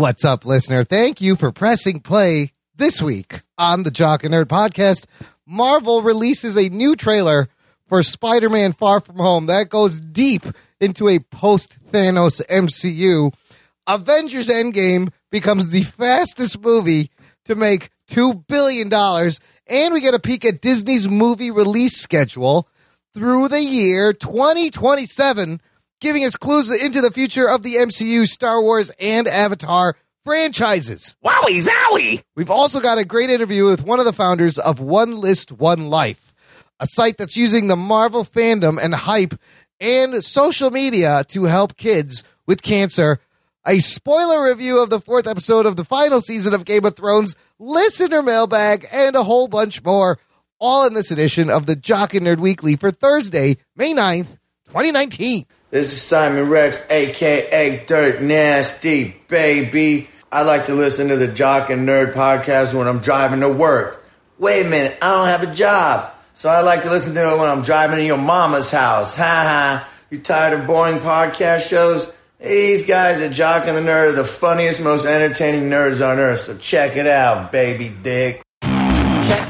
What's 0.00 0.24
up, 0.24 0.46
listener? 0.46 0.82
Thank 0.82 1.20
you 1.20 1.36
for 1.36 1.52
pressing 1.52 2.00
play 2.00 2.52
this 2.74 3.02
week 3.02 3.42
on 3.58 3.82
the 3.82 3.90
Jock 3.90 4.24
and 4.24 4.32
Nerd 4.32 4.46
podcast. 4.46 5.04
Marvel 5.44 6.00
releases 6.00 6.56
a 6.56 6.70
new 6.70 6.96
trailer 6.96 7.50
for 7.86 8.02
Spider 8.02 8.48
Man 8.48 8.72
Far 8.72 9.00
From 9.00 9.16
Home 9.16 9.44
that 9.44 9.68
goes 9.68 10.00
deep 10.00 10.46
into 10.80 11.06
a 11.06 11.18
post 11.18 11.76
Thanos 11.92 12.40
MCU. 12.46 13.34
Avengers 13.86 14.48
Endgame 14.48 15.12
becomes 15.30 15.68
the 15.68 15.82
fastest 15.82 16.62
movie 16.62 17.10
to 17.44 17.54
make 17.54 17.90
$2 18.08 18.46
billion. 18.46 18.90
And 19.66 19.92
we 19.92 20.00
get 20.00 20.14
a 20.14 20.18
peek 20.18 20.46
at 20.46 20.62
Disney's 20.62 21.10
movie 21.10 21.50
release 21.50 22.00
schedule 22.00 22.66
through 23.12 23.48
the 23.48 23.62
year 23.62 24.14
2027, 24.14 25.60
giving 26.00 26.24
us 26.24 26.36
clues 26.36 26.70
into 26.70 27.00
the 27.00 27.10
future 27.10 27.48
of 27.48 27.62
the 27.62 27.74
MCU, 27.74 28.26
Star 28.26 28.62
Wars, 28.62 28.90
and 28.98 29.28
Avatar 29.28 29.96
franchises. 30.24 31.16
Wowie 31.24 31.66
zowie! 31.66 32.22
We've 32.36 32.50
also 32.50 32.80
got 32.80 32.98
a 32.98 33.04
great 33.04 33.30
interview 33.30 33.66
with 33.66 33.82
one 33.82 34.00
of 34.00 34.06
the 34.06 34.12
founders 34.12 34.58
of 34.58 34.80
One 34.80 35.16
List, 35.16 35.52
One 35.52 35.88
Life, 35.88 36.32
a 36.78 36.86
site 36.86 37.18
that's 37.18 37.36
using 37.36 37.68
the 37.68 37.76
Marvel 37.76 38.24
fandom 38.24 38.82
and 38.82 38.94
hype 38.94 39.34
and 39.78 40.22
social 40.22 40.70
media 40.70 41.24
to 41.28 41.44
help 41.44 41.76
kids 41.76 42.22
with 42.46 42.62
cancer. 42.62 43.18
A 43.66 43.80
spoiler 43.80 44.42
review 44.48 44.82
of 44.82 44.88
the 44.88 45.00
fourth 45.00 45.26
episode 45.26 45.66
of 45.66 45.76
the 45.76 45.84
final 45.84 46.20
season 46.20 46.54
of 46.54 46.64
Game 46.64 46.84
of 46.84 46.96
Thrones, 46.96 47.36
listener 47.58 48.22
mailbag, 48.22 48.86
and 48.90 49.14
a 49.14 49.22
whole 49.22 49.48
bunch 49.48 49.84
more, 49.84 50.18
all 50.58 50.86
in 50.86 50.94
this 50.94 51.10
edition 51.10 51.50
of 51.50 51.66
the 51.66 51.76
Jock 51.76 52.14
and 52.14 52.26
Nerd 52.26 52.38
Weekly 52.38 52.76
for 52.76 52.90
Thursday, 52.90 53.58
May 53.76 53.92
9th, 53.92 54.38
2019. 54.68 55.46
This 55.70 55.92
is 55.92 56.02
Simon 56.02 56.48
Rex, 56.48 56.82
aka 56.90 57.84
Dirt 57.86 58.20
Nasty, 58.20 59.14
baby. 59.28 60.08
I 60.32 60.42
like 60.42 60.66
to 60.66 60.74
listen 60.74 61.06
to 61.08 61.16
the 61.16 61.28
Jock 61.28 61.70
and 61.70 61.88
Nerd 61.88 62.12
podcast 62.12 62.74
when 62.74 62.88
I'm 62.88 62.98
driving 62.98 63.38
to 63.38 63.48
work. 63.48 64.04
Wait 64.36 64.66
a 64.66 64.68
minute, 64.68 64.98
I 65.00 65.14
don't 65.14 65.28
have 65.28 65.48
a 65.48 65.54
job. 65.54 66.12
So 66.34 66.48
I 66.48 66.62
like 66.62 66.82
to 66.82 66.90
listen 66.90 67.14
to 67.14 67.34
it 67.34 67.38
when 67.38 67.48
I'm 67.48 67.62
driving 67.62 67.98
to 67.98 68.04
your 68.04 68.18
mama's 68.18 68.72
house. 68.72 69.14
Ha 69.14 69.22
ha. 69.22 69.88
You 70.10 70.18
tired 70.18 70.58
of 70.58 70.66
boring 70.66 70.98
podcast 70.98 71.68
shows? 71.68 72.12
These 72.40 72.84
guys 72.86 73.20
at 73.20 73.30
Jock 73.30 73.68
and 73.68 73.76
the 73.76 73.82
Nerd 73.82 74.08
are 74.08 74.12
the 74.12 74.24
funniest, 74.24 74.82
most 74.82 75.06
entertaining 75.06 75.70
nerds 75.70 76.04
on 76.04 76.18
earth. 76.18 76.40
So 76.40 76.56
check 76.56 76.96
it 76.96 77.06
out, 77.06 77.52
baby 77.52 77.94
dick. 78.02 78.42
Check. 78.60 79.48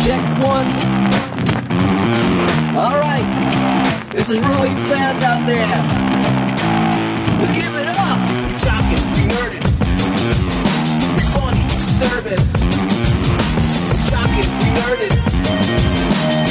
Check 0.00 0.42
one. 0.42 0.89
This 4.20 4.28
is 4.28 4.36
for 4.36 4.52
all 4.52 4.66
you 4.66 4.76
fans 4.86 5.22
out 5.22 5.46
there. 5.46 5.80
Let's 7.40 7.52
give 7.52 7.74
it 7.74 7.88
up. 7.88 8.20
Be 8.28 8.52
Jockin', 8.60 9.00
be 9.16 9.24
nerdin'. 9.32 9.64
Be 11.16 11.20
funny, 11.32 11.62
disturbing. 11.72 12.44
Be 13.88 13.96
jockin', 14.12 14.50
be 14.60 14.68
nerdin'. 14.76 15.16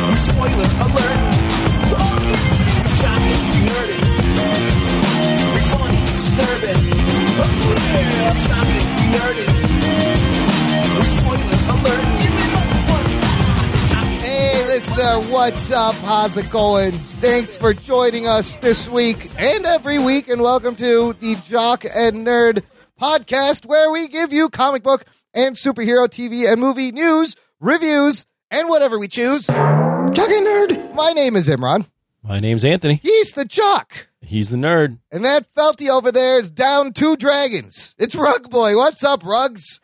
Be 0.01 0.17
spoiler 0.17 0.69
alert. 0.81 1.21
Oh, 1.93 2.17
yeah. 2.25 2.41
Be 2.81 2.91
jockin', 3.05 3.41
be 3.53 3.61
nerdin'. 3.69 4.01
Be 5.53 5.61
funny, 5.69 6.01
disturbing. 6.09 6.81
Oh, 7.37 7.53
yeah. 7.69 8.33
Be 8.33 8.41
jockin', 8.49 8.85
be 8.97 9.05
nerdin'. 9.13 9.53
Be 10.97 11.05
spoiler 11.05 11.59
alert. 11.69 12.38
Listener, 14.79 15.19
what's 15.29 15.71
up? 15.73 15.93
How's 15.95 16.37
it 16.37 16.49
going? 16.49 16.93
Thanks 16.93 17.57
for 17.57 17.73
joining 17.73 18.27
us 18.27 18.55
this 18.55 18.87
week 18.87 19.29
and 19.37 19.65
every 19.65 19.99
week, 19.99 20.29
and 20.29 20.41
welcome 20.41 20.73
to 20.77 21.11
the 21.19 21.35
Jock 21.35 21.83
and 21.83 22.25
Nerd 22.25 22.63
podcast, 22.97 23.65
where 23.65 23.91
we 23.91 24.07
give 24.07 24.31
you 24.31 24.47
comic 24.47 24.81
book 24.81 25.03
and 25.33 25.57
superhero 25.57 26.07
TV 26.07 26.49
and 26.49 26.61
movie 26.61 26.93
news, 26.93 27.35
reviews, 27.59 28.25
and 28.49 28.69
whatever 28.69 28.97
we 28.97 29.09
choose. 29.09 29.47
Jock 29.47 30.17
and 30.17 30.47
Nerd. 30.47 30.95
My 30.95 31.11
name 31.11 31.35
is 31.35 31.49
Imran. 31.49 31.87
My 32.23 32.39
name's 32.39 32.63
Anthony. 32.63 33.01
He's 33.03 33.33
the 33.33 33.43
Jock. 33.43 34.07
He's 34.21 34.49
the 34.49 34.55
nerd. 34.55 34.99
And 35.11 35.25
that 35.25 35.53
felty 35.55 35.89
over 35.89 36.09
there 36.09 36.39
is 36.39 36.49
down 36.49 36.93
two 36.93 37.17
dragons. 37.17 37.95
It's 37.99 38.15
Rug 38.15 38.49
Boy. 38.49 38.77
What's 38.77 39.03
up, 39.03 39.25
Rugs? 39.25 39.81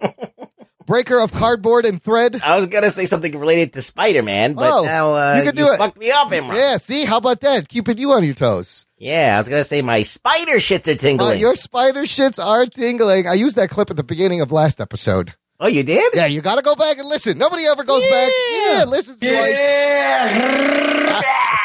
Breaker 0.86 1.18
of 1.20 1.32
cardboard 1.32 1.84
and 1.86 2.02
thread. 2.02 2.40
I 2.42 2.56
was 2.56 2.66
gonna 2.66 2.90
say 2.90 3.06
something 3.06 3.38
related 3.38 3.72
to 3.74 3.82
Spider 3.82 4.22
Man, 4.22 4.54
but 4.54 4.70
Oh, 4.72 4.84
now 4.84 5.12
uh, 5.14 5.34
you 5.36 5.42
can 5.44 5.54
do 5.54 5.68
it. 5.68 5.76
fucked 5.78 5.98
me 5.98 6.10
up, 6.10 6.28
Imran. 6.28 6.56
Yeah, 6.56 6.78
see, 6.78 7.04
how 7.04 7.18
about 7.18 7.40
that? 7.42 7.68
Keeping 7.68 7.98
you 7.98 8.12
on 8.12 8.24
your 8.24 8.34
toes. 8.34 8.86
Yeah, 8.98 9.34
I 9.34 9.38
was 9.38 9.48
gonna 9.48 9.62
say 9.64 9.82
my 9.82 10.02
spider 10.02 10.56
shits 10.56 10.88
are 10.88 10.92
Uh, 10.92 10.96
tingling. 10.96 11.38
your 11.38 11.54
spider 11.54 12.02
shits 12.02 12.44
are 12.44 12.66
tingling. 12.66 13.28
I 13.28 13.34
used 13.34 13.56
that 13.56 13.70
clip 13.70 13.90
at 13.90 13.96
the 13.96 14.02
beginning 14.04 14.40
of 14.40 14.50
last 14.52 14.80
episode. 14.80 15.34
oh, 15.60 15.68
you 15.68 15.82
did? 15.82 16.12
Yeah, 16.14 16.24
you 16.26 16.40
got 16.40 16.56
to 16.56 16.62
go 16.62 16.74
back 16.74 16.96
and 16.98 17.06
listen. 17.06 17.36
Nobody 17.36 17.66
ever 17.66 17.84
goes 17.84 18.02
back. 18.06 18.32
Yeah, 18.50 18.84
listen 18.88 19.18
to 19.18 19.26
like 19.26 19.54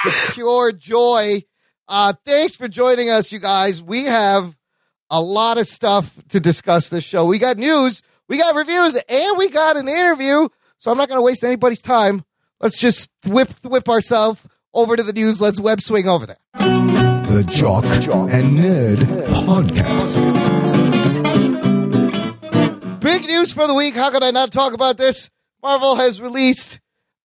it's 0.06 0.34
pure 0.34 0.72
joy. 0.72 1.44
Uh, 1.88 2.14
thanks 2.26 2.56
for 2.58 2.68
joining 2.68 3.10
us, 3.10 3.32
you 3.32 3.40
guys. 3.40 3.82
We 3.82 4.06
have 4.06 4.56
a 5.10 5.22
lot 5.22 5.58
of 5.58 5.68
stuff 5.68 6.20
to 6.30 6.40
discuss 6.40 6.90
this 6.90 7.04
show. 7.04 7.26
We 7.26 7.40
got 7.40 7.58
news, 7.58 8.02
we 8.28 8.38
got 8.38 8.56
reviews, 8.56 8.96
and 8.96 9.38
we 9.38 9.50
got 9.50 9.78
an 9.78 9.88
interview. 9.88 10.48
So 10.78 10.92
I'm 10.92 10.98
not 10.98 11.08
going 11.08 11.18
to 11.18 11.22
waste 11.24 11.44
anybody's 11.44 11.82
time. 11.82 12.26
Let's 12.60 12.80
just 12.80 13.10
whip 13.26 13.50
whip 13.64 13.88
ourselves 13.90 14.46
over 14.74 14.96
to 14.96 15.04
the 15.04 15.14
news. 15.14 15.42
Let's 15.42 15.60
web 15.60 15.82
swing 15.82 16.08
over 16.08 16.26
there. 16.26 16.38
The 16.54 17.44
Jock, 17.48 17.84
Jock 18.02 18.30
and 18.32 18.58
Nerd 18.58 18.98
Podcast. 19.46 20.16
Big 23.02 23.26
news 23.26 23.54
for 23.54 23.68
the 23.68 23.74
week. 23.74 23.96
How 23.96 24.10
could 24.12 24.24
I 24.24 24.32
not 24.32 24.52
talk 24.52 24.74
about 24.74 24.98
this? 24.98 25.30
Marvel 25.62 25.96
has 25.96 26.22
released 26.22 26.80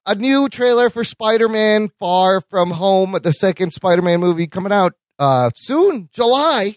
a 0.07 0.15
new 0.15 0.49
trailer 0.49 0.91
for 0.91 1.05
Spider-Man 1.05 1.91
Far 1.99 2.41
From 2.41 2.73
Home, 2.73 3.17
the 3.23 3.33
second 3.33 3.73
Spider-Man 3.73 4.21
movie 4.21 4.47
coming 4.47 4.73
out 4.73 4.95
uh 5.19 5.51
soon, 5.55 6.09
July. 6.13 6.77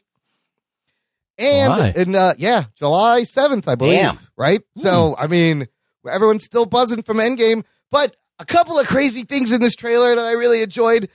And 1.38 1.74
July. 1.74 1.94
in 1.96 2.16
uh 2.16 2.34
yeah, 2.38 2.64
July 2.76 3.22
7th, 3.22 3.68
I 3.68 3.76
believe, 3.76 4.00
Damn. 4.00 4.20
right? 4.38 4.62
So, 4.78 5.16
I 5.18 5.28
mean, 5.28 5.68
everyone's 6.10 6.44
still 6.44 6.66
buzzing 6.66 7.04
from 7.04 7.18
Endgame, 7.18 7.64
but 7.92 8.16
a 8.40 8.46
couple 8.46 8.78
of 8.80 8.88
crazy 8.88 9.24
things 9.24 9.52
in 9.52 9.62
this 9.62 9.76
trailer 9.76 10.16
that 10.16 10.24
I 10.26 10.34
really 10.34 10.62
enjoyed. 10.62 11.10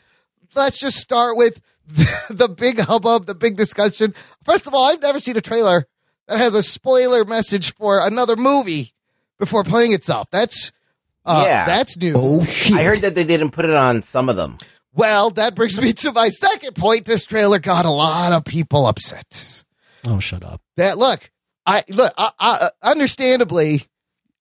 Let's 0.56 0.78
just 0.80 0.96
start 0.98 1.36
with 1.36 1.60
the 2.30 2.48
big 2.48 2.80
hubbub, 2.80 3.26
the 3.26 3.34
big 3.34 3.56
discussion. 3.56 4.14
First 4.44 4.66
of 4.66 4.74
all, 4.74 4.86
I've 4.88 5.02
never 5.02 5.18
seen 5.20 5.36
a 5.36 5.40
trailer 5.40 5.86
that 6.26 6.38
has 6.38 6.54
a 6.54 6.62
spoiler 6.62 7.24
message 7.24 7.74
for 7.74 8.04
another 8.04 8.36
movie 8.36 8.94
before 9.38 9.62
playing 9.64 9.92
itself. 9.92 10.28
That's 10.30 10.72
uh, 11.24 11.42
Yeah. 11.46 11.64
that's 11.66 11.96
new. 11.96 12.14
Oh, 12.16 12.42
shit. 12.44 12.76
I 12.76 12.82
heard 12.82 13.00
that 13.02 13.14
they 13.14 13.24
didn't 13.24 13.50
put 13.50 13.64
it 13.66 13.70
on 13.74 14.02
some 14.02 14.28
of 14.28 14.36
them. 14.36 14.58
Well, 14.94 15.30
that 15.30 15.54
brings 15.54 15.80
me 15.80 15.92
to 15.92 16.12
my 16.12 16.28
second 16.28 16.74
point. 16.74 17.04
This 17.04 17.24
trailer 17.24 17.58
got 17.60 17.84
a 17.84 17.90
lot 17.90 18.32
of 18.32 18.44
people 18.44 18.86
upset. 18.86 19.62
Oh, 20.06 20.20
shut 20.20 20.44
up. 20.44 20.60
That 20.76 20.98
look, 20.98 21.30
I 21.66 21.84
look, 21.88 22.12
I, 22.16 22.30
I, 22.38 22.70
understandably, 22.82 23.84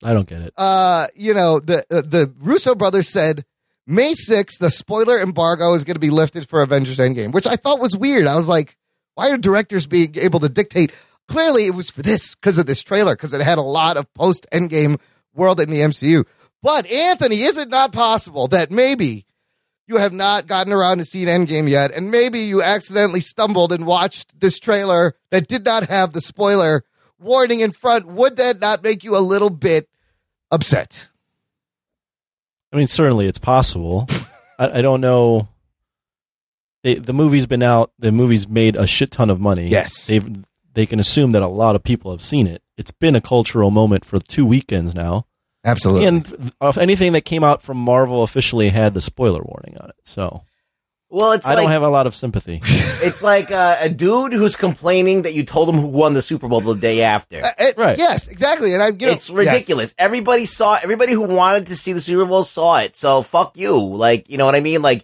I 0.03 0.13
don't 0.13 0.27
get 0.27 0.41
it. 0.41 0.53
uh, 0.57 1.07
you 1.15 1.33
know, 1.33 1.59
the 1.59 1.79
uh, 1.89 2.01
the 2.01 2.33
Russo 2.39 2.75
brothers 2.75 3.09
said 3.09 3.45
May 3.85 4.13
6th, 4.13 4.59
the 4.59 4.69
spoiler 4.69 5.19
embargo 5.19 5.73
is 5.73 5.83
going 5.83 5.95
to 5.95 5.99
be 5.99 6.09
lifted 6.09 6.47
for 6.47 6.61
Avengers 6.61 6.97
Endgame, 6.97 7.31
which 7.33 7.47
I 7.47 7.55
thought 7.55 7.79
was 7.79 7.95
weird. 7.95 8.27
I 8.27 8.35
was 8.35 8.47
like, 8.47 8.77
why 9.15 9.29
are 9.29 9.37
directors 9.37 9.87
being 9.87 10.15
able 10.17 10.39
to 10.41 10.49
dictate? 10.49 10.91
Clearly, 11.27 11.65
it 11.65 11.73
was 11.75 11.89
for 11.89 12.01
this 12.01 12.35
because 12.35 12.57
of 12.57 12.65
this 12.65 12.83
trailer, 12.83 13.15
because 13.15 13.33
it 13.33 13.41
had 13.41 13.57
a 13.57 13.61
lot 13.61 13.97
of 13.97 14.13
post 14.13 14.45
Endgame 14.53 14.99
world 15.33 15.59
in 15.59 15.69
the 15.69 15.79
MCU. 15.79 16.25
But 16.63 16.85
Anthony, 16.87 17.41
is 17.41 17.57
it 17.57 17.69
not 17.69 17.91
possible 17.91 18.47
that 18.49 18.71
maybe 18.71 19.25
you 19.87 19.97
have 19.97 20.13
not 20.13 20.47
gotten 20.47 20.73
around 20.73 20.97
to 20.97 21.05
seeing 21.05 21.27
Endgame 21.27 21.69
yet, 21.69 21.91
and 21.91 22.11
maybe 22.11 22.39
you 22.39 22.61
accidentally 22.61 23.21
stumbled 23.21 23.71
and 23.71 23.85
watched 23.85 24.39
this 24.39 24.59
trailer 24.59 25.15
that 25.31 25.47
did 25.47 25.65
not 25.65 25.89
have 25.89 26.13
the 26.13 26.21
spoiler 26.21 26.83
warning 27.19 27.61
in 27.61 27.71
front? 27.71 28.05
Would 28.07 28.35
that 28.37 28.59
not 28.59 28.83
make 28.83 29.03
you 29.03 29.17
a 29.17 29.19
little 29.19 29.49
bit 29.49 29.89
upset? 30.51 31.07
I 32.71 32.77
mean, 32.77 32.87
certainly 32.87 33.27
it's 33.27 33.37
possible. 33.37 34.07
I, 34.59 34.79
I 34.79 34.81
don't 34.81 35.01
know. 35.01 35.47
They, 36.83 36.95
the 36.95 37.13
movie's 37.13 37.45
been 37.45 37.63
out. 37.63 37.91
The 37.97 38.11
movie's 38.11 38.47
made 38.47 38.77
a 38.77 38.85
shit 38.85 39.11
ton 39.11 39.29
of 39.29 39.39
money. 39.39 39.67
Yes. 39.69 40.07
They've 40.07 40.43
they 40.73 40.85
can 40.85 40.99
assume 40.99 41.31
that 41.31 41.41
a 41.41 41.47
lot 41.47 41.75
of 41.75 41.83
people 41.83 42.11
have 42.11 42.21
seen 42.21 42.45
it. 42.45 42.61
It's 42.77 42.91
been 42.91 43.15
a 43.15 43.21
cultural 43.21 43.71
moment 43.71 44.05
for 44.05 44.19
two 44.19 44.45
weekends 44.45 44.93
now. 44.93 45.25
Absolutely. 45.67 46.05
And 46.07 46.51
of 46.61 46.77
anything 46.77 47.11
that 47.13 47.21
came 47.25 47.43
out 47.43 47.61
from 47.61 47.77
Marvel 47.77 48.23
officially 48.23 48.69
had 48.69 48.93
the 48.93 49.01
spoiler 49.01 49.41
warning 49.43 49.77
on 49.79 49.89
it. 49.89 49.95
So 50.03 50.43
Well, 51.09 51.33
it's 51.33 51.45
I 51.45 51.55
like 51.55 51.63
don't 51.63 51.71
have 51.71 51.83
a 51.83 51.89
lot 51.89 52.07
of 52.07 52.15
sympathy. 52.15 52.61
it's 52.63 53.21
like 53.21 53.51
uh, 53.51 53.77
a 53.79 53.89
dude 53.89 54.33
who's 54.33 54.55
complaining 54.55 55.23
that 55.23 55.33
you 55.33 55.43
told 55.43 55.69
him 55.69 55.75
who 55.75 55.87
won 55.87 56.13
the 56.13 56.21
Super 56.21 56.47
Bowl 56.47 56.61
the 56.61 56.73
day 56.75 57.01
after. 57.01 57.43
Uh, 57.43 57.51
it- 57.59 57.77
Right. 57.77 57.97
Yes, 57.97 58.27
exactly. 58.27 58.73
And 58.73 58.81
I, 58.81 58.87
you 58.87 59.05
know, 59.07 59.11
it's 59.11 59.29
ridiculous. 59.29 59.93
Everybody 59.97 60.45
saw. 60.45 60.79
Everybody 60.81 61.11
who 61.13 61.21
wanted 61.23 61.67
to 61.67 61.75
see 61.75 61.93
the 61.93 62.01
Super 62.01 62.25
Bowl 62.25 62.43
saw 62.43 62.77
it. 62.79 62.95
So 62.95 63.21
fuck 63.21 63.57
you. 63.57 63.77
Like 63.77 64.29
you 64.29 64.37
know 64.37 64.45
what 64.45 64.55
I 64.55 64.61
mean? 64.61 64.81
Like 64.81 65.03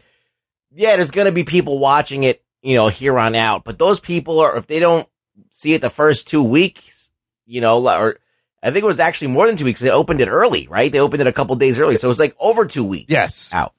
yeah, 0.74 0.96
there's 0.96 1.12
gonna 1.12 1.32
be 1.32 1.44
people 1.44 1.78
watching 1.78 2.24
it. 2.24 2.42
You 2.62 2.78
know, 2.78 2.88
here 2.88 3.20
on 3.20 3.36
out. 3.36 3.66
But 3.66 3.78
those 3.78 4.00
people 4.00 4.40
are 4.40 4.56
if 4.58 4.66
they 4.68 4.80
don't 4.80 5.06
see 5.52 5.74
it 5.74 5.82
the 5.82 5.90
first 5.90 6.28
two 6.30 6.42
weeks, 6.42 7.10
you 7.46 7.60
know, 7.60 7.86
or 7.88 8.18
I 8.64 8.72
think 8.72 8.84
it 8.84 8.88
was 8.88 9.00
actually 9.02 9.28
more 9.28 9.46
than 9.46 9.58
two 9.58 9.66
weeks. 9.66 9.82
They 9.82 9.90
opened 9.92 10.22
it 10.22 10.30
early, 10.30 10.68
right? 10.68 10.92
They 10.92 11.00
opened 11.00 11.22
it 11.22 11.28
a 11.28 11.34
couple 11.34 11.56
days 11.58 11.78
early, 11.80 11.98
so 11.98 12.08
it 12.08 12.10
was 12.10 12.20
like 12.20 12.36
over 12.40 12.66
two 12.66 12.84
weeks 12.86 13.12
Yes. 13.12 13.52
out. 13.54 13.74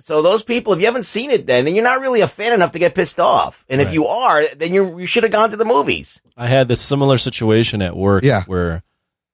So 0.00 0.22
those 0.22 0.42
people, 0.42 0.72
if 0.72 0.80
you 0.80 0.86
haven't 0.86 1.04
seen 1.04 1.30
it, 1.30 1.46
then 1.46 1.64
then 1.66 1.74
you're 1.76 1.84
not 1.84 2.00
really 2.00 2.20
a 2.20 2.26
fan 2.26 2.52
enough 2.52 2.72
to 2.72 2.78
get 2.80 2.94
pissed 2.96 3.20
off. 3.20 3.64
And 3.68 3.80
if 3.80 3.92
you 3.92 4.06
are, 4.08 4.44
then 4.56 4.74
you 4.74 4.98
you 4.98 5.06
should 5.06 5.22
have 5.22 5.30
gone 5.32 5.50
to 5.50 5.56
the 5.56 5.64
movies. 5.64 6.20
I 6.36 6.48
had 6.48 6.66
this 6.66 6.80
similar 6.80 7.16
situation 7.18 7.80
at 7.82 7.96
work 7.96 8.24
Yeah. 8.24 8.42
where 8.44 8.82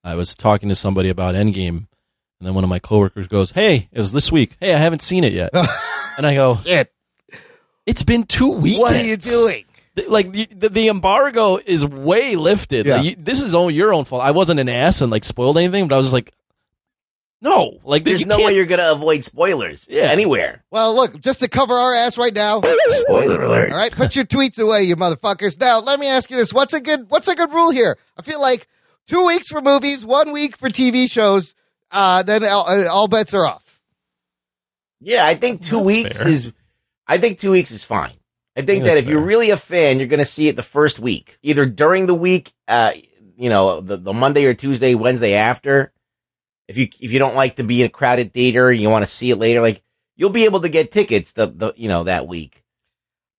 I 0.05 0.15
was 0.17 0.35
talking 0.35 0.69
to 0.69 0.75
somebody 0.75 1.09
about 1.09 1.35
Endgame, 1.35 1.69
and 1.79 1.87
then 2.43 2.53
one 2.55 2.65
of 2.65 2.69
my 2.71 2.79
coworkers 2.79 3.27
goes, 3.27 3.53
"Hey, 3.53 3.89
it 3.93 4.01
was 4.01 4.13
this 4.13 4.31
week. 4.31 4.57
Hey, 4.61 4.75
I 4.75 4.79
haven't 4.79 5.01
seen 5.03 5.25
it 5.25 5.33
yet." 5.33 5.51
and 6.19 6.27
I 6.27 6.35
go, 6.35 6.57
Shit. 6.63 6.93
"It's 7.87 8.03
been 8.03 8.25
two 8.25 8.51
weeks. 8.51 8.81
What 8.81 8.95
are 8.95 9.03
you 9.03 9.17
doing? 9.17 9.65
Like 10.09 10.33
the, 10.33 10.47
the, 10.47 10.69
the 10.69 10.89
embargo 10.89 11.57
is 11.57 11.85
way 11.87 12.37
lifted. 12.37 12.87
Yeah. 12.87 12.97
Like, 12.97 13.05
you, 13.05 13.17
this 13.19 13.43
is 13.43 13.55
all 13.55 13.71
your 13.71 13.93
own 13.93 14.05
fault. 14.05 14.23
I 14.23 14.31
wasn't 14.31 14.61
an 14.61 14.69
ass 14.69 15.01
and 15.01 15.11
like 15.11 15.25
spoiled 15.25 15.57
anything, 15.59 15.89
but 15.89 15.95
I 15.95 15.99
was 15.99 16.07
just 16.07 16.15
like, 16.15 16.33
no, 17.43 17.79
like 17.85 18.05
There's 18.05 18.27
no 18.27 18.37
can't- 18.37 18.49
way 18.49 18.57
you're 18.57 18.67
gonna 18.67 18.93
avoid 18.93 19.25
spoilers 19.25 19.87
Yeah. 19.91 20.03
anywhere. 20.11 20.63
Well, 20.71 20.95
look, 20.95 21.19
just 21.21 21.41
to 21.41 21.49
cover 21.49 21.73
our 21.75 21.95
ass 21.95 22.19
right 22.19 22.35
now. 22.35 22.61
Spoiler 22.89 23.41
alert. 23.43 23.73
All 23.73 23.79
right, 23.79 23.91
put 23.93 24.15
your 24.15 24.27
tweets 24.27 24.59
away, 24.59 24.83
you 24.83 24.95
motherfuckers. 24.95 25.59
Now, 25.59 25.81
let 25.81 25.99
me 25.99 26.07
ask 26.07 26.31
you 26.31 26.37
this: 26.37 26.53
What's 26.53 26.75
a 26.75 26.81
good 26.83 27.07
What's 27.09 27.29
a 27.29 27.35
good 27.35 27.51
rule 27.51 27.71
here? 27.71 27.97
I 28.19 28.23
feel 28.23 28.41
like 28.43 28.69
two 29.07 29.25
weeks 29.25 29.49
for 29.49 29.63
movies, 29.63 30.05
one 30.05 30.33
week 30.33 30.57
for 30.57 30.69
TV 30.69 31.11
shows. 31.11 31.55
Uh, 31.91 32.23
then 32.23 32.45
all, 32.45 32.69
uh, 32.69 32.87
all 32.89 33.09
bets 33.09 33.33
are 33.33 33.47
off. 33.47 33.81
Yeah, 35.01 35.25
I 35.25 35.35
think 35.35 35.63
two 35.63 35.77
That's 35.77 35.87
weeks 35.87 36.19
fair. 36.19 36.29
is. 36.29 36.53
I 37.07 37.17
think 37.17 37.39
two 37.39 37.53
weeks 37.53 37.71
is 37.71 37.83
fine. 37.85 38.13
I 38.63 38.67
think 38.67 38.83
think 38.83 38.85
that 38.85 38.95
that's 38.95 39.01
if 39.01 39.09
you're 39.09 39.21
really 39.21 39.51
a 39.51 39.57
fan, 39.57 39.99
you're 39.99 40.09
going 40.09 40.19
to 40.19 40.25
see 40.25 40.49
it 40.49 40.57
the 40.57 40.63
first 40.63 40.99
week, 40.99 41.39
either 41.43 41.67
during 41.67 42.07
the 42.07 42.15
week, 42.15 42.53
uh, 42.69 42.93
you 43.37 43.51
know, 43.51 43.81
the, 43.81 43.97
the 43.97 44.13
Monday 44.13 44.45
or 44.45 44.55
Tuesday, 44.55 44.95
Wednesday 44.95 45.35
after. 45.35 45.93
If 46.69 46.79
you 46.79 46.89
if 47.01 47.13
you 47.13 47.19
don't 47.19 47.35
like 47.35 47.57
to 47.57 47.65
be 47.65 47.81
in 47.81 47.87
a 47.87 47.91
crowded 47.91 48.33
theater 48.33 48.71
and 48.71 48.81
you 48.81 48.89
want 48.89 49.05
to 49.05 49.11
see 49.11 49.31
it 49.31 49.37
later, 49.37 49.61
like 49.61 49.83
you'll 50.15 50.31
be 50.31 50.45
able 50.45 50.61
to 50.61 50.69
get 50.69 50.93
tickets 50.93 51.33
the, 51.33 51.47
the 51.47 51.73
you 51.77 51.89
know 51.89 52.05
that 52.05 52.29
week. 52.29 52.65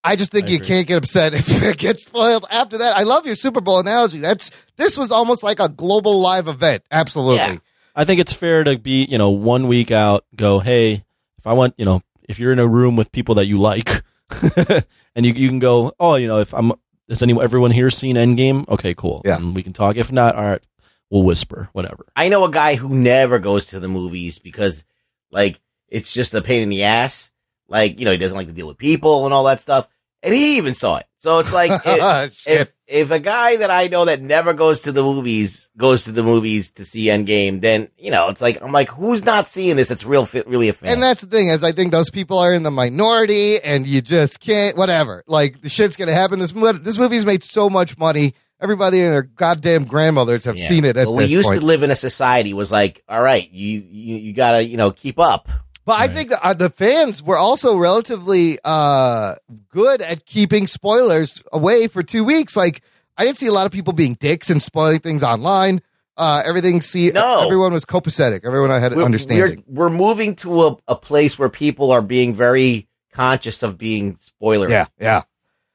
I 0.04 0.16
just 0.16 0.32
think 0.32 0.48
I 0.48 0.50
you 0.50 0.56
agree. 0.56 0.68
can't 0.68 0.88
get 0.88 0.98
upset 0.98 1.34
if 1.36 1.64
it 1.64 1.78
gets 1.78 2.04
spoiled 2.04 2.46
after 2.52 2.80
that. 2.80 2.98
I 2.98 3.04
love 3.04 3.26
your 3.26 3.36
Super 3.36 3.62
Bowl 3.62 3.80
analogy. 3.80 4.20
That's 4.20 4.52
this 4.76 4.98
was 4.98 5.12
almost 5.12 5.44
like 5.44 5.60
a 5.60 5.70
global 5.70 6.20
live 6.20 6.48
event. 6.48 6.84
Absolutely. 6.92 7.38
Yeah. 7.38 7.58
I 7.96 8.06
think 8.06 8.20
it's 8.20 8.34
fair 8.34 8.64
to 8.64 8.78
be, 8.78 9.06
you 9.06 9.18
know, 9.18 9.30
one 9.30 9.68
week 9.68 9.92
out, 9.92 10.26
go, 10.36 10.60
hey, 10.60 11.04
if 11.38 11.46
I 11.46 11.54
want, 11.54 11.76
you 11.78 11.86
know, 11.86 12.02
if 12.28 12.40
you're 12.40 12.54
in 12.54 12.60
a 12.60 12.68
room 12.68 12.96
with 12.96 13.12
people 13.12 13.36
that 13.36 13.46
you 13.46 13.58
like, 13.58 14.02
and 15.16 15.26
you 15.26 15.34
you 15.34 15.50
can 15.50 15.60
go, 15.60 15.94
oh, 16.00 16.16
you 16.16 16.28
know, 16.28 16.40
if 16.40 16.54
I'm, 16.54 16.74
has 17.10 17.22
anyone, 17.22 17.44
everyone 17.44 17.72
here 17.72 17.90
seen 17.90 18.16
Endgame? 18.16 18.68
Okay, 18.70 18.94
cool. 18.94 19.22
Yeah. 19.26 19.38
And 19.38 19.56
we 19.56 19.64
can 19.64 19.74
talk. 19.74 19.96
If 19.96 20.12
not, 20.12 20.36
all 20.36 20.44
right, 20.44 20.62
we'll 21.10 21.24
whisper, 21.24 21.70
whatever. 21.74 22.06
I 22.16 22.30
know 22.30 22.44
a 22.46 22.52
guy 22.52 22.76
who 22.76 22.90
never 22.90 23.40
goes 23.40 23.68
to 23.68 23.80
the 23.80 23.88
movies 23.88 24.40
because, 24.40 24.86
like, 25.32 25.60
it's 25.88 26.14
just 26.14 26.34
a 26.34 26.42
pain 26.42 26.64
in 26.64 26.70
the 26.70 26.84
ass. 26.84 27.32
Like, 27.68 28.00
you 28.00 28.06
know, 28.06 28.12
he 28.12 28.18
doesn't 28.18 28.38
like 28.38 28.48
to 28.48 28.54
deal 28.54 28.68
with 28.68 28.78
people 28.78 29.26
and 29.26 29.34
all 29.34 29.44
that 29.46 29.62
stuff. 29.62 29.88
And 30.24 30.34
he 30.34 30.58
even 30.58 30.74
saw 30.74 30.98
it. 30.98 31.06
So 31.18 31.40
it's 31.40 31.54
like, 31.54 31.72
if, 31.86 32.48
if, 32.48 32.74
if 32.92 33.10
a 33.12 33.20
guy 33.20 33.56
that 33.56 33.72
I 33.72 33.88
know 33.88 34.06
that 34.06 34.22
never 34.22 34.54
goes 34.54 34.82
to 34.82 34.92
the 34.92 35.02
movies 35.02 35.70
goes 35.78 36.04
to 36.04 36.12
the 36.12 36.22
movies 36.24 36.72
to 36.74 36.86
see 36.86 37.06
Endgame, 37.06 37.62
then, 37.62 37.88
you 37.98 38.12
know, 38.12 38.30
it's 38.30 38.42
like, 38.42 38.62
I'm 38.62 38.72
like, 38.72 38.90
who's 38.90 39.24
not 39.24 39.50
seeing 39.50 39.78
this 39.78 39.88
that's 39.88 40.04
real, 40.04 40.28
really 40.46 40.70
a 40.70 40.74
fan? 40.74 40.94
And 40.94 41.02
that's 41.04 41.22
the 41.22 41.28
thing 41.28 41.48
is, 41.48 41.64
I 41.64 41.72
think 41.72 41.92
those 41.92 42.10
people 42.10 42.38
are 42.38 42.54
in 42.54 42.64
the 42.64 42.72
minority, 42.72 43.60
and 43.62 43.88
you 43.88 44.02
just 44.02 44.40
can't. 44.40 44.78
Whatever, 44.78 45.24
like 45.28 45.62
the 45.62 45.70
shit's 45.70 45.96
gonna 45.98 46.12
happen. 46.14 46.40
This 46.40 46.52
this 46.52 46.98
movie's 46.98 47.26
made 47.26 47.44
so 47.44 47.70
much 47.70 47.98
money. 47.98 48.34
Everybody 48.60 49.02
and 49.02 49.12
their 49.14 49.24
goddamn 49.24 49.86
grandmothers 49.86 50.44
have 50.46 50.58
Yeah. 50.58 50.68
seen 50.68 50.86
it 50.86 50.96
at 50.96 51.06
But 51.06 51.14
we 51.14 51.26
used 51.26 51.48
point. 51.48 51.62
to 51.62 51.66
live 51.66 51.82
in 51.82 51.90
a 51.90 51.96
society 51.96 52.54
was 52.54 52.72
like, 52.72 53.04
all 53.10 53.20
right, 53.22 53.50
you, 53.52 53.84
you, 53.90 54.16
you 54.18 54.34
gotta, 54.34 54.64
you 54.64 54.78
know, 54.78 54.92
keep 54.92 55.18
up. 55.18 55.50
But 55.86 56.00
I 56.00 56.08
think 56.08 56.30
that, 56.30 56.40
uh, 56.46 56.54
the 56.54 56.70
fans 56.70 57.24
were 57.24 57.38
also 57.38 57.76
relatively 57.76 58.60
uh, 58.64 59.36
good 59.70 60.02
at 60.02 60.26
keeping 60.26 60.68
spoilers 60.68 61.42
away 61.52 61.88
for 61.88 62.04
two 62.04 62.24
weeks. 62.24 62.56
Like 62.56 62.84
I 63.18 63.26
didn't 63.26 63.40
see 63.40 63.48
a 63.48 63.52
lot 63.54 63.66
of 63.66 63.72
people 63.72 63.94
being 63.94 64.14
dicks 64.16 64.50
and 64.50 64.62
spoiling 64.62 65.00
things 65.00 65.24
online. 65.24 65.82
Uh, 66.18 66.44
everything 66.46 66.82
see 66.82 67.10
No. 67.10 67.44
everyone 67.44 67.74
was 67.74 67.84
copacetic. 67.86 68.46
Everyone 68.46 68.70
had 68.70 68.96
we're, 68.96 69.04
understanding. 69.04 69.64
We're, 69.68 69.86
we're 69.86 69.96
moving 69.96 70.36
to 70.38 70.68
a, 70.68 70.78
a 70.90 70.96
place 70.96 71.40
where 71.40 71.50
people 71.50 71.92
are 71.92 72.02
being 72.02 72.36
very 72.36 72.88
conscious 73.12 73.64
of 73.64 73.78
being 73.78 74.18
spoiler. 74.18 74.70
yeah, 74.70 74.86
yeah. 75.00 75.24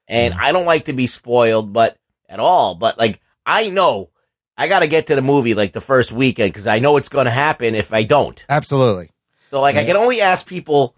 And 0.06 0.34
I 0.34 0.52
don't 0.52 0.66
like 0.66 0.84
to 0.84 0.92
be 0.92 1.08
spoiled, 1.08 1.72
but 1.72 1.98
at 2.28 2.38
all. 2.38 2.76
But 2.76 2.96
like, 2.96 3.20
I 3.44 3.70
know 3.70 4.10
I 4.56 4.68
got 4.68 4.80
to 4.80 4.86
get 4.86 5.08
to 5.08 5.16
the 5.16 5.22
movie 5.22 5.54
like 5.54 5.72
the 5.72 5.80
first 5.80 6.12
weekend 6.12 6.52
because 6.52 6.66
I 6.68 6.78
know 6.78 6.96
it's 6.96 7.08
going 7.08 7.24
to 7.24 7.30
happen 7.30 7.74
if 7.74 7.92
I 7.92 8.04
don't. 8.04 8.44
Absolutely. 8.48 9.10
So 9.56 9.62
like, 9.62 9.76
I 9.76 9.86
can 9.86 9.96
only 9.96 10.20
ask 10.20 10.46
people 10.46 10.94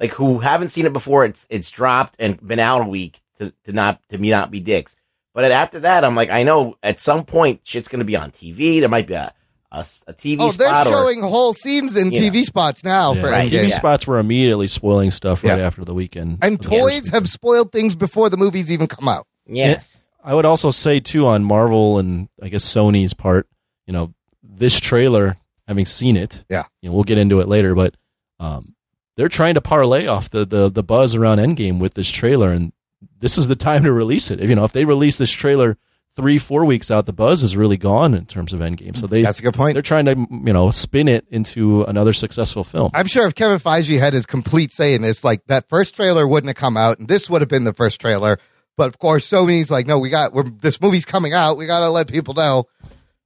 like 0.00 0.12
who 0.12 0.38
haven't 0.38 0.70
seen 0.70 0.86
it 0.86 0.94
before. 0.94 1.26
It's 1.26 1.46
it's 1.50 1.70
dropped 1.70 2.16
and 2.18 2.40
been 2.40 2.58
out 2.58 2.80
a 2.80 2.84
week 2.86 3.20
to, 3.38 3.52
to 3.64 3.72
not 3.72 4.00
to 4.08 4.16
me 4.16 4.30
not 4.30 4.50
be 4.50 4.60
dicks. 4.60 4.96
But 5.34 5.52
after 5.52 5.80
that, 5.80 6.06
I'm 6.06 6.14
like, 6.14 6.30
I 6.30 6.42
know 6.42 6.76
at 6.82 6.98
some 7.00 7.26
point 7.26 7.60
shit's 7.64 7.86
going 7.86 7.98
to 7.98 8.06
be 8.06 8.16
on 8.16 8.30
TV. 8.30 8.80
There 8.80 8.88
might 8.88 9.06
be 9.06 9.12
a 9.12 9.34
a, 9.70 9.80
a 10.06 10.14
TV 10.14 10.38
Oh, 10.40 10.50
they're 10.52 10.68
spot 10.70 10.86
or 10.86 10.90
showing 10.90 11.20
whole 11.22 11.52
scenes 11.52 11.96
in 11.96 12.10
You 12.12 12.30
TV 12.30 12.44
spots 12.44 12.82
now 12.82 13.12
Yeah. 13.12 13.20
for 13.20 13.30
Right. 13.30 13.52
TV 13.52 13.62
Yeah. 13.64 13.68
spots 13.68 14.06
were 14.06 14.18
immediately 14.18 14.68
spoiling 14.68 15.10
stuff 15.10 15.44
right 15.44 15.58
Yeah. 15.58 15.66
after 15.66 15.84
the 15.84 15.92
weekend. 15.92 16.38
And 16.40 16.58
Yeah. 16.62 16.70
toys 16.80 17.08
have 17.08 17.28
spoiled 17.28 17.70
things 17.72 17.94
before 17.94 18.30
the 18.30 18.38
movies 18.38 18.72
even 18.72 18.86
come 18.86 19.06
out. 19.06 19.26
yes. 19.46 20.02
I 20.24 20.34
would 20.34 20.46
also 20.46 20.70
say 20.70 21.00
too 21.00 21.26
on 21.26 21.44
Marvel 21.44 21.98
and 21.98 22.28
I 22.42 22.48
guess 22.48 22.64
Sony's 22.64 23.12
part, 23.12 23.46
you 23.86 23.92
know, 23.92 24.14
this 24.42 24.80
trailer, 24.80 25.36
having 25.68 25.86
seen 25.86 26.16
it, 26.16 26.44
Yeah. 26.50 26.64
you 26.82 26.88
know, 26.88 26.94
we'll 26.96 27.04
get 27.04 27.18
into 27.18 27.38
it 27.38 27.46
later, 27.46 27.74
but 27.76 27.94
um, 28.40 28.74
they're 29.16 29.28
trying 29.28 29.54
to 29.54 29.60
parlay 29.60 30.06
off 30.06 30.30
the, 30.30 30.44
the 30.44 30.68
the 30.68 30.82
buzz 30.82 31.14
around 31.14 31.38
Endgame 31.38 31.78
with 31.78 31.94
this 31.94 32.10
trailer, 32.10 32.50
and 32.50 32.72
this 33.20 33.36
is 33.38 33.46
the 33.48 33.56
time 33.56 33.84
to 33.84 33.92
release 33.92 34.30
it. 34.30 34.40
If, 34.40 34.48
you 34.48 34.56
know, 34.56 34.64
if 34.64 34.72
they 34.72 34.84
release 34.84 35.18
this 35.18 35.30
trailer 35.30 35.76
three 36.16 36.38
four 36.38 36.64
weeks 36.64 36.90
out, 36.90 37.06
the 37.06 37.12
buzz 37.12 37.42
is 37.42 37.56
really 37.56 37.76
gone 37.76 38.14
in 38.14 38.26
terms 38.26 38.52
of 38.52 38.60
Endgame. 38.60 38.96
So 38.96 39.06
they 39.06 39.22
That's 39.22 39.38
a 39.40 39.42
good 39.42 39.54
point. 39.54 39.74
they're 39.74 39.82
trying 39.82 40.06
to 40.06 40.14
you 40.16 40.52
know 40.52 40.70
spin 40.70 41.06
it 41.08 41.26
into 41.30 41.82
another 41.84 42.12
successful 42.12 42.64
film. 42.64 42.90
I'm 42.94 43.06
sure 43.06 43.26
if 43.26 43.34
Kevin 43.34 43.58
Feige 43.58 43.98
had 43.98 44.12
his 44.14 44.24
complete 44.26 44.72
say 44.72 44.94
in 44.94 45.02
this, 45.02 45.22
like 45.24 45.44
that 45.46 45.68
first 45.68 45.94
trailer 45.96 46.26
wouldn't 46.26 46.48
have 46.48 46.56
come 46.56 46.76
out, 46.76 46.98
and 47.00 47.08
this 47.08 47.28
would 47.28 47.42
have 47.42 47.48
been 47.50 47.64
the 47.64 47.74
first 47.74 48.00
trailer. 48.00 48.38
But 48.76 48.86
of 48.86 48.98
course, 49.00 49.28
Sony's 49.28 49.72
like, 49.72 49.88
no, 49.88 49.98
we 49.98 50.08
got 50.10 50.32
we're, 50.32 50.44
this 50.44 50.80
movie's 50.80 51.04
coming 51.04 51.32
out. 51.34 51.56
We 51.56 51.66
got 51.66 51.80
to 51.80 51.90
let 51.90 52.06
people 52.06 52.34
know. 52.34 52.68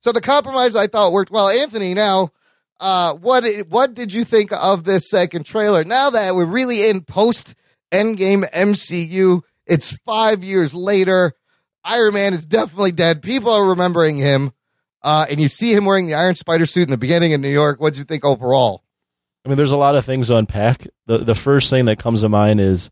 So 0.02 0.10
the 0.10 0.20
compromise 0.20 0.74
I 0.74 0.88
thought 0.88 1.12
worked 1.12 1.30
well. 1.30 1.48
Anthony, 1.48 1.94
now, 1.94 2.30
uh, 2.80 3.14
what 3.14 3.44
what 3.68 3.94
did 3.94 4.12
you 4.12 4.24
think 4.24 4.50
of 4.52 4.82
this 4.82 5.08
second 5.08 5.46
trailer? 5.46 5.84
Now 5.84 6.10
that 6.10 6.34
we're 6.34 6.44
really 6.44 6.88
in 6.90 7.02
post 7.02 7.54
Endgame 7.92 8.42
MCU, 8.50 9.42
it's 9.64 9.96
five 9.98 10.42
years 10.42 10.74
later. 10.74 11.34
Iron 11.84 12.14
Man 12.14 12.34
is 12.34 12.44
definitely 12.44 12.90
dead. 12.90 13.22
People 13.22 13.52
are 13.52 13.68
remembering 13.68 14.18
him, 14.18 14.52
uh, 15.02 15.26
and 15.30 15.40
you 15.40 15.46
see 15.46 15.72
him 15.72 15.84
wearing 15.84 16.08
the 16.08 16.14
Iron 16.14 16.34
Spider 16.34 16.66
suit 16.66 16.88
in 16.88 16.90
the 16.90 16.96
beginning 16.96 17.30
in 17.30 17.40
New 17.40 17.48
York. 17.48 17.80
What 17.80 17.94
did 17.94 18.00
you 18.00 18.04
think 18.04 18.24
overall? 18.24 18.82
I 19.44 19.48
mean, 19.48 19.56
there's 19.56 19.72
a 19.72 19.76
lot 19.76 19.94
of 19.94 20.04
things 20.04 20.26
to 20.26 20.36
unpack. 20.36 20.84
The 21.06 21.18
the 21.18 21.36
first 21.36 21.70
thing 21.70 21.84
that 21.84 22.00
comes 22.00 22.22
to 22.22 22.28
mind 22.28 22.60
is 22.60 22.90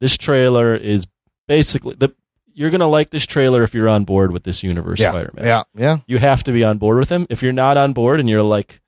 this 0.00 0.18
trailer 0.18 0.74
is 0.74 1.06
basically 1.46 1.94
the 1.94 2.12
you're 2.54 2.70
gonna 2.70 2.86
like 2.88 3.10
this 3.10 3.26
trailer 3.26 3.62
if 3.62 3.74
you're 3.74 3.88
on 3.88 4.04
board 4.04 4.32
with 4.32 4.44
this 4.44 4.62
universe 4.62 5.00
Spider-Man. 5.00 5.44
Yeah, 5.44 5.62
yeah. 5.74 5.96
You 6.06 6.18
have 6.18 6.42
to 6.44 6.52
be 6.52 6.64
on 6.64 6.78
board 6.78 6.98
with 6.98 7.08
him. 7.10 7.26
If 7.30 7.42
you're 7.42 7.52
not 7.52 7.76
on 7.76 7.92
board 7.92 8.20
and 8.20 8.28
you're 8.28 8.42
like, 8.42 8.80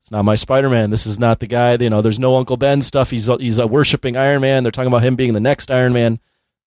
it's 0.00 0.10
not 0.10 0.24
my 0.24 0.34
Spider-Man. 0.34 0.90
This 0.90 1.06
is 1.06 1.18
not 1.18 1.40
the 1.40 1.46
guy. 1.46 1.74
You 1.76 1.90
know, 1.90 2.02
there's 2.02 2.18
no 2.18 2.36
Uncle 2.36 2.56
Ben 2.56 2.82
stuff. 2.82 3.10
He's 3.10 3.26
he's 3.38 3.58
uh, 3.58 3.66
worshiping 3.66 4.16
Iron 4.16 4.40
Man. 4.40 4.62
They're 4.62 4.72
talking 4.72 4.88
about 4.88 5.02
him 5.02 5.16
being 5.16 5.32
the 5.32 5.40
next 5.40 5.70
Iron 5.70 5.92
Man. 5.92 6.18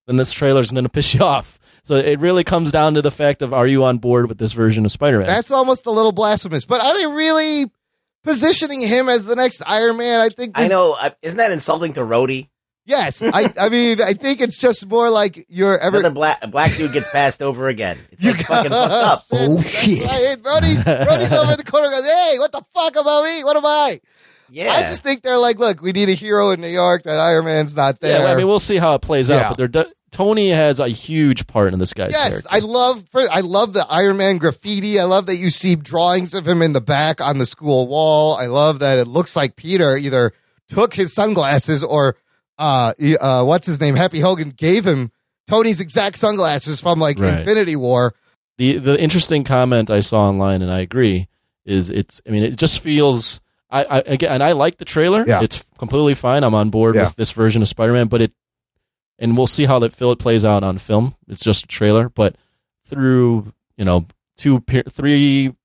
Then 0.08 0.18
this 0.18 0.32
trailer's 0.32 0.72
gonna 0.72 0.90
piss 0.90 1.14
you 1.14 1.22
off. 1.24 1.60
So 1.86 1.96
it 1.96 2.20
really 2.20 2.44
comes 2.46 2.72
down 2.72 2.94
to 2.94 3.02
the 3.02 3.12
fact 3.12 3.42
of 3.42 3.54
are 3.54 3.68
you 3.68 3.84
on 3.84 3.98
board 3.98 4.30
with 4.30 4.38
this 4.38 4.54
version 4.54 4.86
of 4.86 4.92
Spider-Man? 4.92 5.28
That's 5.28 5.52
almost 5.52 5.86
a 5.86 5.92
little 5.92 6.14
blasphemous. 6.14 6.64
But 6.66 6.82
are 6.82 6.98
they 6.98 7.08
really 7.08 7.70
positioning 8.24 8.80
him 8.82 9.10
as 9.10 9.26
the 9.26 9.36
next 9.36 9.62
Iron 9.68 9.98
Man? 9.98 10.22
I 10.22 10.30
think. 10.30 10.54
I 10.58 10.68
know. 10.68 10.94
uh, 10.94 11.10
Isn't 11.22 11.38
that 11.38 11.52
insulting 11.52 11.94
to 11.94 12.02
Rhodey? 12.02 12.48
Yes, 12.86 13.22
I. 13.24 13.54
I 13.58 13.70
mean, 13.70 14.02
I 14.02 14.14
think 14.14 14.42
it's 14.42 14.58
just 14.58 14.86
more 14.88 15.10
like 15.10 15.46
you're 15.50 15.78
ever. 15.78 16.00
Another 16.00 16.14
black 16.14 16.40
a 16.42 16.48
black 16.48 16.76
dude 16.76 16.92
gets 16.92 17.10
passed 17.12 17.42
over 17.42 17.70
again. 17.70 17.98
It's 18.12 18.24
You 18.24 18.32
like 18.34 18.46
fucking 18.46 18.72
fucked 18.72 18.92
up. 18.92 19.24
Oh, 19.32 19.56
oh, 19.58 19.62
shit. 19.62 20.06
right. 20.06 20.36
Brody, 20.44 20.76
Brody's 20.84 21.32
over 21.34 21.52
in 21.54 21.58
the 21.58 21.64
corner. 21.64 21.90
Goes, 21.90 22.06
hey, 22.06 22.36
what 22.40 22.52
the 22.52 22.62
fuck 22.74 22.96
about 22.98 23.24
me? 23.24 23.44
What 23.44 23.56
am 23.56 23.66
I? 23.66 24.02
Yeah. 24.50 24.74
I 24.74 24.82
just 24.82 25.02
think 25.02 25.22
they're 25.24 25.38
like, 25.38 25.58
look, 25.60 25.82
we 25.82 25.94
need 25.94 26.10
a 26.10 26.14
hero 26.14 26.52
in 26.52 26.60
New 26.62 26.68
York. 26.68 27.04
That 27.04 27.20
Iron 27.20 27.46
Man's 27.46 27.76
not 27.76 28.00
there. 28.02 28.20
yeah, 28.20 28.32
I 28.32 28.36
mean, 28.36 28.48
we'll 28.48 28.60
see 28.60 28.78
how 28.78 28.94
it 28.96 29.02
plays 29.02 29.30
Yeah. 29.30 29.38
out. 29.38 29.50
But 29.52 29.58
they're 29.58 29.68
de- 29.86 29.92
Tony 30.12 30.50
has 30.50 30.80
a 30.80 30.90
huge 30.90 31.48
part 31.48 31.74
in 31.74 31.80
this 31.80 31.94
guy's 31.94 32.12
Yes, 32.12 32.42
character. 32.44 32.50
I 32.52 32.60
love 32.60 33.06
I 33.32 33.40
love 33.40 33.74
the 33.74 33.86
Iron 33.90 34.18
Man 34.18 34.38
graffiti. 34.38 35.00
I 35.00 35.06
love 35.06 35.26
that 35.28 35.38
you 35.38 35.50
see 35.50 35.76
drawings 35.76 36.34
of 36.36 36.46
him 36.48 36.62
in 36.62 36.74
the 36.74 36.82
back 36.82 37.20
on 37.22 37.38
the 37.40 37.46
school 37.48 37.88
wall. 37.88 38.36
I 38.36 38.46
love 38.48 38.80
that 38.80 39.00
it 39.00 39.08
looks 39.08 39.36
like 39.38 39.56
Peter 39.56 39.96
either 39.98 40.34
took 40.68 40.94
his 40.94 41.14
sunglasses 41.16 41.84
or 41.84 42.16
uh, 42.58 42.94
uh 43.20 43.44
what's 43.44 43.68
his 43.68 43.80
name? 43.82 43.96
Happy 43.96 44.20
Hogan 44.20 44.50
gave 44.50 44.86
him 44.86 45.12
Tony's 45.48 45.80
exact 45.80 46.18
sunglasses 46.20 46.80
from 46.82 47.00
like 47.00 47.20
Right. 47.20 47.40
Infinity 47.40 47.76
War. 47.76 48.14
the 48.58 48.78
the 48.78 49.00
interesting 49.02 49.44
comment 49.44 49.90
I 49.90 50.00
saw 50.02 50.28
online, 50.30 50.62
and 50.62 50.72
I 50.72 50.80
agree, 50.80 51.28
is 51.66 51.90
it's. 51.90 52.22
I 52.28 52.32
mean, 52.32 52.44
it 52.44 52.56
just 52.58 52.80
feels. 52.82 53.42
I, 53.70 53.84
I 53.86 53.98
again, 54.06 54.32
and 54.32 54.44
I 54.44 54.52
like 54.52 54.78
the 54.78 54.86
trailer. 54.86 55.26
Yeah. 55.28 55.42
It's 55.42 55.66
completely 55.80 56.14
fine. 56.14 56.44
I'm 56.44 56.54
on 56.54 56.70
board 56.70 56.96
Yeah. 56.96 57.06
with 57.08 57.16
this 57.16 57.32
version 57.32 57.62
of 57.64 57.68
Spider-Man, 57.68 58.08
but 58.08 58.22
it, 58.22 58.32
and 59.18 59.36
we'll 59.36 59.48
see 59.48 59.66
how 59.66 59.80
that 59.80 59.94
Phil 59.94 60.12
it 60.12 60.20
plays 60.20 60.46
out 60.46 60.64
on 60.64 60.78
film. 60.78 61.16
It's 61.28 61.44
just 61.44 61.64
a 61.66 61.68
trailer, 61.68 62.10
but 62.10 62.36
through 62.86 63.52
you 63.76 63.84
know 63.86 64.06
two, 64.38 64.64
three, 64.90 65.56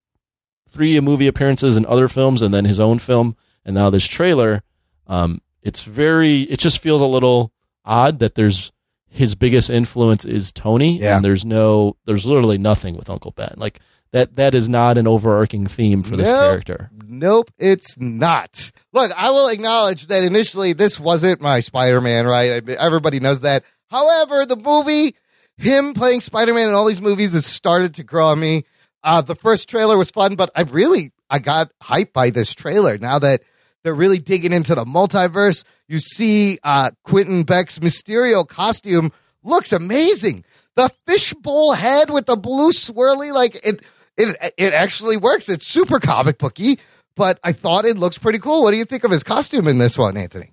three 0.71 1.01
movie 1.01 1.27
appearances 1.27 1.77
in 1.77 1.85
other 1.87 2.09
films, 2.09 2.41
and 2.41 2.55
then 2.55 2.65
his 2.65 2.81
own 2.81 2.99
film, 2.99 3.37
and 3.65 3.75
now 3.75 3.91
this 3.91 4.07
trailer, 4.07 4.63
um, 5.07 5.43
it's 5.69 5.85
very. 5.85 6.43
It 6.43 6.59
just 6.59 6.81
feels 6.81 7.01
a 7.01 7.07
little 7.07 7.53
odd 7.85 8.19
that 8.19 8.35
there's 8.35 8.73
his 9.11 9.35
biggest 9.35 9.71
influence 9.71 10.25
is 10.25 10.53
Tony, 10.53 10.99
Yeah. 10.99 11.17
and 11.17 11.25
there's 11.25 11.45
no, 11.45 11.97
there's 12.05 12.27
literally 12.27 12.59
nothing 12.59 12.97
with 12.97 13.09
Uncle 13.09 13.31
Ben. 13.31 13.55
Like 13.57 13.81
that, 14.13 14.37
that 14.37 14.55
is 14.55 14.69
not 14.69 14.99
an 14.99 15.07
overarching 15.07 15.67
theme 15.67 16.03
for 16.03 16.15
this 16.17 16.29
Nope. 16.29 16.41
character. 16.41 16.91
Nope, 17.07 17.51
it's 17.59 17.99
not. 17.99 18.71
Look, 18.93 19.11
I 19.17 19.31
will 19.31 19.49
acknowledge 19.49 20.09
that 20.09 20.25
initially 20.25 20.73
this 20.75 21.01
wasn't 21.01 21.41
my 21.41 21.61
Spider 21.61 22.01
Man, 22.03 22.27
right? 22.27 22.69
Everybody 22.69 23.19
knows 23.19 23.41
that. 23.43 23.65
However, 23.91 24.45
the 24.45 24.57
movie, 24.57 25.15
him 25.57 25.95
playing 25.95 26.21
Spider 26.21 26.53
Man 26.53 26.69
in 26.69 26.75
all 26.75 26.85
these 26.85 27.01
movies, 27.01 27.33
has 27.33 27.47
started 27.47 27.95
to 27.95 28.05
grow 28.05 28.27
on 28.29 28.41
me. 28.41 28.65
Uh, 29.03 29.23
the 29.23 29.35
first 29.35 29.69
trailer 29.71 29.97
was 29.97 30.11
fun, 30.11 30.37
but 30.37 30.51
I 30.55 30.63
really 30.63 31.13
I 31.31 31.39
got 31.39 31.73
hyped 31.83 32.13
by 32.13 32.29
this 32.31 32.55
trailer. 32.55 32.99
Now 32.99 33.19
that 33.21 33.41
they're 33.89 33.95
really 33.95 34.19
digging 34.19 34.53
into 34.53 34.75
the 34.75 34.85
multiverse, 34.85 35.65
you 35.89 35.99
see 35.99 36.59
uh, 36.63 36.91
Quentin 37.05 37.45
Beck's 37.45 37.79
Mysterio 37.79 38.47
costume 38.47 39.11
looks 39.43 39.73
amazing. 39.73 40.45
The 40.77 40.91
fishbowl 41.07 41.73
head 41.73 42.11
with 42.11 42.27
the 42.27 42.37
blue 42.37 42.71
swirly, 42.73 43.33
like 43.33 43.55
it, 43.65 43.81
it, 44.19 44.53
it 44.59 44.75
actually 44.75 45.17
works. 45.17 45.49
It's 45.49 45.67
super 45.67 45.99
comic 46.01 46.37
booky, 46.37 46.79
but 47.17 47.41
I 47.43 47.53
thought 47.53 47.87
it 47.87 47.97
looks 47.97 48.19
pretty 48.19 48.39
cool. 48.41 48.63
What 48.63 48.73
do 48.73 48.77
you 48.77 48.85
think 48.85 49.05
of 49.05 49.11
his 49.11 49.25
costume 49.25 49.67
in 49.67 49.79
this 49.79 49.97
one, 49.97 50.19
Anthony? 50.19 50.53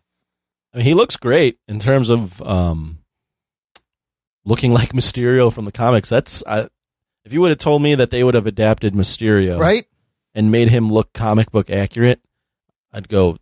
I 0.74 0.78
mean, 0.78 0.86
he 0.86 0.94
looks 0.94 1.18
great 1.18 1.60
in 1.68 1.78
terms 1.78 2.10
of 2.10 2.42
um, 2.42 3.00
looking 4.46 4.72
like 4.72 4.94
Mysterio 4.94 5.52
from 5.52 5.66
the 5.66 5.74
comics. 5.74 6.08
That's 6.08 6.42
I, 6.48 6.70
if 7.26 7.34
you 7.34 7.42
would 7.42 7.50
have 7.50 7.58
told 7.58 7.82
me 7.82 7.96
that 7.96 8.12
they 8.12 8.24
would 8.24 8.36
have 8.36 8.48
adapted 8.48 8.94
Mysterio 8.94 9.60
Right? 9.60 9.86
and 10.34 10.52
made 10.52 10.70
him 10.70 10.88
look 10.88 11.12
comic 11.12 11.52
book 11.52 11.70
accurate, 11.70 12.22
I'd 12.96 13.10
go 13.10 13.38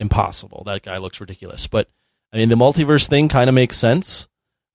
impossible. 0.00 0.62
That 0.66 0.82
guy 0.82 0.96
looks 0.96 1.20
ridiculous. 1.20 1.66
But 1.66 1.88
I 2.32 2.38
mean, 2.38 2.48
the 2.48 2.54
multiverse 2.56 3.06
thing 3.08 3.28
kind 3.28 3.48
of 3.50 3.54
makes 3.54 3.76
sense. 3.76 4.26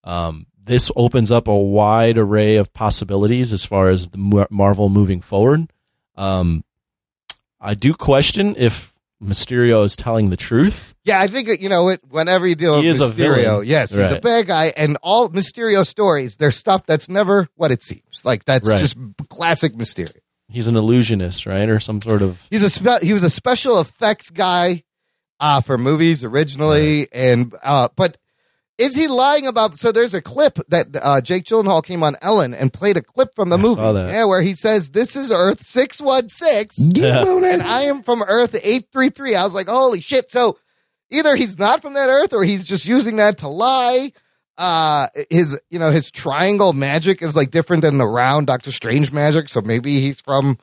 Um, 0.03 0.46
this 0.62 0.91
opens 0.96 1.32
up 1.32 1.48
a 1.48 1.55
wide 1.58 2.17
array 2.17 2.55
of 2.58 2.72
possibilities 2.74 3.51
as 3.51 3.65
far 3.65 3.89
as 3.89 4.08
Mar- 4.15 4.48
Marvel 4.50 4.89
moving 4.89 5.22
forward. 5.22 5.72
Um, 6.15 6.63
I 7.60 7.74
do 7.74 7.93
question 7.93 8.55
if 8.58 8.93
Mysterio 9.22 9.84
is 9.86 9.96
telling 9.96 10.29
the 10.29 10.38
truth. 10.38 10.93
Yeah, 11.05 11.20
I 11.20 11.27
think 11.27 11.62
you 11.62 11.70
know 11.70 11.89
it. 11.89 12.01
Whenever 12.10 12.46
you 12.46 12.55
deal 12.55 12.82
He 12.82 12.88
with 12.89 12.98
Mysterio, 13.00 13.65
yes, 13.65 13.93
he's 13.93 14.12
a 14.12 14.20
bad 14.20 14.48
guy, 14.48 14.74
and 14.75 14.98
all 15.01 15.29
Mysterio 15.29 15.86
stories, 15.86 16.36
there's 16.36 16.58
stuff 16.58 16.86
that's 16.86 17.08
never 17.10 17.48
what 17.55 17.72
it 17.72 17.82
seems. 17.82 18.24
Like 18.25 18.43
that's 18.46 18.70
Right. 18.70 18.77
just 18.79 18.98
classic 19.29 19.74
Mysterio. 19.74 20.17
He's 20.53 20.67
an 20.67 20.75
illusionist, 20.75 21.48
right, 21.48 21.67
or 21.67 21.79
some 21.79 22.00
sort 22.00 22.22
of. 22.22 22.45
He's 22.51 22.63
a 22.63 22.69
spe- 22.69 23.01
he 23.01 23.12
was 23.12 23.24
a 23.24 23.29
special 23.29 23.79
effects 23.79 24.29
guy 24.29 24.83
uh, 25.39 25.62
for 25.62 25.79
movies 25.79 26.24
originally, 26.24 27.07
and 27.12 27.53
uh, 27.63 27.88
but 27.95 28.17
is 28.77 28.95
he 28.95 29.07
lying 29.07 29.48
about? 29.48 29.77
So 29.79 29.91
there's 29.91 30.13
a 30.13 30.22
clip 30.22 30.60
that 30.69 30.88
uh, 31.01 31.22
Jake 31.22 31.45
Gyllenhaal 31.45 31.83
came 31.83 32.03
on 32.03 32.15
Ellen 32.22 32.53
and 32.53 32.72
played 32.72 32.98
a 32.98 33.01
clip 33.01 33.33
from 33.36 33.50
the 33.50 33.57
I 33.57 33.62
movie, 33.62 33.81
saw 33.81 33.93
that. 33.93 34.13
yeah, 34.13 34.25
where 34.25 34.43
he 34.43 34.53
says, 34.53 34.91
"This 34.91 35.15
is 35.15 35.31
Earth 35.31 35.63
six 35.63 36.00
one 36.00 36.29
six, 36.29 36.77
and 36.77 37.63
I 37.63 37.81
am 37.83 38.03
from 38.03 38.22
Earth 38.22 38.55
eight 38.63 38.86
three 38.93 39.10
three. 39.10 39.36
I 39.36 39.43
was 39.45 39.55
like, 39.55 39.67
"Holy 39.67 40.01
shit!" 40.01 40.29
So 40.29 40.60
either 41.10 41.36
he's 41.36 41.57
not 41.57 41.81
from 41.81 41.93
that 41.95 42.10
Earth, 42.10 42.31
or 42.31 42.43
he's 42.43 42.63
just 42.63 42.86
using 42.86 43.15
that 43.15 43.39
to 43.39 43.48
lie. 43.48 44.12
Uh, 44.57 45.07
his 45.29 45.60
you 45.69 45.79
know 45.79 45.89
his 45.89 46.12
triangle 46.12 46.74
magic 46.74 47.22
is 47.22 47.36
like 47.36 47.50
different 47.50 47.81
than 47.81 47.98
the 47.98 48.05
round 48.05 48.48
Doctor 48.48 48.72
Strange 48.72 49.12
magic, 49.12 49.50
so 49.50 49.62
maybe 49.62 50.00
he's 50.00 50.22
from. 50.22 50.57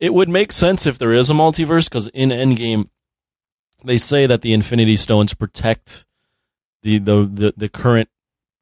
It 0.00 0.12
would 0.12 0.28
make 0.28 0.50
sense 0.50 0.86
if 0.86 0.98
there 0.98 1.12
is 1.12 1.30
a 1.30 1.34
multiverse 1.34 1.84
because 1.88 2.08
in 2.08 2.30
Endgame, 2.30 2.88
they 3.84 3.98
say 3.98 4.26
that 4.26 4.42
the 4.42 4.52
Infinity 4.52 4.96
Stones 4.96 5.32
protect 5.32 6.04
the 6.82 6.98
the 6.98 7.24
the, 7.32 7.54
the 7.56 7.68
current 7.68 8.08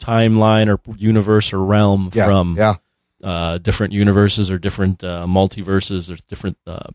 timeline 0.01 0.69
or 0.69 0.79
universe 0.97 1.53
or 1.53 1.65
realm 1.65 2.11
Yeah, 2.13 2.27
from 2.27 2.57
yeah. 2.59 2.75
uh, 3.25 3.57
different 3.59 3.95
universes 3.95 4.51
or 4.51 4.59
different 4.59 5.03
uh, 5.03 5.25
multiverses 5.27 6.13
or 6.15 6.19
different 6.29 6.59
uh, 6.67 6.91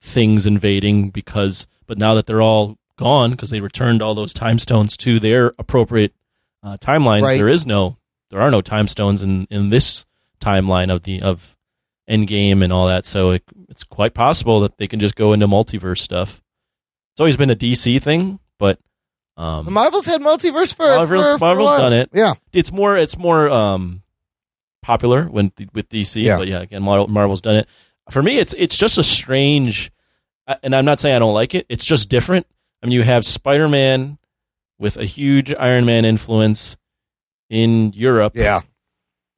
things 0.00 0.44
invading. 0.44 1.10
Because 1.10 1.68
but 1.86 1.98
now 1.98 2.14
that 2.14 2.26
they're 2.26 2.42
all 2.42 2.78
gone 2.98 3.30
because 3.30 3.50
they 3.50 3.60
returned 3.60 4.02
all 4.02 4.14
those 4.16 4.34
time 4.34 4.58
stones 4.58 4.96
to 4.96 5.20
their 5.20 5.54
appropriate 5.58 6.12
uh, 6.66 6.76
timelines, 6.78 7.22
Right. 7.22 7.36
there 7.38 7.48
is 7.48 7.64
no 7.66 7.96
there 8.30 8.40
are 8.40 8.50
no 8.50 8.60
time 8.60 8.88
stones 8.88 9.22
in 9.22 9.46
in 9.50 9.70
this 9.70 10.04
timeline 10.40 10.92
of 10.92 11.02
the 11.04 11.22
of 11.22 11.56
Endgame 12.10 12.62
and 12.62 12.72
all 12.72 12.86
that. 12.88 13.04
So 13.04 13.30
it, 13.30 13.42
it's 13.68 13.84
quite 13.84 14.14
possible 14.14 14.60
that 14.60 14.76
they 14.78 14.86
can 14.86 15.00
just 15.00 15.14
go 15.16 15.32
into 15.32 15.46
multiverse 15.48 15.98
stuff. 15.98 16.42
It's 17.12 17.20
always 17.20 17.36
been 17.36 17.50
a 17.50 17.56
DC 17.56 18.02
thing, 18.02 18.38
but 18.58 18.78
um, 19.36 19.72
Marvel's 19.72 20.06
had 20.06 20.20
multiverse 20.20 20.74
for 20.74 20.82
Marvel's- 20.86 21.26
for- 21.26 21.38
for 21.38 21.44
Marvel's 21.44 21.70
while. 21.70 21.78
done 21.78 21.92
it. 21.92 22.10
Yeah, 22.12 22.34
it's 22.52 22.72
more 22.72 22.96
it's 22.96 23.16
more 23.16 23.48
um 23.48 24.02
popular 24.82 25.24
when 25.24 25.52
with 25.72 25.88
DC. 25.88 26.22
Yeah. 26.24 26.38
But 26.38 26.48
yeah, 26.48 26.60
again, 26.60 26.82
Mar- 26.82 27.06
Marvel's 27.08 27.40
done 27.40 27.56
it. 27.56 27.68
For 28.10 28.22
me, 28.22 28.38
it's 28.38 28.54
it's 28.58 28.76
just 28.76 28.98
a 28.98 29.02
strange, 29.02 29.90
and 30.62 30.74
I'm 30.74 30.84
not 30.84 31.00
saying 31.00 31.16
I 31.16 31.18
don't 31.18 31.34
like 31.34 31.54
it. 31.54 31.66
It's 31.68 31.84
just 31.84 32.08
different. 32.08 32.46
I 32.82 32.86
mean, 32.86 32.92
you 32.92 33.02
have 33.02 33.24
Spider 33.24 33.68
Man 33.68 34.18
with 34.78 34.96
a 34.96 35.04
huge 35.04 35.52
Iron 35.54 35.84
Man 35.84 36.04
influence 36.04 36.76
in 37.48 37.92
Europe. 37.94 38.32
yeah. 38.36 38.60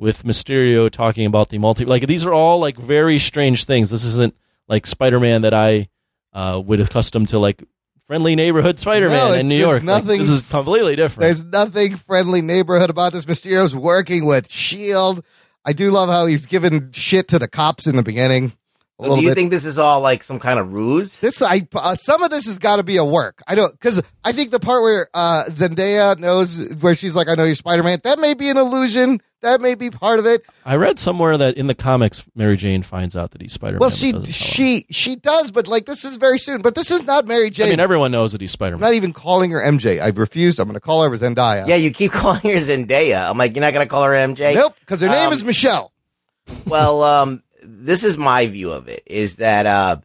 With 0.01 0.23
Mysterio 0.23 0.89
talking 0.89 1.27
about 1.27 1.49
the 1.49 1.59
multi, 1.59 1.85
like 1.85 2.07
these 2.07 2.25
are 2.25 2.33
all 2.33 2.61
like 2.61 2.77
very 2.79 3.19
strange 3.19 3.65
things. 3.65 3.91
This 3.91 4.05
isn't 4.05 4.37
like 4.69 4.87
Spider 4.87 5.19
Man 5.19 5.43
that 5.43 5.53
I 5.53 5.89
uh, 6.33 6.63
would 6.65 6.79
accustomed 6.79 7.29
to, 7.31 7.41
like 7.41 7.65
friendly 8.07 8.37
neighborhood 8.37 8.79
Spider 8.79 9.09
Man 9.09 9.29
No, 9.29 9.35
in 9.35 9.49
New 9.49 9.57
York. 9.57 9.79
Like, 9.79 9.83
nothing- 9.85 10.19
this 10.21 10.29
is 10.29 10.43
completely 10.43 10.95
different. 10.95 11.23
There's 11.23 11.43
nothing 11.43 11.97
friendly 11.97 12.43
neighborhood 12.43 12.91
about 12.91 13.13
this. 13.13 13.25
Mysterio's 13.25 13.75
working 13.75 14.25
with 14.25 14.49
Shield. 14.49 15.25
I 15.65 15.73
do 15.73 15.91
love 15.91 16.09
how 16.09 16.27
he's 16.27 16.47
giving 16.47 16.93
shit 16.93 17.27
to 17.29 17.39
the 17.41 17.49
cops 17.49 17.87
in 17.89 17.97
the 17.97 18.03
beginning. 18.05 18.53
A 19.01 19.05
So 19.07 19.15
do 19.17 19.23
you 19.23 19.29
bit. 19.29 19.35
think 19.37 19.51
this 19.53 19.65
is 19.65 19.79
all 19.79 20.01
like 20.01 20.25
some 20.25 20.41
kind 20.41 20.59
of 20.59 20.73
ruse? 20.73 21.21
this 21.21 21.41
I 21.41 21.67
uh, 21.75 21.95
some 21.95 22.23
of 22.23 22.31
this 22.31 22.47
has 22.47 22.59
got 22.59 22.77
to 22.77 22.83
be 22.83 22.97
a 22.97 23.05
work. 23.05 23.43
I 23.47 23.55
don't 23.55 23.71
because 23.73 24.03
I 24.25 24.33
think 24.33 24.51
the 24.51 24.59
part 24.61 24.83
where 24.83 25.09
uh, 25.15 25.45
Zendaya 25.49 26.19
knows 26.19 26.59
where 26.81 26.97
she's 26.97 27.15
like, 27.15 27.29
"I 27.29 27.35
know 27.35 27.45
you're 27.45 27.55
Spider 27.55 27.83
Man." 27.85 28.01
That 28.03 28.19
may 28.19 28.35
be 28.35 28.49
an 28.49 28.57
illusion. 28.57 29.21
That 29.41 29.61
may 29.61 29.77
be 29.77 29.89
part 29.89 30.19
of 30.19 30.27
it. 30.27 30.43
I 30.65 30.75
read 30.75 30.99
somewhere 30.99 31.37
that 31.39 31.57
in 31.57 31.69
the 31.69 31.75
comics, 31.77 32.25
Mary 32.35 32.57
Jane 32.57 32.83
finds 32.83 33.15
out 33.17 33.31
that 33.31 33.41
he's 33.41 33.53
Spider 33.53 33.75
Man. 33.75 33.79
Well, 33.83 33.91
she 33.91 34.13
she 34.33 34.85
she 34.91 35.15
does, 35.15 35.53
but 35.53 35.69
like 35.69 35.87
this 35.87 36.05
is 36.05 36.17
very 36.17 36.39
soon. 36.41 36.61
But 36.61 36.75
this 36.75 36.91
is 36.91 37.05
not 37.05 37.25
Mary 37.29 37.51
Jane. 37.51 37.69
I 37.69 37.71
mean, 37.71 37.79
everyone 37.81 38.11
knows 38.11 38.33
that 38.33 38.41
he's 38.41 38.51
Spider 38.51 38.75
Man. 38.77 38.81
not 38.81 38.95
even 38.95 39.13
calling 39.13 39.53
her 39.53 39.61
MJ. 39.61 40.03
I 40.03 40.09
refused. 40.09 40.59
I'm 40.59 40.67
going 40.67 40.75
to 40.75 40.81
call 40.81 41.05
her 41.05 41.11
Zendaya. 41.11 41.69
Yeah, 41.69 41.77
you 41.77 41.93
keep 41.93 42.11
calling 42.21 42.41
her 42.41 42.49
Zendaya. 42.59 43.31
I'm 43.31 43.39
like, 43.39 43.55
you're 43.55 43.65
not 43.65 43.73
gonna 43.73 43.87
call 43.87 44.03
her 44.03 44.11
MJ? 44.13 44.57
Nope, 44.57 44.75
because 44.81 45.01
her 45.03 45.09
name 45.09 45.29
Um, 45.29 45.33
is 45.33 45.45
Michelle. 45.45 45.93
well, 46.67 47.05
um, 47.05 47.43
this 47.81 48.05
is 48.05 48.17
my 48.17 48.47
view 48.47 48.73
of 48.73 48.89
it: 48.89 49.03
is 49.07 49.37
that 49.37 49.67
uh, 49.67 49.97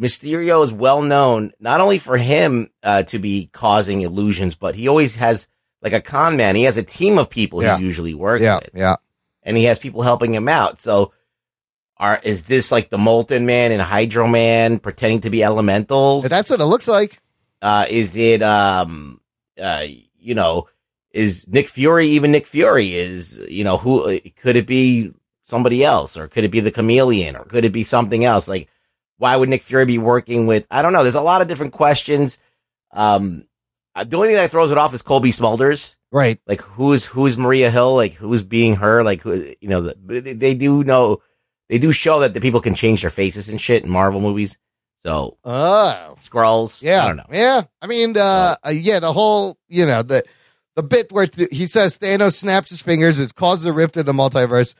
Mysterio 0.00 0.62
is 0.62 0.72
well 0.72 1.02
known 1.02 1.52
not 1.58 1.80
only 1.80 1.98
for 1.98 2.16
him 2.16 2.70
uh, 2.82 3.02
to 3.04 3.18
be 3.18 3.48
causing 3.52 4.02
illusions, 4.02 4.54
but 4.54 4.74
he 4.74 4.88
always 4.88 5.16
has 5.16 5.48
like 5.82 5.92
a 5.94 6.00
con 6.00 6.36
man. 6.36 6.54
He 6.56 6.64
has 6.64 6.76
a 6.76 6.82
team 6.82 7.18
of 7.18 7.30
people 7.30 7.62
Yeah. 7.62 7.78
he 7.78 7.84
usually 7.84 8.14
works 8.14 8.42
Yeah, 8.42 8.56
with, 8.56 8.70
yeah. 8.74 8.96
and 9.42 9.56
he 9.56 9.64
has 9.64 9.78
people 9.78 10.02
helping 10.02 10.34
him 10.34 10.48
out. 10.48 10.80
So, 10.80 11.12
are 11.96 12.20
is 12.22 12.44
this 12.44 12.70
like 12.70 12.90
the 12.90 12.98
Molten 12.98 13.46
Man 13.46 13.72
and 13.72 13.80
Hydro 13.80 14.26
Man 14.28 14.78
pretending 14.78 15.22
to 15.22 15.30
be 15.30 15.42
elementals? 15.42 16.24
That's 16.24 16.50
what 16.50 16.60
it 16.60 16.64
looks 16.66 16.88
like. 16.88 17.20
Uh, 17.62 17.86
is 17.88 18.16
it, 18.16 18.42
um, 18.42 19.20
uh, 19.60 19.84
you 20.18 20.34
know, 20.34 20.68
is 21.10 21.48
Nick 21.48 21.70
Fury 21.70 22.08
even 22.10 22.32
Nick 22.32 22.46
Fury? 22.46 22.94
Is, 22.96 23.38
you 23.48 23.64
know, 23.64 23.78
who 23.78 24.20
could 24.36 24.56
it 24.56 24.66
be 24.66 25.12
somebody 25.46 25.84
else 25.84 26.16
or 26.16 26.28
could 26.28 26.44
it 26.44 26.50
be 26.50 26.60
the 26.60 26.70
chameleon 26.70 27.36
or 27.36 27.44
could 27.44 27.64
it 27.64 27.72
be 27.72 27.84
something 27.84 28.24
else? 28.24 28.48
Like, 28.48 28.68
why 29.18 29.34
would 29.34 29.48
Nick 29.48 29.62
Fury 29.62 29.86
be 29.86 29.98
working 29.98 30.46
with, 30.46 30.66
I 30.70 30.82
don't 30.82 30.92
know. 30.92 31.02
There's 31.02 31.14
a 31.14 31.20
lot 31.20 31.40
of 31.42 31.48
different 31.48 31.72
questions. 31.72 32.38
Um, 32.92 33.46
uh, 33.94 34.04
the 34.04 34.16
only 34.16 34.28
thing 34.28 34.36
that 34.36 34.50
throws 34.50 34.70
it 34.70 34.78
off 34.78 34.92
is 34.94 35.02
Cobie 35.02 35.32
Smulders. 35.32 35.94
Right. 36.12 36.38
Like, 36.46 36.60
who's, 36.60 37.04
who's 37.04 37.38
Maria 37.38 37.70
Hill? 37.70 37.94
Like, 37.94 38.12
who's 38.14 38.42
being 38.42 38.76
her? 38.76 39.02
Like, 39.02 39.22
who, 39.22 39.54
you 39.60 39.68
know, 39.68 39.82
the, 39.82 40.34
they, 40.34 40.54
do 40.54 40.84
know, 40.84 41.22
they 41.68 41.78
do 41.78 41.92
show 41.92 42.20
that 42.20 42.34
the 42.34 42.40
people 42.40 42.60
can 42.60 42.74
change 42.74 43.00
their 43.00 43.10
faces 43.10 43.48
and 43.48 43.60
shit 43.60 43.84
in 43.84 43.90
Marvel 43.90 44.20
movies. 44.20 44.58
So, 45.04 45.38
Oh. 45.44 46.16
Skrulls. 46.20 46.82
Yeah. 46.82 47.04
I 47.04 47.06
don't 47.08 47.16
know. 47.16 47.26
Yeah. 47.30 47.62
I 47.80 47.86
mean, 47.86 48.16
uh, 48.16 48.56
uh, 48.64 48.70
yeah, 48.70 48.98
the 49.00 49.12
whole, 49.12 49.56
you 49.68 49.86
know, 49.86 50.02
the 50.02 50.24
the 50.74 50.82
bit 50.82 51.10
where 51.10 51.26
th- 51.26 51.48
he 51.50 51.66
says 51.66 51.96
Thanos 51.96 52.34
snaps 52.34 52.70
his 52.70 52.82
fingers, 52.82 53.18
it 53.18 53.34
causes 53.34 53.64
a 53.64 53.72
rift 53.72 53.96
in 53.96 54.04
the 54.04 54.12
multiverse. 54.12 54.74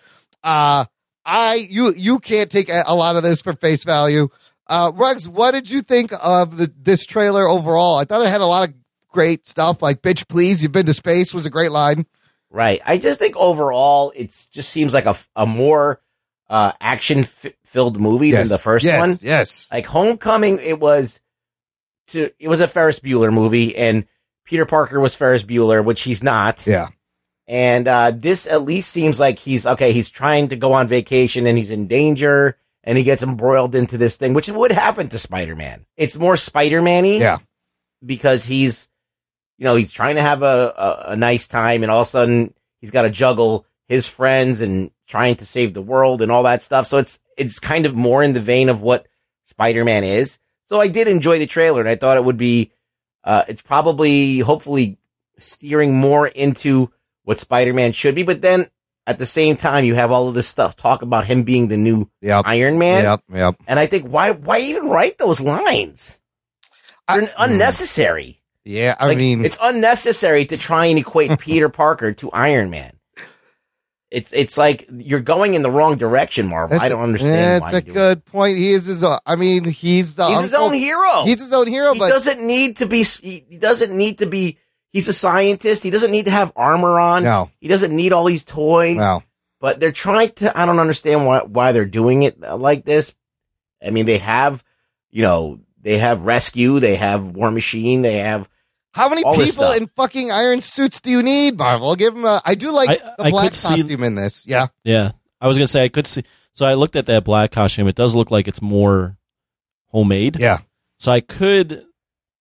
Uh, 0.46 0.84
I 1.24 1.66
you 1.68 1.92
you 1.92 2.20
can't 2.20 2.50
take 2.50 2.70
a 2.70 2.94
lot 2.94 3.16
of 3.16 3.24
this 3.24 3.42
for 3.42 3.52
face 3.54 3.84
value. 3.84 4.28
Uh, 4.68 4.92
Ruggs, 4.94 5.28
what 5.28 5.50
did 5.50 5.68
you 5.70 5.82
think 5.82 6.12
of 6.22 6.56
the, 6.56 6.72
this 6.80 7.04
trailer 7.04 7.48
overall? 7.48 7.98
I 7.98 8.04
thought 8.04 8.24
it 8.24 8.28
had 8.28 8.40
a 8.40 8.46
lot 8.46 8.68
of 8.68 8.74
great 9.08 9.46
stuff, 9.46 9.82
like 9.82 10.02
"Bitch, 10.02 10.28
please, 10.28 10.62
you've 10.62 10.72
been 10.72 10.86
to 10.86 10.94
space" 10.94 11.34
was 11.34 11.46
a 11.46 11.50
great 11.50 11.72
line. 11.72 12.06
Right. 12.48 12.80
I 12.86 12.98
just 12.98 13.18
think 13.18 13.36
overall, 13.36 14.12
it 14.14 14.46
just 14.52 14.70
seems 14.70 14.94
like 14.94 15.06
a, 15.06 15.16
a 15.34 15.46
more 15.46 16.00
uh, 16.48 16.72
action 16.80 17.20
f- 17.20 17.52
filled 17.64 18.00
movie 18.00 18.30
than 18.30 18.48
the 18.48 18.58
first 18.58 18.84
yes, 18.84 19.00
one. 19.00 19.16
Yes, 19.20 19.68
Like 19.72 19.86
Homecoming, 19.86 20.60
it 20.60 20.78
was 20.78 21.20
to 22.08 22.30
it 22.38 22.48
was 22.48 22.60
a 22.60 22.68
Ferris 22.68 23.00
Bueller 23.00 23.32
movie, 23.32 23.76
and 23.76 24.06
Peter 24.44 24.64
Parker 24.64 25.00
was 25.00 25.14
Ferris 25.14 25.42
Bueller, 25.42 25.84
which 25.84 26.02
he's 26.02 26.22
not. 26.22 26.64
yeah, 26.66 26.88
And 27.48 27.86
uh, 27.86 28.10
this 28.10 28.46
at 28.48 28.64
least 28.64 28.90
seems 28.90 29.20
like 29.20 29.38
he's 29.38 29.66
okay. 29.66 29.92
He's 29.92 30.10
trying 30.10 30.48
to 30.48 30.56
go 30.56 30.72
on 30.72 30.88
vacation, 30.88 31.46
and 31.46 31.56
he's 31.56 31.70
in 31.70 31.86
danger, 31.86 32.56
and 32.82 32.98
he 32.98 33.04
gets 33.04 33.22
embroiled 33.22 33.74
into 33.74 33.96
this 33.96 34.16
thing, 34.16 34.34
which 34.34 34.48
would 34.48 34.72
happen 34.72 35.08
to 35.08 35.18
Spider 35.18 35.54
Man. 35.54 35.86
It's 35.96 36.16
more 36.16 36.36
Spider 36.36 36.82
Man-y 36.82 37.18
yeah. 37.18 37.38
because 38.04 38.44
he's, 38.44 38.88
you 39.58 39.64
know, 39.64 39.76
he's 39.76 39.92
trying 39.92 40.16
to 40.16 40.22
have 40.22 40.42
a, 40.42 40.74
a, 40.76 41.12
a 41.12 41.16
nice 41.16 41.46
time, 41.46 41.84
and 41.84 41.92
all 41.92 42.02
of 42.02 42.08
a 42.08 42.10
sudden 42.10 42.52
he's 42.80 42.90
got 42.90 43.02
to 43.02 43.10
juggle 43.10 43.64
his 43.88 44.08
friends 44.08 44.60
and 44.60 44.90
trying 45.06 45.36
to 45.36 45.46
save 45.46 45.72
the 45.72 45.82
world 45.82 46.22
and 46.22 46.32
all 46.32 46.42
that 46.42 46.62
stuff. 46.62 46.88
So 46.88 46.98
it's 46.98 47.20
it's 47.36 47.60
kind 47.60 47.86
of 47.86 47.94
more 47.94 48.24
in 48.24 48.32
the 48.32 48.40
vein 48.40 48.68
of 48.68 48.82
what 48.82 49.06
Spider 49.46 49.84
Man 49.84 50.02
is. 50.02 50.40
So 50.68 50.80
I 50.80 50.88
did 50.88 51.06
enjoy 51.06 51.38
the 51.38 51.46
trailer, 51.46 51.78
and 51.78 51.88
I 51.88 51.94
thought 51.94 52.16
it 52.16 52.24
would 52.24 52.36
be, 52.36 52.72
uh, 53.22 53.44
it's 53.46 53.62
probably 53.62 54.40
hopefully 54.40 54.98
steering 55.38 55.94
more 55.94 56.26
into 56.26 56.90
what 57.26 57.38
Spider 57.38 57.74
Man 57.74 57.92
should 57.92 58.14
be, 58.14 58.22
but 58.22 58.40
then. 58.40 58.70
At 59.08 59.20
the 59.20 59.26
same 59.26 59.56
time, 59.56 59.84
you 59.84 59.94
have 59.94 60.10
all 60.10 60.26
of 60.26 60.34
this 60.34 60.48
stuff 60.48 60.74
talk 60.74 61.00
about 61.00 61.26
him 61.26 61.44
being 61.44 61.68
the 61.68 61.76
new 61.76 62.10
Yep. 62.22 62.42
Iron 62.44 62.76
Man, 62.76 63.04
Yep, 63.04 63.20
yep. 63.32 63.54
and 63.68 63.78
I 63.78 63.86
think 63.86 64.08
why 64.08 64.32
why 64.32 64.58
even 64.58 64.88
write 64.88 65.16
those 65.16 65.40
lines? 65.40 66.18
They're 67.06 67.26
hmm. 67.26 67.32
unnecessary. 67.38 68.42
Yeah, 68.64 68.96
I 68.98 69.06
Like, 69.06 69.18
mean, 69.18 69.44
it's 69.44 69.58
unnecessary 69.62 70.44
to 70.46 70.56
try 70.56 70.86
and 70.86 70.98
equate 70.98 71.38
Peter 71.38 71.68
Parker 71.68 72.12
to 72.14 72.32
Iron 72.32 72.68
Man. 72.68 72.96
It's 74.10 74.32
it's 74.32 74.56
like 74.56 74.88
you're 74.90 75.20
going 75.20 75.54
in 75.54 75.62
the 75.62 75.70
wrong 75.70 75.96
direction, 75.96 76.46
Marvel. 76.46 76.78
I 76.80 76.88
don't 76.88 77.02
understand. 77.02 77.62
That's 77.62 77.72
a 77.74 77.80
do 77.80 77.90
it. 77.90 77.94
good 77.94 78.24
point. 78.24 78.56
He 78.56 78.72
is 78.72 78.86
his. 78.86 79.02
Own, 79.02 79.18
I 79.26 79.36
mean, 79.36 79.64
he's 79.64 80.14
the. 80.14 80.26
He's 80.26 80.40
his 80.42 80.54
own 80.54 80.72
hero. 80.72 81.24
He's 81.24 81.42
his 81.42 81.52
own 81.52 81.66
hero, 81.66 81.92
he 81.92 81.98
but 81.98 82.08
doesn't 82.08 82.44
need 82.44 82.76
to 82.78 82.86
be. 82.86 83.02
He 83.02 83.58
doesn't 83.58 83.96
need 83.96 84.18
to 84.18 84.26
be. 84.26 84.58
He's 84.92 85.08
a 85.08 85.12
scientist. 85.12 85.82
He 85.82 85.90
doesn't 85.90 86.10
need 86.10 86.24
to 86.26 86.30
have 86.30 86.52
armor 86.56 86.98
on. 86.98 87.24
no, 87.24 87.50
He 87.60 87.68
doesn't 87.68 87.94
need 87.94 88.12
all 88.12 88.24
these 88.24 88.44
toys. 88.44 88.96
no. 88.96 89.22
But 89.58 89.80
they're 89.80 89.90
trying 89.92 90.30
to. 90.36 90.56
I 90.58 90.66
don't 90.66 90.78
understand 90.78 91.26
why 91.26 91.40
why 91.40 91.72
they're 91.72 91.86
doing 91.86 92.22
it 92.24 92.38
like 92.40 92.84
this. 92.84 93.14
I 93.84 93.88
mean, 93.90 94.04
they 94.06 94.18
have, 94.18 94.62
you 95.10 95.22
know, 95.22 95.60
they 95.80 95.96
have 95.98 96.22
rescue. 96.26 96.78
They 96.78 96.96
have 96.96 97.24
War 97.34 97.50
Machine. 97.50 98.02
They 98.02 98.18
have 98.18 98.48
How 98.92 99.08
many 99.08 99.22
All 99.24 99.34
people 99.34 99.72
in 99.72 99.86
fucking 99.88 100.30
iron 100.30 100.60
suits 100.60 101.00
do 101.00 101.10
you 101.10 101.22
need, 101.22 101.56
Marvel? 101.58 101.94
Give 101.96 102.14
him 102.14 102.26
a. 102.26 102.40
I 102.44 102.54
do 102.54 102.70
like 102.70 102.90
I- 102.90 102.96
the 103.16 103.24
I 103.24 103.30
black 103.30 103.44
could 103.46 103.54
see- 103.54 103.68
costume 103.76 104.02
in 104.04 104.14
this. 104.14 104.46
Yeah, 104.46 104.66
Yeah, 104.84 105.12
I 105.40 105.48
was 105.48 105.56
gonna 105.56 105.66
say 105.68 105.84
I 105.84 105.88
could 105.88 106.06
see. 106.06 106.22
So 106.52 106.66
I 106.66 106.74
looked 106.74 106.94
at 106.96 107.06
that 107.06 107.24
black 107.24 107.50
costume. 107.50 107.88
It 107.88 107.96
does 107.96 108.14
look 108.14 108.30
like 108.30 108.48
it's 108.48 108.60
more 108.62 109.16
homemade. 109.86 110.36
yeah. 110.38 110.58
So 110.98 111.10
I 111.12 111.20
could. 111.20 111.85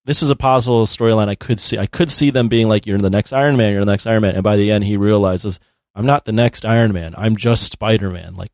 This 0.06 0.22
is 0.22 0.30
a 0.30 0.36
possible 0.36 0.86
storyline. 0.86 1.28
I 1.30 1.36
could 1.36 1.60
see. 1.60 1.78
I 1.78 1.88
could 1.88 2.12
see 2.12 2.30
them 2.30 2.48
being 2.48 2.68
like, 2.70 2.86
"You're 2.86 2.98
the 3.00 3.10
next 3.10 3.34
Iron 3.34 3.58
Man. 3.58 3.74
You're 3.74 3.84
the 3.84 3.92
next 3.92 4.06
Iron 4.06 4.22
Man." 4.22 4.36
And 4.36 4.44
by 4.44 4.56
the 4.56 4.72
end, 4.72 4.84
he 4.84 4.98
realizes, 4.98 5.60
"I'm 5.96 6.06
not 6.06 6.26
the 6.26 6.32
next 6.32 6.64
Iron 6.66 6.94
Man. 6.94 7.16
I'm 7.18 7.36
just 7.36 7.72
Spider 7.72 8.10
Man. 8.12 8.36
Like, 8.36 8.52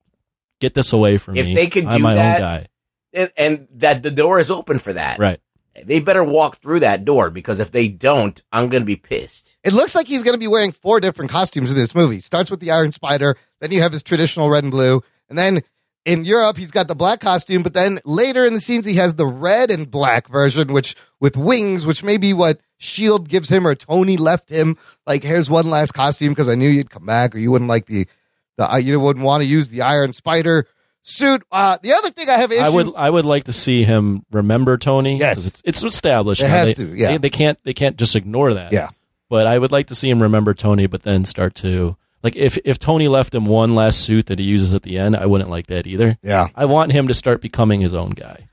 get 0.62 0.74
this 0.74 0.94
away 0.94 1.18
from 1.18 1.36
If 1.38 1.46
me. 1.48 1.54
they 1.56 1.68
could 1.68 1.86
I'm 1.86 1.98
do 1.98 2.04
my 2.04 2.16
that- 2.16 2.36
own 2.36 2.42
guy." 2.42 2.68
and, 3.14 3.32
and 3.36 3.68
that 3.76 4.02
the 4.04 4.12
door 4.12 4.40
is 4.40 4.50
open 4.50 4.80
for 4.80 4.94
that. 4.94 5.20
Right. 5.20 5.40
They 5.84 6.00
better 6.00 6.24
walk 6.24 6.58
through 6.62 6.80
that 6.82 7.04
door 7.06 7.30
because 7.30 7.60
if 7.60 7.72
they 7.72 7.88
don't, 7.90 8.42
I'm 8.54 8.70
going 8.70 8.82
to 8.84 8.86
be 8.86 8.96
pissed. 8.96 9.54
It 9.64 9.74
looks 9.74 9.96
like 9.96 10.08
he's 10.08 10.24
going 10.24 10.34
to 10.34 10.40
be 10.40 10.48
wearing 10.48 10.72
four 10.72 11.00
different 11.02 11.32
costumes 11.32 11.70
in 11.72 11.76
this 11.78 11.94
movie. 11.96 12.20
Starts 12.22 12.50
with 12.52 12.60
the 12.62 12.72
Iron 12.72 12.92
Spider, 12.94 13.36
then 13.60 13.72
you 13.72 13.82
have 13.82 13.92
his 13.92 14.04
traditional 14.04 14.50
red 14.50 14.64
and 14.64 14.72
blue, 14.72 15.02
and 15.30 15.38
then 15.38 15.62
in 16.06 16.26
Europe 16.26 16.58
he's 16.58 16.72
got 16.72 16.88
the 16.88 16.96
black 16.96 17.20
costume. 17.20 17.64
But 17.64 17.74
then 17.74 18.00
later 18.06 18.46
in 18.46 18.54
the 18.54 18.60
scenes 18.60 18.86
he 18.86 18.96
has 18.96 19.16
the 19.16 19.26
red 19.26 19.72
and 19.72 19.90
black 19.90 20.28
version, 20.28 20.74
which 20.74 20.96
with 21.20 21.38
wings, 21.38 21.86
which 21.86 22.04
may 22.04 22.18
be 22.18 22.34
what 22.34 22.60
Shield 22.78 23.30
gives 23.30 23.50
him 23.50 23.68
or 23.68 23.76
Tony 23.76 24.18
left 24.18 24.50
him. 24.50 24.78
Like 25.06 25.24
here's 25.24 25.50
one 25.50 25.70
last 25.70 25.94
costume 25.94 26.30
because 26.30 26.50
I 26.50 26.56
knew 26.56 26.70
you'd 26.70 26.90
come 26.90 27.06
back, 27.06 27.36
or 27.36 27.40
you 27.40 27.52
wouldn't 27.52 27.70
like 27.70 27.86
the 27.86 28.08
the 28.58 28.78
you 28.78 29.00
wouldn't 29.00 29.26
want 29.26 29.42
to 29.42 29.48
use 29.48 29.70
the 29.70 29.82
Iron 29.82 30.14
Spider 30.14 30.68
suit. 31.02 31.44
Uh, 31.52 31.78
the 31.82 31.94
other 31.94 32.10
thing 32.10 32.30
I 32.30 32.38
have 32.38 32.52
issue. 32.52 32.62
I 32.62 32.70
would. 32.70 32.94
I 32.96 33.10
would 33.10 33.26
like 33.26 33.46
to 33.46 33.54
see 33.54 33.84
him 33.84 34.26
remember 34.32 34.78
Tony. 34.78 35.18
Yes, 35.18 35.46
it's, 35.46 35.62
it's 35.66 35.84
established. 35.84 36.42
It 36.42 36.50
has 36.50 36.68
they, 36.68 36.74
to, 36.76 36.96
yeah. 36.96 37.08
They, 37.10 37.18
they 37.18 37.30
can't. 37.30 37.60
They 37.64 37.74
can't 37.74 37.98
just 37.98 38.16
ignore 38.16 38.54
that. 38.54 38.74
Yeah. 38.74 38.90
But 39.30 39.48
I 39.48 39.58
would 39.58 39.72
like 39.72 39.88
to 39.88 39.96
see 39.96 40.10
him 40.10 40.22
remember 40.22 40.54
Tony, 40.54 40.88
but 40.88 41.04
then 41.04 41.24
start 41.24 41.56
to 41.56 41.96
like 42.24 42.36
if 42.36 42.58
if 42.66 42.78
Tony 42.80 43.08
left 43.08 43.34
him 43.36 43.46
one 43.46 43.76
last 43.76 44.02
suit 44.02 44.28
that 44.28 44.40
he 44.40 44.46
uses 44.46 44.74
at 44.74 44.84
the 44.84 44.98
end, 44.98 45.16
I 45.16 45.26
wouldn't 45.26 45.50
like 45.50 45.68
that 45.68 45.88
either. 45.88 46.18
yeah, 46.22 46.48
I 46.56 46.66
want 46.66 46.92
him 46.92 47.08
to 47.08 47.14
start 47.14 47.42
becoming 47.42 47.82
his 47.82 47.94
own 47.94 48.12
guy. 48.12 48.48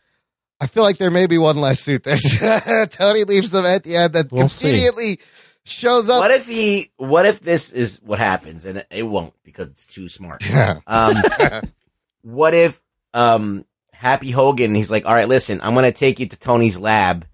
I 0.61 0.66
feel 0.66 0.83
like 0.83 0.98
there 0.98 1.11
may 1.11 1.26
be 1.26 1.38
one 1.38 1.57
last 1.61 1.85
suit 1.85 2.02
that 2.04 2.88
Tony 2.92 3.24
leaves 3.24 3.50
them 3.52 3.64
at 3.64 3.85
the 3.85 3.96
end 3.96 4.14
that 4.14 4.33
We'll 4.33 4.48
see. 4.48 4.70
immediately 4.70 5.20
shows 5.64 6.09
up. 6.11 6.20
What 6.20 6.31
if 6.33 6.46
he? 6.48 6.90
What 6.96 7.26
if 7.26 7.40
this 7.40 7.72
is 7.72 8.00
what 8.04 8.18
happens, 8.18 8.64
and 8.64 8.85
it 8.90 9.04
won't 9.04 9.35
because 9.44 9.68
it's 9.68 9.87
too 9.87 10.09
smart. 10.09 10.44
Yeah. 10.44 10.81
Um, 10.87 11.16
what 12.22 12.54
if 12.54 12.83
um, 13.14 13.64
Happy 13.92 14.31
Hogan? 14.31 14.74
He's 14.74 14.90
like, 14.90 15.07
all 15.07 15.14
right, 15.14 15.28
listen, 15.28 15.61
I'm 15.62 15.74
going 15.74 15.85
to 15.85 15.96
take 15.96 16.18
you 16.20 16.26
to 16.26 16.37
Tony's 16.37 16.78
lab, 16.78 17.26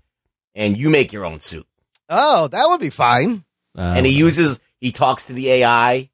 and 0.54 0.76
you 0.76 0.90
make 0.90 1.12
your 1.12 1.24
own 1.24 1.40
suit. 1.40 1.66
Oh, 2.10 2.48
that 2.48 2.66
would 2.68 2.80
be 2.80 2.90
fine. 2.90 3.44
Uh, 3.76 3.94
and 3.96 4.04
he 4.06 4.12
uses, 4.12 4.60
he 4.78 4.92
talks 4.92 5.24
to 5.26 5.32
the 5.32 5.48
AI, 5.50 6.10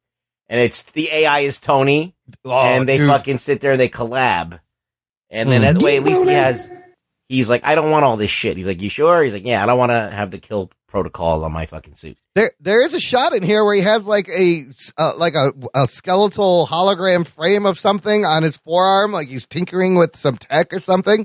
and 0.50 0.60
it's 0.60 0.82
the 0.82 1.08
AI 1.10 1.40
is 1.40 1.58
Tony, 1.58 2.14
Oh, 2.44 2.50
and 2.52 2.86
they 2.86 2.98
dude. 2.98 3.08
fucking 3.08 3.38
sit 3.38 3.62
there 3.62 3.72
and 3.72 3.80
they 3.80 3.88
collab, 3.88 4.60
and 5.30 5.50
then 5.50 5.62
Hmm. 5.62 5.78
that 5.78 5.82
way 5.82 5.96
at 5.96 6.04
least 6.04 6.24
he 6.24 6.30
has. 6.32 6.70
He's 7.30 7.48
like, 7.48 7.62
I 7.64 7.74
don't 7.76 7.90
want 7.92 8.04
all 8.04 8.16
this 8.16 8.30
shit. 8.30 8.56
He's 8.56 8.66
like, 8.66 8.82
you 8.82 8.90
sure? 8.90 9.22
He's 9.22 9.32
like, 9.32 9.46
yeah, 9.46 9.62
I 9.62 9.66
don't 9.66 9.78
want 9.78 9.90
to 9.90 10.10
have 10.10 10.32
the 10.32 10.38
kill 10.38 10.68
protocol 10.88 11.44
on 11.44 11.52
my 11.52 11.64
fucking 11.64 11.94
suit. 11.94 12.18
There, 12.34 12.50
there 12.58 12.82
is 12.82 12.92
a 12.92 12.98
shot 12.98 13.32
in 13.32 13.44
here 13.44 13.64
where 13.64 13.76
he 13.76 13.82
has 13.82 14.04
like 14.08 14.28
a 14.28 14.64
uh, 14.98 15.12
like 15.16 15.34
a, 15.36 15.52
a 15.72 15.86
skeletal 15.86 16.66
hologram 16.66 17.24
frame 17.24 17.66
of 17.66 17.78
something 17.78 18.24
on 18.26 18.42
his 18.42 18.56
forearm, 18.56 19.12
like 19.12 19.28
he's 19.28 19.46
tinkering 19.46 19.94
with 19.94 20.16
some 20.16 20.36
tech 20.36 20.72
or 20.72 20.80
something. 20.80 21.24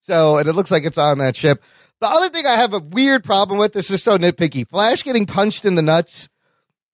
So, 0.00 0.36
and 0.36 0.46
it 0.48 0.52
looks 0.54 0.70
like 0.70 0.84
it's 0.84 0.98
on 0.98 1.18
that 1.18 1.36
ship. 1.36 1.62
The 2.00 2.08
other 2.08 2.28
thing 2.28 2.46
I 2.46 2.56
have 2.56 2.72
a 2.74 2.78
weird 2.78 3.24
problem 3.24 3.58
with 3.58 3.72
this 3.72 3.90
is 3.90 4.02
so 4.02 4.16
nitpicky. 4.18 4.66
Flash 4.68 5.02
getting 5.02 5.24
punched 5.26 5.64
in 5.64 5.74
the 5.74 5.82
nuts. 5.82 6.28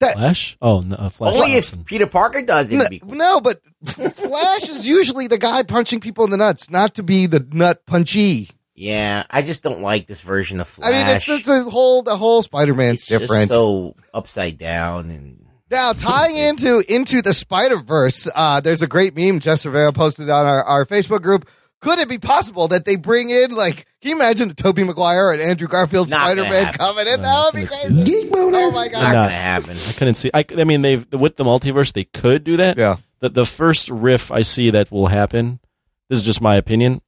Flash. 0.01 0.57
Oh, 0.61 0.81
no, 0.81 0.97
uh, 0.97 1.09
Flash. 1.09 1.35
Only 1.35 1.55
if 1.55 1.85
Peter 1.87 2.07
Parker 2.07 2.43
does 2.43 2.71
it. 2.71 2.77
No, 2.77 2.87
cool. 2.99 3.15
no, 3.15 3.41
but 3.41 3.61
Flash 3.87 4.69
is 4.69 4.87
usually 4.87 5.27
the 5.27 5.39
guy 5.39 5.63
punching 5.63 6.01
people 6.01 6.25
in 6.25 6.31
the 6.31 6.37
nuts, 6.37 6.71
not 6.71 6.95
to 6.95 7.03
be 7.03 7.27
the 7.27 7.47
nut 7.53 7.85
punchy. 7.87 8.51
Yeah, 8.75 9.25
I 9.31 9.41
just 9.41 9.63
don't 9.63 9.81
like 9.81 10.07
this 10.07 10.21
version 10.21 10.61
of 10.61 10.69
Flash. 10.69 10.93
I 10.93 10.93
mean, 10.93 11.17
it's, 11.17 11.29
it's 11.29 11.49
a 11.49 11.63
whole 11.65 12.03
the 12.03 12.17
whole 12.17 12.43
Spider 12.43 12.75
Man's 12.75 13.01
It's 13.01 13.09
just 13.09 13.21
different. 13.23 13.49
so 13.49 13.95
upside 14.13 14.59
down 14.59 15.11
and 15.11 15.47
Now, 15.71 15.95
tying 15.95 16.37
into 16.37 16.85
into 16.93 17.23
the 17.23 17.33
Spider 17.33 17.79
Verse, 17.79 18.29
uh, 18.35 18.61
there's 18.61 18.83
a 18.83 18.87
great 18.87 19.17
meme 19.17 19.41
Jess 19.41 19.65
Rivera 19.65 19.95
posted 19.95 20.29
on 20.29 20.45
our, 20.45 20.63
our 20.63 20.85
Facebook 20.85 21.23
group. 21.23 21.49
Could 21.81 21.99
it 21.99 22.09
be 22.09 22.19
possible 22.19 22.69
that 22.69 22.85
they 22.85 22.97
bring 22.97 23.31
in 23.31 23.55
like? 23.55 23.87
Can 24.01 24.11
you 24.11 24.17
imagine 24.17 24.55
Tobey 24.55 24.85
Maguire 24.85 25.33
and 25.33 25.41
Andrew 25.43 25.69
Garfield 25.69 26.11
Not 26.11 26.27
Spider 26.27 26.43
Man 26.45 26.65
happen. 26.65 26.79
coming 26.79 27.07
in? 27.07 27.21
No, 27.21 27.23
That 27.23 27.51
would 27.55 27.61
be 27.61 27.67
crazy. 27.67 28.05
see 28.05 28.31
Oh 28.33 28.71
my 28.71 28.85
not 28.87 28.93
god! 28.93 29.03
not. 29.03 29.13
gonna 29.13 29.31
happen. 29.35 29.77
I 29.89 29.93
couldn't 29.93 30.15
see. 30.15 30.31
I, 30.33 30.45
I 30.57 30.65
mean, 30.65 30.81
they've 30.81 31.07
with 31.13 31.37
the 31.37 31.45
multiverse, 31.45 31.93
they 31.93 32.05
could 32.05 32.45
do 32.45 32.57
that. 32.57 32.79
Yeah. 32.79 32.97
The 33.21 33.29
the 33.31 33.47
first 33.47 33.91
riff 33.91 34.31
I 34.33 34.43
see 34.43 34.71
that 34.71 34.91
will 34.91 35.09
happen. 35.09 35.61
This 36.09 36.19
is 36.21 36.25
just 36.25 36.41
my 36.41 36.55
opinion. 36.57 37.03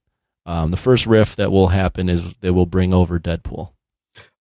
Um, 0.45 0.71
the 0.71 0.77
first 0.77 1.05
riff 1.05 1.35
that 1.37 1.51
will 1.51 1.67
happen 1.67 2.09
is 2.09 2.21
they 2.41 2.49
will 2.51 2.65
bring 2.65 2.93
over 2.93 3.19
Deadpool. 3.19 3.71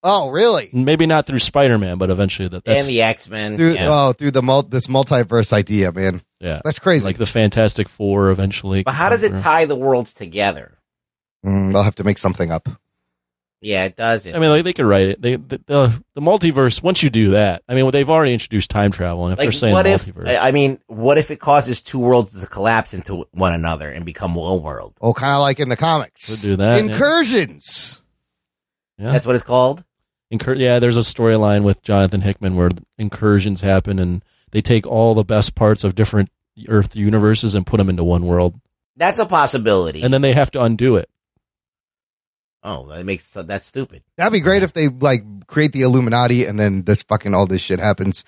Oh, 0.02 0.30
really? 0.30 0.70
Maybe 0.72 1.06
not 1.06 1.26
through 1.26 1.40
Spider 1.40 1.76
Man, 1.76 1.98
but 1.98 2.08
eventually 2.10 2.46
that 2.48 2.64
that's 2.64 2.86
and 2.86 2.94
the 2.94 3.02
X 3.02 3.28
Men. 3.28 3.56
Through 3.56 3.74
Yeah. 3.74 3.88
oh, 3.90 4.12
through 4.12 4.30
the 4.30 4.42
mul- 4.42 4.62
this 4.62 4.86
multiverse 4.86 5.52
idea, 5.52 5.90
man. 5.92 6.22
yeah, 6.40 6.60
That's 6.64 6.78
crazy. 6.78 7.04
like 7.04 7.18
the 7.18 7.26
Fantastic 7.26 7.88
Four 7.88 8.30
eventually. 8.30 8.84
but 8.84 8.94
how 8.94 9.08
does 9.08 9.22
it 9.24 9.32
come 9.32 9.42
tie 9.42 9.64
the 9.64 9.74
worlds 9.76 10.12
together? 10.12 10.78
Mm, 11.44 11.72
they'll 11.72 11.82
have 11.82 11.96
to 11.96 12.04
make 12.04 12.18
something 12.18 12.50
up. 12.52 12.68
Yeah, 13.60 13.84
it 13.86 13.96
does. 13.96 14.22
through. 14.22 14.34
I 14.34 14.38
mean, 14.38 14.50
like 14.50 14.62
they 14.62 14.72
could 14.72 14.84
write 14.86 15.06
it. 15.08 15.20
They 15.22 15.34
the, 15.34 15.60
the 15.66 16.02
the 16.14 16.20
multiverse. 16.20 16.80
Once 16.80 17.02
you 17.02 17.10
do 17.10 17.30
that, 17.30 17.64
I 17.68 17.74
mean, 17.74 17.90
they've 17.90 18.08
already 18.08 18.32
introduced 18.32 18.70
time 18.70 18.92
travel, 18.92 19.24
and 19.24 19.32
if 19.32 19.38
they're 19.40 19.50
saying 19.50 19.72
what 19.74 19.84
if? 19.86 20.06
multiverse, 20.06 20.28
I 20.28 20.48
I 20.48 20.52
mean, 20.52 20.78
what 20.86 21.18
if 21.18 21.32
it 21.32 21.40
causes 21.40 21.82
two 21.82 21.98
worlds 21.98 22.40
to 22.40 22.46
collapse 22.46 22.94
into 22.94 23.24
one 23.32 23.52
another 23.54 23.90
and 23.90 24.04
become 24.04 24.36
one 24.36 24.62
world? 24.62 24.94
Oh, 25.00 25.12
kind 25.12 25.32
of 25.34 25.40
like 25.40 25.58
in 25.58 25.68
the 25.70 25.76
comics. 25.76 26.30
Could 26.40 26.42
do 26.50 26.56
that. 26.56 26.78
Incursions. 26.78 28.00
yeah. 28.96 29.10
That's 29.10 29.26
what 29.26 29.34
it's 29.34 29.44
called. 29.44 29.82
Incur- 30.30 30.54
yeah, 30.54 30.78
there's 30.78 30.96
a 30.96 31.00
storyline 31.00 31.62
with 31.62 31.82
Jonathan 31.82 32.20
Hickman 32.22 32.56
where 32.56 32.70
incursions 32.98 33.60
happen 33.60 33.98
and 33.98 34.24
they 34.50 34.60
take 34.62 34.86
all 34.86 35.14
the 35.14 35.24
best 35.24 35.54
parts 35.54 35.84
of 35.84 35.94
different 35.94 36.30
Earth 36.68 36.96
universes 36.96 37.54
and 37.54 37.66
put 37.66 37.76
them 37.76 37.88
into 37.88 38.02
one 38.02 38.26
world, 38.26 38.60
That's 38.96 39.18
a 39.18 39.26
possibility. 39.26 40.02
and 40.02 40.12
then 40.12 40.22
they 40.22 40.32
have 40.32 40.50
to 40.52 40.62
undo 40.62 40.96
it. 40.96 41.08
oh, 42.64 42.88
that 42.88 43.04
makes 43.04 43.30
that's 43.32 43.66
stupid. 43.66 44.02
That'd 44.16 44.32
be 44.32 44.40
great 44.40 44.62
if 44.62 44.72
they 44.72 44.88
like 44.88 45.22
create 45.46 45.72
the 45.72 45.82
Illuminati 45.82 46.44
and 46.44 46.58
then 46.58 46.82
this 46.82 47.02
fucking 47.04 47.34
all 47.34 47.46
this 47.46 47.62
shit 47.62 47.78
happens. 47.78 48.24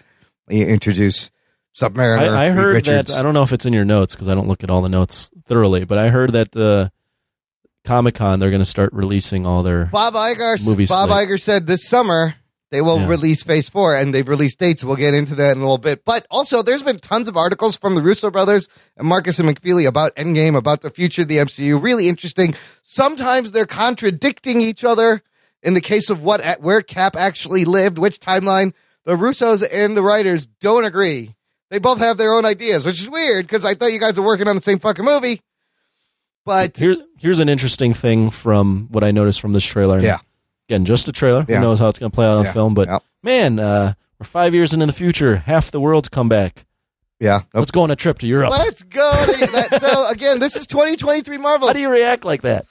You 0.48 0.66
introduce 0.66 1.30
Submariner. 1.76 2.28
I, 2.30 2.46
I 2.46 2.50
heard 2.50 2.74
Richards. 2.74 3.12
that 3.12 3.18
I 3.20 3.22
don't 3.22 3.34
know 3.34 3.42
if 3.42 3.52
it's 3.52 3.66
in 3.66 3.72
your 3.72 3.84
notes 3.84 4.14
because 4.14 4.28
I 4.28 4.34
don't 4.34 4.48
look 4.48 4.62
at 4.64 4.70
all 4.70 4.82
the 4.82 4.88
notes 4.88 5.30
thoroughly, 5.46 5.84
but 5.84 5.98
I 5.98 6.08
heard 6.10 6.32
that 6.32 6.56
uh, 6.56 6.88
Comic 7.84 8.14
Con 8.14 8.40
they're 8.40 8.50
going 8.50 8.60
to 8.60 8.64
start 8.66 8.92
releasing 8.92 9.46
all 9.46 9.62
their 9.62 9.86
Bob 9.86 10.14
Iger. 10.14 10.64
movie 10.66 10.86
Bob 10.86 11.08
slate. 11.08 11.28
Iger 11.28 11.40
said 11.40 11.66
this 11.66 11.86
summer 11.88 12.34
they 12.70 12.80
will 12.80 13.00
Yeah. 13.00 13.08
release 13.08 13.42
Phase 13.42 13.68
Four, 13.68 13.96
and 13.96 14.14
they've 14.14 14.28
released 14.28 14.60
dates. 14.60 14.84
We'll 14.84 14.94
get 14.94 15.12
into 15.12 15.34
that 15.34 15.52
in 15.56 15.58
a 15.58 15.62
little 15.62 15.76
bit. 15.76 16.04
But 16.04 16.24
also, 16.30 16.62
there's 16.62 16.84
been 16.84 17.00
tons 17.00 17.26
of 17.26 17.36
articles 17.36 17.76
from 17.76 17.96
the 17.96 18.00
Russo 18.02 18.30
brothers 18.30 18.68
and 18.96 19.08
Markus 19.08 19.40
and 19.40 19.48
McFeely 19.48 19.88
about 19.88 20.14
Endgame, 20.14 20.54
about 20.56 20.82
the 20.82 20.90
future 20.90 21.22
of 21.22 21.28
the 21.28 21.38
MCU. 21.38 21.76
Really 21.82 22.08
interesting. 22.08 22.54
Sometimes 22.80 23.50
they're 23.50 23.66
contradicting 23.66 24.60
each 24.60 24.84
other. 24.84 25.22
In 25.64 25.74
the 25.74 25.80
case 25.80 26.08
of 26.10 26.22
what 26.22 26.42
where 26.62 26.80
Cap 26.80 27.16
actually 27.16 27.64
lived, 27.64 27.98
which 27.98 28.18
timeline, 28.20 28.72
the 29.04 29.16
Russos 29.16 29.66
and 29.70 29.94
the 29.96 30.02
writers 30.02 30.46
don't 30.46 30.84
agree. 30.84 31.34
They 31.70 31.78
both 31.80 31.98
have 31.98 32.18
their 32.18 32.32
own 32.32 32.44
ideas, 32.46 32.86
which 32.86 33.00
is 33.00 33.10
weird 33.10 33.46
because 33.48 33.64
I 33.64 33.74
thought 33.74 33.92
you 33.92 34.00
guys 34.00 34.18
were 34.18 34.24
working 34.24 34.46
on 34.48 34.54
the 34.56 34.62
same 34.62 34.78
fucking 34.78 35.04
movie. 35.04 35.40
But 36.50 36.76
Here, 36.76 36.96
here's 37.18 37.40
an 37.40 37.48
interesting 37.48 37.94
thing 37.94 38.30
from 38.30 38.88
what 38.90 39.04
I 39.04 39.10
noticed 39.10 39.40
from 39.40 39.52
this 39.52 39.64
trailer. 39.64 40.00
Yeah. 40.00 40.18
Again, 40.68 40.84
just 40.84 41.08
a 41.08 41.12
trailer. 41.12 41.44
Yeah. 41.48 41.56
Who 41.56 41.62
knows 41.62 41.78
how 41.78 41.88
it's 41.88 41.98
going 41.98 42.10
to 42.10 42.14
play 42.14 42.26
out 42.26 42.36
on 42.38 42.44
Yeah. 42.44 42.52
film? 42.52 42.74
But 42.74 42.88
Yep. 42.88 43.02
man, 43.22 43.58
uh, 43.58 43.94
we're 44.18 44.24
five 44.26 44.52
years 44.54 44.72
into 44.72 44.86
the 44.86 44.92
future. 44.92 45.36
Half 45.36 45.70
the 45.70 45.80
world's 45.80 46.08
come 46.08 46.28
back. 46.28 46.66
yeah, 47.20 47.42
Let's 47.54 47.70
go 47.70 47.82
on 47.82 47.90
a 47.90 47.96
trip 47.96 48.18
to 48.20 48.26
Europe. 48.26 48.50
Let's 48.50 48.82
go. 48.82 49.10
To 49.26 49.46
that. 49.52 49.80
So 49.80 50.08
again, 50.10 50.38
this 50.40 50.56
is 50.56 50.66
2023 50.66 51.36
Marvel. 51.38 51.68
How 51.68 51.74
do 51.74 51.80
you 51.80 51.90
react 51.90 52.24
like 52.24 52.42
that? 52.42 52.66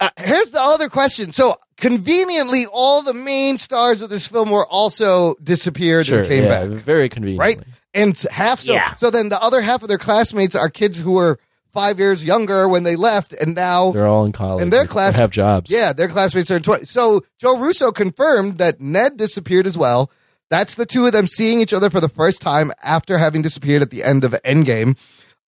Uh, 0.00 0.08
here's 0.16 0.50
the 0.50 0.62
other 0.62 0.88
question. 0.88 1.32
So 1.32 1.56
conveniently, 1.76 2.66
all 2.66 3.02
the 3.02 3.14
main 3.14 3.58
stars 3.58 4.00
of 4.02 4.10
this 4.10 4.26
film 4.28 4.50
were 4.50 4.66
also 4.66 5.34
disappeared 5.42 6.06
Sure, 6.06 6.20
and 6.20 6.28
came 6.28 6.44
yeah, 6.44 6.64
back, 6.66 6.68
very 6.82 7.08
convenient. 7.08 7.40
right? 7.40 7.58
And 7.92 8.16
half 8.30 8.60
so. 8.60 8.72
Yeah. 8.72 8.94
So 8.94 9.10
then 9.10 9.28
the 9.28 9.40
other 9.42 9.60
half 9.60 9.82
of 9.82 9.88
their 9.88 9.98
classmates 9.98 10.54
are 10.56 10.68
kids 10.68 10.98
who 10.98 11.12
were 11.12 11.38
five 11.74 11.98
years 11.98 12.24
younger 12.24 12.66
when 12.68 12.84
they 12.84 12.96
left, 12.96 13.34
and 13.34 13.54
now 13.54 13.90
They're 13.92 14.06
all 14.06 14.24
in 14.24 14.32
college. 14.32 14.62
And 14.62 14.72
their 14.72 14.86
class- 14.86 15.16
have 15.16 15.30
jobs. 15.30 15.70
yeah, 15.70 15.92
their 15.92 16.08
classmates 16.08 16.50
are 16.50 16.56
in 16.56 16.62
20. 16.62 16.86
So 16.86 17.24
Joe 17.38 17.58
Russo 17.58 17.92
confirmed 17.92 18.56
that 18.58 18.80
Ned 18.80 19.18
disappeared 19.18 19.66
as 19.66 19.76
well. 19.76 20.10
That's 20.50 20.76
the 20.76 20.86
two 20.86 21.04
of 21.06 21.12
them 21.12 21.26
seeing 21.26 21.60
each 21.60 21.72
other 21.74 21.90
for 21.90 22.00
the 22.00 22.08
first 22.08 22.40
time 22.40 22.70
after 22.82 23.18
having 23.18 23.42
disappeared 23.42 23.82
at 23.82 23.90
the 23.90 24.04
end 24.04 24.24
of 24.24 24.32
Endgame. 24.44 24.96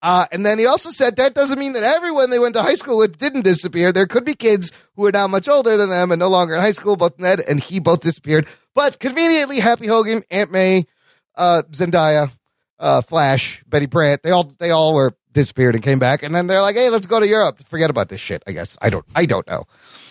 Uh, 0.03 0.27
and 0.31 0.45
then 0.45 0.59
he 0.59 0.67
also 0.67 0.91
said 0.91 1.17
that 1.17 1.33
doesn't 1.35 1.59
mean 1.59 1.73
that 1.73 1.83
everyone 1.83 2.29
they 2.31 2.39
went 2.39 2.55
to 2.55 2.62
high 2.62 2.75
school 2.75 2.99
with 2.99 3.17
didn't 3.19 3.43
disappear. 3.43 3.93
There 3.93 4.07
could 4.07 4.25
be 4.25 4.35
kids 4.35 4.71
who 4.95 5.07
are 5.07 5.12
now 5.12 5.27
much 5.27 5.49
older 5.49 5.77
than 5.77 5.89
them 5.89 6.12
and 6.12 6.19
no 6.21 6.29
longer 6.29 6.55
in 6.55 6.61
high 6.61 6.73
school. 6.73 6.97
Both 6.97 7.19
Ned 7.19 7.41
and 7.41 7.61
he 7.61 7.79
both 7.81 8.01
disappeared. 8.01 8.47
But 8.75 8.99
conveniently, 9.01 9.59
Happy 9.61 9.87
Hogan, 9.87 10.23
Aunt 10.31 10.53
May, 10.53 10.87
uh, 11.35 11.62
Zendaya, 11.73 12.31
uh, 12.79 13.01
Flash, 13.01 13.62
Betty 13.67 13.87
Brant, 13.87 14.23
they 14.23 14.31
all 14.31 14.53
they 14.59 14.71
all 14.71 14.93
were 14.95 15.15
disappeared 15.37 15.75
and 15.77 15.85
came 15.85 16.01
back. 16.01 16.25
And 16.25 16.35
then 16.35 16.49
they're 16.49 16.62
like, 16.62 16.75
hey, 16.75 16.90
let's 16.90 17.07
go 17.07 17.20
to 17.20 17.29
Europe. 17.29 17.62
Forget 17.68 17.90
about 17.90 18.09
this 18.09 18.20
shit. 18.20 18.42
I 18.46 18.53
guess 18.53 18.77
I 18.83 18.90
don't 18.90 19.05
I 19.14 19.27
don't 19.27 19.46
know. 19.46 19.64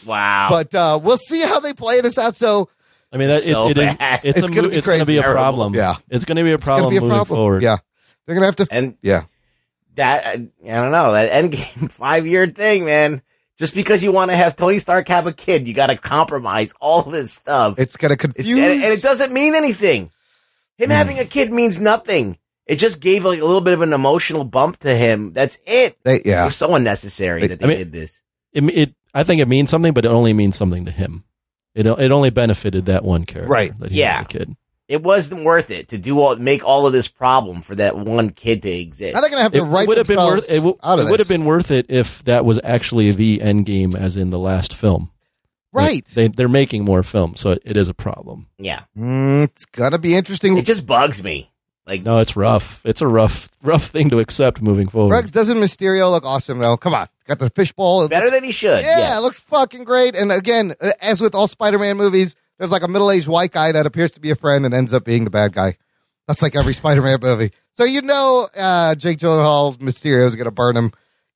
Wow. 0.05 0.47
But 0.49 0.73
uh, 0.73 0.99
we'll 1.01 1.17
see 1.17 1.41
how 1.41 1.59
they 1.59 1.73
play 1.73 1.99
this 1.99 2.17
out. 2.17 2.35
So 2.35 2.69
I 3.11 3.17
mean, 3.17 3.29
that, 3.29 3.43
So 3.43 3.69
it, 3.69 3.77
it 3.77 3.83
is, 3.83 3.97
it's, 3.99 4.39
It's 4.39 4.47
a, 4.47 4.51
gonna 4.51 4.69
be 4.69 4.75
it's 4.75 4.87
going 4.87 4.99
to 4.99 5.05
be 5.05 5.17
a 5.17 5.23
problem. 5.23 5.73
Yeah. 5.73 5.95
It's 6.09 6.25
going 6.25 6.37
to 6.37 6.43
be 6.43 6.51
a 6.51 6.57
problem 6.57 6.89
be 6.91 6.97
a 6.97 7.01
moving 7.01 7.15
problem. 7.15 7.37
forward. 7.37 7.63
Yeah, 7.63 7.77
they're 8.25 8.35
gonna 8.35 8.45
have 8.45 8.55
to. 8.57 8.67
and 8.71 8.97
yeah, 9.01 9.23
that 9.95 10.25
I, 10.25 10.31
I 10.31 10.73
don't 10.81 10.91
know 10.91 11.11
that 11.13 11.31
Endgame 11.31 11.91
five 11.91 12.27
year 12.27 12.47
thing, 12.47 12.85
man. 12.85 13.21
Just 13.57 13.73
because 13.73 14.03
you 14.03 14.11
want 14.11 14.31
to 14.31 14.37
have 14.37 14.57
Tony 14.57 14.79
Stark 14.79 15.07
have 15.07 15.27
a 15.27 15.33
kid, 15.33 15.65
you 15.65 15.73
got 15.73 15.87
to 15.87 15.95
compromise 15.95 16.73
all 16.81 17.03
this 17.03 17.31
stuff. 17.31 17.79
it's 17.79 17.95
gonna 17.95 18.17
confuse. 18.17 18.57
and, 18.57 18.83
and 18.83 18.83
it 18.83 19.01
doesn't 19.01 19.31
mean 19.31 19.55
anything. 19.55 20.11
Him 20.77 20.89
having 20.89 21.19
a 21.19 21.25
kid 21.25 21.53
means 21.53 21.79
nothing. 21.79 22.37
It 22.65 22.77
just 22.77 22.99
gave 23.01 23.25
like 23.25 23.39
a 23.39 23.45
little 23.45 23.61
bit 23.61 23.73
of 23.73 23.81
an 23.81 23.93
emotional 23.93 24.43
bump 24.43 24.77
to 24.79 24.95
him. 24.95 25.33
That's 25.33 25.59
it. 25.67 25.97
They, 26.03 26.17
It 26.17 26.25
yeah, 26.25 26.45
was 26.45 26.55
so 26.55 26.73
unnecessary 26.75 27.43
I 27.43 27.47
that 27.47 27.59
they 27.59 27.67
mean- 27.67 27.77
did 27.77 27.91
this. 27.91 28.21
It, 28.53 28.63
it, 28.69 28.95
I 29.13 29.23
think 29.23 29.41
it 29.41 29.47
means 29.47 29.69
something, 29.69 29.93
but 29.93 30.05
it 30.05 30.11
only 30.11 30.33
means 30.33 30.55
something 30.55 30.85
to 30.85 30.91
him. 30.91 31.25
It, 31.75 31.85
it 31.85 32.11
only 32.11 32.29
benefited 32.29 32.85
that 32.85 33.03
one 33.03 33.25
character. 33.25 33.49
Right. 33.51 33.77
That 33.79 33.91
he 33.91 33.99
Yeah. 33.99 34.23
kid. 34.23 34.55
It 34.87 35.01
wasn't 35.03 35.43
worth 35.43 35.71
it 35.71 35.87
to 35.89 35.97
do 35.97 36.19
all 36.21 36.35
make 36.35 36.63
all 36.63 36.85
of 36.85 36.93
this 36.93 37.07
problem 37.07 37.61
for 37.63 37.73
that 37.75 37.97
one 37.97 38.29
kid 38.29 38.61
to 38.61 38.69
exist. 38.69 39.15
now 39.15 39.21
they're 39.21 39.29
gonna 39.31 39.41
have 39.41 39.51
to 39.53 39.57
It 39.57 39.63
write 39.63 39.87
would 39.87 39.97
have 39.97 40.07
been 40.07 40.17
worth. 40.17 40.49
It, 40.49 40.57
w- 40.57 40.77
out 40.83 40.99
of 40.99 41.07
it 41.07 41.11
would 41.11 41.19
have 41.19 41.27
been 41.27 41.43
worth 41.43 41.71
it 41.71 41.87
if 41.89 42.23
that 42.25 42.45
was 42.45 42.59
actually 42.63 43.09
the 43.11 43.41
end 43.41 43.65
game, 43.65 43.95
as 43.95 44.15
in 44.15 44.29
the 44.29 44.37
last 44.39 44.73
film. 44.75 45.09
right. 45.73 46.05
They 46.13 46.27
they're 46.27 46.47
making 46.47 46.85
more 46.85 47.01
films, 47.03 47.39
so 47.41 47.57
it 47.65 47.75
is 47.77 47.89
a 47.89 47.93
problem. 47.95 48.47
yeah, 48.59 48.81
Mm, 48.97 49.43
it's 49.45 49.65
gonna 49.65 49.97
be 49.97 50.15
interesting. 50.15 50.55
it 50.57 50.65
just 50.65 50.85
bugs 50.87 51.23
me. 51.23 51.49
Like 51.87 52.03
No, 52.03 52.19
it's 52.19 52.35
rough. 52.35 52.81
It's 52.85 53.01
a 53.01 53.07
rough 53.07 53.49
rough 53.63 53.85
thing 53.85 54.09
to 54.09 54.19
accept 54.19 54.61
moving 54.61 54.87
forward. 54.87 55.13
Rex 55.13 55.31
doesn't 55.31 55.57
Mysterio 55.57 56.09
look 56.11 56.25
awesome 56.25 56.59
though? 56.59 56.77
Come 56.77 56.93
on, 56.93 57.07
got 57.27 57.39
the 57.39 57.49
fishbowl. 57.49 58.07
Better 58.07 58.25
looks- 58.25 58.35
than 58.37 58.43
he 58.43 58.51
should. 58.51 58.83
yeah, 58.83 58.99
Yeah. 58.99 59.17
it 59.17 59.21
looks 59.21 59.39
fucking 59.41 59.83
great. 59.83 60.15
And 60.15 60.31
again, 60.31 60.73
uh, 60.81 60.91
as 61.01 61.21
with 61.21 61.35
all 61.35 61.47
Spider-Man 61.47 61.97
movies, 61.97 62.35
there's 62.57 62.71
like 62.71 62.83
a 62.83 62.87
middle-aged 62.87 63.27
white 63.27 63.51
guy 63.51 63.71
that 63.71 63.85
appears 63.85 64.11
to 64.13 64.19
be 64.19 64.31
a 64.31 64.35
friend 64.35 64.65
and 64.65 64.73
ends 64.73 64.93
up 64.93 65.03
being 65.05 65.25
the 65.25 65.29
bad 65.29 65.53
guy. 65.53 65.77
That's 66.27 66.41
like 66.41 66.55
every 66.55 66.73
Spider-Man 66.73 67.19
movie. 67.21 67.51
So 67.73 67.83
you 67.83 68.01
know, 68.01 68.47
uh, 68.57 68.95
Jake 68.95 69.19
Gyllenhaal's 69.19 69.77
Mysterio 69.77 70.25
is 70.25 70.35
gonna 70.35 70.51
burn 70.51 70.75
him. 70.75 70.91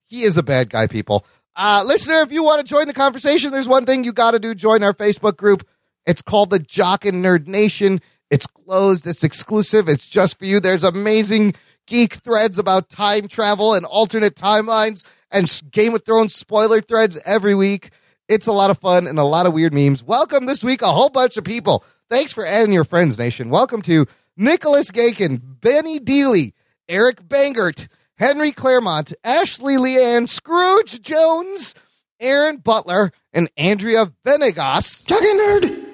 He 0.06 0.22
is 0.24 0.36
a 0.36 0.42
bad 0.42 0.68
guy, 0.70 0.88
people. 0.88 1.24
Uh, 1.54 1.82
listener, 1.86 2.22
if 2.22 2.32
you 2.32 2.42
want 2.42 2.58
to 2.60 2.64
join 2.68 2.86
the 2.88 2.94
conversation, 2.94 3.52
there's 3.52 3.68
one 3.68 3.84
thing 3.86 4.02
you 4.02 4.12
got 4.12 4.30
to 4.32 4.38
do: 4.40 4.54
join 4.54 4.82
our 4.82 4.94
Facebook 4.94 5.36
group. 5.36 5.64
It's 6.06 6.22
called 6.22 6.50
the 6.50 6.58
Jock 6.58 7.04
and 7.04 7.24
Nerd 7.24 7.46
Nation. 7.46 8.00
It's 8.30 8.46
closed. 8.46 9.06
It's 9.08 9.24
exclusive. 9.24 9.88
It's 9.88 10.06
just 10.06 10.38
for 10.38 10.44
you. 10.44 10.60
There's 10.60 10.84
amazing 10.84 11.54
geek 11.88 12.14
threads 12.14 12.58
about 12.58 12.88
time 12.88 13.26
travel 13.26 13.74
and 13.74 13.84
alternate 13.84 14.36
timelines 14.36 15.04
and 15.32 15.50
Game 15.72 15.96
of 15.96 16.04
Thrones 16.04 16.34
spoiler 16.34 16.80
threads 16.80 17.18
every 17.26 17.56
week. 17.56 17.90
It's 18.28 18.46
a 18.46 18.52
lot 18.52 18.70
of 18.70 18.78
fun 18.78 19.08
and 19.08 19.18
a 19.18 19.24
lot 19.24 19.46
of 19.46 19.52
weird 19.52 19.74
memes. 19.74 20.04
Welcome 20.04 20.46
this 20.46 20.62
week, 20.62 20.82
a 20.82 20.92
whole 20.92 21.10
bunch 21.10 21.36
of 21.36 21.42
people. 21.42 21.84
Thanks 22.08 22.32
for 22.32 22.46
adding 22.46 22.72
your 22.72 22.84
friends, 22.84 23.18
Nation. 23.18 23.50
Welcome 23.50 23.82
to 23.82 24.06
Nicholas 24.36 24.92
Gakin, 24.92 25.40
Benny 25.60 25.98
Deely, 25.98 26.54
Eric 26.88 27.28
Bangert, 27.28 27.88
Henry 28.16 28.52
Claremont, 28.52 29.12
Ashley 29.24 29.74
Leanne, 29.74 30.28
Scrooge 30.28 31.02
Jones, 31.02 31.74
Aaron 32.20 32.58
Butler, 32.58 33.10
and 33.32 33.50
Andrea 33.56 34.12
Venegas. 34.24 35.02
Talking 35.02 35.36
nerd. 35.36 35.86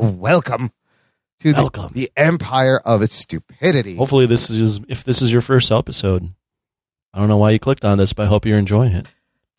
Welcome 0.00 0.72
to 1.40 1.52
the, 1.52 1.60
Welcome. 1.60 1.92
the 1.94 2.10
empire 2.16 2.80
of 2.84 3.02
its 3.02 3.14
stupidity. 3.14 3.96
Hopefully, 3.96 4.26
this 4.26 4.50
is 4.50 4.80
if 4.88 5.04
this 5.04 5.20
is 5.22 5.32
your 5.32 5.42
first 5.42 5.70
episode. 5.70 6.28
I 7.12 7.18
don't 7.18 7.28
know 7.28 7.38
why 7.38 7.50
you 7.50 7.58
clicked 7.58 7.84
on 7.84 7.98
this, 7.98 8.12
but 8.12 8.24
I 8.24 8.26
hope 8.26 8.46
you're 8.46 8.58
enjoying 8.58 8.92
it. 8.92 9.06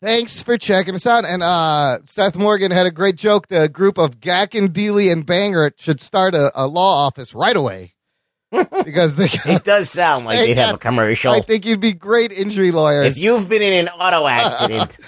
Thanks 0.00 0.42
for 0.42 0.56
checking 0.58 0.94
us 0.94 1.06
out. 1.06 1.24
And 1.24 1.42
uh, 1.42 1.98
Seth 2.04 2.36
Morgan 2.36 2.70
had 2.72 2.86
a 2.86 2.90
great 2.90 3.16
joke. 3.16 3.48
The 3.48 3.68
group 3.68 3.98
of 3.98 4.18
Gacken, 4.20 4.68
Deely, 4.72 5.12
and 5.12 5.24
Bangert 5.26 5.72
should 5.78 6.00
start 6.00 6.34
a, 6.34 6.50
a 6.56 6.66
law 6.66 7.06
office 7.06 7.34
right 7.34 7.54
away 7.54 7.94
because 8.50 9.14
they. 9.16 9.28
It 9.44 9.64
does 9.64 9.90
sound 9.90 10.24
like 10.24 10.38
Hey, 10.38 10.46
they'd 10.48 10.56
have 10.56 10.70
yeah. 10.70 10.74
a 10.74 10.78
commercial. 10.78 11.32
I 11.32 11.40
think 11.40 11.64
you'd 11.66 11.80
be 11.80 11.92
great 11.92 12.32
injury 12.32 12.70
lawyers. 12.72 13.06
if 13.06 13.22
you've 13.22 13.48
been 13.48 13.62
in 13.62 13.86
an 13.86 13.88
auto 13.92 14.26
accident, 14.28 14.98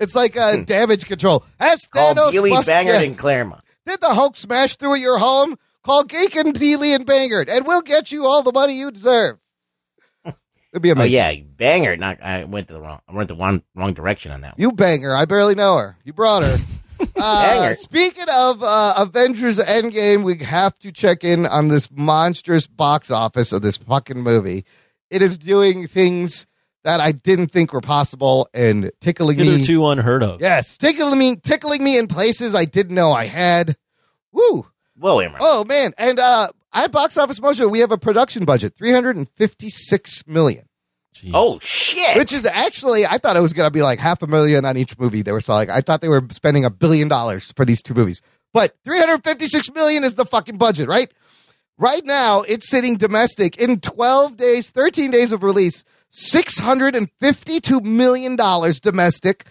it's 0.00 0.14
like 0.14 0.36
uh, 0.36 0.56
damage 0.64 1.06
control. 1.06 1.44
As 1.58 1.86
call 1.86 2.14
Thanos 2.14 2.32
Billy 2.32 2.50
bust- 2.50 2.68
Banger 2.68 2.92
yes. 2.92 3.10
and 3.12 3.18
Claremont. 3.18 3.62
Did 3.86 4.00
the 4.00 4.12
Hulk 4.14 4.36
smash 4.36 4.76
through 4.76 4.94
at 4.94 5.00
your 5.00 5.18
home? 5.18 5.56
Call 5.84 6.04
Gaken, 6.04 6.54
Deely, 6.54 6.94
and 6.94 7.06
Bangert, 7.06 7.48
and 7.50 7.66
we'll 7.66 7.82
get 7.82 8.10
you 8.10 8.24
all 8.24 8.42
the 8.42 8.52
money 8.52 8.78
you 8.78 8.90
deserve. 8.90 9.38
It'd 10.24 10.82
be 10.82 10.90
amazing. 10.90 11.20
Oh 11.20 11.28
yeah, 11.30 11.40
Banger. 11.56 11.96
Not 11.96 12.22
I 12.22 12.44
went 12.44 12.68
to 12.68 12.74
the 12.74 12.80
wrong. 12.80 13.00
I 13.06 13.12
went 13.12 13.28
the 13.28 13.36
wrong 13.36 13.62
wrong 13.74 13.92
direction 13.92 14.32
on 14.32 14.40
that. 14.40 14.56
One. 14.56 14.62
You 14.62 14.72
banger. 14.72 15.14
I 15.14 15.26
barely 15.26 15.54
know 15.54 15.76
her. 15.76 15.96
You 16.04 16.12
brought 16.12 16.42
her. 16.42 16.58
Uh, 17.16 17.42
Banger. 17.60 17.74
speaking 17.74 18.26
of 18.32 18.62
uh, 18.62 18.94
Avengers 18.96 19.58
Endgame, 19.58 20.22
we 20.22 20.38
have 20.38 20.78
to 20.78 20.92
check 20.92 21.22
in 21.24 21.44
on 21.44 21.68
this 21.68 21.90
monstrous 21.90 22.66
box 22.68 23.10
office 23.10 23.52
of 23.52 23.62
this 23.62 23.76
fucking 23.76 24.20
movie. 24.20 24.64
It 25.10 25.20
is 25.20 25.36
doing 25.36 25.86
things 25.88 26.46
that 26.84 27.00
I 27.00 27.12
didn't 27.12 27.48
think 27.48 27.72
were 27.72 27.80
possible 27.80 28.48
and 28.54 28.90
tickling 29.00 29.38
me. 29.38 29.44
Hitherto 29.44 29.88
unheard 29.88 30.22
of. 30.22 30.40
Yes, 30.40 30.78
tickling 30.78 31.18
me, 31.18 31.36
tickling 31.36 31.82
me 31.82 31.98
in 31.98 32.06
places 32.06 32.54
I 32.54 32.64
didn't 32.64 32.94
know 32.94 33.12
I 33.12 33.26
had. 33.26 33.76
Woo! 34.32 34.66
Whoa, 34.96 35.20
Amber. 35.20 35.38
Oh 35.40 35.64
man! 35.64 35.92
And 35.98 36.18
uh, 36.18 36.48
at 36.72 36.92
Box 36.92 37.16
Office 37.16 37.40
Mojo, 37.40 37.70
we 37.70 37.80
have 37.80 37.92
a 37.92 37.98
production 37.98 38.44
budget 38.44 38.74
three 38.76 38.92
hundred 38.92 39.16
and 39.16 39.28
fifty-six 39.30 40.26
million. 40.26 40.66
Jeez. 41.14 41.30
Oh 41.34 41.58
shit! 41.60 42.16
Which 42.16 42.32
is 42.32 42.44
actually, 42.44 43.06
I 43.06 43.18
thought 43.18 43.36
it 43.36 43.40
was 43.40 43.52
going 43.52 43.66
to 43.66 43.72
be 43.72 43.82
like 43.82 43.98
half 43.98 44.22
a 44.22 44.26
million 44.26 44.64
on 44.64 44.76
each 44.76 44.98
movie 44.98 45.22
they 45.22 45.32
were 45.32 45.40
selling. 45.40 45.70
I 45.70 45.80
thought 45.80 46.00
they 46.00 46.08
were 46.08 46.26
spending 46.30 46.64
a 46.64 46.70
billion 46.70 47.08
dollars 47.08 47.52
for 47.52 47.64
these 47.64 47.82
two 47.82 47.94
movies. 47.94 48.20
But 48.52 48.76
356 48.84 49.72
million 49.74 50.04
is 50.04 50.14
the 50.14 50.24
fucking 50.24 50.58
budget, 50.58 50.88
right? 50.88 51.12
Right 51.76 52.04
now, 52.04 52.42
it's 52.42 52.68
sitting 52.68 52.96
domestic 52.96 53.56
in 53.56 53.80
12 53.80 54.36
days, 54.36 54.70
13 54.70 55.10
days 55.10 55.32
of 55.32 55.42
release, 55.42 55.82
$652 56.12 57.82
million 57.82 58.36
domestic. 58.80 59.44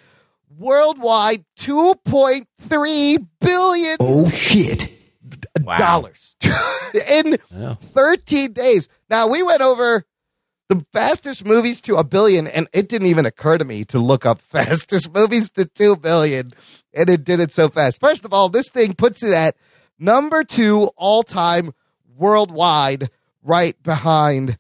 Worldwide, 0.58 1.44
2.3 1.60 3.28
billion 3.42 3.98
Oh 4.00 4.30
shit. 4.30 4.93
Dollars 5.62 6.36
in 7.10 7.38
Yeah. 7.52 7.76
13 7.76 8.54
days. 8.54 8.88
Now, 9.10 9.28
we 9.28 9.44
went 9.44 9.62
over 9.62 10.06
the 10.70 10.86
fastest 10.92 11.46
movies 11.46 11.82
to 11.82 11.96
a 11.98 12.04
billion, 12.04 12.48
and 12.48 12.68
it 12.74 12.90
didn't 12.90 13.08
even 13.08 13.26
occur 13.26 13.58
to 13.58 13.66
me 13.66 13.84
to 13.86 14.00
look 14.00 14.26
up 14.26 14.42
fastest 14.50 15.14
movies 15.14 15.50
to 15.52 15.66
2 15.66 15.98
billion, 15.98 16.52
and 16.94 17.10
it 17.10 17.24
did 17.24 17.40
it 17.40 17.52
so 17.52 17.70
fast. 17.70 18.00
First 18.00 18.26
of 18.26 18.34
all, 18.34 18.50
this 18.50 18.70
thing 18.70 18.94
puts 18.94 19.24
it 19.24 19.34
at 19.34 19.56
number 20.00 20.44
two 20.44 20.90
all 20.96 21.22
time 21.24 21.74
worldwide, 22.16 23.10
right 23.44 23.82
behind 23.84 24.58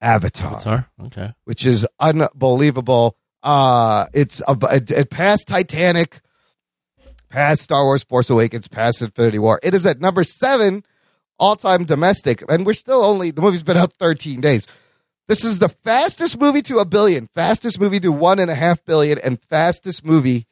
Avatar 0.00 0.60
Sorry. 0.60 0.82
Okay. 1.06 1.32
which 1.44 1.66
is 1.66 1.86
unbelievable. 2.00 3.16
Uh, 3.42 4.06
it's 4.12 4.40
a, 4.46 4.56
it, 4.74 4.90
it 4.90 5.10
passed 5.10 5.48
Titanic, 5.48 6.20
past 7.32 7.62
Star 7.62 7.82
Wars: 7.84 8.04
Force 8.04 8.30
Awakens, 8.30 8.68
past 8.68 9.02
Infinity 9.02 9.38
War. 9.38 9.58
It 9.62 9.74
is 9.74 9.84
at 9.86 10.00
number 10.00 10.22
seven 10.22 10.84
all 11.38 11.56
time 11.56 11.84
domestic, 11.84 12.44
and 12.48 12.64
we're 12.64 12.74
still 12.74 13.02
only 13.02 13.32
the 13.32 13.40
movie's 13.40 13.64
been 13.64 13.76
out 13.76 13.92
13 13.94 14.40
days. 14.40 14.68
This 15.28 15.44
is 15.44 15.58
the 15.58 15.70
fastest 15.70 16.38
movie 16.38 16.62
to 16.62 16.78
a 16.78 16.84
billion, 16.84 17.28
fastest 17.28 17.80
movie 17.80 18.00
to 18.00 18.12
one 18.12 18.38
and 18.38 18.50
a 18.50 18.54
half 18.54 18.84
billion, 18.84 19.18
and 19.18 19.40
fastest 19.40 20.04
movie 20.04 20.46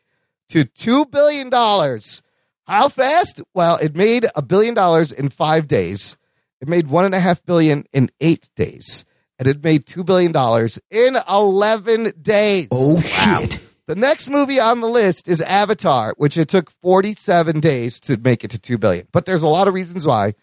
to 0.48 0.64
two 0.64 1.04
billion 1.06 1.50
dollars. 1.50 2.22
How 2.66 2.88
fast? 2.88 3.40
Well, 3.54 3.76
it 3.76 3.94
made 3.94 4.26
a 4.34 4.42
billion 4.42 4.74
dollars 4.74 5.12
in 5.12 5.28
five 5.28 5.68
days. 5.68 6.16
It 6.60 6.68
made 6.68 6.88
one 6.88 7.04
and 7.04 7.14
a 7.14 7.20
half 7.20 7.44
billion 7.44 7.84
in 7.92 8.10
eight 8.20 8.48
days, 8.56 9.04
and 9.38 9.46
it 9.46 9.62
made 9.62 9.86
two 9.86 10.02
billion 10.02 10.32
dollars 10.32 10.78
in 10.90 11.16
eleven 11.28 12.12
days. 12.20 12.68
Oh 12.70 13.00
shit. 13.00 13.60
The 13.90 13.96
next 13.96 14.30
movie 14.30 14.60
on 14.60 14.78
the 14.78 14.86
list 14.86 15.26
is 15.26 15.40
Avatar, 15.40 16.14
which 16.16 16.38
it 16.38 16.48
took 16.48 16.70
47 16.80 17.58
days 17.58 17.98
to 18.02 18.16
make 18.18 18.44
it 18.44 18.52
to 18.52 18.58
2 18.60 18.78
billion. 18.78 19.08
But 19.10 19.26
there's 19.26 19.42
a 19.42 19.48
lot 19.48 19.66
of 19.66 19.74
reasons 19.74 20.06
why. 20.06 20.26
I 20.28 20.34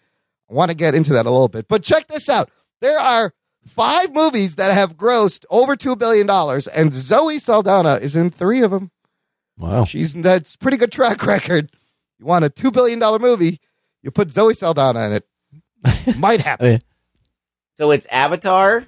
want 0.50 0.70
to 0.70 0.76
get 0.76 0.94
into 0.94 1.14
that 1.14 1.24
a 1.24 1.30
little 1.30 1.48
bit. 1.48 1.66
But 1.66 1.82
check 1.82 2.08
this 2.08 2.28
out. 2.28 2.50
There 2.82 2.98
are 3.00 3.32
five 3.64 4.12
movies 4.12 4.56
that 4.56 4.74
have 4.74 4.98
grossed 4.98 5.46
over 5.48 5.76
2 5.76 5.96
billion 5.96 6.26
dollars 6.26 6.66
and 6.66 6.94
Zoe 6.94 7.38
Saldana 7.38 7.94
is 7.94 8.14
in 8.14 8.28
3 8.28 8.60
of 8.60 8.70
them. 8.70 8.90
Wow. 9.56 9.86
She's 9.86 10.12
that's 10.12 10.54
pretty 10.54 10.76
good 10.76 10.92
track 10.92 11.24
record. 11.26 11.72
You 12.18 12.26
want 12.26 12.44
a 12.44 12.50
2 12.50 12.70
billion 12.70 12.98
dollar 12.98 13.18
movie, 13.18 13.60
you 14.02 14.10
put 14.10 14.30
Zoe 14.30 14.52
Saldana 14.52 15.06
in 15.06 15.12
it. 15.14 16.18
Might 16.18 16.40
I 16.40 16.42
happen. 16.42 16.66
Oh, 16.66 16.70
mean, 16.72 16.80
So 17.78 17.92
it's 17.92 18.04
Avatar 18.10 18.84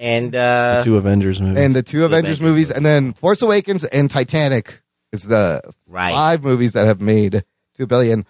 and 0.00 0.32
the 0.32 0.38
uh, 0.80 0.82
two 0.82 0.96
Avengers 0.96 1.40
movies. 1.40 1.62
And 1.62 1.76
the 1.76 1.82
two 1.84 2.04
Avengers 2.04 2.38
Avengers 2.38 2.40
movies 2.40 2.68
movies. 2.68 2.70
and 2.70 2.84
then 2.86 3.12
Force 3.12 3.42
Awakens 3.42 3.84
and 3.84 4.10
Titanic 4.10 4.80
is 5.12 5.24
the 5.24 5.60
right. 5.86 6.12
five 6.12 6.42
movies 6.42 6.72
that 6.72 6.86
have 6.86 7.00
made 7.00 7.44
two 7.76 7.86
billion. 7.86 8.26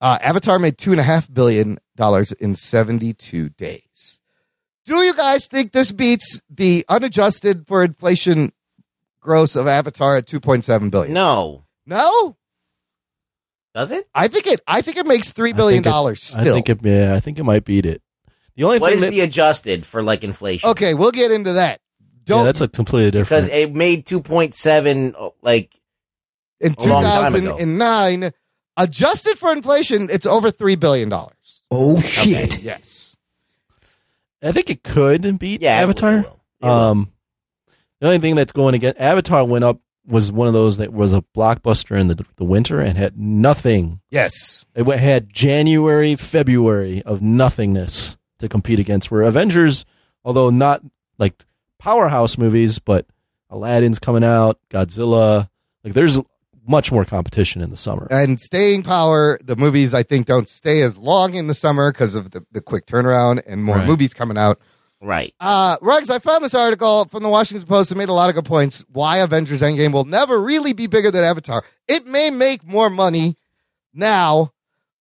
Uh, 0.00 0.18
Avatar 0.20 0.58
made 0.58 0.78
two 0.78 0.90
and 0.90 0.98
a 0.98 1.04
half 1.04 1.32
billion 1.32 1.78
dollars 1.94 2.32
in 2.32 2.56
seventy-two 2.56 3.50
days. 3.50 4.18
Do 4.84 4.96
you 4.96 5.14
guys 5.14 5.46
think 5.46 5.70
this 5.70 5.92
beats 5.92 6.42
the 6.50 6.84
unadjusted 6.88 7.68
for 7.68 7.84
inflation 7.84 8.52
gross 9.20 9.54
of 9.54 9.68
Avatar 9.68 10.16
at 10.16 10.26
two 10.26 10.40
point 10.40 10.64
seven 10.64 10.90
billion? 10.90 11.14
No, 11.14 11.64
No, 11.86 12.36
does 13.74 13.92
it? 13.92 14.08
I 14.14 14.26
think 14.28 14.46
it. 14.48 14.60
I 14.66 14.82
think 14.82 14.96
it 14.96 15.06
makes 15.06 15.30
three 15.32 15.50
I 15.50 15.56
billion 15.56 15.82
think 15.84 15.86
it- 15.86 15.90
dollars 15.94 16.34
I 16.36 16.42
still. 16.42 16.54
think 16.54 16.68
it. 16.68 16.78
Yeah, 16.82 17.14
I 17.14 17.20
think 17.20 17.38
it 17.38 17.44
might 17.44 17.64
beat 17.64 17.86
it. 17.86 18.01
The 18.56 18.64
only 18.64 18.78
What 18.78 18.88
thing 18.88 18.96
is 18.96 19.04
that, 19.04 19.10
the 19.10 19.20
adjusted 19.20 19.86
for 19.86 20.02
like 20.02 20.24
inflation? 20.24 20.68
okay, 20.70 20.94
we'll 20.94 21.10
get 21.10 21.30
into 21.30 21.54
that. 21.54 21.80
Don't 22.24 22.40
yeah, 22.40 22.44
that's 22.44 22.60
a 22.60 22.68
completely 22.68 23.10
different 23.10 23.44
because 23.44 23.48
it 23.48 23.74
made 23.74 24.06
two 24.06 24.20
point 24.20 24.54
seven. 24.54 25.14
Like 25.40 25.74
in 26.60 26.72
a 26.72 26.74
two 26.76 26.90
long 26.90 27.02
time 27.02 27.32
thousand 27.32 27.60
and 27.60 27.78
nine, 27.78 28.32
adjusted 28.76 29.38
for 29.38 29.52
inflation, 29.52 30.08
it's 30.10 30.26
over 30.26 30.50
three 30.50 30.76
billion 30.76 31.08
dollars. 31.08 31.62
Oh 31.70 32.00
shit. 32.00 32.62
Yes. 32.62 33.16
I 34.42 34.52
think 34.52 34.70
it 34.70 34.82
could 34.82 35.38
beat 35.38 35.62
yeah, 35.62 35.80
Avatar. 35.80 36.18
it 36.18 36.22
will. 36.22 36.40
It 36.60 36.64
will. 36.66 36.70
Um, 36.70 37.12
the 38.00 38.06
only 38.08 38.18
thing 38.18 38.34
that's 38.34 38.52
going 38.52 38.74
against 38.74 39.00
Avatar 39.00 39.44
went 39.44 39.64
up 39.64 39.80
was 40.04 40.32
one 40.32 40.48
of 40.48 40.54
those 40.54 40.78
that 40.78 40.92
was 40.92 41.12
a 41.12 41.22
blockbuster 41.36 41.98
in 41.98 42.08
the 42.08 42.24
the 42.36 42.44
winter 42.44 42.80
and 42.80 42.98
had 42.98 43.18
nothing. 43.18 44.00
Yes. 44.10 44.64
It 44.74 44.84
had 44.86 45.32
January, 45.32 46.16
February 46.16 47.02
of 47.02 47.22
nothingness 47.22 48.16
to 48.42 48.48
compete 48.48 48.78
against. 48.78 49.10
Where 49.10 49.22
Avengers, 49.22 49.84
although 50.24 50.50
not 50.50 50.82
like 51.18 51.42
powerhouse 51.78 52.36
movies, 52.38 52.78
but 52.78 53.06
Aladdin's 53.50 53.98
coming 53.98 54.22
out, 54.24 54.58
Godzilla, 54.70 55.48
like 55.82 55.94
there's 55.94 56.20
much 56.68 56.92
more 56.92 57.04
competition 57.04 57.60
in 57.60 57.70
the 57.70 57.76
summer. 57.76 58.06
and 58.10 58.38
staying 58.40 58.84
power 58.84 59.36
the 59.42 59.56
movies 59.56 59.92
i 59.94 60.04
think 60.04 60.26
don't 60.28 60.48
stay 60.48 60.80
as 60.82 60.96
long 60.96 61.34
in 61.34 61.48
the 61.48 61.54
summer 61.54 61.90
because 61.90 62.14
of 62.14 62.30
the, 62.30 62.46
the 62.52 62.60
quick 62.60 62.86
turnaround 62.86 63.42
and 63.48 63.64
more 63.64 63.78
Right. 63.78 63.86
movies 63.88 64.14
coming 64.14 64.38
out 64.38 64.60
right. 65.00 65.34
uh 65.40 65.76
rugs 65.82 66.08
i 66.08 66.20
found 66.20 66.44
this 66.44 66.54
article 66.54 67.06
from 67.06 67.24
the 67.24 67.28
washington 67.28 67.66
post 67.66 67.88
that 67.88 67.96
made 67.96 68.08
a 68.08 68.12
lot 68.12 68.28
of 68.28 68.36
good 68.36 68.44
points 68.44 68.84
why 68.92 69.16
avengers 69.16 69.60
endgame 69.60 69.92
will 69.92 70.04
never 70.04 70.40
really 70.40 70.72
be 70.72 70.86
bigger 70.86 71.10
than 71.10 71.24
avatar 71.24 71.64
it 71.88 72.06
may 72.06 72.30
make 72.30 72.62
more 72.64 72.88
money 72.88 73.36
now 73.92 74.52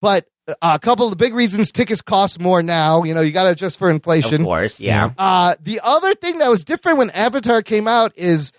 but 0.01 0.25
a 0.61 0.79
couple 0.79 1.05
of 1.05 1.11
the 1.11 1.15
big 1.15 1.33
reasons 1.33 1.71
tickets 1.71 2.01
cost 2.01 2.39
more 2.39 2.61
now 2.63 3.03
you 3.03 3.13
know 3.13 3.21
you 3.21 3.31
got 3.31 3.43
to 3.43 3.51
adjust 3.51 3.77
for 3.79 3.89
inflation. 3.89 4.41
Of 4.41 4.45
course, 4.47 4.79
yeah. 4.79 5.11
uh, 5.17 5.55
the 5.61 5.79
other 5.83 6.13
thing 6.15 6.37
that 6.39 6.49
was 6.49 6.63
different 6.63 6.97
when 6.97 7.09
Avatar 7.11 7.61
came 7.61 7.87
out 7.87 8.11
is 8.17 8.51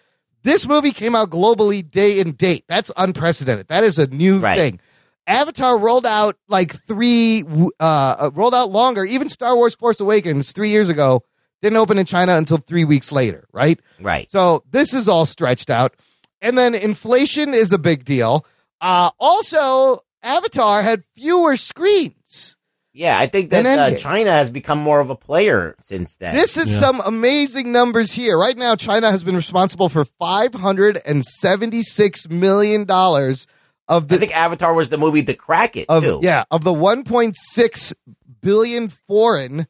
this 0.43 0.67
movie 0.67 0.93
came 0.93 1.15
out 1.15 1.31
globally 1.31 1.89
day 1.89 2.21
and 2.21 2.37
date. 2.37 2.65
That's 2.69 2.91
unprecedented. 2.97 3.69
That 3.69 3.85
is 3.85 3.99
a 3.99 4.07
new 4.09 4.41
Right. 4.41 4.59
thing. 4.59 4.81
Avatar 5.27 5.79
rolled 5.79 6.05
out 6.05 6.37
like 6.49 6.75
three, 6.87 7.45
uh, 7.79 7.85
uh, 8.19 8.31
rolled 8.35 8.55
out 8.55 8.71
longer. 8.71 9.05
Even 9.05 9.29
Star 9.29 9.55
Wars 9.55 9.77
Force 9.77 10.01
Awakens 10.01 10.53
three 10.53 10.71
years 10.71 10.89
ago 10.89 11.23
didn't 11.63 11.79
open 11.79 11.97
in 11.97 12.05
China 12.07 12.35
until 12.35 12.57
three 12.57 12.85
weeks 12.85 13.13
later, 13.13 13.47
right? 13.53 13.79
Right. 14.01 14.29
So 14.33 14.65
this 14.69 14.93
is 14.95 15.07
all 15.07 15.25
stretched 15.27 15.71
out. 15.71 15.95
And 16.41 16.59
then 16.59 16.75
inflation 16.75 17.55
is 17.55 17.73
a 17.73 17.79
big 17.79 18.05
deal. 18.05 18.45
Uh, 18.81 19.11
also, 19.21 20.01
Avatar 20.23 20.83
had 20.83 21.03
fewer 21.17 21.57
screens. 21.57 22.57
Yeah, 22.95 23.19
I 23.19 23.27
think 23.27 23.49
that 23.51 23.65
uh, 23.65 23.97
China 23.97 24.31
has 24.33 24.51
become 24.51 24.79
more 24.79 25.01
of 25.01 25.09
a 25.09 25.15
player 25.17 25.75
since 25.81 26.17
then. 26.17 26.35
This 26.35 26.59
is 26.59 26.71
Yeah. 26.73 26.79
some 26.81 27.01
amazing 27.07 27.73
numbers 27.73 28.13
here. 28.13 28.39
Right 28.39 28.57
now, 28.57 28.77
China 28.77 29.11
has 29.11 29.25
been 29.25 29.35
responsible 29.35 29.89
for 29.89 30.05
five 30.05 30.53
hundred 30.53 31.01
and 31.07 31.25
seventy-six 31.25 32.29
million 32.29 32.85
dollars 32.85 33.47
of 33.89 34.09
the. 34.09 34.17
I 34.17 34.19
think 34.19 34.37
Avatar 34.37 34.75
was 34.75 34.91
the 34.91 34.99
movie 34.99 35.23
to 35.25 35.33
crack 35.33 35.75
it 35.77 35.87
of 35.89 36.03
too. 36.03 36.21
yeah 36.23 36.45
of 36.51 36.65
the 36.65 36.73
one 36.75 37.03
point 37.05 37.35
six 37.39 37.95
billion 38.43 38.89
foreign 38.91 39.67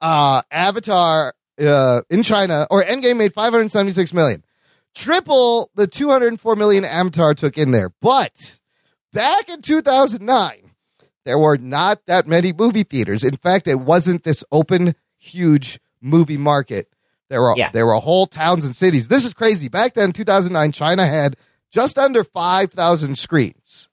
uh, 0.00 0.40
Avatar 0.50 1.34
uh, 1.60 2.00
in 2.08 2.22
China 2.22 2.66
or 2.70 2.82
Endgame 2.82 3.18
made 3.18 3.34
five 3.34 3.52
hundred 3.52 3.70
seventy-six 3.70 4.14
million, 4.14 4.42
triple 4.94 5.70
the 5.74 5.86
two 5.86 6.08
hundred 6.08 6.40
four 6.40 6.56
million 6.56 6.86
Avatar 6.86 7.34
took 7.34 7.58
in 7.58 7.70
there. 7.70 7.90
But 8.00 8.60
back 9.12 9.48
in 9.48 9.62
two 9.62 9.80
thousand 9.82 10.24
nine, 10.24 10.72
there 11.24 11.38
were 11.38 11.56
not 11.58 12.04
that 12.06 12.26
many 12.26 12.52
movie 12.52 12.82
theaters. 12.84 13.24
In 13.24 13.36
fact, 13.36 13.66
it 13.68 13.80
wasn't 13.80 14.24
this 14.24 14.44
open, 14.52 14.94
huge 15.18 15.78
movie 16.00 16.36
market. 16.36 16.88
There 17.30 17.40
were 17.40 17.54
Yeah. 17.56 17.70
there 17.72 17.86
were 17.86 17.94
whole 17.94 18.26
towns 18.26 18.64
and 18.64 18.74
cities. 18.76 19.08
This 19.08 19.24
is 19.24 19.32
crazy. 19.34 19.68
Back 19.68 19.94
then, 19.94 20.12
2009, 20.12 20.72
China 20.72 21.06
had 21.06 21.36
just 21.70 21.96
under 21.98 22.22
5,000 22.24 23.16
screens. 23.16 23.88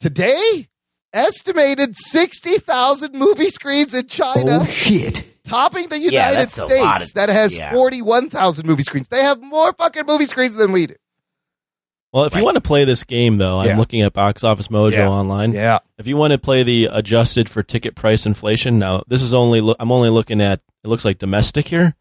Today, 0.00 0.68
estimated 1.12 1.96
60,000 1.96 3.14
movie 3.14 3.50
screens 3.50 3.92
in 3.94 4.06
China, 4.06 4.60
Oh 4.60 4.64
shit. 4.64 5.24
topping 5.44 5.88
the 5.88 5.98
United 5.98 6.38
lot 6.38 6.48
States 6.50 7.08
of- 7.08 7.14
that 7.14 7.28
has 7.28 7.58
yeah. 7.58 7.72
41,000 7.72 8.66
movie 8.66 8.82
screens. 8.84 9.08
They 9.08 9.22
have 9.22 9.42
more 9.42 9.72
fucking 9.72 10.04
movie 10.06 10.26
screens 10.26 10.54
than 10.54 10.72
we 10.72 10.86
do. 10.86 10.94
Well, 12.12 12.24
if 12.24 12.34
you 12.34 12.42
want 12.42 12.54
to 12.54 12.60
play 12.62 12.84
this 12.84 13.04
game, 13.04 13.36
though, 13.36 13.62
Yeah. 13.62 13.72
I'm 13.72 13.78
looking 13.78 14.00
at 14.02 14.12
Box 14.14 14.42
Office 14.42 14.68
Mojo 14.68 14.92
Yeah. 14.92 15.08
online. 15.10 15.52
Yeah. 15.52 15.78
If 15.98 16.06
you 16.06 16.16
want 16.16 16.32
to 16.32 16.38
play 16.38 16.62
the 16.62 16.86
adjusted 16.90 17.48
for 17.50 17.62
ticket 17.62 17.94
price 17.94 18.24
inflation, 18.24 18.78
now 18.78 19.02
this 19.08 19.22
is 19.22 19.34
only 19.34 19.60
lo- 19.60 19.76
I'm 19.78 19.92
only 19.92 20.08
looking 20.10 20.40
at 20.40 20.60
it 20.84 20.88
looks 20.88 21.04
like 21.04 21.18
domestic 21.18 21.68
here, 21.68 21.94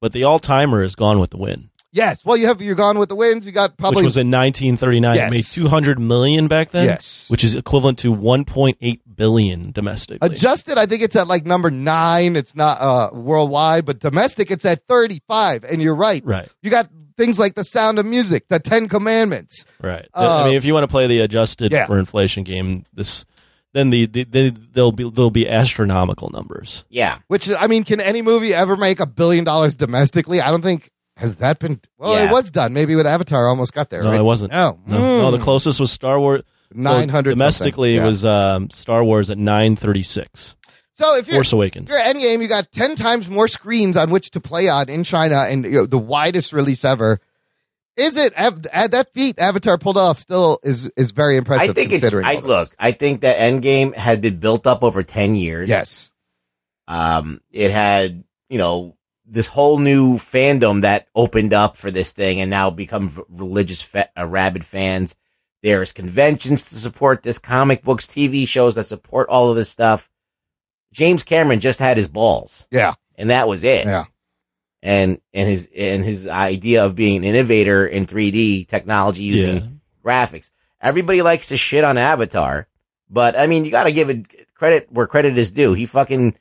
but 0.00 0.12
the 0.12 0.22
all 0.24 0.38
timer 0.38 0.82
is 0.82 0.94
Gone 0.94 1.18
with 1.18 1.30
the 1.30 1.38
Wind, 1.38 1.70
Yes. 1.90 2.22
Well, 2.22 2.36
you 2.36 2.46
have 2.48 2.60
you're 2.60 2.74
gone 2.74 2.98
with 2.98 3.08
the 3.08 3.14
wins. 3.16 3.46
You 3.46 3.52
got 3.52 3.78
probably 3.78 3.96
which 3.96 4.04
was 4.04 4.16
in 4.18 4.30
1939. 4.30 5.16
Yes. 5.16 5.32
It 5.32 5.34
made 5.34 5.44
200 5.44 5.98
million 5.98 6.46
back 6.46 6.68
then. 6.70 6.84
Yes. 6.84 7.26
which 7.30 7.42
is 7.42 7.54
equivalent 7.54 7.98
to 8.00 8.12
1.8 8.14 9.00
billion 9.16 9.72
domestically. 9.72 10.24
Adjusted, 10.26 10.76
I 10.76 10.84
think 10.84 11.02
it's 11.02 11.16
at 11.16 11.26
like 11.26 11.46
number 11.46 11.70
nine. 11.70 12.36
It's 12.36 12.54
not 12.54 12.78
uh, 12.80 13.08
worldwide, 13.14 13.86
but 13.86 14.00
domestic, 14.00 14.50
it's 14.50 14.66
at 14.66 14.82
35. 14.86 15.64
And 15.64 15.80
you're 15.80 15.94
right. 15.94 16.22
right. 16.26 16.48
You 16.62 16.70
got 16.70 16.90
things 17.18 17.38
like 17.38 17.54
The 17.54 17.64
Sound 17.64 17.98
of 17.98 18.06
Music, 18.06 18.48
The 18.48 18.58
Ten 18.58 18.88
Commandments. 18.88 19.66
Right. 19.82 20.08
Uh, 20.14 20.42
I 20.42 20.44
mean, 20.46 20.54
if 20.54 20.64
you 20.64 20.72
want 20.72 20.84
to 20.84 20.88
play 20.88 21.06
the 21.06 21.20
adjusted 21.20 21.70
Yeah. 21.72 21.86
for 21.86 21.98
inflation 21.98 22.44
game, 22.44 22.84
this 22.94 23.26
then 23.74 23.90
the, 23.90 24.06
the, 24.06 24.24
the 24.24 24.56
they'll 24.72 24.92
be 24.92 25.10
they'll 25.10 25.28
be 25.30 25.46
astronomical 25.46 26.30
numbers. 26.30 26.84
Yeah. 26.88 27.18
Which 27.28 27.50
I 27.50 27.66
mean, 27.66 27.84
can 27.84 28.00
any 28.00 28.22
movie 28.22 28.54
ever 28.54 28.76
make 28.78 28.98
a 29.00 29.06
billion 29.06 29.44
dollars 29.44 29.76
domestically? 29.76 30.40
I 30.40 30.50
don't 30.50 30.62
think 30.62 30.90
has 31.18 31.36
that 31.36 31.58
been. 31.58 31.80
Well, 31.98 32.14
it 32.16 32.30
was 32.30 32.50
done. 32.50 32.72
Maybe 32.72 32.94
with 32.96 33.06
Avatar, 33.06 33.46
almost 33.48 33.74
got 33.74 33.90
there. 33.90 34.02
No, 34.02 34.10
right? 34.12 34.20
it 34.20 34.22
wasn't. 34.24 34.52
No, 34.52 34.78
No, 34.86 34.98
no, 34.98 35.30
the 35.30 35.38
Mm. 35.38 35.42
closest 35.42 35.80
was 35.80 35.92
Star 35.92 36.18
Wars. 36.18 36.42
so 36.72 36.78
nine 36.80 37.08
hundred 37.08 37.36
domestically 37.36 37.96
Yeah. 37.96 38.04
was 38.06 38.24
um, 38.24 38.70
Star 38.70 39.02
Wars 39.04 39.28
at 39.28 39.36
nine 39.36 39.74
thirty 39.76 40.02
six. 40.02 40.54
So 40.98 41.16
if 41.16 41.28
you're 41.28 41.36
Force 41.36 41.52
Awakens. 41.52 41.88
if 41.88 41.96
you're 41.96 42.04
Endgame, 42.04 42.42
you 42.42 42.48
got 42.48 42.72
ten 42.72 42.96
times 42.96 43.28
more 43.28 43.46
screens 43.46 43.96
on 43.96 44.10
which 44.10 44.32
to 44.32 44.40
play 44.40 44.68
on 44.68 44.88
in 44.88 45.04
China, 45.04 45.44
and 45.48 45.62
you 45.62 45.70
know, 45.70 45.86
the 45.86 45.96
widest 45.96 46.52
release 46.52 46.84
ever. 46.84 47.20
Is 47.96 48.16
it 48.16 48.36
Av- 48.36 48.66
at 48.72 48.90
that 48.90 49.12
feat 49.14 49.38
Avatar 49.38 49.78
pulled 49.78 49.96
off? 49.96 50.18
Still 50.18 50.58
is 50.64 50.86
is 50.96 51.12
very 51.12 51.36
impressive. 51.36 51.70
I 51.70 51.72
think 51.72 51.92
it's. 51.92 52.00
considering 52.00 52.26
I, 52.26 52.40
look, 52.40 52.70
I 52.80 52.90
think 52.90 53.20
that 53.20 53.38
Endgame 53.38 53.94
had 53.94 54.20
been 54.20 54.40
built 54.40 54.66
up 54.66 54.82
over 54.82 55.04
ten 55.04 55.36
years. 55.36 55.68
Yes, 55.68 56.10
Um, 56.88 57.42
it 57.52 57.70
had 57.70 58.24
you 58.48 58.58
know 58.58 58.96
this 59.24 59.46
whole 59.46 59.78
new 59.78 60.16
fandom 60.16 60.82
that 60.82 61.06
opened 61.14 61.52
up 61.52 61.76
for 61.76 61.92
this 61.92 62.12
thing, 62.12 62.40
and 62.40 62.50
now 62.50 62.70
become 62.70 63.24
religious, 63.28 63.82
fa- 63.82 64.10
uh, 64.18 64.26
rabid 64.26 64.64
fans. 64.64 65.14
There's 65.62 65.92
conventions 65.92 66.64
to 66.64 66.74
support 66.74 67.22
this, 67.22 67.38
comic 67.38 67.84
books, 67.84 68.06
TV 68.08 68.48
shows 68.48 68.74
that 68.74 68.86
support 68.86 69.28
all 69.28 69.48
of 69.50 69.54
this 69.54 69.70
stuff. 69.70 70.08
James 70.98 71.22
Cameron 71.22 71.60
just 71.60 71.78
had 71.78 71.96
his 71.96 72.08
balls, 72.08 72.66
yeah, 72.70 72.94
and 73.16 73.30
that 73.30 73.46
was 73.48 73.62
it. 73.64 73.86
yeah. 73.86 74.04
And 74.82 75.20
and 75.32 75.48
his 75.48 75.68
and 75.76 76.04
his 76.04 76.26
idea 76.28 76.84
of 76.84 76.94
being 76.94 77.16
an 77.18 77.24
innovator 77.24 77.86
in 77.86 78.06
3D 78.06 78.66
technology 78.68 79.22
using 79.24 79.54
Yeah. 79.56 79.62
graphics. 80.04 80.50
Everybody 80.80 81.22
likes 81.22 81.48
to 81.48 81.56
shit 81.56 81.82
on 81.84 81.98
Avatar, 81.98 82.68
but 83.10 83.38
I 83.38 83.46
mean, 83.48 83.64
you 83.64 83.70
got 83.70 83.84
to 83.84 83.92
give 83.92 84.08
it 84.10 84.54
credit 84.54 84.86
where 84.90 85.06
credit 85.08 85.36
is 85.38 85.50
due. 85.52 85.72
He 85.72 85.86
fucking, 85.86 86.36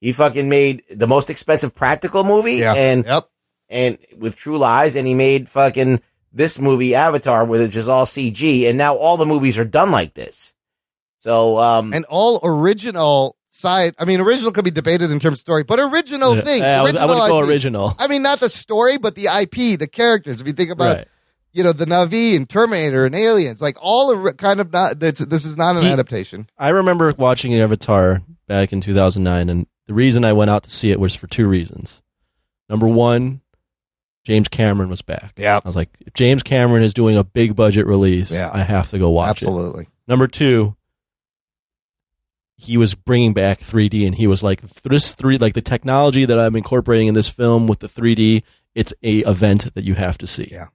he 0.00 0.12
fucking 0.12 0.48
made 0.48 0.82
the 0.90 1.06
most 1.06 1.30
expensive 1.30 1.74
practical 1.74 2.24
movie, 2.24 2.56
Yeah. 2.56 2.74
and 2.74 3.04
Yep. 3.06 3.28
and 3.70 3.98
with 4.18 4.36
True 4.36 4.58
Lies, 4.58 4.94
and 4.96 5.06
he 5.06 5.14
made 5.14 5.48
fucking 5.48 6.00
this 6.30 6.58
movie 6.58 6.94
Avatar, 6.94 7.42
which 7.46 7.74
is 7.74 7.88
all 7.88 8.04
CG, 8.04 8.66
and 8.68 8.76
now 8.76 8.96
all 8.96 9.16
the 9.16 9.24
movies 9.24 9.56
are 9.56 9.64
done 9.64 9.90
like 9.90 10.12
this. 10.12 10.52
So, 11.20 11.58
um, 11.58 11.94
And 11.94 12.04
all 12.10 12.38
original 12.44 13.34
side. 13.58 13.94
I 13.98 14.04
mean, 14.04 14.20
original 14.20 14.52
could 14.52 14.64
be 14.64 14.70
debated 14.70 15.10
in 15.10 15.18
terms 15.18 15.34
of 15.34 15.40
story, 15.40 15.64
but 15.64 15.78
original 15.80 16.36
Yeah. 16.36 16.42
things. 16.42 16.62
I, 16.62 16.80
was, 16.82 16.94
I 16.96 17.04
original 17.04 17.08
would 17.20 17.28
go 17.28 17.42
IP. 17.42 17.48
original. 17.48 17.94
I 17.98 18.06
mean, 18.08 18.22
not 18.22 18.40
the 18.40 18.48
story, 18.48 18.96
but 18.98 19.14
the 19.14 19.26
IP, 19.26 19.78
the 19.78 19.86
characters. 19.86 20.40
If 20.40 20.46
you 20.46 20.52
think 20.52 20.70
about, 20.70 20.96
Right. 20.96 21.08
you 21.52 21.62
know, 21.64 21.72
the 21.72 21.84
Na'vi 21.86 22.36
and 22.36 22.48
Terminator 22.48 23.04
and 23.04 23.14
Aliens, 23.14 23.60
like 23.60 23.76
all 23.80 24.12
are 24.12 24.32
kind 24.32 24.60
of 24.60 24.72
not. 24.72 24.98
That's, 25.00 25.20
this 25.20 25.44
is 25.44 25.56
not 25.56 25.76
an 25.76 25.82
He- 25.82 25.88
adaptation. 25.90 26.46
I 26.58 26.68
remember 26.70 27.12
watching 27.18 27.54
Avatar 27.54 28.22
back 28.46 28.72
in 28.72 28.80
2009, 28.80 29.48
and 29.50 29.66
the 29.86 29.94
reason 29.94 30.24
I 30.24 30.32
went 30.32 30.50
out 30.50 30.62
to 30.64 30.70
see 30.70 30.90
it 30.90 31.00
was 31.00 31.14
for 31.14 31.26
two 31.26 31.46
reasons. 31.48 32.00
Number 32.68 32.86
one, 32.86 33.40
James 34.24 34.48
Cameron 34.48 34.90
was 34.90 35.00
back. 35.02 35.32
Yeah. 35.38 35.58
I 35.64 35.68
was 35.68 35.74
like, 35.76 35.88
if 36.00 36.12
James 36.12 36.42
Cameron 36.42 36.82
is 36.82 36.92
doing 36.92 37.16
a 37.16 37.24
big 37.24 37.56
budget 37.56 37.86
release, 37.86 38.30
Yeah. 38.30 38.50
I 38.52 38.62
have 38.62 38.90
to 38.90 38.98
go 38.98 39.08
watch 39.10 39.28
it. 39.28 39.30
Absolutely. 39.46 39.88
Number 40.06 40.26
two, 40.26 40.76
he 42.60 42.76
was 42.76 42.94
bringing 42.94 43.32
back 43.32 43.60
3D, 43.60 44.04
and 44.04 44.14
he 44.16 44.26
was 44.26 44.42
like, 44.42 44.60
"This 44.82 45.14
three, 45.14 45.38
like 45.38 45.54
the 45.54 45.62
technology 45.62 46.24
that 46.24 46.38
I'm 46.38 46.56
incorporating 46.56 47.06
in 47.06 47.14
this 47.14 47.28
film 47.28 47.66
with 47.68 47.78
the 47.78 47.86
3D, 47.88 48.42
it's 48.74 48.92
a 49.02 49.18
event 49.20 49.72
that 49.74 49.84
you 49.84 49.94
have 49.94 50.18
to 50.18 50.26
see." 50.26 50.48
Yeah. 50.50 50.66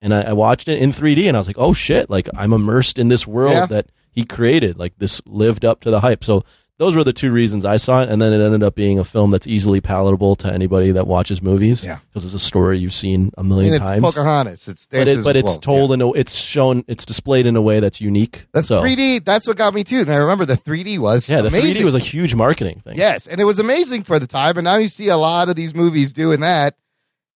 And 0.00 0.12
I, 0.12 0.22
I 0.22 0.32
watched 0.32 0.66
it 0.66 0.78
in 0.82 0.90
3D, 0.90 1.28
and 1.28 1.36
I 1.36 1.40
was 1.40 1.46
like, 1.46 1.58
"Oh 1.58 1.72
shit!" 1.72 2.10
Like 2.10 2.28
I'm 2.36 2.52
immersed 2.52 2.98
in 2.98 3.06
this 3.08 3.24
world 3.26 3.52
Yeah. 3.54 3.66
that 3.66 3.86
he 4.10 4.24
created. 4.24 4.78
Like 4.78 4.98
this 4.98 5.20
lived 5.24 5.64
up 5.64 5.80
to 5.82 5.90
the 5.92 6.00
hype. 6.00 6.24
So 6.24 6.44
those 6.82 6.96
were 6.96 7.04
the 7.04 7.12
two 7.12 7.30
reasons 7.30 7.64
I 7.64 7.76
saw 7.76 8.02
it, 8.02 8.08
and 8.08 8.20
then 8.20 8.32
it 8.32 8.44
ended 8.44 8.64
up 8.64 8.74
being 8.74 8.98
a 8.98 9.04
film 9.04 9.30
that's 9.30 9.46
easily 9.46 9.80
palatable 9.80 10.34
to 10.36 10.52
anybody 10.52 10.90
that 10.90 11.06
watches 11.06 11.40
movies. 11.40 11.84
Yeah. 11.84 12.00
because 12.08 12.24
it's 12.24 12.34
a 12.34 12.40
story 12.40 12.80
you've 12.80 12.92
seen 12.92 13.30
a 13.38 13.44
million 13.44 13.70
mean, 13.70 13.80
it's 13.80 13.88
times. 13.88 14.02
Pocahontas. 14.04 14.66
It's 14.66 14.88
but, 14.88 15.06
it, 15.06 15.22
but 15.22 15.36
it's 15.36 15.56
told 15.58 15.90
yeah. 15.90 15.94
in 15.94 16.02
a, 16.02 16.12
it's 16.14 16.34
shown, 16.34 16.84
it's 16.88 17.06
displayed 17.06 17.46
in 17.46 17.54
a 17.54 17.62
way 17.62 17.78
that's 17.78 18.00
unique. 18.00 18.48
That's 18.52 18.66
so, 18.66 18.82
3D. 18.82 19.24
That's 19.24 19.46
what 19.46 19.56
got 19.56 19.74
me 19.74 19.84
too. 19.84 20.00
And 20.00 20.10
I 20.10 20.16
remember 20.16 20.44
the 20.44 20.56
3D 20.56 20.98
was 20.98 21.30
Yeah, 21.30 21.42
the 21.42 21.48
amazing. 21.48 21.82
3D 21.82 21.84
was 21.84 21.94
a 21.94 22.00
huge 22.00 22.34
marketing 22.34 22.80
thing. 22.80 22.96
yes, 22.96 23.28
and 23.28 23.40
it 23.40 23.44
was 23.44 23.60
amazing 23.60 24.02
for 24.02 24.18
the 24.18 24.26
time. 24.26 24.58
And 24.58 24.64
now 24.64 24.78
you 24.78 24.88
see 24.88 25.06
a 25.06 25.16
lot 25.16 25.48
of 25.48 25.54
these 25.54 25.76
movies 25.76 26.12
doing 26.12 26.40
that. 26.40 26.74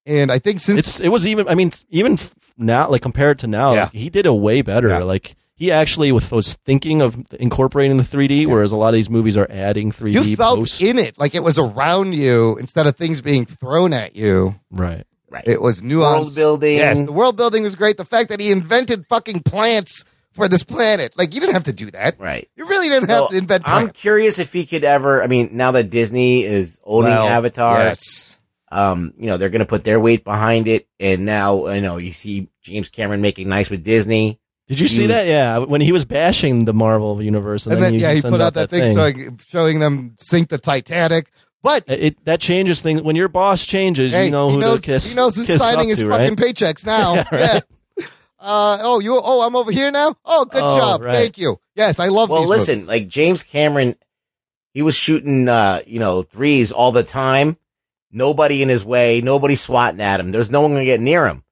And 0.07 0.33
I 0.33 0.41
think 0.41 0.59
since 0.59 0.79
it's 0.81 1.01
it 1.01 1.11
was 1.11 1.25
even. 1.25 1.47
I 1.47 1.55
mean, 1.55 1.71
even 1.91 2.19
now, 2.59 2.89
like 2.89 3.03
compared 3.03 3.39
to 3.41 3.47
now, 3.47 3.75
Yeah. 3.75 3.83
like, 3.85 3.93
he 3.93 4.11
did 4.11 4.27
a 4.27 4.35
way 4.35 4.63
better. 4.63 4.89
Yeah. 4.89 5.05
Like 5.05 5.37
he 5.57 5.73
actually 5.73 6.12
was, 6.12 6.31
was 6.31 6.55
thinking 6.66 7.01
of 7.03 7.19
incorporating 7.40 7.97
the 7.97 8.05
3D, 8.05 8.47
whereas 8.47 8.73
a 8.73 8.77
lot 8.77 8.88
of 8.88 8.95
these 8.95 9.09
movies 9.11 9.37
are 9.37 9.47
adding 9.51 9.90
3D. 9.90 10.25
you 10.27 10.37
felt 10.37 10.61
post. 10.61 10.83
in 10.83 10.99
it, 10.99 11.19
like 11.19 11.35
it 11.35 11.42
was 11.42 11.59
around 11.59 12.12
you 12.14 12.57
instead 12.59 12.87
of 12.87 12.95
things 12.97 13.23
being 13.23 13.45
thrown 13.47 13.92
at 13.92 14.14
you. 14.14 14.55
right. 14.71 15.05
right. 15.31 15.45
It 15.47 15.61
was 15.62 15.83
nuanced. 15.83 16.01
World 16.01 16.35
building. 16.35 16.77
Yes, 16.77 17.01
the 17.03 17.12
world 17.12 17.37
building 17.37 17.62
was 17.62 17.75
great. 17.75 17.97
The 17.97 18.05
fact 18.05 18.29
that 18.29 18.38
he 18.40 18.51
invented 18.51 19.07
fucking 19.07 19.40
plants 19.40 20.05
for 20.33 20.49
this 20.49 20.62
planet, 20.62 21.16
like 21.16 21.33
you 21.35 21.40
didn't 21.40 21.55
have 21.55 21.64
to 21.64 21.73
do 21.73 21.90
that. 21.92 22.21
right. 22.21 22.47
You 22.57 22.66
really 22.66 22.90
didn't 22.90 23.09
have 23.09 23.31
to 23.31 23.37
invent 23.37 23.62
I'm 23.66 23.85
plants. 23.85 24.01
curious 24.01 24.38
if 24.38 24.53
he 24.53 24.66
could 24.66 24.85
ever. 24.85 25.23
I 25.23 25.27
mean, 25.27 25.51
now 25.53 25.73
that 25.73 25.88
Disney 25.88 26.45
is 26.45 26.79
owning 26.85 27.11
Well, 27.12 27.27
Avatar, 27.27 27.79
Yes. 27.79 28.37
um, 28.71 29.14
you 29.19 29.27
know, 29.29 29.38
they're 29.38 29.49
going 29.49 29.61
to 29.61 29.64
put 29.66 29.85
their 29.85 29.99
weight 29.99 30.25
behind 30.25 30.69
it. 30.69 30.87
And 31.01 31.25
now, 31.25 31.69
you 31.69 31.81
know, 31.81 31.97
you 31.97 32.12
see 32.12 32.49
James 32.61 32.90
Cameron 32.90 33.23
making 33.23 33.49
nice 33.49 33.71
with 33.71 33.83
Disney. 33.83 34.38
Did 34.69 34.81
you 34.81 34.89
see 34.89 35.03
You- 35.03 35.09
that? 35.09 35.27
Yeah, 35.27 35.59
when 35.59 35.81
he 35.81 35.93
was 35.93 36.05
bashing 36.05 36.65
the 36.65 36.73
Marvel 36.75 37.23
universe, 37.23 37.67
and, 37.67 37.75
And 37.75 37.83
then, 37.83 37.93
he 37.95 38.01
yeah, 38.01 38.15
he 38.15 38.23
put 38.23 38.41
out 38.41 38.55
that 38.55 38.69
thing, 38.71 38.81
thing. 38.81 38.97
so 38.97 39.01
like, 39.03 39.41
showing 39.49 39.79
them 39.79 40.15
sink 40.19 40.49
the 40.49 40.59
Titanic. 40.59 41.31
But 41.63 41.85
it, 41.89 42.03
it- 42.03 42.25
that 42.27 42.41
changes 42.41 42.83
things. 42.83 43.03
When 43.03 43.17
your 43.17 43.29
boss 43.29 43.65
changes, 43.67 44.13
hey, 44.13 44.27
you 44.27 44.31
know 44.31 44.49
he 44.49 44.55
who 44.55 44.61
knows 44.61 44.81
to 44.81 44.87
kiss. 44.87 45.09
he 45.11 45.17
knows 45.17 45.37
who's 45.37 45.53
signing 45.57 45.89
his 45.89 46.01
to, 46.01 46.09
fucking 46.11 46.37
right? 46.37 46.37
paychecks 46.37 46.85
now. 46.87 47.15
Yeah, 47.15 47.25
right. 47.33 47.41
Yeah. 47.99 48.07
Uh, 48.39 48.79
oh, 48.83 49.01
you. 49.01 49.19
Oh, 49.23 49.41
I'm 49.41 49.57
over 49.57 49.73
here 49.73 49.91
now. 49.91 50.15
Oh, 50.25 50.45
good 50.45 50.63
Oh, 50.63 50.77
job. 50.77 51.03
right. 51.03 51.15
Thank 51.15 51.39
you. 51.39 51.59
Yes, 51.75 51.99
I 51.99 52.09
love. 52.09 52.29
Well, 52.29 52.43
these 52.43 52.49
listen, 52.51 52.75
movies. 52.77 52.89
like 52.89 53.09
James 53.09 53.43
Cameron, 53.43 53.97
he 54.75 54.83
was 54.83 54.95
shooting, 54.95 55.49
uh, 55.49 55.81
you 55.87 55.99
know, 55.99 56.23
threes 56.23 56.71
all 56.71 56.93
the 56.93 57.03
time. 57.03 57.57
Nobody 58.13 58.63
in 58.63 58.69
his 58.69 58.85
way. 58.85 59.21
Nobody 59.21 59.57
swatting 59.57 60.01
at 60.01 60.21
him. 60.21 60.31
There's 60.33 60.51
no 60.51 60.61
one 60.61 60.73
going 60.73 60.83
to 60.83 60.91
get 60.91 61.01
near 61.01 61.27
him. 61.27 61.43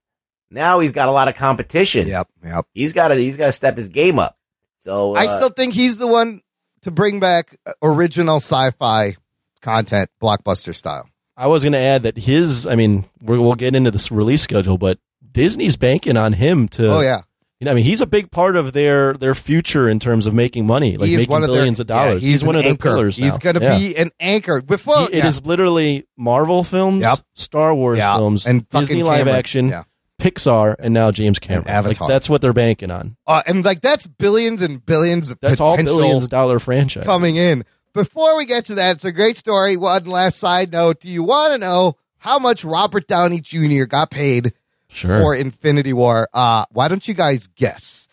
Now 0.54 0.80
he's 0.80 0.92
got 0.92 1.08
a 1.08 1.12
lot 1.12 1.28
of 1.28 1.34
competition. 1.34 2.06
Yep, 2.08 2.28
yep. 2.44 2.66
He's 2.72 2.92
got 2.92 3.08
to, 3.08 3.14
he's 3.16 3.36
got 3.36 3.46
to 3.46 3.52
step 3.52 3.76
his 3.76 3.88
game 3.88 4.18
up. 4.18 4.38
So, 4.78 5.16
uh, 5.16 5.18
I 5.20 5.26
still 5.26 5.48
think 5.50 5.74
he's 5.74 5.96
the 5.98 6.06
one 6.06 6.40
to 6.82 6.90
bring 6.90 7.18
back 7.20 7.56
uh, 7.66 7.72
original 7.82 8.36
sci-fi 8.36 9.16
content, 9.62 10.10
blockbuster 10.22 10.74
style. 10.74 11.08
I 11.36 11.46
was 11.48 11.62
going 11.64 11.72
to 11.72 11.78
add 11.78 12.04
that 12.04 12.16
his. 12.16 12.66
I 12.66 12.76
mean, 12.76 13.06
we're, 13.20 13.40
we'll 13.40 13.54
get 13.54 13.74
into 13.74 13.90
this 13.90 14.12
release 14.12 14.42
schedule, 14.42 14.78
but 14.78 14.98
Disney's 15.32 15.76
banking 15.76 16.16
on 16.16 16.32
him 16.34 16.68
to. 16.68 16.92
oh 16.92 17.00
yeah, 17.00 17.22
You 17.58 17.64
know, 17.64 17.72
I 17.72 17.74
mean, 17.74 17.84
he's 17.84 18.00
a 18.00 18.06
big 18.06 18.30
part 18.30 18.54
of 18.54 18.72
their 18.72 19.14
their 19.14 19.34
future 19.34 19.88
in 19.88 19.98
terms 19.98 20.26
of 20.26 20.34
making 20.34 20.66
money, 20.66 20.96
like 20.96 21.08
he 21.08 21.14
is 21.14 21.20
making 21.22 21.32
one 21.32 21.42
of 21.42 21.48
billions 21.48 21.78
their, 21.78 21.82
of 21.84 21.88
dollars. 21.88 22.22
yeah, 22.22 22.30
he's, 22.30 22.44
one 22.44 22.54
an 22.54 22.58
of 22.60 22.62
their 22.64 22.70
anchor. 22.72 22.88
pillars. 22.90 23.16
He's 23.16 23.36
going 23.38 23.54
to 23.56 23.62
Yeah. 23.62 23.78
be 23.78 23.96
an 23.96 24.10
anchor. 24.20 24.60
Before 24.60 25.08
He- 25.08 25.16
yeah. 25.16 25.26
is 25.26 25.44
literally 25.44 26.06
Marvel 26.16 26.62
films, 26.62 27.02
Yep. 27.02 27.18
Star 27.34 27.74
Wars 27.74 27.98
Yeah, 27.98 28.16
films, 28.16 28.46
and 28.46 28.68
Disney 28.68 29.02
live 29.02 29.20
Cameron. 29.20 29.34
action, 29.36 29.68
Yeah. 29.68 29.82
Pixar, 30.24 30.76
and 30.78 30.94
now 30.94 31.10
James 31.10 31.38
Cameron. 31.38 31.64
Like, 31.66 31.74
Avatar. 31.74 32.08
that's 32.08 32.30
what 32.30 32.40
they're 32.40 32.54
banking 32.54 32.90
on. 32.90 33.16
Uh, 33.26 33.42
and 33.46 33.62
like 33.64 33.82
that's 33.82 34.06
billions 34.06 34.62
and 34.62 34.84
billions 34.84 35.30
of 35.30 35.38
That's 35.40 35.60
all 35.60 35.72
potential 35.72 35.98
billions 35.98 36.28
dollar 36.28 36.58
franchise. 36.58 37.04
coming 37.04 37.37
in. 37.37 37.64
Before 37.92 38.34
we 38.37 38.46
get 38.46 38.64
to 38.66 38.74
that, 38.76 38.92
it's 38.96 39.04
a 39.04 39.12
great 39.12 39.37
story. 39.37 39.76
One 39.76 40.04
last 40.06 40.38
side 40.38 40.72
note: 40.72 41.00
Do 41.00 41.08
you 41.10 41.22
want 41.22 41.52
to 41.52 41.58
know 41.58 41.96
how 42.18 42.38
much 42.38 42.64
Robert 42.64 43.06
Downey 43.06 43.40
Jr. 43.40 43.84
got 43.84 44.10
paid 44.10 44.54
Sure. 44.88 45.20
for 45.20 45.34
Infinity 45.34 45.92
War? 45.92 46.28
Uh, 46.32 46.64
why 46.70 46.88
don't 46.88 47.06
you 47.06 47.12
guys 47.14 47.46
guess? 47.48 48.08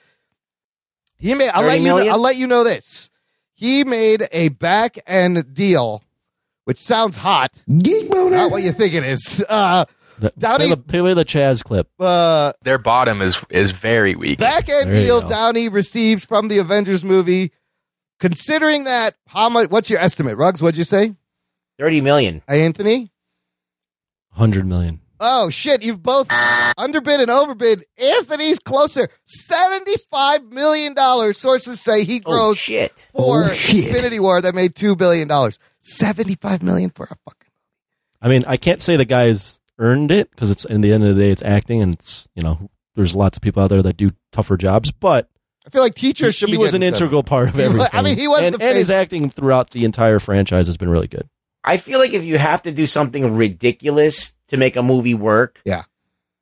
He 1.18 1.34
made. 1.34 1.50
I'll 1.54 1.64
let 1.64 1.80
you. 1.80 1.86
Know. 1.88 1.98
I'll 1.98 2.20
let 2.20 2.36
you 2.36 2.46
know 2.48 2.64
this. 2.64 3.10
He 3.54 3.84
made 3.84 4.28
a 4.32 4.50
back 4.50 4.98
end 5.08 5.54
deal, 5.54 6.04
which 6.66 6.78
sounds 6.80 7.16
hot. 7.18 7.54
Geek 7.70 8.04
It's 8.04 8.10
boner. 8.10 8.36
not 8.38 8.52
what 8.52 8.64
you 8.64 8.72
think 8.74 8.94
it 8.96 9.04
is. 9.06 9.44
Uh, 9.48 9.86
The- 9.86 9.92
Downey- 10.38 10.66
play, 10.68 10.70
the, 10.70 10.78
play 10.78 11.14
the 11.14 11.26
Chaz 11.26 11.64
clip. 11.64 11.90
uh, 12.00 12.54
Their 12.64 12.78
bottom 12.78 13.22
is 13.22 13.38
is 13.50 13.72
very 13.72 14.16
weak. 14.16 14.40
back 14.40 14.70
end 14.70 14.92
There 14.92 15.02
deal. 15.02 15.22
Downey 15.22 15.70
receives 15.70 16.26
from 16.26 16.48
the 16.48 16.60
Avengers 16.60 17.04
movie. 17.04 17.52
Considering 18.20 18.84
that, 18.84 19.16
how 19.28 19.50
much? 19.50 19.70
What's 19.72 19.90
your 19.90 20.00
estimate, 20.00 20.38
Ruggs? 20.38 20.62
What'd 20.62 20.78
you 20.78 20.84
say, 20.84 21.16
30 21.80 22.02
million. 22.02 22.42
Hey, 22.48 22.64
Anthony? 22.64 23.08
Hundred 24.34 24.66
million. 24.66 25.00
Oh 25.24 25.50
shit! 25.52 25.84
You've 25.84 26.02
both 26.02 26.28
underbid 26.78 27.20
and 27.20 27.30
overbid. 27.30 27.84
Anthony's 27.98 28.58
closer, 28.60 29.08
seventy-five 29.26 30.46
million 30.46 30.94
dollars. 30.96 31.38
Sources 31.38 31.80
say 31.80 32.04
he 32.06 32.22
Oh, 32.26 32.32
grows 32.32 32.58
shit. 32.58 33.08
for 33.16 33.44
Oh, 33.46 33.54
shit. 33.54 33.86
Infinity 33.88 34.20
War 34.20 34.42
that 34.42 34.56
made 34.56 34.74
two 34.76 34.96
billion 34.96 35.28
dollars. 35.28 35.60
Seventy-five 35.82 36.64
million 36.64 36.90
for 36.90 37.04
a 37.06 37.16
fucking. 37.24 37.50
I 38.22 38.30
mean, 38.30 38.44
I 38.48 38.58
can't 38.58 38.82
say 38.82 38.98
the 38.98 39.06
guy's 39.06 39.60
earned 39.82 40.12
it 40.12 40.30
because 40.32 40.50
it's 40.52 40.64
in 40.64 40.80
the 40.82 40.94
end 40.94 41.04
of 41.04 41.16
the 41.16 41.22
day 41.22 41.32
it's 41.32 41.44
acting 41.44 41.82
and 41.82 41.94
it's 41.96 42.30
you 42.36 42.42
know 42.42 42.70
there's 42.96 43.16
lots 43.16 43.36
of 43.38 43.42
people 43.42 43.62
out 43.64 43.68
there 43.68 43.82
that 43.82 43.98
do 43.98 44.10
tougher 44.32 44.56
jobs, 44.58 44.92
but 44.92 45.30
I 45.66 45.70
feel 45.70 45.82
like 45.82 45.94
teachers 45.96 46.36
should 46.36 46.50
he 46.50 46.56
be. 46.56 46.58
was 46.58 46.74
an 46.74 46.82
getting 46.82 46.96
some. 46.96 47.04
integral 47.06 47.24
part 47.24 47.50
of 47.50 47.56
He 47.56 47.62
wa- 47.62 47.66
everything. 47.68 47.90
I 47.94 48.02
mean, 48.02 48.18
he 48.18 48.28
was 48.28 48.42
and, 48.46 48.56
the 48.56 48.64
and 48.64 48.78
his 48.78 48.90
acting 48.90 49.30
throughout 49.30 49.70
the 49.72 49.86
entire 49.86 50.20
franchise 50.20 50.66
has 50.68 50.78
been 50.78 50.90
really 50.90 51.08
good. 51.08 51.28
I 51.64 51.78
feel 51.78 52.00
like 52.00 52.14
if 52.14 52.24
you 52.26 52.38
have 52.40 52.64
to 52.64 52.72
do 52.72 52.88
something 52.88 53.36
ridiculous 53.36 54.34
to 54.48 54.58
make 54.58 54.76
a 54.76 54.82
movie 54.82 55.14
work, 55.14 55.60
Yeah. 55.66 55.84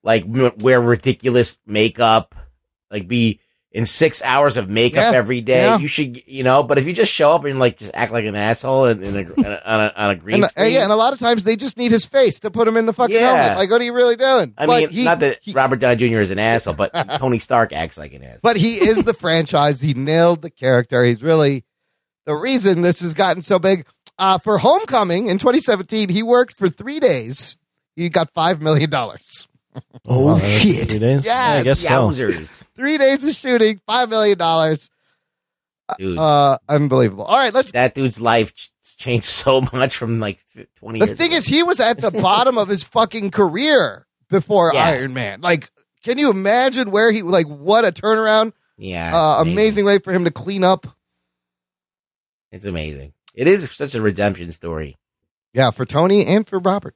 like 0.03 0.23
wear 0.27 0.79
ridiculous 0.81 1.59
makeup, 1.65 2.33
like 2.89 3.07
be 3.07 3.39
in 3.71 3.85
six 3.85 4.23
hours 4.23 4.57
of 4.57 4.67
makeup 4.67 5.11
Yeah, 5.11 5.17
every 5.17 5.41
day, 5.41 5.59
yeah. 5.61 5.77
you 5.77 5.87
should, 5.87 6.23
you 6.27 6.41
know. 6.43 6.63
But 6.63 6.79
if 6.79 6.87
you 6.87 6.93
just 6.93 7.11
show 7.13 7.31
up 7.33 7.45
and 7.45 7.59
like 7.59 7.77
just 7.77 7.91
act 7.93 8.11
like 8.11 8.25
an 8.25 8.35
asshole 8.35 8.85
in, 8.85 9.03
in 9.03 9.15
a, 9.15 9.19
on, 9.19 9.45
a, 9.45 9.61
on, 9.63 9.79
a, 9.79 9.93
on 9.95 10.09
a 10.09 10.15
green 10.15 10.35
And, 10.35 10.43
uh, 10.45 10.47
screen, 10.47 10.73
yeah, 10.73 10.83
and 10.83 10.91
a 10.91 10.95
lot 10.95 11.13
of 11.13 11.19
times 11.19 11.43
they 11.43 11.55
just 11.55 11.77
need 11.77 11.91
his 11.91 12.05
face 12.05 12.39
to 12.39 12.49
put 12.49 12.67
him 12.67 12.77
in 12.77 12.87
the 12.87 12.93
fucking 12.93 13.15
Yeah. 13.15 13.35
helmet. 13.43 13.57
Like, 13.59 13.69
what 13.69 13.79
are 13.79 13.83
you 13.83 13.93
really 13.93 14.15
doing? 14.15 14.55
I 14.57 14.65
But 14.65 14.79
mean, 14.79 14.89
he- 14.89 15.03
not 15.03 15.19
that 15.19 15.37
he- 15.41 15.51
Robert 15.53 15.77
Downey 15.79 15.97
Jr. 15.97 16.19
is 16.19 16.31
an 16.31 16.39
asshole, 16.39 16.73
but 16.73 16.91
Tony 17.17 17.37
Stark 17.37 17.71
acts 17.71 17.95
like 17.97 18.13
an 18.13 18.23
asshole. 18.23 18.39
but 18.41 18.57
he 18.57 18.75
is 18.75 19.03
the 19.03 19.13
franchise. 19.13 19.81
He 19.81 19.93
nailed 19.93 20.41
the 20.41 20.49
character. 20.49 21.03
He's 21.03 21.21
really 21.21 21.63
the 22.25 22.33
reason 22.35 22.81
this 22.81 23.01
has 23.01 23.13
gotten 23.13 23.43
so 23.43 23.59
big. 23.59 23.85
Uh, 24.17 24.37
for 24.39 24.57
Homecoming 24.57 25.27
in 25.27 25.37
2017, 25.37 26.09
he 26.09 26.23
worked 26.23 26.57
for 26.57 26.69
three 26.69 26.99
days. 26.99 27.55
He 27.95 28.09
got 28.09 28.31
five 28.33 28.61
million 28.61 28.89
dollars. 28.89 29.47
Oh, 30.07 30.27
that 30.27 30.43
was 30.43 30.61
shit. 30.61 30.89
Three 30.89 30.99
days? 30.99 31.25
Yes, 31.25 31.25
Yeah, 31.25 31.59
I 31.59 31.63
guess 31.63 31.79
so. 31.79 32.11
Three 32.75 32.97
days 32.97 33.25
of 33.27 33.33
shooting, 33.35 33.81
five 33.85 34.09
million 34.09 34.37
dollars. 34.37 34.89
dude. 35.97 36.17
Uh, 36.17 36.57
unbelievable. 36.67 37.25
All 37.25 37.37
right, 37.37 37.53
let's. 37.53 37.71
that 37.73 37.93
dude's 37.93 38.19
life 38.21 38.53
changed 38.97 39.25
so 39.25 39.61
much 39.73 39.95
from 39.97 40.19
like 40.19 40.43
twenty. 40.75 40.99
The 40.99 41.07
years 41.07 41.17
thing 41.17 41.27
ago. 41.31 41.37
is, 41.37 41.45
he 41.45 41.63
was 41.63 41.79
at 41.79 41.99
the 42.01 42.11
bottom 42.11 42.57
of 42.57 42.67
his 42.69 42.83
fucking 42.83 43.31
career 43.31 44.05
before 44.29 44.71
Yeah. 44.73 44.85
Iron 44.85 45.13
Man. 45.13 45.41
Like, 45.41 45.69
can 46.03 46.17
you 46.17 46.29
imagine 46.29 46.91
where 46.91 47.11
he 47.11 47.21
like 47.21 47.47
what 47.47 47.85
a 47.85 47.91
turnaround? 47.91 48.53
yeah, 48.77 49.11
Uh, 49.13 49.41
it's 49.41 49.49
amazing 49.49 49.83
way 49.85 49.99
for 49.99 50.13
him 50.13 50.23
to 50.25 50.31
clean 50.31 50.63
up. 50.63 50.87
It's 52.51 52.65
amazing. 52.65 53.13
It 53.35 53.47
is 53.47 53.69
such 53.71 53.93
a 53.93 54.01
redemption 54.01 54.51
story. 54.51 54.97
Yeah, 55.53 55.71
for 55.71 55.85
Tony 55.85 56.25
and 56.25 56.47
for 56.47 56.59
Robert. 56.59 56.95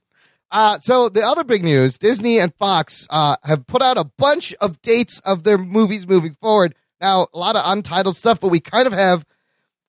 Uh, 0.53 0.77
so 0.79 1.09
the 1.09 1.21
other 1.23 1.43
big 1.43 1.63
news, 1.63 1.97
Disney 1.97 2.39
and 2.39 2.53
Fox 2.55 3.07
uh, 3.09 3.35
have 3.43 3.65
put 3.65 3.81
out 3.81 3.97
a 3.97 4.05
bunch 4.17 4.53
of 4.61 4.79
dates 4.83 5.19
of 5.25 5.43
their 5.43 5.57
movies 5.57 6.07
moving 6.07 6.35
forward. 6.35 6.75
Now, 7.01 7.25
a 7.33 7.37
lot 7.37 7.55
of 7.55 7.63
untitled 7.65 8.15
stuff, 8.15 8.39
but 8.39 8.49
we 8.49 8.59
kind 8.59 8.85
of 8.85 8.93
have 8.93 9.25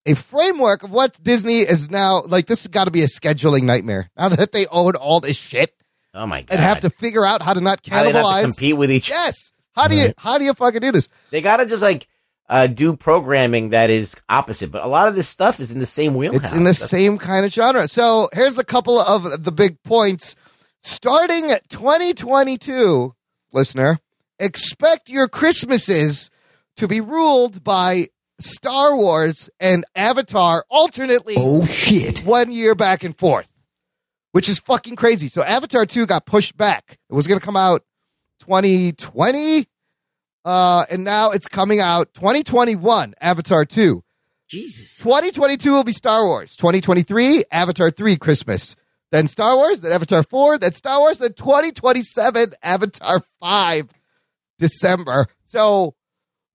a 0.07 0.15
framework 0.15 0.83
of 0.83 0.91
what 0.91 1.23
Disney 1.23 1.61
is 1.61 1.91
now 1.91 2.23
like. 2.27 2.47
This 2.47 2.63
has 2.65 2.69
got 2.69 2.87
to 2.87 2.91
be 2.91 3.03
a 3.03 3.07
scheduling 3.07 3.65
nightmare 3.65 4.11
now 4.17 4.31
that 4.31 4.53
they 4.53 4.67
own 4.67 4.97
all 4.97 5.21
this 5.21 5.37
shit 5.37 5.75
Oh 6.15 6.27
my 6.27 6.41
god! 6.41 6.53
and 6.53 6.61
have 6.61 6.81
to 6.81 6.91
figure 6.91 7.27
out 7.27 7.43
how 7.43 7.53
to 7.53 7.61
not 7.61 7.83
cannibalize. 7.83 8.45
compete 8.45 8.77
with 8.77 8.91
each. 8.91 9.11
Yes. 9.11 9.53
How 9.77 9.87
do 9.87 9.97
you 9.97 10.13
how 10.17 10.39
do 10.39 10.45
you 10.45 10.55
fucking 10.55 10.81
do 10.81 10.93
this? 10.93 11.09
They 11.31 11.41
gotta 11.41 11.67
just 11.67 11.83
like 11.83 12.07
uh, 12.49 12.67
do 12.69 12.97
programming 12.97 13.71
that 13.71 13.91
is 13.91 14.15
opposite. 14.29 14.71
But 14.71 14.83
a 14.85 14.89
lot 14.89 15.09
of 15.09 15.15
this 15.15 15.29
stuff 15.29 15.61
is 15.61 15.71
in 15.71 15.79
the 15.79 15.87
same 15.87 16.15
wheelhouse. 16.15 16.45
It's 16.45 16.53
in 16.53 16.65
the 16.65 16.75
same 16.75 17.19
kind 17.19 17.45
of 17.45 17.53
genre. 17.53 17.89
So 17.89 18.29
here's 18.33 18.59
a 18.59 18.65
couple 18.65 18.99
of 18.99 19.45
the 19.45 19.53
big 19.53 19.83
points. 19.83 20.37
Starting 20.87 21.51
at 21.51 21.67
2022, 21.71 23.15
listener, 23.55 23.99
expect 24.39 25.09
your 25.09 25.29
Christmases 25.29 26.31
to 26.77 26.87
be 26.87 27.01
ruled 27.01 27.65
by 27.65 28.09
Star 28.39 28.95
Wars 28.95 29.49
and 29.59 29.87
Avatar 29.97 30.63
alternately 30.69 31.37
Oh, 31.39 31.65
shit. 31.65 32.19
one 32.19 32.53
year 32.53 32.75
back 32.75 33.03
and 33.03 33.17
forth, 33.17 33.49
which 34.33 34.47
is 34.47 34.59
fucking 34.59 34.97
crazy. 34.97 35.29
So 35.29 35.43
Avatar 35.43 35.87
2 35.87 36.05
got 36.05 36.27
pushed 36.27 36.55
back. 36.55 36.99
It 37.09 37.15
was 37.15 37.27
going 37.27 37.41
to 37.41 37.45
come 37.47 37.57
out 37.57 37.83
2020, 38.41 39.67
uh, 40.45 40.85
and 40.91 41.03
now 41.03 41.31
it's 41.31 41.49
coming 41.49 41.81
out 41.81 42.13
2021, 42.13 43.15
Avatar 43.23 43.65
2. 43.65 44.05
Jesus. 44.49 44.99
2022 44.99 45.73
will 45.73 45.83
be 45.83 45.93
Star 45.93 46.27
Wars. 46.27 46.55
2023, 46.57 47.45
Avatar 47.51 47.91
3 47.91 48.17
Christmas. 48.19 48.77
Then 49.15 49.29
Star 49.29 49.55
Wars, 49.55 49.81
then 49.81 49.93
Avatar 49.93 50.25
4, 50.25 50.59
then 50.59 50.73
Star 50.73 50.99
Wars, 50.99 51.19
then 51.19 51.35
2027, 51.35 52.55
Avatar 52.65 53.23
5 53.39 53.89
December. 54.59 55.27
So 55.45 55.95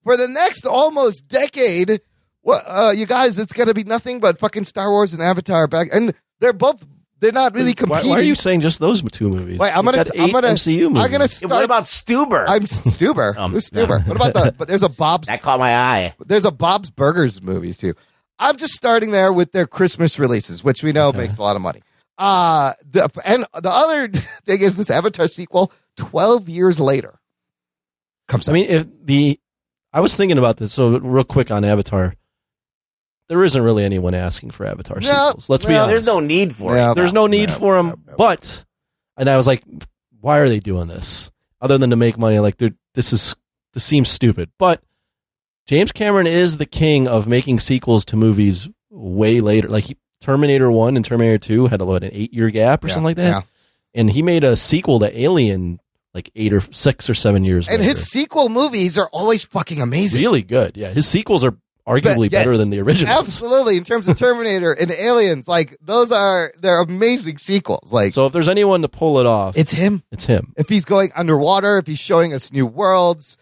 for 0.03 0.17
the 0.17 0.27
next 0.27 0.65
almost 0.65 1.29
decade, 1.29 2.01
well, 2.43 2.61
uh, 2.67 2.91
you 2.91 3.05
guys, 3.05 3.39
it's 3.39 3.53
going 3.53 3.69
to 3.69 3.73
be 3.73 3.85
nothing 3.85 4.19
but 4.19 4.39
fucking 4.39 4.65
Star 4.65 4.91
Wars 4.91 5.13
and 5.13 5.23
Avatar 5.23 5.67
back. 5.69 5.87
And 5.93 6.13
they're 6.41 6.51
both, 6.51 6.85
they're 7.21 7.31
not 7.31 7.53
really 7.53 7.73
competing. 7.73 8.09
why 8.09 8.17
are 8.17 8.21
you 8.21 8.35
saying 8.35 8.59
just 8.59 8.81
those 8.81 9.01
two 9.09 9.29
movies? 9.29 9.57
Wait, 9.57 9.71
I'm 9.73 9.85
gonna- 9.85 10.03
I'm 10.19 10.29
gonna- 10.31 10.49
MCU 10.49 10.89
movies. 10.89 11.03
I'm 11.05 11.11
going 11.11 11.21
to 11.21 11.33
Yeah, 11.33 11.47
start. 11.47 11.51
what 11.51 11.63
about 11.63 11.83
Stuber? 11.85 12.43
I'm 12.45 12.63
Stuber. 12.65 13.37
Um, 13.37 13.53
Who's 13.53 13.69
Stuber? 13.69 14.05
What 14.05 14.17
about 14.17 14.33
the, 14.33 14.51
but 14.57 14.67
there's 14.67 14.83
a 14.83 14.89
Bob's 14.89 15.27
that 15.27 15.41
caught 15.41 15.59
my 15.59 15.77
eye. 15.77 16.13
there's 16.25 16.43
a 16.43 16.51
Bob's 16.51 16.89
Burgers 16.89 17.41
movies 17.41 17.77
too. 17.77 17.93
I'm 18.37 18.57
just 18.57 18.73
starting 18.73 19.11
there 19.11 19.31
with 19.31 19.53
their 19.53 19.65
Christmas 19.65 20.19
releases, 20.19 20.61
which 20.61 20.83
we 20.83 20.91
know 20.91 21.13
makes 21.13 21.37
a 21.37 21.41
lot 21.41 21.55
of 21.55 21.61
money. 21.61 21.81
Uh 22.19 22.73
the 22.87 23.09
and 23.25 23.45
the 23.59 23.69
other 23.71 24.07
thing 24.45 24.61
is 24.61 24.77
this 24.77 24.91
Avatar 24.91 25.27
sequel, 25.27 25.71
12 25.97 26.47
years 26.49 26.79
later. 26.79 27.19
Comes 28.27 28.47
I 28.49 28.53
mean, 28.53 28.69
if 28.69 28.85
the 29.03 29.39
I 29.93 30.01
was 30.01 30.15
thinking 30.15 30.37
about 30.37 30.57
this, 30.57 30.73
so 30.73 30.99
real 30.99 31.23
quick 31.23 31.49
on 31.49 31.63
Avatar, 31.65 32.13
there 33.27 33.43
isn't 33.43 33.61
really 33.61 33.83
anyone 33.85 34.13
asking 34.13 34.51
for 34.51 34.65
Avatar 34.65 34.99
No, 34.99 35.11
sequels. 35.11 35.49
Let's 35.49 35.65
be 35.65 35.75
honest. 35.75 35.89
There's 35.89 36.05
no 36.05 36.19
need 36.19 36.55
for 36.55 36.75
Yeah. 36.75 36.91
it. 36.91 36.95
There's 36.95 37.13
no 37.13 37.25
need 37.25 37.49
no, 37.49 37.55
for 37.55 37.75
them. 37.75 37.87
no, 37.87 37.95
no. 38.07 38.13
But, 38.17 38.65
and 39.17 39.29
I 39.29 39.37
was 39.37 39.47
like, 39.47 39.63
why 40.19 40.39
are 40.39 40.49
they 40.49 40.59
doing 40.59 40.87
this? 40.87 41.31
Other 41.61 41.77
than 41.77 41.89
to 41.89 41.95
make 41.95 42.17
money, 42.17 42.37
like 42.39 42.57
they're, 42.57 42.75
this 42.95 43.13
is 43.13 43.35
this 43.73 43.83
seems 43.83 44.09
stupid. 44.09 44.51
But 44.59 44.83
James 45.67 45.91
Cameron 45.91 46.27
is 46.27 46.57
the 46.57 46.65
king 46.65 47.07
of 47.07 47.27
making 47.27 47.59
sequels 47.59 48.05
to 48.05 48.15
movies 48.15 48.69
way 48.89 49.39
later. 49.41 49.69
Like 49.69 49.85
he, 49.85 49.97
Terminator 50.21 50.69
One 50.71 50.95
and 50.95 51.05
Terminator 51.05 51.37
Two 51.37 51.67
had 51.67 51.81
a 51.81 51.85
what 51.85 52.03
an 52.03 52.11
eight 52.13 52.33
year 52.33 52.49
gap 52.49 52.83
or 52.83 52.87
Yeah, 52.87 52.93
something 52.93 53.05
like 53.05 53.15
that, 53.17 53.27
yeah. 53.29 53.41
and 53.93 54.09
he 54.11 54.21
made 54.21 54.43
a 54.43 54.55
sequel 54.55 54.99
to 54.99 55.19
Alien 55.19 55.79
like 56.13 56.31
eight 56.35 56.51
or 56.53 56.61
six 56.71 57.09
or 57.09 57.13
seven 57.13 57.43
years 57.43 57.67
later. 57.67 57.75
And 57.79 57.81
later. 57.87 57.97
his 57.97 58.09
sequel 58.09 58.49
movies 58.49 58.97
are 58.97 59.09
always 59.13 59.43
fucking 59.45 59.79
amazing. 59.81 60.21
really 60.21 60.41
good. 60.41 60.75
Yeah, 60.75 60.89
his 60.89 61.07
sequels 61.07 61.43
are 61.43 61.55
arguably 61.87 62.31
yes, 62.31 62.43
better 62.43 62.57
than 62.57 62.69
the 62.71 62.79
original. 62.81 63.17
Absolutely. 63.17 63.77
In 63.77 63.83
terms 63.83 64.07
of 64.07 64.17
Terminator 64.19 64.73
and 64.73 64.91
Aliens, 64.91 65.47
like 65.47 65.77
those 65.81 66.11
are 66.11 66.51
they're 66.59 66.81
amazing 66.81 67.37
sequels. 67.37 67.93
Like 67.93 68.11
So 68.13 68.25
if 68.25 68.33
there's 68.33 68.49
anyone 68.49 68.81
to 68.81 68.89
pull 68.89 69.19
it 69.19 69.25
off, 69.25 69.55
it's 69.57 69.71
him. 69.71 70.03
it's 70.11 70.25
him. 70.25 70.53
If 70.57 70.67
he's 70.69 70.85
going 70.85 71.11
underwater, 71.15 71.77
if 71.77 71.87
he's 71.87 71.99
showing 71.99 72.33
us 72.33 72.51
new 72.51 72.65
worlds, 72.67 73.37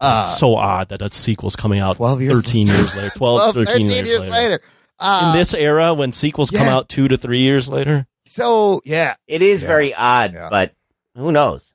uh 0.00 0.22
it's 0.24 0.38
so 0.38 0.56
odd 0.56 0.88
that 0.88 0.98
that 1.00 1.12
sequel's 1.12 1.54
coming 1.54 1.78
out 1.80 1.96
12 1.96 2.22
years 2.22 2.36
13 2.42 2.66
years 2.68 2.96
later, 2.96 3.10
12, 3.16 3.52
12, 3.54 3.66
13 3.68 3.86
years, 3.86 4.20
later. 4.26 4.60
Uh, 5.02 5.30
In 5.32 5.38
this 5.38 5.52
era, 5.54 5.92
when 5.94 6.12
sequels 6.12 6.50
come 6.50 6.68
out 6.68 6.88
two 6.88 7.08
to 7.08 7.16
three 7.18 7.40
years 7.40 7.68
later, 7.68 8.06
so 8.26 8.80
yeah, 8.84 9.14
It 9.26 9.42
is 9.42 9.62
Yeah. 9.62 9.68
very 9.68 9.94
odd, 9.94 10.34
Yeah. 10.34 10.48
but 10.50 10.74
who 11.16 11.32
knows? 11.32 11.68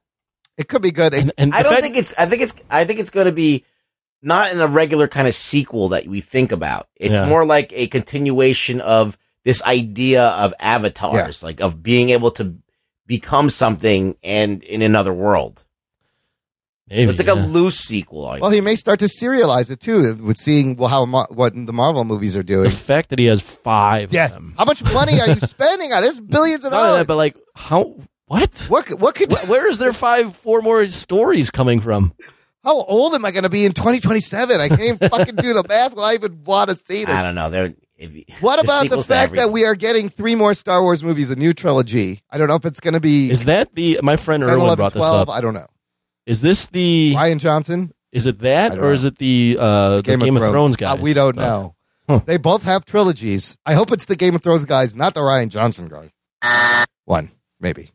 it 0.57 0.67
could 0.67 0.81
be 0.81 0.91
good. 0.91 1.13
and, 1.13 1.31
and 1.37 1.53
I 1.53 1.61
don't 1.61 1.73
fact- 1.73 1.83
think 1.83 1.97
it's. 1.97 2.15
I 2.17 2.25
think 2.25 2.41
it's. 2.41 2.53
I 2.69 2.85
think 2.85 2.99
it's 2.99 3.11
going 3.11 3.25
to 3.27 3.31
be 3.31 3.63
not 4.23 4.51
in 4.51 4.59
a 4.59 4.65
regular 4.67 5.07
kind 5.07 5.27
of 5.27 5.35
sequel 5.35 5.89
that 5.89 6.07
we 6.07 6.19
think 6.21 6.51
about. 6.51 6.87
It's 6.95 7.13
Yeah. 7.13 7.29
more 7.29 7.45
like 7.45 7.71
a 7.75 7.85
continuation 7.87 8.81
of 8.81 9.17
this 9.43 9.61
idea 9.63 10.23
of 10.25 10.53
avatars, 10.59 11.43
like 11.43 11.59
of 11.61 11.83
being 11.83 12.09
able 12.09 12.31
to 12.31 12.55
become 13.05 13.49
something 13.51 14.15
and 14.23 14.63
in 14.63 14.81
another 14.81 15.13
world. 15.13 15.63
Maybe, 16.89 17.09
it's 17.09 17.19
like 17.19 17.27
yeah. 17.27 17.33
a 17.33 17.47
loose 17.47 17.77
sequel. 17.79 18.27
I 18.27 18.39
Well, 18.39 18.49
he 18.51 18.61
may 18.61 18.75
start 18.75 18.99
to 18.99 19.05
serialize 19.05 19.69
it 19.71 19.79
too, 19.79 20.15
with 20.15 20.37
seeing 20.37 20.75
well, 20.75 20.89
how 20.89 21.05
what 21.29 21.53
the 21.53 21.73
Marvel 21.73 22.03
movies 22.03 22.35
are 22.35 22.43
doing. 22.43 22.63
the 22.63 22.69
fact 22.71 23.09
that 23.09 23.19
he 23.19 23.25
has 23.25 23.41
five. 23.41 24.11
Yes, 24.13 24.35
of 24.35 24.43
them. 24.43 24.55
how 24.57 24.65
much 24.65 24.83
money 24.93 25.19
are 25.19 25.27
you 25.27 25.39
spending 25.41 25.93
on? 25.93 26.01
There's 26.01 26.19
billions 26.19 26.65
of 26.65 26.71
Not 26.71 26.77
only 26.79 26.87
dollars. 26.89 26.99
that, 27.01 27.07
but 27.07 27.15
like 27.17 27.37
how? 27.55 27.95
What? 28.27 28.65
what 28.69 28.89
what 28.99 29.15
could 29.15 29.31
Wh- 29.31 29.49
Where 29.49 29.69
is 29.69 29.77
there 29.77 29.93
five, 29.93 30.35
four 30.35 30.61
more 30.61 30.85
stories 30.87 31.49
coming 31.49 31.79
from? 31.79 32.13
how 32.63 32.81
old 32.83 33.13
am 33.15 33.23
I 33.23 33.31
going 33.31 33.43
to 33.43 33.49
be 33.49 33.63
in 33.63 33.71
2027? 33.71 34.59
I 34.59 34.67
can't 34.67 34.81
even 34.81 35.09
fucking 35.09 35.35
do 35.35 35.53
the 35.53 35.63
math. 35.69 35.95
Will 35.95 36.03
I 36.03 36.15
even 36.15 36.43
want 36.43 36.69
to 36.69 36.75
see 36.75 37.05
this? 37.05 37.17
I 37.17 37.21
don't 37.21 37.33
know. 37.35 37.49
They're, 37.49 37.73
if, 37.97 38.41
What 38.41 38.61
about 38.61 38.89
the 38.89 39.01
fact 39.01 39.35
that 39.35 39.53
we 39.53 39.63
are 39.63 39.73
getting 39.73 40.09
three 40.09 40.35
more 40.35 40.53
Star 40.53 40.81
Wars 40.81 41.01
movies, 41.01 41.29
a 41.31 41.37
new 41.37 41.53
trilogy? 41.53 42.21
I 42.29 42.37
don't 42.37 42.49
know 42.49 42.55
if 42.55 42.65
it's 42.65 42.81
going 42.81 42.93
to 42.95 42.99
be 42.99 43.31
Is 43.31 43.45
that 43.45 43.73
the? 43.73 44.01
My 44.03 44.17
friend 44.17 44.41
10, 44.41 44.49
Erwin 44.49 44.61
11, 44.63 44.75
brought 44.75 44.93
this 44.93 44.99
12. 45.07 45.29
up. 45.29 45.33
I 45.33 45.39
don't 45.39 45.53
know. 45.53 45.67
Is 46.27 46.41
this 46.41 46.67
the? 46.67 47.15
Rian 47.15 47.39
Johnson, 47.39 47.91
Is 48.11 48.27
it 48.27 48.39
that, 48.39 48.77
or 48.77 48.81
know. 48.81 48.91
is 48.91 49.03
it 49.05 49.17
the 49.17 49.57
uh, 49.59 49.95
the 49.97 50.01
Game, 50.03 50.37
of 50.37 50.43
Thrones, 50.51 50.75
Uh, 50.75 50.77
guys? 50.77 50.99
we 50.99 51.13
don't 51.13 51.33
stuff? 51.35 51.35
know. 51.47 51.75
Huh. 52.07 52.19
They 52.25 52.37
both 52.37 52.63
have 52.63 52.85
trilogies. 52.85 53.57
I 53.65 53.73
hope 53.73 53.91
it's 53.91 54.05
the 54.05 54.15
Game 54.15 54.35
of 54.35 54.43
Thrones 54.43 54.65
guys, 54.65 54.95
not 54.95 55.13
the 55.15 55.21
Rian 55.21 55.49
Johnson 55.49 55.87
guys. 55.89 56.11
One, 57.05 57.31
maybe. 57.59 57.91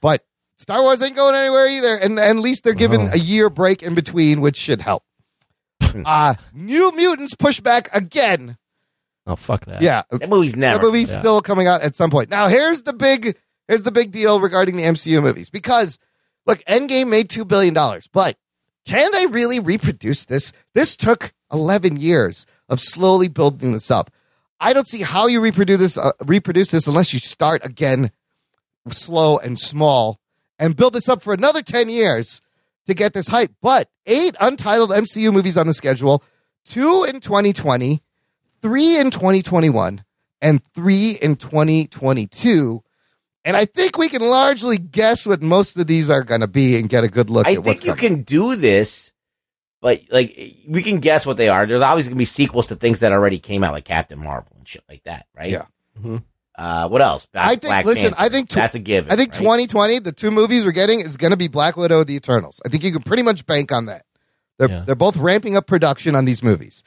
But 0.00 0.24
Star 0.56 0.80
Wars 0.82 1.02
ain't 1.02 1.16
going 1.16 1.34
anywhere 1.34 1.68
either, 1.68 1.96
and, 1.96 2.18
and 2.18 2.38
at 2.38 2.42
least 2.42 2.64
they're 2.64 2.74
given 2.74 3.02
Oh. 3.08 3.12
a 3.12 3.18
year 3.18 3.50
break 3.50 3.82
in 3.82 3.94
between, 3.94 4.40
which 4.40 4.56
should 4.56 4.80
help. 4.80 5.02
uh 6.04 6.34
New 6.52 6.92
Mutants 6.92 7.34
push 7.34 7.60
back 7.60 7.88
again. 7.94 8.56
Oh 9.26 9.36
fuck 9.36 9.64
that. 9.66 9.82
Yeah, 9.82 10.02
that 10.10 10.28
movie's 10.28 10.52
the 10.52 10.58
never. 10.60 10.82
movie's 10.82 11.10
yeah. 11.10 11.18
still 11.18 11.40
coming 11.40 11.66
out 11.66 11.82
at 11.82 11.94
some 11.96 12.10
point. 12.10 12.30
Now 12.30 12.48
here's 12.48 12.82
the 12.82 12.92
big 12.92 13.36
here's 13.68 13.82
the 13.82 13.92
big 13.92 14.10
deal 14.10 14.40
regarding 14.40 14.76
the 14.76 14.84
MCU 14.84 15.22
movies 15.22 15.50
because 15.50 15.98
look, 16.48 16.64
Endgame 16.64 17.08
made 17.08 17.30
two 17.30 17.44
billion 17.44 17.74
dollars, 17.74 18.08
but 18.12 18.36
can 18.84 19.12
they 19.12 19.26
really 19.26 19.60
reproduce 19.60 20.24
this? 20.24 20.52
This 20.74 20.96
took 20.96 21.32
eleven 21.52 21.96
years 21.96 22.46
of 22.68 22.80
slowly 22.80 23.28
building 23.28 23.72
this 23.72 23.90
up. 23.90 24.10
I 24.60 24.72
don't 24.72 24.88
see 24.88 25.02
how 25.02 25.28
you 25.28 25.40
reproduce 25.40 25.78
this, 25.78 25.98
uh, 25.98 26.10
reproduce 26.24 26.72
this 26.72 26.88
unless 26.88 27.12
you 27.12 27.20
start 27.20 27.64
again 27.64 28.10
slow 28.88 29.38
and 29.38 29.58
small 29.58 30.18
and 30.58 30.76
build 30.76 30.94
this 30.94 31.08
up 31.08 31.22
for 31.22 31.32
another 31.32 31.62
10 31.62 31.88
years 31.88 32.42
to 32.86 32.94
get 32.94 33.12
this 33.12 33.28
hype. 33.28 33.52
But 33.62 33.88
eight 34.06 34.34
untitled 34.40 34.90
MCU 34.90 35.32
movies 35.32 35.56
on 35.56 35.66
the 35.66 35.74
schedule, 35.74 36.24
two 36.64 37.04
in 37.04 37.20
2020, 37.20 38.02
three 38.60 38.98
in 38.98 39.10
2021, 39.10 40.04
and 40.40 40.64
three 40.74 41.12
in 41.12 41.36
2022. 41.36 42.82
And 43.44 43.56
I 43.56 43.64
think 43.64 43.96
we 43.96 44.08
can 44.08 44.20
largely 44.22 44.76
guess 44.78 45.26
what 45.26 45.40
most 45.42 45.76
of 45.76 45.86
these 45.86 46.10
are 46.10 46.22
going 46.22 46.40
to 46.42 46.48
be 46.48 46.76
and 46.78 46.88
get 46.88 47.04
a 47.04 47.08
good 47.08 47.30
look 47.30 47.46
I 47.46 47.52
at 47.52 47.58
what's 47.64 47.80
think 47.80 47.84
you 47.86 47.94
coming. 47.94 48.16
can 48.16 48.22
do 48.24 48.56
this, 48.56 49.12
but 49.80 50.02
like 50.10 50.36
we 50.66 50.82
can 50.82 50.98
guess 51.00 51.24
what 51.24 51.36
they 51.36 51.48
are. 51.48 51.64
There's 51.66 51.80
always 51.82 52.06
going 52.06 52.16
to 52.16 52.18
be 52.18 52.24
sequels 52.24 52.66
to 52.66 52.76
things 52.76 53.00
that 53.00 53.12
already 53.12 53.38
came 53.38 53.64
out, 53.64 53.72
like 53.72 53.84
Captain 53.84 54.18
Marvel 54.18 54.52
and 54.58 54.66
shit 54.68 54.82
like 54.88 55.02
that, 55.04 55.26
right? 55.36 55.50
Yeah. 55.50 55.64
Mhm. 55.98 56.22
Uh, 56.56 56.88
what 56.88 57.00
else? 57.00 57.26
Black, 57.26 57.44
I 57.46 57.48
think- 57.50 57.62
Black 57.62 57.84
listen, 57.86 58.02
Panther. 58.14 58.20
I 58.20 58.28
think 58.28 58.48
tw- 58.50 58.54
that's 58.54 58.74
a 58.74 58.80
given. 58.80 59.12
I 59.12 59.16
think 59.16 59.32
right? 59.32 59.38
2020, 59.40 60.00
the 60.00 60.10
two 60.12 60.32
movies 60.32 60.64
we're 60.64 60.72
getting 60.72 60.98
is 61.00 61.16
going 61.16 61.30
to 61.30 61.36
be 61.36 61.46
Black 61.46 61.76
Widow, 61.76 62.02
The 62.02 62.16
Eternals. 62.16 62.60
I 62.66 62.68
think 62.68 62.82
you 62.82 62.90
can 62.92 63.02
pretty 63.02 63.22
much 63.22 63.46
bank 63.46 63.70
on 63.70 63.86
that. 63.86 64.04
They're 64.58 64.68
Yeah. 64.68 64.80
they're 64.84 64.96
both 64.96 65.16
ramping 65.16 65.56
up 65.56 65.68
production 65.68 66.16
on 66.16 66.24
these 66.24 66.42
movies. 66.42 66.82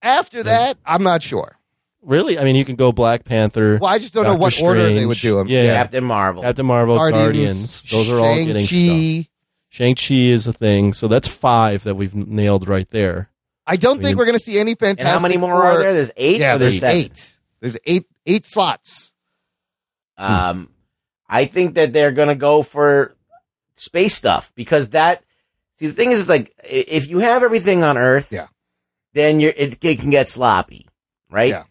After 0.00 0.44
that, 0.44 0.78
I'm 0.86 1.02
not 1.02 1.22
sure. 1.24 1.56
Really? 2.04 2.38
I 2.38 2.44
mean, 2.44 2.54
you 2.56 2.64
can 2.64 2.76
go 2.76 2.92
Black 2.92 3.24
Panther, 3.24 3.78
Well, 3.80 3.90
I 3.90 3.98
just 3.98 4.12
don't 4.14 4.24
know 4.24 4.30
Doctor 4.36 4.40
what 4.40 4.62
order 4.62 4.82
they 4.84 4.90
Strange. 4.94 5.06
would 5.08 5.18
do 5.18 5.36
them. 5.38 5.48
Yeah. 5.48 5.74
Captain 5.74 6.04
Marvel. 6.04 6.42
Captain 6.42 6.66
Marvel, 6.66 6.96
Guardians. 6.98 7.82
Those 7.90 8.08
are 8.10 8.18
all 8.20 8.34
getting 8.36 8.58
stuff. 8.60 8.68
Shang-Chi. 8.78 9.28
Shang 9.70 9.94
Chi 9.96 10.14
is 10.32 10.46
a 10.46 10.52
thing, 10.52 10.92
so 10.92 11.08
that's 11.08 11.26
five 11.28 11.82
that 11.84 11.94
we've 11.96 12.14
nailed 12.14 12.68
right 12.68 12.88
there. 12.90 13.30
I 13.66 13.76
don't 13.76 13.98
I 14.00 14.02
think 14.02 14.18
we're 14.18 14.26
going 14.26 14.36
to 14.38 14.44
see 14.44 14.58
any 14.58 14.72
and 14.72 14.78
fantastic. 14.78 15.06
how 15.06 15.20
many 15.20 15.36
more 15.36 15.50
Four- 15.52 15.64
are 15.64 15.78
there? 15.78 15.94
There's 15.94 16.10
eight. 16.16 16.40
Yeah, 16.40 16.54
or 16.54 16.58
there's 16.58 16.78
there's 16.78 16.80
seven? 16.80 16.96
eight. 16.96 17.36
There's 17.60 17.78
eight 17.86 18.06
eight 18.26 18.44
slots. 18.46 19.12
Um, 20.18 20.68
I 21.28 21.46
think 21.46 21.74
that 21.74 21.92
they're 21.92 22.12
gonna 22.12 22.34
go 22.36 22.62
for 22.62 23.16
space 23.74 24.14
stuff 24.14 24.52
because 24.54 24.90
that. 24.90 25.22
See, 25.78 25.88
the 25.88 25.92
thing 25.92 26.12
is, 26.12 26.20
is 26.20 26.28
like 26.28 26.52
i- 26.62 26.66
if 26.68 27.08
you 27.08 27.18
have 27.18 27.42
everything 27.42 27.82
on 27.82 27.98
Earth, 27.98 28.28
Yeah. 28.30 28.46
then 29.12 29.40
you're 29.40 29.52
it, 29.56 29.82
it 29.82 29.98
can 29.98 30.10
get 30.10 30.28
sloppy, 30.28 30.86
right? 31.30 31.48
Yeah. 31.50 31.64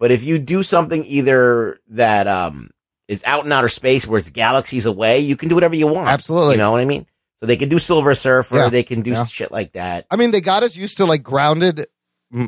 But 0.00 0.10
if 0.10 0.24
you 0.24 0.38
do 0.40 0.64
something 0.64 1.04
either 1.06 1.78
that 1.90 2.26
um 2.26 2.70
is 3.06 3.22
out 3.24 3.44
in 3.44 3.52
outer 3.52 3.68
space 3.68 4.06
where 4.06 4.18
it's 4.18 4.30
galaxies 4.30 4.86
away, 4.86 5.20
you 5.20 5.36
can 5.36 5.48
do 5.48 5.54
whatever 5.54 5.76
you 5.76 5.86
want. 5.86 6.08
Absolutely. 6.08 6.54
you 6.54 6.58
know 6.58 6.72
what 6.72 6.80
I 6.80 6.84
mean. 6.86 7.06
So 7.38 7.46
they 7.46 7.56
can 7.56 7.68
do 7.68 7.78
Silver 7.78 8.14
Surfer, 8.14 8.56
Yeah. 8.56 8.68
they 8.70 8.82
can 8.82 9.02
do 9.02 9.12
Yeah. 9.12 9.26
shit 9.26 9.52
like 9.52 9.72
that. 9.74 10.06
I 10.10 10.16
mean, 10.16 10.30
they 10.32 10.40
got 10.40 10.62
us 10.64 10.76
used 10.76 10.96
to 10.96 11.04
like 11.04 11.22
grounded 11.22 11.86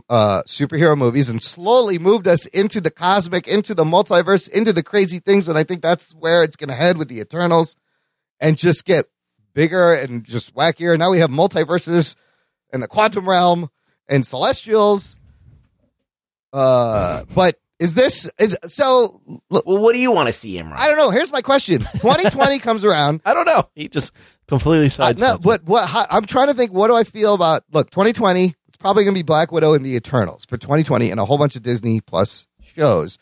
uh, 0.08 0.42
superhero 0.46 0.96
movies 0.96 1.28
and 1.28 1.42
slowly 1.42 1.98
moved 1.98 2.28
us 2.28 2.46
into 2.46 2.80
the 2.80 2.90
cosmic, 2.90 3.48
into 3.48 3.74
the 3.74 3.84
multiverse, 3.84 4.48
into 4.48 4.72
the 4.72 4.82
crazy 4.82 5.18
things. 5.18 5.48
And 5.48 5.58
I 5.58 5.64
think 5.64 5.82
that's 5.82 6.12
where 6.14 6.42
it's 6.44 6.54
going 6.56 6.68
to 6.68 6.74
head 6.76 6.96
with 6.98 7.08
the 7.08 7.18
Eternals 7.20 7.74
and 8.38 8.56
just 8.56 8.84
get 8.84 9.06
bigger 9.54 9.92
and 9.92 10.22
just 10.24 10.54
wackier. 10.54 10.96
Now 10.96 11.10
we 11.10 11.18
have 11.18 11.30
multiverses 11.30 12.14
and 12.72 12.80
the 12.82 12.86
quantum 12.86 13.28
realm 13.28 13.70
and 14.08 14.24
celestials. 14.24 15.18
Uh, 16.52 17.24
but 17.34 17.58
is 17.78 17.94
this 17.94 18.28
is 18.38 18.56
so? 18.66 19.20
Look, 19.50 19.66
Well, 19.66 19.78
what 19.78 19.92
do 19.92 19.98
you 19.98 20.12
want 20.12 20.28
to 20.28 20.32
see, 20.32 20.58
Imran? 20.58 20.76
I 20.76 20.86
don't 20.86 20.96
know. 20.96 21.10
Here's 21.10 21.32
my 21.32 21.42
question: 21.42 21.80
2020 21.80 22.58
comes 22.60 22.84
around. 22.84 23.20
I 23.24 23.34
don't 23.34 23.46
know. 23.46 23.68
He 23.74 23.88
just 23.88 24.12
completely 24.46 24.90
Uh, 25.02 25.12
no, 25.18 25.38
but 25.38 25.64
what 25.64 25.88
how, 25.88 26.06
I'm 26.10 26.24
trying 26.24 26.48
to 26.48 26.54
think. 26.54 26.72
What 26.72 26.88
do 26.88 26.94
I 26.94 27.04
feel 27.04 27.34
about? 27.34 27.64
Look, 27.72 27.90
2020. 27.90 28.54
It's 28.68 28.76
probably 28.78 29.04
going 29.04 29.14
to 29.14 29.18
be 29.18 29.24
Black 29.24 29.50
Widow 29.52 29.74
and 29.74 29.84
the 29.84 29.96
Eternals 29.96 30.44
for 30.44 30.56
2020, 30.56 31.10
and 31.10 31.18
a 31.18 31.24
whole 31.24 31.38
bunch 31.38 31.56
of 31.56 31.62
Disney 31.62 32.00
Plus 32.00 32.46
shows. 32.62 33.18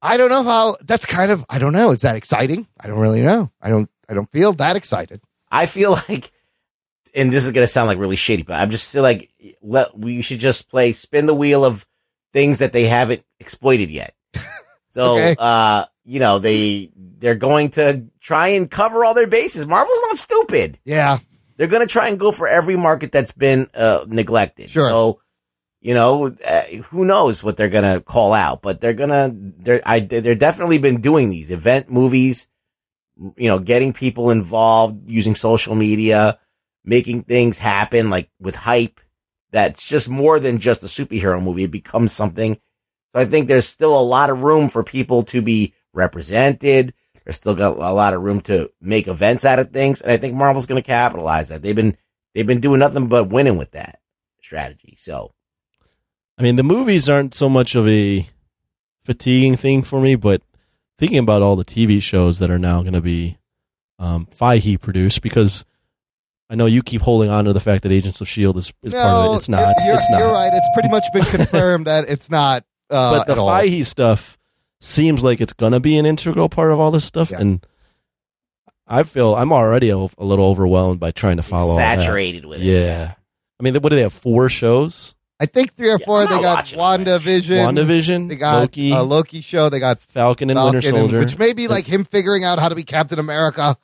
I 0.00 0.16
don't 0.16 0.30
know 0.30 0.42
how. 0.42 0.76
That's 0.82 1.04
kind 1.04 1.30
of. 1.30 1.44
I 1.50 1.58
don't 1.58 1.72
know. 1.72 1.90
Is 1.90 2.00
that 2.02 2.16
exciting? 2.16 2.66
I 2.80 2.86
don't 2.86 2.98
really 3.00 3.22
know. 3.22 3.50
I 3.60 3.68
don't. 3.68 3.90
I 4.08 4.14
don't 4.14 4.30
feel 4.30 4.52
that 4.54 4.76
excited. 4.76 5.20
I 5.50 5.66
feel 5.66 5.90
like, 6.08 6.30
and 7.14 7.32
this 7.32 7.44
is 7.44 7.52
gonna 7.52 7.66
sound 7.66 7.88
like 7.88 7.98
really 7.98 8.16
shitty, 8.16 8.46
but 8.46 8.54
I'm 8.54 8.70
just 8.70 8.94
like 8.94 9.30
let 9.60 9.98
we 9.98 10.22
should 10.22 10.38
just 10.38 10.70
play 10.70 10.92
spin 10.92 11.26
the 11.26 11.34
wheel 11.34 11.64
of 11.64 11.86
things 12.36 12.58
that 12.58 12.72
they 12.74 12.84
haven't 12.86 13.22
exploited 13.40 13.90
yet. 13.90 14.14
So, 14.90 15.12
Okay. 15.18 15.36
uh, 15.38 15.84
you 16.04 16.20
know, 16.20 16.38
they 16.38 16.90
they're 16.96 17.34
going 17.34 17.70
to 17.72 18.04
try 18.18 18.48
and 18.56 18.70
cover 18.70 19.04
all 19.04 19.12
their 19.12 19.26
bases. 19.26 19.66
Marvel's 19.66 20.00
not 20.08 20.16
stupid. 20.16 20.78
Yeah. 20.86 21.18
They're 21.56 21.66
going 21.66 21.86
to 21.86 21.92
try 21.92 22.08
and 22.08 22.18
go 22.18 22.32
for 22.32 22.48
every 22.48 22.76
market 22.76 23.12
that's 23.12 23.30
been 23.32 23.68
uh, 23.74 24.04
neglected. 24.08 24.70
Sure. 24.70 24.88
So, 24.88 25.20
you 25.82 25.92
know, 25.92 26.28
uh, 26.42 26.62
who 26.88 27.04
knows 27.04 27.44
what 27.44 27.58
they're 27.58 27.68
going 27.68 27.94
to 27.94 28.00
call 28.00 28.32
out, 28.32 28.62
but 28.62 28.80
they're 28.80 28.94
going 28.94 29.10
to 29.10 29.34
they're 29.62 29.82
I 29.84 30.00
they're 30.00 30.34
definitely 30.34 30.78
been 30.78 31.02
doing 31.02 31.28
these 31.28 31.50
event 31.50 31.90
movies, 31.90 32.48
you 33.36 33.48
know, 33.50 33.58
getting 33.58 33.92
people 33.92 34.30
involved 34.30 35.10
using 35.10 35.34
social 35.34 35.74
media, 35.74 36.38
making 36.84 37.24
things 37.24 37.58
happen 37.58 38.08
like 38.08 38.30
with 38.40 38.56
hype. 38.56 38.98
That's 39.52 39.84
just 39.84 40.08
more 40.08 40.40
than 40.40 40.58
just 40.58 40.82
a 40.82 40.86
superhero 40.86 41.42
movie. 41.42 41.64
It 41.64 41.70
becomes 41.70 42.12
something. 42.12 42.54
So 43.14 43.20
I 43.20 43.24
think 43.24 43.48
there's 43.48 43.68
still 43.68 43.98
a 43.98 44.02
lot 44.02 44.30
of 44.30 44.42
room 44.42 44.68
for 44.68 44.82
people 44.82 45.22
to 45.24 45.40
be 45.40 45.74
represented. 45.92 46.92
There's 47.24 47.36
still 47.36 47.54
got 47.54 47.76
a 47.76 47.92
lot 47.92 48.14
of 48.14 48.22
room 48.22 48.40
to 48.42 48.70
make 48.80 49.08
events 49.08 49.44
out 49.44 49.58
of 49.58 49.72
things, 49.72 50.00
and 50.00 50.12
I 50.12 50.16
think 50.16 50.34
Marvel's 50.34 50.66
going 50.66 50.80
to 50.80 50.86
capitalize 50.86 51.48
that. 51.48 51.60
They've 51.62 51.74
been 51.74 51.96
they've 52.34 52.46
been 52.46 52.60
doing 52.60 52.78
nothing 52.78 53.08
but 53.08 53.24
winning 53.24 53.56
with 53.56 53.72
that 53.72 53.98
strategy. 54.40 54.96
So 54.96 55.32
I 56.38 56.42
mean, 56.42 56.56
the 56.56 56.62
movies 56.62 57.08
aren't 57.08 57.34
so 57.34 57.48
much 57.48 57.74
of 57.74 57.88
a 57.88 58.28
fatiguing 59.04 59.56
thing 59.56 59.82
for 59.82 60.00
me, 60.00 60.14
but 60.14 60.42
thinking 60.98 61.18
about 61.18 61.42
all 61.42 61.56
the 61.56 61.64
TV 61.64 62.00
shows 62.00 62.38
that 62.38 62.50
are 62.50 62.58
now 62.58 62.82
going 62.82 62.92
to 62.92 63.00
be 63.00 63.38
um, 63.98 64.26
Feige 64.26 64.80
produced, 64.80 65.22
because 65.22 65.64
I 66.48 66.54
know 66.54 66.66
you 66.66 66.82
keep 66.82 67.02
holding 67.02 67.28
on 67.28 67.44
to 67.46 67.52
the 67.52 67.60
fact 67.60 67.82
that 67.82 67.90
Agents 67.92 68.20
of 68.20 68.28
Shield 68.28 68.56
is, 68.56 68.72
is 68.82 68.92
part 68.92 69.04
of 69.04 69.34
it. 69.34 69.36
It's 69.38 69.48
not. 69.48 69.74
You're, 69.84 69.94
it's 69.96 70.10
not. 70.10 70.18
you're 70.18 70.32
right. 70.32 70.50
It's 70.52 70.68
pretty 70.74 70.88
much 70.88 71.04
been 71.12 71.24
confirmed 71.38 71.86
that 71.86 72.08
it's 72.08 72.30
not. 72.30 72.62
Uh, 72.88 73.18
but 73.18 73.26
the 73.26 73.32
at 73.32 73.38
all. 73.38 73.84
Stuff 73.84 74.38
seems 74.80 75.24
like 75.24 75.40
it's 75.40 75.52
going 75.52 75.72
to 75.72 75.80
be 75.80 75.96
an 75.98 76.06
integral 76.06 76.48
part 76.48 76.70
of 76.70 76.78
all 76.78 76.90
this 76.92 77.04
stuff, 77.04 77.30
Yeah. 77.32 77.40
and 77.40 77.66
I 78.86 79.02
feel 79.02 79.34
I'm 79.34 79.52
already 79.52 79.90
a, 79.90 79.96
a 79.96 80.06
little 80.20 80.44
overwhelmed 80.46 81.00
by 81.00 81.10
trying 81.10 81.38
to 81.38 81.42
follow 81.42 81.70
all 81.70 81.76
that. 81.76 81.98
saturated 81.98 82.44
with 82.44 82.60
it. 82.60 82.64
Yeah. 82.66 83.14
I 83.58 83.62
mean, 83.62 83.74
what 83.74 83.88
do 83.88 83.96
they 83.96 84.02
have? 84.02 84.12
Four 84.12 84.48
shows? 84.48 85.14
I 85.40 85.46
think 85.46 85.74
three 85.74 85.90
or 85.90 85.98
Yeah, 85.98 86.06
four. 86.06 86.20
I'm 86.22 86.26
they 86.30 86.40
got 86.42 86.56
watching 86.58 86.78
all 86.78 86.96
that 86.96 87.06
WandaVision. 87.06 87.66
WandaVision, 87.66 88.28
They 88.28 88.36
got 88.36 88.60
Loki, 88.60 88.92
a 88.92 89.02
Loki 89.02 89.40
show. 89.40 89.68
They 89.68 89.80
got 89.80 90.00
Falcon 90.00 90.50
and 90.50 90.58
Winter 90.62 90.80
Falcon, 90.80 91.00
and- 91.00 91.10
Soldier. 91.10 91.18
which 91.18 91.36
may 91.38 91.52
be 91.52 91.66
like 91.68 91.86
him 91.86 92.04
figuring 92.04 92.44
out 92.44 92.58
how 92.60 92.68
to 92.68 92.74
be 92.76 92.84
Captain 92.84 93.18
America. 93.18 93.76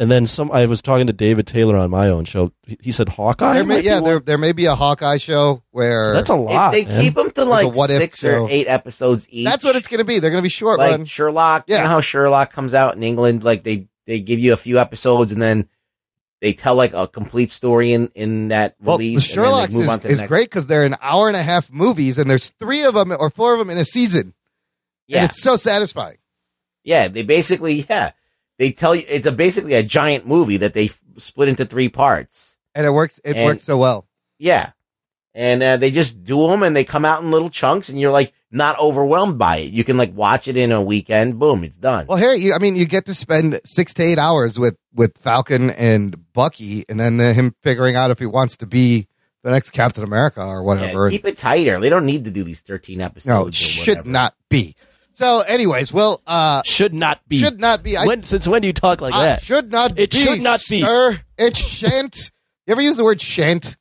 And 0.00 0.10
then 0.10 0.26
some. 0.26 0.50
I 0.50 0.64
was 0.64 0.80
talking 0.80 1.06
to 1.08 1.12
David 1.12 1.46
Taylor 1.46 1.76
on 1.76 1.90
my 1.90 2.08
own 2.08 2.24
show. 2.24 2.52
He- 2.66 2.78
He 2.80 2.90
said 2.90 3.10
Hawkeye. 3.10 3.52
There 3.54 3.64
may, 3.64 3.74
might 3.76 3.80
be 3.82 3.86
yeah, 3.86 3.94
one. 4.00 4.04
there 4.04 4.18
there 4.20 4.38
may 4.38 4.52
be 4.52 4.64
a 4.64 4.74
Hawkeye 4.74 5.18
show 5.18 5.62
where 5.72 6.04
So 6.06 6.12
that's 6.14 6.30
a 6.30 6.34
lot. 6.36 6.74
If 6.74 6.86
they 6.86 6.90
man. 6.92 7.00
keep 7.02 7.14
them 7.14 7.30
to 7.32 7.44
like 7.44 7.74
what 7.74 7.90
if 7.90 7.98
six 7.98 8.20
show. 8.20 8.44
or 8.44 8.50
eight 8.50 8.66
episodes 8.66 9.28
each, 9.30 9.44
that's 9.44 9.62
what 9.62 9.76
it's 9.76 9.86
going 9.88 9.98
to 9.98 10.04
be. 10.04 10.18
They're 10.18 10.30
going 10.30 10.40
to 10.40 10.42
be 10.42 10.48
short 10.48 10.78
like 10.78 10.92
run. 10.92 11.04
Sherlock. 11.04 11.64
You 11.68 11.74
Yeah. 11.76 11.82
know 11.82 11.88
how 11.90 12.00
Sherlock 12.00 12.50
comes 12.52 12.72
out 12.72 12.96
in 12.96 13.02
England? 13.02 13.44
Like 13.44 13.62
they 13.62 13.88
they 14.06 14.20
give 14.20 14.38
you 14.40 14.54
a 14.54 14.56
few 14.56 14.78
episodes 14.80 15.32
and 15.32 15.40
then 15.42 15.68
they 16.40 16.54
tell 16.54 16.74
like 16.76 16.94
a 16.94 17.06
complete 17.06 17.50
story 17.50 17.92
in 17.92 18.10
in 18.14 18.48
that 18.48 18.76
Well, 18.80 18.96
the 18.96 19.04
release. 19.14 19.28
and 19.34 19.36
then 19.36 19.44
they 19.44 19.50
Sherlock's 19.50 19.74
move 19.74 19.82
is, 19.82 19.88
on 19.90 19.98
to 20.00 20.08
the 20.08 20.12
is 20.14 20.20
next- 20.20 20.28
great 20.28 20.44
because 20.48 20.66
they're 20.66 20.84
an 20.86 20.96
hour 21.02 21.28
and 21.28 21.36
a 21.36 21.42
half 21.42 21.70
movies, 21.70 22.16
and 22.16 22.30
there's 22.30 22.48
three 22.48 22.84
of 22.84 22.94
them 22.94 23.12
or 23.12 23.28
four 23.28 23.52
of 23.52 23.58
them 23.58 23.68
in 23.68 23.76
a 23.76 23.84
season, 23.84 24.32
Yeah, 25.06 25.18
and 25.18 25.24
it's 25.30 25.42
so 25.42 25.56
satisfying. 25.56 26.16
yeah. 26.84 27.08
They 27.08 27.22
basically 27.22 27.84
yeah 27.90 28.12
they 28.60 28.70
tell 28.72 28.94
you 28.94 29.04
it's 29.08 29.26
a 29.26 29.32
basically 29.32 29.72
a 29.74 29.82
giant 29.82 30.26
movie 30.26 30.58
that 30.58 30.74
they 30.74 30.84
f- 30.86 31.00
split 31.16 31.48
into 31.48 31.64
three 31.64 31.88
parts. 31.88 32.56
And 32.74 32.86
it 32.86 32.90
works. 32.90 33.18
It 33.24 33.34
And- 33.34 33.44
works 33.46 33.64
so 33.64 33.78
well. 33.78 34.06
Yeah. 34.38 34.70
And 35.34 35.62
uh, 35.62 35.76
they 35.76 35.90
just 35.90 36.24
do 36.24 36.46
them 36.48 36.62
and 36.62 36.74
they 36.76 36.84
come 36.84 37.04
out 37.04 37.22
in 37.22 37.30
little 37.30 37.50
chunks 37.50 37.88
and 37.88 37.98
you're 38.00 38.10
like 38.10 38.32
not 38.50 38.78
overwhelmed 38.80 39.38
by 39.38 39.58
it. 39.58 39.72
You 39.72 39.84
can 39.84 39.96
like 39.96 40.12
watch 40.14 40.48
it 40.48 40.56
in 40.56 40.72
a 40.72 40.82
weekend. 40.82 41.38
Boom, 41.38 41.62
it's 41.64 41.76
done. 41.78 42.06
Well, 42.08 42.18
here, 42.18 42.32
you, 42.34 42.52
I 42.52 42.58
mean, 42.58 42.74
you 42.76 42.84
get 42.84 43.06
to 43.06 43.14
spend 43.14 43.60
six 43.64 43.94
to 43.94 44.02
eight 44.02 44.18
hours 44.18 44.58
with 44.58 44.76
with 44.92 45.16
Falcon 45.18 45.70
and 45.70 46.32
Bucky, 46.32 46.84
and 46.88 46.98
then 46.98 47.16
the, 47.16 47.32
him 47.32 47.54
figuring 47.62 47.94
out 47.94 48.10
if 48.10 48.18
he 48.18 48.26
wants 48.26 48.56
to 48.58 48.66
be 48.66 49.06
the 49.44 49.52
next 49.52 49.70
Captain 49.70 50.02
America 50.02 50.42
or 50.44 50.56
Yeah, 50.58 50.60
whatever. 50.66 51.10
keep 51.10 51.24
it 51.24 51.36
tighter. 51.38 51.80
They 51.80 51.88
don't 51.90 52.04
need 52.06 52.24
to 52.24 52.30
do 52.32 52.42
these 52.42 52.60
13 52.60 53.00
episodes. 53.00 53.26
no, 53.26 53.46
it 53.46 53.54
should 53.54 54.04
not 54.06 54.34
be. 54.48 54.74
So, 55.20 55.40
anyways, 55.42 55.92
well, 55.92 56.22
uh, 56.26 56.62
should 56.64 56.94
not 56.94 57.20
be. 57.28 57.36
should 57.36 57.60
not 57.60 57.82
be. 57.82 57.94
I, 57.94 58.06
when, 58.06 58.22
since 58.22 58.48
when 58.48 58.62
do 58.62 58.68
you 58.68 58.72
talk 58.72 59.02
like 59.02 59.12
I 59.12 59.26
that? 59.26 59.42
should 59.42 59.70
not 59.70 59.98
It 59.98 60.12
be. 60.12 60.16
should 60.16 60.42
not 60.42 60.60
be. 60.66 60.80
sir. 60.80 61.20
It 61.36 61.58
shan't. 61.58 62.30
you 62.66 62.72
ever 62.72 62.80
use 62.80 62.96
the 62.96 63.04
word 63.04 63.20
shan't? 63.20 63.76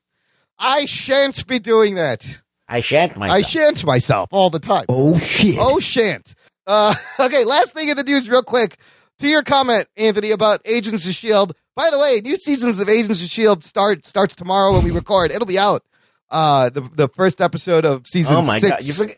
I 0.57 0.85
shan't 0.85 1.47
be 1.47 1.57
doing 1.57 1.95
that. 1.95 2.41
I 2.67 2.81
shan't 2.81 3.15
myself. 3.15 3.37
I 3.37 3.41
shan't 3.41 3.85
myself 3.85 4.27
all 4.33 4.49
the 4.49 4.59
time. 4.59 4.83
Oh 4.89 5.17
shit. 5.17 5.55
Oh, 5.57 5.79
shan't. 5.79 6.35
Uh, 6.67 6.93
okay, 7.21 7.45
last 7.45 7.73
thing 7.73 7.87
in 7.87 7.95
the 7.95 8.03
news, 8.03 8.29
real 8.29 8.43
quick. 8.43 8.77
to 9.19 9.27
your 9.29 9.41
comment, 9.41 9.87
Anthony, 9.95 10.31
about 10.31 10.59
Agents 10.65 11.07
of 11.07 11.13
Shield. 11.13 11.53
By 11.73 11.87
the 11.89 11.99
way, 11.99 12.19
new 12.21 12.35
seasons 12.35 12.81
of 12.81 12.89
Agents 12.89 13.23
of 13.23 13.29
Shield 13.29 13.63
start 13.63 14.05
starts 14.05 14.35
tomorrow 14.35 14.73
when 14.73 14.83
we 14.83 14.91
record. 14.91 15.31
It'll 15.31 15.45
be 15.47 15.57
out. 15.57 15.85
Uh, 16.29 16.67
the 16.69 16.81
the 16.81 17.07
first 17.07 17.39
episode 17.39 17.85
of 17.85 18.07
season 18.07 18.35
oh 18.35 18.41
my 18.41 18.59
six. 18.59 19.05
god! 19.05 19.15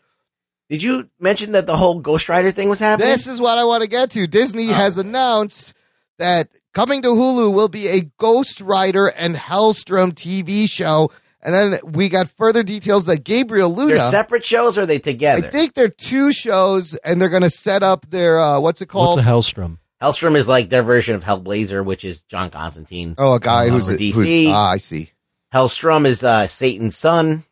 You 0.72 0.78
forget- 0.78 0.80
Did 0.80 0.82
you 0.82 1.10
mention 1.20 1.52
that 1.52 1.66
the 1.66 1.76
whole 1.76 2.00
Ghost 2.00 2.28
Rider 2.28 2.50
thing 2.50 2.68
was 2.68 2.80
happening? 2.80 3.08
This 3.08 3.26
is 3.26 3.40
what 3.40 3.58
I 3.58 3.64
want 3.64 3.82
to 3.82 3.88
get 3.88 4.10
to. 4.12 4.26
Disney 4.26 4.70
Oh. 4.70 4.72
has 4.72 4.96
announced 4.96 5.74
that 6.18 6.48
coming 6.74 7.02
to 7.02 7.08
Hulu 7.08 7.52
will 7.52 7.68
be 7.68 7.88
a 7.88 8.02
Ghost 8.18 8.60
Rider 8.60 9.06
and 9.08 9.36
Hellstrom 9.36 10.12
TV 10.14 10.66
show. 10.68 11.10
And 11.44 11.52
then 11.52 11.80
we 11.84 12.08
got 12.08 12.28
further 12.28 12.62
details 12.62 13.04
that 13.06 13.24
Gabriel 13.24 13.74
Luna. 13.74 13.96
They're 13.96 14.10
separate 14.10 14.44
shows, 14.44 14.78
or 14.78 14.82
are 14.82 14.86
they 14.86 15.00
together? 15.00 15.46
I 15.46 15.50
think 15.50 15.74
they're 15.74 15.88
two 15.88 16.32
shows, 16.32 16.94
and 17.04 17.20
they're 17.20 17.28
going 17.28 17.42
to 17.42 17.50
set 17.50 17.82
up 17.82 18.06
their 18.10 18.38
uh, 18.38 18.60
what's 18.60 18.80
it 18.80 18.86
called? 18.86 19.16
What's 19.16 19.26
a 19.26 19.30
Hellstrom? 19.30 19.78
Hellstrom 20.00 20.36
is 20.36 20.46
like 20.46 20.68
their 20.70 20.84
version 20.84 21.16
of 21.16 21.24
Hellblazer, 21.24 21.84
which 21.84 22.04
is 22.04 22.22
John 22.22 22.50
Constantine. 22.50 23.14
oh, 23.18 23.34
a 23.34 23.40
guy 23.40 23.66
Uh, 23.66 23.70
who's, 23.70 23.86
for 23.86 23.92
who's 23.96 24.16
DC. 24.28 24.48
ah, 24.52 24.70
I 24.70 24.76
see. 24.76 25.10
Hellstrom 25.52 26.06
is 26.06 26.22
uh, 26.24 26.46
Satan's 26.48 26.96
son. 26.96 27.44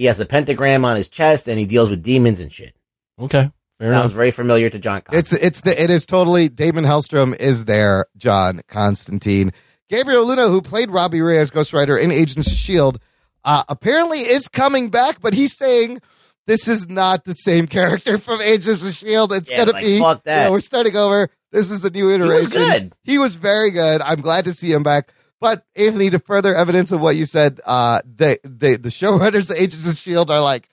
He 0.00 0.06
has 0.06 0.18
a 0.18 0.24
pentagram 0.24 0.82
on 0.86 0.96
his 0.96 1.10
chest, 1.10 1.46
and 1.46 1.58
he 1.58 1.66
deals 1.66 1.90
with 1.90 2.02
demons 2.02 2.40
and 2.40 2.50
shit. 2.50 2.74
Okay, 3.20 3.50
fair 3.78 3.88
Sounds 3.90 4.04
enough. 4.04 4.12
very 4.12 4.30
familiar 4.30 4.70
to 4.70 4.78
John. 4.78 5.02
Constantine. 5.02 5.18
It's 5.18 5.32
it's 5.44 5.60
the 5.60 5.82
it 5.82 5.90
is 5.90 6.06
totally 6.06 6.48
Daimon 6.48 6.84
Hellstrom 6.86 7.36
is 7.38 7.66
there. 7.66 8.06
John 8.16 8.62
Constantine, 8.66 9.52
Gabriel 9.90 10.26
Luna, 10.26 10.48
who 10.48 10.62
played 10.62 10.90
Robbie 10.90 11.20
Ray 11.20 11.36
as 11.36 11.50
Ghost 11.50 11.74
Rider 11.74 11.98
in 11.98 12.10
Agents 12.10 12.50
of 12.50 12.56
Shield, 12.56 12.98
uh, 13.44 13.64
apparently 13.68 14.20
is 14.20 14.48
coming 14.48 14.88
back, 14.88 15.20
but 15.20 15.34
he's 15.34 15.54
saying 15.54 16.00
this 16.46 16.66
is 16.66 16.88
not 16.88 17.24
the 17.26 17.34
same 17.34 17.66
character 17.66 18.16
from 18.16 18.40
Agents 18.40 18.86
of 18.88 18.94
Shield. 18.94 19.34
It's 19.34 19.50
Yeah, 19.50 19.58
gonna 19.58 19.72
like, 19.72 19.84
be 19.84 19.98
fuck 19.98 20.24
that. 20.24 20.38
you 20.38 20.44
know, 20.46 20.52
we're 20.52 20.60
starting 20.60 20.96
over. 20.96 21.28
This 21.52 21.70
is 21.70 21.84
a 21.84 21.90
new 21.90 22.10
iteration. 22.10 22.52
He 22.52 22.58
was 22.58 22.70
good. 22.72 22.92
He 23.04 23.18
was 23.18 23.36
very 23.36 23.70
good. 23.70 24.00
I'm 24.00 24.22
glad 24.22 24.46
to 24.46 24.54
see 24.54 24.72
him 24.72 24.82
back. 24.82 25.12
But 25.40 25.64
Anthony, 25.74 26.10
to 26.10 26.18
further 26.18 26.54
evidence 26.54 26.92
of 26.92 27.00
what 27.00 27.16
you 27.16 27.24
said, 27.24 27.60
uh, 27.64 28.00
the 28.04 28.38
the 28.44 28.76
the 28.76 28.88
showrunners 28.90 29.50
of 29.50 29.56
Agents 29.56 29.88
of 29.90 29.96
Shield 29.96 30.30
are 30.30 30.40
like, 30.42 30.68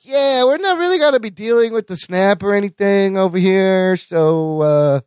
yeah, 0.00 0.44
we're 0.44 0.56
not 0.58 0.78
really 0.78 0.98
going 0.98 1.12
to 1.12 1.20
be 1.20 1.30
dealing 1.30 1.72
with 1.74 1.86
the 1.86 1.96
snap 1.96 2.42
or 2.42 2.54
anything 2.54 3.18
over 3.18 3.36
here. 3.36 3.96
So 3.98 4.60
uh, 4.62 5.00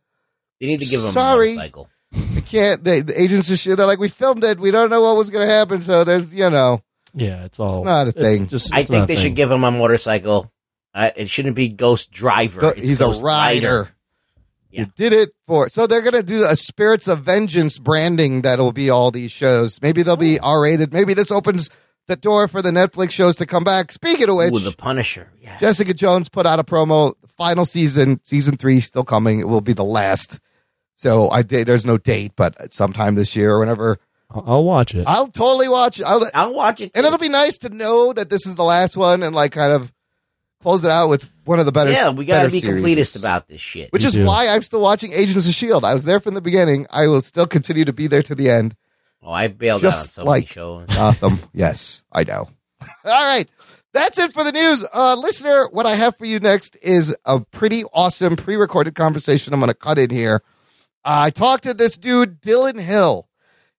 They 0.60 0.66
need 0.68 0.80
to 0.80 0.86
give 0.86 1.00
him 1.00 1.06
Sorry. 1.10 1.52
a 1.52 1.56
motorcycle. 1.56 1.88
we 2.34 2.42
can't. 2.42 2.84
The, 2.84 3.00
the 3.00 3.20
agents 3.20 3.50
of 3.50 3.58
Shield, 3.58 3.78
they're 3.80 3.86
like, 3.86 3.98
we 3.98 4.08
filmed 4.08 4.44
it. 4.44 4.60
We 4.60 4.70
don't 4.70 4.90
know 4.90 5.00
what 5.02 5.16
was 5.16 5.30
going 5.30 5.48
to 5.48 5.52
happen. 5.52 5.82
So 5.82 6.04
there's, 6.04 6.32
you 6.32 6.48
know, 6.50 6.82
Yeah, 7.14 7.44
it's 7.44 7.58
all. 7.58 7.78
It's 7.78 7.84
not 7.84 8.06
a 8.08 8.12
thing. 8.12 8.46
just, 8.46 8.72
I 8.72 8.84
think 8.84 9.08
they 9.08 9.16
thing. 9.16 9.24
should 9.24 9.34
give 9.34 9.50
him 9.50 9.64
a 9.64 9.70
motorcycle. 9.72 10.52
Uh, 10.94 11.10
it 11.16 11.28
shouldn't 11.30 11.56
be 11.56 11.68
Ghost 11.70 12.12
Driver. 12.12 12.60
go- 12.60 12.68
It's 12.68 12.86
he's 12.86 12.98
Ghost 13.00 13.20
a 13.20 13.24
rider. 13.24 13.88
Yeah. 14.72 14.80
You 14.80 14.86
did 14.96 15.12
it 15.12 15.30
for. 15.46 15.68
So 15.68 15.86
they're 15.86 16.00
going 16.00 16.12
to 16.14 16.22
do 16.22 16.44
a 16.44 16.56
Spirits 16.56 17.06
of 17.06 17.20
Vengeance 17.20 17.78
branding 17.78 18.42
that'll 18.42 18.72
be 18.72 18.90
all 18.90 19.10
these 19.10 19.30
shows. 19.30 19.80
Maybe 19.82 20.02
they'll 20.02 20.16
be 20.16 20.40
oh. 20.40 20.52
R 20.52 20.62
rated. 20.62 20.92
Maybe 20.92 21.14
this 21.14 21.30
opens 21.30 21.68
the 22.08 22.16
door 22.16 22.48
for 22.48 22.62
the 22.62 22.70
Netflix 22.70 23.10
shows 23.10 23.36
to 23.36 23.46
come 23.46 23.64
back. 23.64 23.92
Speaking 23.92 24.28
of 24.28 24.36
which, 24.36 24.54
Ooh, 24.54 24.58
the 24.60 24.74
Punisher. 24.76 25.30
Yeah. 25.40 25.58
Jessica 25.58 25.94
Jones 25.94 26.28
put 26.28 26.46
out 26.46 26.58
a 26.58 26.64
promo. 26.64 27.14
Final 27.36 27.64
season, 27.64 28.20
season 28.22 28.56
three, 28.56 28.80
still 28.80 29.04
coming. 29.04 29.40
It 29.40 29.48
will 29.48 29.62
be 29.62 29.72
the 29.72 29.84
last. 29.84 30.38
So 30.94 31.30
I. 31.30 31.42
There's 31.42 31.86
no 31.86 31.98
date, 31.98 32.32
but 32.36 32.72
sometime 32.72 33.14
this 33.14 33.34
year 33.36 33.52
or 33.54 33.60
whenever. 33.60 33.98
I'll, 34.30 34.44
I'll 34.46 34.64
watch 34.64 34.94
it. 34.94 35.04
I'll 35.06 35.28
totally 35.28 35.68
watch 35.68 36.00
it. 36.00 36.04
I'll, 36.04 36.28
I'll 36.34 36.54
watch 36.54 36.80
it. 36.80 36.92
and 36.94 37.04
it'll 37.04 37.18
be 37.18 37.28
nice 37.28 37.58
to 37.58 37.68
know 37.68 38.12
that 38.12 38.30
this 38.30 38.46
is 38.46 38.54
the 38.54 38.64
last 38.64 38.96
one 38.96 39.22
and 39.22 39.34
like 39.34 39.52
kind 39.52 39.72
of 39.72 39.92
close 40.62 40.84
it 40.84 40.90
out 40.90 41.08
with 41.08 41.30
one 41.44 41.58
of 41.58 41.66
the 41.66 41.72
better. 41.72 41.90
yeah, 41.90 42.08
we 42.10 42.24
gotta 42.24 42.48
be 42.48 42.60
series. 42.60 42.82
completist 42.84 43.18
about 43.18 43.48
this 43.48 43.60
shit. 43.60 43.92
Which 43.92 44.02
Me 44.02 44.06
is 44.08 44.14
too. 44.14 44.24
why 44.24 44.48
I'm 44.48 44.62
still 44.62 44.80
watching 44.80 45.12
Agents 45.12 45.46
of 45.46 45.52
Shield. 45.54 45.84
I 45.84 45.92
was 45.92 46.04
there 46.04 46.20
from 46.20 46.34
the 46.34 46.40
beginning. 46.40 46.86
I 46.90 47.06
will 47.08 47.20
still 47.20 47.46
continue 47.46 47.84
to 47.84 47.92
be 47.92 48.06
there 48.06 48.22
to 48.22 48.34
the 48.34 48.48
end. 48.50 48.74
oh, 49.22 49.32
I 49.32 49.48
bailed 49.48 49.82
just 49.82 50.18
out 50.18 50.22
on 50.22 50.24
so 50.26 50.30
many 50.30 50.40
like- 50.42 50.48
shows. 50.50 50.86
Gotham. 50.88 51.38
yes, 51.52 52.04
I 52.12 52.24
know. 52.24 52.48
All 53.04 53.26
right. 53.26 53.48
That's 53.94 54.18
it 54.18 54.32
for 54.32 54.42
the 54.42 54.52
news. 54.52 54.84
Uh, 54.94 55.16
listener, 55.16 55.68
what 55.70 55.84
I 55.84 55.96
have 55.96 56.16
for 56.16 56.24
you 56.24 56.40
next 56.40 56.76
is 56.80 57.14
a 57.26 57.40
pretty 57.40 57.84
awesome 57.92 58.36
pre 58.36 58.56
recorded 58.56 58.94
conversation 58.94 59.52
I'm 59.52 59.60
going 59.60 59.68
to 59.68 59.74
cut 59.74 59.98
in 59.98 60.08
here. 60.08 60.42
Uh, 61.04 61.26
I 61.26 61.30
talked 61.30 61.64
to 61.64 61.74
this 61.74 61.98
dude, 61.98 62.40
Dylan 62.40 62.80
Hill. 62.80 63.28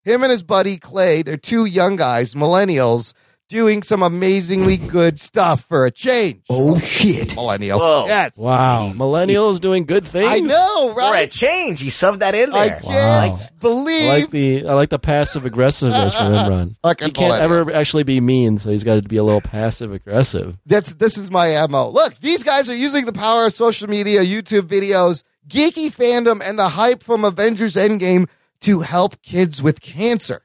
Him 0.04 0.22
and 0.22 0.30
his 0.32 0.44
buddy 0.44 0.78
Clay, 0.78 1.22
they're 1.24 1.38
two 1.38 1.66
young 1.66 1.96
guys, 1.96 2.36
millennials, 2.36 3.14
doing 3.50 3.84
some 3.84 4.02
amazingly 4.02 4.78
good 4.78 5.20
stuff 5.20 5.66
for 5.66 5.86
a 5.86 5.92
change. 5.92 6.42
Oh 6.50 6.78
shit. 6.80 7.30
Millennials. 7.30 7.80
Whoa. 7.80 8.06
Yes. 8.08 8.38
wow, 8.38 8.92
millennials 8.96 9.60
doing 9.62 9.86
good 9.86 10.06
things. 10.06 10.28
I 10.32 10.40
know, 10.40 10.94
For 10.94 11.02
a 11.02 11.12
right? 11.12 11.30
change, 11.32 11.80
he 11.82 11.90
subbed 11.90 12.20
that 12.20 12.36
in 12.36 12.52
I 12.54 12.70
there. 12.70 12.80
can't 12.80 13.32
Wow. 13.34 13.38
believe. 13.60 14.10
I 14.10 14.14
like 14.20 14.30
the 14.32 14.68
I 14.68 14.74
like 14.74 14.90
the 14.90 15.00
passive 15.00 15.46
aggressiveness 15.46 16.14
from 16.16 16.34
Imran. 16.34 16.76
Fucking 16.84 17.08
He 17.08 17.12
can't 17.12 17.42
ever 17.42 17.72
actually 17.74 18.04
be 18.04 18.20
mean, 18.22 18.58
so 18.58 18.70
he's 18.70 18.84
got 18.84 19.02
to 19.02 19.08
be 19.08 19.18
a 19.18 19.24
little 19.24 19.42
passive 19.42 19.92
aggressive. 19.94 20.58
That's 20.66 20.94
this 20.94 21.18
is 21.18 21.30
my 21.30 21.66
mo. 21.68 21.90
Look, 21.90 22.20
these 22.22 22.44
guys 22.44 22.70
are 22.70 22.76
using 22.76 23.06
the 23.06 23.14
power 23.14 23.46
of 23.48 23.54
social 23.54 23.90
media, 23.90 24.22
YouTube 24.24 24.64
videos, 24.68 25.24
geeky 25.48 25.94
fandom, 25.94 26.42
and 26.44 26.58
the 26.58 26.70
hype 26.70 27.04
from 27.04 27.26
Avengers 27.26 27.76
Endgame 27.76 28.28
to 28.62 28.80
help 28.80 29.22
kids 29.22 29.62
with 29.62 29.82
cancer. 29.82 30.43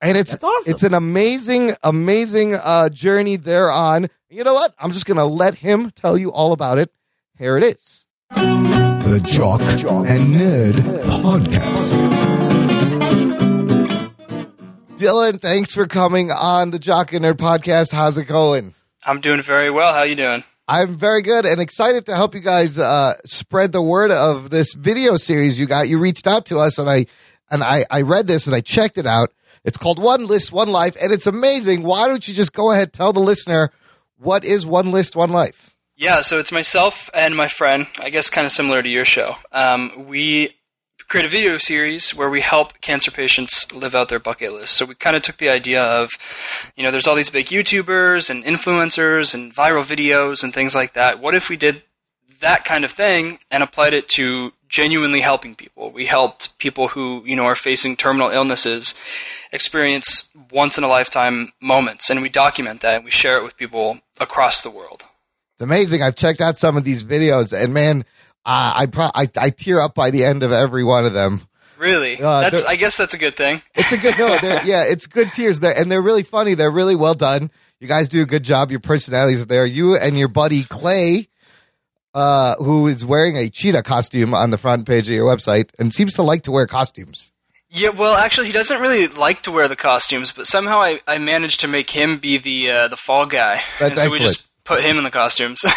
And 0.00 0.16
it's 0.16 0.32
awesome. 0.42 0.70
it's 0.70 0.82
an 0.84 0.94
amazing, 0.94 1.72
amazing 1.82 2.54
uh, 2.54 2.88
journey 2.88 3.36
they're 3.36 3.70
on. 3.70 4.08
You 4.30 4.44
know 4.44 4.54
what? 4.54 4.74
I'm 4.78 4.92
just 4.92 5.06
gonna 5.06 5.24
let 5.26 5.54
him 5.56 5.90
tell 5.90 6.16
you 6.16 6.30
all 6.30 6.52
about 6.52 6.78
it. 6.78 6.92
Here 7.36 7.56
it 7.56 7.64
is. 7.64 8.06
The 8.30 9.20
Jock 9.24 9.60
and 9.60 10.36
Nerd 10.36 10.74
Podcast. 10.74 11.94
Dylan, 14.96 15.40
thanks 15.40 15.74
for 15.74 15.86
coming 15.86 16.30
on 16.30 16.70
the 16.70 16.78
Jock 16.78 17.12
and 17.12 17.24
Nerd 17.24 17.34
podcast. 17.34 17.92
How's 17.92 18.18
it 18.18 18.24
going? 18.24 18.74
I'm 19.04 19.20
doing 19.20 19.42
very 19.42 19.70
well. 19.70 19.94
How 19.94 20.02
you 20.02 20.16
doing? 20.16 20.44
I'm 20.68 20.96
very 20.96 21.22
good 21.22 21.46
and 21.46 21.60
excited 21.60 22.06
to 22.06 22.14
help 22.14 22.34
you 22.34 22.40
guys 22.40 22.78
uh, 22.78 23.14
spread 23.24 23.72
the 23.72 23.80
word 23.80 24.10
of 24.10 24.50
this 24.50 24.74
video 24.74 25.16
series 25.16 25.58
you 25.58 25.66
got. 25.66 25.88
You 25.88 25.98
reached 25.98 26.26
out 26.26 26.46
to 26.46 26.58
us 26.58 26.78
and 26.78 26.88
I 26.90 27.06
and 27.50 27.64
I, 27.64 27.84
I 27.90 28.02
read 28.02 28.26
this 28.26 28.46
and 28.46 28.54
I 28.54 28.60
checked 28.60 28.98
it 28.98 29.06
out. 29.06 29.32
It's 29.64 29.78
called 29.78 29.98
One 29.98 30.26
List, 30.26 30.52
One 30.52 30.70
Life, 30.70 30.96
and 31.00 31.12
it's 31.12 31.26
amazing. 31.26 31.82
Why 31.82 32.08
don't 32.08 32.26
you 32.26 32.34
just 32.34 32.52
go 32.52 32.70
ahead 32.72 32.92
tell 32.92 33.12
the 33.12 33.20
listener 33.20 33.70
what 34.18 34.44
is 34.44 34.66
One 34.66 34.90
List, 34.90 35.16
One 35.16 35.30
Life? 35.30 35.76
Yeah, 35.96 36.20
so 36.20 36.38
it's 36.38 36.52
myself 36.52 37.10
and 37.12 37.36
my 37.36 37.48
friend. 37.48 37.86
I 37.98 38.10
guess 38.10 38.30
kind 38.30 38.44
of 38.44 38.52
similar 38.52 38.82
to 38.82 38.88
your 38.88 39.04
show. 39.04 39.36
Um, 39.52 40.06
we 40.06 40.54
create 41.08 41.24
a 41.24 41.28
video 41.28 41.56
series 41.56 42.14
where 42.14 42.28
we 42.28 42.42
help 42.42 42.80
cancer 42.82 43.10
patients 43.10 43.72
live 43.72 43.94
out 43.94 44.10
their 44.10 44.18
bucket 44.18 44.52
list. 44.52 44.74
So 44.74 44.84
we 44.84 44.94
kind 44.94 45.16
of 45.16 45.22
took 45.22 45.38
the 45.38 45.48
idea 45.48 45.82
of, 45.82 46.18
you 46.76 46.82
know, 46.82 46.90
there's 46.90 47.06
all 47.06 47.14
these 47.14 47.30
big 47.30 47.46
YouTubers 47.46 48.28
and 48.28 48.44
influencers 48.44 49.34
and 49.34 49.54
viral 49.54 49.82
videos 49.82 50.44
and 50.44 50.52
things 50.52 50.74
like 50.74 50.92
that. 50.92 51.18
What 51.18 51.34
if 51.34 51.48
we 51.48 51.56
did 51.56 51.82
that 52.40 52.64
kind 52.64 52.84
of 52.84 52.90
thing 52.90 53.38
and 53.50 53.62
applied 53.62 53.94
it 53.94 54.08
to 54.10 54.52
genuinely 54.68 55.20
helping 55.20 55.54
people? 55.54 55.90
We 55.90 56.06
helped 56.06 56.56
people 56.58 56.88
who, 56.88 57.22
you 57.26 57.36
know, 57.36 57.44
are 57.44 57.54
facing 57.54 57.96
terminal 57.96 58.30
illnesses 58.30 58.94
experience 59.52 60.30
once 60.50 60.78
in 60.78 60.84
a 60.84 60.88
lifetime 60.88 61.52
moments 61.60 62.10
and 62.10 62.20
we 62.22 62.28
document 62.28 62.80
that 62.82 62.96
and 62.96 63.04
we 63.04 63.10
share 63.10 63.36
it 63.38 63.44
with 63.44 63.56
people 63.56 64.00
across 64.20 64.62
the 64.62 64.70
world. 64.70 65.04
It's 65.54 65.62
amazing. 65.62 66.02
I've 66.02 66.14
checked 66.14 66.40
out 66.40 66.56
some 66.56 66.76
of 66.76 66.84
these 66.84 67.02
videos, 67.02 67.52
and 67.52 67.74
man, 67.74 68.04
uh, 68.46 68.74
I, 68.76 68.86
pro- 68.86 69.10
I 69.12 69.28
I 69.36 69.50
tear 69.50 69.80
up 69.80 69.92
by 69.92 70.10
the 70.10 70.24
end 70.24 70.44
of 70.44 70.52
every 70.52 70.84
one 70.84 71.04
of 71.04 71.14
them. 71.14 71.48
Really? 71.76 72.20
Uh, 72.20 72.42
that's 72.42 72.64
I 72.64 72.76
guess 72.76 72.96
that's 72.96 73.12
a 73.14 73.18
good 73.18 73.36
thing. 73.36 73.62
It's 73.74 73.90
a 73.90 73.98
good 73.98 74.16
no, 74.18 74.34
yeah, 74.64 74.84
it's 74.84 75.08
good 75.08 75.32
tears 75.32 75.58
there, 75.58 75.76
and 75.76 75.90
they're 75.90 76.00
really 76.00 76.22
funny. 76.22 76.54
They're 76.54 76.70
really 76.70 76.94
well 76.94 77.14
done. 77.14 77.50
You 77.80 77.88
guys 77.88 78.08
do 78.08 78.22
a 78.22 78.24
good 78.24 78.44
job. 78.44 78.70
Your 78.70 78.78
personalities 78.78 79.42
are 79.42 79.46
there. 79.46 79.66
You 79.66 79.96
and 79.96 80.16
your 80.16 80.28
buddy 80.28 80.62
Clay, 80.62 81.28
uh, 82.18 82.56
who 82.56 82.88
is 82.88 83.04
wearing 83.04 83.36
a 83.36 83.48
cheetah 83.48 83.84
costume 83.84 84.34
on 84.34 84.50
the 84.50 84.58
front 84.58 84.88
page 84.88 85.08
of 85.08 85.14
your 85.14 85.24
website, 85.24 85.70
and 85.78 85.94
seems 85.94 86.14
to 86.14 86.22
like 86.22 86.42
to 86.42 86.50
wear 86.50 86.66
costumes. 86.66 87.30
Yeah, 87.70 87.90
well, 87.90 88.14
actually, 88.14 88.48
he 88.48 88.52
doesn't 88.52 88.80
really 88.80 89.06
like 89.06 89.42
to 89.42 89.52
wear 89.52 89.68
the 89.68 89.76
costumes, 89.76 90.32
but 90.32 90.46
somehow 90.46 90.78
I, 90.78 91.00
I 91.06 91.18
managed 91.18 91.60
to 91.60 91.68
make 91.68 91.90
him 91.90 92.18
be 92.18 92.36
the 92.36 92.70
uh, 92.70 92.88
the 92.88 92.96
fall 92.96 93.26
guy. 93.26 93.62
That's 93.78 93.98
and 93.98 94.06
so 94.06 94.10
we 94.10 94.18
just 94.18 94.48
put 94.64 94.82
him 94.82 94.98
in 94.98 95.04
the 95.04 95.10
costumes. 95.10 95.64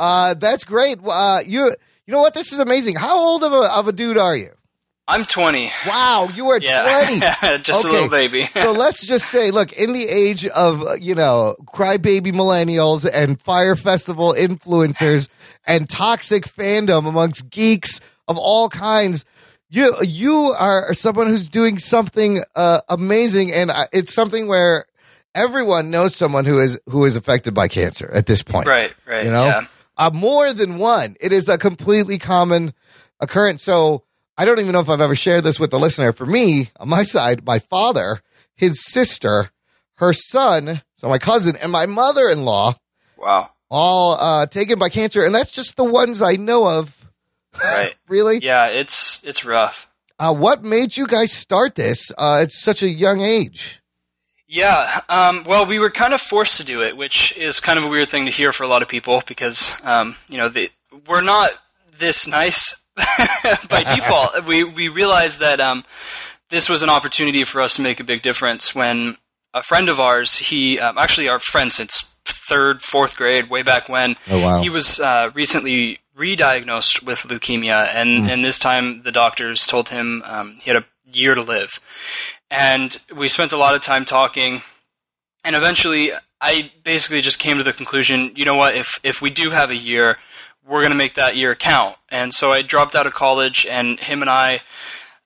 Uh, 0.00 0.32
that's 0.34 0.62
great. 0.62 0.96
Uh, 1.04 1.40
you 1.44 1.74
you 2.06 2.12
know 2.12 2.20
what? 2.20 2.32
This 2.32 2.52
is 2.52 2.60
amazing. 2.60 2.94
How 2.94 3.18
old 3.18 3.42
of 3.42 3.52
a 3.52 3.68
of 3.76 3.88
a 3.88 3.92
dude 3.92 4.16
are 4.16 4.36
you? 4.36 4.50
I'm 5.10 5.24
20. 5.24 5.72
Wow, 5.86 6.28
you 6.34 6.48
are 6.50 6.60
Yeah, 6.62 6.82
twenty. 7.40 7.62
just 7.62 7.82
a 7.84 7.88
little 7.90 8.08
baby. 8.10 8.44
so 8.52 8.72
let's 8.84 9.06
just 9.06 9.30
say, 9.30 9.50
look, 9.50 9.72
in 9.72 9.94
the 9.94 10.06
age 10.06 10.46
of 10.46 10.82
uh, 10.82 10.94
you 11.00 11.14
know 11.14 11.56
crybaby 11.64 12.32
millennials 12.32 13.08
and 13.10 13.40
fire 13.40 13.74
festival 13.74 14.34
influencers 14.34 15.28
and 15.66 15.88
toxic 15.88 16.44
fandom 16.44 17.08
amongst 17.08 17.48
geeks 17.48 18.00
of 18.28 18.36
all 18.36 18.68
kinds, 18.68 19.24
you 19.70 19.94
you 20.02 20.54
are 20.58 20.92
someone 20.92 21.26
who's 21.28 21.48
doing 21.48 21.78
something 21.78 22.42
uh, 22.54 22.80
amazing, 22.90 23.50
and 23.50 23.70
uh, 23.70 23.86
it's 23.94 24.12
something 24.12 24.46
where 24.46 24.84
everyone 25.34 25.90
knows 25.90 26.14
someone 26.16 26.44
who 26.44 26.58
is 26.58 26.78
who 26.86 27.06
is 27.06 27.16
affected 27.16 27.54
by 27.54 27.66
cancer 27.68 28.10
at 28.12 28.26
this 28.26 28.42
point, 28.42 28.66
right, 28.66 28.92
right. 29.06 29.24
You 29.24 29.30
know, 29.30 29.46
Yeah. 29.46 29.62
uh, 29.96 30.10
more 30.12 30.52
than 30.52 30.76
one. 30.76 31.16
It 31.18 31.32
is 31.32 31.48
a 31.48 31.56
completely 31.56 32.18
common 32.18 32.74
occurrence. 33.20 33.62
So 33.62 34.02
I 34.38 34.44
don't 34.44 34.60
even 34.60 34.72
know 34.72 34.80
if 34.80 34.88
I've 34.88 35.00
ever 35.00 35.16
shared 35.16 35.42
this 35.44 35.58
with 35.58 35.70
the 35.72 35.78
listener. 35.80 36.12
For 36.12 36.24
me, 36.24 36.70
on 36.78 36.88
my 36.88 37.02
side, 37.02 37.44
my 37.44 37.58
father, 37.58 38.22
his 38.54 38.82
sister, 38.84 39.50
her 39.96 40.12
son, 40.12 40.82
so 40.94 41.08
my 41.08 41.18
cousin, 41.18 41.56
and 41.60 41.72
my 41.72 41.86
mother 41.86 42.28
in 42.28 42.44
law, 42.44 42.74
Wow. 43.16 43.50
all 43.68 44.12
uh, 44.12 44.46
taken 44.46 44.78
by 44.78 44.88
cancer. 44.90 45.24
And 45.24 45.34
that's 45.34 45.50
just 45.50 45.76
the 45.76 45.84
ones 45.84 46.22
I 46.22 46.36
know 46.36 46.68
of. 46.68 46.94
Right. 47.62 47.94
Really? 48.08 48.38
yeah, 48.42 48.66
it's 48.68 49.22
it's 49.24 49.44
rough. 49.44 49.86
Uh, 50.18 50.32
what 50.32 50.62
made 50.64 50.96
you 50.96 51.06
guys 51.06 51.32
start 51.32 51.74
this 51.74 52.10
uh, 52.16 52.38
at 52.42 52.50
such 52.52 52.82
a 52.82 52.88
young 52.88 53.20
age? 53.20 53.80
Yeah, 54.46 55.02
um, 55.10 55.44
well, 55.44 55.66
we 55.66 55.78
were 55.78 55.90
kind 55.90 56.14
of 56.14 56.20
forced 56.22 56.56
to 56.56 56.64
do 56.64 56.82
it, 56.82 56.96
which 56.96 57.36
is 57.36 57.60
kind 57.60 57.78
of 57.78 57.84
a 57.84 57.88
weird 57.88 58.08
thing 58.10 58.24
to 58.24 58.30
hear 58.30 58.50
for 58.52 58.62
a 58.64 58.66
lot 58.68 58.80
of 58.82 58.88
people 58.88 59.22
because, 59.26 59.72
um, 59.84 60.16
you 60.28 60.38
know, 60.38 60.50
we're 61.06 61.20
not 61.20 61.50
this 61.98 62.26
nice 62.26 62.77
by 63.68 63.84
default. 63.94 64.44
We 64.46 64.64
we 64.64 64.88
realized 64.88 65.38
that 65.40 65.60
um, 65.60 65.84
this 66.50 66.68
was 66.68 66.82
an 66.82 66.90
opportunity 66.90 67.44
for 67.44 67.60
us 67.60 67.76
to 67.76 67.82
make 67.82 68.00
a 68.00 68.04
big 68.04 68.22
difference 68.22 68.74
when 68.74 69.16
a 69.54 69.62
friend 69.62 69.88
of 69.88 69.98
ours, 69.98 70.36
he 70.36 70.78
um, 70.78 70.98
actually 70.98 71.28
our 71.28 71.38
friend 71.38 71.72
since 71.72 72.14
third, 72.24 72.82
fourth 72.82 73.16
grade, 73.16 73.48
way 73.50 73.62
back 73.62 73.88
when, 73.88 74.16
Oh, 74.30 74.42
wow. 74.42 74.60
he 74.62 74.68
was 74.68 75.00
uh, 75.00 75.30
recently 75.34 75.98
re-diagnosed 76.14 77.02
with 77.02 77.20
leukemia, 77.20 77.86
and 77.94 78.30
and 78.30 78.44
this 78.44 78.58
time 78.58 79.02
the 79.02 79.12
doctors 79.12 79.66
told 79.66 79.88
him 79.90 80.22
um, 80.26 80.58
he 80.62 80.70
had 80.70 80.82
a 80.82 80.86
year 81.10 81.34
to 81.34 81.42
live, 81.42 81.80
and 82.50 83.00
we 83.14 83.28
spent 83.28 83.52
a 83.52 83.56
lot 83.56 83.74
of 83.74 83.80
time 83.82 84.04
talking, 84.04 84.62
and 85.44 85.54
eventually 85.56 86.12
I 86.40 86.70
basically 86.84 87.20
just 87.20 87.38
came 87.38 87.58
to 87.58 87.64
the 87.64 87.72
conclusion, 87.72 88.32
you 88.36 88.44
know 88.44 88.54
what, 88.56 88.74
if 88.74 88.98
if 89.02 89.20
we 89.22 89.30
do 89.30 89.50
have 89.50 89.70
a 89.70 89.76
year, 89.76 90.18
we're 90.68 90.82
gonna 90.82 90.94
make 90.94 91.14
that 91.14 91.36
year 91.36 91.54
count, 91.54 91.96
and 92.10 92.34
so 92.34 92.52
I 92.52 92.62
dropped 92.62 92.94
out 92.94 93.06
of 93.06 93.14
college, 93.14 93.66
and 93.66 93.98
him 93.98 94.20
and 94.22 94.30
I. 94.30 94.60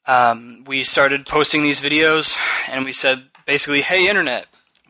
Um, 0.07 0.65
we 0.67 0.83
started 0.83 1.27
posting 1.27 1.63
these 1.63 1.81
videos, 1.81 2.37
and 2.69 2.85
we 2.85 2.93
said 2.93 3.31
basically, 3.47 3.83
"Hey, 3.83 4.09
internet, 4.09 4.47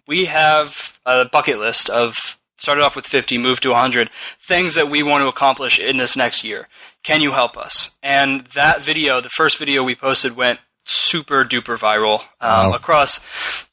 we 0.07 0.26
have 0.26 0.98
a 1.07 1.24
bucket 1.24 1.59
list 1.59 1.88
of 1.88 2.38
started 2.57 2.84
off 2.84 2.94
with 2.94 3.07
50 3.07 3.38
moved 3.38 3.62
to 3.64 3.70
100 3.70 4.09
things 4.40 4.76
that 4.76 4.88
we 4.88 5.03
want 5.03 5.22
to 5.22 5.28
accomplish 5.28 5.80
in 5.80 5.96
this 5.96 6.16
next 6.16 6.44
year 6.44 6.68
can 7.03 7.20
you 7.20 7.32
help 7.32 7.57
us 7.57 7.96
and 8.03 8.46
that 8.55 8.80
video 8.80 9.20
the 9.20 9.28
first 9.28 9.59
video 9.59 9.82
we 9.82 9.96
posted 9.96 10.36
went 10.36 10.61
super 10.85 11.45
duper 11.45 11.78
viral 11.78 12.20
um, 12.41 12.70
Wow. 12.70 12.72
across 12.74 13.20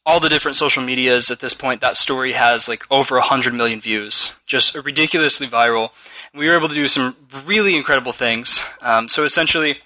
all 0.06 0.20
the 0.20 0.30
different 0.30 0.56
social 0.58 0.84
medias 0.84 1.32
at 1.32 1.40
this 1.40 1.54
point 1.54 1.82
that 1.82 1.98
story 1.98 2.34
has 2.34 2.68
like 2.68 2.84
over 2.92 3.16
100 3.16 3.54
million 3.54 3.82
views 3.82 4.34
just 4.46 4.76
ridiculously 4.76 5.48
viral 5.48 5.90
we 6.36 6.48
were 6.48 6.56
able 6.56 6.68
to 6.70 6.76
do 6.76 6.88
some 6.88 7.16
really 7.46 7.76
incredible 7.76 8.12
things 8.12 8.64
um, 8.82 9.08
so 9.08 9.24
essentially 9.24 9.78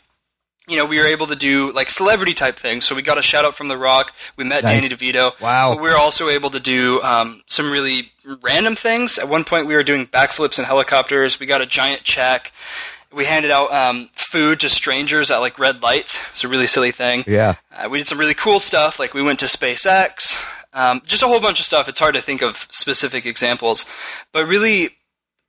you 0.65 0.77
know, 0.77 0.85
we 0.85 0.97
were 0.97 1.05
able 1.05 1.27
to 1.27 1.35
do 1.35 1.73
like 1.73 1.89
celebrity 1.89 2.33
type 2.33 2.55
things. 2.55 2.85
So 2.85 2.95
we 2.95 3.01
got 3.01 3.17
a 3.17 3.21
shout 3.21 3.43
out 3.43 3.53
from 3.53 3.67
The 3.67 3.77
Rock. 3.77 4.13
We 4.37 4.45
met 4.45 4.63
Nice. 4.63 4.81
Danny 4.89 4.95
DeVito. 4.95 5.37
Wow. 5.41 5.73
But 5.73 5.83
we 5.83 5.89
were 5.89 5.97
also 5.97 6.29
able 6.29 6.49
to 6.51 6.59
do 6.61 7.01
um, 7.01 7.43
some 7.47 7.69
really 7.69 8.13
random 8.41 8.77
things. 8.77 9.17
At 9.17 9.27
one 9.27 9.43
point, 9.43 9.67
we 9.67 9.75
were 9.75 9.83
doing 9.83 10.07
backflips 10.07 10.57
in 10.57 10.63
helicopters. 10.63 11.37
We 11.37 11.47
got 11.47 11.59
a 11.59 11.65
giant 11.65 12.05
check. 12.05 12.53
We 13.13 13.25
handed 13.25 13.51
out 13.51 13.71
um, 13.71 14.09
food 14.15 14.59
to 14.61 14.69
strangers 14.69 15.29
at 15.29 15.37
like 15.37 15.59
red 15.59 15.81
lights. 15.81 16.21
It's 16.31 16.43
a 16.43 16.47
really 16.47 16.67
silly 16.67 16.91
thing. 16.91 17.23
Yeah. 17.27 17.55
Uh, 17.71 17.87
we 17.89 17.99
did 17.99 18.07
some 18.07 18.17
really 18.17 18.33
cool 18.33 18.59
stuff, 18.59 18.99
like 18.99 19.13
we 19.13 19.21
went 19.21 19.39
to 19.39 19.45
SpaceX, 19.45 20.37
um, 20.73 21.01
just 21.05 21.23
a 21.23 21.27
whole 21.27 21.39
bunch 21.39 21.59
of 21.59 21.65
stuff. 21.65 21.87
It's 21.87 21.99
hard 21.99 22.15
to 22.15 22.21
think 22.21 22.41
of 22.41 22.67
specific 22.71 23.25
examples, 23.25 23.85
but 24.31 24.45
really, 24.47 24.97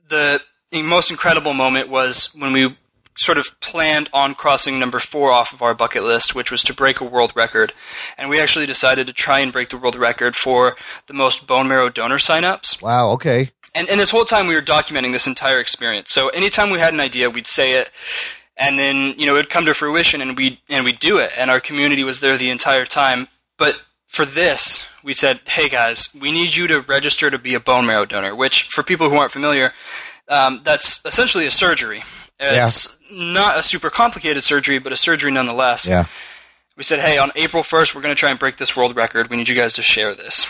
the 0.09 0.41
most 0.73 1.11
incredible 1.11 1.55
moment 1.55 1.89
was 1.89 2.35
when 2.35 2.53
we 2.53 2.77
sort 3.17 3.39
of 3.39 3.47
planned 3.61 4.11
on 4.13 4.35
crossing 4.35 4.79
number 4.79 4.99
four 4.99 5.33
off 5.33 5.53
of 5.53 5.63
our 5.63 5.73
bucket 5.73 6.03
list, 6.03 6.35
which 6.35 6.51
was 6.51 6.63
to 6.65 6.75
break 6.75 7.01
a 7.01 7.05
world 7.05 7.33
record, 7.35 7.73
and 8.19 8.29
we 8.29 8.41
actually 8.41 8.67
decided 8.67 9.07
to 9.07 9.13
try 9.13 9.39
and 9.39 9.53
break 9.53 9.69
the 9.69 9.79
world 9.79 9.95
record 9.95 10.35
for 10.35 10.77
the 11.07 11.15
most 11.15 11.47
bone 11.47 11.69
marrow 11.69 11.89
donor 11.89 12.19
signups. 12.19 12.83
Wow. 12.83 13.11
Okay. 13.11 13.51
And, 13.75 13.89
and 13.89 13.99
this 13.99 14.11
whole 14.11 14.25
time 14.25 14.47
we 14.47 14.55
were 14.55 14.61
documenting 14.63 15.13
this 15.13 15.27
entire 15.27 15.59
experience. 15.61 16.11
So 16.13 16.29
anytime 16.29 16.71
we 16.71 16.79
had 16.79 16.95
an 16.95 17.01
idea, 17.01 17.29
we'd 17.31 17.47
say 17.47 17.73
it, 17.73 17.91
and 18.57 18.79
then 18.79 19.15
you 19.19 19.27
know 19.27 19.35
it'd 19.35 19.51
come 19.51 19.65
to 19.67 19.75
fruition, 19.75 20.21
and 20.23 20.37
we 20.37 20.61
and 20.69 20.85
we'd 20.85 21.01
do 21.01 21.19
it. 21.19 21.33
And 21.37 21.51
our 21.51 21.61
community 21.61 22.05
was 22.05 22.21
there 22.21 22.37
the 22.39 22.51
entire 22.51 22.85
time. 22.85 23.29
But 23.59 23.81
for 24.07 24.25
this, 24.25 24.87
we 25.03 25.13
said, 25.13 25.41
"Hey 25.47 25.69
guys, 25.69 26.09
we 26.15 26.31
need 26.31 26.55
you 26.55 26.67
to 26.69 26.81
register 26.83 27.31
to 27.31 27.39
be 27.39 27.55
a 27.55 27.61
bone 27.61 27.85
marrow 27.87 28.05
donor." 28.05 28.35
Which, 28.35 28.65
for 28.65 28.83
people 28.85 29.11
who 29.11 29.17
aren't 29.17 29.33
familiar, 29.33 29.73
um, 30.29 30.61
that's 30.63 31.05
essentially 31.05 31.47
a 31.47 31.51
surgery. 31.51 32.05
It's 32.41 32.97
not 33.11 33.59
a 33.59 33.63
super 33.63 33.91
complicated 33.91 34.43
surgery, 34.43 34.79
but 34.79 34.93
a 34.93 34.97
surgery 34.97 35.31
nonetheless 35.31 35.87
Yeah. 35.87 36.07
we 36.77 36.83
said, 36.83 36.99
hey, 36.99 37.17
on 37.17 37.31
April 37.37 37.63
1st, 37.63 37.95
we're 37.95 38.03
going 38.03 38.15
to 38.15 38.19
try 38.19 38.29
and 38.31 38.39
break 38.39 38.57
this 38.57 38.77
world 38.77 38.97
record. 38.97 39.31
We 39.31 39.37
need 39.37 39.49
you 39.49 39.55
guys 39.55 39.73
to 39.75 39.83
share 39.83 40.15
this. 40.15 40.45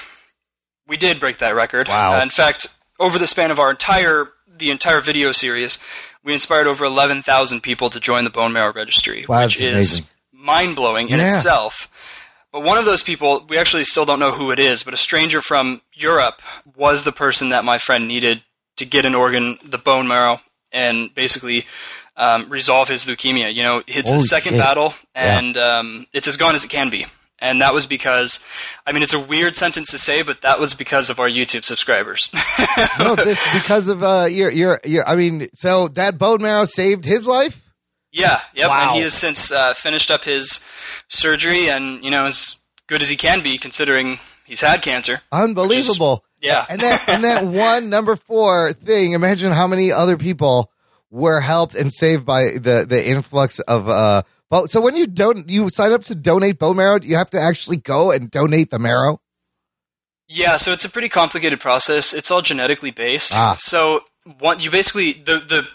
We 0.88 0.96
did 0.96 1.20
break 1.20 1.38
that 1.38 1.54
record. 1.54 1.88
Wow. 1.88 2.18
Uh, 2.18 2.22
in 2.22 2.30
fact, 2.30 2.68
over 2.98 3.18
the 3.18 3.26
span 3.26 3.50
of 3.50 3.58
our 3.58 3.70
entire 3.70 4.28
the 4.56 4.70
entire 4.70 5.00
video 5.00 5.32
series, 5.32 5.78
we 6.22 6.32
inspired 6.32 6.66
over 6.68 6.84
11,000 6.84 7.60
people 7.60 7.90
to 7.90 7.98
join 7.98 8.22
the 8.22 8.30
bone 8.30 8.52
marrow 8.52 8.72
registry, 8.72 9.26
Wow, 9.28 9.44
which 9.44 9.60
is 9.60 10.08
mind 10.32 10.76
blowing 10.76 11.08
in 11.08 11.18
Yeah. 11.18 11.36
itself. 11.36 11.90
But 12.52 12.62
one 12.62 12.78
of 12.78 12.84
those 12.84 13.02
people, 13.02 13.44
we 13.48 13.58
actually 13.58 13.82
still 13.84 14.04
don't 14.04 14.20
know 14.20 14.30
who 14.30 14.52
it 14.52 14.60
is, 14.60 14.84
but 14.84 14.94
a 14.94 14.96
stranger 14.96 15.42
from 15.42 15.82
Europe 15.92 16.40
was 16.76 17.02
the 17.02 17.10
person 17.10 17.48
that 17.48 17.64
my 17.64 17.78
friend 17.78 18.06
needed 18.06 18.44
to 18.76 18.84
get 18.84 19.04
an 19.04 19.14
organ, 19.16 19.58
the 19.64 19.76
bone 19.78 20.06
marrow, 20.06 20.40
and 20.70 21.12
basically 21.16 21.66
um, 22.16 22.48
resolve 22.48 22.86
his 22.88 23.06
leukemia. 23.06 23.52
You 23.52 23.64
know, 23.64 23.82
it's 23.88 24.08
Holy 24.08 24.20
his 24.20 24.30
second 24.30 24.52
shit. 24.52 24.60
battle, 24.62 24.94
Yeah. 25.16 25.38
and 25.40 25.56
um, 25.56 26.06
it's 26.12 26.28
as 26.28 26.36
gone 26.36 26.54
as 26.54 26.62
it 26.62 26.68
can 26.70 26.90
be. 26.90 27.06
And 27.44 27.60
that 27.60 27.74
was 27.74 27.84
because, 27.86 28.40
I 28.86 28.92
mean, 28.92 29.02
it's 29.02 29.12
a 29.12 29.20
weird 29.20 29.54
sentence 29.54 29.90
to 29.90 29.98
say, 29.98 30.22
but 30.22 30.40
that 30.40 30.58
was 30.58 30.72
because 30.72 31.10
of 31.10 31.20
our 31.20 31.28
YouTube 31.28 31.64
subscribers. 31.64 32.30
No, 32.98 33.14
this 33.14 33.42
because 33.52 33.88
of 33.88 34.02
uh, 34.02 34.26
your 34.30 34.50
your 34.50 34.80
your. 34.84 35.06
I 35.06 35.14
mean, 35.14 35.48
so 35.52 35.88
that 35.88 36.16
bone 36.16 36.40
marrow 36.40 36.64
saved 36.64 37.04
his 37.04 37.26
life. 37.26 37.60
Yeah, 38.10 38.40
yep. 38.54 38.70
Wow. 38.70 38.82
And 38.82 38.90
he 38.92 39.00
has 39.02 39.12
since 39.12 39.52
uh, 39.52 39.74
finished 39.74 40.10
up 40.10 40.24
his 40.24 40.64
surgery 41.08 41.68
and, 41.68 42.02
you 42.02 42.10
know, 42.10 42.24
as 42.26 42.56
good 42.86 43.02
as 43.02 43.10
he 43.10 43.16
can 43.16 43.42
be 43.42 43.58
considering 43.58 44.20
he's 44.46 44.60
had 44.62 44.80
cancer. 44.80 45.20
Unbelievable. 45.30 46.24
yeah. 46.40 46.64
And 46.68 46.80
that 46.80 47.08
and 47.08 47.24
that 47.24 47.44
one 47.74 47.90
number 47.90 48.16
four 48.16 48.72
thing. 48.72 49.12
Imagine 49.12 49.52
how 49.52 49.66
many 49.66 49.92
other 49.92 50.16
people 50.16 50.70
were 51.10 51.40
helped 51.40 51.74
and 51.74 51.92
saved 51.92 52.24
by 52.24 52.52
the 52.52 52.86
the 52.88 53.06
influx 53.06 53.58
of 53.60 53.88
uh. 53.88 54.22
Well, 54.54 54.68
so 54.68 54.80
when 54.80 54.94
you 54.94 55.08
don't 55.08 55.48
you 55.48 55.68
sign 55.68 55.90
up 55.90 56.04
to 56.04 56.14
donate 56.14 56.60
bone 56.60 56.76
marrow, 56.76 57.00
you 57.02 57.16
have 57.16 57.28
to 57.30 57.40
actually 57.40 57.76
go 57.78 58.12
and 58.12 58.30
donate 58.30 58.70
the 58.70 58.78
marrow. 58.78 59.20
Yeah, 60.28 60.58
so 60.58 60.70
it's 60.72 60.84
a 60.84 60.88
pretty 60.88 61.08
complicated 61.08 61.58
process. 61.58 62.12
It's 62.14 62.30
all 62.30 62.40
genetically 62.40 62.92
based. 62.92 63.32
Ah. 63.34 63.56
So 63.58 64.04
what 64.38 64.62
you 64.62 64.70
basically 64.70 65.12
the 65.14 65.40
the 65.40 65.66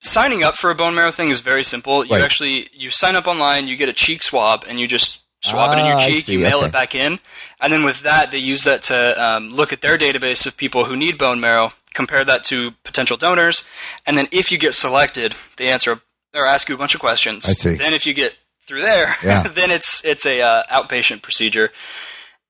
signing 0.00 0.42
up 0.42 0.56
for 0.56 0.70
a 0.70 0.74
bone 0.74 0.94
marrow 0.94 1.12
thing 1.12 1.28
is 1.28 1.40
very 1.40 1.62
simple. 1.62 2.06
You 2.06 2.12
Right. 2.12 2.22
actually 2.24 2.70
you 2.72 2.90
sign 2.90 3.16
up 3.16 3.26
online, 3.26 3.68
you 3.68 3.76
get 3.76 3.90
a 3.90 3.92
cheek 3.92 4.22
swab, 4.22 4.64
and 4.66 4.80
you 4.80 4.88
just 4.88 5.20
swab 5.44 5.76
it 5.76 5.80
in 5.80 5.84
Ah, 5.84 5.90
your 5.90 6.08
cheek. 6.08 6.26
You 6.26 6.38
mail 6.38 6.58
okay. 6.60 6.68
it 6.68 6.72
back 6.72 6.94
in, 6.94 7.18
and 7.60 7.70
then 7.70 7.84
with 7.84 8.00
that, 8.00 8.30
they 8.30 8.38
use 8.38 8.64
that 8.64 8.80
to 8.84 9.22
um, 9.22 9.50
look 9.50 9.74
at 9.74 9.82
their 9.82 9.98
database 9.98 10.46
of 10.46 10.56
people 10.56 10.86
who 10.86 10.96
need 10.96 11.18
bone 11.18 11.38
marrow, 11.38 11.74
compare 11.92 12.24
that 12.24 12.44
to 12.46 12.70
potential 12.82 13.18
donors, 13.18 13.68
and 14.06 14.16
then 14.16 14.26
if 14.32 14.50
you 14.50 14.56
get 14.56 14.72
selected, 14.72 15.34
they 15.58 15.68
answer 15.68 16.00
or 16.34 16.46
ask 16.46 16.68
you 16.68 16.74
a 16.74 16.78
bunch 16.78 16.94
of 16.94 17.00
questions. 17.00 17.44
I 17.48 17.52
see. 17.52 17.74
Then 17.76 17.94
if 17.94 18.06
you 18.06 18.14
get 18.14 18.34
through 18.66 18.82
there, 18.82 19.16
Yeah. 19.24 19.42
then 19.48 19.70
it's 19.70 20.04
it's 20.04 20.24
a 20.26 20.40
uh, 20.40 20.62
outpatient 20.70 21.22
procedure, 21.22 21.70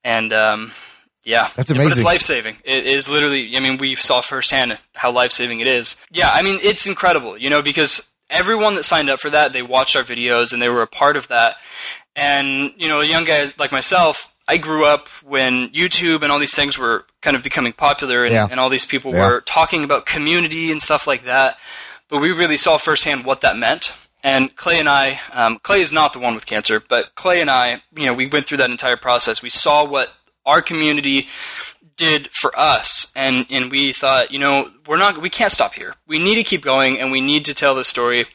and 0.05 0.33
um, 0.33 0.73
yeah, 1.25 1.51
That's 1.57 1.71
amazing. 1.71 1.89
But 1.91 1.97
it's 1.99 2.05
life 2.05 2.21
saving. 2.23 2.57
It 2.65 2.87
is 2.87 3.09
literally. 3.09 3.57
I 3.57 3.61
mean, 3.61 3.79
we 3.79 3.95
saw 3.95 4.21
firsthand 4.21 4.79
how 4.97 5.11
life 5.13 5.31
saving 5.33 5.61
it 5.61 5.67
is. 5.67 5.97
Yeah, 6.11 6.31
I 6.33 6.43
mean, 6.43 6.59
it's 6.63 6.87
incredible. 6.87 7.37
You 7.39 7.51
know, 7.51 7.63
because 7.63 8.09
everyone 8.31 8.75
that 8.77 8.85
signed 8.85 9.09
up 9.11 9.21
for 9.21 9.31
that, 9.31 9.53
they 9.53 9.63
watched 9.63 9.95
our 9.97 10.03
videos 10.03 10.53
and 10.53 10.61
they 10.63 10.69
were 10.69 10.83
a 10.83 10.87
part 10.87 11.17
of 11.17 11.29
that. 11.29 11.57
And 12.17 12.73
you 12.77 12.89
know, 12.89 13.01
young 13.01 13.25
guys 13.25 13.59
like 13.59 13.73
myself, 13.73 14.33
I 14.49 14.57
grew 14.57 14.85
up 14.85 15.09
when 15.23 15.71
YouTube 15.71 16.23
and 16.23 16.31
all 16.33 16.39
these 16.39 16.55
things 16.55 16.77
were 16.77 17.07
kind 17.23 17.37
of 17.37 17.43
becoming 17.43 17.73
popular, 17.73 18.25
and, 18.25 18.33
Yeah. 18.35 18.49
and 18.51 18.59
all 18.61 18.69
these 18.69 18.85
people 18.85 19.13
Yeah. 19.15 19.29
were 19.29 19.41
talking 19.43 19.85
about 19.85 20.05
community 20.07 20.71
and 20.73 20.83
stuff 20.83 21.07
like 21.07 21.25
that. 21.25 21.57
But 22.13 22.21
we 22.21 22.31
really 22.31 22.59
saw 22.59 22.77
firsthand 22.77 23.25
what 23.25 23.41
that 23.41 23.57
meant. 23.57 23.91
And 24.23 24.55
Clay 24.55 24.79
and 24.79 24.87
I, 24.89 25.19
um, 25.33 25.59
Clay 25.63 25.81
is 25.81 25.95
not 25.95 26.13
the 26.13 26.19
one 26.19 26.35
with 26.35 26.45
cancer, 26.45 26.79
but 26.79 27.15
Clay 27.15 27.41
and 27.41 27.49
I, 27.49 27.83
you 27.97 28.05
know, 28.05 28.13
we 28.13 28.27
went 28.27 28.47
through 28.47 28.59
that 28.59 28.69
entire 28.71 28.99
process. 28.99 29.41
We 29.41 29.49
saw 29.49 29.83
what 29.83 30.11
our 30.45 30.61
community 30.61 31.29
did 31.97 32.29
for 32.31 32.53
us, 32.55 33.11
and 33.17 33.47
and 33.49 33.71
we 33.71 33.95
thought, 33.95 34.31
you 34.31 34.39
know, 34.39 34.71
we're 34.87 34.99
not, 34.99 35.23
we 35.23 35.31
can't 35.31 35.51
stop 35.51 35.73
here. 35.73 35.95
We 36.07 36.19
need 36.19 36.35
to 36.35 36.43
keep 36.43 36.61
going, 36.63 37.01
and 37.01 37.11
we 37.11 37.23
need 37.23 37.47
to 37.47 37.55
tell 37.55 37.75
the 37.75 37.83
story 37.83 38.27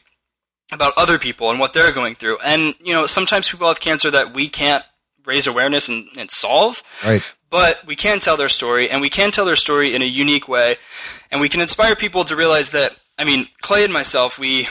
about 0.72 0.92
other 0.96 1.16
people 1.18 1.48
and 1.50 1.60
what 1.60 1.72
they're 1.72 1.92
going 1.92 2.16
through. 2.16 2.38
And 2.44 2.74
you 2.82 2.92
know, 2.92 3.06
sometimes 3.06 3.48
people 3.48 3.68
have 3.68 3.78
cancer 3.78 4.10
that 4.10 4.34
we 4.34 4.48
can't 4.48 4.82
raise 5.24 5.46
awareness 5.46 5.88
and, 5.88 6.08
and 6.18 6.30
solve, 6.32 6.82
Right. 7.04 7.22
but 7.48 7.86
we 7.86 7.94
can 7.94 8.18
tell 8.18 8.36
their 8.36 8.48
story, 8.48 8.90
and 8.90 9.00
we 9.00 9.08
can 9.08 9.30
tell 9.30 9.44
their 9.44 9.56
story 9.56 9.94
in 9.94 10.02
a 10.02 10.06
unique 10.06 10.48
way, 10.48 10.78
and 11.30 11.40
we 11.40 11.48
can 11.48 11.60
inspire 11.60 11.94
people 11.94 12.24
to 12.24 12.34
realize 12.34 12.70
that. 12.70 12.98
I 13.18 13.24
mean, 13.24 13.46
Clay 13.60 13.84
and 13.84 13.92
myself, 13.92 14.38
we 14.38 14.68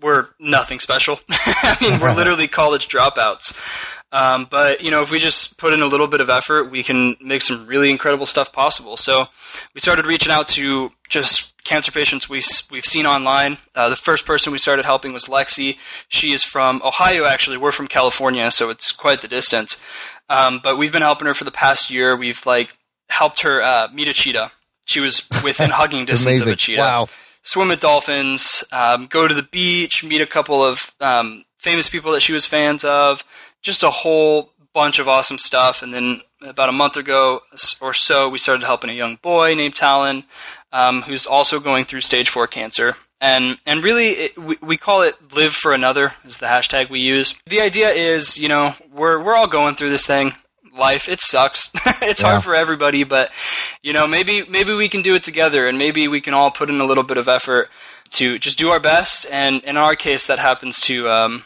we're 0.00 0.28
nothing 0.38 0.80
special. 0.80 1.20
I 1.30 1.76
mean, 1.80 2.00
we're 2.00 2.14
literally 2.16 2.48
college 2.48 2.88
dropouts. 2.88 3.58
Um, 4.12 4.46
but 4.48 4.82
you 4.82 4.90
know, 4.90 5.02
if 5.02 5.10
we 5.10 5.18
just 5.18 5.58
put 5.58 5.72
in 5.72 5.80
a 5.80 5.86
little 5.86 6.06
bit 6.06 6.20
of 6.20 6.30
effort, 6.30 6.70
we 6.70 6.82
can 6.82 7.16
make 7.20 7.42
some 7.42 7.66
really 7.66 7.90
incredible 7.90 8.26
stuff 8.26 8.52
possible. 8.52 8.96
So 8.96 9.26
we 9.74 9.80
started 9.80 10.06
reaching 10.06 10.32
out 10.32 10.48
to 10.50 10.92
just 11.08 11.54
cancer 11.64 11.90
patients 11.90 12.28
we 12.28 12.42
we've 12.70 12.84
seen 12.84 13.06
online. 13.06 13.58
Uh, 13.74 13.88
the 13.88 13.96
first 13.96 14.24
person 14.24 14.52
we 14.52 14.58
started 14.58 14.84
helping 14.84 15.12
was 15.12 15.24
Lexi. 15.24 15.76
She 16.08 16.32
is 16.32 16.44
from 16.44 16.80
Ohio. 16.84 17.24
Actually, 17.24 17.56
we're 17.56 17.72
from 17.72 17.88
California, 17.88 18.50
so 18.50 18.70
it's 18.70 18.92
quite 18.92 19.22
the 19.22 19.28
distance. 19.28 19.80
Um, 20.28 20.60
but 20.62 20.76
we've 20.78 20.92
been 20.92 21.02
helping 21.02 21.26
her 21.26 21.34
for 21.34 21.44
the 21.44 21.50
past 21.50 21.90
year. 21.90 22.16
We've 22.16 22.44
like 22.46 22.74
helped 23.08 23.40
her 23.40 23.62
uh, 23.62 23.88
meet 23.92 24.08
a 24.08 24.12
cheetah. 24.12 24.52
She 24.84 25.00
was 25.00 25.28
within 25.42 25.70
hugging 25.80 26.04
distance 26.04 26.40
of 26.40 26.46
a 26.46 26.56
cheetah 26.56 26.80
Wow. 26.80 27.08
Swim 27.46 27.68
with 27.68 27.80
dolphins, 27.80 28.64
um, 28.72 29.06
go 29.06 29.28
to 29.28 29.34
the 29.34 29.42
beach, 29.42 30.02
meet 30.04 30.20
a 30.20 30.26
couple 30.26 30.64
of 30.64 30.92
um, 31.00 31.44
famous 31.56 31.88
people 31.88 32.12
that 32.12 32.20
she 32.20 32.32
was 32.32 32.44
fans 32.44 32.84
of, 32.84 33.24
just 33.62 33.84
a 33.84 33.90
whole 33.90 34.50
bunch 34.74 34.98
of 34.98 35.08
awesome 35.08 35.38
stuff. 35.38 35.80
And 35.80 35.94
then 35.94 36.20
about 36.42 36.68
a 36.68 36.72
month 36.72 36.96
ago 36.96 37.40
or 37.80 37.94
so, 37.94 38.28
we 38.28 38.38
started 38.38 38.66
helping 38.66 38.90
a 38.90 38.94
young 38.94 39.16
boy 39.16 39.54
named 39.54 39.76
Talon, 39.76 40.24
um, 40.72 41.02
who's 41.02 41.26
also 41.26 41.60
going 41.60 41.84
through 41.84 42.00
stage 42.00 42.28
four 42.28 42.48
cancer. 42.48 42.96
And 43.20 43.58
and 43.64 43.82
really, 43.82 44.08
it, 44.08 44.38
we, 44.38 44.58
we 44.60 44.76
call 44.76 45.00
it 45.00 45.14
"Live 45.32 45.54
for 45.54 45.72
Another" 45.72 46.12
is 46.24 46.36
the 46.36 46.46
hashtag 46.46 46.90
we 46.90 47.00
use. 47.00 47.34
The 47.46 47.62
idea 47.62 47.88
is, 47.88 48.36
you 48.36 48.48
know, 48.48 48.74
we're 48.92 49.22
we're 49.22 49.34
all 49.34 49.46
going 49.46 49.74
through 49.76 49.88
this 49.88 50.04
thing. 50.04 50.34
Life 50.76 51.08
it 51.08 51.20
sucks. 51.20 51.70
it's 52.02 52.20
Yeah. 52.20 52.32
hard 52.32 52.44
for 52.44 52.54
everybody, 52.54 53.04
but 53.04 53.30
you 53.82 53.92
know, 53.92 54.06
maybe 54.06 54.44
maybe 54.48 54.72
we 54.74 54.88
can 54.88 55.02
do 55.02 55.14
it 55.14 55.22
together, 55.22 55.66
and 55.66 55.78
maybe 55.78 56.06
we 56.08 56.20
can 56.20 56.34
all 56.34 56.50
put 56.50 56.68
in 56.70 56.80
a 56.80 56.84
little 56.84 57.04
bit 57.04 57.16
of 57.18 57.28
effort 57.28 57.68
to 58.10 58.38
just 58.38 58.58
do 58.58 58.68
our 58.70 58.80
best. 58.80 59.26
And 59.30 59.62
in 59.64 59.76
our 59.76 59.94
case, 59.94 60.26
that 60.26 60.38
happens 60.38 60.80
to 60.82 61.08
um, 61.08 61.44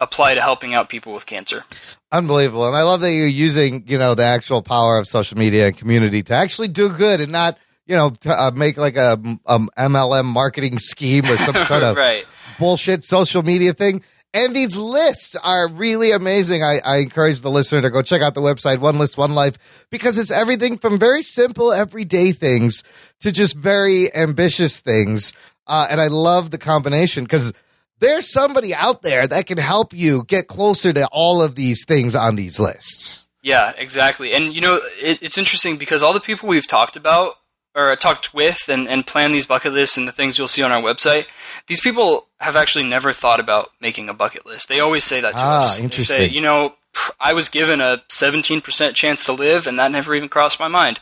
apply 0.00 0.34
to 0.34 0.40
helping 0.40 0.74
out 0.74 0.88
people 0.88 1.12
with 1.14 1.26
cancer. 1.26 1.64
Unbelievable. 2.12 2.66
And 2.66 2.76
I 2.76 2.82
love 2.82 3.00
that 3.00 3.12
you're 3.12 3.26
using, 3.26 3.84
you 3.86 3.98
know, 3.98 4.14
the 4.14 4.24
actual 4.24 4.62
power 4.62 4.98
of 4.98 5.06
social 5.06 5.36
media 5.36 5.66
and 5.68 5.76
community 5.76 6.22
to 6.24 6.34
actually 6.34 6.68
do 6.68 6.88
good 6.90 7.20
and 7.20 7.32
not, 7.32 7.58
you 7.86 7.96
know, 7.96 8.10
to, 8.10 8.30
uh, 8.30 8.50
make 8.54 8.76
like 8.76 8.96
a 8.96 9.12
um, 9.46 9.68
MLM 9.76 10.24
marketing 10.26 10.78
scheme 10.78 11.24
or 11.26 11.36
some 11.36 11.54
sort 11.64 11.82
of 11.82 11.96
right. 11.96 12.24
bullshit 12.58 13.02
social 13.04 13.42
media 13.42 13.72
thing. 13.72 14.02
And 14.36 14.54
these 14.54 14.76
lists 14.76 15.34
are 15.34 15.66
really 15.66 16.12
amazing. 16.12 16.62
I, 16.62 16.78
I 16.84 16.96
encourage 16.98 17.40
the 17.40 17.50
listener 17.50 17.80
to 17.80 17.88
go 17.88 18.02
check 18.02 18.20
out 18.20 18.34
the 18.34 18.42
website, 18.42 18.80
One 18.80 18.98
List, 18.98 19.16
One 19.16 19.34
Life, 19.34 19.56
because 19.88 20.18
it's 20.18 20.30
everything 20.30 20.76
from 20.76 20.98
very 20.98 21.22
simple, 21.22 21.72
everyday 21.72 22.32
things 22.32 22.84
to 23.20 23.32
just 23.32 23.56
very 23.56 24.14
ambitious 24.14 24.78
things. 24.78 25.32
Uh, 25.66 25.86
and 25.88 26.02
I 26.02 26.08
love 26.08 26.50
the 26.50 26.58
combination 26.58 27.24
because 27.24 27.54
there's 28.00 28.30
somebody 28.30 28.74
out 28.74 29.00
there 29.00 29.26
that 29.26 29.46
can 29.46 29.56
help 29.56 29.94
you 29.94 30.24
get 30.24 30.48
closer 30.48 30.92
to 30.92 31.06
all 31.10 31.40
of 31.40 31.54
these 31.54 31.86
things 31.86 32.14
on 32.14 32.36
these 32.36 32.60
lists. 32.60 33.26
Yeah, 33.42 33.72
exactly. 33.78 34.34
And 34.34 34.54
you 34.54 34.60
know, 34.60 34.80
it, 35.00 35.22
it's 35.22 35.38
interesting 35.38 35.78
because 35.78 36.02
all 36.02 36.12
the 36.12 36.20
people 36.20 36.46
we've 36.46 36.68
talked 36.68 36.96
about 36.96 37.36
or 37.76 37.94
talked 37.94 38.32
with 38.34 38.68
and, 38.68 38.88
and 38.88 39.06
planned 39.06 39.34
these 39.34 39.46
bucket 39.46 39.72
lists 39.72 39.96
and 39.96 40.08
the 40.08 40.12
things 40.12 40.38
you'll 40.38 40.48
see 40.48 40.62
on 40.62 40.72
our 40.72 40.82
website, 40.82 41.26
these 41.68 41.80
people 41.80 42.26
have 42.40 42.56
actually 42.56 42.88
never 42.88 43.12
thought 43.12 43.38
about 43.38 43.70
making 43.80 44.08
a 44.08 44.14
bucket 44.14 44.46
list. 44.46 44.68
They 44.68 44.80
always 44.80 45.04
say 45.04 45.20
that 45.20 45.32
to 45.32 45.38
Ah, 45.38 45.64
us. 45.64 45.78
They 45.78 45.84
interesting. 45.84 46.16
say, 46.16 46.26
you 46.28 46.40
know, 46.40 46.74
I 47.20 47.34
was 47.34 47.50
given 47.50 47.82
a 47.82 48.02
17% 48.08 48.94
chance 48.94 49.26
to 49.26 49.32
live, 49.32 49.66
and 49.66 49.78
that 49.78 49.90
never 49.92 50.14
even 50.14 50.30
crossed 50.30 50.58
my 50.58 50.68
mind. 50.68 50.98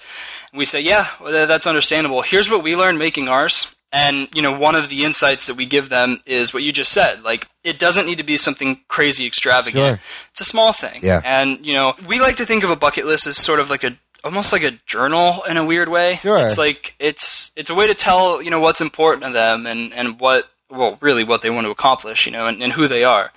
And 0.51 0.59
we 0.59 0.65
say, 0.65 0.81
yeah, 0.81 1.09
well, 1.21 1.47
that's 1.47 1.69
understandable. 1.69 2.23
Here's 2.23 2.51
what 2.51 2.65
we 2.65 2.75
learned 2.75 2.99
making 2.99 3.29
ours. 3.29 3.73
And, 3.93 4.29
you 4.35 4.43
know, 4.43 4.51
one 4.59 4.75
of 4.75 4.89
the 4.89 5.05
insights 5.05 5.47
that 5.47 5.55
we 5.55 5.67
give 5.67 5.89
them 5.89 6.21
is 6.27 6.53
what 6.53 6.65
you 6.65 6.73
just 6.73 6.91
said. 6.91 7.23
Like, 7.23 7.47
it 7.63 7.79
doesn't 7.79 8.07
need 8.07 8.19
to 8.19 8.25
be 8.25 8.37
something 8.37 8.81
crazy 8.89 9.25
extravagant. 9.25 10.01
Sure. 10.01 10.01
It's 10.33 10.41
a 10.41 10.45
small 10.45 10.73
thing. 10.73 10.99
Yeah. 11.05 11.21
And, 11.25 11.65
you 11.65 11.75
know, 11.75 11.95
we 12.09 12.19
like 12.19 12.35
to 12.37 12.45
think 12.45 12.65
of 12.65 12.71
a 12.71 12.77
bucket 12.77 13.07
list 13.07 13.29
as 13.29 13.37
sort 13.37 13.61
of 13.61 13.71
like 13.71 13.85
a, 13.85 13.97
almost 14.25 14.53
like 14.53 14.63
a 14.63 14.73
journal 14.87 15.43
in 15.45 15.57
a 15.57 15.65
weird 15.65 15.89
way. 15.89 16.17
Sure. 16.17 16.39
It's 16.39 16.59
like, 16.59 16.95
it's, 16.99 17.53
it's 17.57 17.71
a 17.71 17.75
way 17.75 17.87
to 17.87 17.95
tell, 17.95 18.41
you 18.43 18.51
know, 18.51 18.61
what's 18.61 18.81
important 18.81 19.25
to 19.25 19.33
them 19.33 19.67
and, 19.67 19.93
and 19.93 20.19
what, 20.19 20.47
well, 20.71 20.99
really 21.01 21.25
what 21.25 21.43
they 21.43 21.51
want 21.51 21.67
to 21.67 21.71
accomplish, 21.71 22.27
you 22.27 22.33
know, 22.33 22.47
and, 22.47 22.63
and 22.63 22.73
who 22.73 22.89
they 22.89 23.05
are. 23.05 23.31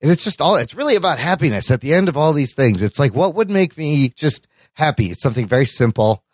And 0.00 0.10
it's 0.10 0.24
just 0.24 0.40
all, 0.40 0.56
it's 0.56 0.74
really 0.74 0.96
about 0.96 1.18
happiness 1.18 1.70
at 1.70 1.80
the 1.80 1.94
end 1.94 2.08
of 2.08 2.16
all 2.16 2.32
these 2.32 2.54
things. 2.54 2.82
It's 2.82 2.98
like, 2.98 3.14
what 3.14 3.34
would 3.36 3.50
make 3.50 3.78
me 3.78 4.08
just 4.08 4.48
happy? 4.72 5.06
It's 5.06 5.22
something 5.22 5.46
very 5.46 5.66
simple. 5.66 6.24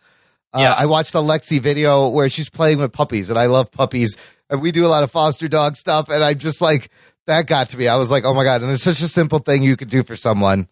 Uh, 0.55 0.61
Yeah. 0.61 0.73
I 0.73 0.87
watched 0.87 1.13
the 1.13 1.21
Lexi 1.21 1.61
video 1.61 2.09
where 2.09 2.31
she's 2.31 2.49
playing 2.49 2.79
with 2.79 2.93
puppies, 2.93 3.29
and 3.29 3.39
I 3.39 3.47
love 3.47 3.71
puppies. 3.71 4.17
And 4.49 4.63
we 4.63 4.71
do 4.73 4.87
a 4.87 4.89
lot 4.89 5.03
of 5.03 5.11
foster 5.11 5.49
dog 5.49 5.77
stuff, 5.77 6.09
and 6.09 6.25
I'm 6.25 6.39
just 6.39 6.63
like, 6.63 6.91
that 7.27 7.47
got 7.47 7.69
to 7.71 7.77
me. 7.77 7.87
I 7.89 7.97
was 7.97 8.11
like, 8.11 8.25
oh 8.25 8.33
my 8.33 8.45
god! 8.45 8.63
And 8.63 8.71
it's 8.71 8.83
such 8.85 9.03
a 9.03 9.09
simple 9.09 9.41
thing 9.41 9.63
you 9.63 9.77
could 9.77 9.91
do 9.91 10.03
for 10.03 10.17
someone. 10.17 10.67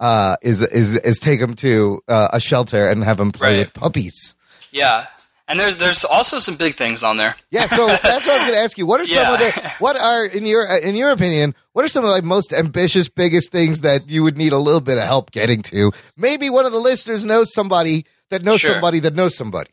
Uh, 0.00 0.36
is 0.42 0.60
is 0.60 0.96
is 0.98 1.18
take 1.20 1.40
them 1.40 1.54
to 1.54 2.00
uh, 2.08 2.28
a 2.32 2.40
shelter 2.40 2.88
and 2.88 3.04
have 3.04 3.16
them 3.16 3.30
play 3.32 3.50
Right. 3.50 3.58
with 3.58 3.74
puppies. 3.74 4.34
Yeah. 4.72 5.06
And 5.46 5.60
there's, 5.60 5.76
there's 5.76 6.04
also 6.04 6.38
some 6.38 6.56
big 6.56 6.74
things 6.74 7.02
on 7.04 7.18
there. 7.18 7.36
Yeah, 7.50 7.66
so 7.66 7.86
that's 8.02 8.02
what 8.26 8.28
I 8.30 8.32
was 8.34 8.42
going 8.44 8.52
to 8.54 8.58
ask 8.58 8.78
you. 8.78 8.86
What 8.86 9.00
are 9.02 9.06
some 9.06 9.34
of 9.34 9.38
the 9.38 9.72
what 9.78 9.94
are 9.96 10.24
in 10.24 10.46
your 10.46 10.64
in 10.78 10.96
your 10.96 11.10
opinion? 11.10 11.54
What 11.74 11.84
are 11.84 11.88
some 11.88 12.02
of 12.02 12.08
the 12.08 12.14
like, 12.14 12.24
most 12.24 12.52
ambitious, 12.52 13.08
biggest 13.10 13.52
things 13.52 13.80
that 13.80 14.08
you 14.08 14.22
would 14.22 14.36
need 14.38 14.52
a 14.52 14.58
little 14.58 14.80
bit 14.80 14.96
of 14.98 15.04
help 15.04 15.30
getting 15.32 15.60
to? 15.64 15.92
Maybe 16.16 16.48
one 16.50 16.64
of 16.66 16.72
the 16.72 16.78
listeners 16.80 17.24
knows 17.26 17.52
somebody 17.52 18.06
that 18.30 18.42
knows 18.42 18.60
Sure. 18.62 18.72
somebody 18.72 19.00
that 19.00 19.14
knows 19.14 19.36
somebody. 19.36 19.70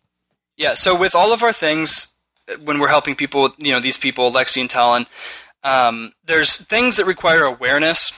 Yeah, 0.58 0.74
so 0.76 0.94
with 0.94 1.16
all 1.16 1.32
of 1.34 1.42
our 1.42 1.54
things, 1.54 2.10
uh, 2.52 2.58
when 2.66 2.80
we're 2.80 2.90
helping 2.90 3.16
people, 3.16 3.56
you 3.58 3.72
know, 3.72 3.80
these 3.80 3.98
people, 3.98 4.30
Lexi 4.32 4.60
and 4.62 4.70
Talon, 4.70 5.08
um, 5.64 6.12
there's 6.26 6.58
things 6.66 6.98
that 6.98 7.06
require 7.06 7.44
awareness. 7.46 8.12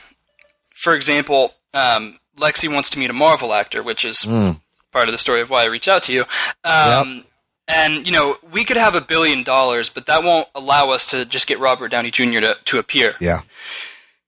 For 0.76 0.96
example, 0.96 1.54
um, 1.74 2.18
Lexi 2.38 2.72
wants 2.74 2.90
to 2.92 3.00
meet 3.00 3.10
a 3.10 3.14
Marvel 3.14 3.54
actor, 3.54 3.82
which 3.84 4.04
is 4.06 4.26
part 4.26 5.08
of 5.10 5.12
the 5.12 5.18
story 5.18 5.42
of 5.42 5.50
why 5.50 5.64
I 5.64 5.66
reached 5.66 5.88
out 5.88 6.04
to 6.04 6.14
you. 6.14 6.26
Um, 6.64 7.26
And, 7.66 8.06
you 8.06 8.12
know, 8.12 8.36
we 8.52 8.66
could 8.66 8.76
have 8.76 8.94
a 8.94 9.00
billion 9.00 9.42
dollars, 9.44 9.90
but 9.90 10.06
that 10.08 10.22
won't 10.22 10.50
allow 10.54 10.90
us 10.90 11.06
to 11.12 11.24
just 11.24 11.48
get 11.48 11.60
Robert 11.60 11.90
Downey 11.92 12.12
Jr. 12.12 12.42
to, 12.42 12.58
to 12.66 12.78
appear. 12.78 13.16
Yeah, 13.22 13.40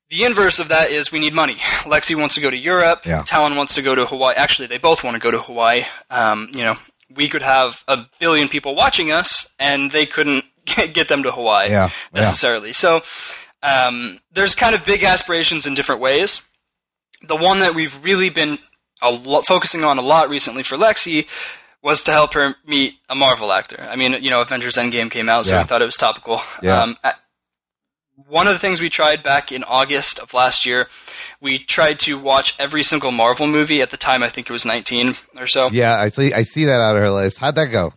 The 0.10 0.24
inverse 0.24 0.58
of 0.58 0.70
that 0.70 0.90
is 0.90 1.12
we 1.12 1.20
need 1.20 1.34
money. 1.34 1.56
Lexi 1.84 2.16
wants 2.16 2.36
to 2.36 2.42
go 2.42 2.50
to 2.50 2.56
Europe. 2.58 3.06
Yeah. 3.06 3.24
Talon 3.24 3.58
wants 3.58 3.76
to 3.76 3.82
go 3.82 3.94
to 3.94 4.06
Hawaii. 4.06 4.36
Actually, 4.38 4.68
they 4.70 4.78
both 4.78 5.04
want 5.04 5.16
to 5.16 5.20
go 5.20 5.32
to 5.32 5.40
Hawaii. 5.42 5.84
Um, 6.10 6.50
you 6.56 6.64
know, 6.64 6.78
we 7.14 7.28
could 7.28 7.42
have 7.42 7.84
a 7.90 8.06
billion 8.20 8.48
people 8.48 8.74
watching 8.74 9.12
us, 9.12 9.54
and 9.60 9.92
they 9.92 10.06
couldn't 10.06 10.46
get 10.94 11.10
them 11.10 11.22
to 11.24 11.32
Hawaii 11.34 11.70
Yeah, 11.70 11.90
yeah. 12.14 12.22
necessarily. 12.22 12.72
So 12.72 13.02
um, 13.64 14.20
there's 14.32 14.56
kind 14.56 14.76
of 14.76 14.86
big 14.86 15.04
aspirations 15.04 15.66
in 15.68 15.76
different 15.76 16.00
ways. 16.00 16.42
The 17.28 17.36
one 17.36 17.60
that 17.60 17.74
we've 17.76 18.04
really 18.04 18.30
been 18.30 18.60
a 19.02 19.12
lot, 19.12 19.46
focusing 19.46 19.84
on 19.84 19.98
a 19.98 20.02
lot 20.02 20.30
recently 20.30 20.64
for 20.64 20.78
Lexi 20.78 21.28
was 21.84 22.04
to 22.04 22.12
help 22.12 22.34
her 22.34 22.56
meet 22.66 22.96
a 23.10 23.16
Marvel 23.16 23.52
actor. 23.52 23.88
I 23.90 23.96
mean, 23.96 24.14
you 24.24 24.30
know, 24.30 24.42
Avengers 24.42 24.76
Endgame 24.78 25.12
came 25.12 25.30
out, 25.30 25.46
so 25.46 25.56
Yeah. 25.56 25.62
I 25.62 25.64
thought 25.64 25.82
it 25.82 25.86
was 25.86 25.98
topical. 25.98 26.42
Yeah. 26.62 26.82
Um, 26.82 26.98
I- 27.04 27.14
one 28.28 28.48
of 28.48 28.54
the 28.54 28.60
things 28.60 28.80
we 28.80 28.90
tried 28.90 29.22
back 29.24 29.52
in 29.52 29.64
August 29.66 30.20
of 30.20 30.34
last 30.34 30.66
year, 30.66 30.88
we 31.42 31.60
tried 31.60 32.00
to 32.00 32.18
watch 32.18 32.56
every 32.58 32.82
single 32.82 33.12
Marvel 33.12 33.46
movie. 33.46 33.82
At 33.82 33.90
the 33.90 33.98
time, 33.98 34.24
I 34.24 34.30
think 34.30 34.50
it 34.50 34.54
was 34.54 34.64
19 34.66 35.18
or 35.38 35.48
so. 35.48 35.70
yeah. 35.72 35.98
I 36.00 36.08
see. 36.08 36.32
I 36.34 36.44
see 36.44 36.64
that 36.64 36.80
out 36.80 36.96
of 36.96 37.02
her 37.02 37.10
list. 37.10 37.40
How'd 37.40 37.56
that 37.56 37.68
go? 37.68 37.94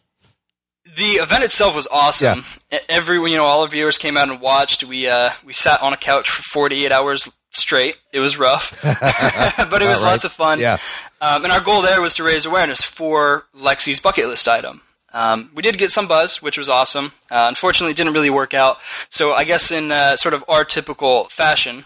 The 0.96 1.12
event 1.22 1.44
itself 1.44 1.74
was 1.76 1.86
awesome. 1.92 2.44
E- 2.72 2.78
Every 2.88 3.18
you 3.30 3.36
know, 3.36 3.44
all 3.44 3.62
our 3.62 3.68
viewers 3.68 3.96
came 3.96 4.16
out 4.16 4.28
and 4.28 4.40
watched. 4.40 4.82
We 4.82 5.06
uh, 5.08 5.30
we 5.44 5.52
sat 5.52 5.80
on 5.80 5.92
a 5.92 5.96
couch 5.96 6.28
for 6.28 6.42
48 6.42 6.90
hours 6.90 7.28
straight. 7.50 7.96
It 8.12 8.20
was 8.20 8.38
rough, 8.38 8.78
but 8.82 9.82
it 9.82 9.86
was 9.86 10.02
right. 10.02 10.10
lots 10.10 10.24
of 10.24 10.32
fun. 10.32 10.60
Yeah. 10.60 10.78
Um, 11.20 11.44
and 11.44 11.52
our 11.52 11.60
goal 11.60 11.82
there 11.82 12.00
was 12.00 12.14
to 12.14 12.24
raise 12.24 12.46
awareness 12.46 12.82
for 12.82 13.46
Lexi's 13.54 14.00
bucket 14.00 14.26
list 14.26 14.46
item. 14.48 14.82
Um, 15.12 15.50
we 15.54 15.62
did 15.62 15.78
get 15.78 15.90
some 15.90 16.06
buzz, 16.06 16.42
which 16.42 16.58
was 16.58 16.68
awesome. 16.68 17.12
Uh, 17.30 17.46
unfortunately, 17.48 17.92
it 17.92 17.96
didn't 17.96 18.12
really 18.12 18.30
work 18.30 18.54
out. 18.54 18.78
So 19.08 19.32
I 19.32 19.44
guess 19.44 19.70
in 19.70 19.90
uh, 19.90 20.16
sort 20.16 20.34
of 20.34 20.44
our 20.48 20.64
typical 20.64 21.24
fashion, 21.24 21.84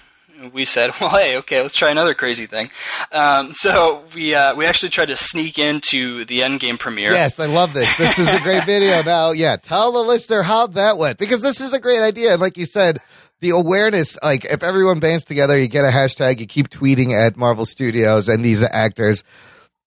we 0.53 0.65
said, 0.65 0.93
"Well, 1.01 1.11
hey, 1.11 1.37
okay, 1.39 1.63
let's 1.63 1.77
try 1.77 1.91
another 1.91 2.15
crazy 2.15 2.47
thing." 2.47 2.71
Um, 3.13 3.55
so 3.55 4.03
we 4.15 4.35
uh, 4.35 4.55
we 4.55 4.67
actually 4.67 4.91
tried 4.91 5.07
to 5.07 5.17
sneak 5.17 5.59
into 5.59 6.25
the 6.25 6.41
Endgame 6.41 6.79
premiere. 6.79 7.13
Yes, 7.13 7.39
I 7.39 7.47
love 7.47 7.73
this. 7.73 7.97
This 7.97 8.19
is 8.19 8.29
a 8.29 8.41
great 8.41 8.65
video. 8.67 9.03
Now, 9.03 9.31
yeah, 9.31 9.57
tell 9.57 9.93
the 9.93 10.01
listener 10.01 10.43
how 10.43 10.67
that 10.69 10.99
went 10.99 11.19
because 11.19 11.43
this 11.43 11.61
is 11.61 11.73
a 11.73 11.81
great 11.81 12.01
idea. 12.01 12.37
Like 12.37 12.57
you 12.57 12.67
said, 12.67 13.01
the 13.43 13.51
awareness, 13.51 14.17
like 14.23 14.45
if 14.47 14.63
everyone 14.63 15.01
bands 15.01 15.25
together, 15.25 15.59
you 15.59 15.69
get 15.69 15.85
a 15.85 15.89
hashtag, 15.89 16.41
you 16.41 16.47
keep 16.47 16.71
tweeting 16.71 17.13
at 17.13 17.37
Marvel 17.37 17.67
Studios 17.67 18.29
and 18.29 18.43
these 18.45 18.63
actors. 18.63 19.25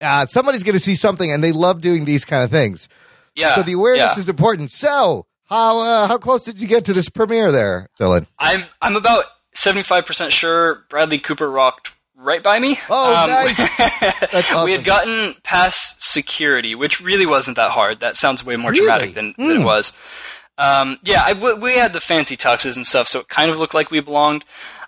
Uh, 0.02 0.26
somebody's 0.28 0.64
going 0.64 0.74
to 0.74 0.80
see 0.80 0.94
something, 0.94 1.32
and 1.32 1.44
they 1.44 1.52
love 1.54 1.82
doing 1.82 2.06
these 2.06 2.26
kind 2.26 2.44
of 2.44 2.52
things. 2.52 2.90
yeah. 3.34 3.56
so 3.56 3.64
the 3.64 3.72
awareness 3.74 4.16
yeah. 4.16 4.20
is 4.20 4.30
important. 4.30 4.70
So, 4.72 5.26
how 5.46 5.80
uh, 5.80 6.08
how 6.08 6.18
close 6.18 6.44
did 6.44 6.60
you 6.62 6.68
get 6.68 6.86
to 6.86 6.94
this 6.94 7.10
premiere 7.10 7.52
there, 7.52 7.88
Dylan? 8.00 8.28
I'm 8.38 8.66
I'm 8.82 8.96
about 8.98 9.26
seventy 9.54 9.84
five 9.84 10.06
percent 10.06 10.34
sure 10.34 10.84
Bradley 10.90 11.18
Cooper 11.18 11.50
rocked 11.50 11.92
right 12.18 12.44
by 12.44 12.60
me. 12.60 12.78
Oh, 12.90 13.24
Um, 13.24 13.30
nice. 13.30 13.72
Awesome. 14.34 14.66
We 14.66 14.72
had 14.74 14.84
gotten 14.84 15.36
past 15.44 16.02
security, 16.04 16.76
which 16.76 17.00
really 17.02 17.26
wasn't 17.26 17.56
that 17.58 17.72
hard. 17.72 18.00
That 18.02 18.18
sounds 18.18 18.44
way 18.46 18.56
more 18.58 18.72
dramatic 18.74 19.16
Really? 19.16 19.34
than, 19.34 19.36
than 19.38 19.62
it 19.62 19.66
was. 19.66 19.94
Um, 20.58 21.00
yeah, 21.04 21.22
I 21.24 21.34
we 21.34 21.78
had 21.78 21.94
the 21.94 22.00
fancy 22.00 22.38
tuxes 22.38 22.76
and 22.76 22.86
stuff, 22.86 23.08
so 23.08 23.20
it 23.20 23.28
kind 23.28 23.50
of 23.50 23.58
looked 23.58 23.74
like 23.74 23.92
we 23.92 24.00
belonged. 24.00 24.46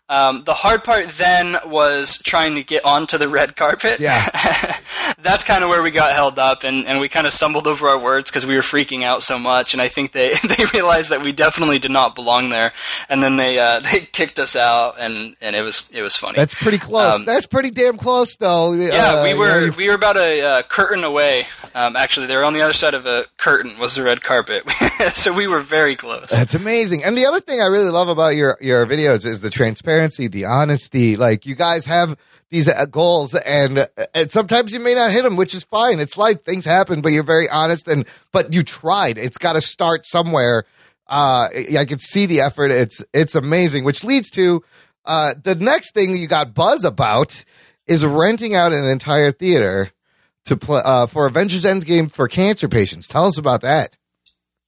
Um, 0.09 0.43
the 0.45 0.53
hard 0.53 0.83
part 0.85 1.09
then 1.09 1.57
was 1.65 2.17
trying 2.23 2.55
to 2.55 2.63
get 2.63 2.85
onto 2.85 3.17
the 3.17 3.27
red 3.27 3.55
carpet. 3.55 3.99
Yeah. 3.99 4.25
That's 5.19 5.43
kind 5.43 5.63
of 5.63 5.69
where 5.69 5.81
we 5.83 5.91
got 5.91 6.13
held 6.13 6.39
up, 6.39 6.63
and, 6.63 6.85
and 6.85 6.99
we 6.99 7.09
kind 7.09 7.27
of 7.27 7.33
stumbled 7.33 7.67
over 7.67 7.87
our 7.89 7.99
words 7.99 8.29
because 8.29 8.45
we 8.45 8.55
were 8.55 8.61
freaking 8.61 9.03
out 9.03 9.21
so 9.23 9.37
much. 9.37 9.73
And 9.73 9.81
I 9.81 9.87
think 9.89 10.11
they, 10.13 10.35
they 10.57 10.65
realized 10.73 11.09
that 11.09 11.21
we 11.23 11.31
definitely 11.31 11.79
did 11.79 11.91
not 11.91 12.15
belong 12.15 12.49
there, 12.49 12.73
and 13.09 13.21
then 13.21 13.35
they 13.37 13.59
uh, 13.59 13.79
they 13.91 13.99
kicked 14.01 14.39
us 14.39 14.55
out, 14.55 14.95
and, 14.99 15.35
and 15.41 15.55
it 15.55 15.61
was 15.61 15.89
it 15.93 16.01
was 16.01 16.15
funny. 16.15 16.35
That's 16.35 16.55
pretty 16.55 16.77
close. 16.77 17.19
Um, 17.19 17.25
That's 17.25 17.45
pretty 17.45 17.71
damn 17.71 17.97
close, 17.97 18.35
though. 18.37 18.73
yeah, 18.73 19.15
Uh, 19.19 19.23
we 19.23 19.33
were 19.33 19.65
you- 19.65 19.71
we 19.73 19.87
were 19.89 19.95
about 19.95 20.17
a 20.17 20.41
uh, 20.41 20.61
curtain 20.63 21.03
away. 21.03 21.47
Um, 21.75 21.95
actually, 21.95 22.27
they 22.27 22.35
were 22.35 22.43
on 22.45 22.53
the 22.53 22.61
other 22.61 22.73
side 22.73 22.93
of 22.93 23.05
a 23.05 23.25
curtain 23.37 23.77
was 23.77 23.95
the 23.95 24.03
red 24.03 24.21
carpet, 24.23 24.63
so 25.13 25.33
we 25.33 25.47
were 25.47 25.59
very 25.61 25.95
close. 25.95 26.29
That's 26.29 26.53
amazing. 26.53 27.03
And 27.03 27.17
the 27.17 27.25
other 27.25 27.39
thing 27.41 27.61
I 27.61 27.67
really 27.67 27.89
love 27.89 28.07
about 28.09 28.35
your 28.35 28.57
your 28.61 28.85
videos 28.85 29.25
is 29.25 29.41
the 29.41 29.49
transparency, 29.49 29.96
the 29.97 30.45
honesty. 30.45 31.15
Like 31.15 31.45
you 31.45 31.55
guys 31.55 31.85
have 31.85 32.17
these 32.49 32.67
uh, 32.67 32.85
goals, 32.85 33.35
and 33.35 33.87
and 34.13 34.31
sometimes 34.31 34.73
you 34.73 34.79
may 34.79 34.93
not 34.93 35.11
hit 35.11 35.23
them, 35.23 35.35
which 35.35 35.53
is 35.53 35.63
fine. 35.63 35.99
It's 35.99 36.17
life; 36.17 36.43
things 36.43 36.65
happen. 36.65 37.01
But 37.01 37.11
you're 37.11 37.23
very 37.23 37.49
honest, 37.49 37.87
and 37.87 38.05
but 38.31 38.53
you 38.53 38.63
tried. 38.63 39.17
It's 39.17 39.37
got 39.37 39.53
to 39.53 39.61
start 39.61 40.05
somewhere. 40.05 40.63
Uh, 41.07 41.47
I 41.77 41.85
can 41.85 41.99
see 41.99 42.25
the 42.25 42.41
effort. 42.41 42.71
It's 42.71 43.03
it's 43.13 43.35
amazing. 43.35 43.83
Which 43.83 44.03
leads 44.03 44.29
to 44.31 44.63
uh, 45.05 45.33
the 45.41 45.55
next 45.55 45.93
thing 45.93 46.15
you 46.17 46.27
got 46.27 46.53
buzz 46.53 46.83
about 46.83 47.43
is 47.85 48.05
renting 48.05 48.55
out 48.55 48.73
an 48.73 48.85
entire 48.85 49.31
theater 49.31 49.91
to 50.45 50.57
play 50.57 50.81
uh, 50.83 51.07
for 51.07 51.25
Avengers 51.25 51.63
Endgame 51.63 52.11
for 52.11 52.27
cancer 52.27 52.67
patients. 52.67 53.07
Tell 53.07 53.25
us 53.25 53.37
about 53.37 53.61
that. 53.61 53.97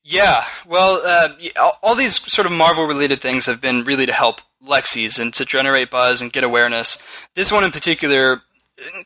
Yeah, 0.03 0.45
well, 0.65 1.01
uh, 1.05 1.71
all 1.84 1.93
these 1.93 2.19
sort 2.32 2.45
of 2.47 2.51
Marvel 2.51 2.86
related 2.86 3.19
things 3.19 3.45
have 3.45 3.61
been 3.61 3.84
really 3.84 4.07
to 4.07 4.13
help 4.13 4.41
Lexies 4.66 5.20
and 5.20 5.34
to 5.34 5.45
generate 5.45 5.89
buzz 5.89 6.22
and 6.22 6.34
get 6.34 6.43
awareness. 6.43 7.01
This 7.36 7.51
one 7.51 7.64
in 7.64 7.72
particular, 7.72 8.41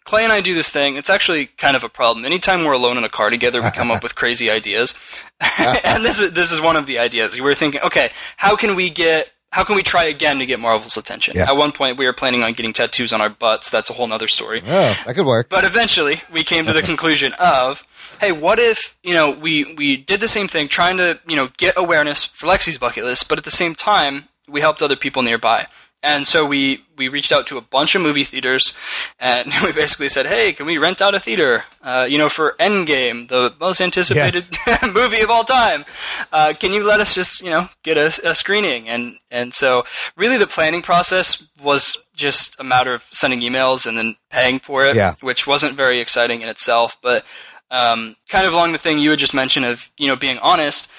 Clay 0.03 0.23
and 0.23 0.33
I 0.33 0.41
do 0.41 0.53
this 0.53 0.69
thing. 0.69 0.95
It's 0.95 1.09
actually 1.09 1.47
kind 1.47 1.75
of 1.75 1.83
a 1.83 1.89
problem. 1.89 2.25
Anytime 2.25 2.63
we're 2.63 2.73
alone 2.73 2.97
in 2.97 3.03
a 3.03 3.09
car 3.09 3.29
together, 3.29 3.61
we 3.61 3.71
come 3.71 3.91
up 3.91 4.03
with 4.03 4.15
crazy 4.21 4.49
ideas, 4.49 4.95
and 5.59 6.03
this 6.03 6.19
is 6.19 6.33
this 6.33 6.51
is 6.51 6.59
one 6.59 6.75
of 6.75 6.85
the 6.85 6.99
ideas. 6.99 7.35
We 7.35 7.41
were 7.41 7.55
thinking, 7.55 7.81
okay, 7.81 8.11
how 8.37 8.55
can 8.55 8.75
we 8.75 8.89
get 8.89 9.31
how 9.53 9.63
can 9.63 9.75
we 9.75 9.83
try 9.83 10.05
again 10.05 10.39
to 10.39 10.47
get 10.47 10.59
Marvel's 10.59 10.97
attention? 10.97 11.35
Yeah. 11.35 11.49
At 11.49 11.55
one 11.55 11.71
point, 11.71 11.99
we 11.99 12.05
were 12.05 12.13
planning 12.13 12.41
on 12.41 12.53
getting 12.53 12.73
tattoos 12.73 13.13
on 13.13 13.21
our 13.21 13.29
butts. 13.29 13.69
That's 13.69 13.87
a 13.87 13.93
whole 13.93 14.11
other 14.11 14.27
story. 14.27 14.63
Oh, 14.65 15.03
that 15.05 15.13
could 15.15 15.27
work. 15.27 15.47
But 15.47 15.63
eventually, 15.63 16.23
we 16.31 16.43
came 16.43 16.65
to 16.65 16.73
the 16.73 16.81
conclusion 16.91 17.33
of, 17.39 17.85
hey, 18.19 18.31
what 18.31 18.57
if 18.57 18.97
you 19.03 19.13
know 19.13 19.29
we 19.29 19.75
we 19.75 19.95
did 19.95 20.21
the 20.21 20.27
same 20.27 20.47
thing, 20.47 20.67
trying 20.67 20.97
to 20.97 21.19
you 21.27 21.35
know 21.35 21.49
get 21.57 21.75
awareness 21.77 22.23
for 22.23 22.47
Lexi's 22.47 22.79
bucket 22.79 23.03
list, 23.03 23.29
but 23.29 23.37
at 23.37 23.43
the 23.43 23.51
same 23.51 23.75
time, 23.75 24.27
we 24.47 24.61
helped 24.61 24.81
other 24.81 24.95
people 24.95 25.21
nearby. 25.21 25.67
And 26.05 26.27
so 26.27 26.45
we, 26.45 26.83
we 26.97 27.07
reached 27.07 27.31
out 27.31 27.47
to 27.47 27.57
a 27.57 27.61
bunch 27.61 27.95
of 27.95 28.01
movie 28.01 28.25
theaters, 28.25 28.73
and 29.21 29.53
we 29.63 29.71
basically 29.71 30.09
said, 30.09 30.25
"Hey, 30.25 30.51
can 30.51 30.65
we 30.65 30.77
rent 30.77 31.01
out 31.01 31.15
a 31.15 31.19
theater? 31.19 31.63
Uh, 31.81 32.05
you 32.09 32.17
know, 32.17 32.27
for 32.27 32.55
Endgame, 32.59 33.29
the 33.29 33.53
most 33.57 33.79
anticipated 33.79 34.43
movie 34.93 35.21
of 35.21 35.29
all 35.29 35.45
time. 35.45 35.85
Uh, 36.33 36.53
can 36.59 36.73
you 36.73 36.83
let 36.83 36.99
us 36.99 37.15
just 37.15 37.39
you 37.39 37.49
know 37.49 37.69
get 37.83 37.97
a, 37.97 38.07
a 38.29 38.35
screening?" 38.35 38.89
And 38.89 39.15
and 39.31 39.53
so 39.53 39.85
really, 40.17 40.37
the 40.37 40.45
planning 40.45 40.81
process 40.81 41.47
was 41.63 41.95
just 42.17 42.59
a 42.59 42.65
matter 42.65 42.93
of 42.93 43.05
sending 43.11 43.39
emails 43.39 43.85
and 43.87 43.97
then 43.97 44.17
paying 44.29 44.59
for 44.59 44.83
it, 44.83 44.97
Yeah. 44.97 45.15
which 45.21 45.47
wasn't 45.47 45.77
very 45.77 46.01
exciting 46.01 46.41
in 46.41 46.49
itself, 46.49 46.97
but 47.01 47.23
um, 47.71 48.17
kind 48.27 48.45
of 48.45 48.51
along 48.51 48.73
the 48.73 48.77
thing 48.77 48.99
you 48.99 49.09
had 49.11 49.19
just 49.19 49.33
mentioned 49.33 49.65
of 49.65 49.89
you 49.97 50.07
know 50.07 50.17
being 50.17 50.37
honest 50.39 50.89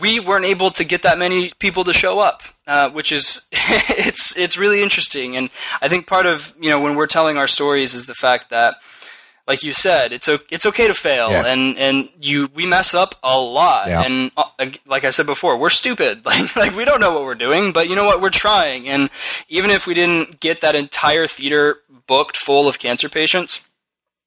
we 0.00 0.20
weren't 0.20 0.44
able 0.44 0.70
to 0.70 0.84
get 0.84 1.02
that 1.02 1.18
many 1.18 1.52
people 1.58 1.84
to 1.84 1.92
show 1.92 2.18
up, 2.20 2.42
uh, 2.66 2.90
which 2.90 3.12
is 3.12 3.46
it's 3.52 4.36
it's 4.36 4.56
really 4.58 4.82
interesting. 4.82 5.36
And 5.36 5.50
I 5.80 5.88
think 5.88 6.06
part 6.06 6.26
of 6.26 6.52
you 6.60 6.70
know 6.70 6.80
when 6.80 6.96
we're 6.96 7.06
telling 7.06 7.36
our 7.36 7.46
stories 7.46 7.94
is 7.94 8.06
the 8.06 8.14
fact 8.14 8.50
that, 8.50 8.74
like 9.48 9.62
you 9.62 9.72
said, 9.72 10.12
it's 10.12 10.28
o- 10.28 10.38
it's 10.50 10.66
okay 10.66 10.86
to 10.88 10.94
fail, 10.94 11.30
Yes. 11.30 11.46
and 11.46 11.78
and 11.78 12.08
you 12.20 12.50
we 12.54 12.66
mess 12.66 12.94
up 12.94 13.14
a 13.22 13.38
lot, 13.38 13.88
Yeah. 13.88 14.02
and 14.02 14.30
uh, 14.36 14.44
like 14.86 15.04
I 15.04 15.10
said 15.10 15.26
before, 15.26 15.56
we're 15.56 15.70
stupid, 15.70 16.24
like 16.26 16.54
like 16.56 16.74
we 16.76 16.84
don't 16.84 17.00
know 17.00 17.12
what 17.14 17.24
we're 17.24 17.34
doing, 17.34 17.72
but 17.72 17.88
you 17.88 17.96
know 17.96 18.04
what, 18.04 18.20
we're 18.20 18.30
trying, 18.30 18.88
and 18.88 19.08
even 19.48 19.70
if 19.70 19.86
we 19.86 19.94
didn't 19.94 20.40
get 20.40 20.60
that 20.60 20.74
entire 20.74 21.26
theater 21.26 21.78
booked 22.06 22.36
full 22.36 22.68
of 22.68 22.78
cancer 22.78 23.08
patients, 23.08 23.66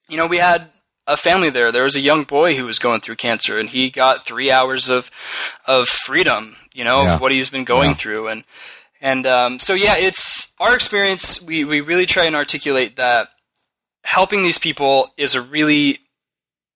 you 0.08 0.18
know, 0.18 0.26
we 0.26 0.38
had 0.38 0.70
a 1.10 1.18
family 1.18 1.50
there. 1.50 1.72
There 1.72 1.84
was 1.84 1.96
a 1.96 2.00
young 2.02 2.24
boy 2.24 2.56
who 2.56 2.66
was 2.66 2.80
going 2.80 3.02
through 3.02 3.16
cancer, 3.16 3.60
and 3.60 3.70
he 3.70 3.90
got 3.90 4.26
three 4.26 4.50
hours 4.52 4.88
of 4.90 5.10
of 5.66 5.88
freedom. 5.90 6.56
You 6.74 6.84
know, 6.86 7.02
Yeah. 7.04 7.16
of 7.16 7.22
what 7.22 7.32
he's 7.32 7.50
been 7.50 7.66
going 7.66 7.90
Yeah. 7.92 7.96
through, 7.96 8.28
and 8.30 8.44
and 9.02 9.26
um, 9.26 9.60
so 9.60 9.74
yeah, 9.74 9.98
it's 9.98 10.52
our 10.60 10.74
experience. 10.76 11.42
We 11.42 11.66
we 11.66 11.82
really 11.82 12.06
try 12.06 12.26
and 12.26 12.36
articulate 12.36 12.96
that 12.96 13.30
helping 14.04 14.44
these 14.44 14.58
people 14.58 15.14
is 15.18 15.36
a 15.36 15.42
really 15.42 16.00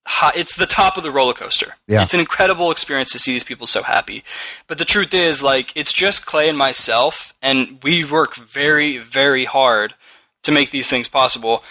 high, 0.05 0.31
it's 0.36 0.55
the 0.57 0.65
top 0.65 0.97
of 0.97 1.03
the 1.03 1.11
roller 1.11 1.34
coaster. 1.34 1.77
Yeah. 1.88 2.03
It's 2.03 2.13
an 2.13 2.19
incredible 2.19 2.69
experience 2.71 3.11
to 3.13 3.19
see 3.19 3.31
these 3.31 3.45
people 3.45 3.65
so 3.67 3.84
happy. 3.84 4.23
But 4.67 4.77
the 4.77 4.84
truth 4.86 5.13
is, 5.13 5.41
like, 5.41 5.71
it's 5.75 5.93
just 5.93 6.25
Clay 6.25 6.49
and 6.49 6.57
myself, 6.57 7.34
and 7.41 7.79
we 7.84 8.03
work 8.03 8.36
very, 8.36 8.97
very 8.97 9.45
hard 9.45 9.95
to 10.43 10.51
make 10.51 10.71
these 10.71 10.89
things 10.89 11.07
possible. 11.07 11.63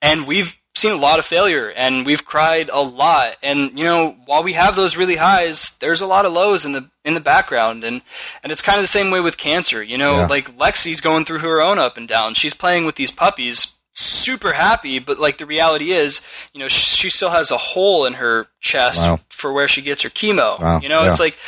And 0.00 0.26
we've 0.26 0.56
seen 0.76 0.92
a 0.92 0.96
lot 0.96 1.18
of 1.18 1.24
failure, 1.24 1.70
and 1.70 2.04
we've 2.04 2.24
cried 2.24 2.68
a 2.72 2.80
lot. 2.82 3.36
And 3.42 3.78
you 3.78 3.84
know, 3.84 4.16
while 4.26 4.42
we 4.42 4.54
have 4.54 4.74
those 4.76 4.96
really 4.96 5.16
highs, 5.16 5.76
there's 5.78 6.00
a 6.00 6.06
lot 6.06 6.26
of 6.26 6.32
lows 6.32 6.64
in 6.64 6.72
the 6.72 6.88
in 7.04 7.14
the 7.14 7.20
background, 7.20 7.84
and 7.84 8.02
and 8.42 8.50
it's 8.52 8.62
kind 8.62 8.78
of 8.78 8.84
the 8.84 8.88
same 8.88 9.10
way 9.10 9.20
with 9.20 9.36
cancer. 9.36 9.82
You 9.82 9.98
know, 9.98 10.12
Yeah. 10.18 10.26
like 10.26 10.56
Lexi's 10.58 11.00
going 11.00 11.24
through 11.24 11.40
her 11.40 11.60
own 11.62 11.78
up 11.78 11.96
and 11.96 12.08
down. 12.08 12.34
She's 12.34 12.54
playing 12.54 12.86
with 12.86 12.96
these 12.96 13.10
puppies 13.10 13.74
super 13.96 14.54
happy, 14.54 14.98
but 14.98 15.20
like 15.20 15.38
the 15.38 15.46
reality 15.46 15.92
is, 15.92 16.20
you 16.52 16.58
know, 16.58 16.66
she, 16.66 16.84
she 16.96 17.10
still 17.10 17.30
has 17.30 17.52
a 17.52 17.56
hole 17.56 18.04
in 18.04 18.14
her 18.14 18.48
chest 18.60 19.00
Wow. 19.00 19.20
for 19.28 19.52
where 19.52 19.68
she 19.68 19.82
gets 19.82 20.02
her 20.02 20.08
chemo. 20.10 20.60
Wow, 20.60 20.80
You 20.80 20.88
know, 20.88 21.04
yeah. 21.04 21.10
it's 21.12 21.20
like 21.20 21.38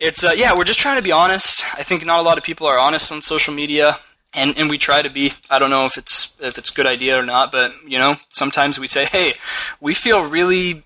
it's 0.00 0.24
uh, 0.24 0.32
yeah, 0.34 0.56
we're 0.56 0.64
just 0.64 0.78
trying 0.78 0.96
to 0.96 1.02
be 1.02 1.12
honest. 1.12 1.62
I 1.76 1.82
think 1.82 2.02
not 2.06 2.20
a 2.20 2.22
lot 2.22 2.38
of 2.38 2.44
people 2.44 2.66
are 2.66 2.78
honest 2.78 3.12
on 3.12 3.20
social 3.20 3.52
media. 3.52 3.98
And, 4.34 4.56
and 4.58 4.68
we 4.68 4.78
try 4.78 5.02
to 5.02 5.10
be. 5.10 5.32
I 5.48 5.58
don't 5.58 5.70
know 5.70 5.86
if 5.86 5.96
it's 5.96 6.34
if 6.40 6.58
it's 6.58 6.70
a 6.70 6.74
good 6.74 6.86
idea 6.86 7.18
or 7.18 7.24
not, 7.24 7.52
but 7.52 7.72
you 7.86 7.98
know, 7.98 8.16
sometimes 8.30 8.80
we 8.80 8.86
say, 8.86 9.04
"Hey, 9.04 9.34
we 9.80 9.94
feel 9.94 10.28
really 10.28 10.82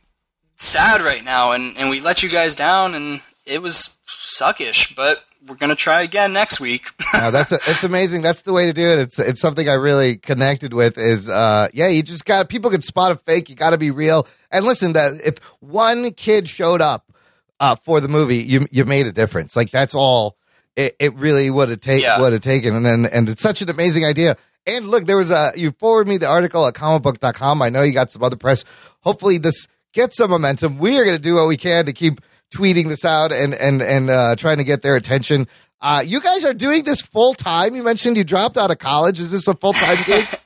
sad 0.57 1.01
right 1.01 1.25
now, 1.25 1.53
and, 1.53 1.77
and 1.79 1.89
we 1.89 2.01
let 2.01 2.23
you 2.23 2.29
guys 2.29 2.55
down, 2.55 2.95
and 2.95 3.21
it 3.47 3.63
was 3.63 3.97
suckish, 4.07 4.95
but 4.95 5.25
we're 5.47 5.57
gonna 5.57 5.75
try 5.75 6.03
again 6.03 6.33
next 6.33 6.61
week." 6.61 6.89
no, 7.15 7.31
that's 7.31 7.53
a, 7.53 7.55
it's 7.55 7.85
amazing. 7.85 8.23
That's 8.23 8.43
the 8.43 8.53
way 8.53 8.67
to 8.67 8.73
do 8.73 8.83
it. 8.83 8.99
It's 8.99 9.19
it's 9.19 9.41
something 9.41 9.69
I 9.69 9.75
really 9.75 10.17
connected 10.17 10.75
with. 10.75 10.99
Is 10.99 11.29
uh, 11.29 11.69
yeah, 11.73 11.89
you 11.89 12.03
just 12.03 12.27
got 12.27 12.49
people 12.49 12.71
can 12.71 12.83
spot 12.83 13.13
a 13.13 13.17
fake. 13.17 13.49
You 13.49 13.57
got 13.57 13.71
to 13.71 13.79
be 13.79 13.91
real. 13.91 14.27
And 14.51 14.65
listen, 14.65 14.93
that 14.93 15.13
if 15.25 15.39
one 15.61 16.11
kid 16.13 16.49
showed 16.49 16.81
up 16.81 17.11
uh, 17.61 17.77
for 17.77 18.01
the 18.01 18.09
movie, 18.09 18.39
you 18.39 18.67
you 18.71 18.85
made 18.85 19.07
a 19.07 19.13
difference. 19.13 19.57
Like 19.57 19.71
that's 19.71 19.95
all. 19.95 20.38
It, 20.79 20.95
it 21.01 21.15
really 21.17 21.51
would 21.51 21.69
have 21.71 21.81
taken 21.81 22.03
Yeah. 22.05 22.21
would 22.21 22.33
have 22.33 22.41
taken, 22.41 22.77
and 22.77 22.87
then 22.87 23.05
and 23.07 23.29
it's 23.29 23.43
such 23.43 23.61
an 23.63 23.69
amazing 23.69 24.05
idea. 24.05 24.37
And 24.65 24.87
look, 24.87 25.07
there 25.07 25.17
was 25.17 25.31
a 25.31 25.51
you 25.57 25.73
forwarded 25.73 26.09
me 26.09 26.19
the 26.19 26.27
article 26.29 26.67
at 26.67 26.75
comicbook.com. 26.75 27.61
I 27.63 27.69
know 27.69 27.83
you 27.83 27.93
got 27.93 28.13
some 28.13 28.23
other 28.23 28.37
press. 28.37 28.65
Hopefully, 29.01 29.39
this 29.39 29.67
gets 29.93 30.17
some 30.17 30.31
momentum. 30.31 30.79
We 30.79 30.99
are 30.99 31.05
going 31.05 31.17
to 31.17 31.23
do 31.23 31.35
what 31.35 31.49
we 31.49 31.57
can 31.57 31.87
to 31.87 31.93
keep 31.93 32.21
tweeting 32.55 32.89
this 32.89 33.05
out 33.05 33.33
and 33.33 33.55
and 33.55 33.83
and 33.83 34.09
uh, 34.09 34.37
trying 34.37 34.59
to 34.59 34.65
get 34.65 34.83
their 34.83 34.95
attention. 34.97 35.49
Uh, 35.81 36.03
you 36.05 36.21
guys 36.21 36.45
are 36.45 36.55
doing 36.55 36.85
this 36.85 37.03
full 37.03 37.35
time. 37.35 37.75
You 37.75 37.83
mentioned 37.83 38.17
you 38.17 38.25
dropped 38.25 38.57
out 38.57 38.71
of 38.71 38.79
college. 38.79 39.19
Is 39.21 39.33
this 39.33 39.49
a 39.49 39.55
full 39.55 39.73
time 39.73 39.99
gig? 40.07 40.27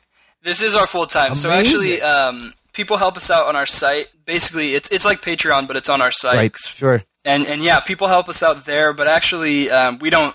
This 0.44 0.60
is 0.60 0.74
our 0.74 0.88
full 0.88 1.06
time. 1.06 1.36
So 1.36 1.50
actually, 1.50 2.02
um, 2.02 2.52
people 2.72 2.96
help 2.96 3.16
us 3.16 3.30
out 3.30 3.46
on 3.46 3.54
our 3.54 3.64
site. 3.64 4.08
Basically, 4.24 4.74
it's 4.74 4.90
it's 4.90 5.04
like 5.04 5.20
Patreon, 5.22 5.68
but 5.68 5.76
it's 5.76 5.88
on 5.88 6.00
our 6.02 6.10
site. 6.10 6.34
right, 6.34 6.56
sure. 6.58 7.04
And 7.24 7.46
and 7.46 7.62
yeah, 7.62 7.80
people 7.80 8.08
help 8.08 8.28
us 8.28 8.42
out 8.42 8.64
there. 8.64 8.92
But 8.92 9.08
actually, 9.08 9.70
um, 9.70 9.98
we 9.98 10.10
don't 10.10 10.34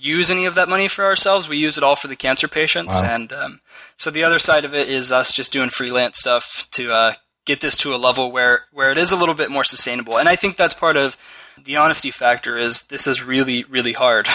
use 0.00 0.30
any 0.30 0.46
of 0.46 0.54
that 0.54 0.68
money 0.68 0.88
for 0.88 1.04
ourselves. 1.04 1.48
We 1.48 1.56
use 1.56 1.78
it 1.78 1.84
all 1.84 1.96
for 1.96 2.08
the 2.08 2.16
cancer 2.16 2.48
patients. 2.48 3.00
Wow. 3.00 3.14
And 3.14 3.32
um, 3.32 3.60
so 3.96 4.10
the 4.10 4.24
other 4.24 4.38
side 4.38 4.64
of 4.64 4.74
it 4.74 4.88
is 4.88 5.12
us 5.12 5.32
just 5.32 5.52
doing 5.52 5.68
freelance 5.68 6.18
stuff 6.18 6.66
to 6.72 6.92
uh, 6.92 7.12
get 7.44 7.60
this 7.60 7.76
to 7.78 7.94
a 7.94 7.96
level 7.96 8.30
where 8.30 8.64
where 8.72 8.90
it 8.90 8.98
is 8.98 9.12
a 9.12 9.16
little 9.16 9.34
bit 9.34 9.50
more 9.50 9.64
sustainable. 9.64 10.18
And 10.18 10.28
I 10.28 10.36
think 10.36 10.56
that's 10.56 10.74
part 10.74 10.96
of 10.96 11.16
the 11.62 11.76
honesty 11.76 12.10
factor 12.10 12.56
is 12.56 12.82
this 12.84 13.06
is 13.06 13.22
really 13.22 13.64
really 13.64 13.92
hard. 13.92 14.26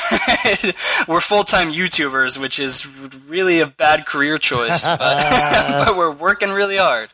we're 1.08 1.22
full 1.22 1.44
time 1.44 1.72
YouTubers, 1.72 2.40
which 2.40 2.60
is 2.60 3.10
really 3.28 3.60
a 3.60 3.68
bad 3.68 4.06
career 4.06 4.38
choice, 4.38 4.86
but, 4.86 5.00
but 5.88 5.98
we're 5.98 6.12
working 6.12 6.50
really 6.52 6.78
hard. 6.78 7.10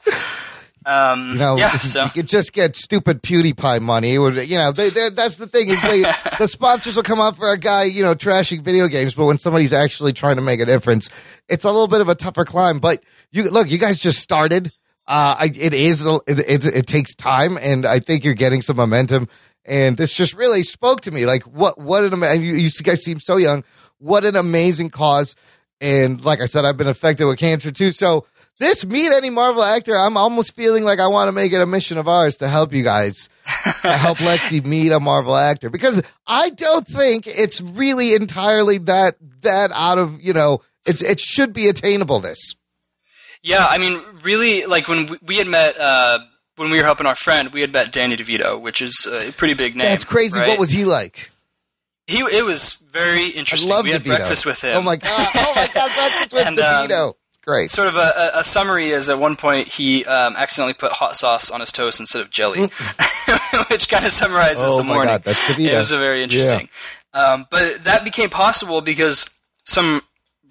Um, 0.86 1.32
You 1.34 1.38
know, 1.40 1.58
yeah, 1.58 1.72
so 1.78 2.04
you 2.04 2.10
could 2.12 2.28
just 2.28 2.54
get 2.54 2.76
stupid 2.76 3.24
PewDiePie 3.24 3.82
money. 3.82 4.14
It 4.14 4.20
would, 4.20 4.48
you 4.48 4.58
know, 4.58 4.72
they, 4.72 4.90
they, 4.90 5.10
that's 5.10 5.38
the 5.38 5.48
thing 5.48 5.70
is 5.70 5.82
they, 5.82 6.02
the 6.38 6.48
sponsors 6.48 6.96
will 6.96 7.04
come 7.04 7.20
out 7.20 7.36
for 7.38 7.52
a 7.52 7.58
guy, 7.58 7.86
you 7.86 8.04
know, 8.04 8.14
trashing 8.16 8.62
video 8.64 8.88
games, 8.88 9.14
but 9.16 9.26
when 9.26 9.38
somebody's 9.38 9.74
actually 9.74 10.14
trying 10.14 10.36
to 10.36 10.42
make 10.42 10.60
a 10.60 10.66
difference, 10.66 11.10
it's 11.50 11.64
a 11.64 11.72
little 11.72 11.88
bit 11.88 12.02
of 12.02 12.10
a 12.10 12.16
tougher 12.16 12.46
climb. 12.46 12.80
But 12.80 13.04
you 13.32 13.50
look, 13.50 13.70
you 13.70 13.78
guys 13.78 14.00
just 14.00 14.20
started. 14.20 14.72
Uh, 15.08 15.36
I, 15.40 15.52
it 15.56 15.74
is, 15.74 16.06
it, 16.06 16.40
it, 16.40 16.66
it 16.66 16.88
takes 16.88 17.14
time, 17.16 17.58
and 17.58 17.86
I 17.86 18.00
think 18.00 18.24
you're 18.24 18.34
getting 18.34 18.62
some 18.62 18.78
momentum. 18.78 19.28
And 19.66 19.98
this 19.98 20.14
just 20.16 20.36
really 20.36 20.62
spoke 20.64 21.02
to 21.02 21.12
me. 21.12 21.26
Like, 21.26 21.44
what, 21.44 21.80
what 21.80 22.04
an 22.04 22.14
amazing, 22.14 22.44
you, 22.44 22.54
you 22.54 22.70
guys 22.84 23.04
seem 23.04 23.20
so 23.20 23.38
young. 23.38 23.64
What 23.98 24.24
an 24.24 24.36
amazing 24.36 24.92
cause. 24.92 25.36
And 25.82 26.24
like 26.24 26.42
I 26.42 26.46
said, 26.46 26.66
I've 26.66 26.78
been 26.78 26.88
affected 26.88 27.26
with 27.26 27.40
cancer 27.40 27.72
too. 27.72 27.92
So 27.92 28.26
this 28.60 28.86
meet 28.86 29.12
any 29.12 29.30
Marvel 29.30 29.64
actor, 29.64 29.96
I'm 29.96 30.16
almost 30.16 30.56
feeling 30.56 30.84
like 30.84 31.00
I 31.00 31.08
want 31.08 31.28
to 31.28 31.32
make 31.34 31.52
it 31.52 31.62
a 31.62 31.66
mission 31.66 31.98
of 31.98 32.08
ours 32.08 32.38
to 32.38 32.48
help 32.48 32.74
you 32.74 32.84
guys, 32.84 33.30
to 33.82 33.92
help 33.94 34.18
Lexi 34.20 34.64
meet 34.66 34.92
a 34.92 35.00
Marvel 35.00 35.36
actor 35.36 35.70
because 35.70 36.02
I 36.26 36.52
don't 36.52 36.88
think 36.88 37.28
it's 37.28 37.62
really 37.62 38.14
entirely 38.14 38.78
that 38.80 39.18
that 39.42 39.72
out 39.74 39.98
of 39.98 40.22
you 40.22 40.34
know 40.34 40.62
it's 40.86 41.02
it 41.02 41.20
should 41.20 41.52
be 41.54 41.68
attainable. 41.68 42.20
This 42.20 42.56
Yeah, 43.44 43.66
I 43.70 43.78
mean, 43.78 44.02
really, 44.22 44.64
like 44.66 44.88
when 44.88 45.08
we, 45.08 45.18
we 45.22 45.38
had 45.38 45.48
met, 45.48 45.78
uh, 45.78 46.20
when 46.56 46.72
we 46.72 46.78
were 46.78 46.86
helping 46.86 47.08
our 47.08 47.16
friend, 47.16 47.52
we 47.54 47.62
had 47.62 47.74
met 47.74 47.92
Danny 47.92 48.16
DeVito, 48.16 48.62
which 48.62 48.82
is 48.82 49.06
a 49.06 49.32
pretty 49.34 49.54
big 49.54 49.76
name. 49.76 49.90
that's 49.90 50.06
crazy. 50.06 50.40
right? 50.40 50.48
What 50.48 50.60
was 50.60 50.72
he 50.72 50.86
like? 50.86 51.32
he? 52.08 52.20
It 52.20 52.46
was 52.46 52.74
very 52.74 53.28
interesting. 53.28 53.70
we 53.84 53.92
had 53.92 54.04
DeVito. 54.04 54.16
breakfast 54.16 54.46
with 54.46 54.64
him. 54.64 54.78
Oh 54.78 54.82
my 54.82 54.96
god! 54.96 55.28
Oh 55.36 55.54
my 55.56 55.68
god! 55.74 55.92
Breakfast 55.94 56.34
with 56.34 56.48
And, 56.48 56.60
um, 56.60 56.88
DeVito. 56.88 57.10
It's 57.10 57.18
great. 57.46 57.70
Sort 57.70 57.88
of 57.88 57.96
a, 57.96 58.32
a, 58.36 58.44
summary 58.44 58.90
is 58.90 59.10
at 59.10 59.20
one 59.20 59.36
point 59.36 59.68
he 59.68 60.04
um, 60.06 60.36
accidentally 60.38 60.74
put 60.74 60.92
hot 60.92 61.16
sauce 61.16 61.52
on 61.52 61.60
his 61.60 61.72
toast 61.72 62.00
instead 62.00 62.22
of 62.22 62.30
jelly, 62.30 62.62
which 63.70 63.88
kind 63.90 64.06
of 64.06 64.12
summarizes 64.12 64.64
Mm. 64.66 64.74
Oh 64.74 64.78
the 64.78 64.84
my 64.84 64.94
morning. 64.94 65.14
God, 65.14 65.24
that's 65.24 65.50
DeVito. 65.52 65.74
It 65.74 65.76
was 65.76 65.92
a 65.92 65.98
very 65.98 66.24
interesting. 66.24 66.70
Um, 67.14 67.46
but 67.50 67.84
that 67.86 68.04
became 68.04 68.30
possible 68.30 68.82
because 68.82 69.30
some 69.66 70.02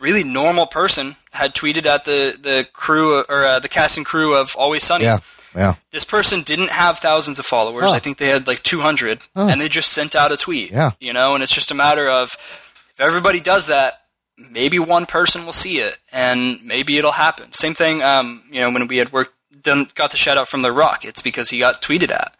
really 0.01 0.25
normal 0.25 0.67
person 0.67 1.17
had 1.33 1.55
tweeted 1.55 1.87
at 1.87 2.05
the 2.05 2.37
the 2.41 2.67
crew 2.73 3.21
or 3.29 3.45
uh, 3.45 3.59
the 3.59 3.69
cast 3.69 3.97
and 3.97 4.07
crew 4.07 4.35
of 4.35 4.55
Always 4.57 4.83
Sunny. 4.85 5.05
Yeah, 5.05 5.19
yeah. 5.55 5.75
This 5.91 6.05
person 6.05 6.43
didn't 6.43 6.71
have 6.71 6.99
thousands 6.99 7.39
of 7.39 7.47
followers. 7.47 7.85
I 7.93 7.99
think 7.99 8.19
they 8.19 8.29
had 8.29 8.47
like 8.47 8.63
200, 8.63 9.23
and 9.35 9.61
they 9.61 9.69
just 9.69 9.93
sent 9.93 10.15
out 10.17 10.33
a 10.33 10.37
tweet. 10.37 10.71
Yeah. 10.71 10.93
you 11.01 11.13
know, 11.13 11.35
and 11.35 11.43
it's 11.43 11.53
just 11.55 11.71
a 11.71 11.75
matter 11.75 12.09
of 12.09 12.33
if 12.95 13.01
everybody 13.01 13.41
does 13.41 13.67
that, 13.67 14.01
maybe 14.37 14.79
one 14.79 15.07
person 15.07 15.45
will 15.45 15.53
see 15.53 15.79
it, 15.79 15.99
and 16.13 16.63
maybe 16.65 16.99
it'll 16.99 17.13
happen. 17.13 17.53
Same 17.53 17.75
thing, 17.75 18.03
um, 18.03 18.43
you 18.51 18.61
know, 18.61 18.71
when 18.71 18.87
we 18.89 18.99
had 18.99 19.13
worked, 19.13 19.35
done, 19.63 19.87
got 19.95 20.11
the 20.11 20.17
shout 20.17 20.37
out 20.37 20.49
from 20.49 20.61
The 20.61 20.73
Rock, 20.73 21.05
it's 21.05 21.23
because 21.23 21.51
he 21.51 21.59
got 21.59 21.81
tweeted 21.83 22.11
at. 22.11 22.35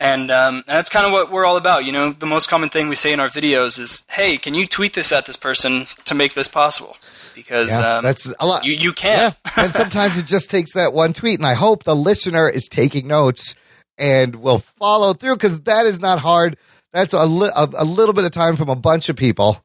And, 0.00 0.30
um, 0.30 0.56
and 0.56 0.64
that's 0.66 0.90
kind 0.90 1.06
of 1.06 1.12
what 1.12 1.30
we're 1.30 1.44
all 1.46 1.56
about. 1.56 1.84
You 1.84 1.92
know, 1.92 2.12
the 2.12 2.26
most 2.26 2.48
common 2.50 2.68
thing 2.68 2.88
we 2.88 2.94
say 2.96 3.12
in 3.12 3.20
our 3.20 3.28
videos 3.28 3.78
is, 3.78 4.04
"Hey, 4.10 4.36
can 4.38 4.52
you 4.52 4.66
tweet 4.66 4.92
this 4.92 5.12
at 5.12 5.24
this 5.26 5.36
person 5.36 5.86
to 6.04 6.14
make 6.14 6.34
this 6.34 6.48
possible?" 6.48 6.96
Because 7.34 7.70
Yeah, 7.70 7.98
um, 7.98 8.04
that's 8.04 8.30
a 8.38 8.46
lot. 8.46 8.64
you 8.64 8.72
you 8.72 8.92
can. 8.92 9.34
Yeah. 9.56 9.62
and 9.64 9.72
sometimes 9.74 10.18
it 10.18 10.26
just 10.26 10.50
takes 10.50 10.74
that 10.74 10.92
one 10.92 11.12
tweet. 11.12 11.38
And 11.38 11.46
I 11.46 11.54
hope 11.54 11.84
the 11.84 11.94
listener 11.96 12.48
is 12.48 12.68
taking 12.68 13.06
notes 13.06 13.54
and 13.96 14.36
will 14.36 14.58
follow 14.58 15.14
through 15.14 15.36
because 15.36 15.60
that 15.62 15.86
is 15.86 16.00
not 16.00 16.18
hard. 16.18 16.56
That's 16.92 17.12
a, 17.12 17.24
li- 17.24 17.50
a, 17.54 17.68
a 17.78 17.84
little 17.84 18.12
bit 18.14 18.24
of 18.24 18.32
time 18.32 18.56
from 18.56 18.68
a 18.68 18.76
bunch 18.76 19.08
of 19.08 19.16
people. 19.16 19.63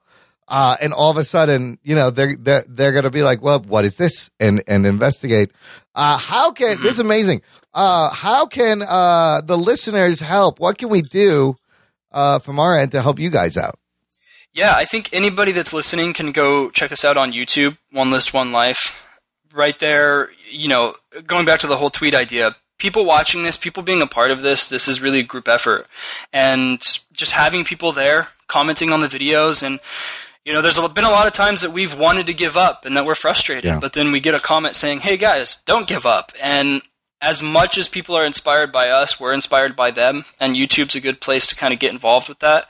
Uh, 0.50 0.76
and 0.82 0.94
all 0.94 1.12
of 1.12 1.18
a 1.18 1.24
sudden, 1.24 1.78
you 1.84 1.94
know, 1.94 2.10
they're, 2.10 2.36
they're, 2.36 2.66
they're 2.68 2.92
going 2.92 3.04
to 3.04 3.12
be 3.12 3.22
like, 3.22 3.40
well, 3.42 3.60
what 3.62 3.86
is 3.86 3.98
this? 3.98 4.32
And, 4.40 4.64
and 4.68 4.86
investigate. 4.86 5.52
Uh, 5.94 6.18
how 6.18 6.52
can, 6.52 6.82
this 6.82 6.94
is 6.94 7.00
amazing. 7.00 7.44
Uh, 7.72 8.10
how 8.10 8.48
can, 8.48 8.82
uh, 8.82 9.42
the 9.42 9.58
listeners 9.58 10.20
help? 10.20 10.60
What 10.60 10.80
can 10.80 10.90
we 10.90 11.04
do, 11.04 11.56
uh, 12.12 12.40
from 12.40 12.60
our 12.60 12.80
end 12.80 12.92
to 12.94 13.02
help 13.04 13.20
you 13.20 13.30
guys 13.30 13.58
out? 13.58 13.78
Yeah, 14.52 14.74
I 14.76 14.86
think 14.86 15.10
anybody 15.14 15.52
that's 15.52 15.72
listening 15.72 16.14
can 16.14 16.32
go 16.32 16.72
check 16.72 16.92
us 16.92 17.06
out 17.06 17.16
on 17.16 17.32
YouTube, 17.32 17.78
One 17.92 18.10
List, 18.10 18.34
One 18.34 18.52
Life. 18.52 19.06
Right 19.54 19.78
there, 19.78 20.30
you 20.50 20.68
know, 20.68 20.96
going 21.28 21.46
back 21.46 21.60
to 21.60 21.68
the 21.68 21.78
whole 21.78 21.92
tweet 21.92 22.16
idea, 22.16 22.56
people 22.80 23.06
watching 23.06 23.44
this, 23.44 23.58
people 23.58 23.84
being 23.84 24.02
a 24.02 24.08
part 24.08 24.32
of 24.32 24.42
this, 24.42 24.66
this 24.68 24.88
is 24.88 25.02
really 25.02 25.20
a 25.20 25.24
group 25.24 25.48
effort. 25.48 25.86
And 26.34 26.82
just 27.14 27.34
having 27.34 27.64
people 27.64 27.92
there 27.92 28.30
commenting 28.48 28.92
on 28.92 29.02
the 29.02 29.08
videos 29.08 29.62
and 29.62 29.80
you 30.46 30.54
know, 30.54 30.62
there's 30.62 30.80
been 30.90 31.04
a 31.06 31.10
lot 31.10 31.28
of 31.28 31.34
times 31.34 31.62
that 31.62 31.72
we've 31.72 31.98
wanted 31.98 32.26
to 32.28 32.34
give 32.34 32.56
up 32.58 32.86
and 32.86 32.96
that 32.98 33.06
we're 33.06 33.16
frustrated, 33.16 33.66
Yeah. 33.66 33.80
but 33.80 33.94
then 33.94 34.12
we 34.12 34.20
get 34.20 34.36
a 34.36 34.40
comment 34.40 34.76
saying, 34.76 35.00
"Hey 35.02 35.18
guys, 35.18 35.58
don't 35.66 35.88
give 35.88 36.06
up." 36.06 36.32
And 36.42 36.82
as 37.22 37.44
much 37.44 37.78
as 37.78 37.90
people 37.90 38.16
are 38.16 38.24
inspired 38.24 38.72
by 38.72 38.88
us, 38.90 39.20
we're 39.20 39.34
inspired 39.34 39.76
by 39.76 39.92
them, 39.92 40.24
and 40.40 40.56
YouTube's 40.56 40.96
a 40.96 41.02
good 41.02 41.20
place 41.20 41.46
to 41.48 41.56
kind 41.56 41.74
of 41.74 41.80
get 41.80 41.92
involved 41.92 42.30
with 42.30 42.40
that. 42.40 42.70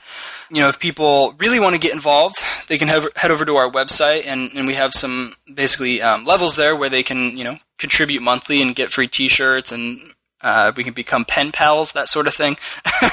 You 0.50 0.60
know, 0.60 0.68
if 0.68 0.80
people 0.80 1.34
really 1.38 1.60
want 1.60 1.74
to 1.76 1.80
get 1.80 1.94
involved, 1.94 2.36
they 2.66 2.76
can 2.76 2.88
head 2.88 3.04
head 3.14 3.30
over 3.30 3.44
to 3.44 3.54
our 3.56 3.70
website, 3.70 4.26
and, 4.26 4.50
and 4.56 4.66
we 4.66 4.74
have 4.74 4.92
some 4.92 5.34
basically 5.54 6.02
um, 6.02 6.24
levels 6.24 6.56
there 6.56 6.74
where 6.74 6.88
they 6.88 7.04
can, 7.04 7.36
you 7.38 7.44
know, 7.44 7.58
contribute 7.78 8.22
monthly 8.22 8.60
and 8.60 8.74
get 8.74 8.90
free 8.90 9.06
T-shirts, 9.06 9.70
and 9.70 10.00
uh, 10.40 10.72
we 10.76 10.82
can 10.82 10.94
become 10.94 11.24
pen 11.24 11.52
pals, 11.52 11.92
that 11.92 12.08
sort 12.08 12.26
of 12.26 12.34
thing. 12.34 12.56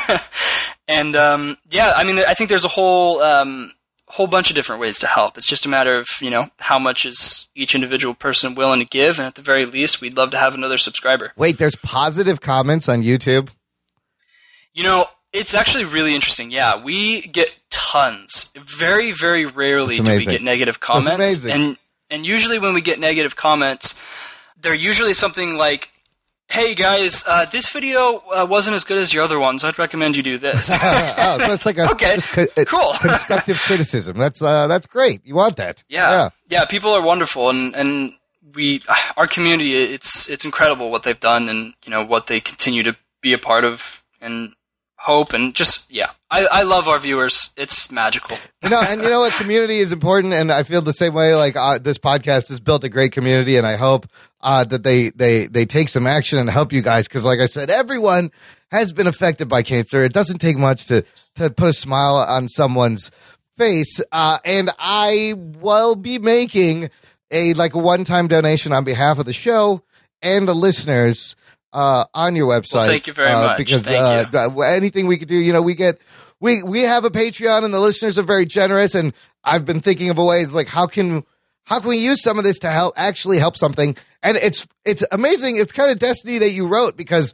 and 0.87 1.15
um, 1.15 1.57
yeah, 1.69 1.93
I 1.95 2.03
mean, 2.03 2.17
I 2.19 2.33
think 2.33 2.49
there's 2.49 2.65
a 2.65 2.69
whole 2.69 3.21
um, 3.21 3.71
whole 4.07 4.27
bunch 4.27 4.49
of 4.49 4.55
different 4.55 4.79
ways 4.81 4.99
to 4.99 5.07
help. 5.07 5.37
It's 5.37 5.45
just 5.47 5.65
a 5.65 5.69
matter 5.69 5.95
of 5.95 6.07
you 6.21 6.29
know 6.29 6.47
how 6.59 6.79
much 6.79 7.05
is 7.05 7.47
each 7.55 7.75
individual 7.75 8.13
person 8.13 8.55
willing 8.55 8.79
to 8.79 8.85
give, 8.85 9.19
and 9.19 9.27
at 9.27 9.35
the 9.35 9.41
very 9.41 9.65
least, 9.65 10.01
we'd 10.01 10.17
love 10.17 10.31
to 10.31 10.37
have 10.37 10.55
another 10.55 10.77
subscriber. 10.77 11.33
Wait, 11.35 11.57
there's 11.57 11.75
positive 11.75 12.41
comments 12.41 12.87
on 12.89 13.03
YouTube. 13.03 13.49
You 14.73 14.83
know, 14.83 15.05
it's 15.33 15.53
actually 15.55 15.85
really 15.85 16.15
interesting. 16.15 16.51
Yeah, 16.51 16.81
we 16.81 17.21
get 17.21 17.53
tons. 17.69 18.51
Very, 18.55 19.11
very 19.11 19.45
rarely 19.45 19.97
do 19.97 20.03
we 20.03 20.25
get 20.25 20.41
negative 20.41 20.75
That's 20.79 20.85
comments, 20.85 21.43
amazing. 21.43 21.51
and 21.51 21.77
and 22.09 22.25
usually 22.25 22.59
when 22.59 22.73
we 22.73 22.81
get 22.81 22.99
negative 22.99 23.35
comments, 23.35 23.99
they're 24.59 24.75
usually 24.75 25.13
something 25.13 25.57
like. 25.57 25.91
Hey 26.49 26.75
guys, 26.75 27.23
uh, 27.27 27.45
this 27.45 27.69
video 27.69 28.23
uh, 28.33 28.45
wasn't 28.49 28.75
as 28.77 28.85
good 28.85 28.97
as 28.97 29.13
your 29.13 29.23
other 29.23 29.37
ones. 29.37 29.65
I'd 29.65 29.77
recommend 29.77 30.15
you 30.15 30.23
do 30.23 30.37
this. 30.37 30.69
oh, 30.73 31.37
so 31.45 31.51
it's 31.51 31.65
like 31.65 31.77
a 31.77 31.89
Okay, 31.91 32.17
co- 32.21 32.45
uh, 32.55 32.63
cool. 32.65 32.93
constructive 33.01 33.59
criticism. 33.59 34.17
That's 34.17 34.41
uh, 34.41 34.67
that's 34.67 34.87
great. 34.87 35.25
You 35.25 35.35
want 35.35 35.57
that? 35.57 35.83
Yeah, 35.89 36.29
yeah. 36.47 36.63
people 36.65 36.91
are 36.91 37.01
wonderful, 37.01 37.49
and 37.49 37.75
and 37.75 38.13
we, 38.55 38.81
our 39.17 39.27
community, 39.27 39.73
it's 39.75 40.29
it's 40.29 40.45
incredible 40.45 40.89
what 40.89 41.03
they've 41.03 41.19
done, 41.19 41.49
and 41.49 41.73
you 41.83 41.91
know 41.91 42.03
what 42.05 42.27
they 42.27 42.39
continue 42.39 42.81
to 42.83 42.95
be 43.21 43.33
a 43.33 43.37
part 43.37 43.65
of, 43.65 44.01
and 44.21 44.53
hope, 44.97 45.33
and 45.33 45.53
just 45.55 45.89
yeah, 45.91 46.11
I, 46.29 46.45
I 46.51 46.63
love 46.63 46.87
our 46.87 46.99
viewers. 46.99 47.51
It's 47.55 47.91
magical. 47.91 48.37
You 48.63 48.69
know, 48.69 48.81
and 48.81 49.01
you 49.01 49.09
know 49.09 49.21
what? 49.21 49.33
Community 49.41 49.79
is 49.79 49.93
important, 49.93 50.33
and 50.33 50.51
I 50.51 50.63
feel 50.63 50.81
the 50.81 50.93
same 50.93 51.13
way. 51.13 51.35
Like 51.35 51.55
uh, 51.55 51.77
this 51.77 51.97
podcast 51.97 52.49
has 52.49 52.59
built 52.59 52.83
a 52.83 52.89
great 52.89 53.11
community, 53.11 53.55
and 53.57 53.65
I 53.65 53.75
hope 53.75 54.07
uh, 54.41 54.63
that 54.65 54.83
they 54.83 55.09
they 55.09 55.47
they 55.47 55.65
take 55.65 55.89
some 55.89 56.07
action 56.07 56.39
and 56.39 56.49
help 56.49 56.71
you 56.73 56.81
guys. 56.81 57.07
Because, 57.07 57.25
like 57.25 57.39
I 57.39 57.45
said, 57.45 57.69
everyone 57.69 58.31
has 58.71 58.91
been 58.91 59.07
affected 59.07 59.47
by 59.47 59.63
cancer. 59.63 60.03
It 60.03 60.13
doesn't 60.13 60.39
take 60.39 60.57
much 60.57 60.85
to 60.87 61.05
to 61.35 61.49
put 61.49 61.69
a 61.69 61.73
smile 61.73 62.15
on 62.15 62.47
someone's 62.47 63.11
face. 63.57 64.01
Uh, 64.11 64.37
and 64.45 64.69
I 64.77 65.33
will 65.37 65.95
be 65.95 66.19
making 66.19 66.89
a 67.31 67.53
like 67.53 67.73
a 67.73 67.79
one 67.79 68.03
time 68.03 68.27
donation 68.27 68.71
on 68.71 68.83
behalf 68.83 69.19
of 69.19 69.25
the 69.25 69.33
show 69.33 69.81
and 70.21 70.47
the 70.47 70.55
listeners 70.55 71.35
uh, 71.73 72.05
on 72.13 72.35
your 72.35 72.47
website. 72.47 72.85
thank 72.85 73.07
you 73.07 73.13
very 73.13 73.31
uh, 73.31 73.47
much. 73.47 73.57
Because 73.57 73.89
uh, 73.89 74.25
th- 74.25 74.51
anything 74.65 75.07
we 75.07 75.17
could 75.17 75.27
do, 75.27 75.35
you 75.35 75.53
know, 75.53 75.61
we 75.61 75.75
get 75.75 75.99
we 76.39 76.63
we 76.63 76.81
have 76.81 77.05
a 77.05 77.09
Patreon 77.09 77.63
and 77.63 77.73
the 77.73 77.79
listeners 77.79 78.17
are 78.17 78.23
very 78.23 78.45
generous. 78.45 78.95
And 78.95 79.13
I've 79.43 79.65
been 79.65 79.79
thinking 79.79 80.09
of 80.09 80.17
a 80.17 80.23
way. 80.23 80.41
It's 80.41 80.53
like 80.53 80.67
how 80.67 80.87
can 80.87 81.23
how 81.65 81.79
can 81.79 81.89
we 81.89 81.97
use 81.97 82.21
some 82.21 82.37
of 82.37 82.43
this 82.43 82.59
to 82.59 82.69
help 82.69 82.93
actually 82.97 83.39
help 83.39 83.57
something? 83.57 83.97
And 84.23 84.37
it's 84.37 84.67
it's 84.85 85.03
amazing. 85.11 85.57
It's 85.57 85.71
kind 85.71 85.91
of 85.91 85.99
destiny 85.99 86.37
that 86.39 86.51
you 86.51 86.67
wrote 86.67 86.97
because 86.97 87.33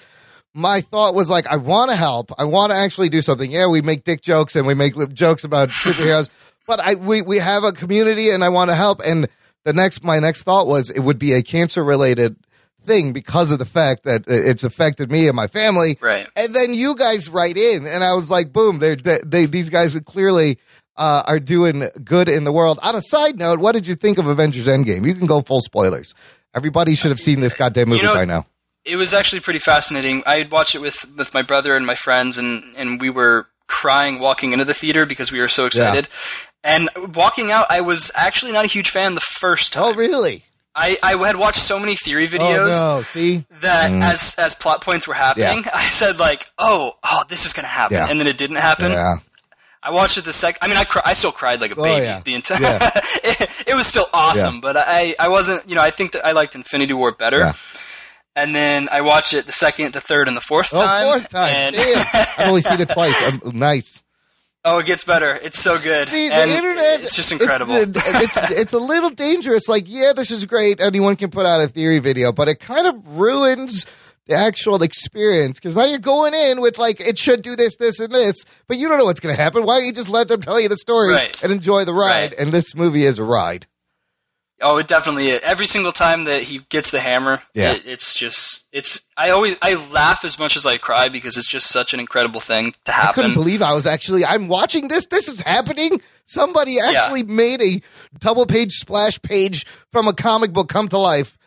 my 0.53 0.81
thought 0.81 1.15
was 1.15 1.29
like, 1.29 1.47
I 1.47 1.57
want 1.57 1.89
to 1.89 1.95
help. 1.95 2.31
I 2.37 2.45
want 2.45 2.71
to 2.71 2.77
actually 2.77 3.09
do 3.09 3.21
something. 3.21 3.49
Yeah, 3.49 3.67
we 3.67 3.81
make 3.81 4.03
dick 4.03 4.21
jokes 4.21 4.55
and 4.55 4.67
we 4.67 4.73
make 4.73 4.93
jokes 5.13 5.43
about 5.43 5.69
superheroes, 5.69 6.29
but 6.67 6.79
I 6.79 6.95
we 6.95 7.21
we 7.21 7.39
have 7.39 7.63
a 7.63 7.71
community 7.71 8.29
and 8.29 8.43
I 8.43 8.49
want 8.49 8.69
to 8.69 8.75
help. 8.75 9.01
And 9.05 9.27
the 9.63 9.73
next 9.73 10.03
my 10.03 10.19
next 10.19 10.43
thought 10.43 10.67
was 10.67 10.89
it 10.89 10.99
would 10.99 11.19
be 11.19 11.33
a 11.33 11.41
cancer 11.41 11.83
related 11.83 12.35
thing 12.83 13.13
because 13.13 13.51
of 13.51 13.59
the 13.59 13.65
fact 13.65 14.03
that 14.03 14.23
it's 14.27 14.63
affected 14.63 15.11
me 15.11 15.27
and 15.27 15.35
my 15.35 15.47
family. 15.47 15.97
Right. 16.01 16.27
And 16.35 16.53
then 16.53 16.73
you 16.73 16.95
guys 16.95 17.29
write 17.29 17.57
in, 17.57 17.87
and 17.87 18.03
I 18.03 18.13
was 18.13 18.29
like, 18.29 18.53
boom, 18.53 18.79
they're, 18.79 18.95
they 18.95 19.19
they 19.23 19.45
these 19.45 19.69
guys 19.69 19.95
are 19.95 20.01
clearly 20.01 20.59
uh, 20.97 21.23
are 21.25 21.39
doing 21.39 21.89
good 22.03 22.29
in 22.29 22.43
the 22.43 22.51
world. 22.51 22.79
On 22.83 22.95
a 22.95 23.01
side 23.01 23.37
note, 23.39 23.59
what 23.59 23.71
did 23.73 23.87
you 23.87 23.95
think 23.95 24.17
of 24.17 24.27
Avengers 24.27 24.67
Endgame? 24.67 25.05
You 25.07 25.15
can 25.15 25.27
go 25.27 25.41
full 25.41 25.61
spoilers. 25.61 26.13
Everybody 26.55 26.95
should 26.95 27.09
have 27.09 27.19
seen 27.19 27.39
this 27.39 27.53
goddamn 27.53 27.89
movie 27.89 28.01
You 28.01 28.07
know- 28.07 28.15
by 28.15 28.25
now. 28.25 28.45
It 28.85 28.97
was 28.97 29.13
actually 29.13 29.39
pretty 29.39 29.59
fascinating. 29.59 30.23
I 30.25 30.39
had 30.39 30.51
watched 30.51 30.75
it 30.75 30.79
with 30.81 31.05
with 31.17 31.33
my 31.33 31.41
brother 31.41 31.77
and 31.77 31.85
my 31.85 31.95
friends, 31.95 32.37
and 32.37 32.63
and 32.75 32.99
we 32.99 33.09
were 33.09 33.47
crying 33.67 34.19
walking 34.19 34.51
into 34.51 34.65
the 34.65 34.73
theater 34.73 35.05
because 35.05 35.31
we 35.31 35.39
were 35.39 35.47
so 35.47 35.65
excited. 35.65 36.09
And 36.65 36.89
walking 37.15 37.49
out, 37.49 37.65
I 37.69 37.79
was 37.79 38.11
actually 38.13 38.51
not 38.51 38.65
a 38.65 38.67
huge 38.67 38.89
fan 38.89 39.15
the 39.15 39.21
first 39.21 39.71
time. 39.73 39.83
Oh, 39.85 39.93
really? 39.93 40.43
I, 40.75 40.97
I 41.03 41.11
had 41.27 41.35
watched 41.35 41.59
so 41.61 41.77
many 41.79 41.95
theory 41.95 42.27
videos 42.27 42.73
Oh, 42.81 42.97
no. 42.97 43.01
See? 43.03 43.45
that 43.61 43.91
as 43.91 44.33
as 44.39 44.55
plot 44.55 44.81
points 44.83 45.07
were 45.07 45.13
happening, 45.13 45.63
I 45.73 45.83
said 45.89 46.17
like, 46.19 46.49
oh, 46.57 46.93
oh, 47.03 47.23
this 47.29 47.45
is 47.45 47.53
gonna 47.53 47.67
happen, 47.67 47.97
Yeah. 47.97 48.07
and 48.09 48.19
then 48.19 48.27
it 48.27 48.37
didn't 48.37 48.57
happen. 48.57 48.91
Yeah. 48.91 49.17
I 49.85 49.91
watched 49.91 50.17
it 50.17 50.23
the 50.25 50.31
sec. 50.33 50.57
I 50.61 50.67
mean, 50.67 50.77
I 50.77 50.85
cry- 50.85 51.01
I 51.05 51.11
still 51.13 51.31
cried 51.33 51.59
like 51.61 51.71
a 51.71 51.75
Oh, 51.75 51.83
baby 51.83 52.05
yeah. 52.05 52.21
the 52.23 52.33
entire. 52.35 52.61
Yeah. 52.61 52.89
it, 53.23 53.49
it 53.67 53.75
was 53.75 53.85
still 53.85 54.07
awesome, 54.13 54.55
Yeah. 54.55 54.61
but 54.61 54.77
I 54.77 55.13
I 55.19 55.27
wasn't. 55.27 55.67
You 55.69 55.75
know, 55.75 55.81
I 55.81 55.91
think 55.91 56.13
that 56.13 56.25
I 56.25 56.31
liked 56.31 56.55
Infinity 56.55 56.93
War 56.93 57.11
better. 57.11 57.37
Yeah. 57.39 57.53
and 58.35 58.55
then 58.55 58.89
I 58.91 59.01
watched 59.01 59.33
it 59.33 59.45
the 59.45 59.51
second, 59.51 59.93
the 59.93 60.01
third, 60.01 60.27
and 60.27 60.35
the 60.35 60.41
fourth 60.41 60.69
Oh, 60.73 60.83
time. 60.83 61.05
fourth 61.05 61.29
time. 61.29 61.49
and- 61.53 61.75
Damn. 61.75 62.05
I've 62.37 62.47
only 62.49 62.61
seen 62.61 62.79
it 62.81 62.89
twice. 62.89 63.27
Um, 63.31 63.41
nice. 63.53 64.02
Oh, 64.65 64.79
it 64.79 64.85
gets 64.85 65.03
better. 65.03 65.35
It's 65.35 65.59
so 65.59 65.77
good. 65.79 66.09
See, 66.09 66.29
the 66.29 66.47
internet. 66.47 67.01
It's 67.01 67.15
just 67.15 67.31
incredible. 67.31 67.75
It's, 67.75 68.37
it's 68.37 68.37
it's 68.51 68.73
a 68.73 68.79
little 68.79 69.09
dangerous. 69.09 69.67
Like, 69.67 69.85
yeah, 69.87 70.13
this 70.15 70.31
is 70.31 70.45
great. 70.45 70.79
Anyone 70.81 71.15
can 71.15 71.29
put 71.31 71.45
out 71.45 71.61
a 71.61 71.67
theory 71.67 71.99
video, 71.99 72.31
but 72.31 72.47
it 72.47 72.59
kind 72.59 72.87
of 72.87 73.05
ruins 73.17 73.85
the 74.25 74.35
actual 74.35 74.81
experience 74.83 75.59
because 75.59 75.75
now 75.75 75.83
you're 75.83 75.99
going 75.99 76.33
in 76.33 76.61
with 76.61 76.77
like 76.77 77.01
it 77.01 77.19
should 77.19 77.41
do 77.41 77.55
this, 77.57 77.75
this, 77.75 77.99
and 77.99 78.13
this, 78.13 78.45
but 78.67 78.77
you 78.77 78.87
don't 78.87 78.97
know 78.97 79.05
what's 79.05 79.19
going 79.19 79.35
to 79.35 79.41
happen. 79.41 79.63
Why 79.65 79.77
don't 79.77 79.85
you 79.85 79.91
just 79.93 80.09
let 80.09 80.29
them 80.29 80.41
tell 80.41 80.59
you 80.61 80.69
the 80.69 80.77
story 80.77 81.11
Right. 81.11 81.43
and 81.43 81.51
enjoy 81.51 81.83
the 81.83 81.93
ride? 81.93 82.31
Right. 82.31 82.39
And 82.39 82.51
this 82.51 82.73
movie 82.75 83.05
is 83.05 83.19
a 83.19 83.23
ride. 83.23 83.67
Oh, 84.63 84.77
it 84.77 84.87
definitely 84.87 85.29
is. 85.29 85.41
Every 85.43 85.65
single 85.65 85.91
time 85.91 86.23
that 86.23 86.43
he 86.43 86.61
gets 86.69 86.89
the 86.89 87.01
hammer, 87.01 87.43
Yeah. 87.53 87.73
it, 87.73 87.83
it's 87.85 88.15
just 88.15 88.65
it's. 88.71 89.01
I 89.17 89.29
always 89.29 89.57
I 89.61 89.75
laugh 89.91 90.23
as 90.23 90.39
much 90.39 90.55
as 90.55 90.65
I 90.65 90.77
cry 90.77 91.09
because 91.09 91.37
it's 91.37 91.47
just 91.47 91.67
such 91.67 91.93
an 91.93 91.99
incredible 91.99 92.39
thing 92.39 92.73
to 92.85 92.91
happen. 92.91 93.09
I 93.09 93.13
couldn't 93.13 93.33
believe 93.33 93.61
I 93.61 93.73
was 93.73 93.85
actually 93.85 94.25
I'm 94.25 94.47
watching 94.47 94.87
this. 94.87 95.05
This 95.07 95.27
is 95.27 95.41
happening. 95.41 96.01
Somebody 96.25 96.79
actually 96.79 97.23
made 97.23 97.61
a 97.61 97.81
double 98.19 98.45
page 98.45 98.71
splash 98.73 99.21
page 99.21 99.65
from 99.91 100.07
a 100.07 100.13
comic 100.13 100.53
book 100.53 100.69
come 100.69 100.87
to 100.87 100.97
life. 100.97 101.37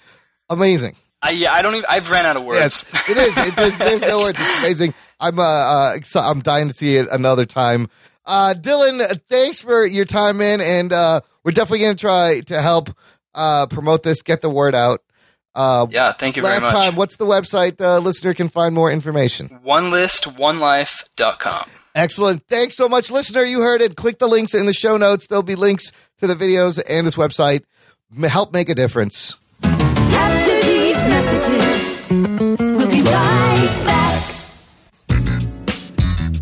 Amazing. 0.50 0.96
I, 1.22 1.30
yeah, 1.30 1.52
I 1.52 1.62
don't 1.62 1.74
even. 1.74 1.86
I've 1.88 2.10
ran 2.10 2.26
out 2.26 2.36
of 2.36 2.44
words. 2.44 2.84
Yes, 2.92 3.08
it 3.10 3.16
is. 3.16 3.36
It, 3.38 3.56
there's, 3.56 3.78
there's 3.78 4.02
no 4.02 4.18
words. 4.20 4.38
It's 4.38 4.58
amazing. 4.58 4.94
I'm 5.18 5.38
uh, 5.38 5.42
uh 5.42 5.98
I'm 6.16 6.40
dying 6.40 6.68
to 6.68 6.74
see 6.74 6.96
it 6.96 7.08
another 7.10 7.46
time. 7.46 7.88
Uh, 8.26 8.54
Dylan, 8.58 9.20
thanks 9.28 9.62
for 9.62 9.86
your 9.86 10.04
time 10.04 10.40
in, 10.40 10.60
and 10.60 10.92
uh, 10.92 11.20
we're 11.44 11.52
definitely 11.52 11.80
going 11.80 11.96
to 11.96 12.00
try 12.00 12.40
to 12.46 12.60
help 12.60 12.90
uh 13.36 13.66
promote 13.66 14.02
this, 14.02 14.22
get 14.22 14.40
the 14.42 14.50
word 14.50 14.74
out. 14.74 15.02
Uh, 15.54 15.86
yeah, 15.90 16.12
thank 16.12 16.36
you 16.36 16.42
very 16.42 16.58
last 16.58 16.70
time, 16.74 16.96
what's 16.96 17.16
the 17.16 17.24
website 17.24 17.78
the 17.78 18.00
listener 18.00 18.34
can 18.34 18.48
find 18.48 18.74
more 18.74 18.90
information? 18.90 19.48
One 19.62 19.90
list, 19.90 20.24
onelife.com. 20.24 21.70
Excellent. 21.94 22.46
Thanks 22.46 22.76
so 22.76 22.90
much, 22.90 23.10
listener. 23.10 23.42
You 23.42 23.62
heard 23.62 23.80
it. 23.80 23.96
Click 23.96 24.18
the 24.18 24.28
links 24.28 24.52
in 24.52 24.66
the 24.66 24.74
show 24.74 24.98
notes. 24.98 25.28
There'll 25.28 25.42
be 25.42 25.54
links 25.54 25.92
to 26.20 26.26
the 26.26 26.34
videos 26.34 26.78
and 26.90 27.06
this 27.06 27.16
website. 27.16 27.62
Help 28.28 28.52
make 28.52 28.68
a 28.68 28.74
difference. 28.74 29.34
After 29.62 30.60
these 30.60 30.96
messages, 31.06 32.02
we'll 32.10 32.90
be 32.90 33.00
right 33.00 33.82
back. 33.86 34.34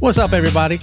What's 0.01 0.19
up, 0.19 0.33
everybody? 0.33 0.79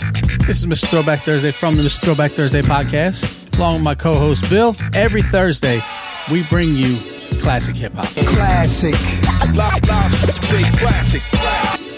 This 0.48 0.58
is 0.64 0.66
Mr. 0.66 0.88
Throwback 0.88 1.20
Thursday 1.20 1.52
from 1.52 1.76
the 1.76 1.84
Mr. 1.84 2.00
Throwback 2.00 2.32
Thursday 2.32 2.62
podcast, 2.62 3.51
along 3.62 3.76
with 3.76 3.84
my 3.84 3.96
co 3.96 4.16
host 4.16 4.50
Bill. 4.50 4.74
Every 4.94 5.22
Thursday, 5.22 5.82
we 6.32 6.44
bring 6.46 6.74
you 6.74 6.98
classic 7.42 7.76
hip 7.76 7.94
hop. 7.94 8.08
Classic. 8.26 8.96
Classic. 10.78 11.22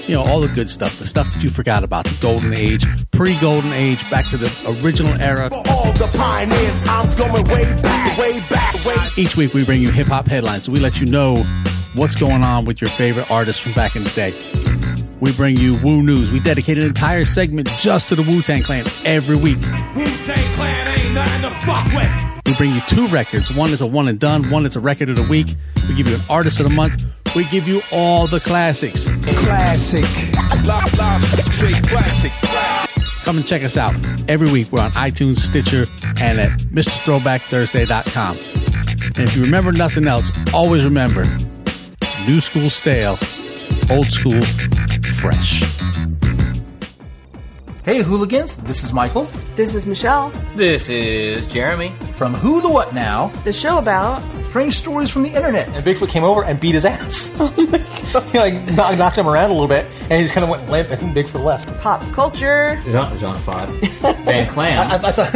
You 0.10 0.16
know, 0.16 0.24
all 0.24 0.42
the 0.42 0.50
good 0.50 0.70
stuff, 0.70 1.00
the 1.00 1.08
stuff 1.08 1.34
that 1.34 1.42
you 1.42 1.50
forgot 1.50 1.86
about, 1.86 2.04
the 2.04 2.18
golden 2.22 2.54
age, 2.54 2.86
pre 3.12 3.40
golden 3.40 3.72
age, 3.72 4.10
back 4.12 4.26
to 4.26 4.38
the 4.38 4.82
original 4.84 5.14
era. 5.22 5.50
All 5.70 5.94
the 5.94 6.14
pioneers, 6.18 6.78
I'm 6.86 7.16
going 7.16 7.46
way 7.46 7.64
back, 7.82 8.18
way 8.18 8.40
back, 8.50 8.86
way 8.86 8.96
Each 9.16 9.38
week, 9.38 9.54
we 9.54 9.64
bring 9.64 9.82
you 9.82 9.92
hip 9.92 10.08
hop 10.08 10.28
headlines, 10.28 10.66
so 10.66 10.74
we 10.74 10.82
let 10.82 11.00
you 11.00 11.06
know 11.06 11.38
what's 11.96 12.16
going 12.16 12.44
on 12.44 12.66
with 12.66 12.82
your 12.82 12.90
favorite 12.90 13.32
artists 13.32 13.62
from 13.62 13.72
back 13.72 13.96
in 13.96 14.04
the 14.04 14.10
day. 14.10 14.34
We 15.22 15.32
bring 15.32 15.56
you 15.56 15.80
Wu 15.82 16.04
News. 16.04 16.34
We 16.34 16.42
dedicate 16.42 16.78
an 16.78 16.86
entire 16.86 17.24
segment 17.24 17.70
just 17.78 18.10
to 18.10 18.16
the 18.16 18.24
Wu 18.24 18.42
Tang 18.42 18.64
Clan 18.64 18.84
every 19.06 19.38
week. 19.38 19.62
We 22.46 22.56
bring 22.56 22.74
you 22.74 22.82
two 22.88 23.08
records. 23.08 23.56
One 23.56 23.72
is 23.72 23.82
a 23.82 23.88
one 23.88 24.08
and 24.08 24.20
done, 24.20 24.50
one 24.50 24.66
is 24.66 24.76
a 24.76 24.80
record 24.80 25.10
of 25.10 25.16
the 25.16 25.24
week. 25.24 25.48
We 25.88 25.96
give 25.96 26.08
you 26.08 26.16
an 26.16 26.22
artist 26.30 26.60
of 26.60 26.68
the 26.68 26.74
month. 26.74 27.06
We 27.36 27.46
give 27.46 27.68
you 27.68 27.82
all 27.92 28.28
the 28.28 28.40
classics. 28.40 29.06
classic. 29.38 30.06
Straight 31.54 31.84
classic. 31.84 32.32
Come 33.24 33.38
and 33.38 33.48
check 33.48 33.64
us 33.64 33.78
out. 33.78 33.96
Every 34.30 34.52
week 34.52 34.72
we're 34.72 34.82
on 34.82 34.92
iTunes, 34.92 35.38
Stitcher, 35.38 35.86
and 36.20 36.40
at 36.40 36.52
MrThrowbackThursday.com. 36.72 38.38
And 39.16 39.20
if 39.20 39.36
you 39.36 39.44
remember 39.44 39.72
nothing 39.72 40.08
else, 40.08 40.32
always 40.54 40.84
remember 40.84 41.26
new 42.28 42.42
school 42.42 42.70
stale, 42.70 43.18
old 43.90 44.12
school 44.12 44.42
fresh. 45.16 45.64
Hey, 47.86 48.02
hooligans, 48.02 48.56
this 48.56 48.82
is 48.84 48.94
Michael 48.94 49.28
This 49.58 49.76
is 49.76 49.86
Michelle. 49.86 50.30
This 50.56 50.88
is 50.88 51.46
Jeremy. 51.48 51.90
from 52.16 52.34
Who 52.34 52.62
the 52.62 52.70
What 52.70 52.94
Now? 52.94 53.28
The 53.44 53.52
show 53.54 53.78
about 53.78 54.22
Strange 54.50 54.78
stories 54.78 55.10
from 55.10 55.24
the 55.24 55.30
internet. 55.34 55.66
And 55.66 55.76
Bigfoot 55.78 56.10
came 56.10 56.24
over 56.24 56.44
and 56.46 56.60
beat 56.60 56.76
his 56.76 56.86
ass. 56.86 57.36
he 58.32 58.38
like 58.38 58.54
knocked, 58.74 58.98
knocked 59.00 59.18
him 59.18 59.28
around 59.28 59.50
a 59.50 59.54
little 59.54 59.68
bit, 59.68 59.86
and 60.04 60.12
he 60.14 60.22
just 60.22 60.36
kind 60.36 60.44
of 60.44 60.50
went 60.52 60.70
limp, 60.70 60.92
and 60.92 61.16
Bigfoot 61.16 61.44
left. 61.44 61.68
pop 61.82 62.02
culture. 62.14 62.80
Jean, 62.86 63.18
Jean 63.18 63.36
Claude 63.38 63.70
Van 63.70 64.48
Clam. 64.48 64.92
I, 64.92 64.96
I 65.08 65.12
thought, 65.12 65.32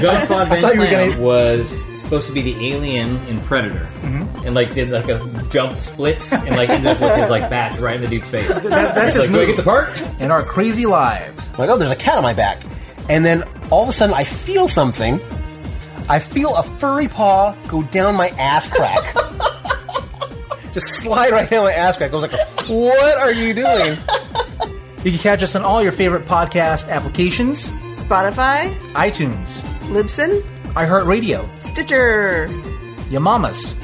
Jean 0.00 0.26
Claude 0.26 0.48
Van 0.48 0.62
thought 0.62 0.74
you 0.74 0.80
were 0.80 0.86
Clam 0.86 1.10
gonna- 1.10 1.22
was 1.22 1.84
supposed 2.00 2.26
to 2.28 2.32
be 2.32 2.40
the 2.40 2.72
alien 2.72 3.18
in 3.26 3.40
Predator, 3.42 3.86
Mm-hmm. 4.00 4.46
and 4.46 4.54
like 4.54 4.72
did 4.72 4.88
like 4.88 5.08
a 5.10 5.18
jump 5.50 5.78
splits 5.82 6.32
and 6.32 6.56
like 6.56 6.70
ended 6.70 6.92
up 6.92 7.00
with 7.00 7.14
his 7.16 7.28
like 7.28 7.50
batch 7.50 7.78
right 7.78 7.96
in 7.96 8.00
the 8.00 8.08
dude's 8.08 8.26
face. 8.28 8.48
that's 8.48 9.14
He's 9.14 9.14
his 9.16 9.24
like, 9.24 9.32
do 9.32 9.42
I 9.42 9.44
get 9.44 9.56
the 9.58 9.62
part? 9.62 9.90
in 10.18 10.30
our 10.30 10.42
crazy 10.42 10.86
lives. 10.86 11.45
Like, 11.58 11.70
oh, 11.70 11.76
there's 11.78 11.90
a 11.90 11.96
cat 11.96 12.16
on 12.16 12.22
my 12.22 12.34
back. 12.34 12.62
And 13.08 13.24
then 13.24 13.44
all 13.70 13.82
of 13.82 13.88
a 13.88 13.92
sudden, 13.92 14.14
I 14.14 14.24
feel 14.24 14.68
something. 14.68 15.20
I 16.08 16.18
feel 16.18 16.54
a 16.54 16.62
furry 16.62 17.08
paw 17.08 17.54
go 17.68 17.82
down 17.84 18.14
my 18.14 18.28
ass 18.30 18.68
crack. 18.68 19.00
Just 20.72 20.88
slide 21.00 21.30
right 21.32 21.48
down 21.48 21.64
my 21.64 21.72
ass 21.72 21.96
crack. 21.96 22.12
I 22.12 22.16
was 22.16 22.30
like, 22.30 22.48
what 22.68 23.18
are 23.18 23.32
you 23.32 23.54
doing? 23.54 23.96
You 25.04 25.10
can 25.12 25.20
catch 25.20 25.42
us 25.42 25.54
on 25.54 25.62
all 25.62 25.82
your 25.82 25.92
favorite 25.92 26.24
podcast 26.26 26.88
applications, 26.88 27.68
Spotify, 27.96 28.74
iTunes, 28.92 29.62
Libsyn, 29.90 30.42
iHeartRadio, 30.74 31.48
Stitcher. 31.60 32.48
Yamamas. 33.08 33.74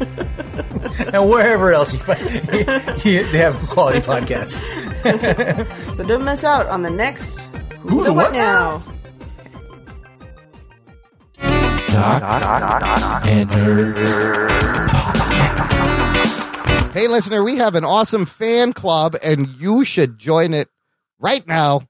and 1.12 1.28
wherever 1.28 1.72
else 1.72 1.92
you 1.92 1.98
find 1.98 2.20
you- 3.04 3.24
they 3.30 3.38
have 3.38 3.56
quality 3.68 4.00
podcasts. 4.00 4.62
So 5.94 6.04
don't 6.06 6.24
miss 6.24 6.44
out 6.44 6.68
on 6.68 6.82
the 6.82 6.90
next 6.90 7.42
Who 7.80 7.98
the 7.98 8.04
the 8.04 8.12
What 8.12 8.30
What 8.30 8.32
Now. 8.32 8.82
Hey, 16.92 17.08
listener, 17.08 17.42
we 17.42 17.56
have 17.56 17.74
an 17.74 17.84
awesome 17.84 18.26
fan 18.26 18.72
club, 18.72 19.16
and 19.22 19.48
you 19.48 19.84
should 19.84 20.18
join 20.18 20.54
it 20.54 20.68
right 21.18 21.46
now. 21.48 21.82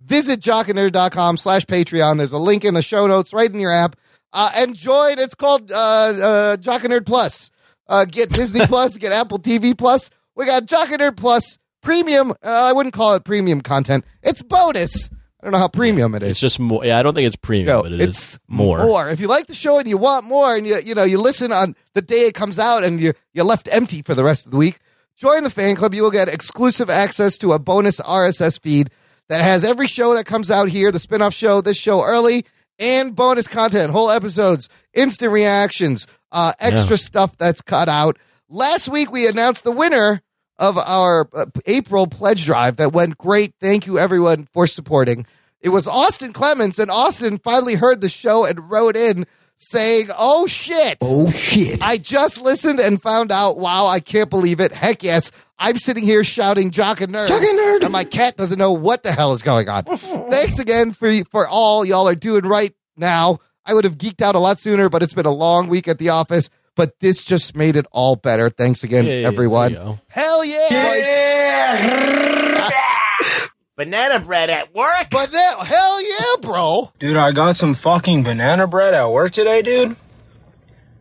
Visit 0.00 0.40
jockandnerd.com 0.40 1.36
slash 1.36 1.64
Patreon. 1.64 2.18
There's 2.18 2.32
a 2.32 2.38
link 2.38 2.64
in 2.64 2.74
the 2.74 2.82
show 2.82 3.06
notes 3.06 3.32
right 3.32 3.50
in 3.52 3.58
your 3.58 3.72
app. 3.72 3.96
Uh, 4.32 4.50
and 4.54 4.76
join. 4.76 5.18
It's 5.18 5.34
called 5.34 5.72
uh, 5.72 5.74
uh, 5.74 6.56
Jock 6.58 6.84
and 6.84 6.92
Nerd 6.92 7.06
Plus. 7.06 7.50
Uh, 7.88 8.04
get 8.04 8.30
Disney 8.30 8.66
Plus, 8.66 8.96
get 8.98 9.12
Apple 9.12 9.38
TV 9.38 9.76
Plus. 9.76 10.10
We 10.36 10.46
got 10.46 10.66
Jock 10.66 10.90
and 10.90 11.00
Nerd 11.00 11.16
Plus 11.16 11.58
premium. 11.84 12.32
Uh, 12.32 12.34
I 12.42 12.72
wouldn't 12.72 12.94
call 12.94 13.14
it 13.14 13.24
premium 13.24 13.60
content. 13.60 14.04
It's 14.22 14.42
bonus. 14.42 15.10
I 15.40 15.46
don't 15.46 15.52
know 15.52 15.58
how 15.58 15.68
premium 15.68 16.14
it 16.14 16.22
is. 16.22 16.30
It's 16.30 16.40
just 16.40 16.58
more. 16.58 16.84
Yeah, 16.84 16.98
I 16.98 17.02
don't 17.02 17.14
think 17.14 17.26
it's 17.26 17.36
premium, 17.36 17.66
No, 17.66 17.82
but 17.82 17.92
it 17.92 18.00
is 18.00 18.08
it's 18.08 18.38
more. 18.48 18.82
More. 18.82 19.10
If 19.10 19.20
you 19.20 19.28
like 19.28 19.46
the 19.46 19.54
show 19.54 19.78
and 19.78 19.86
you 19.86 19.98
want 19.98 20.24
more, 20.24 20.56
and 20.56 20.66
you 20.66 20.78
you 20.80 20.94
know 20.94 21.04
you 21.04 21.20
listen 21.20 21.52
on 21.52 21.76
the 21.92 22.00
day 22.02 22.22
it 22.26 22.34
comes 22.34 22.58
out, 22.58 22.82
and 22.82 22.98
you 23.00 23.12
you're 23.34 23.44
left 23.44 23.68
empty 23.70 24.00
for 24.00 24.14
the 24.14 24.24
rest 24.24 24.46
of 24.46 24.52
the 24.52 24.56
week, 24.56 24.78
join 25.16 25.44
the 25.44 25.50
fan 25.50 25.76
club. 25.76 25.92
You 25.92 26.02
will 26.02 26.10
get 26.10 26.28
exclusive 26.28 26.88
access 26.88 27.36
to 27.38 27.52
a 27.52 27.58
bonus 27.58 28.00
RSS 28.00 28.58
feed 28.58 28.90
that 29.28 29.42
has 29.42 29.64
every 29.64 29.86
show 29.86 30.14
that 30.14 30.24
comes 30.24 30.50
out 30.50 30.68
here, 30.70 30.90
the 30.90 30.98
spin-off 30.98 31.34
show, 31.34 31.60
this 31.60 31.76
show 31.78 32.02
early, 32.02 32.46
and 32.78 33.14
bonus 33.14 33.46
content, 33.46 33.90
whole 33.92 34.10
episodes, 34.10 34.68
instant 34.94 35.30
reactions, 35.30 36.06
uh, 36.32 36.52
extra 36.58 36.96
stuff 36.96 37.36
that's 37.36 37.60
cut 37.62 37.88
out. 37.88 38.18
Last 38.48 38.88
week 38.88 39.12
we 39.12 39.26
announced 39.26 39.64
the 39.64 39.72
winner 39.72 40.22
of 40.58 40.78
our 40.78 41.28
uh, 41.34 41.46
April 41.66 42.06
pledge 42.06 42.44
drive 42.44 42.76
that 42.76 42.92
went 42.92 43.18
great. 43.18 43.54
Thank 43.60 43.86
you 43.86 43.98
everyone 43.98 44.48
for 44.52 44.66
supporting. 44.66 45.26
It 45.60 45.70
was 45.70 45.88
Austin 45.88 46.32
Clements, 46.32 46.78
and 46.78 46.90
Austin 46.90 47.38
finally 47.38 47.74
heard 47.74 48.00
the 48.00 48.08
show 48.08 48.44
and 48.44 48.70
wrote 48.70 48.96
in 48.96 49.26
saying, 49.56 50.08
"Oh 50.18 50.46
shit, 50.46 50.98
Oh 51.00 51.30
shit. 51.30 51.82
I 51.82 51.96
just 51.96 52.40
listened 52.40 52.80
and 52.80 53.00
found 53.00 53.32
out. 53.32 53.56
Wow, 53.58 53.86
I 53.86 54.00
can't 54.00 54.28
believe 54.30 54.60
it. 54.60 54.72
Heck 54.72 55.02
yes, 55.02 55.30
I'm 55.58 55.78
sitting 55.78 56.04
here 56.04 56.22
shouting 56.24 56.70
jock 56.70 57.00
and 57.00 57.14
nerd, 57.14 57.28
Jock 57.28 57.42
and 57.42 57.58
nerd. 57.58 57.82
and 57.82 57.92
my 57.92 58.04
cat 58.04 58.36
doesn't 58.36 58.58
know 58.58 58.72
what 58.72 59.02
the 59.04 59.12
hell 59.12 59.32
is 59.32 59.42
going 59.42 59.68
on. 59.68 59.84
Thanks 60.30 60.58
again 60.58 60.92
for 60.92 61.24
for 61.30 61.48
all 61.48 61.84
y'all 61.84 62.08
are 62.08 62.14
doing 62.14 62.44
right 62.44 62.74
now. 62.96 63.38
I 63.64 63.72
would 63.72 63.84
have 63.84 63.96
geeked 63.96 64.20
out 64.20 64.34
a 64.34 64.38
lot 64.40 64.58
sooner, 64.60 64.90
but 64.90 65.02
it's 65.02 65.14
been 65.14 65.24
a 65.24 65.30
long 65.32 65.68
week 65.68 65.88
at 65.88 65.98
the 65.98 66.10
office. 66.10 66.50
But 66.76 66.98
this 67.00 67.22
just 67.24 67.54
made 67.56 67.76
it 67.76 67.86
all 67.92 68.16
better. 68.16 68.50
Thanks 68.50 68.82
again, 68.82 69.06
Yeah, 69.06 69.12
yeah, 69.14 69.26
everyone. 69.28 69.72
there 69.74 69.82
you 69.82 69.86
go. 69.88 69.98
Hell 70.08 70.44
yeah! 70.44 72.70
Banana 73.76 74.20
bread 74.20 74.50
at 74.50 74.72
work. 74.74 75.08
But 75.10 75.32
now, 75.32 75.58
hell 75.60 76.02
yeah, 76.02 76.36
bro. 76.40 76.92
Dude, 76.98 77.16
I 77.16 77.32
got 77.32 77.56
some 77.56 77.74
fucking 77.74 78.22
banana 78.22 78.66
bread 78.68 78.94
at 78.94 79.06
work 79.10 79.32
today, 79.32 79.62
dude. 79.62 79.96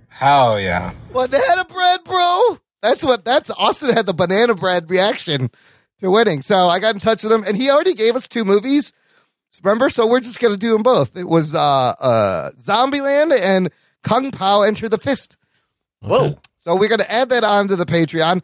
Hell 0.09 0.59
yeah. 0.59 0.93
Banana 1.11 1.65
bread, 1.65 2.03
bro. 2.03 2.57
That's 2.81 3.03
what 3.03 3.23
that's 3.25 3.49
Austin 3.51 3.93
had 3.93 4.05
the 4.07 4.13
banana 4.13 4.55
bread 4.55 4.89
reaction 4.89 5.51
to 5.99 6.09
winning. 6.11 6.41
So 6.41 6.67
I 6.67 6.79
got 6.79 6.95
in 6.95 6.99
touch 6.99 7.23
with 7.23 7.31
him 7.31 7.43
and 7.47 7.55
he 7.55 7.69
already 7.69 7.93
gave 7.93 8.15
us 8.15 8.27
two 8.27 8.43
movies. 8.43 8.91
Remember? 9.63 9.89
So 9.89 10.07
we're 10.07 10.19
just 10.19 10.39
gonna 10.39 10.57
do 10.57 10.73
them 10.73 10.83
both. 10.83 11.15
It 11.15 11.27
was 11.27 11.53
uh 11.53 11.59
uh 11.99 12.49
Zombieland 12.59 13.39
and 13.39 13.71
Kung 14.03 14.31
Pow 14.31 14.63
Enter 14.63 14.89
the 14.89 14.97
Fist. 14.97 15.37
Whoa. 16.03 16.37
So 16.59 16.75
we're 16.75 16.89
gonna 16.89 17.05
add 17.09 17.29
that 17.29 17.43
on 17.43 17.67
to 17.69 17.75
the 17.75 17.85
Patreon. 17.85 18.41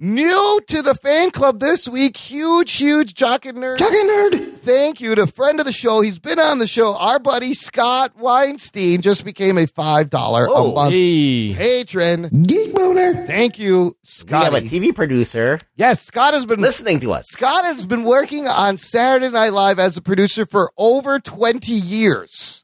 New 0.00 0.60
to 0.68 0.80
the 0.80 0.94
fan 0.94 1.32
club 1.32 1.58
this 1.58 1.88
week, 1.88 2.16
huge, 2.16 2.70
huge 2.76 3.14
jock 3.14 3.44
and 3.44 3.58
nerd. 3.58 3.78
Jock 3.78 3.90
and 3.90 4.08
nerd. 4.08 4.54
Thank 4.56 5.00
you 5.00 5.16
to 5.16 5.26
friend 5.26 5.58
of 5.58 5.66
the 5.66 5.72
show. 5.72 6.02
He's 6.02 6.20
been 6.20 6.38
on 6.38 6.60
the 6.60 6.68
show. 6.68 6.94
Our 6.96 7.18
buddy 7.18 7.52
Scott 7.52 8.12
Weinstein 8.16 9.00
just 9.02 9.24
became 9.24 9.58
a 9.58 9.66
five 9.66 10.08
dollar 10.08 10.46
a 10.46 10.50
month 10.72 10.92
Hey. 10.92 11.52
patron. 11.52 12.44
Geek 12.46 12.72
boner. 12.74 13.26
Thank 13.26 13.58
you, 13.58 13.96
Scott. 14.04 14.52
We 14.52 14.54
have 14.56 14.64
a 14.64 14.68
TV 14.68 14.94
producer 14.94 15.58
Yes, 15.74 16.04
Scott 16.04 16.32
has 16.32 16.46
been 16.46 16.60
listening 16.60 17.00
to 17.00 17.12
us. 17.12 17.26
Scott 17.28 17.64
has 17.64 17.84
been 17.84 18.04
working 18.04 18.46
on 18.46 18.78
Saturday 18.78 19.30
Night 19.30 19.52
Live 19.52 19.80
as 19.80 19.96
a 19.96 20.02
producer 20.02 20.46
for 20.46 20.70
over 20.78 21.18
20 21.18 21.72
years. 21.72 22.62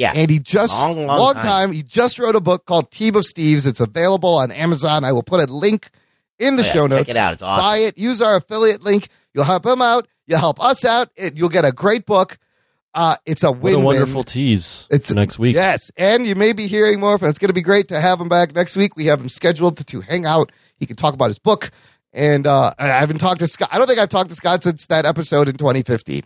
Yeah. 0.00 0.12
And 0.14 0.30
he 0.30 0.38
just, 0.38 0.72
Long, 0.72 1.06
long, 1.06 1.18
long 1.18 1.34
time. 1.34 1.42
time. 1.44 1.72
he 1.72 1.82
just 1.82 2.18
wrote 2.18 2.34
a 2.34 2.40
book 2.40 2.64
called 2.64 2.90
Team 2.90 3.16
of 3.16 3.22
Steves. 3.22 3.66
It's 3.66 3.80
available 3.80 4.36
on 4.38 4.50
Amazon. 4.50 5.04
I 5.04 5.12
will 5.12 5.22
put 5.22 5.40
a 5.40 5.52
link 5.52 5.90
in 6.38 6.56
the 6.56 6.62
Oh, 6.62 6.66
yeah, 6.66 6.72
show 6.72 6.88
check 6.88 6.96
notes. 6.98 7.10
it 7.10 7.16
out. 7.18 7.32
It's 7.34 7.42
awesome. 7.42 7.62
Buy 7.64 7.76
it. 7.78 7.98
Use 7.98 8.22
our 8.22 8.36
affiliate 8.36 8.82
link. 8.82 9.08
You'll 9.34 9.44
help 9.44 9.66
him 9.66 9.82
out. 9.82 10.08
You'll 10.26 10.38
help 10.38 10.58
us 10.58 10.84
out. 10.86 11.10
It, 11.16 11.36
you'll 11.36 11.50
get 11.50 11.66
a 11.66 11.72
great 11.72 12.06
book. 12.06 12.38
Uh, 12.94 13.14
it's 13.26 13.44
a 13.44 13.52
What 13.52 13.60
win 13.60 13.74
a 13.74 13.80
wonderful 13.80 14.24
tease 14.24 14.88
It's 14.90 15.10
next 15.12 15.38
week. 15.38 15.54
Yes, 15.54 15.92
and 15.96 16.26
you 16.26 16.34
may 16.34 16.52
be 16.54 16.66
hearing 16.66 16.98
more 16.98 17.18
from. 17.18 17.28
It's 17.28 17.38
going 17.38 17.48
to 17.50 17.54
be 17.54 17.62
great 17.62 17.88
to 17.88 18.00
have 18.00 18.20
him 18.20 18.28
back 18.28 18.54
next 18.54 18.76
week. 18.76 18.96
We 18.96 19.04
have 19.06 19.20
him 19.20 19.28
scheduled 19.28 19.76
to, 19.76 19.84
to 19.84 20.00
hang 20.00 20.24
out. 20.26 20.50
He 20.78 20.86
can 20.86 20.96
talk 20.96 21.14
about 21.14 21.28
his 21.28 21.38
book, 21.38 21.70
and 22.12 22.46
uh, 22.48 22.72
I 22.78 22.86
haven't 22.86 23.18
talked 23.18 23.40
to 23.40 23.46
Scott. 23.46 23.68
I 23.70 23.78
don't 23.78 23.86
think 23.86 24.00
I've 24.00 24.08
talked 24.08 24.30
to 24.30 24.34
Scott 24.34 24.62
since 24.64 24.86
that 24.86 25.04
episode 25.06 25.46
in 25.46 25.56
2015 25.56 26.22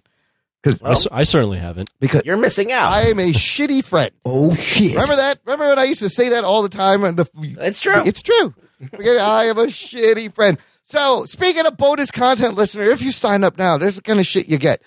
because 0.64 0.82
I, 0.82 0.94
c- 0.94 1.08
I 1.12 1.22
certainly 1.24 1.58
haven't. 1.58 1.90
because 2.00 2.22
You're 2.24 2.36
missing 2.36 2.72
out. 2.72 2.92
I 2.92 3.02
am 3.02 3.18
a 3.18 3.32
shitty 3.32 3.84
friend. 3.84 4.10
Oh 4.24 4.54
shit! 4.54 4.92
Remember 4.92 5.16
that? 5.16 5.38
Remember 5.44 5.68
when 5.68 5.78
I 5.78 5.84
used 5.84 6.00
to 6.00 6.08
say 6.08 6.30
that 6.30 6.44
all 6.44 6.62
the 6.62 6.68
time? 6.68 7.04
And 7.04 7.16
the 7.18 7.28
It's 7.60 7.80
true. 7.80 8.02
It's 8.04 8.22
true. 8.22 8.54
Forget 8.90 9.16
it, 9.16 9.20
I 9.22 9.44
am 9.44 9.58
a 9.58 9.64
shitty 9.66 10.34
friend. 10.34 10.58
So 10.82 11.24
speaking 11.26 11.64
of 11.66 11.76
bonus 11.76 12.10
content, 12.10 12.54
listener, 12.54 12.82
if 12.84 13.00
you 13.02 13.12
sign 13.12 13.44
up 13.44 13.56
now, 13.56 13.76
there's 13.78 13.96
the 13.96 14.02
kind 14.02 14.18
of 14.20 14.26
shit 14.26 14.48
you 14.48 14.58
get. 14.58 14.82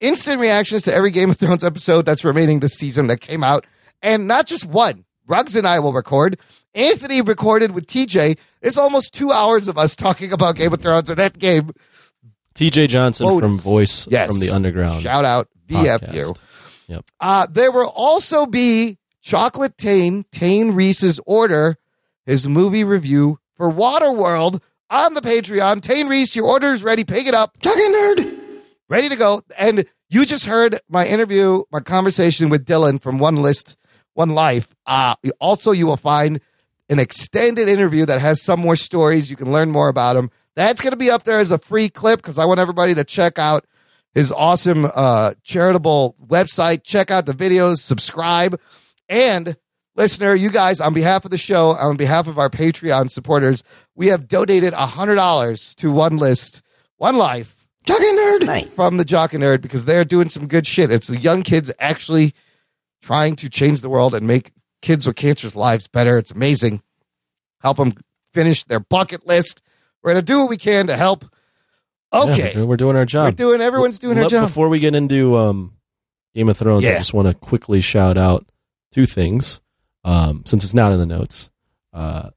Instant 0.00 0.40
reactions 0.40 0.82
to 0.84 0.94
every 0.94 1.10
Game 1.10 1.30
of 1.30 1.36
Thrones 1.38 1.64
episode 1.64 2.04
that's 2.06 2.24
remaining 2.24 2.60
this 2.60 2.74
season 2.74 3.06
that 3.08 3.20
came 3.20 3.42
out, 3.44 3.66
and 4.02 4.26
not 4.26 4.46
just 4.46 4.64
one. 4.64 5.04
Ruggs 5.26 5.54
and 5.56 5.66
I 5.66 5.78
will 5.80 5.92
record. 5.92 6.38
Anthony 6.74 7.20
recorded 7.22 7.72
with 7.72 7.86
TJ. 7.86 8.38
It's 8.62 8.78
almost 8.78 9.12
two 9.12 9.32
hours 9.32 9.68
of 9.68 9.76
us 9.78 9.96
talking 9.96 10.32
about 10.32 10.56
Game 10.56 10.72
of 10.72 10.80
Thrones 10.80 11.10
and 11.10 11.18
that 11.18 11.38
game. 11.38 11.70
TJ 12.58 12.88
Johnson 12.88 13.26
Bonus. 13.26 13.40
from 13.40 13.58
Voice 13.58 14.08
Yes. 14.10 14.28
from 14.30 14.40
the 14.40 14.50
Underground. 14.50 15.02
Shout 15.02 15.24
out 15.24 15.48
VFU. 15.68 15.98
podcast. 16.00 16.38
Yep. 16.88 17.04
Uh, 17.20 17.46
there 17.50 17.70
will 17.70 17.92
also 17.94 18.46
be 18.46 18.98
Chocolate 19.22 19.76
Tane, 19.76 20.24
Tane 20.32 20.72
Reese's 20.72 21.20
order, 21.26 21.76
his 22.26 22.48
movie 22.48 22.82
review 22.84 23.38
for 23.56 23.70
Waterworld 23.70 24.60
on 24.90 25.14
the 25.14 25.20
Patreon. 25.20 25.82
Tane 25.82 26.08
Reese, 26.08 26.34
your 26.34 26.46
order 26.46 26.72
is 26.72 26.82
ready. 26.82 27.04
Pick 27.04 27.26
it 27.26 27.34
up. 27.34 27.58
Talking 27.60 27.92
nerd. 27.92 28.38
Ready 28.88 29.08
to 29.10 29.16
go. 29.16 29.42
And 29.58 29.84
you 30.08 30.24
just 30.24 30.46
heard 30.46 30.80
my 30.88 31.06
interview, 31.06 31.62
my 31.70 31.80
conversation 31.80 32.48
with 32.48 32.64
Dylan 32.64 33.00
from 33.00 33.18
One 33.18 33.36
List, 33.36 33.76
One 34.14 34.30
Life. 34.30 34.74
Uh, 34.86 35.14
also, 35.40 35.72
you 35.72 35.86
will 35.86 35.98
find 35.98 36.40
an 36.88 36.98
extended 36.98 37.68
interview 37.68 38.06
that 38.06 38.18
has 38.20 38.42
some 38.42 38.60
more 38.60 38.76
stories. 38.76 39.28
You 39.30 39.36
can 39.36 39.52
learn 39.52 39.70
more 39.70 39.88
about 39.88 40.16
him. 40.16 40.30
That's 40.58 40.80
going 40.80 40.90
to 40.90 40.96
be 40.96 41.08
up 41.08 41.22
there 41.22 41.38
as 41.38 41.52
a 41.52 41.58
free 41.58 41.88
clip 41.88 42.20
because 42.20 42.36
I 42.36 42.44
want 42.44 42.58
everybody 42.58 42.92
to 42.96 43.04
check 43.04 43.38
out 43.38 43.64
his 44.12 44.32
awesome 44.32 44.88
uh, 44.92 45.34
charitable 45.44 46.16
website. 46.26 46.82
Check 46.82 47.12
out 47.12 47.26
the 47.26 47.32
videos, 47.32 47.76
subscribe, 47.76 48.58
and 49.08 49.56
listener, 49.94 50.34
you 50.34 50.50
guys, 50.50 50.80
on 50.80 50.94
behalf 50.94 51.24
of 51.24 51.30
the 51.30 51.38
show, 51.38 51.76
on 51.76 51.96
behalf 51.96 52.26
of 52.26 52.40
our 52.40 52.50
Patreon 52.50 53.08
supporters, 53.08 53.62
we 53.94 54.08
have 54.08 54.26
donated 54.26 54.72
hundred 54.74 55.14
dollars 55.14 55.76
to 55.76 55.92
One 55.92 56.16
List, 56.16 56.60
One 56.96 57.16
Life, 57.16 57.68
Jock 57.84 58.00
and 58.00 58.18
Nerd 58.18 58.46
Nice. 58.46 58.68
from 58.74 58.96
the 58.96 59.04
Jock 59.04 59.32
and 59.34 59.44
Nerd 59.44 59.60
because 59.60 59.84
they're 59.84 60.04
doing 60.04 60.28
some 60.28 60.48
good 60.48 60.66
shit. 60.66 60.90
It's 60.90 61.06
the 61.06 61.20
young 61.20 61.44
kids 61.44 61.70
actually 61.78 62.34
trying 63.00 63.36
to 63.36 63.48
change 63.48 63.80
the 63.80 63.88
world 63.88 64.12
and 64.12 64.26
make 64.26 64.50
kids 64.82 65.06
with 65.06 65.14
cancer's 65.14 65.54
lives 65.54 65.86
better. 65.86 66.18
It's 66.18 66.32
amazing. 66.32 66.82
Help 67.60 67.76
them 67.76 67.94
finish 68.34 68.64
their 68.64 68.80
bucket 68.80 69.24
list. 69.24 69.62
We're 70.02 70.10
gonna 70.12 70.22
do 70.22 70.40
what 70.40 70.48
we 70.50 70.56
can 70.56 70.86
to 70.88 70.96
help. 70.96 71.24
Okay. 72.12 72.42
we're, 72.48 72.52
doing, 72.52 72.68
we're 72.68 72.76
doing 72.76 72.96
our 72.96 73.04
job. 73.04 73.26
We're 73.26 73.50
doing 73.50 73.60
everyone's 73.60 73.98
doing 73.98 74.16
Let- 74.16 74.30
job. 74.30 74.48
Before 74.48 74.68
we 74.68 74.78
get 74.78 74.94
into 74.94 75.36
um, 75.36 75.74
Game 76.34 76.48
of 76.48 76.56
Thrones, 76.56 76.84
I 76.84 76.96
just 76.96 77.12
want 77.12 77.28
to 77.28 77.34
quickly 77.34 77.80
shout 77.80 78.16
out 78.16 78.46
two 78.92 79.06
things. 79.06 79.60
Um, 80.04 80.42
since 80.46 80.64
it's 80.64 80.74
not 80.74 80.92
in 80.92 80.98
the 80.98 81.06
notes, 81.06 81.50
uh, 81.92 82.30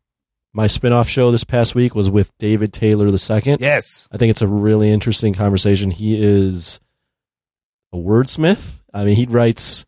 my 0.53 0.67
spin-off 0.67 1.07
show 1.07 1.31
this 1.31 1.45
past 1.45 1.75
week 1.75 1.95
was 1.95 2.09
with 2.09 2.35
David 2.37 2.73
Taylor 2.73 3.07
II. 3.07 3.57
Yes. 3.59 4.09
I 4.11 4.17
think 4.17 4.31
it's 4.31 4.41
a 4.41 4.47
really 4.47 4.91
interesting 4.91 5.33
conversation. 5.33 5.91
He 5.91 6.21
is 6.21 6.81
a 7.93 7.97
wordsmith. 7.97 8.81
I 8.93 9.05
mean, 9.05 9.15
he 9.15 9.25
writes 9.25 9.85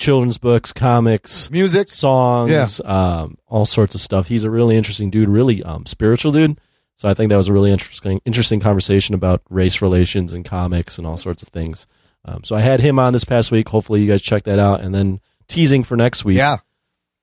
children's 0.00 0.38
books, 0.38 0.72
comics, 0.72 1.50
music, 1.50 1.88
songs, 1.88 2.80
um, 2.84 3.36
all 3.46 3.66
sorts 3.66 3.94
of 3.94 4.00
stuff. 4.00 4.26
He's 4.26 4.42
a 4.42 4.50
really 4.50 4.76
interesting 4.76 5.10
dude, 5.10 5.28
really 5.28 5.62
um, 5.62 5.86
spiritual 5.86 6.32
dude. 6.32 6.58
So 6.96 7.08
I 7.08 7.14
think 7.14 7.30
that 7.30 7.36
was 7.36 7.48
a 7.48 7.52
really 7.52 7.70
interesting, 7.70 8.20
interesting 8.24 8.60
conversation 8.60 9.14
about 9.14 9.42
race 9.48 9.80
relations 9.80 10.34
and 10.34 10.44
comics 10.44 10.98
and 10.98 11.06
all 11.06 11.16
sorts 11.16 11.42
of 11.42 11.48
things. 11.48 11.86
Um, 12.24 12.44
so 12.44 12.56
I 12.56 12.60
had 12.60 12.80
him 12.80 12.98
on 12.98 13.12
this 13.12 13.24
past 13.24 13.50
week. 13.50 13.68
Hopefully, 13.68 14.02
you 14.02 14.10
guys 14.10 14.20
check 14.20 14.42
that 14.44 14.58
out. 14.58 14.80
And 14.80 14.94
then 14.94 15.20
teasing 15.48 15.84
for 15.84 15.96
next 15.96 16.24
week. 16.24 16.36
Yeah. 16.36 16.56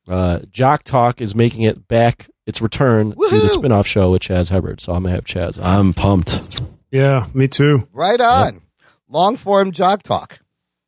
Uh, 0.07 0.39
Jock 0.49 0.83
Talk 0.83 1.21
is 1.21 1.35
making 1.35 1.63
it 1.63 1.87
back, 1.87 2.29
its 2.45 2.61
return 2.61 3.11
to 3.11 3.15
the 3.15 3.35
Woohoo! 3.37 3.49
spin-off 3.49 3.85
show 3.85 4.11
with 4.11 4.21
Chaz 4.21 4.49
Hubbard. 4.49 4.81
So 4.81 4.93
I'm 4.93 5.03
gonna 5.03 5.15
have 5.15 5.25
Chaz. 5.25 5.59
On. 5.59 5.63
I'm 5.65 5.93
pumped. 5.93 6.61
Yeah, 6.89 7.27
me 7.33 7.47
too. 7.47 7.87
Right 7.91 8.19
on. 8.21 8.61
Long 9.09 9.35
form 9.35 9.71
jock 9.73 10.01
talk. 10.01 10.39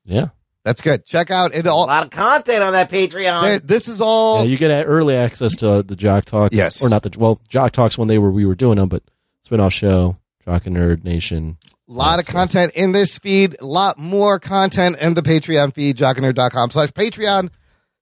Yeah. 0.05 0.29
That's 0.65 0.81
good. 0.81 1.06
Check 1.06 1.31
out 1.31 1.56
it 1.56 1.65
A 1.65 1.72
all. 1.72 1.88
lot 1.88 2.03
of 2.03 2.10
content 2.11 2.61
on 2.64 2.73
that 2.73 2.90
Patreon. 2.91 3.65
This 3.65 3.88
is 3.88 4.02
all. 4.02 4.40
Yeah, 4.40 4.49
you 4.49 4.57
get 4.57 4.72
early 4.86 5.15
access 5.15 5.56
to 5.57 5.81
the 5.84 5.95
Jock 5.95 6.26
Talks. 6.26 6.53
Yes. 6.56 6.84
or 6.84 6.90
not 6.90 7.03
the 7.03 7.18
well 7.18 7.40
Jock 7.48 7.72
Talks 7.72 7.98
when 7.98 8.07
they 8.07 8.18
were 8.18 8.31
we 8.31 8.45
were 8.45 8.56
doing 8.56 8.77
them, 8.77 8.90
but 8.90 9.02
spin-off 9.45 9.73
show, 9.73 10.18
Jock 10.45 10.65
and 10.68 10.76
Nerd 10.76 11.03
Nation. 11.03 11.57
A 11.88 11.91
lot 11.94 12.19
of 12.19 12.27
content 12.27 12.73
in 12.76 12.91
this 12.91 13.18
feed. 13.18 13.56
A 13.61 13.65
lot 13.65 13.98
more 13.98 14.38
content 14.38 14.98
in 14.99 15.14
the 15.15 15.22
Patreon 15.23 15.73
feed, 15.73 15.98
jockandnerd.com 15.98 16.69
slash 16.72 16.90
Patreon. 16.90 17.49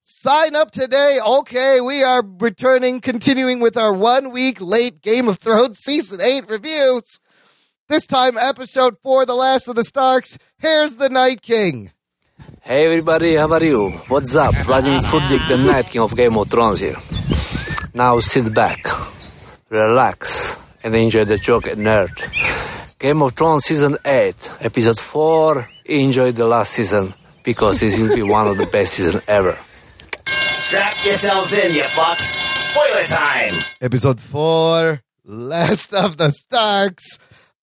Sign 0.04 0.56
up 0.56 0.72
today. 0.72 1.20
Okay, 1.26 1.80
we 1.80 2.02
are 2.04 2.24
returning, 2.26 3.00
continuing 3.02 3.60
with 3.60 3.78
our 3.78 3.94
one 3.94 4.32
week 4.32 4.60
late 4.60 5.02
Game 5.02 5.28
of 5.28 5.38
Thrones 5.38 5.80
season 5.80 6.20
eight 6.22 6.50
reviews. 6.50 7.20
This 7.88 8.06
time, 8.06 8.38
episode 8.38 8.98
four, 9.04 9.26
The 9.26 9.36
Last 9.36 9.68
of 9.70 9.76
the 9.76 9.84
Starks. 9.84 10.38
Here's 10.58 10.96
the 10.96 11.10
Night 11.10 11.42
King. 11.42 11.92
Hey 12.62 12.86
everybody, 12.86 13.36
how 13.36 13.52
are 13.52 13.64
you? 13.64 13.90
What's 14.10 14.36
up? 14.36 14.54
Vladimir 14.66 15.02
Furdik, 15.02 15.48
the 15.48 15.58
Night 15.58 15.88
King 15.88 16.02
of 16.02 16.16
Game 16.16 16.38
of 16.38 16.50
Thrones 16.50 16.80
here. 16.80 16.96
Now 17.94 18.20
sit 18.20 18.54
back, 18.54 18.86
relax, 19.70 20.58
and 20.84 20.94
enjoy 20.96 21.26
the 21.26 21.38
joke 21.38 21.66
and 21.68 21.86
nerd. 21.86 22.14
Game 23.00 23.22
of 23.24 23.34
Thrones 23.34 23.66
Season 23.66 23.98
8, 24.06 24.52
Episode 24.62 25.00
4. 25.00 25.70
Enjoy 25.86 26.32
the 26.32 26.46
last 26.48 26.74
season, 26.74 27.14
because 27.44 27.80
this 27.80 27.98
will 27.98 28.16
be 28.16 28.24
one 28.24 28.48
of 28.48 28.58
the 28.58 28.66
best 28.68 28.94
seasons 28.94 29.24
ever. 29.28 29.58
Strap 30.26 31.06
yourselves 31.06 31.54
in, 31.54 31.74
you 31.74 31.84
fucks. 31.84 32.38
Spoiler 32.72 33.06
time. 33.06 33.54
Episode 33.82 34.20
four, 34.20 35.02
Last 35.24 35.94
of 35.94 36.18
the 36.18 36.30
Starks. 36.30 37.18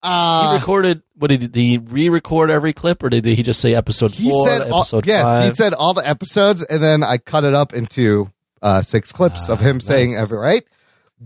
Uh, 0.04 0.50
he 0.50 0.58
recorded. 0.58 1.02
What 1.16 1.28
did 1.28 1.40
he, 1.40 1.48
did 1.48 1.60
he 1.60 1.78
re-record 1.78 2.50
every 2.50 2.74
clip, 2.74 3.02
or 3.02 3.08
did 3.08 3.24
he 3.24 3.42
just 3.42 3.58
say 3.60 3.74
episode 3.74 4.12
he 4.12 4.30
four, 4.30 4.46
said 4.48 4.60
all, 4.70 4.80
episode 4.80 5.06
yes 5.06 5.22
five? 5.24 5.44
he 5.44 5.54
said 5.54 5.72
all 5.72 5.94
the 5.94 6.06
episodes 6.06 6.62
and 6.62 6.82
then 6.82 7.02
i 7.02 7.16
cut 7.16 7.44
it 7.44 7.54
up 7.54 7.72
into 7.72 8.30
uh 8.60 8.82
six 8.82 9.12
clips 9.12 9.48
of 9.48 9.60
him 9.60 9.80
saying 9.80 10.14
every 10.14 10.36
right? 10.36 10.64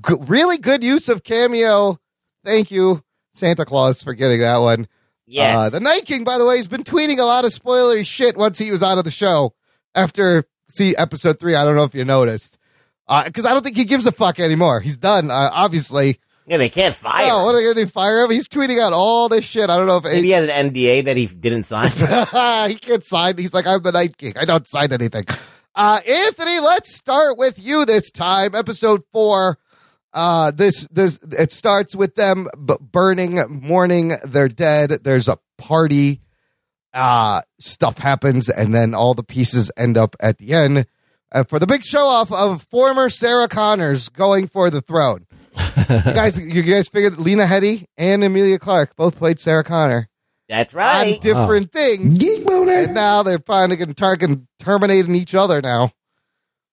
G- 0.07 0.15
really 0.21 0.59
good 0.59 0.85
use 0.85 1.09
of 1.09 1.25
cameo. 1.25 1.99
Thank 2.45 2.71
you 2.71 3.03
santa 3.33 3.65
claus 3.65 4.03
for 4.03 4.15
getting 4.15 4.41
that 4.41 4.59
one. 4.59 4.87
Yes. 5.27 5.57
uh, 5.57 5.71
the 5.71 5.81
night 5.81 6.05
king 6.07 6.23
by 6.23 6.39
the 6.39 6.47
way 6.47 6.59
has 6.59 6.69
been 6.69 6.85
tweeting 6.85 7.19
a 7.19 7.25
lot 7.25 7.45
of 7.45 7.51
spoilery 7.51 8.07
shit 8.07 8.37
once 8.37 8.59
he 8.61 8.71
was 8.71 8.83
out 8.83 8.99
of 8.99 9.05
the 9.05 9.11
show 9.11 9.55
after 9.97 10.45
see 10.69 10.95
episode 10.97 11.41
three. 11.41 11.57
I 11.57 11.65
don't 11.65 11.75
know 11.75 11.83
if 11.85 11.95
you 11.95 12.05
noticed. 12.05 12.59
Because 13.25 13.45
i 13.47 13.55
don't 13.55 13.65
think 13.65 13.77
he 13.77 13.85
gives 13.85 14.07
a 14.07 14.13
fuck 14.13 14.39
anymore. 14.39 14.81
He's 14.81 14.99
done 14.99 15.31
uh, 15.33 15.51
obviously 15.53 16.21
Yeah, 16.49 16.57
they 16.57 16.71
can't 16.71 16.95
fire. 16.95 17.27
Oh, 17.31 17.41
him. 17.41 17.45
what 17.45 17.55
are 17.55 17.59
they 17.59 17.65
gonna 17.65 17.87
do? 17.87 17.91
Fire 17.91 18.25
him? 18.25 18.31
He's 18.31 18.49
tweeting 18.49 18.81
out 18.81 18.93
all 18.95 19.29
this 19.29 19.45
shit. 19.45 19.69
I 19.69 19.77
don't 19.77 19.87
know 19.87 19.99
if 19.99 20.05
Maybe 20.05 20.29
he 20.29 20.31
has 20.31 20.49
an 20.49 20.73
NDA 20.73 21.05
that 21.05 21.17
he 21.17 21.27
didn't 21.27 21.65
sign. 21.65 21.91
he 22.71 22.75
can't 22.77 23.05
sign. 23.05 23.37
He's 23.37 23.53
like, 23.53 23.67
I'm 23.67 23.83
the 23.83 23.93
Night 23.93 24.17
King. 24.17 24.33
I 24.37 24.45
don't 24.47 24.67
sign 24.67 24.93
anything. 24.93 25.25
Uh, 25.75 26.01
Anthony, 26.09 26.59
let's 26.61 26.95
start 26.95 27.37
with 27.39 27.59
you 27.63 27.85
this 27.85 28.11
time. 28.11 28.55
Episode 28.55 29.03
four, 29.13 29.59
Uh, 30.15 30.51
this 30.51 30.89
this 30.91 31.19
it 31.33 31.53
starts 31.53 31.95
with 31.95 32.15
them 32.15 32.49
b- 32.65 32.75
burning, 32.81 33.43
mourning 33.49 34.17
their 34.25 34.49
dead. 34.49 35.01
There's 35.05 35.29
a 35.29 35.39
party. 35.59 36.21
Uh, 36.95 37.43
stuff 37.61 37.99
happens, 37.99 38.49
and 38.49 38.75
then 38.75 38.95
all 38.95 39.13
the 39.13 39.23
pieces 39.23 39.71
end 39.77 39.99
up 39.99 40.17
at 40.19 40.39
the 40.39 40.55
end 40.55 40.87
uh, 41.31 41.45
for 41.45 41.59
the 41.59 41.67
big 41.67 41.85
show 41.85 42.07
off 42.07 42.33
of 42.33 42.63
former 42.63 43.11
Sarah 43.11 43.47
Connors 43.49 44.09
going 44.09 44.49
for 44.49 44.71
the 44.71 44.81
throne. 44.81 45.27
You 45.89 46.13
guys, 46.13 46.39
you 46.39 46.63
guys 46.63 46.89
figured 46.89 47.19
Lena 47.19 47.45
Headey 47.45 47.85
and 47.97 48.23
Emilia 48.23 48.59
Clarke 48.59 48.95
both 48.97 49.17
played 49.17 49.41
Sarah 49.41 49.65
Connor 49.65 50.09
That's 50.49 50.75
right. 50.75 51.15
on 51.15 51.21
different 51.21 51.73
things. 51.73 52.23
And 52.23 52.95
now 52.95 53.23
they're 53.23 53.39
finally 53.39 53.77
getting 53.77 53.95
targeting, 53.95 54.47
terminating 54.59 55.15
each 55.15 55.35
other 55.35 55.61
now. 55.63 55.91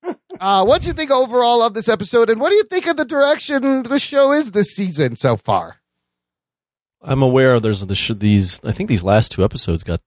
Uh, 0.40 0.66
what 0.66 0.82
do 0.82 0.88
you 0.88 0.94
think 0.94 1.10
overall 1.10 1.64
of 1.64 1.74
this 1.74 1.88
episode, 1.88 2.30
and 2.30 2.42
what 2.42 2.50
do 2.50 2.56
you 2.56 2.64
think 2.66 2.86
of 2.88 2.98
the 2.98 3.06
direction 3.06 3.84
the 3.84 3.98
show 3.98 4.34
is 4.34 4.52
this 4.52 4.76
season 4.76 5.16
so 5.16 5.38
far? 5.38 5.78
I'm 7.02 7.22
aware 7.22 7.60
there's 7.60 7.86
the 7.86 7.96
sh- 7.96 8.12
these. 8.16 8.60
I 8.66 8.72
think 8.74 8.90
these 8.90 9.04
last 9.04 9.32
two 9.32 9.44
episodes 9.46 9.84
got 9.84 10.02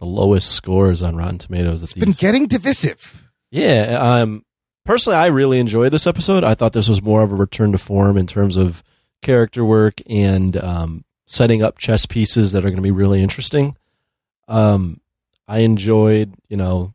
the 0.00 0.06
lowest 0.06 0.50
scores 0.52 1.02
on 1.02 1.16
Rotten 1.16 1.38
Tomatoes. 1.38 1.82
It's 1.82 1.92
Been 1.92 2.10
getting 2.10 2.48
divisive. 2.48 3.22
Yeah. 3.50 3.96
Um. 3.98 4.42
Personally, 4.88 5.18
I 5.18 5.26
really 5.26 5.58
enjoyed 5.58 5.92
this 5.92 6.06
episode. 6.06 6.44
I 6.44 6.54
thought 6.54 6.72
this 6.72 6.88
was 6.88 7.02
more 7.02 7.20
of 7.20 7.30
a 7.30 7.34
return 7.34 7.72
to 7.72 7.78
form 7.78 8.16
in 8.16 8.26
terms 8.26 8.56
of 8.56 8.82
character 9.20 9.62
work 9.62 10.00
and 10.08 10.56
um, 10.56 11.04
setting 11.26 11.62
up 11.62 11.76
chess 11.76 12.06
pieces 12.06 12.52
that 12.52 12.60
are 12.64 12.70
going 12.70 12.76
to 12.76 12.80
be 12.80 12.90
really 12.90 13.22
interesting. 13.22 13.76
Um, 14.48 15.02
I 15.46 15.58
enjoyed, 15.58 16.32
you 16.48 16.56
know, 16.56 16.94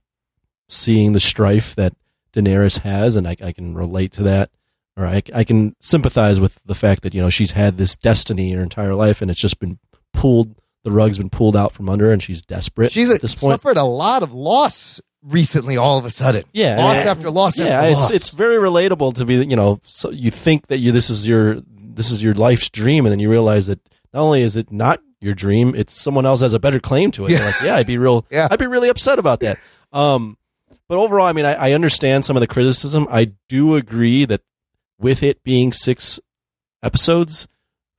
seeing 0.67 1.11
the 1.11 1.19
strife 1.19 1.75
that 1.75 1.93
Daenerys 2.33 2.79
has, 2.79 3.15
and 3.15 3.27
I, 3.27 3.35
I 3.39 3.51
can 3.51 3.75
relate 3.75 4.11
to 4.13 4.23
that, 4.23 4.49
or 4.97 5.05
I, 5.05 5.21
I 5.31 5.43
can 5.43 5.75
sympathize 5.79 6.39
with 6.39 6.59
the 6.65 6.73
fact 6.73 7.03
that 7.03 7.13
you 7.13 7.21
know 7.21 7.29
she's 7.29 7.51
had 7.51 7.77
this 7.77 7.95
destiny 7.95 8.53
her 8.53 8.63
entire 8.63 8.95
life, 8.95 9.21
and 9.21 9.29
it's 9.29 9.39
just 9.39 9.59
been 9.59 9.77
pulled. 10.13 10.55
The 10.83 10.91
rug's 10.91 11.19
been 11.19 11.29
pulled 11.29 11.55
out 11.55 11.71
from 11.71 11.89
under, 11.89 12.07
her, 12.07 12.11
and 12.11 12.23
she's 12.23 12.41
desperate 12.41 12.91
She's 12.91 13.11
at 13.11 13.21
this 13.21 13.35
point. 13.35 13.51
suffered 13.51 13.77
a 13.77 13.83
lot 13.83 14.23
of 14.23 14.33
loss 14.33 14.99
recently. 15.23 15.77
All 15.77 15.97
of 15.97 16.05
a 16.05 16.11
sudden, 16.11 16.43
Yeah, 16.53 16.77
loss 16.77 17.05
after 17.05 17.29
loss 17.29 17.57
Yeah, 17.57 17.65
after 17.67 17.87
it's 17.89 17.99
loss. 17.99 18.11
it's 18.11 18.29
very 18.29 18.57
relatable 18.57 19.13
to 19.15 19.25
be. 19.25 19.35
You 19.35 19.55
know, 19.55 19.79
so 19.85 20.09
you 20.11 20.29
think 20.31 20.67
that 20.67 20.77
you 20.79 20.91
this 20.91 21.09
is 21.09 21.27
your 21.27 21.61
this 21.75 22.11
is 22.11 22.23
your 22.23 22.33
life's 22.33 22.69
dream, 22.69 23.05
and 23.05 23.11
then 23.11 23.19
you 23.19 23.29
realize 23.29 23.67
that 23.67 23.79
not 24.13 24.21
only 24.21 24.41
is 24.41 24.55
it 24.55 24.71
not 24.71 24.99
your 25.21 25.33
dream, 25.33 25.73
it's 25.75 25.93
someone 25.93 26.25
else 26.25 26.41
has 26.41 26.53
a 26.53 26.59
better 26.59 26.79
claim 26.79 27.09
to 27.11 27.25
it. 27.25 27.31
Yeah. 27.31 27.45
like, 27.45 27.61
yeah, 27.63 27.75
I'd 27.77 27.87
be 27.87 27.97
real. 27.97 28.25
Yeah. 28.29 28.47
I'd 28.51 28.59
be 28.59 28.67
really 28.67 28.89
upset 28.89 29.19
about 29.19 29.39
that. 29.39 29.57
Um, 29.93 30.37
but 30.89 30.97
overall, 30.97 31.25
I 31.25 31.31
mean, 31.31 31.45
I, 31.45 31.53
I 31.53 31.71
understand 31.71 32.25
some 32.25 32.35
of 32.35 32.41
the 32.41 32.47
criticism. 32.47 33.07
I 33.09 33.31
do 33.47 33.75
agree 33.75 34.25
that 34.25 34.41
with 34.99 35.23
it 35.23 35.41
being 35.43 35.71
six 35.71 36.19
episodes, 36.81 37.47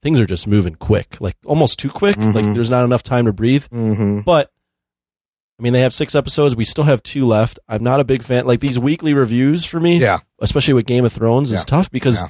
things 0.03 0.21
are 0.21 0.27
just 0.27 0.47
moving 0.47 0.75
quick, 0.75 1.17
like 1.21 1.37
almost 1.47 1.79
too 1.79 1.89
quick. 1.89 2.17
Like 2.17 2.45
Mhm. 2.45 2.55
there's 2.55 2.71
not 2.71 2.85
enough 2.85 3.03
time 3.03 3.25
to 3.25 3.33
breathe. 3.33 3.65
Mm-hmm. 3.73 4.21
But 4.21 4.51
I 5.59 5.63
mean, 5.63 5.73
they 5.73 5.83
have 5.83 5.93
six 5.95 6.15
episodes. 6.15 6.57
We 6.57 6.65
still 6.65 6.85
have 6.85 7.03
two 7.03 7.27
left. 7.27 7.59
I'm 7.69 7.83
not 7.85 8.01
a 8.01 8.05
big 8.05 8.23
fan. 8.23 8.45
Like 8.47 8.61
these 8.61 8.79
weekly 8.79 9.15
reviews 9.15 9.65
for 9.65 9.79
me, 9.79 9.99
Yeah. 9.99 10.19
especially 10.41 10.75
with 10.75 10.87
Game 10.87 11.05
of 11.05 11.13
Thrones, 11.13 11.51
is 11.51 11.61
Yeah. 11.61 11.65
tough 11.67 11.91
because 11.91 12.21
Yeah. 12.21 12.29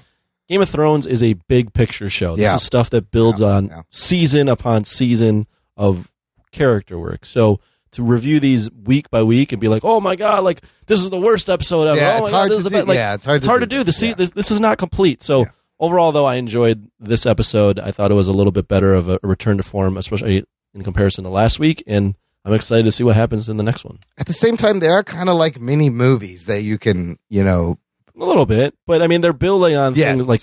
Game 0.49 0.61
of 0.61 0.69
Thrones 0.69 1.07
is 1.07 1.23
a 1.23 1.33
big 1.49 1.73
picture 1.73 2.11
show. 2.11 2.37
This 2.37 2.53
is 2.53 2.63
stuff 2.63 2.91
that 2.91 3.11
builds 3.11 3.41
on 3.41 3.71
season 3.91 4.49
upon 4.49 4.85
season 4.85 5.47
of 5.77 6.11
character 6.53 6.99
work. 6.99 7.25
So 7.25 7.61
to 7.93 8.03
review 8.03 8.41
these 8.41 8.71
week 8.73 9.09
by 9.11 9.23
week 9.23 9.53
and 9.53 9.61
be 9.61 9.69
like, 9.69 9.85
"Oh 9.85 10.01
my 10.01 10.17
god, 10.17 10.45
like 10.45 10.61
this 10.87 11.01
is 11.01 11.09
the 11.11 11.19
worst 11.21 11.49
episode 11.49 11.87
ever." 11.87 11.97
Yeah, 11.99 12.15
oh 12.21 12.25
it's 12.27 12.33
my 12.33 12.39
hard 12.39 12.51
god, 12.51 12.51
this 12.51 12.51
to 12.51 12.57
is 12.59 12.65
the 12.65 12.71
do- 12.71 12.77
best. 12.77 12.89
Like, 12.89 12.97
yeah, 12.97 13.15
it's 13.15 13.25
hard 13.25 13.43
to 13.43 13.49
hard 13.49 13.61
do 13.61 13.67
to 13.67 13.77
do. 13.77 13.85
This, 13.85 14.01
this, 14.17 14.31
this 14.31 14.51
is 14.51 14.61
not 14.61 14.77
complete. 14.79 15.23
So 15.23 15.47
overall, 15.81 16.13
though, 16.13 16.27
I 16.27 16.35
enjoyed 16.35 16.89
this 17.01 17.25
episode. 17.25 17.79
I 17.79 17.91
thought 17.91 18.11
it 18.11 18.15
was 18.15 18.29
a 18.29 18.33
little 18.33 18.53
bit 18.53 18.69
better 18.69 18.93
of 18.95 19.09
a 19.09 19.19
return 19.23 19.57
to 19.57 19.63
form, 19.63 19.97
especially 19.97 20.45
in 20.75 20.83
comparison 20.85 21.25
to 21.25 21.31
last 21.31 21.59
week. 21.59 21.83
And 21.87 22.17
I'm 22.45 22.53
excited 22.53 22.85
to 22.85 22.93
see 22.93 23.05
what 23.05 23.17
happens 23.17 23.49
in 23.49 23.57
the 23.57 23.63
next 23.63 23.85
one. 23.85 23.99
At 24.19 24.27
the 24.27 24.33
same 24.35 24.57
time, 24.57 24.81
they 24.81 24.89
are 24.89 25.03
kind 25.03 25.29
of 25.29 25.37
like 25.37 25.61
mini 25.61 25.89
movies 25.91 26.47
that 26.47 26.63
you 26.63 26.79
can, 26.79 27.19
you 27.31 27.43
know, 27.43 27.79
A 28.17 28.25
little 28.25 28.47
bit, 28.47 28.75
but 28.87 29.01
I 29.03 29.07
mean, 29.07 29.21
they're 29.23 29.33
building 29.33 29.77
on 29.77 29.95
Yes. 29.95 30.17
things 30.17 30.29
like 30.29 30.41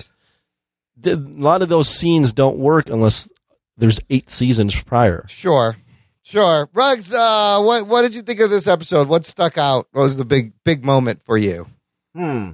the, 0.98 1.14
a 1.14 1.41
lot 1.41 1.61
of 1.61 1.69
those 1.69 1.88
scenes 1.90 2.34
don't 2.34 2.57
work 2.57 2.90
unless 2.90 3.30
there's 3.78 3.99
eight 4.10 4.30
seasons 4.30 4.76
prior. 4.84 5.26
Sure, 5.28 5.78
sure. 6.23 6.69
Ruggs, 6.73 7.14
uh, 7.14 7.60
what 7.61 7.88
what 7.88 8.02
did 8.02 8.14
you 8.15 8.22
think 8.22 8.40
of 8.40 8.49
this 8.49 8.68
episode? 8.68 9.07
What 9.07 9.23
stuck 9.26 9.57
out? 9.57 9.88
What 9.91 10.03
was 10.03 10.18
the 10.18 10.26
big 10.26 10.53
big 10.65 10.84
moment 10.84 11.22
for 11.23 11.38
you? 11.38 11.68
Hmm. 12.15 12.52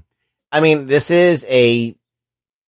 I 0.51 0.59
mean, 0.59 0.85
this 0.87 1.09
is 1.09 1.45
a 1.49 1.95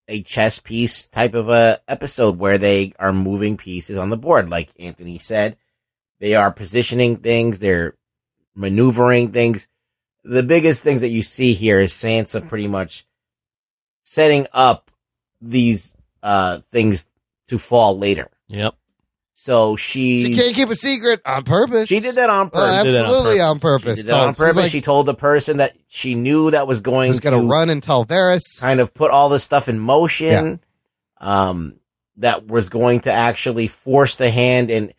a 0.08 0.24
chess 0.24 0.60
piece 0.60 1.06
type 1.06 1.36
of 1.36 1.50
a 1.50 1.80
episode 1.88 2.40
where 2.40 2.58
they 2.58 2.94
are 3.00 3.14
moving 3.14 3.58
pieces 3.58 3.98
on 3.98 4.10
the 4.10 4.18
board, 4.18 4.50
like 4.50 4.70
Anthony 4.80 5.20
said. 5.20 5.56
They 6.20 6.36
are 6.36 6.52
positioning 6.52 7.18
things. 7.18 7.60
They're 7.60 7.96
maneuvering 8.56 9.32
things. 9.32 9.68
The 10.24 10.44
biggest 10.44 10.84
things 10.84 11.02
that 11.02 11.10
you 11.10 11.24
see 11.24 11.54
here 11.54 11.80
is 11.80 11.94
Sansa 11.94 12.46
pretty 12.48 12.68
much 12.68 13.06
setting 14.04 14.48
up 14.54 14.92
these 15.42 15.94
uh 16.22 16.60
things 16.72 17.08
to 17.48 17.58
fall 17.58 17.98
later. 17.98 18.30
Yep. 18.50 18.76
So 19.34 19.78
she 19.78 20.26
She 20.26 20.36
can't 20.36 20.54
keep 20.54 20.68
a 20.70 20.76
secret 20.76 21.22
on 21.26 21.44
purpose. 21.46 21.88
she 21.88 22.02
did 22.02 22.16
that 22.16 22.30
on 22.30 22.50
purpose. 22.50 22.84
did 22.84 22.94
that 22.96 23.06
on 23.06 23.10
absolutely 23.10 23.40
on 23.40 23.60
purpose. 23.60 23.84
purpose. 23.84 23.98
She 24.00 24.04
did 24.04 24.12
that 24.14 24.28
on 24.28 24.34
She's 24.34 24.38
purpose. 24.38 24.58
like, 24.58 24.72
she 24.72 24.82
told 24.82 25.06
the 25.06 25.14
person 25.14 25.58
that 25.58 25.78
she 25.88 26.14
knew 26.16 26.52
that 26.52 26.68
was 26.68 26.82
going 26.82 27.08
was 27.08 27.22
going 27.22 27.36
to 27.36 27.42
to 27.42 27.48
run 27.48 27.70
and 27.70 27.82
tell 27.82 28.06
Varys. 28.06 28.60
kind 28.60 28.82
of 28.82 28.94
put 28.94 29.12
all 29.12 29.30
this 29.30 29.46
stuff 29.46 29.70
in 29.70 29.80
motion 29.80 30.60
um 31.22 31.76
that 32.18 32.48
was 32.48 32.68
going 32.68 33.00
to 33.02 33.12
actually 33.14 33.68
force 33.70 34.18
the 34.18 34.30
hand 34.30 34.70
and 34.70 34.94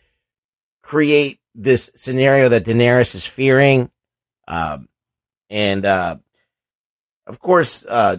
create 0.91 1.39
this 1.55 1.89
scenario 1.95 2.49
that 2.49 2.65
Daenerys 2.65 3.15
is 3.15 3.25
fearing 3.25 3.91
um 4.49 4.89
and 5.49 5.85
uh 5.87 6.17
of 7.29 7.39
course 7.39 7.85
uh 7.87 8.17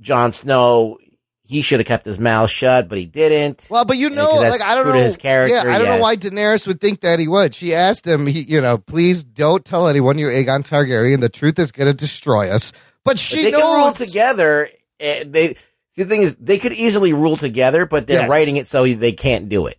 Jon 0.00 0.30
Snow 0.30 0.98
he 1.42 1.62
should 1.62 1.80
have 1.80 1.86
kept 1.86 2.04
his 2.04 2.20
mouth 2.20 2.48
shut 2.50 2.88
but 2.88 2.96
he 2.98 3.06
didn't 3.06 3.66
Well, 3.68 3.84
but 3.84 3.96
you 3.98 4.10
know, 4.10 4.30
like 4.36 4.62
I 4.62 4.74
don't 4.76 4.86
know 4.86 4.92
his 4.92 5.16
character, 5.16 5.54
Yeah, 5.68 5.74
I 5.74 5.78
don't 5.78 5.88
know 5.88 6.02
why 6.02 6.14
Daenerys 6.14 6.66
would 6.68 6.80
think 6.80 7.00
that 7.00 7.18
he 7.18 7.26
would. 7.26 7.54
She 7.54 7.74
asked 7.74 8.06
him, 8.06 8.26
he, 8.28 8.40
you 8.42 8.60
know, 8.60 8.78
please 8.78 9.24
don't 9.24 9.64
tell 9.64 9.88
anyone 9.88 10.16
you're 10.18 10.30
Aegon 10.30 10.62
Targaryen. 10.68 11.20
The 11.20 11.28
truth 11.28 11.58
is 11.58 11.72
going 11.72 11.90
to 11.90 11.94
destroy 11.94 12.50
us. 12.50 12.70
But 13.04 13.12
But 13.12 13.18
she 13.18 13.42
they 13.44 13.50
can 13.52 13.60
rule 13.60 13.86
knows. 13.86 13.96
together. 13.98 14.68
eh, 15.00 15.24
They 15.26 15.56
the 15.96 16.04
thing 16.04 16.22
is 16.22 16.36
they 16.36 16.58
could 16.58 16.72
easily 16.72 17.12
rule 17.12 17.36
together, 17.36 17.86
but 17.86 18.06
they're 18.06 18.20
Yes. 18.22 18.30
writing 18.30 18.56
it 18.58 18.68
so 18.68 18.86
they 18.86 19.12
can't 19.12 19.48
do 19.48 19.66
it, 19.66 19.78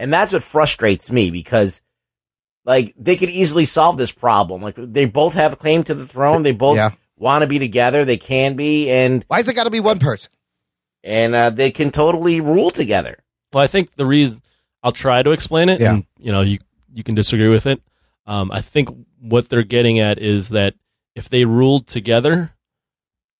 and 0.00 0.12
that's 0.12 0.32
what 0.32 0.42
frustrates 0.42 1.12
me 1.12 1.30
because 1.30 1.80
like 2.64 2.94
they 2.98 3.16
could 3.16 3.30
easily 3.30 3.64
solve 3.66 3.96
this 3.96 4.10
problem. 4.12 4.62
Like 4.62 4.74
they 4.76 5.04
both 5.04 5.34
have 5.34 5.52
a 5.52 5.56
claim 5.56 5.84
to 5.84 5.94
the 5.94 6.06
throne. 6.06 6.42
They 6.42 6.52
both 6.52 6.76
Yeah. 6.76 6.90
want 7.16 7.42
to 7.42 7.46
be 7.46 7.58
together. 7.58 8.04
They 8.04 8.16
can 8.16 8.56
be, 8.56 8.90
and 8.90 9.24
Why's 9.28 9.48
it 9.48 9.54
got 9.54 9.64
to 9.64 9.70
be 9.70 9.80
one 9.80 9.98
person? 9.98 10.32
and 11.04 11.34
uh, 11.34 11.50
they 11.50 11.70
can 11.70 11.90
totally 11.90 12.40
rule 12.40 12.70
together. 12.70 13.18
Well, 13.52 13.62
I 13.64 13.66
think 13.66 13.94
the 13.96 14.04
reason 14.06 14.42
I'll 14.82 14.92
try 14.92 15.22
to 15.22 15.30
explain 15.30 15.68
it, 15.68 15.80
Yeah. 15.80 15.94
and 15.94 16.06
you 16.18 16.32
know, 16.32 16.40
you 16.42 16.58
you 16.92 17.02
can 17.04 17.14
disagree 17.14 17.48
with 17.48 17.66
it. 17.66 17.80
Um, 18.26 18.50
I 18.52 18.60
think 18.60 18.88
what 19.20 19.48
they're 19.48 19.62
getting 19.62 19.98
at 20.00 20.18
is 20.18 20.48
that 20.50 20.74
if 21.14 21.28
they 21.28 21.44
ruled 21.44 21.86
together, 21.86 22.52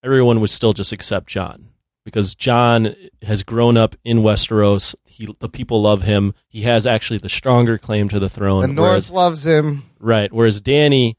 everyone 0.04 0.40
would 0.40 0.50
still 0.50 0.72
just 0.72 0.92
accept 0.92 1.28
Jon 1.28 1.69
because 2.10 2.34
Jon 2.34 2.94
has 3.22 3.42
grown 3.42 3.76
up 3.76 3.94
in 4.04 4.18
Westeros. 4.18 4.94
He, 5.06 5.28
the 5.38 5.48
people 5.48 5.82
love 5.82 6.02
him. 6.02 6.34
He 6.48 6.62
has 6.62 6.86
actually 6.86 7.18
the 7.18 7.28
stronger 7.28 7.78
claim 7.78 8.08
to 8.08 8.18
the 8.18 8.28
throne. 8.28 8.62
The 8.62 8.68
North 8.68 8.88
whereas- 8.90 9.10
loves 9.10 9.46
him. 9.46 9.82
Right. 9.98 10.32
Whereas 10.32 10.60
Dany 10.62 11.16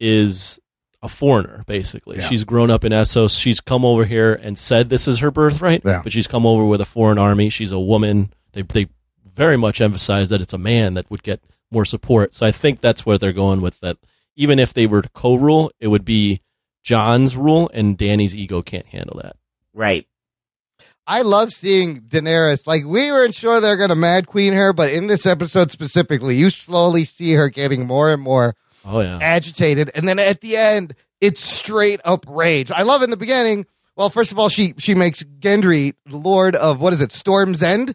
is 0.00 0.58
a 1.02 1.08
foreigner, 1.08 1.64
basically. 1.66 2.18
Yeah. 2.18 2.24
She's 2.28 2.44
grown 2.44 2.70
up 2.70 2.84
in 2.84 2.92
Essos. 2.92 3.40
She's 3.40 3.60
come 3.60 3.84
over 3.84 4.04
here 4.04 4.34
and 4.34 4.56
said 4.56 4.88
this 4.88 5.08
is 5.08 5.18
her 5.18 5.30
birthright, 5.30 5.82
Yeah. 5.84 6.00
but 6.02 6.12
she's 6.12 6.28
come 6.28 6.46
over 6.46 6.64
with 6.64 6.80
a 6.80 6.84
foreign 6.84 7.18
army. 7.18 7.50
She's 7.50 7.72
a 7.72 7.80
woman. 7.80 8.32
They, 8.52 8.62
they 8.62 8.86
very 9.34 9.56
much 9.56 9.80
emphasize 9.80 10.28
that 10.30 10.40
it's 10.40 10.52
a 10.52 10.58
man 10.58 10.94
that 10.94 11.10
would 11.10 11.22
get 11.22 11.40
more 11.72 11.84
support. 11.84 12.34
So 12.34 12.46
I 12.46 12.52
think 12.52 12.80
that's 12.80 13.04
where 13.04 13.18
they're 13.18 13.32
going 13.32 13.60
with 13.60 13.80
that. 13.80 13.96
Even 14.36 14.58
if 14.58 14.72
they 14.72 14.86
were 14.86 15.02
to 15.02 15.08
co 15.10 15.34
rule, 15.34 15.72
it 15.80 15.88
would 15.88 16.04
be 16.04 16.40
Jon's 16.82 17.36
rule, 17.36 17.70
and 17.74 17.96
Dany's 17.98 18.36
ego 18.36 18.62
can't 18.62 18.86
handle 18.86 19.20
that. 19.22 19.36
Right. 19.74 20.06
I 21.06 21.22
love 21.22 21.50
seeing 21.50 22.02
Daenerys. 22.02 22.66
Like 22.66 22.84
we 22.84 23.10
weren't 23.10 23.34
sure 23.34 23.60
they're 23.60 23.76
going 23.76 23.88
to 23.90 23.96
Mad 23.96 24.26
Queen 24.26 24.52
her, 24.52 24.72
but 24.72 24.90
in 24.92 25.06
this 25.08 25.26
episode 25.26 25.70
specifically, 25.70 26.36
you 26.36 26.48
slowly 26.50 27.04
see 27.04 27.32
her 27.34 27.48
getting 27.48 27.86
more 27.86 28.12
and 28.12 28.22
more 28.22 28.54
Oh, 28.84 29.00
yeah. 29.00 29.18
agitated, 29.20 29.90
and 29.94 30.08
then 30.08 30.18
at 30.18 30.40
the 30.40 30.56
end, 30.56 30.94
it's 31.20 31.40
straight 31.40 32.00
up 32.04 32.24
rage. 32.28 32.70
I 32.70 32.82
love 32.82 33.02
in 33.02 33.10
the 33.10 33.16
beginning. 33.16 33.66
Well, 33.96 34.10
first 34.10 34.32
of 34.32 34.38
all, 34.38 34.48
she 34.48 34.74
she 34.78 34.94
makes 34.94 35.22
Gendry 35.22 35.92
Lord 36.08 36.56
of 36.56 36.80
what 36.80 36.92
is 36.92 37.00
it, 37.00 37.12
Storm's 37.12 37.62
End? 37.62 37.94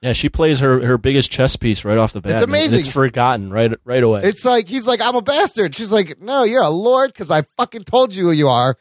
Yeah, 0.00 0.12
she 0.12 0.28
plays 0.28 0.60
her, 0.60 0.86
her 0.86 0.96
biggest 0.96 1.32
chess 1.32 1.56
piece 1.56 1.84
right 1.84 1.98
off 1.98 2.12
the 2.12 2.20
bat. 2.20 2.32
It's 2.34 2.42
amazing. 2.42 2.78
It's 2.80 2.92
forgotten 2.92 3.50
right 3.50 3.72
right 3.84 4.02
away. 4.02 4.20
It's 4.22 4.44
like 4.44 4.68
he's 4.68 4.86
like, 4.86 5.00
I'm 5.02 5.16
a 5.16 5.22
bastard. 5.22 5.74
She's 5.74 5.90
like, 5.90 6.20
No, 6.20 6.44
you're 6.44 6.62
a 6.62 6.68
lord 6.68 7.12
because 7.12 7.32
I 7.32 7.42
fucking 7.56 7.82
told 7.82 8.14
you 8.14 8.24
who 8.26 8.30
you 8.32 8.46
are. 8.48 8.76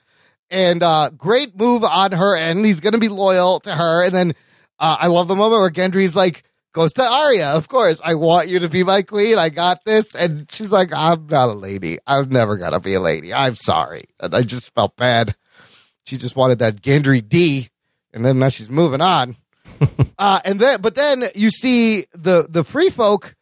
And 0.49 0.81
uh, 0.83 1.09
great 1.15 1.57
move 1.57 1.83
on 1.83 2.11
her 2.11 2.35
end. 2.35 2.65
He's 2.65 2.79
going 2.79 2.93
to 2.93 2.99
be 2.99 3.09
loyal 3.09 3.59
to 3.61 3.73
her. 3.73 4.05
And 4.05 4.13
then 4.13 4.33
uh, 4.79 4.97
I 4.99 5.07
love 5.07 5.27
the 5.27 5.35
moment 5.35 5.61
where 5.61 5.69
Gendry's 5.69 6.15
like, 6.15 6.43
goes 6.77 6.93
to 6.93 7.03
Arya, 7.03 7.47
of 7.53 7.67
course. 7.67 7.99
I 8.03 8.13
want 8.13 8.49
you 8.49 8.59
to 8.59 8.69
be 8.69 8.83
my 8.83 9.01
queen. 9.01 9.39
I 9.39 9.49
got 9.49 9.83
this. 9.83 10.13
And 10.13 10.49
she's 10.51 10.71
like, 10.71 10.93
I'm 10.93 11.25
not 11.25 11.49
a 11.49 11.53
lady. 11.53 11.97
I 12.05 12.19
was 12.19 12.27
never 12.27 12.55
going 12.55 12.73
to 12.73 12.79
be 12.79 12.93
a 12.93 12.99
lady. 12.99 13.33
I'm 13.33 13.55
sorry. 13.55 14.03
And 14.19 14.35
I 14.35 14.43
just 14.43 14.73
felt 14.75 14.95
bad. 14.95 15.35
She 16.05 16.17
just 16.17 16.35
wanted 16.35 16.59
that 16.59 16.81
Gendry 16.81 17.27
D. 17.27 17.69
And 18.13 18.23
then 18.23 18.37
now 18.37 18.49
she's 18.49 18.69
moving 18.69 19.01
on. 19.01 19.37
uh, 20.19 20.39
and 20.45 20.59
then, 20.59 20.79
but 20.81 20.93
then 20.93 21.29
you 21.33 21.49
see 21.49 22.05
the, 22.13 22.45
the 22.47 22.63
free 22.63 22.89
folk 22.89 23.35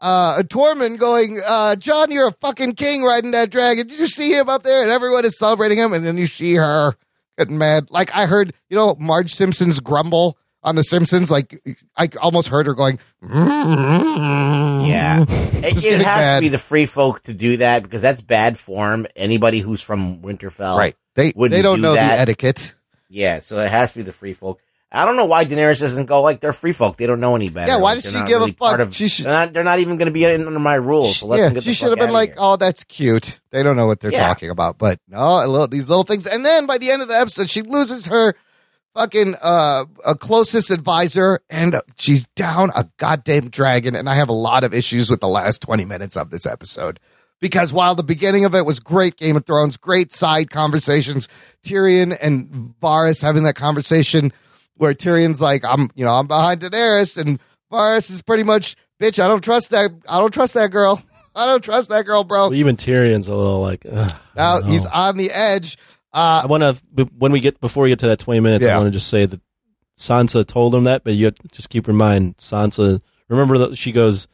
uh, 0.00 0.42
Tormund 0.44 0.98
going, 0.98 1.40
uh, 1.46 1.76
Jon, 1.76 2.10
you're 2.10 2.28
a 2.28 2.32
fucking 2.32 2.74
king 2.74 3.02
riding 3.02 3.30
that 3.32 3.50
dragon. 3.50 3.86
Did 3.86 3.98
you 3.98 4.06
see 4.06 4.32
him 4.36 4.48
up 4.48 4.62
there? 4.62 4.82
And 4.82 4.90
everyone 4.90 5.24
is 5.24 5.38
celebrating 5.38 5.78
him. 5.78 5.92
And 5.92 6.04
then 6.04 6.16
you 6.18 6.26
see 6.26 6.54
her 6.54 6.94
getting 7.38 7.58
mad. 7.58 7.90
Like 7.90 8.14
I 8.14 8.26
heard, 8.26 8.52
you 8.68 8.76
know, 8.76 8.96
Marge 8.98 9.34
Simpson's 9.34 9.80
grumble 9.80 10.36
on 10.62 10.76
The 10.76 10.82
Simpsons. 10.82 11.30
Like 11.30 11.60
I 11.96 12.08
almost 12.20 12.48
heard 12.48 12.66
her 12.66 12.74
going, 12.74 12.98
Yeah, 13.22 15.22
it, 15.28 15.84
it 15.84 16.00
has 16.00 16.04
mad. 16.26 16.36
to 16.36 16.40
be 16.42 16.48
the 16.48 16.58
free 16.58 16.86
folk 16.86 17.22
to 17.24 17.34
do 17.34 17.58
that 17.58 17.82
because 17.82 18.02
that's 18.02 18.20
bad 18.20 18.58
form. 18.58 19.06
Anybody 19.16 19.60
who's 19.60 19.82
from 19.82 20.20
Winterfell, 20.22 20.76
Right. 20.76 20.94
They 21.14 21.32
wouldn't 21.34 21.56
they 21.56 21.62
don't 21.62 21.78
do 21.78 21.82
know 21.82 21.94
that. 21.94 22.16
the 22.16 22.20
etiquette. 22.20 22.74
Yeah, 23.08 23.38
so 23.38 23.60
it 23.60 23.70
has 23.70 23.92
to 23.94 24.00
be 24.00 24.02
the 24.02 24.12
free 24.12 24.34
folk. 24.34 24.60
I 24.92 25.04
don't 25.04 25.16
know 25.16 25.24
why 25.24 25.44
Daenerys 25.44 25.80
doesn't 25.80 26.06
go 26.06 26.22
like 26.22 26.40
they're 26.40 26.52
free 26.52 26.72
folk. 26.72 26.96
They 26.96 27.06
don't 27.06 27.18
know 27.20 27.34
any 27.34 27.48
better. 27.48 27.72
Yeah, 27.72 27.76
why 27.78 27.94
Like, 27.94 28.02
does 28.04 28.12
she 28.12 28.18
give 28.22 28.36
a 28.36 28.44
really 28.44 28.52
part 28.52 28.78
fuck? 28.78 28.86
Of, 28.88 28.94
should- 28.94 29.24
they're, 29.26 29.32
not, 29.32 29.52
they're 29.52 29.64
not 29.64 29.80
even 29.80 29.96
going 29.98 30.06
to 30.06 30.12
be 30.12 30.24
in, 30.24 30.46
under 30.46 30.60
my 30.60 30.74
rules. 30.76 31.18
So 31.18 31.34
yeah, 31.34 31.52
she 31.60 31.72
should 31.74 31.88
have 31.90 31.98
been 31.98 32.12
like, 32.12 32.30
here. 32.30 32.36
"Oh, 32.38 32.56
that's 32.56 32.84
cute." 32.84 33.40
They 33.50 33.62
don't 33.62 33.76
know 33.76 33.86
what 33.86 34.00
they're 34.00 34.12
Yeah. 34.12 34.28
talking 34.28 34.48
about, 34.50 34.78
but 34.78 35.00
no, 35.08 35.44
a 35.44 35.46
little, 35.48 35.66
these 35.68 35.88
little 35.88 36.04
things. 36.04 36.26
And 36.26 36.46
then 36.46 36.66
by 36.66 36.78
the 36.78 36.90
end 36.90 37.02
of 37.02 37.08
the 37.08 37.14
episode, 37.18 37.50
she 37.50 37.62
loses 37.62 38.06
her 38.06 38.34
fucking 38.94 39.34
uh, 39.42 39.84
a 40.06 40.14
closest 40.14 40.70
advisor, 40.70 41.40
and 41.50 41.80
she's 41.98 42.24
down 42.36 42.70
a 42.76 42.84
goddamn 42.96 43.50
dragon. 43.50 43.96
And 43.96 44.08
I 44.08 44.14
have 44.14 44.28
a 44.28 44.32
lot 44.34 44.62
of 44.64 44.72
issues 44.72 45.10
with 45.10 45.20
the 45.20 45.28
last 45.28 45.62
twenty 45.62 45.84
minutes 45.84 46.16
of 46.16 46.30
this 46.30 46.46
episode 46.46 47.00
because 47.40 47.72
while 47.72 47.94
the 47.96 48.04
beginning 48.04 48.44
of 48.44 48.54
it 48.54 48.64
was 48.64 48.78
great, 48.80 49.16
Game 49.16 49.36
of 49.36 49.44
Thrones, 49.44 49.76
great 49.76 50.12
side 50.12 50.48
conversations, 50.50 51.28
Tyrion 51.64 52.16
and 52.22 52.72
Varys 52.80 53.20
having 53.20 53.42
that 53.42 53.56
conversation 53.56 54.32
where 54.76 54.94
Tyrion's 54.94 55.40
like, 55.40 55.64
"I'm, 55.64 55.90
you 55.94 56.04
know, 56.04 56.12
I'm 56.12 56.26
behind 56.26 56.60
Daenerys," 56.60 57.18
and 57.18 57.38
Varys 57.72 58.10
is 58.10 58.22
pretty 58.22 58.42
much, 58.42 58.76
"Bitch, 59.00 59.22
I 59.22 59.28
don't 59.28 59.42
trust 59.42 59.70
that. 59.70 59.90
I 60.08 60.18
don't 60.18 60.32
trust 60.32 60.54
that 60.54 60.70
girl. 60.70 61.02
I 61.34 61.46
don't 61.46 61.62
trust 61.62 61.90
that 61.90 62.06
girl, 62.06 62.24
bro." 62.24 62.48
Well, 62.48 62.54
even 62.54 62.76
Tyrion's 62.76 63.28
a 63.28 63.34
little 63.34 63.60
like. 63.60 63.84
Ugh, 63.90 64.14
Now 64.36 64.60
he's 64.62 64.86
on 64.86 65.16
the 65.16 65.30
edge. 65.30 65.76
Uh, 66.12 66.42
I 66.44 66.46
want 66.46 66.62
to 66.62 67.04
when 67.18 67.32
we 67.32 67.40
get 67.40 67.60
before 67.60 67.82
we 67.84 67.90
get 67.90 67.98
to 68.00 68.06
that 68.08 68.18
twenty 68.18 68.40
minutes, 68.40 68.64
I 68.64 68.76
want 68.78 68.86
to 68.86 68.90
just 68.92 69.08
say 69.08 69.26
that 69.26 69.40
Sansa 69.98 70.46
told 70.46 70.74
him 70.74 70.84
that, 70.84 71.04
but 71.04 71.14
you 71.14 71.26
have 71.26 71.34
to 71.34 71.48
just 71.48 71.68
keep 71.70 71.88
in 71.88 71.96
mind 71.96 72.36
Sansa. 72.36 73.00
Remember 73.28 73.58
that 73.58 73.76
she 73.76 73.92
goes, 73.92 74.28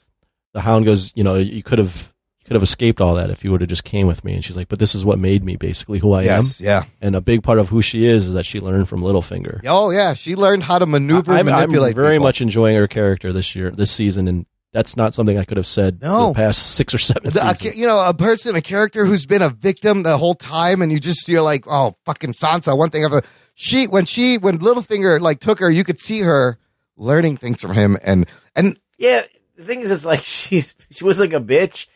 the 0.52 0.60
Hound 0.60 0.84
goes, 0.84 1.12
you 1.16 1.24
know, 1.24 1.34
you 1.36 1.62
could 1.62 1.78
have 1.78 2.11
you 2.44 2.48
could 2.48 2.54
have 2.54 2.62
escaped 2.62 3.00
all 3.00 3.14
that 3.14 3.30
if 3.30 3.44
you 3.44 3.50
would 3.52 3.60
have 3.60 3.70
just 3.70 3.84
came 3.84 4.06
with 4.06 4.24
me. 4.24 4.34
And 4.34 4.44
she's 4.44 4.56
like, 4.56 4.68
but 4.68 4.78
this 4.78 4.94
is 4.94 5.04
what 5.04 5.18
made 5.18 5.44
me 5.44 5.56
basically 5.56 5.98
who 6.00 6.12
I 6.12 6.22
Yes, 6.22 6.60
am. 6.60 6.64
yeah. 6.66 6.82
And 7.00 7.14
a 7.16 7.20
big 7.20 7.42
part 7.42 7.58
of 7.58 7.68
who 7.68 7.82
she 7.82 8.04
is 8.06 8.26
is 8.26 8.32
that 8.34 8.44
she 8.44 8.60
learned 8.60 8.88
from 8.88 9.00
Littlefinger. 9.02 9.60
oh 9.66 9.90
yeah, 9.90 10.14
she 10.14 10.34
learned 10.34 10.64
how 10.64 10.78
to 10.78 10.86
maneuver, 10.86 11.32
I'm, 11.32 11.48
I'm 11.48 11.54
manipulate. 11.54 11.94
very 11.94 12.16
people. 12.16 12.24
much 12.26 12.40
enjoying 12.40 12.76
her 12.76 12.88
character 12.88 13.32
this 13.32 13.54
year, 13.54 13.70
this 13.70 13.90
season, 13.90 14.26
and 14.28 14.46
that's 14.72 14.96
not 14.96 15.12
something 15.12 15.36
I 15.38 15.44
could 15.44 15.58
have 15.58 15.66
said 15.66 16.00
No. 16.00 16.28
the 16.28 16.34
past 16.34 16.74
six 16.76 16.94
or 16.94 16.98
seven 16.98 17.30
seasons. 17.30 17.76
you 17.78 17.86
know, 17.86 18.08
a 18.08 18.14
person, 18.14 18.56
a 18.56 18.62
character 18.62 19.04
who's 19.04 19.26
been 19.26 19.42
a 19.42 19.50
victim 19.50 20.02
the 20.02 20.16
whole 20.16 20.34
time, 20.34 20.80
and 20.82 20.90
you 20.90 20.98
just 20.98 21.28
you're 21.28 21.42
like, 21.42 21.64
oh, 21.66 21.94
fucking 22.06 22.32
Sansa. 22.32 22.76
One 22.76 22.88
thing 22.90 23.04
of 23.04 23.12
a 23.12 23.22
she 23.54 23.86
when 23.86 24.06
she 24.06 24.38
when 24.38 24.58
Littlefinger 24.58 25.20
like 25.20 25.40
took 25.40 25.58
her, 25.60 25.70
you 25.70 25.84
could 25.84 26.00
see 26.00 26.20
her 26.20 26.58
learning 26.96 27.36
things 27.36 27.60
from 27.60 27.74
him, 27.74 27.98
and 28.02 28.26
and 28.56 28.78
Yeah, 28.96 29.22
the 29.56 29.64
thing 29.64 29.80
is, 29.80 29.90
it's 29.90 30.06
like 30.06 30.20
she's 30.24 30.74
she 30.90 31.04
was 31.04 31.20
like 31.20 31.34
a 31.34 31.40
bitch. 31.40 31.86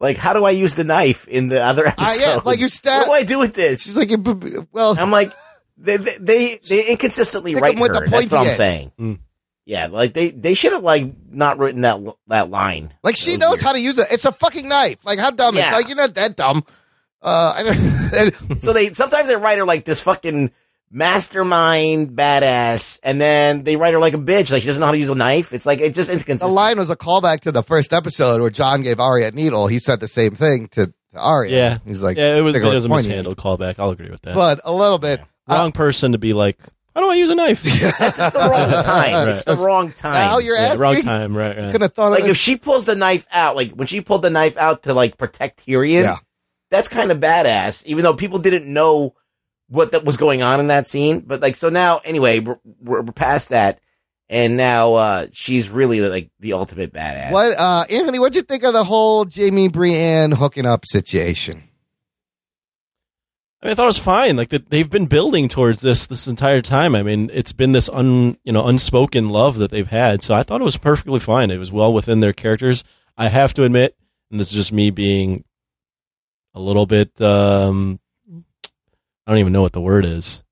Like, 0.00 0.16
how 0.16 0.32
do 0.32 0.44
I 0.44 0.50
use 0.50 0.74
the 0.74 0.84
knife 0.84 1.26
in 1.28 1.48
the 1.48 1.64
other 1.64 1.86
episode? 1.86 2.04
Ah, 2.06 2.34
yeah, 2.36 2.40
like 2.44 2.60
you 2.60 2.68
stab- 2.68 3.00
What 3.00 3.06
do 3.06 3.12
I 3.12 3.22
do 3.24 3.38
with 3.38 3.54
this? 3.54 3.82
she's 3.82 3.96
like, 3.96 4.08
"B- 4.08 4.32
b- 4.34 4.56
well, 4.72 4.96
I'm 4.98 5.10
like, 5.10 5.32
they 5.76 5.96
they 5.96 6.16
they, 6.18 6.60
they 6.68 6.86
inconsistently 6.86 7.52
Stick 7.52 7.62
'em 7.62 7.62
write 7.62 7.80
with 7.80 7.96
her. 7.96 8.04
the 8.04 8.10
That's 8.10 8.30
what 8.30 8.40
I'm 8.40 8.46
end. 8.48 8.56
saying. 8.56 8.92
Mm. 9.00 9.18
Yeah, 9.64 9.86
like 9.88 10.14
they 10.14 10.30
they 10.30 10.54
should 10.54 10.72
have 10.72 10.82
like 10.82 11.12
not 11.30 11.58
written 11.58 11.82
that 11.82 11.98
that 12.28 12.48
line. 12.48 12.94
like 13.02 13.16
she 13.16 13.36
knows 13.36 13.58
weird. 13.58 13.62
how 13.62 13.72
to 13.72 13.80
use 13.80 13.98
it. 13.98 14.06
It's 14.10 14.24
a 14.24 14.32
fucking 14.32 14.68
knife. 14.68 14.98
Like 15.04 15.18
how 15.18 15.30
dumb? 15.30 15.56
Yeah. 15.56 15.68
Is, 15.70 15.74
like 15.74 15.88
you're 15.88 15.96
not 15.96 16.14
that 16.14 16.36
dumb. 16.36 16.64
Uh, 17.20 17.52
I 17.56 17.62
don't- 18.30 18.60
so 18.62 18.72
they 18.72 18.92
sometimes 18.92 19.28
they 19.28 19.36
write 19.36 19.58
her 19.58 19.64
like 19.66 19.84
this 19.84 20.00
fucking 20.00 20.52
mastermind 20.90 22.10
badass, 22.10 22.98
and 23.02 23.20
then 23.20 23.64
they 23.64 23.76
write 23.76 23.92
her 23.94 24.00
like 24.00 24.14
a 24.14 24.18
bitch, 24.18 24.50
like 24.50 24.62
she 24.62 24.66
doesn't 24.66 24.80
know 24.80 24.86
how 24.86 24.92
to 24.92 24.98
use 24.98 25.08
a 25.08 25.14
knife. 25.14 25.52
It's 25.52 25.66
like 25.66 25.80
it 25.80 25.94
just 25.94 26.08
the 26.08 26.14
inconsistent. 26.14 26.50
The 26.50 26.54
line 26.54 26.78
was 26.78 26.90
a 26.90 26.96
callback 26.96 27.40
to 27.40 27.52
the 27.52 27.62
first 27.62 27.92
episode 27.92 28.40
where 28.40 28.50
Jon 28.50 28.82
gave 28.82 29.00
Arya 29.00 29.28
a 29.28 29.30
needle. 29.32 29.66
He 29.66 29.78
said 29.78 30.00
the 30.00 30.08
same 30.08 30.34
thing 30.34 30.68
to, 30.68 30.86
to 30.86 30.92
Arya. 31.18 31.56
yeah, 31.56 31.78
he's 31.84 32.02
like, 32.02 32.16
yeah, 32.16 32.36
it 32.36 32.40
was, 32.40 32.54
it 32.56 32.62
was 32.62 32.84
a 32.84 32.88
mishandled 32.88 33.36
callback. 33.36 33.78
I'll 33.78 33.90
agree 33.90 34.10
with 34.10 34.22
that. 34.22 34.34
but 34.34 34.60
a 34.64 34.72
little 34.72 34.98
bit. 34.98 35.20
Wrong 35.48 35.72
person 35.72 36.12
to 36.12 36.18
be 36.18 36.34
like, 36.34 36.58
how 36.94 37.00
do 37.00 37.08
I 37.08 37.14
use 37.14 37.30
a 37.30 37.34
knife? 37.34 37.62
It's 37.64 37.86
the 38.32 38.48
wrong 38.50 38.82
time. 38.84 39.28
It's 39.28 39.44
the 39.44 39.54
wrong 39.56 39.92
time. 39.92 40.12
Now 40.12 40.38
you're 40.40 40.56
Yeah, 40.56 40.62
asking. 40.72 40.80
wrong 40.82 41.00
time, 41.02 41.34
right? 41.36 41.56
right. 41.56 41.72
Could 41.72 41.80
have 41.80 41.94
thought 41.94 42.10
like 42.10 42.24
of 42.24 42.30
if 42.30 42.36
she 42.36 42.56
pulls 42.56 42.84
the 42.84 42.94
knife 42.94 43.26
out, 43.30 43.56
like 43.56 43.72
when 43.72 43.86
she 43.86 44.00
pulled 44.02 44.20
the 44.22 44.28
knife 44.30 44.56
out 44.58 44.82
to 44.82 44.92
like 44.92 45.16
protect 45.16 45.64
Tyrion, 45.64 46.02
Yeah. 46.02 46.16
that's 46.70 46.88
kind 46.90 47.10
of 47.10 47.18
badass. 47.18 47.82
Even 47.86 48.02
though 48.04 48.12
people 48.12 48.38
didn't 48.40 48.70
know 48.70 49.14
what 49.68 49.92
that 49.92 50.04
was 50.04 50.16
going 50.16 50.42
on 50.42 50.60
in 50.60 50.68
that 50.68 50.86
scene, 50.86 51.20
but 51.20 51.40
like 51.40 51.56
so 51.56 51.68
now, 51.68 51.98
anyway, 51.98 52.40
we're, 52.40 52.58
we're, 52.80 53.02
we're 53.02 53.12
past 53.12 53.50
that, 53.50 53.80
and 54.28 54.56
now 54.56 54.94
uh 54.94 55.26
she's 55.32 55.68
really 55.68 56.00
like 56.00 56.30
the 56.40 56.54
ultimate 56.54 56.92
badass. 56.92 57.30
What, 57.32 57.56
uh, 57.58 57.84
Anthony? 57.90 58.18
What'd 58.18 58.36
you 58.36 58.42
think 58.42 58.62
of 58.64 58.72
the 58.72 58.84
whole 58.84 59.26
Jaime 59.28 59.68
Brienne 59.68 60.32
hooking 60.32 60.66
up 60.66 60.84
situation? 60.86 61.64
I 63.60 63.66
mean, 63.66 63.72
I 63.72 63.74
thought 63.74 63.84
it 63.84 63.86
was 63.86 63.98
fine. 63.98 64.36
Like 64.36 64.50
that, 64.50 64.70
they've 64.70 64.88
been 64.88 65.06
building 65.06 65.48
towards 65.48 65.80
this 65.80 66.06
this 66.06 66.28
entire 66.28 66.60
time. 66.60 66.94
I 66.94 67.02
mean, 67.02 67.28
it's 67.32 67.52
been 67.52 67.72
this 67.72 67.88
un 67.88 68.38
you 68.44 68.52
know 68.52 68.66
unspoken 68.66 69.28
love 69.28 69.58
that 69.58 69.70
they've 69.70 69.88
had. 69.88 70.22
So 70.22 70.34
I 70.34 70.42
thought 70.44 70.60
it 70.60 70.64
was 70.64 70.76
perfectly 70.76 71.20
fine. 71.20 71.50
It 71.50 71.58
was 71.58 71.72
well 71.72 71.92
within 71.92 72.20
their 72.20 72.32
characters. 72.32 72.84
I 73.16 73.28
have 73.28 73.52
to 73.54 73.64
admit, 73.64 73.96
and 74.30 74.38
this 74.38 74.48
is 74.48 74.54
just 74.54 74.72
me 74.72 74.90
being 74.90 75.44
a 76.54 76.60
little 76.60 76.86
bit. 76.86 77.20
um 77.20 78.00
I 79.28 79.32
don't 79.32 79.40
even 79.40 79.52
know 79.52 79.60
what 79.60 79.72
the 79.72 79.80
word 79.80 80.06
is. 80.06 80.42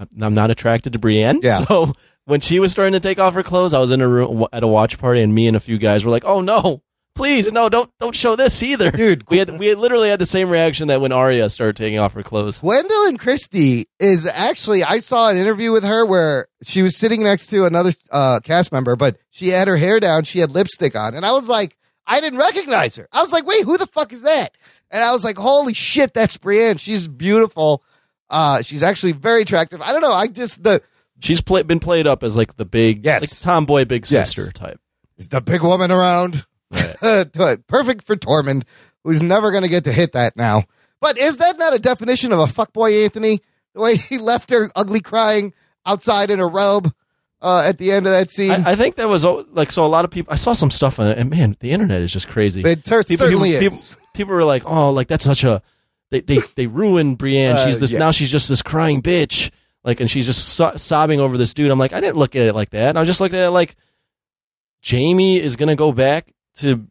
I'm- 0.00 0.32
not 0.34 0.50
attracted 0.50 0.94
to 0.94 0.98
Brienne. 0.98 1.40
Yeah. 1.42 1.64
So 1.68 1.92
when 2.24 2.40
she 2.40 2.60
was 2.60 2.72
starting 2.72 2.94
to 2.94 3.00
take 3.00 3.18
off 3.18 3.34
her 3.34 3.42
clothes, 3.42 3.74
I 3.74 3.78
was 3.78 3.90
in 3.90 4.00
a 4.00 4.08
room 4.08 4.46
at 4.52 4.62
a 4.62 4.66
watch 4.66 4.98
party, 4.98 5.22
and 5.22 5.34
me 5.34 5.46
and 5.48 5.56
a 5.56 5.60
few 5.60 5.78
guys 5.78 6.04
were 6.04 6.10
like, 6.10 6.24
"Oh 6.24 6.40
no." 6.40 6.82
Please 7.14 7.50
no! 7.50 7.68
Don't 7.68 7.90
don't 7.98 8.14
show 8.14 8.36
this 8.36 8.62
either, 8.62 8.92
Dude, 8.92 9.28
We 9.28 9.38
had 9.38 9.58
we 9.58 9.66
had 9.66 9.78
literally 9.78 10.08
had 10.08 10.20
the 10.20 10.26
same 10.26 10.50
reaction 10.50 10.86
that 10.86 11.00
when 11.00 11.10
Arya 11.10 11.50
started 11.50 11.74
taking 11.74 11.98
off 11.98 12.14
her 12.14 12.22
clothes. 12.22 12.60
Gwendoline 12.60 13.18
Christie 13.18 13.86
is 13.98 14.24
actually. 14.24 14.84
I 14.84 15.00
saw 15.00 15.28
an 15.30 15.36
interview 15.36 15.72
with 15.72 15.82
her 15.84 16.06
where 16.06 16.46
she 16.62 16.80
was 16.82 16.96
sitting 16.96 17.24
next 17.24 17.46
to 17.48 17.64
another 17.64 17.90
uh, 18.12 18.38
cast 18.44 18.70
member, 18.70 18.94
but 18.94 19.16
she 19.30 19.48
had 19.48 19.66
her 19.66 19.76
hair 19.76 19.98
down. 19.98 20.24
She 20.24 20.38
had 20.38 20.52
lipstick 20.52 20.94
on, 20.94 21.14
and 21.14 21.26
I 21.26 21.32
was 21.32 21.48
like, 21.48 21.76
I 22.06 22.20
didn't 22.20 22.38
recognize 22.38 22.94
her. 22.94 23.08
I 23.10 23.20
was 23.20 23.32
like, 23.32 23.46
wait, 23.46 23.64
who 23.64 23.76
the 23.78 23.88
fuck 23.88 24.12
is 24.12 24.22
that? 24.22 24.50
And 24.90 25.04
I 25.04 25.12
was 25.12 25.24
like, 25.24 25.36
holy 25.36 25.74
shit, 25.74 26.14
that's 26.14 26.36
Brienne. 26.36 26.76
She's 26.78 27.06
beautiful. 27.08 27.82
Uh, 28.30 28.62
she's 28.62 28.82
actually 28.82 29.12
very 29.12 29.42
attractive. 29.42 29.82
I 29.82 29.92
don't 29.92 30.02
know. 30.02 30.12
I 30.12 30.28
just 30.28 30.62
the 30.62 30.82
She's 31.20 31.40
play, 31.40 31.62
been 31.62 31.80
played 31.80 32.06
up 32.06 32.22
as 32.22 32.36
like 32.36 32.54
the 32.56 32.64
big, 32.64 33.04
Yes. 33.04 33.22
like 33.22 33.40
tomboy 33.42 33.84
big 33.84 34.06
Yes. 34.08 34.34
sister 34.34 34.52
type. 34.52 34.80
is 35.16 35.28
the 35.28 35.40
big 35.40 35.62
woman 35.62 35.90
around. 35.90 36.46
Perfect 36.70 38.06
for 38.06 38.16
Tormund, 38.16 38.64
who's 39.04 39.22
never 39.22 39.50
going 39.50 39.62
to 39.64 39.68
get 39.68 39.84
to 39.84 39.92
hit 39.92 40.12
that 40.12 40.36
now. 40.36 40.64
But 41.00 41.18
is 41.18 41.38
that 41.38 41.58
not 41.58 41.74
a 41.74 41.78
definition 41.78 42.32
of 42.32 42.38
a 42.38 42.44
fuckboy, 42.46 43.04
Anthony? 43.04 43.40
The 43.74 43.80
way 43.80 43.96
he 43.96 44.18
left 44.18 44.50
her 44.50 44.70
ugly 44.76 45.00
crying 45.00 45.52
outside 45.86 46.30
in 46.30 46.40
a 46.40 46.46
robe 46.46 46.92
uh, 47.40 47.62
at 47.64 47.78
the 47.78 47.92
end 47.92 48.06
of 48.06 48.12
that 48.12 48.30
scene. 48.30 48.50
I, 48.50 48.72
I 48.72 48.76
think 48.76 48.96
that 48.96 49.08
was 49.08 49.24
like 49.24 49.70
so. 49.70 49.84
A 49.84 49.86
lot 49.86 50.04
of 50.04 50.10
people. 50.10 50.32
I 50.32 50.36
saw 50.36 50.52
some 50.52 50.70
stuff 50.70 50.98
on 50.98 51.06
it, 51.08 51.18
and 51.18 51.30
man, 51.30 51.56
the 51.60 51.70
internet 51.70 52.00
is 52.00 52.12
just 52.12 52.28
crazy. 52.28 52.62
It 52.62 52.84
ter- 52.84 53.02
certainly 53.02 53.52
people, 53.58 53.66
is. 53.76 53.88
People, 53.94 54.07
people 54.18 54.34
were 54.34 54.44
like, 54.44 54.64
"Oh, 54.66 54.90
like 54.90 55.08
that's 55.08 55.24
such 55.24 55.44
a 55.44 55.62
they 56.10 56.20
they 56.20 56.38
they 56.54 56.66
ruined 56.66 57.16
Brienne. 57.16 57.56
Uh, 57.56 57.64
she's 57.64 57.80
this 57.80 57.94
yeah. 57.94 58.00
now. 58.00 58.10
She's 58.10 58.30
just 58.30 58.48
this 58.48 58.62
crying 58.62 59.02
bitch. 59.02 59.50
Like, 59.84 60.00
and 60.00 60.10
she's 60.10 60.26
just 60.26 60.50
so- 60.50 60.76
sobbing 60.76 61.20
over 61.20 61.38
this 61.38 61.54
dude. 61.54 61.70
I'm 61.70 61.78
like, 61.78 61.92
I 61.92 62.00
didn't 62.00 62.16
look 62.16 62.36
at 62.36 62.42
it 62.42 62.54
like 62.54 62.70
that. 62.70 62.96
I 62.96 63.04
just 63.04 63.20
looked 63.20 63.34
at 63.34 63.46
it 63.46 63.50
like 63.50 63.76
Jaime 64.86 65.40
is 65.40 65.56
gonna 65.56 65.76
go 65.76 65.92
back 65.92 66.34
to 66.56 66.86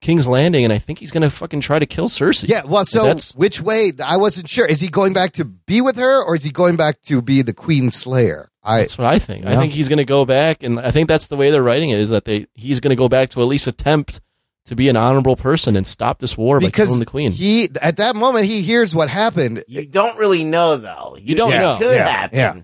King's 0.00 0.28
Landing, 0.28 0.64
and 0.64 0.72
I 0.72 0.78
think 0.78 0.98
he's 0.98 1.10
gonna 1.10 1.30
fucking 1.30 1.60
try 1.60 1.78
to 1.78 1.86
kill 1.86 2.08
Cersei. 2.08 2.48
yeah, 2.48 2.62
well, 2.64 2.84
so 2.84 3.16
which 3.34 3.60
way? 3.60 3.92
I 4.04 4.18
wasn't 4.18 4.48
sure. 4.48 4.66
Is 4.66 4.80
he 4.80 4.88
going 4.88 5.12
back 5.12 5.32
to 5.32 5.44
be 5.44 5.80
with 5.80 5.96
her, 5.96 6.22
or 6.22 6.36
is 6.36 6.44
he 6.44 6.50
going 6.50 6.76
back 6.76 7.00
to 7.02 7.22
be 7.22 7.42
the 7.42 7.54
Queen 7.54 7.90
Slayer? 7.90 8.48
I 8.64 8.80
That's 8.80 8.98
what 8.98 9.06
I 9.06 9.18
think. 9.18 9.44
I 9.44 9.56
think 9.56 9.72
he's 9.72 9.88
going 9.88 9.98
to 9.98 10.04
go 10.04 10.24
back, 10.24 10.62
and 10.62 10.78
I 10.78 10.92
think 10.92 11.08
that's 11.08 11.26
the 11.26 11.36
way 11.36 11.50
they're 11.50 11.64
writing 11.64 11.90
it 11.90 11.98
is 11.98 12.10
that 12.10 12.24
they 12.24 12.46
he's 12.54 12.78
going 12.78 12.90
to 12.90 12.96
go 12.96 13.08
back 13.08 13.30
to 13.30 13.40
at 13.42 13.48
least 13.48 13.66
attempt 13.66 14.20
to 14.66 14.76
be 14.76 14.88
an 14.88 14.96
honorable 14.96 15.36
person 15.36 15.74
and 15.76 15.86
stop 15.86 16.18
this 16.20 16.36
war 16.38 16.60
by 16.60 16.66
because 16.66 16.86
killing 16.88 17.00
the 17.00 17.06
queen. 17.06 17.32
he 17.32 17.68
at 17.80 17.96
that 17.96 18.14
moment 18.16 18.46
he 18.46 18.62
hears 18.62 18.94
what 18.94 19.08
happened. 19.08 19.64
You 19.66 19.84
don't 19.86 20.16
really 20.18 20.44
know 20.44 20.76
though. 20.76 21.16
You 21.20 21.34
don't 21.34 21.52
it 21.52 21.58
know. 21.58 21.78
Could 21.78 21.96
Yeah, 21.96 22.08
happen. 22.08 22.38
yeah. 22.38 22.56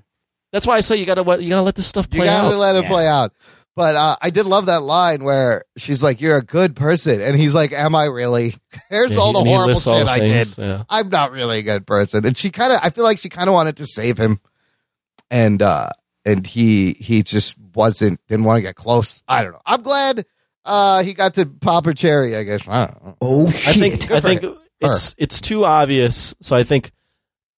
That's 0.52 0.66
why 0.66 0.76
I 0.76 0.80
say 0.80 0.96
you 0.96 1.06
gotta 1.06 1.22
what 1.22 1.42
you 1.42 1.48
gotta 1.50 1.62
let 1.62 1.74
this 1.74 1.86
stuff 1.86 2.06
You 2.12 2.18
play 2.20 2.26
gotta 2.26 2.54
out. 2.54 2.58
let 2.58 2.76
it 2.76 2.84
Yeah. 2.84 2.88
play 2.90 3.06
out. 3.08 3.32
But 3.76 3.94
uh, 3.94 4.16
I 4.20 4.30
did 4.30 4.44
love 4.46 4.66
that 4.66 4.82
line 4.82 5.22
where 5.22 5.62
she's 5.76 6.02
like, 6.02 6.20
"You're 6.20 6.36
a 6.38 6.42
good 6.42 6.74
person," 6.74 7.20
and 7.20 7.36
he's 7.36 7.54
like, 7.54 7.72
"Am 7.72 7.94
I 7.94 8.06
really?" 8.06 8.56
Here's 8.90 9.14
Yeah, 9.14 9.20
all 9.20 9.32
the 9.32 9.44
horrible 9.48 9.66
lists 9.74 9.86
all 9.86 9.96
shit 9.98 10.06
the 10.06 10.10
I 10.12 10.18
things, 10.18 10.56
did. 10.56 10.64
yeah. 10.66 10.82
I'm 10.88 11.10
not 11.10 11.30
really 11.30 11.58
a 11.60 11.62
good 11.62 11.86
person, 11.86 12.26
and 12.26 12.36
she 12.36 12.50
kind 12.50 12.72
of, 12.72 12.80
I 12.82 12.90
feel 12.90 13.04
like 13.04 13.18
she 13.18 13.28
kind 13.28 13.48
of 13.48 13.54
wanted 13.54 13.76
to 13.76 13.86
save 13.86 14.18
him, 14.18 14.40
and 15.30 15.62
uh 15.62 15.90
and 16.24 16.44
he 16.46 16.94
he 16.94 17.22
just 17.22 17.56
wasn't 17.74 18.18
didn't 18.26 18.44
want 18.46 18.58
to 18.58 18.62
get 18.62 18.74
close. 18.74 19.22
I 19.28 19.42
don't 19.44 19.52
know. 19.52 19.62
I'm 19.64 19.82
glad 19.82 20.26
uh 20.68 21.02
he 21.02 21.14
got 21.14 21.34
to 21.34 21.46
pop 21.46 21.84
her 21.86 21.94
cherry. 21.94 22.36
I 22.36 22.42
guess. 22.44 22.68
I 22.68 22.86
don't 22.86 23.04
know. 23.04 23.16
Oh, 23.20 23.46
I 23.46 23.72
think 23.72 24.10
I 24.10 24.20
think 24.20 24.42
him. 24.42 24.56
it's 24.80 25.14
it's 25.18 25.40
too 25.40 25.64
obvious. 25.64 26.34
So 26.42 26.54
I 26.54 26.62
think 26.62 26.92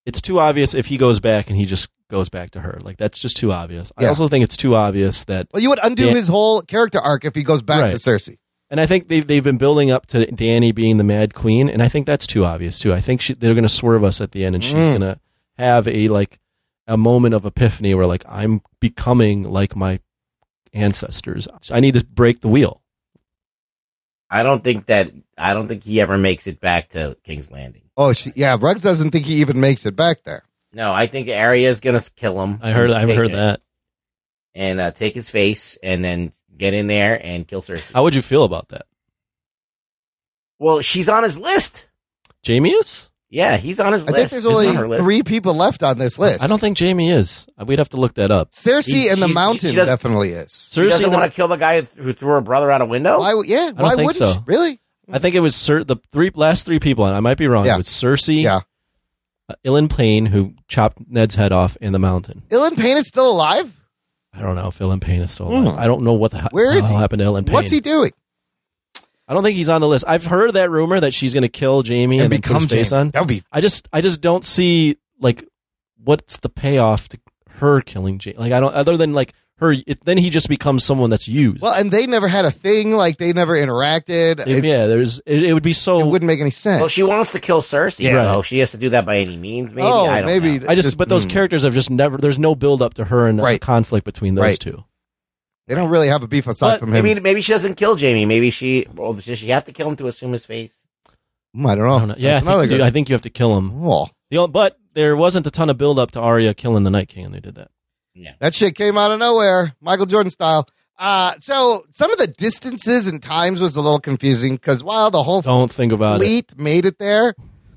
it's 0.06 0.22
too 0.22 0.38
obvious 0.40 0.72
if 0.74 0.86
he 0.86 0.96
goes 0.96 1.20
back 1.20 1.48
and 1.48 1.56
he 1.56 1.64
just 1.66 1.90
goes 2.08 2.28
back 2.28 2.50
to 2.52 2.60
her. 2.60 2.78
Like 2.82 2.96
that's 2.96 3.18
just 3.18 3.36
too 3.36 3.52
obvious. 3.52 3.92
I 3.96 4.02
Yeah. 4.04 4.08
also 4.08 4.28
think 4.28 4.44
it's 4.44 4.56
too 4.56 4.74
obvious 4.74 5.24
that 5.24 5.48
Well, 5.52 5.62
you 5.62 5.68
would 5.68 5.78
undo 5.82 6.06
Dan- 6.06 6.16
his 6.16 6.28
whole 6.28 6.62
character 6.62 6.98
arc 7.00 7.24
if 7.24 7.34
he 7.34 7.42
goes 7.42 7.62
back 7.62 7.82
Right. 7.82 7.90
to 7.90 7.96
Cersei. 7.96 8.36
And 8.70 8.80
I 8.80 8.86
think 8.86 9.08
they've 9.08 9.26
they've 9.26 9.42
been 9.44 9.58
building 9.58 9.90
up 9.90 10.06
to 10.06 10.26
Dany 10.26 10.72
being 10.74 10.96
the 10.96 11.04
Mad 11.04 11.34
Queen, 11.34 11.68
and 11.68 11.82
I 11.82 11.88
think 11.88 12.06
that's 12.06 12.26
too 12.26 12.44
obvious 12.44 12.78
too. 12.78 12.92
I 12.94 13.00
think 13.00 13.20
she, 13.20 13.34
they're 13.34 13.54
going 13.54 13.64
to 13.64 13.68
swerve 13.68 14.04
us 14.04 14.20
at 14.20 14.30
the 14.32 14.44
end, 14.44 14.54
and 14.54 14.62
she's 14.64 14.74
Mm. 14.74 14.98
going 14.98 15.00
to 15.14 15.20
have 15.58 15.88
a 15.88 16.08
like 16.08 16.38
a 16.86 16.96
moment 16.96 17.34
of 17.34 17.44
epiphany 17.44 17.94
where 17.94 18.06
like 18.06 18.24
I'm 18.28 18.62
becoming 18.80 19.42
like 19.42 19.74
my 19.76 19.98
ancestors. 20.72 21.48
I 21.70 21.80
need 21.80 21.94
to 21.94 22.04
break 22.04 22.40
the 22.40 22.48
wheel. 22.48 22.80
I 24.30 24.42
don't 24.42 24.62
think 24.62 24.86
that. 24.86 25.10
I 25.36 25.54
don't 25.54 25.66
think 25.68 25.84
he 25.84 26.00
ever 26.00 26.16
makes 26.16 26.46
it 26.46 26.60
back 26.60 26.90
to 26.90 27.16
King's 27.24 27.50
Landing. 27.50 27.82
Oh, 27.96 28.12
she, 28.12 28.32
yeah. 28.36 28.56
Ruggs 28.60 28.80
doesn't 28.82 29.10
think 29.10 29.26
he 29.26 29.36
even 29.36 29.60
makes 29.60 29.84
it 29.86 29.96
back 29.96 30.22
there. 30.24 30.44
No, 30.72 30.92
I 30.92 31.06
think 31.08 31.28
Arya's 31.28 31.80
gonna 31.80 32.00
kill 32.16 32.40
him. 32.42 32.60
I 32.62 32.70
heard 32.70 32.92
I've 32.92 33.08
heard 33.08 33.30
it- 33.30 33.32
that. 33.32 33.60
And 34.54 34.80
uh, 34.80 34.90
take 34.90 35.14
his 35.14 35.30
face, 35.30 35.78
and 35.82 36.04
then 36.04 36.32
get 36.56 36.74
in 36.74 36.86
there 36.88 37.14
and 37.24 37.46
kill 37.46 37.62
Cersei. 37.62 37.92
How 37.92 38.02
would 38.02 38.14
you 38.16 38.22
feel 38.22 38.42
about 38.44 38.68
that? 38.68 38.86
Well, 40.58 40.80
she's 40.80 41.08
on 41.08 41.22
his 41.22 41.38
list. 41.38 41.86
Jaime 42.46 42.70
is. 42.70 43.09
Yeah, 43.32 43.56
he's 43.58 43.78
on 43.78 43.92
his 43.92 44.06
list. 44.06 44.08
I 44.08 44.12
list. 44.12 44.20
think 44.22 44.42
there's 44.42 44.44
He's 44.44 44.52
only 44.58 44.68
on 44.68 44.74
her 44.74 44.88
list. 44.88 45.04
three 45.04 45.22
people 45.22 45.54
left 45.54 45.82
on 45.84 45.98
this 45.98 46.18
list. 46.18 46.42
I 46.42 46.48
don't 46.48 46.58
think 46.58 46.76
Jaime 46.78 47.10
is. 47.10 47.46
We'd 47.64 47.78
have 47.78 47.88
to 47.90 47.96
look 47.96 48.14
that 48.14 48.32
up. 48.32 48.50
Cersei 48.50 48.92
He- 48.92 49.08
and 49.08 49.22
the 49.22 49.26
she's- 49.26 49.34
Mountain 49.34 49.70
she 49.70 49.76
doesn't- 49.76 49.92
definitely 49.92 50.30
is. 50.30 50.68
She 50.72 50.82
doesn't 50.88 51.10
the- 51.10 51.16
want 51.16 51.30
to 51.30 51.34
kill 51.36 51.46
the 51.46 51.54
guy 51.56 51.80
who 51.82 52.12
threw 52.12 52.30
her 52.30 52.40
brother 52.40 52.70
out 52.72 52.80
a 52.80 52.86
window. 52.86 53.20
Why? 53.20 53.32
would- 53.34 53.46
Yeah. 53.46 53.58
I 53.58 53.66
don't 53.70 53.76
Why 53.82 53.88
think 53.94 54.06
wouldn't 54.08 54.16
so. 54.16 54.32
she? 54.32 54.38
Really? 54.46 54.80
I 55.12 55.18
think 55.20 55.34
it 55.36 55.40
was 55.40 55.54
Cer- 55.54 55.84
the 55.84 55.96
three 56.12 56.30
last 56.34 56.66
three 56.66 56.80
people, 56.80 57.04
and 57.06 57.14
I 57.16 57.20
might 57.20 57.38
be 57.38 57.46
wrong. 57.46 57.66
Yeah. 57.66 57.74
It 57.74 57.78
was 57.78 57.86
Cersei, 57.88 58.42
Yeah. 58.42 58.60
uh, 59.48 59.54
Ilyn 59.64 59.88
Payne, 59.88 60.26
who 60.26 60.54
chopped 60.68 60.98
Ned's 61.08 61.36
head 61.36 61.52
off 61.52 61.76
in 61.80 61.92
the 61.92 61.98
mountain. 62.00 62.42
Ilyn 62.50 62.76
Payne 62.76 62.96
is 62.96 63.06
still 63.06 63.30
alive. 63.30 63.76
I 64.34 64.40
don't 64.40 64.54
know 64.56 64.68
if 64.68 64.78
Ilyn 64.78 65.00
Payne 65.00 65.22
is 65.22 65.30
still 65.32 65.48
alive. 65.48 65.74
Hmm. 65.74 65.78
I 65.80 65.86
don't 65.86 66.02
know 66.02 66.12
what 66.12 66.30
the 66.32 66.38
hell 66.38 66.48
Where 66.52 66.72
is 66.76 66.88
he? 66.88 66.94
happened 66.94 67.18
to 67.20 67.26
Ilyn 67.26 67.44
Payne. 67.46 67.54
What's 67.54 67.70
he 67.70 67.80
doing? 67.80 68.10
I 69.30 69.32
don't 69.34 69.44
think 69.44 69.56
he's 69.56 69.68
on 69.68 69.80
the 69.80 69.86
list. 69.86 70.04
I've 70.08 70.26
heard 70.26 70.54
that 70.54 70.70
rumor 70.72 70.98
that 70.98 71.14
she's 71.14 71.32
going 71.32 71.42
to 71.42 71.48
kill 71.48 71.84
Jaime 71.84 72.16
and, 72.18 72.24
And 72.24 72.32
then 72.32 72.40
put 72.42 72.48
his 72.48 72.62
become 72.64 72.68
face 72.68 72.90
on. 72.90 73.10
That 73.12 73.20
would 73.20 73.28
be. 73.28 73.44
I 73.52 73.60
just, 73.60 73.88
I 73.92 74.00
just 74.00 74.20
don't 74.20 74.44
see 74.44 74.96
like 75.20 75.46
what's 76.02 76.38
the 76.38 76.48
payoff 76.48 77.08
to 77.10 77.18
her 77.58 77.80
killing 77.80 78.18
Jaime. 78.22 78.36
Like 78.38 78.52
I 78.52 78.58
don't, 78.58 78.74
other 78.74 78.96
than 78.96 79.12
like 79.12 79.32
her, 79.58 79.72
it, 79.86 80.04
then 80.04 80.18
he 80.18 80.30
just 80.30 80.48
becomes 80.48 80.84
someone 80.84 81.10
that's 81.10 81.28
used. 81.28 81.60
Well, 81.62 81.74
and 81.74 81.92
they 81.92 82.06
never 82.08 82.26
had 82.26 82.44
a 82.44 82.50
thing. 82.50 82.92
Like 82.92 83.18
they 83.18 83.32
never 83.32 83.54
interacted. 83.54 84.40
If- 84.40 84.48
It, 84.48 84.64
yeah, 84.64 84.86
there's, 84.88 85.20
it, 85.26 85.44
it 85.44 85.52
would 85.54 85.62
be 85.62 85.74
so. 85.74 86.00
it 86.00 86.06
wouldn't 86.06 86.26
make 86.26 86.40
any 86.40 86.50
sense. 86.50 86.80
Well, 86.80 86.88
she 86.88 87.04
wants 87.04 87.30
to 87.30 87.38
kill 87.38 87.60
Cersei, 87.62 88.00
Yeah. 88.00 88.32
so 88.34 88.42
she 88.42 88.58
has 88.58 88.72
to 88.72 88.78
do 88.78 88.88
that 88.90 89.06
by 89.06 89.18
any 89.18 89.36
means. 89.36 89.72
Maybe. 89.72 89.86
Oh, 89.86 90.06
I 90.06 90.22
don't 90.22 90.26
maybe. 90.26 90.58
know. 90.58 90.66
I 90.68 90.74
just, 90.74 90.86
Just- 90.86 90.98
but 90.98 91.08
those 91.08 91.24
mm. 91.26 91.30
characters 91.30 91.62
have 91.62 91.74
just 91.74 91.88
never. 91.90 92.16
There's 92.16 92.38
no 92.38 92.56
build 92.56 92.82
up 92.82 92.94
to 92.94 93.04
her 93.04 93.28
and 93.28 93.38
a 93.38 93.42
Right. 93.44 93.60
conflict 93.60 94.04
between 94.04 94.34
those 94.34 94.42
Right. 94.42 94.58
two. 94.58 94.82
They 95.70 95.76
don't 95.76 95.88
really 95.88 96.08
have 96.08 96.24
a 96.24 96.26
beef 96.26 96.48
aside 96.48 96.72
But 96.72 96.80
from 96.80 96.92
him. 96.92 97.04
maybe 97.04 97.20
maybe 97.20 97.42
she 97.42 97.52
doesn't 97.52 97.76
kill 97.76 97.96
Jaime. 97.96 98.24
Maybe 98.26 98.50
she. 98.50 98.88
Well, 98.92 99.12
does 99.14 99.22
she 99.38 99.50
have 99.50 99.64
to 99.66 99.72
kill 99.72 99.88
him 99.88 99.94
to 99.98 100.08
assume 100.08 100.32
his 100.32 100.44
face? 100.44 100.84
Mm, 101.56 101.70
I 101.70 101.74
don't 101.76 101.86
know. 101.86 101.94
I 101.94 101.98
don't 102.00 102.08
know. 102.08 102.14
Yeah, 102.18 102.30
I 102.36 102.38
think, 102.40 102.48
another 102.48 102.64
you 102.64 102.78
do. 102.78 102.82
I 102.82 102.90
think 102.90 103.08
you 103.08 103.12
have 103.14 103.22
to 103.22 103.30
kill 103.30 103.56
him. 103.56 103.70
Oh, 103.86 104.08
The 104.30 104.38
only, 104.38 104.50
but 104.50 104.76
there 104.94 105.14
wasn't 105.16 105.46
a 105.46 105.50
ton 105.52 105.70
of 105.70 105.78
build 105.78 106.00
up 106.00 106.10
to 106.10 106.20
Arya 106.20 106.54
killing 106.54 106.82
the 106.82 106.90
Night 106.90 107.08
King, 107.08 107.26
and 107.26 107.32
they 107.34 107.38
did 107.38 107.54
that. 107.54 107.70
Yeah. 108.14 108.32
That 108.40 108.52
shit 108.52 108.74
came 108.74 108.98
out 108.98 109.12
of 109.12 109.20
nowhere, 109.20 109.76
Michael 109.80 110.06
Jordan 110.06 110.30
style. 110.32 110.66
Uh, 110.98 111.34
so 111.38 111.86
some 111.92 112.10
of 112.10 112.18
the 112.18 112.26
distances 112.26 113.06
and 113.06 113.22
times 113.22 113.60
was 113.60 113.76
a 113.76 113.80
little 113.80 114.00
confusing 114.00 114.56
because 114.56 114.82
while 114.82 115.08
the 115.12 115.22
whole 115.22 115.40
Don't 115.40 115.70
think 115.72 115.92
about 115.92 116.16
it. 116.16 116.24
fleet 116.24 116.58
made 116.58 116.84
it 116.84 116.98
there, 116.98 117.34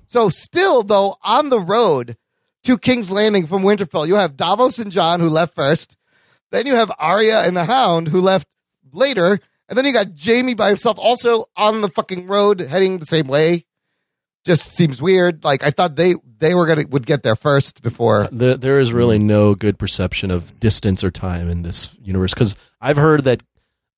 so 0.08 0.30
still 0.30 0.82
though 0.82 1.16
on 1.24 1.50
the 1.50 1.60
road 1.60 2.18
to 2.64 2.78
King's 2.80 3.12
Landing 3.12 3.46
from 3.46 3.62
Winterfell, 3.62 4.08
you 4.08 4.16
have 4.16 4.36
Davos 4.36 4.80
and 4.80 4.92
Jon 4.92 5.20
who 5.20 5.30
left 5.30 5.54
first. 5.54 5.96
Then 6.54 6.68
you 6.68 6.76
have 6.76 6.92
Arya 7.00 7.42
and 7.42 7.58
the 7.58 7.66
Hound 7.66 8.10
who 8.10 8.22
left 8.22 8.48
later, 8.92 9.40
and 9.68 9.76
then 9.76 9.86
you 9.86 9.92
got 9.92 10.10
Jaime 10.24 10.54
by 10.54 10.68
himself 10.70 11.00
also 11.00 11.46
on 11.58 11.82
the 11.82 11.90
fucking 11.90 12.28
road 12.28 12.60
heading 12.60 13.00
the 13.00 13.08
same 13.08 13.26
way. 13.26 13.66
Just 14.46 14.76
seems 14.76 15.02
weird. 15.02 15.44
Like 15.44 15.64
I 15.64 15.72
thought 15.72 15.96
they 15.96 16.14
they 16.38 16.54
were 16.54 16.68
gonna 16.68 16.86
would 16.88 17.08
get 17.08 17.24
there 17.24 17.36
first 17.36 17.82
before. 17.82 18.30
There, 18.32 18.56
there 18.56 18.80
is 18.80 18.94
really 18.94 19.18
no 19.18 19.56
good 19.56 19.80
perception 19.80 20.30
of 20.30 20.60
distance 20.60 21.04
or 21.04 21.10
time 21.10 21.50
in 21.50 21.64
this 21.64 21.90
universe 22.04 22.36
because 22.36 22.56
I've 22.80 22.98
heard 22.98 23.24
that 23.24 23.42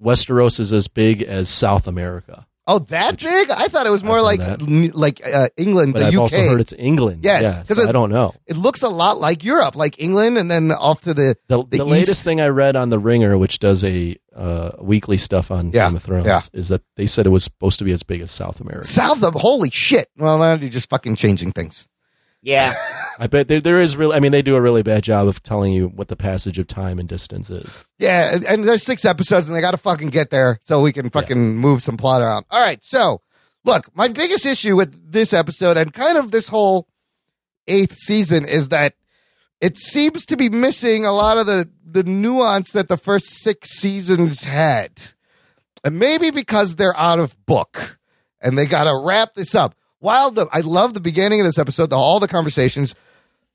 Westeros 0.01 0.57
is 0.57 0.71
as 0.71 0.87
big 0.87 1.23
as 1.23 1.49
South 1.49 1.87
America, 1.87 2.47
Oh, 2.67 2.79
that 2.79 3.19
big? 3.19 3.51
I 3.51 3.67
thought 3.67 3.85
it 3.85 3.91
was 3.91 4.03
more 4.03 4.21
like 4.23 4.39
n- 4.39 4.91
like 4.95 5.21
uh, 5.25 5.49
England, 5.55 5.93
but 5.93 5.99
the 5.99 6.05
I've 6.07 6.13
UK. 6.15 6.19
also 6.21 6.41
heard 6.49 6.61
it's 6.61 6.73
England. 6.77 7.23
Yes, 7.23 7.43
Yeah, 7.43 7.63
'cause 7.63 7.77
so 7.77 7.87
I 7.87 7.91
don't 7.91 8.09
know. 8.09 8.33
it 8.47 8.57
looks 8.57 8.81
a 8.81 8.89
lot 8.89 9.19
like 9.19 9.43
Europe, 9.43 9.75
like 9.75 9.99
England, 10.01 10.37
and 10.39 10.49
then 10.49 10.71
off 10.71 11.01
to 11.01 11.13
the 11.13 11.35
The, 11.47 11.63
the, 11.63 11.77
the 11.77 11.85
latest 11.85 12.23
thing 12.23 12.41
I 12.41 12.47
read 12.47 12.75
on 12.75 12.89
the 12.89 12.97
Ringer, 12.97 13.37
which 13.37 13.59
does 13.59 13.83
a 13.83 14.15
uh, 14.35 14.71
weekly 14.81 15.17
stuff 15.17 15.51
on 15.51 15.71
Yeah, 15.71 15.87
Game 15.87 15.95
of 15.97 16.03
Thrones, 16.03 16.25
yeah. 16.25 16.41
is 16.53 16.69
that 16.69 16.81
they 16.97 17.05
said 17.07 17.25
it 17.27 17.29
was 17.29 17.43
supposed 17.43 17.77
to 17.79 17.85
be 17.85 17.91
as 17.91 18.01
big 18.03 18.21
as 18.21 18.31
South 18.31 18.59
America. 18.59 18.87
South 18.87 19.21
of 19.23 19.35
holy 19.35 19.69
shit. 19.69 20.09
Well, 20.17 20.39
now 20.39 20.55
you're 20.55 20.69
just 20.69 20.89
fucking 20.89 21.15
changing 21.17 21.51
things. 21.51 21.87
Yeah. 22.45 22.73
I 23.19 23.27
bet 23.27 23.47
there, 23.47 23.59
there 23.59 23.81
is 23.81 23.97
really. 23.97 24.15
I 24.15 24.19
mean, 24.19 24.31
they 24.31 24.41
do 24.41 24.55
a 24.55 24.61
really 24.61 24.83
bad 24.83 25.03
job 25.03 25.27
of 25.27 25.41
telling 25.41 25.73
you 25.73 25.87
what 25.87 26.09
the 26.09 26.15
passage 26.15 26.59
of 26.59 26.67
time 26.67 26.99
and 26.99 27.09
distance 27.09 27.49
is. 27.49 27.83
Yeah, 27.97 28.35
and, 28.35 28.45
and 28.45 28.63
there's 28.63 28.83
six 28.83 29.03
episodes, 29.03 29.47
and 29.47 29.55
they 29.55 29.61
got 29.61 29.71
to 29.71 29.77
fucking 29.77 30.09
get 30.09 30.29
there 30.29 30.59
so 30.63 30.81
we 30.81 30.93
can 30.93 31.09
fucking 31.09 31.57
move 31.57 31.81
some 31.81 31.97
plot 31.97 32.21
around. 32.21 32.45
All 32.51 32.61
right, 32.61 32.83
so 32.83 33.21
look, 33.63 33.89
my 33.95 34.09
biggest 34.09 34.45
issue 34.45 34.75
with 34.75 35.11
this 35.11 35.33
episode 35.33 35.75
and 35.77 35.93
kind 35.93 36.17
of 36.17 36.31
this 36.31 36.49
whole 36.49 36.87
eighth 37.67 37.95
season 37.95 38.45
is 38.45 38.67
that 38.67 38.93
it 39.59 39.77
seems 39.77 40.25
to 40.27 40.37
be 40.37 40.49
missing 40.49 41.05
a 41.05 41.13
lot 41.13 41.37
of 41.37 41.47
the 41.47 41.69
the 41.83 42.03
nuance 42.03 42.71
that 42.73 42.89
the 42.89 42.97
first 42.97 43.27
six 43.27 43.71
seasons 43.71 44.43
had, 44.43 44.91
and 45.83 45.97
maybe 45.97 46.29
because 46.29 46.75
they're 46.75 46.97
out 46.97 47.19
of 47.19 47.43
book 47.45 47.97
and 48.41 48.57
they 48.57 48.65
got 48.65 48.83
to 48.83 49.03
wrap 49.03 49.33
this 49.33 49.55
up. 49.55 49.73
While 50.05 50.29
the 50.29 50.45
I 50.51 50.59
love 50.59 50.93
the 50.93 50.99
beginning 50.99 51.39
of 51.41 51.47
this 51.47 51.57
episode, 51.57 51.89
the, 51.89 51.95
all 51.95 52.19
the 52.19 52.27
conversations. 52.27 52.93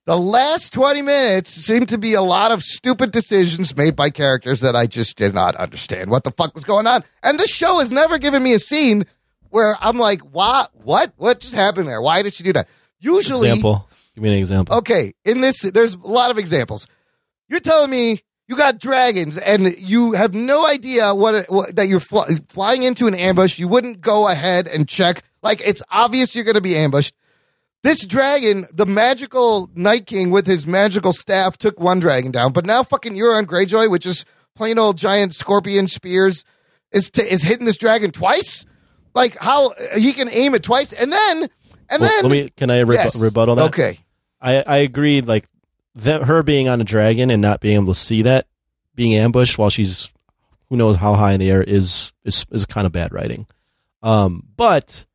The 0.06 0.16
last 0.16 0.72
20 0.72 1.01
minutes 1.01 1.51
seem 1.51 1.86
to 1.86 1.97
be 1.97 2.14
a 2.14 2.22
lot 2.22 2.51
of 2.51 2.60
stupid 2.60 3.12
decisions 3.12 3.77
made 3.77 3.94
by 3.94 4.10
characters 4.10 4.60
that 4.62 4.74
I 4.74 4.86
just 4.86 5.16
did 5.16 5.32
not 5.32 5.55
understand 5.55 6.10
what 6.10 6.24
the 6.24 6.32
fuck 6.32 6.52
was 6.52 6.64
going 6.64 6.89
on. 6.89 7.05
And 7.22 7.39
this 7.39 7.51
show 7.51 7.78
has 7.78 7.93
never 7.93 8.18
given 8.18 8.43
me 8.43 8.52
a 8.52 8.59
scene 8.59 9.06
where 9.51 9.77
I'm 9.81 9.97
like, 9.97 10.22
what? 10.22 10.72
What? 10.82 11.12
What 11.18 11.39
just 11.39 11.55
happened 11.55 11.89
there? 11.89 12.02
Why 12.02 12.22
did 12.22 12.35
she 12.35 12.43
do 12.43 12.52
that? 12.55 12.66
Usually, 12.98 13.47
Example. 13.48 13.89
Give 14.16 14.24
me 14.24 14.31
an 14.31 14.35
example. 14.39 14.78
okay, 14.78 15.14
in 15.24 15.43
this, 15.43 15.62
there's 15.62 15.94
a 15.94 15.98
lot 15.98 16.32
of 16.32 16.39
examples. 16.39 16.89
You're 17.48 17.60
telling 17.60 17.90
me 17.90 18.22
you 18.48 18.56
got 18.56 18.81
dragons 18.81 19.39
and 19.39 19.78
you 19.78 20.14
have 20.14 20.35
no 20.35 20.66
idea 20.66 21.14
what, 21.14 21.35
it, 21.36 21.48
what 21.48 21.77
that 21.77 21.86
you're 21.86 22.01
fly, 22.01 22.27
flying 22.48 22.82
into 22.82 23.06
an 23.06 23.14
ambush. 23.14 23.60
You 23.60 23.68
wouldn't 23.68 24.01
go 24.01 24.27
ahead 24.27 24.66
and 24.66 24.89
check. 24.89 25.22
Like, 25.43 25.62
it's 25.65 25.83
obvious 25.91 26.35
you're 26.35 26.45
going 26.45 26.55
to 26.55 26.61
be 26.61 26.77
ambushed. 26.77 27.15
This 27.83 28.05
dragon, 28.05 28.67
the 28.73 28.85
magical 28.87 29.71
Night 29.75 30.07
King 30.07 30.31
with 30.31 30.47
his 30.47 30.67
magical 30.67 31.12
staff, 31.12 31.57
took 31.57 31.81
one 31.81 31.99
dragon 31.99 32.31
down. 32.31 32.53
But 32.53 32.67
now, 32.67 32.83
fucking 32.83 33.15
Euron 33.15 33.47
Greyjoy, 33.47 33.91
which 33.91 34.05
is 34.05 34.27
plain 34.55 34.79
old 34.79 34.99
giant 34.99 35.35
scorpion 35.35 35.89
spears, 35.89 36.45
is 36.93 37.11
t- 37.11 37.23
is 37.23 37.43
hitting 37.43 37.65
this 37.65 37.79
dragon 37.79 38.11
twice. 38.11 38.67
Like 39.15 39.39
how 39.39 39.73
he 39.97 40.12
can 40.12 40.29
aim 40.29 40.55
it 40.55 40.62
twice, 40.62 40.93
and 40.93 41.11
then 41.11 41.49
and 41.89 42.01
Well, 42.03 42.11
then 42.11 42.23
let 42.23 42.31
me. 42.31 42.49
Can 42.57 42.71
I 42.71 42.81
rebu- 42.81 42.93
Yes. 42.93 43.19
rebuttal 43.19 43.57
that? 43.57 43.65
Okay, 43.67 43.99
I 44.43 44.62
I 44.62 44.77
agree. 44.79 45.21
Like 45.23 45.49
that, 45.95 46.25
her 46.25 46.43
being 46.43 46.69
on 46.69 46.81
a 46.81 46.85
dragon 46.85 47.31
and 47.31 47.41
not 47.41 47.61
being 47.61 47.77
able 47.77 47.93
to 47.95 47.99
see 47.99 48.23
that, 48.23 48.47
being 48.95 49.15
ambushed 49.17 49.57
while 49.57 49.71
she's 49.71 50.12
who 50.69 50.77
knows 50.77 50.97
how 50.99 51.15
high 51.15 51.33
in 51.33 51.41
the 51.41 51.51
air 51.51 51.62
is 51.62 52.12
is 52.25 52.45
is 52.53 52.67
kind 52.67 52.87
of 52.87 52.93
bad 52.93 53.12
writing. 53.12 53.47
Um, 54.03 54.45
but 54.57 55.07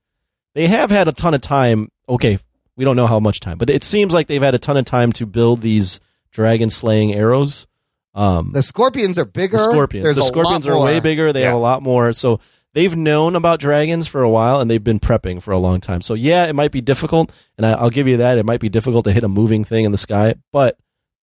they 0.55 0.67
have 0.67 0.89
had 0.89 1.07
a 1.07 1.11
ton 1.11 1.35
of 1.35 1.41
time. 1.41 1.91
Okay, 2.09 2.39
we 2.75 2.83
don't 2.83 2.95
know 2.95 3.05
how 3.07 3.19
much 3.19 3.39
time, 3.39 3.59
but 3.59 3.69
it 3.69 3.83
seems 3.83 4.13
like 4.13 4.25
they've 4.27 4.41
had 4.41 4.55
a 4.55 4.59
ton 4.59 4.77
of 4.77 4.85
time 4.85 5.11
to 5.13 5.27
build 5.27 5.61
these 5.61 5.99
dragon 6.31 6.71
slaying 6.71 7.13
arrows. 7.13 7.67
Um, 8.15 8.51
the 8.53 8.63
scorpions 8.63 9.19
are 9.19 9.25
bigger. 9.25 9.57
the 9.57 9.63
scorpions. 9.63 10.03
There's 10.03 10.15
the 10.15 10.23
scorpions 10.23 10.65
lot 10.65 10.81
are 10.81 10.85
way 10.85 10.99
bigger. 10.99 11.31
They 11.33 11.41
have 11.41 11.53
a 11.53 11.57
lot 11.57 11.83
more. 11.83 12.13
So 12.13 12.39
they've 12.73 12.95
known 12.95 13.35
about 13.35 13.59
dragons 13.59 14.07
for 14.07 14.21
a 14.23 14.29
while 14.29 14.61
and 14.61 14.71
they've 14.71 14.83
been 14.83 14.99
prepping 14.99 15.41
for 15.41 15.51
a 15.51 15.57
long 15.57 15.81
time. 15.81 16.01
So 16.01 16.13
yeah, 16.13 16.45
it 16.45 16.53
might 16.53 16.71
be 16.71 16.81
difficult, 16.81 17.31
and 17.57 17.65
I, 17.65 17.73
I'll 17.73 17.89
give 17.89 18.07
you 18.07 18.17
that. 18.17 18.37
It 18.37 18.45
might 18.45 18.59
be 18.61 18.69
difficult 18.69 19.05
to 19.05 19.11
hit 19.11 19.23
a 19.23 19.27
moving 19.29 19.63
thing 19.63 19.85
in 19.85 19.91
the 19.91 19.97
sky, 19.97 20.35
but 20.51 20.77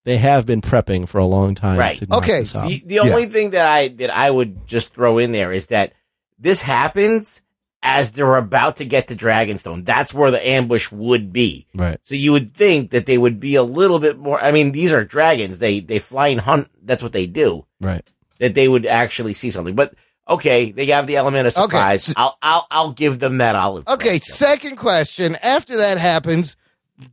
they 0.04 0.18
have 0.18 0.46
been 0.46 0.60
prepping 0.60 1.08
for 1.08 1.18
a 1.18 1.26
long 1.26 1.54
time. 1.54 1.78
Right. 1.78 1.96
To 1.98 2.06
Okay, 2.16 2.40
this. 2.40 2.52
The, 2.52 2.82
the 2.86 2.98
only 2.98 3.26
thing 3.26 3.50
that 3.50 3.66
I 3.66 3.88
that 3.88 4.10
I 4.10 4.30
would 4.30 4.66
just 4.66 4.94
throw 4.94 5.18
in 5.18 5.32
there 5.32 5.52
is 5.52 5.66
that 5.68 5.92
this 6.38 6.62
happens 6.62 7.41
as 7.82 8.12
they're 8.12 8.36
about 8.36 8.76
to 8.76 8.84
get 8.84 9.08
to 9.08 9.16
Dragonstone. 9.16 9.84
That's 9.84 10.14
where 10.14 10.30
the 10.30 10.46
ambush 10.46 10.90
would 10.92 11.32
be. 11.32 11.66
Right. 11.74 11.98
So 12.04 12.14
you 12.14 12.32
would 12.32 12.54
think 12.54 12.90
that 12.92 13.06
they 13.06 13.18
would 13.18 13.40
be 13.40 13.56
a 13.56 13.62
little 13.62 13.98
bit 13.98 14.18
more. 14.18 14.40
I 14.42 14.52
mean, 14.52 14.72
these 14.72 14.92
are 14.92 15.04
dragons. 15.04 15.58
They 15.58 15.80
they 15.80 15.98
fly 15.98 16.28
and 16.28 16.40
hunt. 16.40 16.68
That's 16.82 17.02
what 17.02 17.12
they 17.12 17.26
do. 17.26 17.66
Right. 17.80 18.06
That 18.38 18.54
they 18.54 18.68
would 18.68 18.86
actually 18.86 19.34
see 19.34 19.50
something. 19.50 19.74
But 19.74 19.94
okay, 20.28 20.70
they 20.70 20.86
have 20.86 21.06
the 21.06 21.16
element 21.16 21.48
of 21.48 21.56
Okay. 21.56 21.62
surprise. 21.64 22.14
I'll 22.16 22.38
I'll 22.42 22.66
I'll 22.70 22.92
give 22.92 23.18
them 23.18 23.38
that 23.38 23.56
olive. 23.56 23.88
Okay, 23.88 24.18
second 24.20 24.76
question. 24.76 25.36
After 25.42 25.76
that 25.78 25.98
happens, 25.98 26.56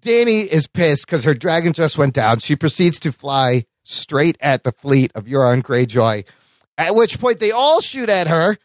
Dany 0.01 0.45
is 0.45 0.67
pissed 0.67 1.05
because 1.07 1.23
her 1.23 1.33
dragon 1.33 1.73
just 1.73 1.97
went 1.97 2.13
down. 2.13 2.39
She 2.39 2.55
proceeds 2.55 2.99
to 3.01 3.11
fly 3.11 3.65
straight 3.83 4.37
at 4.39 4.63
the 4.63 4.71
fleet 4.71 5.11
of 5.15 5.25
Euron 5.25 5.63
Greyjoy. 5.63 6.25
At 6.77 6.93
which 6.95 7.19
point 7.19 7.39
they 7.39 7.51
all 7.51 7.81
shoot 7.81 8.07
at 8.07 8.27
her. 8.27 8.57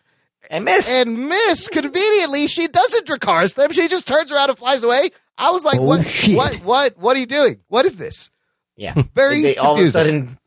And 0.50 0.64
miss. 0.64 0.90
And 0.92 1.28
miss. 1.28 1.68
Conveniently, 1.68 2.46
she 2.46 2.66
doesn't 2.68 3.06
Dracarys 3.06 3.54
them. 3.54 3.72
She 3.72 3.88
just 3.88 4.06
turns 4.06 4.30
around 4.32 4.50
and 4.50 4.58
flies 4.58 4.82
away. 4.84 5.10
I 5.38 5.50
was 5.50 5.64
like, 5.64 5.80
what, 5.80 6.04
what, 6.28 6.54
what, 6.56 6.98
what 6.98 7.16
are 7.16 7.20
you 7.20 7.26
doing? 7.26 7.56
What 7.68 7.86
is 7.86 7.96
this? 7.96 8.30
Yeah. 8.76 8.94
Very 9.14 9.42
they 9.42 9.56
all 9.56 9.74
of 9.78 9.80
a 9.84 9.90
sudden 9.90 10.38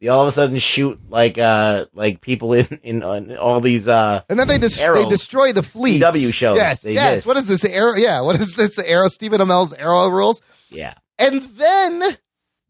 they 0.00 0.08
all 0.08 0.22
of 0.22 0.28
a 0.28 0.32
sudden 0.32 0.58
shoot 0.58 1.00
like 1.10 1.36
uh 1.38 1.86
like 1.94 2.20
people 2.20 2.52
in 2.52 2.78
in 2.82 3.02
on 3.02 3.36
all 3.36 3.60
these 3.60 3.88
uh 3.88 4.22
And 4.28 4.38
then 4.38 4.46
they 4.46 4.58
dis- 4.58 4.80
Arrow 4.80 5.02
they 5.02 5.08
destroy 5.08 5.52
the 5.52 5.62
fleet. 5.62 5.98
W 6.00 6.28
shows. 6.30 6.56
Yes, 6.56 6.82
They 6.82 6.94
yes. 6.94 7.16
miss. 7.16 7.26
What 7.26 7.36
is 7.36 7.48
this 7.48 7.64
arrow? 7.64 7.94
Yeah, 7.94 8.20
what 8.20 8.38
is 8.40 8.54
this 8.54 8.78
arrow? 8.78 9.08
Stephen 9.08 9.40
Amell's 9.40 9.72
arrow 9.72 10.08
rules. 10.08 10.40
Yeah. 10.70 10.94
And 11.18 11.42
then 11.42 12.16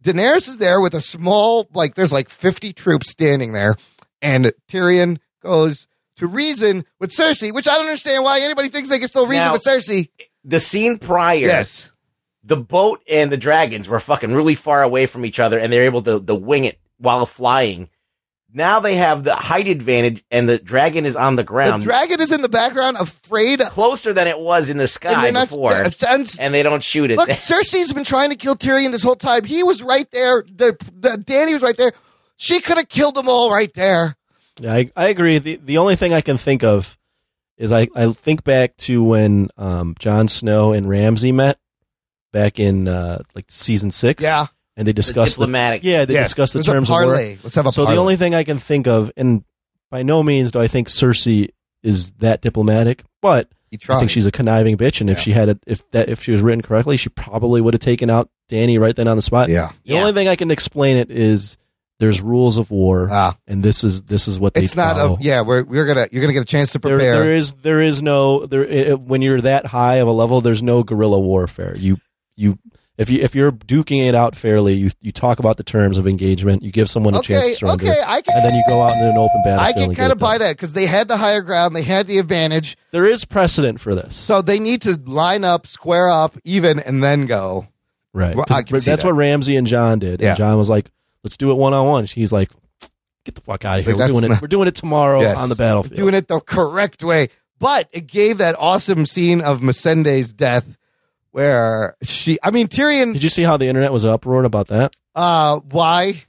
Daenerys 0.03 0.49
is 0.49 0.59
there 0.59 0.81
with 0.81 0.95
a 0.95 1.01
small, 1.01 1.69
like, 1.75 1.95
there's 1.97 2.13
like 2.13 2.29
50 2.29 2.73
troops 2.73 3.11
standing 3.11 3.53
there. 3.53 3.77
And 4.23 4.53
Tyrion 4.69 5.19
goes 5.43 5.89
to 6.17 6.27
reason 6.27 6.85
with 6.99 7.11
Cersei, 7.11 7.53
which 7.53 7.69
I 7.69 7.75
don't 7.77 7.87
understand 7.87 8.25
why 8.25 8.41
anybody 8.41 8.69
thinks 8.69 8.89
they 8.89 8.99
can 8.99 9.09
still 9.09 9.27
reason 9.27 9.47
Now- 9.47 9.53
with 9.53 9.63
Cersei. 9.63 10.09
the 10.45 10.61
scene 10.61 10.99
prior 10.99 11.39
Yes. 11.39 11.91
the 12.45 12.57
boat 12.57 13.03
and 13.09 13.31
the 13.33 13.37
dragons 13.37 13.89
were 13.89 14.01
fucking 14.01 14.33
really 14.35 14.55
far 14.55 14.83
away 14.83 15.07
from 15.07 15.25
each 15.25 15.39
other 15.41 15.59
and 15.59 15.73
they're 15.73 15.85
able 15.85 16.03
to, 16.03 16.21
to 16.21 16.35
wing 16.35 16.65
it 16.65 16.79
while 16.99 17.27
flying. 17.27 17.91
Now 18.55 18.81
they 18.81 18.95
have 18.95 19.25
the 19.25 19.35
height 19.35 19.67
advantage 19.69 20.25
and 20.31 20.49
the 20.49 20.57
dragon 20.57 21.05
is 21.05 21.17
on 21.17 21.37
the 21.37 21.43
ground. 21.45 21.83
The 21.83 21.87
dragon 21.87 22.21
is 22.23 22.33
in 22.33 22.41
the 22.41 22.49
background, 22.49 22.97
afraid. 22.97 23.61
closer 23.61 24.15
than 24.15 24.29
it 24.29 24.39
was 24.39 24.71
in 24.71 24.79
the 24.79 24.89
sky 24.89 25.29
not- 25.31 25.49
before. 25.51 25.75
sounds- 25.91 26.39
and 26.39 26.55
they 26.55 26.63
don't 26.63 26.83
shoot 26.83 27.11
it. 27.11 27.17
Look, 27.19 27.29
Cersei's 27.31 27.93
been 27.93 28.05
trying 28.05 28.31
to 28.31 28.37
kill 28.37 28.55
Tyrion 28.57 28.93
this 28.93 29.03
whole 29.03 29.17
time. 29.17 29.45
He 29.45 29.63
was 29.63 29.83
right 29.83 30.11
there. 30.13 30.43
The, 30.47 30.77
the 30.99 31.19
Dany 31.19 31.53
was 31.53 31.61
right 31.63 31.77
there. 31.77 31.93
She 32.39 32.61
could 32.61 32.77
have 32.79 32.89
killed 32.89 33.17
them 33.17 33.29
all 33.29 33.51
right 33.51 33.73
there. 33.75 34.17
Yeah, 34.61 34.73
I, 34.75 34.91
I 34.97 35.09
agree. 35.09 35.39
The 35.39 35.57
the 35.57 35.79
only 35.79 35.97
thing 35.97 36.13
I 36.15 36.21
can 36.21 36.39
think 36.39 36.65
of 36.65 36.97
is 37.59 37.73
I, 37.73 37.89
I 37.95 38.13
think 38.13 38.45
back 38.45 38.77
to 38.79 39.03
when 39.03 39.49
um, 39.57 39.95
Jon 39.99 40.29
Snow 40.29 40.73
and 40.73 40.89
Ramsay 40.89 41.33
met 41.33 41.59
back 42.33 42.59
in 42.61 42.87
uh, 42.89 43.19
like 43.35 43.47
season 43.49 43.91
six. 43.91 44.23
Yeah. 44.23 44.47
and 44.77 44.87
they 44.87 44.93
discussed 44.93 45.37
diplomatic- 45.39 45.83
yeah, 45.85 46.05
they 46.05 46.15
Yes. 46.15 46.29
discussed 46.29 46.53
the 46.53 46.59
Let's 46.59 46.67
have 46.67 46.75
terms 46.77 46.89
parlay. 46.89 47.33
of 47.33 47.39
war. 47.39 47.39
Let's 47.45 47.55
have 47.55 47.67
a 47.67 47.73
so 47.73 47.85
parlay. 47.85 47.95
the 47.97 48.01
only 48.01 48.17
thing 48.17 48.35
I 48.35 48.45
can 48.45 48.59
think 48.59 48.87
of, 48.87 49.11
and 49.17 49.43
by 49.91 50.03
no 50.03 50.23
means 50.23 50.53
do 50.53 50.61
I 50.61 50.67
think 50.69 50.89
Cersei 50.89 51.49
is 51.83 52.11
that 52.19 52.43
diplomatic, 52.43 53.05
but 53.23 53.49
I 53.89 53.99
think 53.99 54.11
she's 54.11 54.27
a 54.27 54.31
conniving 54.33 54.77
bitch, 54.77 55.01
and 55.01 55.09
if 55.11 55.19
she 55.19 55.33
had 55.33 55.49
a, 55.51 55.59
if 55.67 55.87
that 55.91 56.09
if 56.11 56.23
she 56.23 56.33
was 56.33 56.41
written 56.43 56.61
correctly, 56.63 56.97
she 56.97 57.09
probably 57.11 57.61
would 57.61 57.73
have 57.75 57.81
taken 57.81 58.09
out 58.11 58.29
Dany 58.51 58.79
right 58.81 58.95
then 58.97 59.07
on 59.09 59.17
the 59.17 59.23
spot. 59.23 59.49
Yeah. 59.49 59.69
The 59.85 59.95
Yeah. 59.95 60.01
only 60.01 60.13
thing 60.13 60.29
I 60.29 60.37
can 60.37 60.51
explain 60.51 60.97
it 60.97 61.11
is 61.11 61.57
there's 61.99 62.21
rules 62.21 62.59
of 62.59 62.71
war, 62.71 63.09
Ah. 63.11 63.37
and 63.47 63.63
this 63.63 63.83
is 63.85 64.03
this 64.03 64.29
is 64.29 64.39
what 64.39 64.55
they 64.55 64.63
It's 64.63 64.77
not 64.77 64.97
follow. 64.97 65.15
a 65.17 65.19
yeah. 65.23 65.41
We're 65.43 65.65
we're 65.65 65.87
gonna 65.87 66.07
you're 66.13 66.23
gonna 66.23 66.33
get 66.35 66.43
a 66.43 66.45
chance 66.47 66.73
to 66.73 66.79
There, 66.79 66.93
prepare. 66.97 67.19
there 67.21 67.33
is 67.35 67.53
there 67.63 67.81
is 67.81 68.03
no 68.03 68.47
there 68.47 68.67
i- 68.71 68.95
when 68.95 69.23
you're 69.23 69.41
that 69.41 69.67
high 69.67 69.97
of 69.97 70.09
a 70.09 70.13
level. 70.13 70.41
There's 70.41 70.63
no 70.63 70.83
guerrilla 70.83 71.19
warfare. 71.19 71.75
You 71.79 71.99
you 72.37 72.59
if 72.99 73.11
you 73.11 73.21
if 73.23 73.35
you're 73.35 73.53
duking 73.53 74.07
it 74.09 74.15
out 74.15 74.37
fairly, 74.37 74.75
you 74.75 74.91
you 75.03 75.13
talk 75.13 75.39
about 75.39 75.57
the 75.59 75.63
terms 75.63 75.97
of 75.99 76.07
engagement. 76.07 76.63
You 76.63 76.71
give 76.73 76.89
someone 76.91 77.15
a 77.15 77.21
chance 77.21 77.47
to 77.47 77.55
surrender, 77.57 77.85
okay, 77.91 78.01
I 78.07 78.21
can- 78.23 78.37
and 78.37 78.45
then 78.45 78.55
you 78.55 78.63
go 78.67 78.83
out 78.83 78.97
in 78.97 79.03
an 79.03 79.17
open 79.19 79.43
battle. 79.45 79.61
I 79.61 79.73
can 79.73 79.95
kind 79.95 80.13
of 80.13 80.19
buy 80.19 80.39
that 80.39 80.51
because 80.57 80.73
they 80.75 80.87
had 80.87 81.07
the 81.09 81.17
higher 81.19 81.41
ground, 81.43 81.75
they 81.77 81.83
had 81.83 82.07
the 82.07 82.19
advantage, 82.19 82.77
There 82.93 83.07
is 83.07 83.25
precedent 83.27 83.81
for 83.81 83.95
this, 83.95 84.15
so 84.17 84.41
they 84.43 84.59
need 84.59 84.83
to 84.83 84.99
line 85.07 85.45
up, 85.45 85.67
square 85.67 86.09
up, 86.11 86.37
even, 86.45 86.79
and 86.79 87.03
then 87.03 87.27
go. 87.27 87.69
right? 88.15 88.35
Well, 88.35 88.47
'Cause 88.47 88.57
I 88.57 88.63
can 88.63 88.81
see 88.81 88.91
that's 88.91 89.03
that. 89.03 89.09
what 89.09 89.17
Ramsay 89.17 89.57
and 89.57 89.67
Jon 89.67 89.99
did. 89.99 90.23
Yeah. 90.23 90.29
And 90.31 90.39
Jon 90.39 90.57
was 90.57 90.71
like, 90.71 90.91
"Let's 91.27 91.37
do 91.37 91.51
it 91.51 91.55
one 91.55 91.75
on 91.75 91.87
one." 91.87 92.07
She's 92.07 92.33
like, 92.33 92.51
"Get 93.25 93.35
the 93.35 93.41
fuck 93.43 93.65
out 93.65 93.81
of 93.81 93.85
here! 93.85 93.95
like, 93.95 94.11
we're 94.13 94.21
doing 94.21 94.31
not- 94.31 94.37
it. 94.39 94.43
We're 94.43 94.49
doing 94.49 94.69
it 94.69 94.75
tomorrow 94.77 95.21
Yes. 95.21 95.43
on 95.43 95.49
the 95.49 95.57
battlefield." 95.57 95.95
doing 95.95 96.15
it 96.15 96.29
the 96.29 96.41
correct 96.41 97.03
way. 97.03 97.29
But 97.59 97.89
it 97.93 98.07
gave 98.07 98.39
that 98.39 98.55
awesome 98.59 99.07
scene 99.07 99.41
of 99.41 99.61
Missandei's 99.61 100.33
death, 100.33 100.77
where 101.33 101.97
she. 102.03 102.39
I 102.43 102.51
mean, 102.51 102.69
Tyrion. 102.69 103.13
Did 103.15 103.23
you 103.23 103.31
see 103.31 103.43
how 103.43 103.57
the 103.57 103.67
internet 103.67 103.93
was 103.93 104.05
uproar 104.05 104.45
about 104.45 104.69
that? 104.69 104.95
Uh, 105.15 105.61
why? 105.61 106.23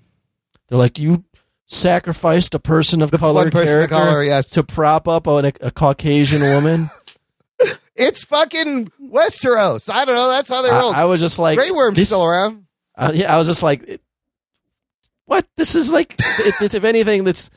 They're 0.69 0.77
like, 0.77 0.97
you 0.99 1.23
sacrificed 1.65 2.53
a 2.55 2.59
person 2.59 3.01
of 3.01 3.11
color, 3.11 3.33
one 3.43 3.51
person 3.51 3.81
of 3.81 3.89
color, 3.89 4.23
yes. 4.23 4.49
to 4.51 4.63
prop 4.63 5.07
up 5.07 5.27
a, 5.27 5.51
a 5.61 5.71
Caucasian 5.71 6.41
woman. 6.41 6.89
It's 7.99 8.23
fucking 8.25 8.91
Westeros. 9.01 9.91
I 9.91 10.05
don't 10.05 10.13
know. 10.15 10.29
That's 10.29 10.47
how 10.49 10.61
they 10.61 10.69
roll. 10.69 10.93
I, 10.93 11.01
I 11.01 11.05
was 11.05 11.19
just 11.19 11.39
like, 11.39 11.57
Grey 11.57 11.71
Worm's 11.71 11.97
this- 11.97 12.09
still 12.09 12.23
around. 12.23 12.67
uh, 12.95 13.11
yeah, 13.11 13.33
I 13.33 13.39
was 13.39 13.47
just 13.47 13.63
like, 13.63 13.99
what? 15.27 15.45
This 15.55 15.75
is 15.75 15.93
like, 15.93 16.15
it, 16.19 16.55
it's 16.61 16.73
if 16.73 16.83
anything, 16.83 17.23
that's 17.23 17.49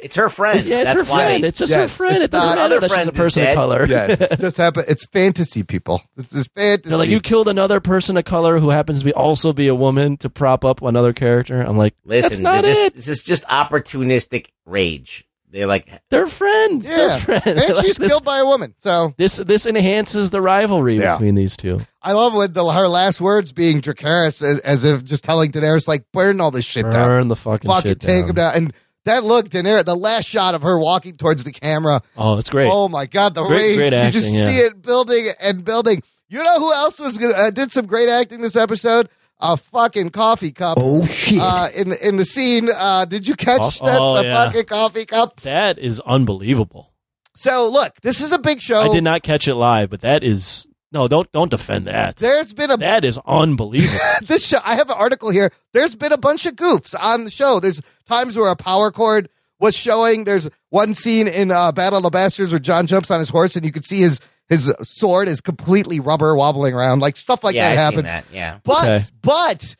it's 0.00 0.14
her 0.14 0.28
friend. 0.28 0.58
yeah, 0.58 0.62
it's 0.62 0.76
That's 0.76 0.92
her 0.92 1.04
friend. 1.04 1.44
It's 1.44 1.58
just 1.58 1.74
her 1.74 1.88
friend. 1.88 2.16
it's 2.16 2.24
It 2.26 2.30
doesn't 2.30 2.50
not- 2.50 2.56
matter 2.56 2.76
other 2.76 2.88
that 2.88 2.98
she's 2.98 3.08
a 3.08 3.12
person 3.12 3.46
of 3.48 3.54
color. 3.54 3.84
Yes, 3.88 4.22
just 4.38 4.56
happen. 4.56 4.84
It's 4.86 5.04
fantasy, 5.06 5.62
people. 5.64 6.02
This 6.16 6.32
is 6.32 6.48
fantasy. 6.54 6.88
They're 6.88 6.98
like, 6.98 7.08
you 7.08 7.18
killed 7.20 7.48
another 7.48 7.80
person 7.80 8.16
of 8.16 8.24
color 8.24 8.58
who 8.60 8.70
happens 8.70 9.00
to 9.00 9.04
be 9.04 9.12
also 9.12 9.52
be 9.52 9.66
a 9.66 9.74
woman 9.74 10.16
to 10.18 10.30
prop 10.30 10.64
up 10.64 10.82
another 10.82 11.12
character. 11.12 11.60
I'm 11.60 11.76
like, 11.76 11.94
Listen, 12.04 12.28
that's 12.30 12.40
not 12.40 12.62
this, 12.62 12.78
it. 12.78 12.94
this 12.94 13.08
is 13.08 13.24
just 13.24 13.44
opportunistic 13.46 14.46
rage. 14.66 15.24
They're 15.50 15.66
like, 15.66 15.88
They're 16.10 16.26
friends. 16.26 16.88
Yeah, 16.90 16.96
They're 16.96 17.18
friends. 17.18 17.42
and 17.46 17.58
They're 17.58 17.74
like, 17.74 17.84
she's 17.86 17.96
this, 17.96 18.08
killed 18.08 18.24
by 18.24 18.38
a 18.38 18.44
woman. 18.46 18.74
So 18.78 19.14
this 19.16 19.38
this 19.38 19.66
enhances 19.66 20.30
the 20.30 20.40
rivalry 20.40 20.98
Yeah. 20.98 21.16
between 21.16 21.34
these 21.34 21.56
two. 21.56 21.80
I 22.02 22.12
love 22.12 22.32
when 22.34 22.52
the, 22.52 22.64
her 22.70 22.86
last 22.88 23.20
words 23.20 23.52
being 23.52 23.80
Dracarys, 23.80 24.42
as, 24.42 24.60
as 24.60 24.84
if 24.84 25.02
just 25.04 25.24
telling 25.24 25.50
Daenerys, 25.50 25.88
like, 25.88 26.04
burn 26.12 26.40
all 26.40 26.50
this 26.50 26.64
shit 26.64 26.84
down. 26.84 26.92
Burn 26.92 27.28
the 27.28 27.36
fucking, 27.36 27.68
fucking 27.68 27.90
shit 27.90 28.00
take 28.00 28.20
down. 28.22 28.28
him 28.28 28.34
down. 28.36 28.54
And 28.54 28.72
that 29.04 29.24
look, 29.24 29.48
Daenerys, 29.48 29.84
the 29.84 29.96
last 29.96 30.26
shot 30.28 30.54
of 30.54 30.62
her 30.62 30.78
walking 30.78 31.16
towards 31.16 31.42
the 31.44 31.50
camera. 31.52 32.00
Oh, 32.16 32.38
it's 32.38 32.50
great. 32.50 32.70
Oh 32.70 32.88
my 32.88 33.06
god, 33.06 33.34
the 33.34 33.42
Great- 33.44 33.76
rage! 33.78 33.90
great 33.90 34.04
you 34.04 34.10
just 34.12 34.32
yeah. 34.32 34.48
see 34.48 34.58
it 34.58 34.80
building 34.82 35.28
and 35.40 35.64
building. 35.64 36.02
You 36.28 36.42
know 36.42 36.58
who 36.58 36.72
else 36.72 37.00
was 37.00 37.16
good, 37.18 37.34
uh, 37.34 37.50
did 37.50 37.72
some 37.72 37.86
great 37.86 38.08
acting 38.08 38.42
this 38.42 38.54
episode? 38.54 39.08
A 39.40 39.56
fucking 39.56 40.10
coffee 40.10 40.50
cup. 40.52 40.78
Oh 40.80 41.04
shit! 41.06 41.38
Uh, 41.40 41.68
in 41.74 41.88
the- 41.90 42.08
in 42.08 42.16
the 42.16 42.24
scene, 42.24 42.68
uh, 42.76 43.04
did 43.06 43.26
you 43.26 43.34
catch 43.34 43.60
Oh, 43.82 43.86
that? 43.86 43.98
oh, 44.00 44.16
the 44.16 44.24
yeah. 44.24 44.44
fucking 44.46 44.64
coffee 44.64 45.06
cup. 45.06 45.40
That 45.40 45.78
is 45.78 46.00
unbelievable. 46.00 46.92
So 47.34 47.68
look, 47.68 47.94
this 48.02 48.20
is 48.20 48.32
a 48.32 48.38
big 48.38 48.60
show. 48.60 48.78
I 48.80 48.92
did 48.92 49.04
not 49.04 49.22
catch 49.22 49.46
it 49.48 49.54
live, 49.54 49.90
but 49.90 50.00
that 50.02 50.22
is 50.24 50.66
no. 50.92 51.08
Don't 51.08 51.30
don't 51.32 51.50
defend 51.50 51.86
that. 51.86 52.16
There's 52.16 52.52
been 52.52 52.70
a 52.70 52.76
That 52.76 53.04
is 53.04 53.18
unbelievable. 53.26 53.98
this 54.26 54.46
show. 54.46 54.58
I 54.64 54.74
have 54.76 54.90
an 54.90 54.96
article 54.98 55.30
here. 55.30 55.50
There's 55.72 55.94
been 55.94 56.12
a 56.12 56.16
bunch 56.18 56.46
of 56.46 56.54
goofs 56.54 56.94
on 57.00 57.24
the 57.24 57.30
show. 57.30 57.60
There's 57.60 57.80
times 58.06 58.36
where 58.36 58.50
a 58.50 58.56
power 58.56 58.90
cord 58.90 59.28
was 59.60 59.76
showing. 59.76 60.24
There's 60.24 60.48
one 60.70 60.94
scene 60.94 61.26
in 61.28 61.50
uh, 61.50 61.72
Battle 61.72 61.98
of 61.98 62.02
the 62.04 62.10
Bastards 62.10 62.52
where 62.52 62.58
Jon 62.60 62.86
jumps 62.86 63.10
on 63.10 63.18
his 63.18 63.28
horse 63.28 63.56
and 63.56 63.64
you 63.64 63.72
can 63.72 63.82
see 63.82 64.00
his 64.00 64.20
his 64.48 64.72
sword 64.82 65.28
is 65.28 65.40
completely 65.42 66.00
rubber 66.00 66.34
wobbling 66.34 66.74
around. 66.74 67.00
Like 67.00 67.16
stuff 67.16 67.44
like 67.44 67.54
yeah, 67.54 67.68
that 67.68 67.72
I've 67.78 67.94
seen 67.94 68.04
happens. 68.04 68.12
that, 68.12 68.24
Yeah. 68.32 68.58
But 68.64 68.84
Okay. 68.88 69.04
but 69.20 69.76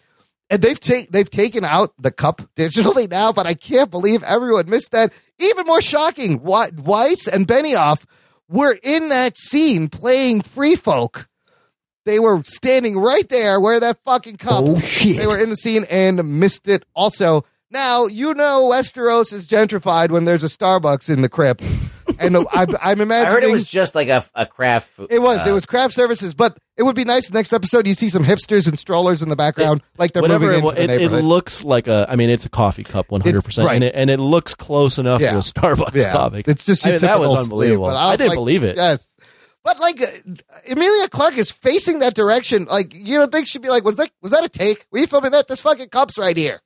and 0.50 0.60
they've 0.62 0.78
ta- 0.80 1.06
they've 1.10 1.30
taken 1.30 1.64
out 1.64 1.92
the 1.98 2.10
cup 2.10 2.42
digitally 2.56 3.08
now, 3.10 3.32
but 3.32 3.46
I 3.46 3.54
can't 3.54 3.90
believe 3.90 4.22
everyone 4.24 4.68
missed 4.68 4.90
that. 4.92 5.12
Even 5.38 5.66
more 5.66 5.80
shocking, 5.80 6.42
Wa- 6.42 6.68
Weiss 6.76 7.26
and 7.28 7.46
Benioff 7.46 8.04
were 8.48 8.78
in 8.82 9.08
that 9.08 9.36
scene 9.36 9.88
playing 9.88 10.42
Free 10.42 10.76
Folk. 10.76 11.28
They 12.04 12.18
were 12.18 12.42
standing 12.44 12.98
right 12.98 13.28
there 13.28 13.60
where 13.60 13.78
that 13.80 13.98
fucking 14.04 14.38
cup. 14.38 14.64
Oh 14.64 14.78
shit! 14.78 15.18
They 15.18 15.26
were 15.26 15.38
in 15.38 15.50
the 15.50 15.56
scene 15.56 15.84
and 15.90 16.40
missed 16.40 16.66
it. 16.66 16.84
Also, 16.94 17.44
now 17.70 18.06
you 18.06 18.32
know 18.32 18.70
Westeros 18.72 19.32
is 19.34 19.46
gentrified 19.46 20.10
when 20.10 20.24
there's 20.24 20.42
a 20.42 20.46
Starbucks 20.46 21.10
in 21.10 21.20
the 21.20 21.28
crypt. 21.28 21.62
And 22.18 22.36
I'm, 22.36 22.46
I'm 22.52 22.76
I 22.80 22.92
imagining 22.92 23.32
heard 23.32 23.44
it 23.44 23.52
was 23.52 23.66
just 23.68 23.94
like 23.94 24.08
a, 24.08 24.24
a 24.34 24.46
craft. 24.46 24.88
food- 24.90 25.08
It 25.10 25.18
was. 25.20 25.46
uh, 25.46 25.50
it 25.50 25.52
was 25.52 25.66
craft 25.66 25.92
services, 25.94 26.34
but 26.34 26.56
it 26.76 26.82
would 26.82 26.96
be 26.96 27.04
nice. 27.04 27.30
Next 27.30 27.52
episode, 27.52 27.86
you 27.86 27.94
see 27.94 28.08
some 28.08 28.24
hipsters 28.24 28.66
and 28.68 28.78
strollers 28.78 29.20
in 29.22 29.28
the 29.28 29.36
background, 29.36 29.82
like 29.98 30.12
they're 30.12 30.22
Whatever 30.22 30.46
moving 30.46 30.54
it, 30.54 30.56
into 30.58 30.66
wa- 30.66 30.72
the 30.74 30.94
it, 30.94 31.12
it 31.12 31.22
looks 31.22 31.64
like 31.64 31.86
a. 31.86 32.06
I 32.08 32.16
mean, 32.16 32.30
it's 32.30 32.46
a 32.46 32.48
coffee 32.50 32.82
cup, 32.82 33.10
one 33.10 33.20
hundred 33.20 33.44
percent, 33.44 33.66
right. 33.66 33.74
and 33.74 33.84
it 33.84 33.94
and 33.94 34.10
it 34.10 34.18
looks 34.20 34.54
close 34.54 34.98
enough 34.98 35.20
Yeah. 35.20 35.32
to 35.32 35.36
a 35.38 35.40
Starbucks 35.40 35.94
Yeah. 35.94 36.12
coffee. 36.12 36.42
It's 36.46 36.64
just 36.64 36.86
I 36.86 36.92
mean, 36.92 37.00
that 37.00 37.18
was 37.20 37.30
typical 37.30 37.36
sleeve, 37.36 37.44
unbelievable. 37.72 37.86
but 37.88 37.96
I, 37.96 38.10
was 38.10 38.18
didn't 38.18 38.28
like, 38.30 38.36
believe 38.36 38.64
it. 38.64 38.76
Yes, 38.76 39.14
but 39.64 39.78
like 39.80 40.00
uh, 40.00 40.06
Emilia 40.68 41.08
Clarke 41.08 41.36
is 41.38 41.50
facing 41.50 41.98
that 41.98 42.14
direction. 42.14 42.64
Like 42.64 42.94
you 42.94 43.18
don't 43.18 43.30
think 43.32 43.46
she'd 43.48 43.62
be 43.62 43.68
like, 43.68 43.84
was 43.84 43.96
that 43.96 44.10
was 44.22 44.30
that 44.30 44.44
a 44.44 44.48
take? 44.48 44.86
Were 44.90 44.98
you 45.00 45.06
filming 45.06 45.32
that? 45.32 45.46
This 45.48 45.60
fucking 45.60 45.88
cup's 45.88 46.16
right 46.18 46.36
here. 46.36 46.60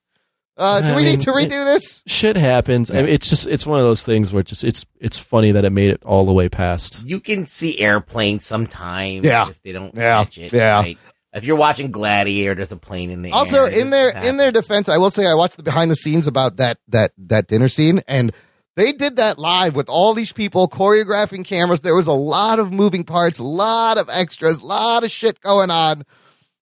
Uh, 0.56 0.80
do 0.80 0.86
I 0.88 0.96
we 0.96 1.02
mean, 1.04 1.12
need 1.12 1.20
to 1.22 1.32
redo 1.32 1.48
this? 1.48 2.02
Shit 2.06 2.36
happens. 2.36 2.90
I 2.90 2.96
mean, 2.96 3.08
it's 3.08 3.28
just 3.28 3.46
it's 3.46 3.66
one 3.66 3.78
of 3.78 3.84
those 3.86 4.02
things 4.02 4.32
where 4.32 4.40
it's 4.40 4.50
just 4.50 4.64
it's 4.64 4.84
it's 5.00 5.16
funny 5.18 5.50
that 5.52 5.64
it 5.64 5.70
made 5.70 5.90
it 5.90 6.02
all 6.04 6.24
the 6.26 6.32
way 6.32 6.48
past. 6.48 7.06
You 7.06 7.20
can 7.20 7.46
see 7.46 7.80
airplanes 7.80 8.44
sometimes. 8.44 9.24
Yeah. 9.24 9.48
If 9.48 9.62
they 9.62 9.72
don't 9.72 9.94
Yeah. 9.94 10.24
catch 10.24 10.38
it. 10.38 10.52
Yeah. 10.52 10.80
right? 10.80 10.98
If 11.32 11.44
you're 11.44 11.56
watching 11.56 11.90
Gladiator, 11.90 12.54
there's 12.54 12.72
a 12.72 12.76
plane 12.76 13.08
in 13.08 13.22
the 13.22 13.30
Also, 13.32 13.64
air. 13.64 13.80
in 13.80 13.88
their 13.88 14.10
in 14.10 14.36
their 14.36 14.52
defense, 14.52 14.90
I 14.90 14.98
will 14.98 15.08
say 15.10 15.26
I 15.26 15.32
watched 15.34 15.56
the 15.56 15.62
behind 15.62 15.90
the 15.90 15.96
scenes 15.96 16.26
about 16.26 16.58
that 16.58 16.76
that 16.88 17.12
that 17.16 17.46
dinner 17.46 17.68
scene, 17.68 18.02
and 18.06 18.32
they 18.76 18.92
did 18.92 19.16
that 19.16 19.38
live 19.38 19.74
with 19.74 19.88
all 19.88 20.12
these 20.12 20.32
people 20.32 20.68
choreographing 20.68 21.46
cameras. 21.46 21.80
There 21.80 21.94
was 21.94 22.06
a 22.06 22.12
lot 22.12 22.58
of 22.58 22.70
moving 22.70 23.04
parts, 23.04 23.38
a 23.38 23.44
lot 23.44 23.96
of 23.96 24.10
extras, 24.10 24.60
a 24.60 24.66
lot 24.66 25.04
of 25.04 25.10
shit 25.10 25.40
going 25.40 25.70
on. 25.70 26.04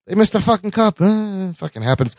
They 0.07 0.15
missed 0.15 0.37
a 0.37 0.41
fucking 0.41 0.71
cup. 0.71 1.01
Uh, 1.01 1.53
fucking 1.55 1.83
happens. 1.83 2.15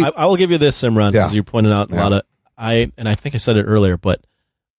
They, 0.00 0.02
I, 0.02 0.10
I 0.16 0.26
will 0.26 0.36
give 0.36 0.50
you 0.50 0.58
this, 0.58 0.80
Simran, 0.80 1.12
Yeah. 1.12 1.20
because 1.22 1.34
you 1.34 1.42
pointed 1.42 1.72
out 1.72 1.90
a 1.90 1.94
Yeah. 1.94 2.02
lot 2.02 2.12
of 2.12 2.22
I 2.58 2.92
and 2.96 3.08
I 3.08 3.14
think 3.14 3.34
I 3.34 3.38
said 3.38 3.56
it 3.56 3.64
earlier, 3.64 3.96
but 3.96 4.20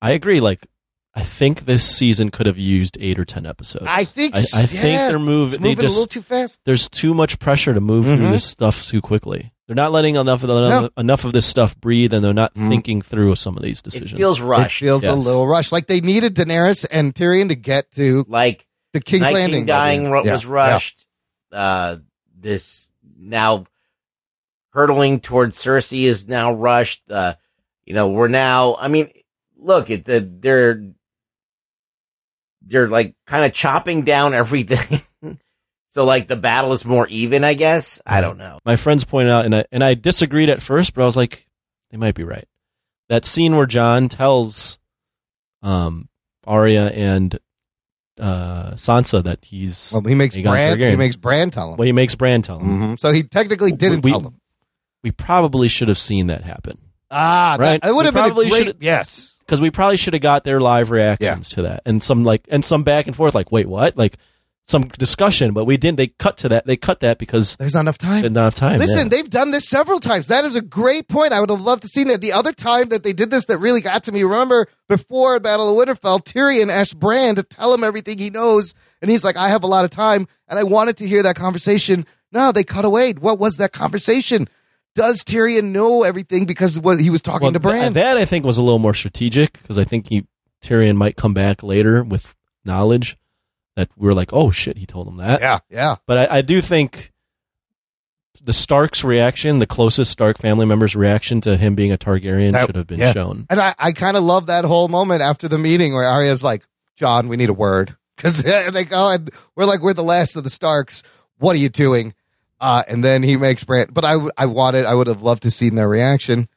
I 0.02 0.11
agree. 0.11 0.40
Like, 0.40 0.68
I 1.15 1.22
think 1.22 1.65
this 1.65 1.84
season 1.84 2.30
could 2.31 2.45
have 2.45 2.57
used 2.57 2.98
eight 2.99 3.19
or 3.19 3.26
ten 3.26 3.45
episodes. 3.45 3.85
I 3.88 4.03
think 4.03 4.35
I, 4.35 4.40
I 4.40 4.41
yeah, 4.61 4.65
think 4.68 4.99
they're 5.10 5.19
moving. 5.19 5.45
It's 5.56 5.57
they 5.57 5.76
just 5.76 5.95
a 5.95 5.99
little 5.99 6.07
too 6.07 6.22
fast. 6.22 6.61
there's 6.65 6.90
too 6.90 7.14
much 7.14 7.40
pressure 7.40 7.73
to 7.73 7.81
move 7.81 8.06
Mhm. 8.06 8.18
through 8.18 8.30
this 8.30 8.45
stuff 8.45 8.85
too 8.85 9.02
quickly. 9.02 9.52
They're 9.68 9.76
not 9.76 9.91
letting 9.94 10.15
enough 10.15 10.44
of 10.44 10.49
the, 10.49 10.69
No. 10.69 10.90
enough 10.98 11.23
of 11.26 11.31
this 11.31 11.45
stuff 11.45 11.80
breathe, 11.80 12.14
and 12.14 12.23
they're 12.23 12.34
not 12.34 12.53
Mhm. 12.53 12.68
thinking 12.69 13.02
through 13.02 13.35
some 13.35 13.56
of 13.56 13.64
these 13.64 13.80
it 13.80 13.84
decisions. 13.85 14.11
feels 14.11 14.41
rushed. 14.41 14.81
It 14.81 14.85
feels 14.85 15.03
a 15.03 15.15
little 15.15 15.48
rushed. 15.48 15.72
Like 15.72 15.88
they 15.88 16.02
needed 16.02 16.35
Daenerys 16.35 16.85
and 16.91 17.14
Tyrion 17.15 17.48
to 17.49 17.56
get 17.56 17.91
to 17.94 18.26
like 18.27 18.65
the 18.94 18.99
King's 19.02 19.22
Night 19.23 19.34
Landing. 19.35 19.60
King 19.61 19.65
dying 19.68 20.03
Yeah, 20.03 20.22
was 20.31 20.44
yeah. 20.44 20.49
rushed. 20.52 21.06
Uh, 21.52 21.98
this 22.38 22.88
now 23.18 23.65
hurtling 24.73 25.19
towards 25.19 25.57
Cersei 25.57 26.03
is 26.03 26.27
now 26.27 26.53
rushed. 26.53 27.01
Uh, 27.09 27.35
you 27.85 27.93
know, 27.93 28.09
we're 28.09 28.27
now. 28.27 28.75
I 28.79 28.87
mean, 28.87 29.09
look 29.57 29.89
at 29.89 30.05
the 30.05 30.19
they're 30.19 30.83
they're 32.61 32.89
like 32.89 33.15
kind 33.25 33.45
of 33.45 33.53
chopping 33.53 34.03
down 34.03 34.33
everything. 34.33 35.01
so 35.89 36.05
like 36.05 36.27
the 36.27 36.35
battle 36.35 36.73
is 36.73 36.85
more 36.85 37.07
even, 37.07 37.43
I 37.43 37.53
guess. 37.53 38.01
I 38.05 38.21
don't 38.21 38.37
know. 38.37 38.59
My 38.65 38.75
friends 38.75 39.03
pointed 39.03 39.31
out, 39.31 39.45
and 39.45 39.55
I 39.55 39.65
and 39.71 39.83
I 39.83 39.93
disagreed 39.93 40.49
at 40.49 40.61
first, 40.61 40.93
but 40.93 41.03
I 41.03 41.05
was 41.05 41.17
like, 41.17 41.47
they 41.91 41.97
might 41.97 42.15
be 42.15 42.23
right. 42.23 42.47
That 43.09 43.25
scene 43.25 43.55
where 43.55 43.65
Jon 43.65 44.09
tells 44.09 44.79
um, 45.61 46.09
Arya 46.45 46.87
and 46.87 47.37
uh, 48.19 48.71
Sansa 48.71 49.23
that 49.23 49.43
he's 49.43 49.91
Well, 49.93 50.01
he 50.03 50.15
makes 50.15 50.35
Aegon 50.35 50.43
Bran. 50.43 50.79
He 50.79 50.95
makes 50.95 51.15
Bran 51.15 51.51
tell 51.51 51.71
him. 51.71 51.77
well, 51.77 51.85
he 51.85 51.91
makes 51.91 52.15
Bran 52.15 52.41
tell 52.41 52.59
him. 52.59 52.95
Mhm. 52.95 52.99
So 52.99 53.11
he 53.11 53.23
technically 53.23 53.71
didn't 53.71 54.03
we, 54.03 54.11
tell 54.11 54.21
them. 54.21 54.39
We 55.03 55.11
probably 55.11 55.67
should 55.67 55.89
have 55.89 55.99
seen 55.99 56.27
that 56.27 56.43
happen. 56.43 56.77
Ah, 57.11 57.57
right. 57.59 57.81
That, 57.81 57.89
it 57.89 57.93
would 57.93 58.01
We 58.01 58.05
have 58.05 58.13
been 58.13 58.23
a 58.23 58.27
probably 58.27 58.49
great. 58.49 58.75
Yes. 58.80 59.35
because 59.39 59.61
we 59.61 59.69
probably 59.69 59.97
should 59.97 60.13
have 60.13 60.23
got 60.23 60.43
their 60.43 60.59
live 60.59 60.89
reactions 60.89 61.49
to 61.51 61.61
that 61.63 61.81
and 61.85 62.01
some 62.01 62.23
like 62.23 62.47
and 62.49 62.63
some 62.65 62.84
back 62.84 63.05
and 63.07 63.15
forth 63.15 63.35
like 63.35 63.51
wait 63.51 63.67
what 63.67 63.97
like 63.97 64.17
some 64.65 64.84
discussion 64.84 65.53
but 65.53 65.65
we 65.65 65.75
didn't 65.75 65.97
they 65.97 66.07
cut 66.07 66.38
to 66.38 66.47
that 66.49 66.65
they 66.65 66.77
cut 66.77 67.01
that 67.01 67.17
because 67.19 67.57
there's 67.57 67.73
not 67.75 67.81
enough 67.81 67.97
time 67.97 68.21
not 68.21 68.25
enough 68.25 68.55
time 68.55 68.80
Listen, 68.80 68.99
yeah. 69.03 69.09
they've 69.09 69.30
done 69.30 69.51
this 69.51 69.67
several 69.67 69.99
times. 69.99 70.27
That 70.27 70.45
is 70.45 70.55
a 70.55 70.61
great 70.61 71.07
point. 71.09 71.34
I 71.34 71.41
would 71.41 71.49
have 71.49 71.59
loved 71.61 71.81
to 71.84 71.88
seen 71.89 72.07
that. 72.07 72.21
The 72.21 72.31
other 72.31 72.53
time 72.53 72.88
that 72.89 73.03
they 73.03 73.11
did 73.13 73.30
this 73.30 73.45
that 73.47 73.57
really 73.57 73.81
got 73.81 74.03
to 74.05 74.11
me, 74.13 74.23
remember 74.23 74.67
before 74.88 75.39
Battle 75.41 75.69
of 75.69 75.88
Winterfell, 75.88 76.23
Tyrion 76.23 76.71
asked 76.71 76.97
Bran 76.97 77.35
to 77.35 77.43
tell 77.43 77.73
him 77.73 77.84
everything 77.84 78.17
he 78.17 78.30
knows, 78.30 78.73
and 79.01 79.11
he's 79.11 79.23
like, 79.25 79.35
"I 79.35 79.49
have 79.49 79.63
a 79.63 79.67
lot 79.67 79.84
of 79.84 79.91
time," 79.91 80.27
and 80.47 80.57
I 80.57 80.63
wanted 80.63 80.95
to 80.97 81.07
hear 81.07 81.21
that 81.23 81.35
conversation. 81.35 82.05
No, 82.31 82.51
they 82.53 82.63
cut 82.63 82.85
away. 82.85 83.11
What 83.13 83.38
was 83.39 83.57
that 83.57 83.73
conversation? 83.73 84.47
Does 84.95 85.23
Tyrion 85.23 85.71
know 85.71 86.03
everything 86.03 86.45
because 86.45 86.79
what 86.79 86.99
he 86.99 87.09
was 87.09 87.21
talking 87.21 87.45
Well, 87.45 87.53
to 87.53 87.59
Bran? 87.59 87.81
th- 87.81 87.93
that 87.93 88.17
I 88.17 88.25
think 88.25 88.45
was 88.45 88.57
a 88.57 88.61
little 88.61 88.79
more 88.79 88.93
strategic 88.93 89.53
because 89.53 89.77
I 89.77 89.83
think 89.83 90.09
he 90.09 90.25
Tyrion 90.61 90.95
might 90.95 91.15
come 91.15 91.33
back 91.33 91.63
later 91.63 92.03
with 92.03 92.35
knowledge 92.63 93.17
that 93.75 93.89
we're 93.97 94.13
like 94.13 94.31
oh 94.33 94.51
shit 94.51 94.77
he 94.77 94.85
told 94.85 95.07
him 95.07 95.17
that 95.17 95.41
yeah, 95.41 95.59
yeah. 95.69 95.95
but 96.05 96.17
I, 96.31 96.37
I 96.37 96.41
do 96.41 96.61
think 96.61 97.11
the 98.41 98.53
Stark's 98.53 99.03
reaction 99.03 99.59
the 99.59 99.65
closest 99.67 100.11
Stark 100.11 100.37
family 100.37 100.65
member's 100.65 100.95
reaction 100.95 101.41
to 101.41 101.57
him 101.57 101.75
being 101.75 101.91
a 101.91 101.97
Targaryen 101.97 102.51
That- 102.53 102.65
should 102.67 102.75
have 102.75 102.87
been 102.87 102.99
yeah. 102.99 103.13
shown 103.13 103.45
And 103.49 103.59
I, 103.59 103.73
I 103.79 103.91
kind 103.91 104.15
of 104.17 104.23
love 104.23 104.45
that 104.47 104.63
whole 104.65 104.87
moment 104.87 105.21
after 105.21 105.47
the 105.47 105.57
meeting 105.57 105.93
where 105.93 106.05
Arya's 106.05 106.43
like, 106.43 106.63
Jon, 106.95 107.27
we 107.27 107.37
need 107.37 107.49
a 107.49 107.53
word. 107.53 107.95
Because 108.15 108.43
they 108.43 108.85
go 108.85 109.09
and 109.11 109.31
we're 109.55 109.65
like, 109.65 109.81
we're 109.81 109.93
the 109.95 110.03
last 110.03 110.35
of 110.35 110.43
the 110.43 110.49
Starks. 110.51 111.01
What 111.39 111.55
are 111.55 111.59
you 111.59 111.67
doing? 111.67 112.13
Uh, 112.64 112.81
and 112.88 113.03
then 113.03 113.23
he 113.23 113.35
makes 113.35 113.65
Bran. 113.65 113.88
But 113.91 114.06
I, 114.06 114.15
I 114.38 114.45
wanted, 114.45 114.85
I 114.85 114.94
would 114.95 115.07
have 115.07 115.22
loved 115.22 115.44
to 115.44 115.52
seen 115.52 115.76
their 115.76 115.90
reaction. 115.90 116.48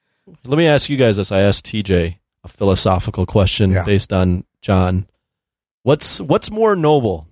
Let 0.45 0.57
me 0.57 0.67
ask 0.69 0.89
you 0.89 0.97
guys 0.97 1.17
this. 1.17 1.33
I 1.33 1.41
asked 1.41 1.67
TJ 1.67 2.19
a 2.45 2.49
philosophical 2.49 3.27
question 3.27 3.73
Yeah. 3.73 3.85
based 3.85 4.13
on 4.13 4.45
Jon. 4.63 5.09
What's 5.83 6.21
what's 6.21 6.49
more 6.51 6.77
noble? 6.77 7.27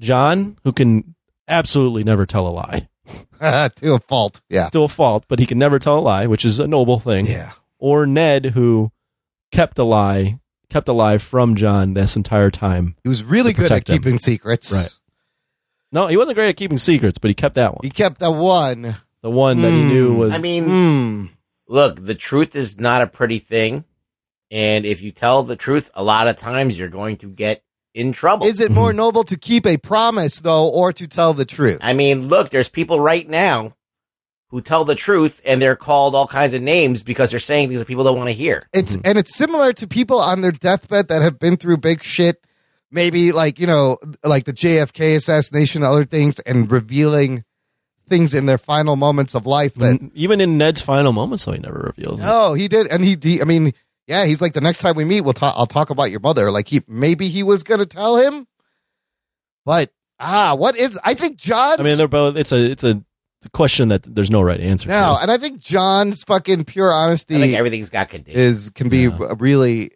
Jon, 0.00 0.56
who 0.64 0.72
can 0.72 1.14
absolutely 1.48 2.02
never 2.04 2.24
tell 2.24 2.46
a 2.46 2.50
lie. 2.50 2.88
to 3.76 3.94
a 3.94 4.00
fault. 4.00 4.40
Yeah. 4.48 4.68
To 4.70 4.82
a 4.82 4.88
fault, 4.88 5.24
but 5.28 5.38
he 5.38 5.44
can 5.46 5.58
never 5.58 5.78
tell 5.78 5.98
a 5.98 6.00
lie, 6.00 6.26
which 6.26 6.44
is 6.44 6.58
a 6.60 6.66
noble 6.66 6.98
thing. 6.98 7.26
Yeah. 7.26 7.52
Or 7.78 8.06
Ned, 8.06 8.46
who 8.46 8.90
kept 9.52 9.78
a 9.78 9.84
lie, 9.84 10.38
kept 10.70 10.88
a 10.88 10.92
lie 10.92 11.18
from 11.18 11.54
Jon 11.56 11.94
this 11.94 12.16
entire 12.16 12.50
time. 12.50 12.96
He 13.02 13.08
was 13.08 13.22
really 13.22 13.52
good 13.52 13.70
at 13.70 13.88
him. 13.88 13.96
keeping 13.96 14.18
secrets. 14.18 14.72
Right. 14.74 14.98
No, 15.92 16.06
he 16.08 16.16
wasn't 16.16 16.36
great 16.36 16.48
at 16.48 16.56
keeping 16.56 16.78
secrets, 16.78 17.18
but 17.18 17.28
he 17.28 17.34
kept 17.34 17.54
that 17.54 17.72
one. 17.72 17.80
He 17.82 17.90
kept 17.90 18.18
the 18.18 18.30
one. 18.30 18.96
The 19.22 19.30
one 19.30 19.60
that 19.62 19.72
he 19.72 19.82
hmm. 19.82 19.88
knew 19.88 20.14
was 20.14 20.32
I 20.32 20.38
mean, 20.38 20.64
Hmm. 20.64 21.26
look, 21.68 22.04
the 22.04 22.14
truth 22.14 22.54
is 22.54 22.78
not 22.78 23.02
a 23.02 23.06
pretty 23.06 23.38
thing. 23.38 23.84
And 24.50 24.86
if 24.86 25.02
you 25.02 25.10
tell 25.10 25.42
the 25.42 25.56
truth, 25.56 25.90
a 25.94 26.04
lot 26.04 26.28
of 26.28 26.36
times 26.36 26.78
you're 26.78 26.88
going 26.88 27.16
to 27.18 27.28
get 27.28 27.62
in 27.94 28.12
trouble. 28.12 28.46
Is 28.46 28.60
it 28.60 28.70
more 28.70 28.92
mhm. 28.92 28.96
noble 28.96 29.24
to 29.24 29.36
keep 29.36 29.66
a 29.66 29.76
promise, 29.76 30.40
though, 30.40 30.68
or 30.68 30.92
to 30.92 31.06
tell 31.06 31.34
the 31.34 31.44
truth? 31.44 31.78
I 31.82 31.94
mean, 31.94 32.28
look, 32.28 32.50
there's 32.50 32.68
people 32.68 33.00
right 33.00 33.28
now 33.28 33.74
who 34.50 34.60
tell 34.60 34.84
the 34.84 34.94
truth 34.94 35.40
and 35.44 35.60
they're 35.60 35.74
called 35.74 36.14
all 36.14 36.28
kinds 36.28 36.54
of 36.54 36.62
names 36.62 37.02
because 37.02 37.30
they're 37.30 37.40
saying 37.40 37.68
things 37.68 37.80
that 37.80 37.88
people 37.88 38.04
don't 38.04 38.16
want 38.16 38.28
to 38.28 38.34
hear. 38.34 38.62
It's 38.72 38.96
mhm. 38.96 39.02
and 39.04 39.18
it's 39.18 39.34
similar 39.34 39.72
to 39.72 39.88
people 39.88 40.20
on 40.20 40.42
their 40.42 40.52
deathbed 40.52 41.08
that 41.08 41.22
have 41.22 41.38
been 41.38 41.56
through 41.56 41.78
big 41.78 42.04
shit, 42.04 42.45
maybe 42.96 43.30
like 43.30 43.60
you 43.60 43.68
know, 43.68 43.98
like 44.24 44.46
the 44.46 44.52
JFK 44.52 45.14
assassination, 45.14 45.84
other 45.84 46.04
things, 46.04 46.40
and 46.40 46.68
revealing 46.68 47.44
things 48.08 48.34
in 48.34 48.46
their 48.46 48.58
final 48.58 48.96
moments 48.96 49.34
of 49.34 49.46
life 49.46 49.74
that 49.74 50.00
even 50.14 50.40
in 50.40 50.58
Ned's 50.58 50.80
final 50.80 51.12
moments, 51.12 51.44
though, 51.44 51.52
he 51.52 51.58
never 51.58 51.92
revealed. 51.94 52.18
it. 52.18 52.22
no, 52.22 52.54
he 52.54 52.66
did, 52.66 52.88
and 52.88 53.04
he, 53.04 53.16
he 53.22 53.40
I 53.40 53.44
mean, 53.44 53.72
yeah, 54.08 54.24
he's 54.24 54.40
like 54.42 54.54
the 54.54 54.60
next 54.60 54.78
time 54.78 54.96
we 54.96 55.04
meet, 55.04 55.20
we'll 55.20 55.32
talk. 55.34 55.54
I'll 55.56 55.66
talk 55.66 55.90
about 55.90 56.10
your 56.10 56.20
mother. 56.20 56.50
Like 56.50 56.66
he 56.66 56.82
maybe 56.88 57.28
he 57.28 57.44
was 57.44 57.62
gonna 57.62 57.86
tell 57.86 58.16
him, 58.16 58.48
but 59.64 59.92
ah, 60.18 60.54
what 60.54 60.76
is? 60.76 60.98
I 61.04 61.14
think 61.14 61.36
Jon. 61.36 61.78
I 61.78 61.82
mean, 61.84 61.98
they're 61.98 62.08
both. 62.08 62.36
It's 62.36 62.52
a 62.52 62.70
it's 62.70 62.82
a, 62.82 63.04
a 63.46 63.50
question 63.50 63.88
that 63.88 64.02
there's 64.02 64.30
no 64.30 64.42
right 64.42 64.60
answer. 64.60 64.88
no, 64.88 65.16
to. 65.16 65.22
and 65.22 65.30
I 65.30 65.38
think 65.38 65.60
Jon's 65.60 66.24
fucking 66.24 66.64
pure 66.64 66.92
honesty. 66.92 67.36
I 67.36 67.38
think 67.40 67.54
everything's 67.54 67.90
got 67.90 68.08
conditions. 68.08 68.36
is 68.66 68.70
can 68.70 68.88
be 68.88 69.08
really 69.08 69.90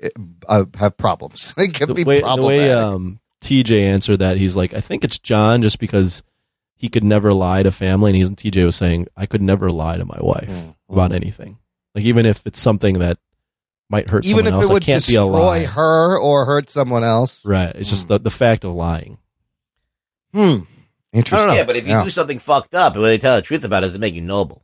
uh, 0.48 0.64
have 0.76 0.96
problems. 0.96 1.54
It 1.58 1.74
can 1.74 1.88
the 1.88 1.94
be 1.94 2.04
way, 2.04 2.20
the 2.20 2.42
way 2.42 2.72
um, 2.72 3.20
TJ 3.42 3.82
answered 3.82 4.18
that, 4.18 4.36
he's 4.38 4.56
like, 4.56 4.74
I 4.74 4.80
think 4.80 5.04
it's 5.04 5.18
Jon, 5.18 5.62
just 5.62 5.78
because 5.78 6.22
he 6.74 6.88
could 6.88 7.04
never 7.04 7.32
lie 7.32 7.62
to 7.62 7.70
family, 7.72 8.10
and 8.10 8.16
he's 8.16 8.30
TJ 8.30 8.64
was 8.64 8.76
saying, 8.76 9.06
I 9.16 9.26
could 9.26 9.42
never 9.42 9.68
lie 9.70 9.96
to 9.98 10.04
my 10.04 10.18
wife 10.20 10.48
Mm-hmm. 10.48 10.92
about 10.94 11.12
anything, 11.12 11.58
like 11.94 12.04
even 12.04 12.26
if 12.26 12.42
it's 12.46 12.60
something 12.60 12.98
that 13.00 13.18
might 13.88 14.08
hurt 14.08 14.24
even 14.24 14.44
someone 14.44 14.46
if 14.46 14.52
else, 14.54 14.68
it 14.68 14.72
would 14.72 14.82
it 14.82 14.86
can't 14.86 15.06
be 15.06 15.14
a 15.14 15.18
destroy 15.18 15.32
lie. 15.40 15.64
her 15.64 16.18
or 16.18 16.44
hurt 16.46 16.70
someone 16.70 17.02
else. 17.04 17.44
Right? 17.44 17.74
It's 17.76 17.90
just 17.90 18.08
the 18.08 18.18
the 18.20 18.30
fact 18.30 18.64
of 18.64 18.74
lying. 18.74 19.18
Hmm. 20.32 20.58
I 21.12 21.16
don't 21.16 21.18
Interesting. 21.18 21.48
know. 21.48 21.54
Yeah, 21.54 21.64
but 21.64 21.76
if 21.76 21.84
you 21.86 21.90
Yeah. 21.94 22.04
do 22.04 22.10
something 22.10 22.38
fucked 22.38 22.74
up, 22.74 22.92
and 22.94 23.02
when 23.02 23.10
they 23.10 23.18
tell 23.18 23.36
the 23.36 23.42
truth 23.42 23.64
about 23.64 23.82
it, 23.82 23.88
does 23.88 23.94
it 23.96 24.00
make 24.00 24.14
you 24.14 24.20
noble? 24.20 24.62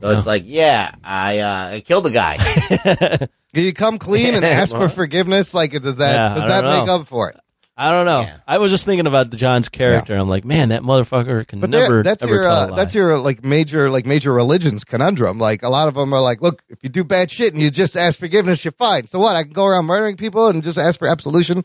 So 0.00 0.10
it's 0.10 0.26
like, 0.26 0.42
yeah, 0.46 0.92
I 1.04 1.38
uh, 1.38 1.66
I 1.76 1.80
killed 1.80 2.06
a 2.06 2.10
guy. 2.10 2.36
Can 3.54 3.62
you 3.64 3.72
come 3.72 3.98
clean 3.98 4.34
and 4.34 4.44
ask 4.44 4.74
for 4.74 4.88
forgiveness? 4.88 5.54
Like, 5.54 5.70
does 5.80 5.96
that 5.98 6.14
Yeah, 6.14 6.34
does 6.34 6.48
that 6.50 6.60
don't 6.62 6.80
make 6.80 6.88
up 6.88 7.06
for 7.06 7.30
it? 7.30 7.36
I 7.76 7.90
don't 7.90 8.06
know. 8.06 8.28
I 8.46 8.58
was 8.58 8.70
just 8.70 8.84
thinking 8.84 9.06
about 9.06 9.30
the 9.32 9.36
Jon's 9.36 9.68
character. 9.68 10.14
I'm 10.16 10.28
like, 10.28 10.44
man, 10.44 10.68
that 10.68 10.82
motherfucker 10.82 11.44
can 11.46 11.58
But 11.60 11.70
never. 11.70 12.02
that's 12.04 12.22
ever 12.22 12.32
your 12.34 12.42
tell 12.44 12.52
a 12.54 12.64
uh, 12.66 12.68
lie. 12.70 12.76
that's 12.76 12.94
your 12.94 13.18
like 13.18 13.44
major 13.44 13.90
like 13.90 14.06
major 14.06 14.32
religions 14.32 14.84
conundrum. 14.84 15.38
Like 15.38 15.62
a 15.62 15.68
lot 15.68 15.88
of 15.88 15.94
them 15.94 16.12
are 16.12 16.20
like, 16.20 16.40
look, 16.42 16.62
if 16.68 16.78
you 16.82 16.88
do 16.88 17.02
bad 17.04 17.30
shit 17.30 17.52
and 17.52 17.60
you 17.62 17.70
just 17.70 17.96
ask 17.96 18.18
forgiveness, 18.20 18.64
you're 18.64 18.72
fine. 18.72 19.06
So 19.08 19.18
what? 19.18 19.34
I 19.36 19.42
can 19.44 19.52
go 19.52 19.64
around 19.66 19.86
murdering 19.86 20.16
people 20.16 20.48
and 20.48 20.62
just 20.62 20.78
ask 20.78 20.98
for 20.98 21.08
absolution, 21.08 21.64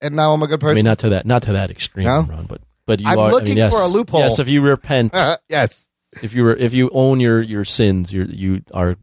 and 0.00 0.14
now 0.16 0.32
I'm 0.32 0.42
a 0.42 0.46
good 0.46 0.60
person. 0.60 0.72
I 0.72 0.76
mean, 0.76 0.84
not 0.84 0.98
to 1.00 1.08
that, 1.10 1.26
not 1.26 1.42
to 1.44 1.52
that 1.52 1.70
extreme, 1.70 2.04
No? 2.06 2.22
Ron, 2.22 2.46
but 2.46 2.60
but 2.90 3.00
you 3.00 3.06
I'm 3.06 3.20
are. 3.20 3.28
I 3.28 3.30
looking 3.30 3.50
mean, 3.50 3.58
yes, 3.58 3.72
for 3.72 3.84
a 3.84 3.86
loophole. 3.86 4.18
Yes, 4.18 4.40
if 4.40 4.48
you 4.48 4.62
repent, 4.62 5.14
uh, 5.14 5.36
yes. 5.48 5.86
If 6.22 6.34
you 6.34 6.42
were, 6.42 6.56
if 6.56 6.74
you 6.74 6.90
own 6.92 7.20
your 7.20 7.40
your 7.40 7.64
sins, 7.64 8.12
you 8.12 8.24
you 8.24 8.62
are 8.74 8.96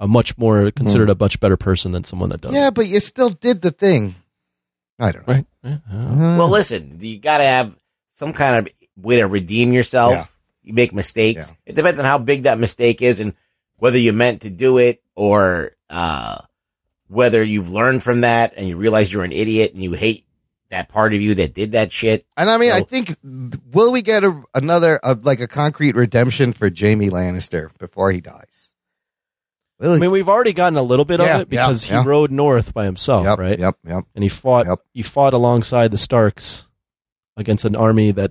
a 0.00 0.08
much 0.08 0.36
more 0.36 0.72
considered 0.72 1.04
hmm. 1.04 1.12
a 1.12 1.16
much 1.20 1.38
better 1.38 1.56
person 1.56 1.92
than 1.92 2.02
someone 2.02 2.30
that 2.30 2.40
doesn't. 2.40 2.56
yeah, 2.56 2.70
but 2.70 2.88
you 2.88 2.98
still 2.98 3.30
did 3.30 3.62
the 3.62 3.70
thing. 3.70 4.16
I 4.98 5.12
don't 5.12 5.28
know. 5.28 5.34
Right. 5.34 5.46
Uh-huh. 5.62 6.36
Well, 6.36 6.48
listen, 6.48 6.98
you 7.00 7.20
got 7.20 7.38
to 7.38 7.44
have 7.44 7.76
some 8.14 8.32
kind 8.32 8.66
of 8.66 8.72
way 8.96 9.18
to 9.18 9.28
redeem 9.28 9.72
yourself. 9.72 10.12
Yeah. 10.14 10.26
You 10.64 10.72
make 10.74 10.92
mistakes. 10.92 11.52
It 11.64 11.76
depends 11.76 12.00
on 12.00 12.04
how 12.04 12.18
big 12.18 12.42
that 12.42 12.58
mistake 12.58 13.02
is 13.02 13.20
and 13.20 13.34
whether 13.76 13.98
you 13.98 14.12
meant 14.12 14.42
to 14.42 14.50
do 14.50 14.78
it 14.78 15.00
or 15.14 15.76
uh, 15.90 16.38
whether 17.06 17.42
you've 17.42 17.70
learned 17.70 18.02
from 18.02 18.22
that 18.22 18.54
and 18.56 18.68
you 18.68 18.76
realize 18.76 19.12
you're 19.12 19.24
an 19.24 19.32
idiot 19.32 19.74
and 19.74 19.82
you 19.82 19.92
hate 19.92 20.26
that 20.72 20.88
part 20.88 21.14
of 21.14 21.20
you 21.20 21.34
that 21.36 21.54
did 21.54 21.72
that 21.72 21.92
shit. 21.92 22.26
And 22.36 22.50
I 22.50 22.56
mean, 22.58 22.72
I 22.72 22.80
think 22.80 23.14
will 23.72 23.92
we 23.92 24.02
get 24.02 24.24
a, 24.24 24.42
another 24.54 24.98
uh, 25.02 25.14
like 25.22 25.38
a 25.40 25.46
concrete 25.46 25.94
redemption 25.94 26.52
for 26.52 26.68
Jaime 26.74 27.08
Lannister 27.10 27.70
before 27.78 28.10
he 28.10 28.20
dies? 28.20 28.72
I 29.80 29.98
mean, 29.98 30.10
we've 30.12 30.28
already 30.28 30.52
gotten 30.52 30.76
a 30.78 30.82
little 30.82 31.04
bit 31.04 31.20
Yeah, 31.20 31.36
of 31.36 31.40
it 31.42 31.48
because 31.48 31.84
yeah, 31.90 32.00
he 32.00 32.04
yeah. 32.04 32.10
rode 32.10 32.30
north 32.30 32.72
by 32.72 32.84
himself, 32.84 33.24
Yep, 33.24 33.38
right? 33.38 33.58
Yep, 33.58 33.76
yep. 33.86 34.04
And 34.14 34.22
he 34.22 34.28
fought. 34.28 34.66
He 34.94 35.02
fought 35.02 35.34
alongside 35.34 35.90
the 35.90 35.98
Starks 35.98 36.66
against 37.36 37.64
an 37.64 37.74
army 37.74 38.12
that 38.12 38.30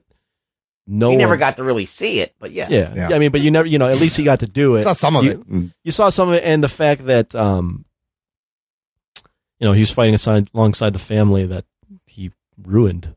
no 0.88 1.12
He 1.12 1.18
never 1.18 1.34
one- 1.34 1.40
got 1.40 1.58
to 1.58 1.64
really 1.64 1.86
see 1.86 2.22
it, 2.22 2.34
but 2.40 2.52
yeah. 2.52 2.68
Yeah. 2.70 2.94
yeah, 2.96 3.16
I 3.16 3.20
mean, 3.20 3.32
but 3.32 3.42
you 3.42 3.52
never, 3.52 3.68
you 3.68 3.78
know, 3.80 3.88
at 3.90 3.98
least 4.00 4.16
he 4.18 4.24
got 4.24 4.40
to 4.40 4.48
do 4.48 4.76
it. 4.78 4.84
Saw 4.84 4.94
some 4.94 5.16
of 5.18 5.26
You- 5.26 5.32
it. 5.32 5.50
Mm. 5.50 5.74
You 5.84 5.92
saw 5.92 6.08
some 6.10 6.30
of 6.30 6.36
it, 6.36 6.44
and 6.46 6.64
the 6.64 6.70
fact 6.70 7.06
that, 7.06 7.36
um, 7.36 7.84
you 9.60 9.68
know, 9.68 9.74
he 9.74 9.82
was 9.82 9.92
fighting 9.92 10.16
aside, 10.16 10.50
alongside 10.54 10.94
the 10.94 11.00
family 11.00 11.46
that 11.46 11.66
he 11.66 11.71
ruined. 12.62 13.16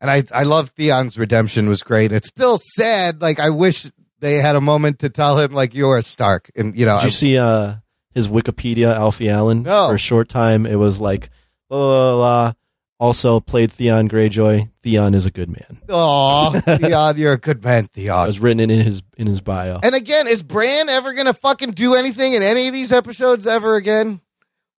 And 0.00 0.10
I 0.10 0.24
I 0.32 0.42
love 0.44 0.70
Theon's 0.70 1.18
redemption 1.18 1.68
was 1.68 1.82
great. 1.82 2.12
It's 2.12 2.28
still 2.28 2.58
sad. 2.58 3.22
Like 3.22 3.40
I 3.40 3.50
wish 3.50 3.90
they 4.20 4.36
had 4.36 4.56
a 4.56 4.60
moment 4.60 4.98
to 5.00 5.08
tell 5.08 5.38
him 5.38 5.52
like 5.52 5.74
you're 5.74 5.96
a 5.96 6.02
Stark, 6.02 6.50
and 6.56 6.76
you 6.76 6.86
know. 6.86 6.98
Did 6.98 7.04
you 7.06 7.10
see 7.10 7.38
uh, 7.38 7.76
his 8.14 8.28
Wikipedia, 8.28 8.94
Alfie 8.94 9.30
Allen? 9.30 9.62
No. 9.62 9.88
For 9.88 9.94
a 9.94 9.98
short 9.98 10.28
time, 10.28 10.66
it 10.66 10.76
was 10.76 11.00
like, 11.00 11.30
blah, 11.68 11.78
blah, 11.78 11.88
blah, 11.88 12.16
blah. 12.16 12.52
Also 12.98 13.40
played 13.40 13.70
Theon 13.70 14.08
Greyjoy. 14.08 14.70
Theon 14.82 15.12
is 15.12 15.26
a 15.26 15.30
good 15.30 15.50
man. 15.50 15.82
Aw, 15.90 16.60
Theon, 16.60 17.18
you're 17.18 17.34
a 17.34 17.38
good 17.38 17.62
man, 17.62 17.88
Theon. 17.88 18.24
It 18.24 18.26
was 18.26 18.40
written 18.40 18.70
in 18.70 18.80
his 18.80 19.02
in 19.18 19.26
his 19.26 19.42
bio. 19.42 19.80
And 19.82 19.94
again, 19.94 20.26
is 20.26 20.42
Bran 20.42 20.88
ever 20.88 21.12
gonna 21.12 21.34
fucking 21.34 21.72
do 21.72 21.94
anything 21.94 22.32
in 22.32 22.42
any 22.42 22.68
of 22.68 22.72
these 22.72 22.92
episodes 22.92 23.46
ever 23.46 23.76
again? 23.76 24.20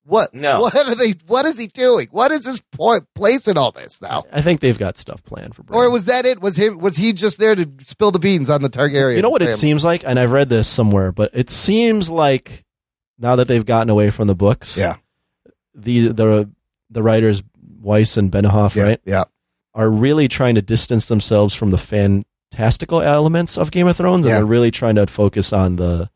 What? 0.09 0.33
No. 0.33 0.61
What 0.63 0.75
are 0.75 0.95
they? 0.95 1.13
What 1.27 1.45
is 1.45 1.59
he 1.61 1.67
doing? 1.67 2.09
What 2.11 2.31
is 2.33 2.47
his 2.47 2.61
point, 2.73 3.05
place 3.15 3.47
in 3.47 3.59
all 3.59 3.73
this 3.73 4.01
now? 4.01 4.25
I 4.33 4.41
think 4.41 4.61
they've 4.61 4.79
got 4.79 4.97
stuff 4.97 5.23
planned 5.23 5.55
for 5.55 5.63
Bran. 5.65 5.79
Or 5.79 5.91
was 5.91 6.05
that 6.05 6.25
it? 6.25 6.41
Was 6.41 6.57
him? 6.57 6.79
Was 6.79 6.97
he 6.97 7.13
just 7.13 7.39
there 7.39 7.55
to 7.55 7.69
spill 7.81 8.11
the 8.11 8.19
beans 8.19 8.49
on 8.49 8.63
the 8.63 8.71
Targaryen? 8.71 9.17
You 9.17 9.23
know 9.23 9.29
what 9.29 9.43
it 9.43 9.55
seems 9.55 9.85
like, 9.85 10.05
and 10.07 10.19
I've 10.19 10.33
read 10.33 10.49
this 10.49 10.67
somewhere, 10.67 11.13
but 11.13 11.31
it 11.35 11.51
seems 11.51 12.09
like 12.09 12.65
now 13.19 13.37
that 13.37 13.49
they've 13.49 13.67
gotten 13.67 13.91
away 13.91 14.09
from 14.09 14.29
the 14.29 14.35
books, 14.35 14.79
Yeah. 14.79 14.97
the 15.75 16.09
the 16.09 16.49
the 16.91 17.03
writers 17.03 17.43
Weiss 17.83 18.17
and 18.17 18.33
Benioff, 18.33 18.75
Yeah, 18.77 18.83
right, 18.85 19.01
yeah. 19.05 19.25
are 19.75 19.91
really 19.91 20.27
trying 20.27 20.55
to 20.55 20.63
distance 20.63 21.05
themselves 21.07 21.55
from 21.55 21.69
the 21.69 21.77
fantastical 21.79 23.03
elements 23.03 23.59
of 23.59 23.71
Game 23.71 23.87
of 23.87 23.97
Thrones, 23.99 24.25
and 24.25 24.31
Yeah. 24.31 24.37
they're 24.37 24.47
really 24.47 24.71
trying 24.71 24.95
to 24.95 25.07
focus 25.07 25.53
on 25.53 25.77
the 25.77 26.09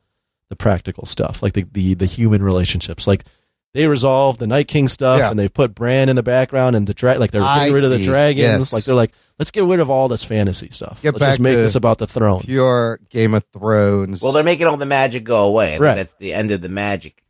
the 0.48 0.56
practical 0.56 1.04
stuff, 1.04 1.42
like 1.42 1.52
the 1.52 1.66
the, 1.72 1.92
the 1.92 2.06
human 2.06 2.42
relationships, 2.42 3.06
like. 3.06 3.24
They 3.74 3.86
resolved 3.86 4.38
the 4.38 4.46
Night 4.46 4.68
King 4.68 4.86
stuff, 4.88 5.18
Yeah. 5.20 5.30
and 5.30 5.38
they 5.38 5.48
put 5.48 5.74
Bran 5.74 6.08
in 6.10 6.16
the 6.16 6.22
background, 6.22 6.76
and 6.76 6.86
the 6.86 6.92
dra- 6.92 7.18
like 7.18 7.30
they're 7.30 7.40
getting 7.40 7.72
I 7.72 7.74
rid 7.74 7.84
of 7.84 7.90
the 7.90 7.98
see. 7.98 8.04
dragons. 8.04 8.42
Yes. 8.42 8.72
Like 8.72 8.84
they're 8.84 8.94
like, 8.94 9.12
let's 9.38 9.50
get 9.50 9.64
rid 9.64 9.80
of 9.80 9.88
all 9.88 10.08
this 10.08 10.22
fantasy 10.24 10.68
stuff. 10.70 11.00
Get 11.02 11.14
let's 11.14 11.20
back 11.20 11.30
just 11.30 11.40
make 11.40 11.54
to 11.54 11.62
this 11.62 11.74
about 11.74 11.96
the 11.98 12.06
throne. 12.06 12.40
Pure 12.42 13.00
Game 13.08 13.32
of 13.32 13.44
Thrones. 13.52 14.20
Well, 14.20 14.32
they're 14.32 14.44
making 14.44 14.66
all 14.66 14.76
the 14.76 14.84
magic 14.84 15.24
go 15.24 15.44
away. 15.44 15.78
Right. 15.78 15.94
That's 15.94 16.14
the 16.14 16.34
end 16.34 16.50
of 16.50 16.60
the 16.60 16.68
magic. 16.68 17.22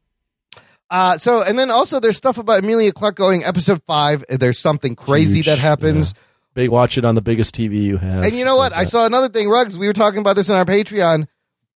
Uh, 0.91 1.17
so, 1.17 1.43
and 1.43 1.59
then 1.59 1.71
also 1.71 2.01
there's 2.01 2.17
stuff 2.17 2.37
about 2.39 2.63
Emilia 2.65 2.93
Clarke 2.93 3.17
going 3.17 3.45
episode 3.45 3.81
five. 3.87 4.25
There's 4.29 4.59
something 4.59 4.95
crazy 4.95 5.39
Huge, 5.39 5.47
that 5.47 5.59
happens. 5.59 6.13
Big 6.55 6.69
watch 6.69 6.99
it 6.99 7.05
on 7.07 7.15
the 7.15 7.23
biggest 7.23 7.55
TV 7.55 7.83
you 7.83 7.97
have. 7.97 8.25
And 8.25 8.35
you 8.35 8.45
know 8.45 8.57
what? 8.57 8.75
I 8.75 8.85
saw 8.85 9.07
another 9.07 9.31
thing, 9.31 9.49
Ruggs. 9.49 9.79
We 9.79 9.87
were 9.87 9.95
talking 9.95 10.19
about 10.21 10.37
this 10.37 10.51
on 10.51 10.57
our 10.57 10.67
Patreon. 10.67 11.29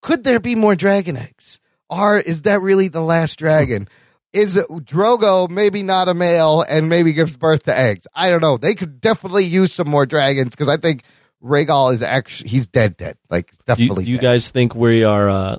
Could 0.02 0.24
there 0.24 0.38
be 0.40 0.54
more 0.54 0.74
dragon 0.76 1.16
eggs? 1.16 1.60
Or 1.88 2.18
is 2.18 2.42
that 2.42 2.60
really 2.60 2.88
the 2.88 3.00
last 3.00 3.38
dragon? 3.38 3.88
Is 4.32 4.56
Drogo 4.56 5.48
maybe 5.48 5.82
not 5.82 6.08
a 6.08 6.14
male 6.14 6.64
and 6.68 6.88
maybe 6.88 7.12
gives 7.12 7.36
birth 7.36 7.62
to 7.64 7.76
eggs? 7.76 8.06
I 8.14 8.30
don't 8.30 8.40
know. 8.42 8.56
They 8.56 8.74
could 8.74 9.00
definitely 9.00 9.44
use 9.44 9.72
some 9.72 9.88
more 9.88 10.06
dragons 10.06 10.50
because 10.50 10.68
I 10.68 10.76
think 10.76 11.02
Rhaegal 11.42 11.92
is 11.92 12.02
actually 12.02 12.50
he's 12.50 12.66
dead, 12.66 12.96
dead. 12.96 13.16
Like 13.30 13.50
Do 13.50 13.56
you, 13.56 13.64
definitely. 13.66 14.04
do 14.04 14.10
you 14.10 14.18
guys 14.18 14.50
think 14.50 14.74
we 14.74 15.04
are? 15.04 15.28
Uh, 15.30 15.56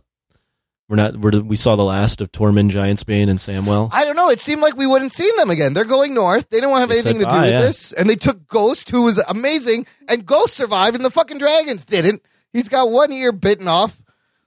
we're 0.90 0.96
not. 0.96 1.18
We're, 1.18 1.42
we 1.42 1.58
saw 1.58 1.76
the 1.76 1.84
last 1.84 2.22
of 2.22 2.32
Tormund 2.32 2.72
Giantsbane 2.72 3.30
and 3.30 3.40
Samwell. 3.40 3.90
I 3.92 4.06
don't 4.06 4.16
know. 4.16 4.30
It 4.30 4.40
seemed 4.40 4.62
like 4.62 4.78
we 4.78 4.88
wouldn't 4.88 5.12
see 5.12 5.30
them 5.38 5.50
again. 5.50 5.74
They're 5.74 5.84
going 5.84 6.14
north. 6.14 6.50
They 6.50 6.62
don't 6.62 6.78
have 6.78 6.88
They 6.88 6.96
anything 6.96 7.14
said 7.16 7.20
to 7.20 7.26
do 7.26 7.30
bye, 7.30 7.42
with 7.42 7.52
yeah. 7.52 7.62
this. 7.62 7.92
And 7.92 8.10
they 8.10 8.16
took 8.16 8.48
Ghost, 8.48 8.90
who 8.90 9.02
was 9.02 9.18
amazing, 9.28 9.86
and 10.08 10.26
Ghost 10.26 10.54
survived, 10.56 10.96
and 10.96 11.04
the 11.04 11.12
fucking 11.12 11.40
dragons 11.40 11.84
didn't. 11.84 12.22
He's 12.54 12.70
got 12.70 12.90
one 12.90 13.12
ear 13.12 13.34
bitten 13.34 13.68
off. 13.68 14.02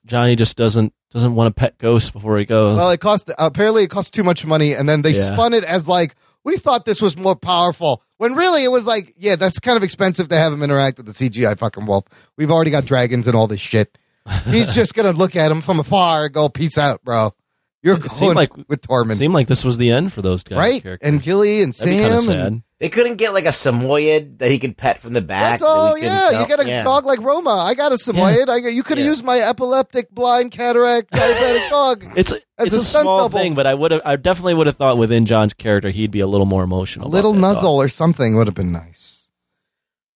Johnny 0.06 0.34
just 0.34 0.56
doesn't 0.56 0.94
doesn't 1.10 1.34
want 1.34 1.54
to 1.54 1.58
pet 1.58 1.76
ghosts 1.78 2.10
before 2.10 2.38
he 2.38 2.44
goes. 2.44 2.76
Well, 2.76 2.90
it 2.90 3.00
cost 3.00 3.30
apparently 3.38 3.84
it 3.84 3.88
cost 3.90 4.14
too 4.14 4.22
much 4.24 4.44
money, 4.46 4.74
and 4.74 4.88
then 4.88 5.02
they 5.02 5.10
Yeah. 5.12 5.32
spun 5.32 5.54
it 5.54 5.64
as 5.64 5.88
like 5.88 6.14
we 6.44 6.56
thought 6.56 6.84
this 6.84 7.02
was 7.02 7.16
more 7.16 7.36
powerful. 7.36 8.02
When 8.16 8.34
really 8.34 8.64
it 8.64 8.68
was 8.70 8.86
like, 8.86 9.14
yeah, 9.16 9.36
that's 9.36 9.58
kind 9.58 9.76
of 9.76 9.82
expensive 9.82 10.28
to 10.28 10.36
have 10.36 10.52
him 10.52 10.62
interact 10.62 10.98
with 10.98 11.06
the 11.06 11.12
CGI 11.14 11.54
fucking 11.58 11.86
wolf. 11.86 12.04
We've 12.36 12.50
already 12.50 12.70
got 12.70 12.84
dragons 12.84 13.26
and 13.26 13.34
all 13.36 13.46
this 13.46 13.60
shit. 13.60 13.98
He's 14.46 14.74
just 14.74 14.94
gonna 14.94 15.12
look 15.12 15.36
at 15.36 15.50
him 15.50 15.60
from 15.62 15.80
afar 15.80 16.24
and 16.26 16.32
go, 16.34 16.48
"Peace 16.48 16.78
out, 16.78 17.02
bro." 17.04 17.34
You're 17.82 17.96
it 17.96 18.02
going 18.20 18.34
like 18.34 18.54
with 18.68 18.82
Tormund, 18.82 19.16
seemed 19.16 19.32
like 19.32 19.48
this 19.48 19.64
was 19.64 19.78
the 19.78 19.90
end 19.90 20.12
for 20.12 20.20
those 20.20 20.42
guys, 20.42 20.58
right? 20.58 20.82
characters. 20.82 21.08
And 21.08 21.22
Gilly 21.22 21.62
and 21.62 21.72
That'd 21.72 22.20
Sam. 22.20 22.62
And- 22.80 22.86
sad. 22.86 22.86
They 22.86 22.88
couldn't 22.88 23.16
get 23.16 23.34
like 23.34 23.44
a 23.44 23.52
Samoyed 23.52 24.38
that 24.38 24.50
he 24.50 24.58
could 24.58 24.76
pet 24.76 25.00
from 25.02 25.12
the 25.12 25.20
back. 25.20 25.50
That's 25.50 25.62
all. 25.62 25.92
couldn't 25.94 26.04
Yeah, 26.08 26.30
tell? 26.30 26.40
you 26.42 26.48
got 26.48 26.60
a 26.60 26.68
Yeah. 26.68 26.82
dog 26.82 27.04
like 27.04 27.20
Roma. 27.20 27.50
I 27.50 27.74
got 27.74 27.92
a 27.92 27.96
Samoyed. 27.98 28.48
I 28.48 28.60
got, 28.60 28.72
you 28.72 28.82
could 28.82 28.96
have 28.98 29.04
Yeah. 29.04 29.10
used 29.10 29.22
my 29.24 29.38
epileptic, 29.38 30.10
blind, 30.10 30.50
cataract, 30.52 31.10
diabetic 31.12 31.68
dog. 31.70 32.04
It's 32.16 32.32
As 32.32 32.66
it's 32.66 32.74
a 32.74 32.78
a, 32.78 32.80
stunt 32.80 33.02
small 33.04 33.18
double. 33.28 33.38
thing, 33.38 33.54
but 33.54 33.66
I 33.66 33.74
would 33.74 33.90
have. 33.90 34.00
I 34.04 34.16
definitely 34.16 34.54
would 34.54 34.66
have 34.66 34.76
thought 34.76 34.98
within 34.98 35.24
Jon's 35.26 35.52
character 35.54 35.90
he'd 35.90 36.10
be 36.10 36.20
a 36.20 36.26
little 36.26 36.46
more 36.46 36.62
emotional. 36.62 37.06
A 37.06 37.10
little 37.10 37.32
that 37.32 37.40
dog. 37.40 37.54
nuzzle 37.56 37.76
or 37.76 37.88
something 37.88 38.36
would 38.36 38.46
have 38.46 38.54
been 38.54 38.72
nice. 38.72 39.28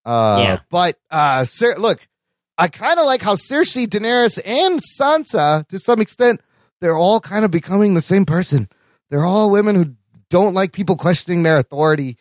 Uh, 0.05 0.39
Yeah. 0.43 0.59
But 0.70 0.97
uh, 1.11 1.45
Cer- 1.47 1.77
look, 1.78 2.07
I 2.59 2.69
kind 2.69 2.99
of 3.01 3.07
like 3.07 3.23
how 3.23 3.35
Cersei, 3.35 3.86
Daenerys, 3.86 4.39
and 4.45 4.81
Sansa, 4.81 5.66
to 5.69 5.78
some 5.78 6.01
extent, 6.01 6.41
they're 6.81 6.97
all 6.97 7.20
kind 7.20 7.45
of 7.45 7.51
becoming 7.51 7.95
the 7.95 8.01
same 8.03 8.24
person. 8.27 8.69
They're 9.11 9.24
all 9.24 9.51
women 9.51 9.74
who 9.77 9.95
don't 10.31 10.55
like 10.55 10.73
people 10.73 10.97
questioning 10.97 11.43
their 11.43 11.59
authority. 11.59 12.16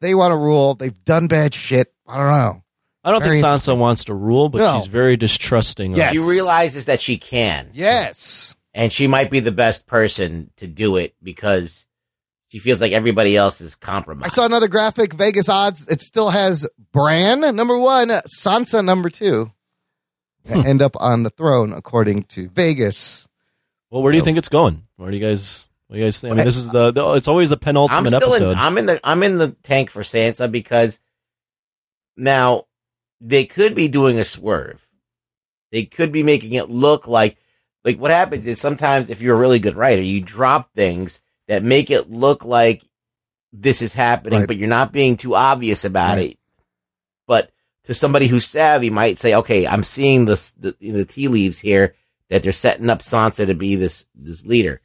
They 0.00 0.14
want 0.14 0.32
to 0.32 0.36
rule. 0.36 0.74
They've 0.74 1.04
done 1.04 1.26
bad 1.28 1.54
shit. 1.54 1.92
I 2.06 2.16
don't 2.16 2.30
know. 2.30 2.62
I 3.04 3.10
don't 3.10 3.20
Very 3.22 3.34
think 3.40 3.46
Sansa 3.46 3.76
wants 3.76 4.04
to 4.04 4.14
rule, 4.14 4.48
but 4.48 4.58
No. 4.58 4.78
she's 4.78 4.86
very 4.88 5.16
distrusting. 5.16 5.92
Of 5.92 5.98
Yes. 5.98 6.12
She 6.12 6.18
realizes 6.18 6.86
that 6.86 7.00
she 7.00 7.16
can. 7.16 7.70
Yes. 7.72 8.54
And 8.74 8.92
she 8.92 9.06
might 9.06 9.30
be 9.30 9.40
the 9.40 9.52
best 9.52 9.86
person 9.86 10.50
to 10.56 10.66
do 10.66 10.96
it 10.96 11.14
because 11.22 11.86
she 12.48 12.58
feels 12.58 12.80
like 12.80 12.92
everybody 12.92 13.36
else 13.36 13.60
is 13.60 13.74
compromised. 13.74 13.86
I 13.86 13.94
compromised. 13.94 14.34
saw 14.34 14.44
another 14.46 14.68
graphic, 14.68 15.14
Vegas 15.14 15.48
odds. 15.48 15.84
It 15.88 16.00
still 16.00 16.30
has 16.30 16.66
Bran 16.92 17.40
number 17.56 17.78
one, 17.78 18.08
Sansa 18.08 18.84
number 18.84 19.10
two. 19.10 19.52
Hmm. 20.48 20.60
End 20.66 20.80
up 20.80 20.96
on 20.98 21.24
the 21.24 21.30
throne 21.30 21.74
according 21.74 22.22
to 22.24 22.48
Vegas. 22.48 23.28
Well, 23.90 24.02
where 24.02 24.12
do 24.12 24.16
you 24.18 24.24
think 24.24 24.38
it's 24.38 24.48
going? 24.48 24.84
Where 24.96 25.10
do 25.10 25.16
you 25.16 25.22
guys? 25.22 25.68
What 25.88 25.94
do 25.96 26.00
you 26.00 26.06
guys 26.06 26.20
think? 26.20 26.32
I 26.32 26.36
mean, 26.36 26.44
this 26.44 26.56
is 26.56 26.68
the, 26.70 26.90
the 26.92 27.12
it's 27.14 27.28
always 27.28 27.48
the 27.48 27.56
penultimate 27.56 27.98
I'm 27.98 28.04
penultimate 28.04 28.34
still 28.34 28.48
episode. 28.48 28.52
in. 28.52 28.58
I'm 28.58 28.78
in 28.78 28.86
the. 28.86 29.00
I'm 29.02 29.22
in 29.22 29.38
the 29.38 29.48
tank 29.62 29.90
for 29.90 30.02
Sansa 30.02 30.50
because 30.50 31.00
now 32.16 32.64
they 33.20 33.44
could 33.46 33.74
be 33.74 33.88
doing 33.88 34.18
a 34.18 34.24
swerve. 34.24 34.86
They 35.72 35.84
could 35.84 36.12
be 36.12 36.22
making 36.22 36.52
it 36.54 36.70
look 36.70 37.06
like 37.08 37.36
like 37.84 37.98
what 37.98 38.10
happens 38.10 38.46
is 38.46 38.60
sometimes 38.60 39.08
if 39.10 39.20
you're 39.22 39.36
a 39.36 39.40
really 39.40 39.58
good 39.60 39.76
writer, 39.76 40.02
you 40.02 40.20
drop 40.20 40.72
things 40.74 41.20
that 41.46 41.62
make 41.62 41.90
it 41.90 42.10
look 42.10 42.44
like 42.44 42.82
this 43.52 43.80
is 43.80 43.94
happening, 43.94 44.40
Right. 44.40 44.46
but 44.46 44.56
you're 44.56 44.68
not 44.68 44.92
being 44.92 45.16
too 45.16 45.34
obvious 45.34 45.84
about 45.84 46.18
Right. 46.18 46.32
it. 46.32 46.38
But 47.26 47.50
to 47.84 47.94
somebody 47.94 48.26
who's 48.26 48.46
savvy, 48.46 48.90
might 48.90 49.18
say, 49.18 49.34
"Okay, 49.34 49.66
I'm 49.66 49.84
seeing 49.84 50.26
this, 50.26 50.50
the 50.52 50.76
the 50.80 51.04
tea 51.06 51.28
leaves 51.28 51.58
here 51.58 51.94
that 52.28 52.42
they're 52.42 52.52
setting 52.52 52.90
up 52.90 53.00
Sansa 53.00 53.46
to 53.46 53.54
be 53.54 53.76
this 53.76 54.04
this 54.14 54.44
leader." 54.44 54.82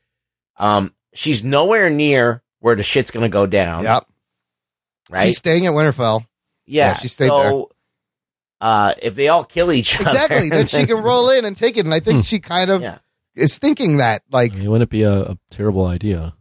Um, 0.58 0.94
she's 1.14 1.44
nowhere 1.44 1.90
near 1.90 2.42
where 2.60 2.76
the 2.76 2.84
shit's 2.84 3.12
gonna 3.12 3.30
go 3.30 3.46
down. 3.46 3.84
Yep. 3.84 4.06
right? 5.10 5.26
She's 5.26 5.38
staying 5.38 5.66
at 5.66 5.74
Winterfell. 5.74 6.26
yeah, 6.66 6.88
yeah, 6.90 6.94
she 6.94 7.08
stayed 7.08 7.28
so, 7.30 7.38
there. 7.42 7.64
Uh, 8.70 8.94
if 9.02 9.16
they 9.16 9.28
all 9.28 9.44
kill 9.44 9.72
each 9.74 10.00
other, 10.00 10.10
Exactly. 10.12 10.50
then 10.50 10.68
she 10.68 10.86
can 10.86 10.98
roll 11.04 11.30
in 11.32 11.44
and 11.44 11.58
take 11.58 11.76
it. 11.78 11.86
And 11.86 11.94
I 11.94 12.00
think 12.00 12.24
she 12.24 12.40
kind 12.40 12.70
of 12.72 12.82
Yeah. 12.82 13.00
is 13.36 13.58
thinking 13.58 13.98
that. 13.98 14.24
Like, 14.32 14.54
It 14.54 14.70
wouldn't 14.70 14.90
be 14.90 15.02
a, 15.04 15.32
a 15.32 15.38
terrible 15.52 15.86
idea. 15.86 16.34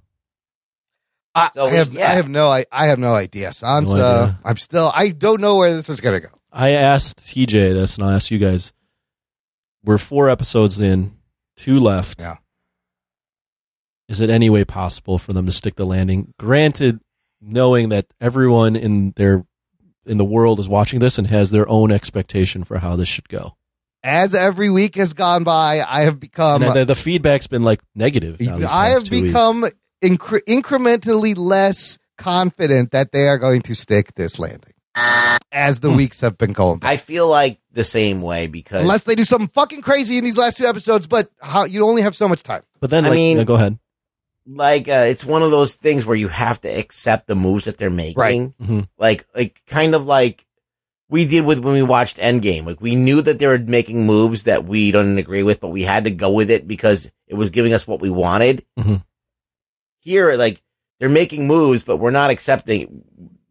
I, 1.34 1.50
So 1.54 1.66
I 1.66 1.70
we- 1.70 1.76
have, 1.78 1.92
yeah. 1.94 2.10
I 2.10 2.14
have 2.14 2.28
no, 2.28 2.48
I, 2.48 2.64
I 2.70 2.86
have 2.86 2.98
no 3.00 3.12
idea. 3.14 3.48
Sansa, 3.50 3.96
No 3.96 4.04
idea. 4.22 4.38
I'm 4.44 4.56
still, 4.58 4.92
I 4.94 5.08
don't 5.08 5.40
know 5.40 5.56
where 5.56 5.74
this 5.74 5.88
is 5.88 6.00
gonna 6.00 6.20
go. 6.20 6.28
I 6.52 6.70
asked 6.70 7.18
TJ 7.18 7.72
this, 7.72 7.96
and 7.96 8.04
I'll 8.04 8.10
ask 8.10 8.30
you 8.30 8.38
guys. 8.38 8.72
We're 9.82 9.98
four 9.98 10.28
episodes 10.30 10.78
in, 10.78 11.16
two 11.56 11.80
left. 11.80 12.20
Yeah. 12.20 12.36
Is 14.08 14.20
it 14.20 14.30
any 14.30 14.50
way 14.50 14.64
possible 14.64 15.18
for 15.18 15.32
them 15.32 15.46
to 15.46 15.52
stick 15.52 15.76
the 15.76 15.86
landing? 15.86 16.34
Granted, 16.38 17.00
knowing 17.40 17.88
that 17.90 18.06
everyone 18.20 18.76
in 18.76 19.12
their 19.16 19.44
in 20.04 20.18
the 20.18 20.24
world 20.24 20.58
is 20.58 20.68
watching 20.68 20.98
this 21.00 21.16
and 21.18 21.26
has 21.28 21.50
their 21.50 21.68
own 21.68 21.92
expectation 21.92 22.64
for 22.64 22.78
how 22.78 22.96
this 22.96 23.08
should 23.08 23.28
go. 23.28 23.54
As 24.04 24.34
every 24.34 24.68
week 24.68 24.96
has 24.96 25.14
gone 25.14 25.44
by, 25.44 25.80
I 25.88 26.02
have 26.02 26.18
become, 26.18 26.62
and 26.64 26.74
the, 26.74 26.84
the 26.84 26.94
feedback's 26.96 27.46
been 27.46 27.62
like 27.62 27.80
negative. 27.94 28.36
I 28.68 28.88
have 28.88 29.04
become 29.08 29.64
incre- 30.02 30.42
incrementally 30.48 31.36
less 31.38 31.98
confident 32.18 32.90
that 32.90 33.12
they 33.12 33.28
are 33.28 33.38
going 33.38 33.62
to 33.62 33.74
stick 33.74 34.14
this 34.16 34.38
landing 34.40 34.72
as 35.52 35.78
Hmm. 35.78 35.82
the 35.82 35.90
weeks 35.92 36.20
have 36.20 36.36
been 36.36 36.52
going 36.52 36.80
by. 36.80 36.90
I 36.90 36.96
feel 36.96 37.28
like 37.28 37.60
the 37.72 37.84
same 37.84 38.22
way 38.22 38.48
because 38.48 38.82
Unless 38.82 39.04
they 39.04 39.14
do 39.14 39.24
something 39.24 39.48
fucking 39.48 39.82
crazy 39.82 40.18
in 40.18 40.24
these 40.24 40.36
last 40.36 40.56
two 40.56 40.66
episodes, 40.66 41.06
but 41.06 41.30
how 41.40 41.64
you 41.64 41.84
only 41.86 42.02
have 42.02 42.14
so 42.16 42.28
much 42.28 42.42
time. 42.42 42.62
But 42.80 42.90
then, 42.90 43.04
I 43.04 43.08
like, 43.10 43.16
mean- 43.16 43.36
no, 43.36 43.44
go 43.44 43.54
ahead. 43.54 43.78
Like 44.46 44.88
uh, 44.88 45.06
it's 45.08 45.24
one 45.24 45.42
of 45.42 45.50
those 45.50 45.74
things 45.76 46.04
where 46.04 46.16
you 46.16 46.28
have 46.28 46.60
to 46.62 46.68
accept 46.68 47.26
the 47.26 47.34
moves 47.34 47.64
that 47.66 47.78
they're 47.78 47.90
making. 47.90 48.20
Right. 48.20 48.58
Mhm. 48.60 48.88
Like 48.98 49.26
like 49.34 49.62
kind 49.66 49.94
of 49.94 50.06
like 50.06 50.44
we 51.08 51.26
did 51.26 51.44
with 51.44 51.58
when 51.58 51.74
we 51.74 51.82
watched 51.82 52.16
Endgame. 52.16 52.64
Like 52.66 52.80
we 52.80 52.96
knew 52.96 53.20
that 53.22 53.38
they 53.38 53.46
were 53.46 53.58
making 53.58 54.06
moves 54.06 54.44
that 54.44 54.64
we 54.64 54.90
don't 54.90 55.18
agree 55.18 55.42
with, 55.42 55.60
but 55.60 55.68
we 55.68 55.82
had 55.82 56.04
to 56.04 56.10
go 56.10 56.30
with 56.30 56.50
it 56.50 56.66
because 56.66 57.10
it 57.26 57.34
was 57.34 57.50
giving 57.50 57.72
us 57.74 57.86
what 57.86 58.00
we 58.00 58.10
wanted. 58.10 58.64
Mhm. 58.78 59.04
Here, 60.00 60.34
like 60.34 60.62
they're 60.98 61.08
making 61.08 61.46
moves, 61.46 61.84
but 61.84 61.98
we're 61.98 62.10
not 62.10 62.30
accepting. 62.30 63.04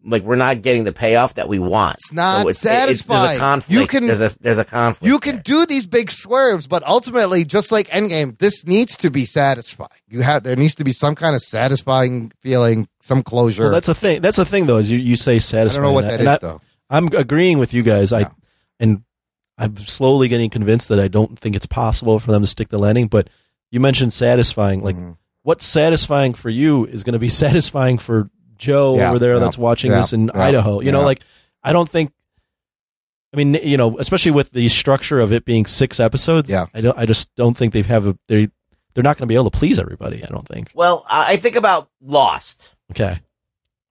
Like 0.04 0.24
we're 0.24 0.36
not 0.36 0.62
getting 0.64 0.84
the 0.84 0.92
payoff 0.92 1.36
that 1.36 1.48
we 1.48 1.60
want. 1.60 1.98
It's 1.98 2.12
not 2.14 2.40
So 2.40 2.44
there's 2.46 2.58
satisfying. 2.60 3.38
a 3.38 3.40
conflict. 3.40 3.80
You 3.82 3.88
can- 3.88 4.08
there's 4.08 4.22
a 4.22 4.32
there's 4.42 4.58
a 4.58 4.66
conflict. 4.66 5.08
You 5.08 5.20
can 5.20 5.42
do 5.42 5.66
these 5.66 5.86
big 5.86 6.10
swerves, 6.10 6.66
but 6.68 6.82
ultimately, 6.88 7.46
just 7.46 7.72
like 7.72 7.88
Endgame, 7.90 8.38
this 8.40 8.66
needs 8.66 8.98
to 8.98 9.10
be 9.12 9.26
satisfying. 9.26 9.90
You 10.08 10.22
have 10.22 10.44
there 10.44 10.56
needs 10.56 10.74
to 10.76 10.84
be 10.84 10.92
some 10.92 11.14
kind 11.16 11.36
of 11.36 11.42
satisfying 11.42 12.32
feeling, 12.42 12.88
some 13.00 13.22
closure. 13.24 13.64
Well, 13.64 13.72
that's 13.74 13.90
a 13.90 13.96
thing. 13.96 14.22
That's 14.22 14.38
a 14.40 14.46
thing, 14.46 14.66
though. 14.66 14.78
Is 14.78 14.90
you, 14.90 14.98
you 14.98 15.16
say 15.16 15.38
satisfying. 15.40 15.94
what 15.94 16.04
and 16.06 16.12
that 16.14 16.20
and 16.20 16.30
is, 16.30 16.36
I, 16.36 16.38
though. 16.40 16.62
I'm 16.90 17.08
agreeing 17.08 17.60
with 17.60 17.74
you 17.74 17.84
guys. 17.84 18.12
I 18.12 18.26
and 18.80 19.04
I'm 19.58 19.78
slowly 19.78 20.28
getting 20.28 20.50
convinced 20.50 20.88
that 20.90 21.00
I 21.00 21.08
don't 21.10 21.38
think 21.38 21.56
it's 21.56 21.68
possible 21.68 22.20
for 22.20 22.32
them 22.32 22.42
to 22.42 22.48
stick 22.48 22.70
the 22.70 22.80
landing. 22.80 23.08
But 23.08 23.30
you 23.70 23.80
mentioned 23.80 24.14
satisfying. 24.14 24.82
Like, 24.82 24.96
Mm-hmm. 24.96 25.12
what's 25.44 25.66
satisfying 25.66 26.34
for 26.34 26.50
you 26.50 26.86
is 26.86 27.04
going 27.04 27.14
to 27.14 27.20
be 27.20 27.30
satisfying 27.46 28.00
for 28.00 28.30
Joe 28.62 28.96
Yeah, 28.98 29.10
over 29.10 29.20
there 29.20 29.34
yeah, 29.34 29.40
that's 29.40 29.58
watching 29.58 29.92
yeah, 29.92 29.98
this 29.98 30.14
in 30.14 30.28
yeah, 30.34 30.42
Idaho. 30.42 30.80
You 30.82 30.92
know, 30.92 31.02
like 31.04 31.22
I 31.64 31.74
don't 31.74 31.90
think. 31.90 32.14
I 33.34 33.38
mean, 33.38 33.54
you 33.64 33.78
know, 33.78 33.98
especially 33.98 34.32
with 34.32 34.52
the 34.52 34.68
structure 34.70 35.20
of 35.22 35.32
it 35.32 35.46
being 35.46 35.66
six 35.66 36.00
episodes. 36.02 36.50
Yeah. 36.50 36.66
I 36.74 36.82
don't. 36.82 36.98
I 36.98 37.06
just 37.06 37.34
don't 37.36 37.56
think 37.56 37.74
they 37.74 37.82
have 37.84 38.06
a. 38.08 38.18
They 38.28 38.50
they're 38.94 39.04
not 39.04 39.18
going 39.18 39.24
to 39.24 39.28
be 39.28 39.36
able 39.36 39.50
to 39.50 39.58
please 39.58 39.80
everybody. 39.80 40.24
I 40.24 40.28
don't 40.28 40.48
think. 40.48 40.72
Well, 40.76 41.06
I 41.10 41.34
I 41.34 41.38
think 41.38 41.56
about 41.56 41.90
Lost. 42.02 42.72
Okay. 42.92 43.20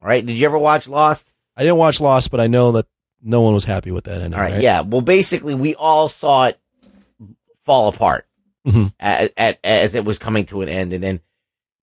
All 0.03 0.09
right, 0.09 0.25
did 0.25 0.39
you 0.39 0.47
ever 0.47 0.59
watch 0.59 0.89
Lost? 0.89 1.33
I 1.57 1.63
didn't 1.63 1.77
watch 1.79 2.01
Lost, 2.01 2.31
but 2.31 2.41
I 2.41 2.47
know 2.47 2.73
that 2.73 2.87
no 3.23 3.41
one 3.43 3.53
was 3.55 3.65
happy 3.65 3.91
with 3.91 4.05
that 4.05 4.21
ending. 4.23 4.35
All 4.35 4.41
right, 4.41 4.63
yeah. 4.63 4.81
Well, 4.81 5.01
basically, 5.03 5.55
we 5.55 5.75
all 5.75 6.09
saw 6.09 6.47
it 6.47 6.59
fall 7.65 7.89
apart 7.89 8.27
Mhm. 8.67 8.93
at, 9.01 9.33
at, 9.37 9.59
as 9.65 9.95
it 9.95 10.05
was 10.05 10.19
coming 10.19 10.47
to 10.47 10.61
an 10.63 10.69
end, 10.69 10.93
and 10.93 11.03
then 11.05 11.21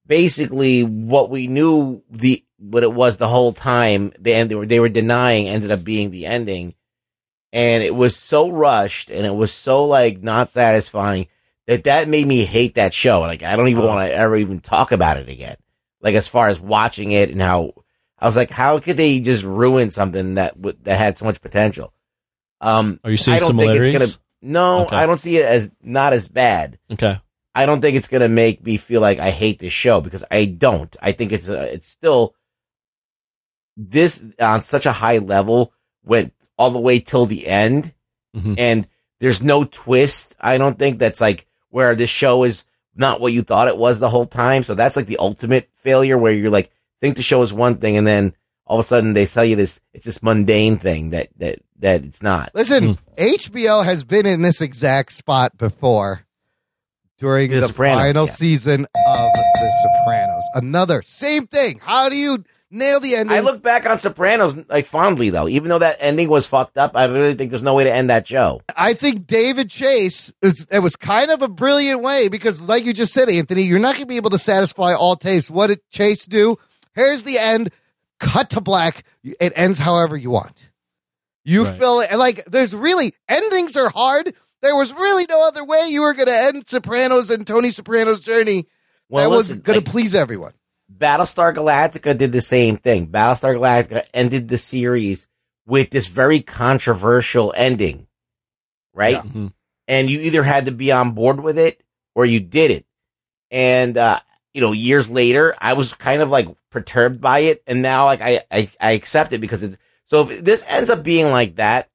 basically 0.05 0.84
what 0.84 1.30
we 1.30 1.47
knew 1.47 2.01
the 2.09 2.43
what 2.60 2.84
it 2.84 2.92
was 2.94 3.18
the 3.18 3.28
whole 3.28 3.54
time 3.54 4.12
the 4.20 4.34
end 4.34 4.50
they 4.52 4.56
were 4.56 4.66
they 4.66 4.80
were 4.80 4.90
denying 4.90 5.48
ended 5.48 5.72
up 5.72 5.84
being 5.84 6.12
the 6.12 6.26
ending, 6.26 6.74
and 7.54 7.84
it 7.84 7.96
was 7.96 8.16
so 8.16 8.50
rushed 8.50 9.10
and 9.10 9.26
it 9.26 9.36
was 9.36 9.54
so 9.54 9.86
like 9.86 10.22
not 10.22 10.50
satisfying 10.50 11.28
that 11.68 11.84
that 11.86 12.08
made 12.08 12.28
me 12.28 12.46
hate 12.46 12.76
that 12.76 12.94
show. 12.94 13.20
Like 13.22 13.44
I 13.44 13.56
don't 13.56 13.68
even 13.70 13.84
Oh. 13.84 13.88
want 13.88 14.10
to 14.10 14.16
ever 14.16 14.36
even 14.38 14.60
talk 14.60 14.92
about 14.92 15.18
it 15.18 15.30
again. 15.30 15.58
Like 16.02 16.16
as 16.16 16.28
far 16.28 16.50
as 16.50 16.60
watching 16.60 17.12
it 17.12 17.30
and 17.30 17.42
how 17.42 17.74
I 18.20 18.26
was 18.26 18.36
like, 18.36 18.50
how 18.50 18.80
could 18.80 18.98
they 18.98 19.20
just 19.20 19.44
ruin 19.44 19.92
something 19.92 20.36
that 20.36 20.56
w- 20.60 20.78
that 20.84 20.98
had 20.98 21.18
so 21.18 21.26
much 21.26 21.42
potential? 21.42 21.94
Um, 22.62 23.00
Are 23.04 23.12
you 23.12 23.18
seeing 23.18 23.36
I 23.36 23.40
don't 23.40 23.56
think 23.58 23.70
it's 23.72 23.86
similarities? 23.86 24.16
gonna. 24.16 24.24
No, 24.42 24.86
Okay. 24.86 24.96
I 24.96 25.06
don't 25.06 25.20
see 25.20 25.38
it 25.38 25.46
as 25.46 25.72
not 25.84 26.14
as 26.14 26.28
bad. 26.28 26.80
Okay. 26.92 27.20
I 27.54 27.66
don't 27.66 27.82
think 27.82 27.98
it's 27.98 28.08
gonna 28.08 28.30
make 28.30 28.64
me 28.64 28.78
feel 28.78 29.02
like 29.02 29.20
I 29.20 29.30
hate 29.32 29.60
this 29.60 29.74
show 29.74 30.00
because 30.02 30.24
I 30.32 30.46
don't. 30.46 30.96
I 31.02 31.12
think 31.12 31.32
it's 31.32 31.50
uh, 31.50 31.68
it's 31.72 31.88
still 31.90 32.34
this 33.78 34.24
on 34.40 34.64
such 34.64 34.86
a 34.86 34.91
high 34.91 35.20
level 35.20 35.72
went 36.04 36.34
all 36.58 36.72
the 36.72 36.80
way 36.80 36.99
till 36.99 37.26
the 37.28 37.48
end, 37.48 37.94
Mhm. 38.36 38.56
and 38.58 38.88
there's 39.20 39.41
no 39.44 39.64
twist. 39.64 40.36
I 40.40 40.58
don't 40.58 40.78
think 40.80 40.98
that's 40.99 41.22
like 41.22 41.45
where 41.70 41.95
this 41.95 42.10
show 42.10 42.44
is 42.44 42.64
not 42.95 43.22
what 43.22 43.32
you 43.34 43.44
thought 43.44 43.68
it 43.68 43.78
was 43.78 43.99
the 43.99 44.10
whole 44.10 44.26
time. 44.26 44.64
So 44.64 44.74
that's 44.74 44.95
like 44.95 45.06
the 45.06 45.18
ultimate 45.18 45.70
failure 45.78 46.18
where 46.18 46.32
you're 46.32 46.49
like 46.49 46.72
think 46.99 47.16
the 47.16 47.22
show 47.22 47.44
is 47.44 47.54
one 47.54 47.76
thing 47.76 47.95
and 47.95 48.08
then 48.08 48.34
all 48.66 48.80
of 48.80 48.84
a 48.84 48.88
sudden 48.88 49.14
they 49.14 49.28
tell 49.28 49.45
you 49.45 49.56
this 49.56 49.80
it's 49.94 50.06
this 50.06 50.24
mundane 50.24 50.78
thing 50.80 51.12
that 51.12 51.30
that 51.38 51.60
that 51.80 52.04
it's 52.04 52.24
not. 52.24 52.49
Listen, 52.56 52.94
Hmm. 52.94 52.94
HBO 53.18 53.84
has 53.86 54.04
been 54.04 54.26
in 54.26 54.41
this 54.41 54.62
exact 54.62 55.14
spot 55.14 55.56
before 55.58 56.22
during 57.20 57.52
The 57.52 57.60
the, 57.62 57.68
Sopranos, 57.68 58.02
final 58.02 58.26
yeah. 58.26 58.32
season 58.32 58.82
of 58.86 59.30
The 59.34 59.72
Sopranos. 59.84 60.44
Another 60.56 61.02
same 61.04 61.45
thing. 61.48 61.80
How 61.84 62.10
do 62.10 62.16
you 62.18 62.44
nail 62.72 62.99
the 62.99 63.15
ending? 63.15 63.35
I 63.38 63.39
look 63.41 63.61
back 63.61 63.85
on 63.85 63.99
Sopranos 63.99 64.57
like 64.69 64.85
fondly 64.85 65.30
though, 65.30 65.48
even 65.48 65.69
though 65.69 65.80
that 65.80 65.98
ending 65.99 66.30
was 66.30 66.45
fucked 66.45 66.77
up. 66.77 66.95
I 66.95 67.06
really 67.06 67.35
think 67.35 67.52
there's 67.52 67.64
no 67.64 67.73
way 67.73 67.84
to 67.85 67.91
end 67.94 68.10
that 68.10 68.27
show. 68.27 68.61
I 68.76 68.94
think 68.94 69.27
David 69.27 69.69
Chase 69.69 70.31
is 70.41 70.65
it 70.72 70.80
was 70.80 70.95
kind 70.95 71.31
of 71.31 71.41
a 71.41 71.48
brilliant 71.48 72.02
way 72.02 72.27
because, 72.30 72.61
like 72.61 72.85
you 72.85 72.94
just 72.94 73.14
said, 73.14 73.30
Anthony, 73.30 73.64
you're 73.64 73.80
not 73.80 73.94
going 73.95 74.03
to 74.03 74.07
be 74.07 74.18
able 74.18 74.30
to 74.31 74.38
satisfy 74.38 74.94
all 74.94 75.15
tastes. 75.15 75.49
What 75.49 75.68
did 75.68 75.80
Chase 75.89 76.26
do? 76.26 76.57
Here's 76.95 77.23
the 77.23 77.38
end. 77.39 77.72
Cut 78.19 78.49
to 78.52 78.61
black. 78.61 79.03
It 79.23 79.53
ends 79.56 79.77
however 79.80 80.18
you 80.18 80.31
want. 80.31 80.72
You 81.45 81.64
Right. 81.65 81.77
fill 81.77 81.99
it 82.02 82.14
like 82.15 82.44
there's 82.45 82.73
really 82.76 83.14
endings 83.30 83.77
are 83.77 83.89
hard. 83.89 84.34
There 84.64 84.76
was 84.76 84.91
really 84.94 85.26
no 85.30 85.48
other 85.48 85.64
way 85.64 85.88
you 85.89 86.02
were 86.02 86.14
going 86.15 86.27
to 86.27 86.35
end 86.35 86.68
Sopranos 86.68 87.30
and 87.30 87.45
Tony 87.45 87.69
Soprano's 87.72 88.19
journey 88.22 88.65
Well, 89.07 89.30
that 89.30 89.35
was 89.35 89.53
going 89.53 89.76
like- 89.77 89.85
to 89.85 89.91
please 89.91 90.15
everyone. 90.15 90.53
Battlestar 90.98 91.53
Galactica 91.56 92.18
did 92.18 92.32
the 92.32 92.41
same 92.41 92.78
thing. 92.78 93.07
Battlestar 93.07 93.56
Galactica 93.56 94.06
ended 94.14 94.48
the 94.48 94.57
series 94.57 95.28
with 95.65 95.90
this 95.90 96.07
very 96.07 96.41
controversial 96.41 97.53
ending, 97.56 98.07
right? 98.94 99.18
Mhm. 99.18 99.53
And 99.88 100.10
you 100.10 100.19
either 100.22 100.44
had 100.44 100.65
to 100.65 100.72
be 100.72 100.91
on 100.91 101.11
board 101.11 101.40
with 101.40 101.57
it 101.57 101.82
or 102.15 102.26
you 102.26 102.40
didn't. 102.40 102.86
And, 103.52 103.98
uh, 103.98 104.19
you 104.53 104.61
know, 104.61 104.72
years 104.72 105.10
later, 105.10 105.56
I 105.60 105.74
was 105.74 105.94
kind 105.94 106.22
of 106.22 106.30
like 106.30 106.48
perturbed 106.72 107.22
by 107.22 107.40
it. 107.40 107.64
And 107.68 107.82
now, 107.82 108.06
like, 108.06 108.22
I, 108.22 108.44
I, 108.52 108.69
I 108.80 108.91
accept 108.91 109.34
it 109.34 109.40
because 109.40 109.64
it's, 109.64 109.78
so 110.06 110.28
if 110.28 110.44
this 110.44 110.64
ends 110.68 110.90
up 110.90 111.03
being 111.03 111.32
like 111.32 111.56
that, 111.57 111.90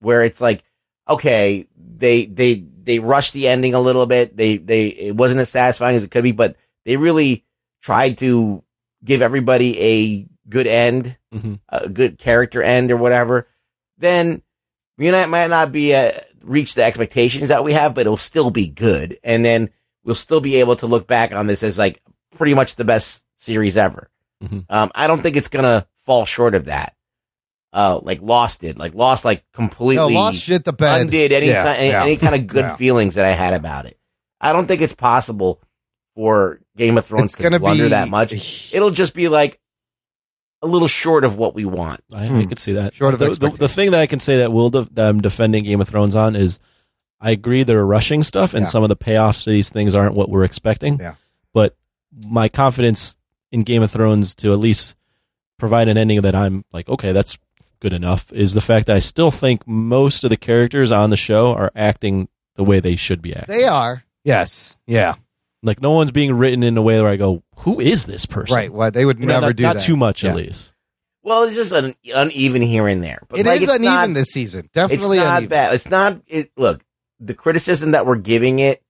where 0.00 0.24
it's 0.24 0.40
like, 0.40 0.64
okay, 1.08 1.66
they, 1.76 2.26
they, 2.26 2.64
they 2.82 2.98
rushed 2.98 3.32
the 3.32 3.48
ending 3.48 3.74
a 3.74 3.80
little 3.80 4.06
bit. 4.06 4.36
They, 4.36 4.56
they, 4.56 4.86
it 4.86 5.16
wasn't 5.16 5.40
as 5.40 5.50
satisfying 5.50 5.96
as 5.96 6.04
it 6.04 6.10
could 6.10 6.24
be, 6.24 6.32
but 6.32 6.56
they 6.84 6.96
really 6.96 7.44
tried 7.86 8.18
to 8.18 8.64
give 9.04 9.22
everybody 9.22 9.80
a 9.80 10.26
good 10.48 10.66
end, 10.66 11.16
Mhm. 11.32 11.60
a 11.68 11.88
good 11.88 12.18
character 12.18 12.60
end 12.62 12.90
or 12.90 12.96
whatever, 12.96 13.46
then 13.98 14.42
you 14.98 15.12
know, 15.12 15.20
it 15.22 15.28
might 15.28 15.50
not 15.50 15.70
be 15.72 15.94
uh, 15.94 16.10
reach 16.42 16.74
the 16.74 16.82
expectations 16.82 17.50
that 17.50 17.62
we 17.62 17.74
have, 17.74 17.94
but 17.94 18.00
it'll 18.02 18.16
still 18.16 18.50
be 18.50 18.66
good. 18.66 19.18
And 19.22 19.44
then 19.44 19.68
we'll 20.04 20.14
still 20.14 20.40
be 20.40 20.56
able 20.56 20.74
to 20.76 20.86
look 20.86 21.06
back 21.06 21.32
on 21.32 21.46
this 21.46 21.62
as 21.62 21.76
like 21.78 22.02
pretty 22.34 22.54
much 22.54 22.76
the 22.76 22.84
best 22.84 23.22
series 23.36 23.76
ever. 23.76 24.08
Mhm. 24.42 24.64
Um, 24.70 24.90
I 24.94 25.06
don't 25.06 25.22
think 25.22 25.36
it's 25.36 25.48
gonna 25.48 25.86
fall 26.06 26.24
short 26.24 26.54
of 26.54 26.64
that. 26.64 26.94
Uh, 27.74 28.00
like 28.02 28.20
Lost 28.22 28.62
did, 28.62 28.78
like 28.78 28.94
Lost, 28.94 29.24
like 29.24 29.44
completely 29.52 29.96
No, 29.96 30.08
Lost 30.20 30.40
shit 30.42 30.64
the 30.64 30.72
bed. 30.72 31.02
undid 31.02 31.30
any 31.30 31.48
Yeah, 31.48 31.62
kind, 31.64 31.76
any, 31.78 31.88
yeah, 31.90 32.02
any 32.04 32.16
kind 32.16 32.34
of 32.34 32.46
good 32.46 32.64
yeah. 32.64 32.76
feelings 32.76 33.16
that 33.16 33.26
I 33.26 33.32
had 33.32 33.52
about 33.52 33.84
it. 33.86 33.98
I 34.40 34.52
don't 34.54 34.66
think 34.66 34.80
it's 34.80 34.94
possible 34.94 35.60
for 36.16 36.58
Game 36.76 36.98
of 36.98 37.06
Thrones 37.06 37.26
It's 37.26 37.34
to 37.36 37.42
gonna 37.44 37.60
blunder 37.60 37.84
be- 37.84 37.88
that 37.90 38.08
much. 38.08 38.32
It'll 38.74 38.90
just 38.90 39.14
be 39.14 39.28
like 39.28 39.60
a 40.62 40.66
little 40.66 40.88
short 40.88 41.22
of 41.24 41.36
what 41.36 41.54
we 41.54 41.64
want. 41.64 42.00
I, 42.12 42.26
Hmm. 42.26 42.38
I 42.38 42.46
could 42.46 42.58
see 42.58 42.72
that. 42.72 42.94
Short 42.94 43.14
of 43.14 43.20
the, 43.20 43.30
the, 43.30 43.50
the 43.50 43.68
thing 43.68 43.92
that 43.92 44.00
I 44.00 44.06
can 44.06 44.18
say 44.18 44.38
that 44.38 44.52
will 44.52 44.70
de- 44.70 44.88
that 44.92 45.06
I'm 45.10 45.20
defending 45.20 45.62
Game 45.62 45.80
of 45.80 45.88
Thrones 45.88 46.16
on 46.16 46.34
is 46.34 46.58
I 47.20 47.30
agree 47.30 47.62
they're 47.62 47.86
rushing 47.86 48.24
stuff 48.24 48.54
and 48.54 48.64
Yeah. 48.64 48.68
some 48.70 48.82
of 48.82 48.88
the 48.88 48.96
payoffs 48.96 49.44
to 49.44 49.50
these 49.50 49.68
things 49.68 49.94
aren't 49.94 50.14
what 50.14 50.28
we're 50.30 50.44
expecting. 50.44 50.98
Yeah. 50.98 51.14
But 51.54 51.76
my 52.12 52.48
confidence 52.48 53.16
in 53.52 53.62
Game 53.62 53.82
of 53.82 53.90
Thrones 53.90 54.34
to 54.36 54.52
at 54.52 54.58
least 54.58 54.96
provide 55.58 55.88
an 55.88 55.96
ending 55.98 56.22
that 56.22 56.34
I'm 56.34 56.64
like, 56.72 56.88
okay, 56.88 57.12
that's 57.12 57.38
good 57.80 57.92
enough. 57.92 58.32
Is 58.32 58.54
the 58.54 58.60
fact 58.62 58.86
that 58.86 58.96
I 58.96 59.00
still 59.00 59.30
think 59.30 59.66
most 59.66 60.24
of 60.24 60.30
the 60.30 60.36
characters 60.38 60.90
on 60.90 61.10
the 61.10 61.16
show 61.16 61.52
are 61.54 61.70
acting 61.76 62.28
the 62.56 62.64
way 62.64 62.80
they 62.80 62.96
should 62.96 63.20
be 63.20 63.34
acting. 63.36 63.54
They 63.56 63.64
are. 63.64 64.02
Yes. 64.24 64.76
Yeah. 64.86 65.14
Like 65.62 65.80
no 65.82 65.92
one's 65.92 66.10
being 66.12 66.34
written 66.34 66.62
in 66.62 66.76
a 66.76 66.82
way 66.82 67.00
where 67.00 67.10
I 67.10 67.16
go, 67.16 67.42
who 67.58 67.80
is 67.80 68.06
this 68.06 68.26
person? 68.26 68.54
Right. 68.54 68.72
Well, 68.72 68.90
they 68.90 69.04
would 69.04 69.18
You 69.18 69.26
know, 69.26 69.34
never 69.34 69.46
not, 69.48 69.56
do 69.56 69.62
not 69.62 69.76
that. 69.76 69.82
too 69.84 69.96
much 69.96 70.22
Yeah. 70.22 70.30
at 70.30 70.36
least. 70.36 70.74
Well, 71.22 71.42
it's 71.42 71.56
just 71.56 71.72
un- 71.72 71.94
uneven 72.14 72.62
here 72.62 72.86
and 72.86 73.02
there. 73.02 73.20
But 73.28 73.40
It 73.40 73.46
like, 73.46 73.56
is 73.62 73.68
it's 73.68 73.76
uneven 73.78 74.12
not- 74.12 74.14
this 74.18 74.28
season. 74.30 74.68
Definitely 74.72 75.18
it's 75.18 75.24
not 75.26 75.38
uneven. 75.38 75.48
bad. 75.48 75.74
It's 75.74 75.90
not. 75.90 76.20
It, 76.28 76.52
look, 76.56 76.84
the 77.18 77.34
criticism 77.34 77.92
that 77.92 78.06
we're 78.06 78.14
giving 78.16 78.58
it 78.60 78.82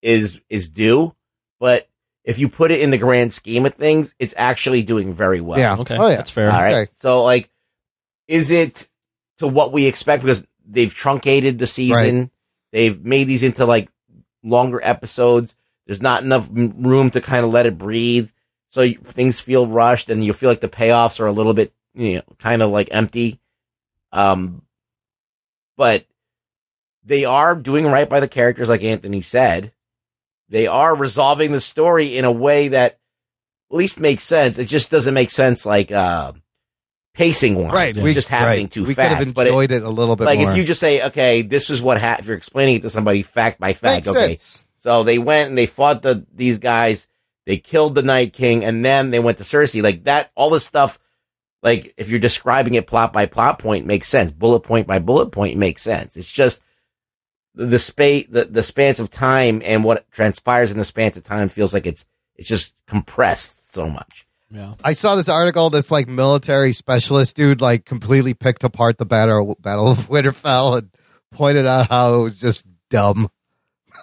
is 0.00 0.40
is 0.48 0.68
due, 0.70 1.14
but 1.60 1.88
if 2.24 2.38
you 2.38 2.48
put 2.48 2.70
it 2.70 2.80
in 2.80 2.90
the 2.90 2.98
grand 2.98 3.32
scheme 3.32 3.66
of 3.66 3.74
things, 3.74 4.14
it's 4.18 4.34
actually 4.36 4.82
doing 4.82 5.12
very 5.12 5.40
well. 5.40 5.58
Yeah. 5.58 5.76
Okay. 5.76 5.96
Oh, 5.98 6.08
yeah. 6.08 6.16
That's 6.16 6.30
fair. 6.30 6.50
All 6.50 6.62
right. 6.62 6.74
Okay. 6.74 6.90
So, 6.92 7.22
like, 7.24 7.50
is 8.26 8.50
it 8.50 8.88
to 9.38 9.46
what 9.46 9.72
we 9.72 9.84
expect? 9.86 10.22
Because 10.22 10.46
they've 10.66 10.92
truncated 10.94 11.58
the 11.58 11.66
season. 11.66 12.30
They've 12.72 13.04
made 13.04 13.24
these 13.28 13.42
into 13.42 13.66
like 13.66 13.90
longer 14.42 14.80
episodes. 14.82 15.54
There's 15.86 16.02
not 16.02 16.22
enough 16.22 16.48
room 16.52 17.10
to 17.10 17.20
kind 17.20 17.44
of 17.44 17.52
let 17.52 17.66
it 17.66 17.78
breathe. 17.78 18.30
So 18.70 18.92
things 18.92 19.40
feel 19.40 19.66
rushed 19.66 20.10
and 20.10 20.24
you 20.24 20.32
feel 20.32 20.50
like 20.50 20.60
the 20.60 20.68
payoffs 20.68 21.20
are 21.20 21.26
a 21.26 21.32
little 21.32 21.54
bit, 21.54 21.72
you 21.94 22.16
know, 22.16 22.22
kind 22.38 22.62
of 22.62 22.70
like 22.70 22.88
empty. 22.90 23.40
Um, 24.12 24.62
but 25.76 26.06
they 27.04 27.24
are 27.24 27.54
doing 27.54 27.86
right 27.86 28.08
by 28.08 28.20
the 28.20 28.28
characters, 28.28 28.68
like 28.68 28.82
Anthony 28.82 29.22
said. 29.22 29.72
They 30.48 30.66
are 30.66 30.94
resolving 30.94 31.52
the 31.52 31.60
story 31.60 32.16
in 32.16 32.24
a 32.24 32.32
way 32.32 32.68
that 32.68 32.98
at 33.70 33.76
least 33.76 34.00
makes 34.00 34.24
sense. 34.24 34.58
It 34.58 34.66
just 34.66 34.90
doesn't 34.90 35.14
make 35.14 35.30
sense, 35.30 35.66
like, 35.66 35.90
uh, 35.90 36.32
pacing 37.14 37.56
wise. 37.56 37.72
Right. 37.72 37.88
It's 37.96 37.98
we, 37.98 38.14
just 38.14 38.28
happening 38.28 38.64
right. 38.66 38.70
too 38.70 38.84
we 38.84 38.94
fast. 38.94 39.18
could 39.18 39.26
have 39.26 39.34
but 39.34 39.46
it- 39.46 39.50
enjoyed 39.50 39.72
it, 39.72 39.82
a 39.82 39.88
little 39.90 40.16
bit 40.16 40.24
like 40.24 40.38
more. 40.38 40.50
if 40.50 40.56
you 40.56 40.64
just 40.64 40.80
say, 40.80 41.02
okay, 41.06 41.42
this 41.42 41.70
is 41.70 41.80
what 41.80 41.98
happened. 42.00 42.24
If 42.24 42.28
you're 42.28 42.36
explaining 42.36 42.76
it 42.76 42.82
to 42.82 42.90
somebody 42.90 43.22
fact 43.22 43.58
by 43.58 43.72
fact, 43.72 44.06
Makes 44.06 44.08
okay. 44.08 44.26
sense. 44.26 44.64
So 44.86 45.02
they 45.02 45.18
went 45.18 45.48
and 45.48 45.58
they 45.58 45.66
fought 45.66 46.02
the 46.02 46.24
these 46.32 46.60
guys. 46.60 47.08
They 47.44 47.56
killed 47.56 47.96
the 47.96 48.02
Night 48.02 48.32
King, 48.32 48.64
and 48.64 48.84
then 48.84 49.10
they 49.10 49.18
went 49.18 49.38
to 49.38 49.42
Cersei. 49.42 49.82
Like 49.82 50.04
that, 50.04 50.30
all 50.36 50.50
this 50.50 50.64
stuff. 50.64 51.00
Like 51.60 51.92
if 51.96 52.08
you're 52.08 52.20
describing 52.20 52.74
it 52.74 52.86
plot 52.86 53.12
by 53.12 53.26
plot 53.26 53.58
point, 53.58 53.84
makes 53.84 54.08
sense. 54.08 54.30
Bullet 54.30 54.60
point 54.60 54.86
by 54.86 55.00
bullet 55.00 55.32
point 55.32 55.58
makes 55.58 55.82
sense. 55.82 56.16
It's 56.16 56.30
just 56.30 56.62
the, 57.56 57.66
the 57.66 57.78
space, 57.80 58.28
the, 58.30 58.44
the 58.44 58.62
spans 58.62 59.00
of 59.00 59.10
time, 59.10 59.60
and 59.64 59.82
what 59.82 60.08
transpires 60.12 60.70
in 60.70 60.78
the 60.78 60.84
spans 60.84 61.16
of 61.16 61.24
time 61.24 61.48
feels 61.48 61.74
like 61.74 61.84
it's 61.84 62.06
it's 62.36 62.48
just 62.48 62.76
compressed 62.86 63.74
so 63.74 63.90
much. 63.90 64.24
Yeah. 64.52 64.74
I 64.84 64.92
saw 64.92 65.16
this 65.16 65.28
article. 65.28 65.68
This 65.68 65.90
like 65.90 66.06
military 66.06 66.72
specialist 66.72 67.34
dude 67.34 67.60
like 67.60 67.84
completely 67.84 68.34
picked 68.34 68.62
apart 68.62 68.98
the 68.98 69.04
battle 69.04 69.56
Battle 69.58 69.90
of 69.90 70.08
Winterfell 70.08 70.78
and 70.78 70.90
pointed 71.32 71.66
out 71.66 71.88
how 71.88 72.14
it 72.14 72.22
was 72.22 72.38
just 72.38 72.66
dumb, 72.88 73.28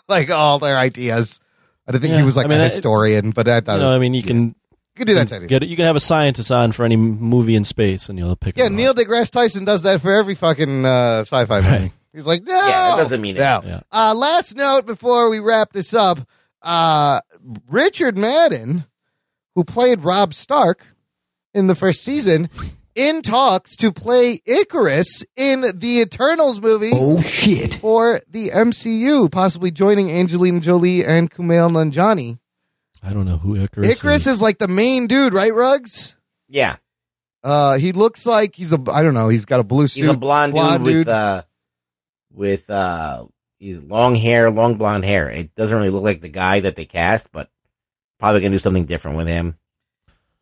like 0.07 0.29
all 0.29 0.59
their 0.59 0.77
ideas. 0.77 1.39
I 1.87 1.91
don't 1.91 2.01
think 2.01 2.13
he 2.15 2.23
was 2.23 2.37
like 2.37 2.45
I 2.45 2.49
mean, 2.49 2.59
a 2.59 2.63
I- 2.63 2.67
historian, 2.67 3.31
but 3.31 3.47
I 3.47 3.59
thought 3.61 3.73
You 3.73 3.77
it 3.77 3.79
know, 3.81 3.87
was- 3.87 3.95
I 3.95 3.99
mean, 3.99 4.13
you 4.13 4.23
can 4.23 4.55
you 4.95 4.97
can 4.97 5.07
do 5.07 5.13
that. 5.15 5.21
you 5.23 5.27
Teddy. 5.27 5.47
get 5.47 5.67
you 5.67 5.75
can 5.75 5.85
have 5.85 5.95
a 5.95 5.99
scientist 5.99 6.51
on 6.51 6.71
for 6.71 6.85
any 6.85 6.95
movie 6.95 7.55
in 7.55 7.63
space, 7.63 8.09
and 8.09 8.17
you'll 8.19 8.35
pick. 8.35 8.55
Yeah, 8.57 8.65
them 8.65 8.75
Neil 8.75 8.93
deGrasse 8.93 9.31
Tyson 9.31 9.65
does 9.65 9.81
that 9.83 10.01
for 10.01 10.13
every 10.15 10.35
fucking 10.35 10.85
uh, 10.85 11.21
sci-fi 11.21 11.61
movie. 11.61 11.91
He's 12.13 12.27
like, 12.27 12.43
no, 12.43 12.53
Yeah, 12.53 12.89
that 12.91 12.97
doesn't 12.97 13.21
mean 13.21 13.35
no. 13.35 13.59
anything. 13.63 13.81
Uh, 13.91 14.13
last 14.15 14.55
note 14.55 14.85
before 14.85 15.29
we 15.29 15.39
wrap 15.39 15.73
this 15.73 15.93
up: 15.95 16.19
uh, 16.61 17.19
Richard 17.67 18.17
Madden, 18.17 18.85
who 19.55 19.63
played 19.63 20.01
Robb 20.03 20.33
Stark 20.35 20.85
in 21.55 21.65
the 21.67 21.75
first 21.75 22.03
season, 22.03 22.49
in 22.95 23.21
talks 23.21 23.75
to 23.77 23.91
play 23.91 24.39
Ikaris 24.47 25.25
in 25.35 25.61
the 25.79 25.99
Eternals 26.01 26.61
movie. 26.61 26.91
Oh 26.93 27.19
shit! 27.21 27.75
For 27.75 28.21
the 28.29 28.49
MCU, 28.49 29.31
possibly 29.31 29.71
joining 29.71 30.11
Angelina 30.11 30.59
Jolie 30.59 31.05
and 31.05 31.29
Kumail 31.31 31.69
Nanjiani. 31.71 32.39
I 33.01 33.11
don't 33.13 33.25
know 33.25 33.37
who 33.37 33.55
Ikaris. 33.55 33.85
Is. 33.85 34.01
Ikaris 34.01 34.27
is 34.27 34.41
like 34.41 34.57
the 34.59 34.67
main 34.67 35.07
dude, 35.07 35.33
right? 35.33 35.53
Ruggs. 35.53 36.15
Yeah, 36.47 36.75
Uh, 37.43 37.77
he 37.77 37.91
looks 37.91 38.25
like 38.25 38.55
he's 38.55 38.73
a 38.73 38.79
I 38.91 39.03
don't 39.03 39.13
know. 39.13 39.27
He's 39.29 39.45
got 39.45 39.59
a 39.59 39.63
blue 39.63 39.87
suit. 39.87 40.01
he's 40.01 40.09
a 40.09 40.15
blonde, 40.17 40.53
dude 40.53 40.81
with 40.83 41.07
uh, 41.07 41.43
with 42.31 42.69
uh, 42.69 43.25
he's 43.59 43.79
long 43.79 44.15
hair, 44.15 44.49
long 44.51 44.75
blonde 44.75 45.03
hair. 45.03 45.29
It 45.29 45.53
doesn't 45.55 45.75
really 45.75 45.89
look 45.89 46.03
like 46.03 46.21
the 46.21 46.29
guy 46.29 46.59
that 46.61 46.75
they 46.75 46.85
cast, 46.85 47.31
but 47.31 47.49
probably 48.19 48.41
gonna 48.41 48.55
do 48.55 48.59
something 48.59 48.85
different 48.85 49.17
with 49.17 49.27
him. 49.27 49.57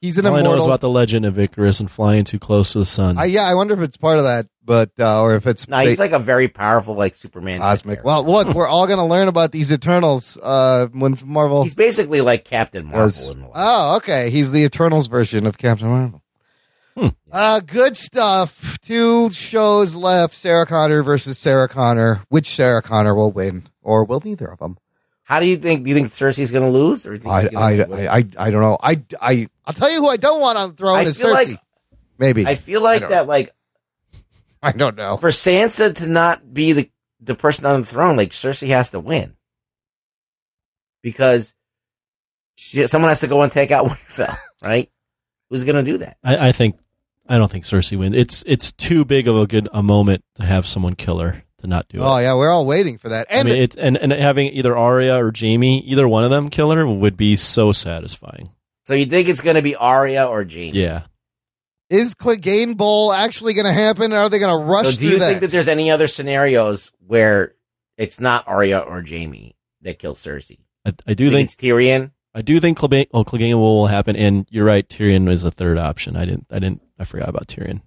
He's 0.02 0.18
an 0.18 0.26
All 0.26 0.36
I 0.36 0.42
know 0.42 0.50
is 0.50 0.54
immortal. 0.56 0.66
about 0.66 0.82
the 0.82 0.90
legend 0.90 1.26
of 1.26 1.40
Icarus 1.40 1.80
and 1.80 1.90
flying 1.90 2.24
too 2.26 2.40
close 2.40 2.74
to 2.74 2.80
the 2.80 2.86
sun. 2.86 3.18
I, 3.18 3.26
yeah, 3.26 3.44
I 3.44 3.54
wonder 3.56 3.74
if 3.74 3.80
it's 3.82 3.98
part 3.98 4.18
of 4.18 4.24
that, 4.26 4.48
but 4.66 4.92
uh, 5.00 5.22
or 5.22 5.36
if 5.36 5.48
it's 5.48 5.68
No, 5.68 5.80
he's 5.80 6.00
like 6.00 6.12
a 6.12 6.20
very 6.20 6.48
powerful, 6.48 6.96
like 6.96 7.16
Superman. 7.16 7.60
cosmic. 7.62 8.04
Well, 8.04 8.26
look, 8.26 8.54
we're 8.54 8.68
all 8.68 8.88
going 8.88 9.00
to 9.00 9.06
learn 9.06 9.28
about 9.28 9.52
these 9.52 9.72
Eternals 9.72 10.38
uh, 10.42 10.88
when 10.92 11.16
Marvel. 11.24 11.64
He's 11.64 11.76
basically 11.76 12.22
like 12.22 12.44
Captain 12.44 12.86
Marvel. 12.86 13.04
was- 13.04 13.30
in 13.32 13.42
a 13.44 13.50
oh, 13.54 13.96
okay. 13.98 14.30
He's 14.30 14.52
the 14.52 14.64
Eternals 14.64 15.08
version 15.08 15.46
of 15.48 15.58
Captain 15.58 15.88
Marvel. 15.88 16.22
Hmm. 16.98 17.08
Uh, 17.32 17.62
good 17.62 17.96
stuff. 17.96 18.78
Two 18.82 19.30
shows 19.32 19.96
left: 19.96 20.34
Sarah 20.34 20.66
Connor 20.66 21.04
versus 21.04 21.38
Sarah 21.38 21.70
Connor. 21.70 22.22
Which 22.28 22.50
Sarah 22.50 22.82
Connor 22.82 23.16
will 23.16 23.32
win, 23.32 23.64
or 23.82 24.04
will 24.04 24.22
neither 24.26 24.48
of 24.48 24.60
them? 24.60 24.78
How 25.32 25.40
do 25.40 25.46
you 25.46 25.56
think? 25.56 25.86
Do 25.86 25.90
you 25.90 25.96
think 25.96 26.12
Cersei's 26.12 26.52
gonna 26.52 26.70
lose, 26.70 27.06
or 27.08 27.12
do 27.18 27.24
you 27.24 27.32
think 27.34 27.56
I, 27.58 27.78
gonna 27.78 27.96
I. 27.96 28.06
I, 28.06 28.18
I, 28.18 28.26
I 28.38 28.52
don't 28.52 28.60
know. 28.62 28.78
I, 28.84 29.02
I, 29.22 29.48
I'll 29.66 29.74
tell 29.74 29.90
you 29.90 30.00
who 30.02 30.10
I 30.10 30.18
don't 30.18 30.42
want 30.42 30.58
on 30.58 30.72
the 30.72 30.76
throne 30.76 30.98
I 30.98 31.02
is 31.04 31.22
feel 31.22 31.34
Cersei. 31.34 31.48
like- 31.52 31.60
Maybe 32.20 32.46
I 32.46 32.56
feel 32.56 32.82
like 32.82 33.00
don't 33.00 33.12
that, 33.12 33.28
like 33.28 33.56
I 34.62 34.74
don't 34.74 34.98
know. 34.98 35.16
for 35.16 35.30
Sansa 35.30 35.96
to 35.96 36.06
not 36.08 36.54
be 36.54 36.74
the 36.74 36.92
the 37.22 37.34
person 37.34 37.66
on 37.66 37.80
the 37.80 37.88
throne, 37.88 38.18
like 38.18 38.32
Cersei 38.32 38.68
has 38.68 38.90
to 38.90 39.00
win 39.00 39.38
because 41.02 41.54
she, 42.56 42.86
someone 42.88 43.08
has 43.10 43.22
to 43.22 43.28
go 43.28 43.42
and 43.42 43.52
take 43.52 43.72
out 43.72 43.86
Winterfell, 43.88 44.38
right? 44.62 44.90
Who's 45.50 45.64
gonna 45.64 45.82
do 45.84 45.98
that? 46.00 46.18
I, 46.26 46.50
I 46.50 46.52
think 46.52 46.78
I 47.28 47.38
don't 47.38 47.50
think 47.50 47.64
Cersei 47.64 47.98
wins. 47.98 48.16
It's 48.18 48.44
it's 48.46 48.72
too 48.74 49.06
big 49.06 49.28
of 49.30 49.38
a 49.38 49.48
good 49.48 49.70
a 49.72 49.82
moment 49.82 50.24
to 50.36 50.44
have 50.44 50.68
someone 50.68 50.96
kill 50.96 51.20
her 51.20 51.44
to 51.62 51.68
not 51.68 51.88
do 51.88 52.00
oh, 52.00 52.04
it. 52.04 52.06
Oh 52.08 52.18
yeah, 52.20 52.36
we're 52.36 52.52
all 52.52 52.66
waiting 52.66 52.98
for 52.98 53.10
that. 53.10 53.28
I 53.30 53.36
And 53.36 53.48
mean, 53.50 53.58
it, 53.58 53.76
and 53.78 53.98
and 53.98 54.12
having 54.12 54.48
either 54.54 54.78
Arya 54.78 55.16
or 55.18 55.32
Jaime, 55.36 55.80
either 55.80 56.08
one 56.08 56.24
of 56.24 56.30
them 56.30 56.50
kill 56.50 56.72
her 56.72 56.88
would 56.88 57.18
be 57.18 57.36
so 57.36 57.72
satisfying. 57.72 58.50
So 58.86 58.94
you 58.94 59.06
think 59.06 59.30
it's 59.30 59.42
gonna 59.42 59.62
be 59.62 59.76
Arya 59.76 60.26
or 60.26 60.44
Jaime? 60.44 60.72
Yeah, 60.72 61.04
is 61.92 62.16
Clegane 62.16 62.78
Bowl 62.78 63.12
actually 63.14 63.54
going 63.54 63.66
to 63.66 63.74
happen? 63.74 64.14
Or 64.14 64.18
are 64.18 64.30
they 64.30 64.40
going 64.40 64.58
to 64.58 64.66
rush 64.66 64.86
So 64.86 64.92
do 64.92 64.98
through 64.98 65.10
you 65.10 65.20
that? 65.20 65.28
think 65.28 65.42
that 65.42 65.52
there's 65.52 65.68
any 65.68 65.92
other 65.92 66.08
scenarios 66.08 66.90
where 67.06 67.54
it's 67.98 68.20
not 68.20 68.48
Arya 68.48 68.80
or 68.80 69.04
Jaime 69.06 69.56
that 69.82 70.00
kills 70.00 70.24
Cersei? 70.24 70.60
I, 70.86 70.94
I 71.06 71.14
do 71.14 71.26
Think 71.30 71.34
think 71.34 71.46
it's 71.50 71.56
Tyrion. 71.56 72.12
I 72.34 72.42
do 72.42 72.62
think 72.62 72.78
Clegane, 72.78 73.08
oh, 73.14 73.26
Clegane 73.26 73.56
will 73.56 73.88
happen, 73.88 74.16
and 74.16 74.48
you're 74.50 74.64
right. 74.66 74.88
Tyrion 74.88 75.30
is 75.30 75.44
a 75.44 75.52
third 75.52 75.78
option. 75.78 76.16
I 76.16 76.24
didn't 76.24 76.48
I 76.50 76.60
didn't 76.60 76.82
I 76.98 77.04
forgot 77.04 77.28
about 77.28 77.48
Tyrion. 77.48 77.82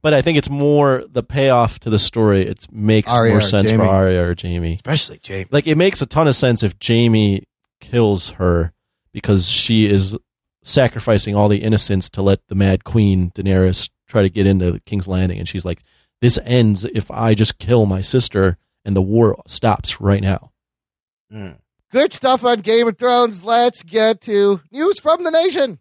But 0.00 0.14
I 0.14 0.22
think 0.22 0.38
it's 0.38 0.48
more 0.48 1.04
the 1.10 1.22
payoff 1.22 1.80
to 1.80 1.90
the 1.90 1.98
story. 1.98 2.46
It 2.46 2.66
makes 2.70 3.10
Arya 3.12 3.32
more 3.32 3.38
or 3.38 3.42
sense 3.42 3.70
Jaime. 3.70 3.82
for 3.84 3.90
Arya 3.90 4.22
or 4.28 4.34
Jaime. 4.40 4.74
especially 4.74 5.20
Jaime? 5.26 5.46
like 5.50 5.66
it 5.66 5.76
makes 5.76 6.00
a 6.00 6.06
ton 6.06 6.28
of 6.28 6.36
sense 6.36 6.62
if 6.62 6.76
Jaime 6.84 7.42
kills 7.80 8.30
her 8.30 8.72
because 9.12 9.48
she 9.48 9.86
is 9.86 10.16
sacrificing 10.62 11.34
all 11.34 11.48
the 11.48 11.62
innocents 11.62 12.08
to 12.10 12.22
let 12.22 12.46
the 12.48 12.54
Mad 12.54 12.84
Queen 12.84 13.30
Daenerys 13.34 13.90
try 14.06 14.22
to 14.22 14.28
get 14.28 14.46
into 14.46 14.78
King's 14.86 15.08
Landing, 15.08 15.38
and 15.38 15.48
she's 15.48 15.64
like, 15.64 15.82
"This 16.20 16.38
ends 16.44 16.84
if 16.84 17.10
I 17.10 17.34
just 17.34 17.58
kill 17.58 17.86
my 17.86 18.00
sister, 18.00 18.56
and 18.84 18.94
the 18.94 19.02
war 19.02 19.40
stops 19.46 20.00
right 20.00 20.22
now." 20.22 20.52
Hmm. 21.30 21.52
Good 21.90 22.12
stuff 22.12 22.44
on 22.44 22.60
Game 22.60 22.86
of 22.86 22.98
Thrones. 22.98 23.42
Let's 23.42 23.82
get 23.82 24.20
to 24.22 24.60
news 24.70 25.00
from 25.00 25.24
the 25.24 25.30
nation. 25.30 25.78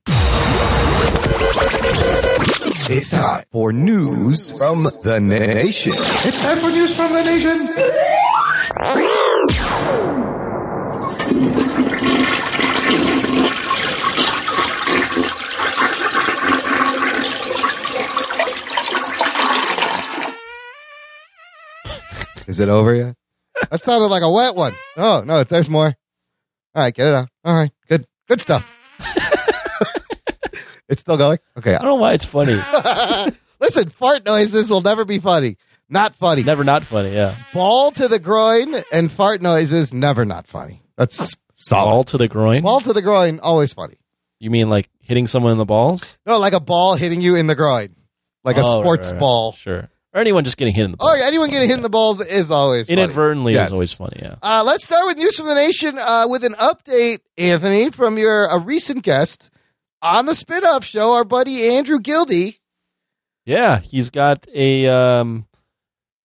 It's 2.89 3.11
time 3.11 3.43
for 3.51 3.73
news 3.73 4.57
from 4.57 4.84
the 5.03 5.19
nation. 5.19 5.91
It's 5.93 6.41
time 6.41 6.57
for 6.57 6.69
news 6.69 6.95
from 6.95 7.11
the 7.11 7.22
nation. 7.22 7.68
Is 22.47 22.61
it 22.61 22.69
over 22.69 22.95
yet? 22.95 23.15
That 23.69 23.81
sounded 23.81 24.07
like 24.07 24.23
a 24.23 24.31
wet 24.31 24.55
one. 24.55 24.72
Oh 24.95 25.23
no, 25.26 25.43
there's 25.43 25.69
more. 25.69 25.88
All 26.73 26.84
right, 26.84 26.93
get 26.93 27.07
it 27.07 27.15
out. 27.15 27.27
All 27.43 27.53
right, 27.53 27.72
good, 27.89 28.07
good 28.30 28.39
stuff. 28.39 28.77
It's 30.89 31.01
still 31.01 31.18
going. 31.18 31.39
Okay. 31.57 31.76
I 31.76 31.80
don't 31.80 31.89
know 31.89 31.95
why 31.95 32.14
it's 32.14 32.26
funny. 32.26 32.55
Listen, 33.59 33.89
fart 33.89 34.26
noises 34.26 34.69
will 34.69 34.81
never 34.81 35.05
be 35.05 35.19
funny. 35.19 35.57
Not 35.89 36.14
funny. 36.15 36.43
Never 36.43 36.64
not 36.64 36.84
funny. 36.84 37.14
Yeah, 37.14 37.35
Ball 37.53 37.91
to 37.91 38.07
the 38.07 38.19
groin 38.19 38.76
and 38.91 39.11
fart 39.11 39.41
noises 39.41 39.93
never 39.93 40.26
not 40.26 40.45
funny. 40.45 40.81
That's 40.97 41.35
solid. 41.55 41.89
ball 41.91 42.03
to 42.05 42.18
the 42.18 42.27
groin. 42.27 42.61
Ball 42.64 42.81
to 42.81 42.93
the 42.93 43.01
groin 43.01 43.39
always 43.39 43.73
funny. 43.73 43.95
You 44.39 44.49
mean 44.51 44.69
like 44.69 44.89
hitting 44.99 45.27
someone 45.27 45.53
in 45.53 45.57
the 45.57 45.65
balls, 45.65 46.18
No, 46.26 46.38
like 46.39 46.53
a 46.53 46.59
ball 46.59 46.95
hitting 46.95 47.22
you 47.22 47.35
in 47.35 47.47
the 47.47 47.55
groin, 47.55 47.95
like 48.43 48.57
a 48.57 48.61
Oh, 48.64 48.73
right, 48.76 48.84
sports 48.84 49.07
right, 49.07 49.14
right. 49.14 49.19
ball. 49.19 49.51
Sure. 49.53 49.89
Or 50.14 50.22
anyone 50.22 50.43
just 50.43 50.57
getting 50.57 50.73
hit 50.73 50.84
in 50.85 50.91
the 50.91 50.97
balls. 50.97 51.11
Oh, 51.14 51.18
yeah, 51.18 51.26
anyone 51.26 51.49
getting 51.49 51.68
hit 51.69 51.76
in 51.77 51.84
the 51.84 51.89
balls 51.89 52.19
is 52.26 52.51
always 52.51 52.88
funny. 52.88 53.01
inadvertently 53.01 53.53
Yes. 53.53 53.68
is 53.68 53.73
always 53.73 53.93
funny. 53.93 54.19
Yeah. 54.22 54.35
Uh, 54.43 54.64
let's 54.65 54.84
start 54.84 55.05
with 55.07 55.18
news 55.18 55.38
from 55.38 55.47
the 55.47 55.55
nation 55.55 55.97
uh, 55.97 56.26
with 56.30 56.43
an 56.43 56.53
update, 56.53 57.19
Anthony, 57.38 57.89
from 57.91 58.18
your 58.18 58.45
a 58.45 58.59
recent 58.59 59.03
guest 59.03 59.49
on 60.02 60.26
the 60.26 60.36
spin-off 60.36 60.84
show, 60.86 61.14
our 61.14 61.24
buddy 61.24 61.68
Andrew 61.76 61.99
Gildy. 61.99 62.60
Yeah, 63.45 63.80
he's 63.80 64.10
got 64.10 64.45
a 64.53 64.88
um, 64.88 65.45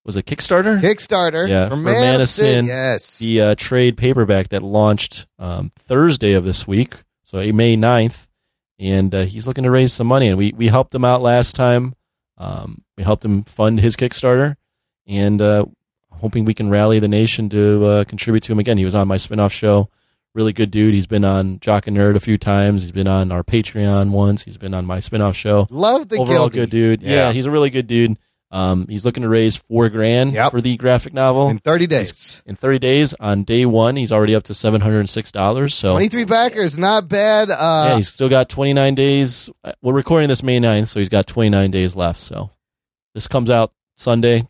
was 0.05 0.17
it 0.17 0.27
Kickstarter? 0.27 0.81
Kickstarter 0.81 1.49
Yeah, 1.49 1.69
for 1.69 1.77
Man, 1.77 2.01
Man 2.01 2.21
of 2.21 2.29
Sin. 2.29 2.45
Sin. 2.45 2.67
Yes. 2.67 3.19
The 3.19 3.41
uh, 3.41 3.55
trade 3.57 3.97
paperback 3.97 4.49
that 4.49 4.63
launched 4.63 5.27
um, 5.39 5.71
Thursday 5.79 6.33
of 6.33 6.45
this 6.45 6.67
week, 6.67 6.95
so 7.23 7.39
May 7.53 7.77
9th. 7.77 8.29
and 8.79 9.15
uh, 9.15 9.23
he's 9.23 9.47
looking 9.47 9.65
to 9.65 9.71
raise 9.71 9.93
some 9.93 10.09
money. 10.09 10.29
And 10.29 10.37
we 10.37 10.53
we 10.57 10.67
helped 10.69 10.95
him 10.95 11.05
out 11.05 11.23
last 11.23 11.55
time. 11.55 11.95
Um, 12.39 12.83
we 12.97 13.05
helped 13.05 13.25
him 13.25 13.45
fund 13.45 13.79
his 13.79 13.95
Kickstarter, 13.95 14.57
and 15.07 15.41
uh, 15.41 15.67
hoping 16.11 16.45
we 16.45 16.55
can 16.55 16.69
rally 16.71 16.99
the 16.99 17.07
nation 17.09 17.49
to 17.51 17.85
uh, 17.87 18.05
contribute 18.05 18.43
to 18.45 18.53
him 18.53 18.59
again. 18.59 18.79
He 18.79 18.85
was 18.85 18.97
on 18.97 19.07
my 19.07 19.17
spinoff 19.17 19.53
show. 19.53 19.89
Really 20.35 20.53
good 20.53 20.71
dude. 20.71 20.95
He's 20.95 21.07
been 21.07 21.25
on 21.25 21.61
Jock 21.61 21.87
and 21.87 21.97
Nerd 21.97 22.17
a 22.17 22.21
few 22.21 22.39
times. 22.39 22.83
He's 22.83 22.91
been 22.91 23.07
on 23.07 23.31
our 23.31 23.43
Patreon 23.43 24.11
once. 24.11 24.43
He's 24.45 24.57
been 24.57 24.73
on 24.73 24.87
my 24.87 24.99
spinoff 24.99 25.35
show. 25.35 25.67
Love 25.71 26.09
the 26.09 26.17
overall 26.17 26.49
Gildy. 26.49 26.53
good 26.55 26.71
dude. 26.71 27.03
Yeah. 27.03 27.11
Yeah. 27.11 27.33
he's 27.33 27.47
a 27.47 27.51
really 27.51 27.69
good 27.71 27.87
dude. 27.87 28.17
Um, 28.51 28.87
he's 28.87 29.05
looking 29.07 29.23
to 29.23 29.31
raise 29.31 29.57
four 29.57 29.89
grand 29.89 30.35
for 30.51 30.61
the 30.61 30.77
graphic 30.77 31.15
novel 31.15 31.49
In 31.49 31.59
30 31.59 31.87
days. 31.87 32.43
In 32.45 32.55
thirty 32.55 32.79
days, 32.79 33.15
on 33.15 33.45
day 33.45 33.65
one, 33.65 33.97
he's 33.97 34.13
already 34.13 34.35
up 34.35 34.43
to 34.45 34.53
seven 34.55 34.83
hundred 34.83 35.01
and 35.01 35.09
six 35.09 35.33
dollars. 35.33 35.75
So 35.75 35.93
23 35.93 36.25
backers, 36.27 36.77
not 36.77 37.09
bad. 37.09 37.51
Uh, 37.51 37.87
yeah, 37.89 37.97
he's 37.97 38.11
still 38.11 38.29
got 38.29 38.51
29 38.51 38.95
days. 38.95 39.49
Uh, 39.65 39.73
We're 39.81 39.95
recording 39.95 40.29
this 40.29 40.43
May 40.43 40.59
9th, 40.61 40.89
so 40.89 41.01
he's 41.01 41.09
got 41.09 41.27
29 41.27 41.71
days 41.71 41.97
left. 41.97 42.21
So 42.21 42.51
this 43.15 43.27
comes 43.27 43.49
out 43.51 43.73
Sunday, 43.97 44.41
so 44.41 44.49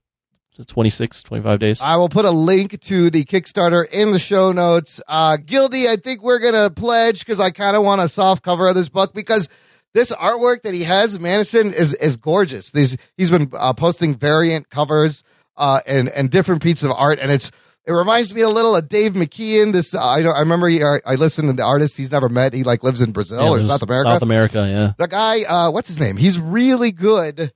26, 0.67 1.23
25 1.23 1.59
days. 1.59 1.81
I 1.83 1.97
will 1.97 2.09
put 2.09 2.25
a 2.25 2.31
link 2.31 2.81
to 2.83 3.11
the 3.11 3.25
Kickstarter 3.25 3.89
in 3.91 4.13
the 4.13 4.19
show 4.19 4.53
notes. 4.53 5.01
Uh, 5.09 5.37
Gildy, 5.39 5.89
I 5.89 5.97
think 5.97 6.23
we're 6.23 6.39
going 6.39 6.55
to 6.55 6.71
pledge 6.71 7.21
because 7.21 7.41
I 7.41 7.51
kind 7.51 7.75
of 7.77 7.83
want 7.85 8.01
a 8.01 8.09
soft 8.09 8.43
cover 8.43 8.69
of 8.69 8.75
this 8.75 8.89
book 8.89 9.15
because 9.15 9.49
this 9.95 10.13
artwork 10.13 10.63
that 10.63 10.75
he 10.75 10.85
has, 10.85 11.19
Madison, 11.19 11.73
is 11.73 11.93
is 11.95 12.17
gorgeous. 12.17 12.71
These 12.71 12.97
he's 13.17 13.31
been 13.31 13.51
uh, 13.55 13.73
posting 13.73 14.15
variant 14.15 14.69
covers 14.71 15.23
uh, 15.57 15.81
and 15.87 16.09
and 16.11 16.31
different 16.31 16.63
pieces 16.63 16.85
of 16.85 16.93
art, 16.97 17.19
and 17.19 17.31
it's 17.31 17.51
it 17.85 17.93
reminds 17.93 18.33
me 18.33 18.41
a 18.43 18.49
little 18.49 18.77
of 18.77 18.89
Dave 18.89 19.13
McKean. 19.15 19.73
This 19.73 19.95
uh, 19.95 20.03
I 20.03 20.23
don't, 20.23 20.35
I 20.35 20.41
remember 20.41 20.69
he, 20.69 20.83
I 20.83 20.99
I 21.05 21.15
listened 21.17 21.49
to 21.49 21.53
the 21.55 21.63
artist 21.65 21.97
he's 21.99 22.13
never 22.13 22.29
met. 22.31 22.55
He 22.55 22.63
like 22.63 22.83
lives 22.83 23.01
in 23.03 23.13
Brazil 23.13 23.43
Yeah, 23.43 23.51
or 23.51 23.61
South 23.63 23.83
America. 23.83 24.11
South 24.13 24.23
America, 24.23 24.67
yeah. 24.69 24.93
The 24.97 25.09
guy, 25.09 25.43
uh, 25.43 25.71
what's 25.71 25.89
his 25.89 25.99
name? 26.01 26.17
He's 26.17 26.39
really 26.39 26.93
good. 26.93 27.53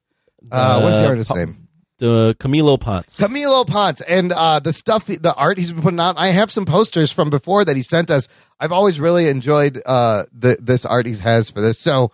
Uh, 0.53 0.81
what's 0.83 0.97
the 0.97 1.05
Uh, 1.05 1.09
artist's 1.09 1.33
Pa- 1.33 1.39
name? 1.39 1.66
The 1.99 2.37
Camilo 2.39 2.79
Ponce. 2.79 3.19
Camilo 3.19 3.67
Ponce 3.67 4.03
and 4.03 4.33
uh, 4.33 4.61
the 4.61 4.73
stuff, 4.73 5.07
the 5.07 5.35
art 5.35 5.57
he's 5.57 5.73
been 5.73 5.83
putting 5.83 6.01
out. 6.01 6.17
I 6.19 6.29
have 6.29 6.51
some 6.51 6.67
posters 6.67 7.11
from 7.11 7.31
before 7.31 7.65
that 7.65 7.75
he 7.75 7.83
sent 7.83 8.11
us. 8.11 8.29
I've 8.61 8.73
always 8.73 9.01
really 9.01 9.29
enjoyed 9.29 9.81
uh, 9.87 10.25
the 10.33 10.59
this 10.61 10.85
art 10.85 11.07
he 11.07 11.15
has 11.17 11.51
for 11.51 11.61
this. 11.61 11.79
So 11.79 12.13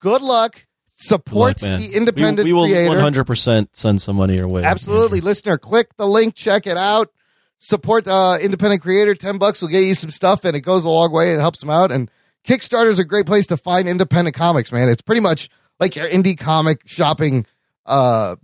good 0.00 0.22
luck. 0.22 0.66
Support 0.86 1.62
Look, 1.62 1.70
man. 1.70 1.80
the 1.80 1.94
independent 1.94 2.44
we, 2.44 2.52
we 2.52 2.60
will 2.60 2.66
creator. 2.66 3.24
100% 3.24 3.68
send 3.72 4.00
some 4.02 4.16
money 4.16 4.36
your 4.36 4.46
way. 4.46 4.62
Absolutely, 4.62 5.20
listener. 5.20 5.58
Click 5.58 5.96
the 5.96 6.06
link, 6.06 6.34
check 6.36 6.66
it 6.66 6.76
out. 6.76 7.10
Support 7.58 8.04
the 8.04 8.12
uh, 8.12 8.38
independent 8.38 8.82
creator. 8.82 9.14
Ten 9.14 9.38
bucks 9.38 9.62
will 9.62 9.68
get 9.68 9.84
you 9.84 9.94
some 9.94 10.10
stuff, 10.10 10.44
and 10.44 10.54
it 10.54 10.60
goes 10.60 10.84
a 10.84 10.88
long 10.88 11.10
way. 11.10 11.32
It 11.32 11.40
helps 11.40 11.60
them 11.60 11.70
out. 11.70 11.90
And 11.90 12.10
Kickstarter 12.46 12.88
is 12.88 12.98
a 12.98 13.04
great 13.04 13.26
place 13.26 13.46
to 13.48 13.56
find 13.56 13.88
independent 13.88 14.36
comics. 14.36 14.70
Man, 14.72 14.88
it's 14.88 15.02
pretty 15.02 15.20
much 15.20 15.48
like 15.80 15.96
your 15.96 16.06
indie 16.08 16.38
comic 16.38 16.82
shopping 16.86 17.46
uh, 17.86 18.36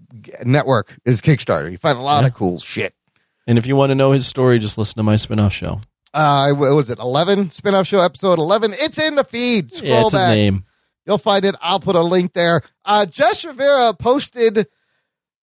network 0.45 0.97
is 1.05 1.21
Kickstarter. 1.21 1.71
You 1.71 1.79
find 1.79 1.99
a 1.99 2.03
lot 2.03 2.25
of 2.25 2.35
cool 2.35 2.61
shit. 2.61 2.95
And 3.47 3.59
if 3.59 3.67
you 3.67 3.77
want 3.77 3.91
to 3.91 3.95
know 3.95 4.13
his 4.13 4.27
story, 4.27 4.59
just 4.59 4.77
listen 4.77 4.97
to 4.97 5.03
my 5.03 5.17
spin-off 5.17 5.53
show. 5.53 5.81
Uh, 6.13 6.53
what 6.53 6.75
was 6.75 6.91
it? 6.91 6.99
Eleven 6.99 7.49
spinoff 7.49 7.87
show 7.87 8.01
episode 8.01 8.39
eleven. 8.39 8.73
It's 8.75 8.99
in 8.99 9.15
the 9.15 9.25
feed. 9.25 9.75
Scroll 9.75 9.91
yeah, 9.91 10.01
it's 10.03 10.13
back. 10.13 10.29
his 10.29 10.37
name. 10.37 10.65
You'll 11.07 11.19
find 11.19 11.45
it. 11.45 11.55
I'll 11.61 11.81
put 11.81 11.97
a 11.97 12.03
link 12.03 12.33
there. 12.35 12.63
Uh, 12.85 13.07
Jess 13.07 13.45
Rivera 13.45 13.95
posted 13.95 14.67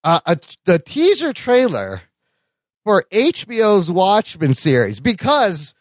uh, 0.04 0.20
a, 0.26 0.38
the 0.66 0.80
teaser 0.80 1.34
trailer 1.34 2.04
for 2.84 3.04
HBO's 3.12 3.90
Watchmen 3.90 4.54
series 4.54 5.00
because 5.00 5.74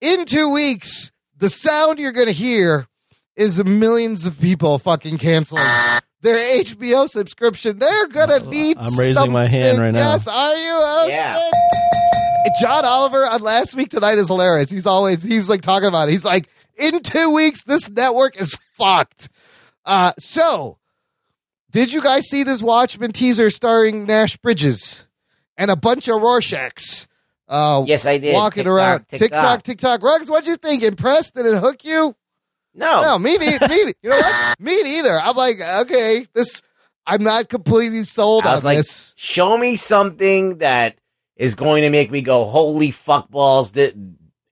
in 0.00 0.24
two 0.24 0.48
weeks, 0.48 1.10
the 1.36 1.50
sound 1.50 1.98
you're 1.98 2.12
going 2.12 2.28
to 2.28 2.32
hear 2.32 2.86
is 3.34 3.62
millions 3.64 4.26
of 4.26 4.40
people 4.40 4.78
fucking 4.78 5.18
canceling 5.18 5.64
their 6.22 6.36
HBO 6.64 7.08
subscription. 7.08 7.78
They're 7.78 8.08
going 8.08 8.28
to 8.28 8.48
need 8.48 8.76
I'm 8.78 8.96
raising 8.98 9.32
my 9.32 9.46
hand 9.46 9.78
right 9.78 9.90
now. 9.90 10.12
Yes, 10.12 10.26
are 10.28 10.54
you? 10.54 11.10
Yeah. 11.10 11.50
John 12.60 12.84
Oliver 12.84 13.26
on 13.26 13.42
last 13.42 13.74
week 13.74 13.90
tonight 13.90 14.18
is 14.18 14.28
hilarious. 14.28 14.70
He's 14.70 14.86
always 14.86 15.22
he's 15.22 15.48
like 15.48 15.62
talking 15.62 15.88
about 15.88 16.08
it. 16.08 16.12
He's 16.12 16.24
like, 16.24 16.48
in 16.76 17.02
two 17.02 17.30
weeks, 17.30 17.62
this 17.64 17.88
network 17.88 18.40
is 18.40 18.56
fucked. 18.76 19.28
Uh 19.84 20.12
so 20.18 20.78
did 21.70 21.92
you 21.92 22.02
guys 22.02 22.26
see 22.26 22.42
this 22.42 22.62
Watchmen 22.62 23.12
teaser 23.12 23.50
starring 23.50 24.04
Nash 24.04 24.36
Bridges 24.38 25.06
and 25.56 25.70
a 25.70 25.76
bunch 25.76 26.08
of 26.08 26.16
Rorschachs? 26.16 27.06
Uh 27.48 27.84
Yes, 27.86 28.06
I 28.06 28.18
did. 28.18 28.34
Walking 28.34 28.64
TikTok, 28.64 28.72
around. 28.72 28.98
TikTok. 29.08 29.18
TikTok, 29.20 29.62
TikTok. 29.62 30.02
Ruggs, 30.02 30.30
what'd 30.30 30.48
you 30.48 30.56
think? 30.56 30.82
Impressed? 30.82 31.34
Did 31.34 31.46
it 31.46 31.58
hook 31.58 31.84
you? 31.84 32.16
No. 32.74 33.02
No, 33.02 33.18
me 33.18 33.36
neither. 33.38 33.68
me, 33.68 33.92
you 34.02 34.10
know 34.10 34.16
what? 34.16 34.60
Me 34.60 34.82
neither. 34.82 35.18
I'm 35.20 35.36
like, 35.36 35.56
okay, 35.82 36.26
this 36.34 36.62
I'm 37.06 37.22
not 37.24 37.48
completely 37.48 38.04
sold 38.04 38.44
I 38.46 38.50
on 38.50 38.54
was 38.56 38.64
like, 38.64 38.76
this. 38.78 39.14
show 39.16 39.56
me 39.58 39.76
something 39.76 40.58
that 40.58 40.96
is 41.36 41.54
going 41.54 41.82
to 41.82 41.90
make 41.90 42.10
me 42.10 42.20
go, 42.22 42.44
holy 42.44 42.90
fuck 42.90 43.30
balls! 43.30 43.72
That 43.72 43.94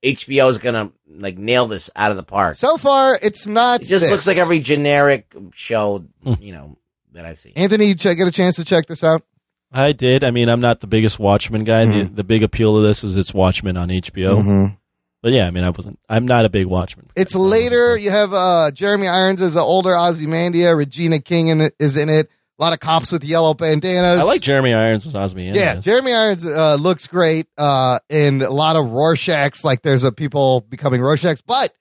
HBO 0.05 0.49
is 0.51 0.59
gonna 0.59 0.91
like 1.09 1.37
nail 1.39 1.67
this 1.67 1.91
out 1.95 2.11
of 2.11 2.17
the 2.17 2.23
park. 2.23 2.57
So 2.57 2.77
far, 2.79 3.19
it's 3.21 3.47
not. 3.47 3.83
it 3.83 3.89
just 3.89 4.03
this. 4.05 4.11
looks 4.11 4.27
like 4.27 4.37
every 4.39 4.61
generic 4.61 5.33
show, 5.53 6.05
you 6.41 6.53
know, 6.53 6.77
that 7.13 7.25
I've 7.27 7.39
seen. 7.41 7.53
Anthony, 7.57 7.87
you 7.87 7.95
check, 7.95 8.17
get 8.17 8.27
a 8.27 8.33
chance 8.33 8.57
to 8.57 8.65
check 8.65 8.87
this 8.87 9.05
out. 9.05 9.23
I 9.71 9.93
did. 9.93 10.25
I 10.25 10.31
mean, 10.31 10.49
I'm 10.49 10.61
not 10.61 10.81
the 10.81 10.87
biggest 10.87 11.19
Watchmen 11.19 11.65
guy. 11.65 11.85
The, 11.85 11.93
Mm-hmm. 11.93 12.15
the 12.15 12.25
big 12.25 12.43
appeal 12.43 12.77
of 12.77 12.83
this 12.85 13.05
is 13.05 13.15
it's 13.17 13.35
Watchmen 13.35 13.77
on 13.77 13.89
HBO. 13.91 14.43
Mhm. 14.43 14.77
But 15.23 15.33
yeah, 15.33 15.47
I 15.47 15.51
mean, 15.51 15.65
I 15.65 15.71
wasn't. 15.71 15.99
I'm 16.09 16.27
not 16.27 16.45
a 16.45 16.49
big 16.49 16.67
Watchmen. 16.67 17.09
It's 17.17 17.35
later. 17.35 17.97
You 17.97 18.11
have 18.11 18.33
uh, 18.33 18.71
Jeremy 18.71 19.09
Irons 19.09 19.43
as 19.43 19.57
an 19.57 19.63
older 19.63 19.91
Ozymandia. 19.91 20.77
Regina 20.77 21.19
King 21.19 21.49
in 21.49 21.71
is 21.79 21.97
in 21.97 22.09
it. 22.09 22.31
A 22.59 22.63
lot 22.63 22.73
of 22.73 22.81
cops 22.81 23.13
with 23.13 23.23
yellow 23.23 23.55
bandanas. 23.55 24.19
I 24.19 24.23
like 24.25 24.41
Jeremy 24.41 24.75
Irons 24.75 25.07
as 25.07 25.15
Osmy. 25.15 25.55
Yeah, 25.55 25.77
Jeremy 25.77 26.13
Irons 26.13 26.45
uh, 26.45 26.75
looks 26.75 27.07
great, 27.07 27.47
uh, 27.57 28.01
and 28.11 28.43
a 28.43 28.51
lot 28.51 28.77
of 28.77 28.87
Rorschachs. 28.87 29.65
Like 29.65 29.83
there's 29.83 30.03
a 30.03 30.11
people 30.13 30.63
becoming 30.63 31.01
Rorschachs, 31.01 31.43
but 31.45 31.73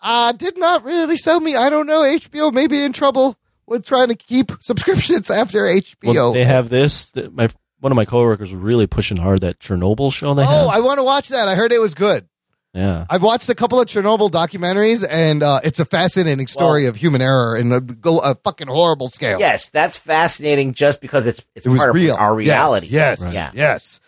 uh, 0.00 0.32
did 0.32 0.58
not 0.58 0.84
really 0.84 1.16
sell 1.16 1.40
me. 1.40 1.56
I 1.56 1.70
don't 1.70 1.86
know. 1.86 2.02
HBO 2.02 2.52
may 2.52 2.66
be 2.66 2.82
in 2.82 2.92
trouble 2.92 3.36
with 3.66 3.86
trying 3.86 4.08
to 4.08 4.14
keep 4.14 4.52
subscriptions 4.60 5.30
after 5.30 5.60
HBO. 5.60 6.14
Well, 6.14 6.32
they 6.32 6.44
have 6.44 6.68
this. 6.68 7.12
th- 7.12 7.30
My 7.30 7.48
one 7.80 7.92
of 7.92 7.96
my 7.96 8.04
coworkers 8.04 8.52
was 8.52 8.60
really 8.60 8.86
pushing 8.86 9.18
hard 9.18 9.40
that 9.42 9.58
Chernobyl 9.58 10.12
show 10.12 10.34
they 10.34 10.42
oh, 10.42 10.46
have. 10.46 10.66
Oh, 10.66 10.68
I 10.68 10.80
want 10.80 10.98
to 10.98 11.04
watch 11.04 11.28
that. 11.28 11.48
I 11.48 11.54
heard 11.54 11.72
it 11.72 11.80
was 11.80 11.94
good. 11.94 12.28
Yeah, 12.74 13.06
I've 13.08 13.22
watched 13.22 13.48
a 13.48 13.54
couple 13.54 13.80
of 13.80 13.86
Chernobyl 13.86 14.30
documentaries, 14.30 15.06
and 15.08 15.42
uh, 15.42 15.60
it's 15.64 15.80
a 15.80 15.84
fascinating 15.84 16.46
story 16.46 16.86
of 16.86 16.96
human 16.96 17.22
error 17.22 17.56
and 17.56 17.72
a, 17.72 18.10
a 18.10 18.34
fucking 18.36 18.68
horrible 18.68 19.08
scale. 19.08 19.40
Yes, 19.40 19.70
that's 19.70 19.96
fascinating. 19.96 20.74
Just 20.74 21.00
because 21.00 21.26
it's 21.26 21.44
it's 21.54 21.66
it 21.66 21.70
was 21.70 21.78
part 21.78 21.94
real. 21.94 22.14
of 22.14 22.20
our 22.20 22.34
reality. 22.34 22.88
Yes, 22.90 23.22
yes, 23.22 23.34
yeah. 23.34 23.50
yes. 23.54 24.00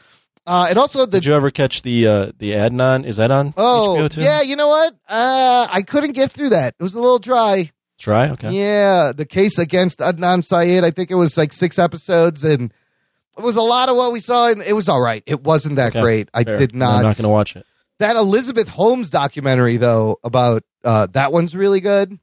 Uh, 0.47 0.66
and 0.69 0.78
also 0.78 1.07
the 1.07 1.20
Did 1.20 1.27
you 1.27 1.35
ever 1.35 1.51
catch 1.51 1.82
the 1.82 2.07
uh, 2.07 2.32
the 2.39 2.53
Adnan? 2.53 3.05
Is 3.05 3.16
that 3.16 3.31
on 3.31 3.55
oh 3.57 3.97
HBO 3.99 4.23
yeah, 4.23 4.43
you 4.43 4.57
know 4.57 4.69
what? 4.69 4.95
Uh, 5.09 5.66
I 5.70 5.82
couldn't 5.82 6.12
get 6.12 6.32
through 6.32 6.51
that. 6.51 6.74
It 6.78 6.82
was 6.82 6.95
a 6.95 7.01
little 7.01 7.19
dry. 7.19 7.70
Try 7.99 8.31
okay. 8.31 8.51
Yeah, 8.51 9.12
the 9.15 9.27
case 9.27 9.59
against 9.59 9.99
Adnan 9.99 10.43
Syed. 10.43 10.85
I 10.85 10.91
think 10.91 11.11
it 11.11 11.16
was 11.16 11.37
like 11.37 11.53
six 11.53 11.78
episodes, 11.78 12.45
and 12.45 12.73
it 13.37 13.43
was 13.43 13.57
a 13.57 13.62
lot 13.62 13.89
of 13.89 13.97
what 13.97 14.12
we 14.12 14.20
saw, 14.20 14.51
and 14.51 14.62
it 14.62 14.73
was 14.73 14.89
all 14.89 15.01
right. 15.01 15.23
It 15.27 15.45
wasn't 15.45 15.77
that 15.77 15.91
Okay, 15.91 16.01
great. 16.01 16.28
I 16.32 16.45
fair. 16.45 16.57
did 16.57 16.74
not. 16.74 16.97
I'm 16.97 17.03
not 17.03 17.16
going 17.16 17.24
to 17.24 17.28
watch 17.28 17.57
it. 17.57 17.66
That 18.01 18.16
Elizabeth 18.16 18.68
Holmes 18.68 19.09
documentary, 19.10 19.77
though, 19.77 20.16
about 20.24 20.62
uh, 20.85 21.06
that 21.12 21.32
one's 21.32 21.55
really 21.56 21.81
good. 21.81 22.18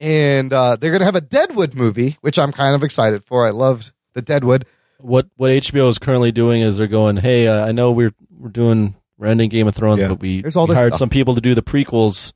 And 0.00 0.52
uh, 0.52 0.76
they're 0.76 0.90
going 0.92 1.00
to 1.00 1.06
have 1.06 1.16
a 1.16 1.20
Deadwood 1.20 1.74
movie, 1.74 2.16
which 2.20 2.38
I'm 2.38 2.52
kind 2.52 2.74
of 2.74 2.84
excited 2.84 3.24
for. 3.24 3.46
I 3.46 3.50
loved 3.50 3.90
the 4.14 4.22
Deadwood. 4.22 4.64
What 5.00 5.26
what 5.36 5.50
HBO 5.50 5.88
is 5.88 5.98
currently 5.98 6.30
doing 6.32 6.62
is 6.62 6.76
they're 6.76 6.86
going, 6.86 7.16
hey, 7.16 7.46
uh, 7.48 7.66
I 7.66 7.72
know 7.72 7.90
we're 7.92 8.12
we're 8.36 8.48
doing 8.48 8.94
we're 9.16 9.26
ending 9.28 9.48
Game 9.48 9.66
of 9.66 9.74
Thrones, 9.74 10.00
Yeah. 10.00 10.08
but 10.08 10.20
we, 10.20 10.42
There's 10.42 10.56
all 10.56 10.66
we 10.68 10.74
hired 10.74 10.92
stuff. 10.92 10.98
some 11.00 11.08
people 11.08 11.34
to 11.34 11.40
do 11.40 11.54
the 11.54 11.62
prequels. 11.62 12.32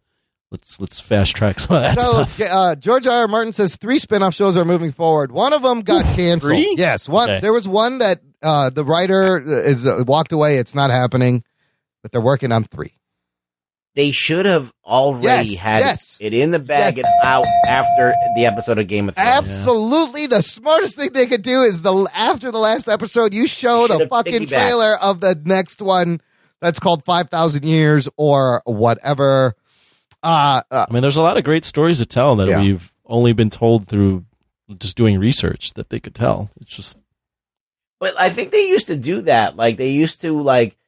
Let's 0.50 0.80
let's 0.80 1.00
fast 1.00 1.34
track 1.36 1.60
some 1.60 1.76
of 1.76 1.82
that 1.82 2.00
so, 2.00 2.24
stuff. 2.24 2.40
uh, 2.40 2.74
George 2.76 3.06
R. 3.06 3.22
R. 3.22 3.28
Martin 3.28 3.52
says 3.52 3.76
three 3.76 3.98
spin-off 3.98 4.34
shows 4.34 4.56
are 4.56 4.64
moving 4.64 4.92
forward. 4.92 5.32
One 5.32 5.52
of 5.52 5.62
them 5.62 5.80
got 5.82 6.04
canceled. 6.16 6.50
three? 6.52 6.74
Yes, 6.76 7.08
one. 7.08 7.30
Okay. 7.30 7.40
There 7.40 7.52
was 7.52 7.66
one 7.66 7.98
that 7.98 8.20
uh, 8.42 8.70
the 8.70 8.84
writer 8.84 9.38
is 9.38 9.86
uh, 9.86 10.04
walked 10.06 10.32
away. 10.32 10.58
It's 10.58 10.74
not 10.74 10.90
happening, 10.90 11.42
but 12.02 12.12
they're 12.12 12.20
working 12.20 12.52
on 12.52 12.64
three. 12.64 12.92
they 13.94 14.10
should 14.10 14.46
have 14.46 14.72
already 14.86 15.50
Yes, 15.50 15.58
had 15.58 15.78
yes. 15.80 16.18
it 16.20 16.32
in 16.32 16.50
the 16.50 16.58
bag 16.58 16.96
Yes. 16.96 17.04
and 17.04 17.14
out 17.28 17.44
after 17.68 18.14
the 18.34 18.46
episode 18.46 18.78
of 18.78 18.86
Game 18.86 19.08
of 19.10 19.14
Thrones. 19.16 19.28
Absolutely, 19.50 20.26
the 20.26 20.40
smartest 20.42 20.96
thing 20.96 21.12
they 21.12 21.26
could 21.26 21.42
do 21.42 21.62
is 21.62 21.82
the 21.82 22.08
after 22.14 22.50
the 22.50 22.58
last 22.58 22.88
episode, 22.88 23.34
you 23.34 23.46
show 23.46 23.86
the 23.86 24.06
fucking 24.08 24.46
trailer 24.46 24.96
of 25.02 25.20
the 25.20 25.38
next 25.44 25.82
one 25.82 26.20
that's 26.62 26.78
called 26.80 27.04
Five 27.04 27.28
Thousand 27.28 27.64
Years 27.66 28.08
or 28.16 28.62
whatever. 28.64 29.54
Uh, 30.22 30.62
uh, 30.70 30.86
I 30.88 30.92
mean, 30.92 31.02
there's 31.02 31.16
a 31.18 31.22
lot 31.22 31.36
of 31.36 31.44
great 31.44 31.64
stories 31.66 31.98
to 31.98 32.06
tell 32.06 32.34
that 32.36 32.48
Yeah. 32.48 32.60
we've 32.62 32.94
only 33.04 33.34
been 33.34 33.50
told 33.50 33.88
through 33.88 34.24
just 34.78 34.96
doing 34.96 35.18
research 35.18 35.74
that 35.74 35.90
they 35.90 36.00
could 36.00 36.14
tell. 36.14 36.48
It's 36.62 36.74
just 36.74 36.96
But 38.00 38.18
I 38.18 38.30
think 38.30 38.52
they 38.52 38.68
used 38.68 38.86
to 38.86 38.96
do 38.96 39.20
that. 39.22 39.54
Like 39.56 39.76
they 39.76 39.90
used 39.90 40.22
to 40.22 40.40
like 40.40 40.78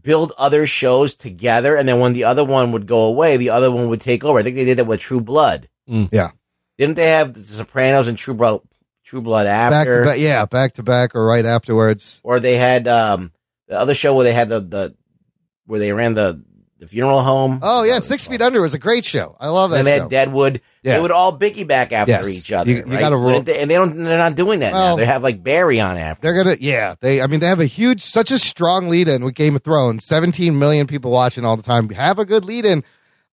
build 0.00 0.32
other 0.38 0.66
shows 0.66 1.14
together, 1.14 1.76
and 1.76 1.88
then 1.88 2.00
when 2.00 2.12
the 2.12 2.24
other 2.24 2.44
one 2.44 2.72
would 2.72 2.86
go 2.86 3.00
away, 3.02 3.36
the 3.36 3.50
other 3.50 3.70
one 3.70 3.88
would 3.88 4.00
take 4.00 4.24
over. 4.24 4.38
I 4.38 4.42
think 4.42 4.56
they 4.56 4.64
did 4.64 4.78
that 4.78 4.86
with 4.86 5.00
True 5.00 5.20
Blood. 5.20 5.68
Yeah. 5.86 6.30
Didn't 6.78 6.94
they 6.96 7.08
have 7.08 7.34
The 7.34 7.42
Sopranos 7.42 8.08
and 8.08 8.16
True 8.16 8.34
Blood? 8.34 8.60
True 9.04 9.20
Blood 9.20 9.44
back 9.44 9.72
after, 9.72 10.02
to 10.04 10.08
back, 10.08 10.18
yeah, 10.18 10.46
back 10.46 10.72
to 10.74 10.82
back 10.82 11.14
or 11.14 11.26
right 11.26 11.44
afterwards. 11.44 12.20
or 12.24 12.40
they 12.40 12.56
had 12.56 12.88
um 12.88 13.32
the 13.68 13.78
other 13.78 13.94
show 13.94 14.14
where 14.14 14.24
they 14.24 14.32
had 14.32 14.48
the 14.48 14.60
the 14.60 14.94
where 15.66 15.80
they 15.80 15.92
ran 15.92 16.14
the 16.14 16.42
the 16.82 16.88
funeral 16.88 17.22
home. 17.22 17.60
Oh 17.62 17.84
yeah, 17.84 18.00
Six 18.00 18.26
Feet 18.26 18.42
Under 18.42 18.60
was 18.60 18.74
a 18.74 18.78
great 18.78 19.04
show. 19.04 19.36
I 19.38 19.50
love 19.50 19.70
that 19.70 19.78
and 19.78 19.86
they 19.86 19.96
show. 19.98 20.02
had 20.02 20.10
Deadwood. 20.10 20.60
Yeah. 20.82 20.96
They 20.96 21.00
would 21.00 21.12
all 21.12 21.38
piggyback 21.38 21.92
after 21.92 22.10
Yes. 22.10 22.28
each 22.36 22.50
other. 22.50 22.68
You- 22.68 22.78
you 22.78 22.82
right? 22.86 22.98
gotta 22.98 23.16
roll- 23.16 23.36
But 23.38 23.46
they- 23.46 23.60
and 23.60 23.70
they 23.70 23.76
don't. 23.76 23.96
They're 24.02 24.18
not 24.18 24.34
doing 24.34 24.58
that 24.60 24.72
now. 24.72 24.78
Well- 24.78 24.96
They 24.96 25.06
have 25.06 25.22
like 25.22 25.44
Barry 25.44 25.78
on 25.78 25.96
after. 25.96 26.22
They're 26.22 26.42
gonna, 26.42 26.56
yeah. 26.58 26.96
They, 27.00 27.22
I 27.22 27.28
mean, 27.28 27.38
they 27.38 27.46
have 27.46 27.60
a 27.60 27.66
huge, 27.66 28.00
such 28.02 28.32
a 28.32 28.38
strong 28.38 28.88
lead 28.88 29.06
in 29.06 29.22
with 29.24 29.34
Game 29.36 29.54
of 29.54 29.62
Thrones. 29.62 30.04
Seventeen 30.04 30.58
million 30.58 30.88
people 30.88 31.12
watching 31.12 31.44
all 31.44 31.56
the 31.56 31.62
time. 31.62 31.88
Have 31.90 32.18
a 32.18 32.24
good 32.24 32.44
lead 32.44 32.64
in. 32.64 32.82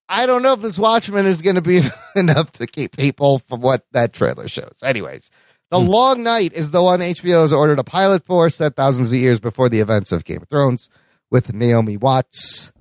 I 0.08 0.28
don't 0.28 0.44
know 0.44 0.54
if 0.54 0.62
this 0.62 0.78
Watchmen 0.78 1.26
is 1.26 1.42
going 1.42 1.56
to 1.56 1.62
be 1.62 1.82
enough 2.16 2.52
to 2.54 2.68
keep 2.68 2.96
people 2.96 3.40
from 3.40 3.62
what 3.62 3.84
that 3.94 4.14
trailer 4.14 4.48
shows. 4.48 4.78
Anyways, 4.84 5.32
The 5.72 5.80
hmm. 5.80 5.88
Long 5.88 6.22
Night 6.24 6.54
is 6.54 6.70
the 6.70 6.84
one 6.84 7.00
HBO 7.00 7.42
has 7.42 7.52
ordered 7.54 7.80
a 7.80 7.84
pilot 7.84 8.24
for, 8.26 8.48
set 8.52 8.76
thousands 8.76 9.12
of 9.12 9.18
years 9.18 9.40
before 9.40 9.70
the 9.70 9.80
events 9.80 10.12
of 10.12 10.24
Game 10.24 10.42
of 10.44 10.50
Thrones, 10.50 10.90
with 11.32 11.52
Naomi 11.54 11.96
Watts 11.98 12.72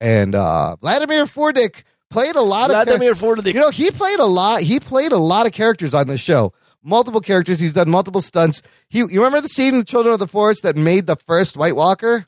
and 0.00 0.34
uh, 0.34 0.76
Vladimir 0.76 1.26
Furdik 1.26 1.82
played 2.10 2.36
a 2.36 2.40
lot 2.42 2.70
of 2.70 2.76
Vladimir 2.86 3.14
Furdik. 3.14 3.54
You 3.54 3.60
know, 3.60 3.70
he 3.70 3.90
played 3.90 4.18
a 4.18 4.24
lot. 4.26 4.62
He 4.62 4.80
played 4.80 5.12
a 5.12 5.18
lot 5.18 5.46
of 5.46 5.52
characters 5.52 5.94
on 5.94 6.08
this 6.08 6.20
show. 6.20 6.52
Multiple 6.82 7.20
characters. 7.20 7.58
He's 7.60 7.72
done 7.74 7.90
multiple 7.90 8.20
stunts. 8.20 8.62
He, 8.88 8.98
you 9.00 9.08
remember 9.08 9.40
the 9.40 9.48
scene 9.48 9.74
in 9.74 9.80
the 9.80 9.84
Children 9.84 10.12
of 10.14 10.20
the 10.20 10.28
Forest 10.28 10.62
that 10.62 10.76
made 10.76 11.06
the 11.06 11.16
first 11.16 11.56
White 11.56 11.76
Walker? 11.76 12.26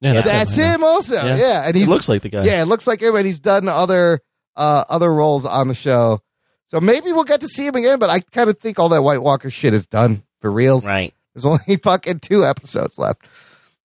Yeah, 0.00 0.14
that's, 0.14 0.28
That's, 0.28 0.56
him. 0.56 0.64
him. 0.76 0.84
also. 0.84 1.14
Yeah. 1.14 1.36
Yeah, 1.36 1.62
and 1.66 1.76
He 1.76 1.82
he 1.82 1.86
looks 1.88 2.08
like 2.08 2.22
the 2.22 2.28
guy. 2.28 2.44
Yeah, 2.44 2.62
it 2.62 2.64
looks 2.66 2.88
like 2.88 3.00
him, 3.00 3.14
and 3.14 3.24
he's 3.24 3.38
done 3.38 3.68
other 3.68 4.20
uh, 4.56 4.84
other 4.88 5.12
roles 5.14 5.44
on 5.46 5.68
the 5.68 5.74
show. 5.74 6.20
So 6.66 6.80
maybe 6.80 7.12
we'll 7.12 7.22
get 7.24 7.40
to 7.40 7.46
see 7.46 7.66
him 7.66 7.76
again. 7.76 8.00
But 8.00 8.10
I 8.10 8.20
kind 8.20 8.50
of 8.50 8.58
think 8.58 8.80
all 8.80 8.88
that 8.88 9.02
White 9.02 9.22
Walker 9.22 9.50
shit 9.50 9.74
is 9.74 9.86
done 9.86 10.24
for 10.40 10.50
reals. 10.50 10.86
Right. 10.86 11.14
There's 11.34 11.44
only 11.44 11.76
fucking 11.82 12.18
two 12.20 12.44
episodes 12.44 12.98
left. 12.98 13.22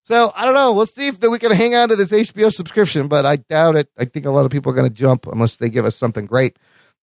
So 0.07 0.31
I 0.37 0.45
don't 0.45 0.53
know. 0.53 0.71
We'll 0.71 0.85
see 0.85 1.07
if 1.07 1.19
we 1.19 1.37
can 1.37 1.51
hang 1.51 1.75
on 1.75 1.89
to 1.89 1.97
this 1.97 2.13
HBO 2.13 2.49
subscription, 2.49 3.09
but 3.09 3.25
I 3.25 3.35
doubt 3.35 3.75
it. 3.75 3.89
I 3.97 4.05
think 4.05 4.25
a 4.25 4.31
lot 4.31 4.45
of 4.45 4.51
people 4.51 4.71
are 4.71 4.73
going 4.73 4.87
to 4.87 4.93
jump 4.93 5.27
unless 5.27 5.57
they 5.57 5.69
give 5.69 5.83
us 5.83 5.97
something 5.97 6.25
great. 6.25 6.55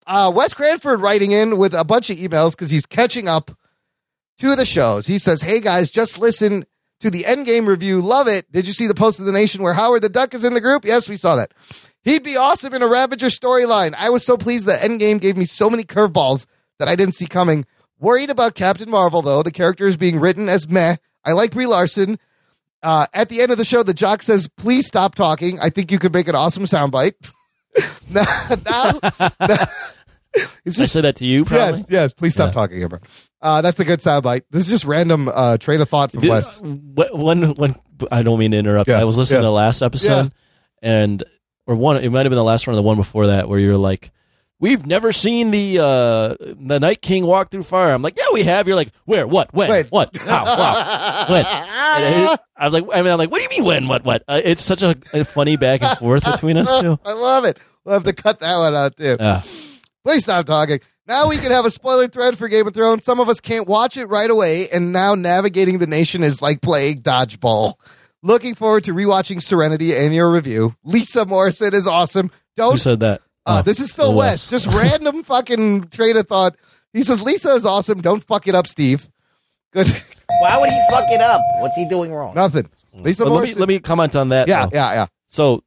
Uh, 0.07 0.33
Wes 0.35 0.55
Cranford 0.55 1.03
writing 1.03 1.31
in 1.31 1.59
with 1.59 1.75
a 1.75 1.85
bunch 1.85 2.09
of 2.09 2.17
emails 2.17 2.53
because 2.53 2.71
he's 2.71 2.87
catching 2.87 3.29
up 3.29 3.51
to 4.39 4.57
the 4.57 4.65
shows. 4.65 5.07
He 5.07 5.19
says, 5.19 5.43
"Hey 5.43 5.61
guys, 5.61 5.91
just 5.91 6.19
listen 6.19 6.65
to 7.01 7.11
the 7.11 7.25
Endgame 7.25 7.67
review. 7.67 8.01
Love 8.01 8.27
it. 8.27 8.51
Did 8.51 8.67
you 8.67 8.73
see 8.73 8.87
the 8.87 8.95
post 8.95 9.21
of 9.21 9.27
the 9.27 9.33
Nation 9.33 9.63
where 9.63 9.75
Howard 9.75 10.01
the 10.01 10.09
Duck 10.09 10.33
is 10.33 10.43
in 10.43 10.55
the 10.55 10.61
group? 10.63 10.87
Yes, 10.87 11.07
we 11.07 11.19
saw 11.19 11.37
that. 11.37 11.53
He'd 12.05 12.23
be 12.23 12.39
awesome 12.39 12.73
in 12.73 12.81
a 12.81 12.89
Ravager 12.89 13.27
storyline. 13.27 13.95
I 13.99 14.09
was 14.09 14.25
so 14.25 14.39
pleased 14.39 14.67
that 14.67 14.81
Endgame 14.81 15.21
gave 15.21 15.37
me 15.37 15.45
so 15.45 15.69
many 15.69 15.85
curveballs 15.85 16.47
that 16.79 16.89
I 16.89 16.97
didn't 16.97 17.17
see 17.17 17.27
coming. 17.27 17.67
Worried 17.99 18.31
about 18.31 18.55
Captain 18.55 18.89
Marvel 18.89 19.21
though. 19.21 19.43
The 19.43 19.51
character 19.51 19.87
is 19.87 19.99
being 19.99 20.21
written 20.21 20.49
as 20.49 20.71
meh. 20.71 20.97
I 21.23 21.33
like 21.33 21.51
Brie 21.51 21.67
Larson." 21.67 22.19
Uh, 22.85 23.07
at 23.15 23.29
the 23.31 23.41
end 23.41 23.51
of 23.51 23.57
the 23.59 23.65
show, 23.65 23.83
the 23.83 23.95
jock 23.95 24.23
says, 24.23 24.47
"Please 24.57 24.87
stop 24.87 25.15
talking. 25.15 25.59
I 25.61 25.71
think 25.71 25.91
you 25.91 25.99
could 25.99 26.13
make 26.13 26.29
an 26.29 26.35
awesome 26.37 26.65
soundbite." 26.65 27.15
now, 28.11 28.25
now, 28.65 29.01
it's 30.65 30.79
I 30.81 30.85
said 30.85 31.05
that 31.05 31.17
to 31.17 31.27
you, 31.27 31.45
probably. 31.45 31.79
yes, 31.81 31.87
yes. 31.91 32.13
Please 32.13 32.35
stop 32.35 32.53
talking, 32.53 32.83
Amber. 32.83 33.01
Uh, 33.41 33.61
that's 33.63 33.81
a 33.81 33.85
good 33.85 34.01
soundbite. 34.01 34.43
This 34.51 34.65
is 34.65 34.71
just 34.71 34.85
random 34.85 35.29
uh, 35.35 35.57
train 35.59 35.81
of 35.81 35.89
thought 35.89 36.11
from 36.11 36.21
Did- 36.21 36.31
Wes. 36.31 36.59
wh- 36.61 37.15
When 37.15 37.55
when 37.55 37.75
I 38.13 38.23
don't 38.23 38.39
mean 38.39 38.51
to 38.53 38.57
interrupt. 38.59 38.89
Yeah, 38.89 39.01
I 39.01 39.05
was 39.05 39.17
listening 39.19 39.39
yeah. 39.39 39.43
to 39.43 39.47
the 39.47 39.53
last 39.53 39.83
episode, 39.83 40.33
and 40.83 41.23
or 41.67 41.75
one. 41.75 41.97
It 41.97 42.11
might 42.11 42.27
have 42.27 42.31
been 42.31 42.37
the 42.37 42.45
last 42.45 42.67
one 42.67 42.75
or 42.75 42.77
the 42.77 42.83
one 42.83 42.97
before 42.97 43.29
that, 43.29 43.49
where 43.49 43.59
you're 43.59 43.77
like, 43.79 44.11
"We've 44.61 44.87
never 44.87 45.13
seen 45.13 45.51
the 45.51 45.79
uh, 45.79 46.35
the 46.41 46.79
Night 46.81 47.03
King 47.03 47.27
walk 47.27 47.51
through 47.51 47.65
fire." 47.65 47.93
I'm 47.93 48.03
like, 48.03 48.17
"Yeah, 48.17 48.27
we 48.33 48.43
have." 48.45 48.67
You're 48.67 48.77
like, 48.77 48.91
"Where? 49.05 49.27
What? 49.27 49.53
When? 49.55 49.85
What? 49.87 50.17
How? 50.17 50.45
Wow. 50.45 51.27
when?" 51.29 51.41
It- 51.41 52.41
I 52.57 52.65
was 52.67 52.73
like, 52.73 52.85
I 52.93 53.03
mean, 53.03 53.11
I'm 53.13 53.19
like, 53.19 53.31
"What 53.31 53.39
do 53.39 53.43
you 53.45 53.51
mean 53.51 53.65
when? 53.65 53.89
What? 53.89 54.05
What?" 54.05 54.23
Uh, 54.29 54.41
it's 54.45 54.63
such 54.63 54.83
a, 54.83 54.97
a 55.13 55.25
funny 55.25 55.57
back 55.57 55.83
and 55.83 55.99
forth 55.99 56.25
between 56.25 56.57
us 56.57 56.81
two. 56.81 56.99
I 57.05 57.13
love 57.13 57.45
it. 57.45 57.59
We'll 57.85 57.95
have 57.95 58.05
to 58.05 58.13
cut 58.13 58.41
that 58.41 58.57
one 58.59 58.75
out 58.75 58.97
too. 58.97 59.17
Yeah. 59.19 59.43
Please 60.05 60.23
stop 60.23 60.47
talking. 60.47 60.81
Now 61.07 61.29
we 61.29 61.37
can 61.37 61.51
have 61.51 61.67
a 61.67 61.71
spoiler 61.71 62.09
thread 62.09 62.39
for 62.39 62.49
Game 62.49 62.67
of 62.67 62.73
Thrones. 62.75 63.05
Some 63.05 63.21
of 63.21 63.29
us 63.29 63.41
can't 63.41 63.69
watch 63.69 63.97
it 63.97 64.07
right 64.07 64.31
away, 64.31 64.69
and 64.71 64.93
now 64.93 65.15
navigating 65.15 65.79
the 65.79 65.87
nation 65.87 66.23
is 66.23 66.41
like 66.41 66.63
playing 66.63 67.03
dodgeball. 67.03 67.75
Looking 68.23 68.55
forward 68.55 68.85
to 68.85 68.95
rewatching 68.95 69.43
Serenity 69.43 69.95
and 69.95 70.15
your 70.15 70.31
review. 70.31 70.75
Lisa 70.83 71.27
Morrison 71.27 71.75
is 71.75 71.87
awesome. 71.87 72.31
Don't 72.57 72.73
Who 72.73 72.79
said 72.79 73.01
that? 73.01 73.21
Uh, 73.47 73.59
Oh, 73.59 73.63
this 73.63 73.79
is 73.81 73.95
Phil 73.95 74.07
Phil 74.07 74.15
West. 74.15 74.51
West. 74.53 74.65
Just 74.65 74.77
random 74.77 75.23
fucking 75.25 75.85
train 75.85 76.17
of 76.17 76.27
thought. 76.27 76.57
He 76.93 77.03
says 77.03 77.21
Lisa 77.23 77.51
is 77.55 77.67
awesome. 77.67 78.01
Don't 78.01 78.23
fuck 78.25 78.47
it 78.49 78.55
up, 78.55 78.67
Steve. 78.67 79.09
Good. 79.73 79.89
Why 80.41 80.57
would 80.59 80.71
he 80.71 80.81
fuck 80.91 81.05
it 81.09 81.21
up? 81.21 81.41
What's 81.61 81.77
he 81.77 81.87
doing 81.89 82.13
wrong? 82.13 82.35
Nothing. 82.35 82.69
Lisa 82.95 83.25
But 83.25 83.33
let 83.33 83.43
me 83.49 83.55
let 83.55 83.69
me 83.69 83.79
comment 83.81 84.15
on 84.17 84.29
that. 84.31 84.47
yeah, 84.49 84.67
though. 84.67 84.71
yeah, 84.73 84.93
yeah. 84.95 85.07
So 85.29 85.65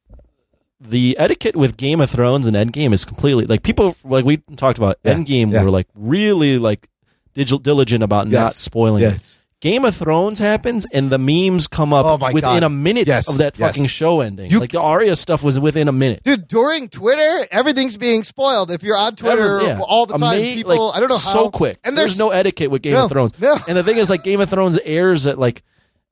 the 0.80 1.18
etiquette 1.20 1.56
with 1.56 1.76
Game 1.76 2.00
of 2.02 2.10
Thrones 2.10 2.48
and 2.48 2.56
Endgame 2.56 2.94
is 2.94 3.04
completely 3.04 3.46
like 3.46 3.64
people 3.64 3.96
like 4.06 4.24
we 4.26 4.38
talked 4.56 4.78
about 4.78 4.98
Yeah, 5.04 5.16
Endgame 5.16 5.52
yeah. 5.52 5.64
were 5.64 5.72
like 5.72 5.88
really 5.96 6.58
like 6.58 6.88
digi- 7.36 7.62
diligent 7.62 8.04
about 8.04 8.28
not 8.28 8.34
Yes, 8.34 8.56
spoiling 8.56 9.04
it. 9.04 9.08
yes. 9.12 9.40
Game 9.60 9.86
of 9.86 9.96
Thrones 9.96 10.38
happens 10.38 10.86
and 10.94 11.10
the 11.10 11.18
memes 11.18 11.66
come 11.68 11.92
up 11.92 12.06
Oh 12.06 12.18
my 12.20 12.32
within 12.32 12.60
God. 12.60 12.64
a 12.64 12.70
minute 12.70 13.08
Yes, 13.08 13.28
of 13.28 13.40
that 13.40 13.58
yes. 13.58 13.70
fucking 13.76 13.88
show 13.88 14.22
ending. 14.22 14.52
You- 14.52 14.60
like 14.60 14.72
the 14.72 14.80
Arya 14.82 15.16
stuff 15.16 15.42
was 15.44 15.60
within 15.60 15.88
a 15.88 15.92
minute. 15.92 16.22
Dude, 16.24 16.48
during 16.48 16.90
Twitter, 16.90 17.48
everything's 17.50 17.98
being 17.98 18.24
spoiled. 18.24 18.70
If 18.70 18.84
you're 18.84 18.98
on 18.98 19.16
Twitter 19.16 19.62
yeah. 19.64 19.80
all 19.82 20.06
the 20.06 20.16
time, 20.18 20.38
Ama- 20.38 20.54
people, 20.56 20.88
like, 20.90 20.96
I 20.98 21.00
don't 21.00 21.10
know 21.10 21.16
how. 21.16 21.22
so 21.34 21.50
quick. 21.50 21.80
And 21.84 21.98
there's, 21.98 22.20
no 22.20 22.30
etiquette 22.30 22.70
with 22.70 22.84
Game 22.84 22.94
No, 22.94 23.06
of 23.06 23.10
Thrones. 23.12 23.32
no. 23.40 23.58
And 23.68 23.76
the 23.78 23.84
thing 23.84 23.98
is, 23.98 24.12
like 24.12 24.24
Game 24.24 24.40
of 24.42 24.50
Thrones 24.50 24.78
airs 24.84 25.26
at 25.26 25.40
like, 25.40 25.64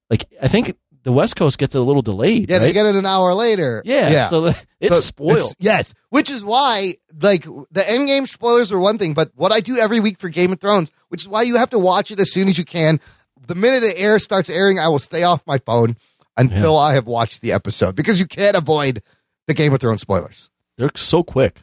like 0.09 0.25
I 0.41 0.47
think 0.47 0.75
the 1.03 1.11
West 1.11 1.35
Coast 1.35 1.59
gets 1.59 1.75
a 1.75 1.81
little 1.81 2.01
delayed. 2.01 2.49
Yeah, 2.49 2.57
they 2.57 2.73
get 2.73 2.87
it 2.87 2.95
an 2.95 3.05
hour 3.05 3.35
later. 3.35 3.83
Yeah, 3.85 4.25
so 4.25 4.41
the- 4.41 4.57
it's 4.79 4.95
So 4.95 5.01
spoiled. 5.01 5.53
yes, 5.59 5.93
which 6.09 6.31
is 6.31 6.43
why, 6.43 6.95
like, 7.21 7.43
the 7.43 7.81
Endgame 7.81 8.27
spoilers 8.27 8.71
are 8.71 8.79
one 8.79 8.97
thing, 8.97 9.13
but 9.13 9.29
what 9.35 9.51
I 9.51 9.59
do 9.59 9.77
every 9.77 9.99
week 9.99 10.17
for 10.17 10.29
Game 10.29 10.51
of 10.51 10.59
Thrones, 10.59 10.89
which 11.09 11.21
is 11.21 11.27
why 11.27 11.43
you 11.43 11.57
have 11.57 11.69
to 11.69 11.79
watch 11.79 12.09
it 12.09 12.19
as 12.19 12.31
soon 12.33 12.47
as 12.47 12.57
you 12.57 12.65
can. 12.65 12.99
The 13.47 13.55
minute 13.55 13.83
it 13.83 13.95
air 13.97 14.19
starts 14.19 14.49
airing, 14.49 14.79
I 14.79 14.87
will 14.87 14.99
stay 14.99 15.23
off 15.23 15.41
my 15.47 15.57
phone 15.59 15.97
until 16.37 16.77
I 16.77 16.93
have 16.95 17.07
watched 17.07 17.41
the 17.41 17.51
episode 17.51 17.95
because 17.95 18.19
you 18.19 18.25
can't 18.27 18.57
avoid 18.57 19.01
the 19.47 19.53
Game 19.53 19.73
of 19.73 19.79
Thrones 19.79 20.01
spoilers. 20.01 20.49
They're 20.77 20.91
so 20.95 21.23
quick. 21.23 21.61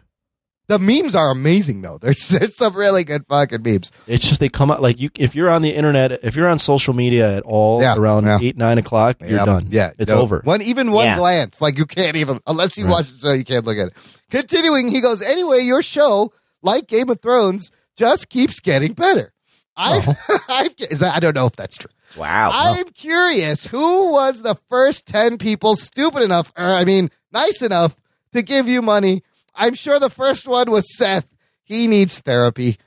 The 0.69 0.79
memes 0.79 1.15
are 1.15 1.31
amazing, 1.31 1.83
though. 1.83 1.99
There's, 2.03 2.29
there's 2.29 2.57
some 2.57 2.75
really 2.75 3.05
good 3.05 3.27
fucking 3.29 3.63
memes. 3.63 3.91
It's 4.07 4.27
just 4.27 4.41
they 4.41 4.49
come 4.49 4.71
out 4.71 4.81
like 4.81 4.99
you. 5.01 5.11
If 5.19 5.35
you're 5.35 5.51
on 5.51 5.61
the 5.61 5.75
internet, 5.75 6.13
if 6.25 6.35
you're 6.37 6.49
on 6.49 6.59
social 6.59 6.95
media 6.95 7.37
at 7.37 7.43
all 7.43 7.83
Yeah, 7.83 7.97
around 7.97 8.25
yeah. 8.25 8.39
eight 8.41 8.57
nine 8.57 8.79
o'clock, 8.79 9.17
you're 9.21 9.31
Yeah, 9.41 9.45
done. 9.45 9.67
Yeah, 9.71 9.91
it's 9.99 10.11
no, 10.13 10.21
over. 10.21 10.41
One 10.45 10.63
even 10.63 10.93
one 10.93 11.05
Yeah. 11.07 11.17
glance, 11.19 11.61
like 11.61 11.77
you 11.77 11.85
can't 11.85 12.17
even 12.17 12.41
unless 12.47 12.79
you 12.79 12.85
Right. 12.85 12.93
watch 12.93 13.11
it, 13.11 13.21
so 13.21 13.33
you 13.33 13.45
can't 13.45 13.67
look 13.67 13.77
at 13.77 13.89
it. 13.89 13.95
Continuing, 14.31 14.89
he 14.89 15.01
goes. 15.03 15.21
Anyway, 15.21 15.61
your 15.61 15.83
show, 15.83 16.33
like 16.63 16.87
Game 16.87 17.11
of 17.11 17.21
Thrones, 17.21 17.71
just 17.97 18.31
keeps 18.31 18.61
getting 18.61 18.95
better. 18.95 19.35
I, 19.77 20.01
oh. 20.07 20.39
I, 20.49 20.71
is 20.91 21.01
that, 21.01 21.17
I 21.17 21.21
don't 21.21 21.35
know 21.35 21.47
if 21.47 21.57
that's 21.57 21.79
true. 21.79 21.91
Wow. 22.17 22.51
I'm 22.53 22.89
curious. 22.91 23.67
Who 23.67 24.13
was 24.13 24.43
the 24.43 24.55
first 24.69 25.07
ten 25.07 25.39
people 25.39 25.75
stupid 25.77 26.23
enough, 26.23 26.53
or 26.57 26.65
I 26.65 26.85
mean, 26.85 27.11
nice 27.33 27.63
enough 27.63 27.97
to 28.33 28.43
give 28.43 28.69
you 28.69 28.83
money? 28.83 29.23
I'm 29.55 29.75
sure 29.75 29.99
the 29.99 30.11
first 30.11 30.47
one 30.47 30.71
was 30.71 30.95
Seth. 30.95 31.29
He 31.65 31.87
needs 31.87 32.19
therapy. 32.19 32.79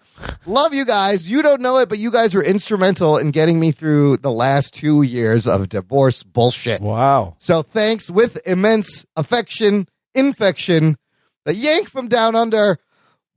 Love 0.45 0.73
you 0.73 0.85
guys. 0.85 1.29
You 1.29 1.41
don't 1.41 1.61
know 1.61 1.77
it, 1.77 1.89
but 1.89 1.97
you 1.97 2.11
guys 2.11 2.33
were 2.33 2.43
instrumental 2.43 3.17
in 3.17 3.31
getting 3.31 3.59
me 3.59 3.71
through 3.71 4.17
the 4.17 4.31
last 4.31 4.73
two 4.73 5.01
years 5.01 5.47
of 5.47 5.69
divorce 5.69 6.23
bullshit. 6.23 6.81
Wow. 6.81 7.35
So 7.37 7.61
thanks 7.61 8.09
with 8.09 8.39
immense 8.47 9.05
affection, 9.15 9.87
infection, 10.13 10.97
the 11.45 11.53
yank 11.53 11.89
from 11.89 12.07
down 12.07 12.35
under. 12.35 12.79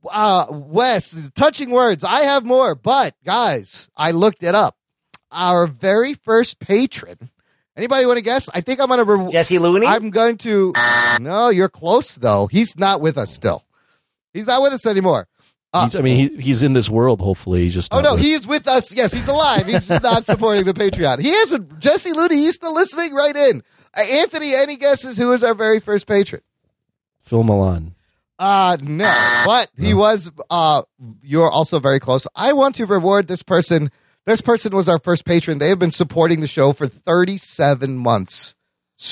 Uh, 0.09 0.45
Wes, 0.49 1.29
touching 1.31 1.71
words. 1.71 2.03
I 2.03 2.21
have 2.21 2.45
more, 2.45 2.75
but 2.75 3.15
guys, 3.25 3.89
I 3.97 4.11
looked 4.11 4.43
it 4.43 4.55
up. 4.55 4.77
Our 5.31 5.67
very 5.67 6.13
first 6.13 6.59
patron 6.59 7.29
Anybody 7.79 8.05
want 8.05 8.17
to 8.17 8.21
guess? 8.21 8.49
I 8.53 8.59
think 8.59 8.81
I'm 8.81 8.87
going 8.87 8.97
to. 8.97 9.05
Re- 9.05 9.31
Jesse 9.31 9.57
Looney? 9.57 9.87
I'm 9.87 10.09
going 10.09 10.37
to. 10.39 10.73
No, 11.21 11.47
you're 11.47 11.69
close, 11.69 12.13
though. 12.15 12.47
He's 12.47 12.77
not 12.77 12.99
with 12.99 13.17
us 13.17 13.31
still. 13.31 13.63
He's 14.33 14.45
not 14.47 14.61
with 14.61 14.73
us 14.73 14.85
anymore. 14.85 15.29
Uh, 15.71 15.85
He's, 15.85 15.95
I 15.95 16.01
mean, 16.01 16.31
he, 16.35 16.41
he's 16.41 16.61
in 16.61 16.73
this 16.73 16.89
world. 16.89 17.21
Hopefully, 17.21 17.61
he's 17.61 17.73
just. 17.73 17.93
Oh 17.93 18.01
no, 18.01 18.15
with- 18.15 18.23
he 18.23 18.33
is 18.33 18.45
with 18.45 18.67
us. 18.67 18.93
Yes, 18.93 19.13
he's 19.13 19.29
alive. 19.29 19.65
He's 19.65 19.87
just 19.87 20.03
not 20.03 20.25
supporting 20.25 20.65
the 20.65 20.73
Patreon. 20.73 21.19
He 21.19 21.29
isn't. 21.29 21.79
Jesse 21.79 22.11
Looney, 22.11 22.35
he's 22.35 22.55
still 22.55 22.73
listening 22.73 23.13
right 23.13 23.35
in. 23.35 23.63
Uh, 23.97 24.01
Anthony, 24.01 24.53
any 24.55 24.75
guesses 24.75 25.15
who 25.15 25.31
is 25.31 25.41
our 25.41 25.53
very 25.53 25.79
first 25.79 26.05
patron? 26.05 26.41
Phil 27.21 27.43
Milan. 27.43 27.95
Uh 28.39 28.77
no, 28.81 29.43
but 29.45 29.69
he 29.77 29.93
was. 29.93 30.31
Uh, 30.49 30.83
you're 31.21 31.51
also 31.51 31.79
very 31.79 31.99
close. 31.99 32.25
I 32.35 32.53
want 32.53 32.75
to 32.75 32.85
reward 32.85 33.27
this 33.27 33.43
person. 33.43 33.91
This 34.25 34.39
person 34.39 34.73
was 34.73 34.87
our 34.87 34.97
first 34.99 35.25
patron. 35.25 35.57
They 35.59 35.67
have 35.69 35.79
been 35.79 35.91
supporting 35.91 36.39
the 36.39 36.47
show 36.47 36.71
for 36.71 36.87
37 36.87 37.97
months 37.97 38.55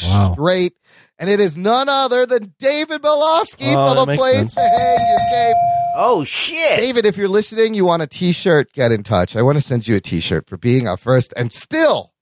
Wow. 0.06 0.32
straight, 0.34 0.74
and 1.20 1.30
it 1.30 1.40
is 1.42 1.58
none 1.58 1.90
other 1.90 2.26
than 2.26 2.54
David 2.60 3.02
Belofsky 3.02 3.74
Oh, 3.76 3.94
from 3.96 4.10
a 4.10 4.16
place 4.16 4.38
sense. 4.38 4.56
to 4.56 4.62
hang 4.62 5.08
your 5.10 5.20
cape. 5.30 5.56
Oh 5.98 6.24
shit, 6.24 6.78
David! 6.80 7.06
If 7.06 7.18
you're 7.18 7.28
listening, 7.28 7.74
you 7.74 7.84
want 7.84 8.04
a 8.04 8.08
T-shirt, 8.08 8.72
get 8.72 8.92
in 8.94 9.04
touch. 9.04 9.36
I 9.36 9.42
want 9.42 9.58
to 9.58 9.62
send 9.62 9.88
you 9.90 9.96
a 9.98 10.02
T-shirt 10.02 10.48
for 10.48 10.56
being 10.58 10.88
our 10.88 10.96
first 10.98 11.34
and 11.36 11.52
still 11.52 12.14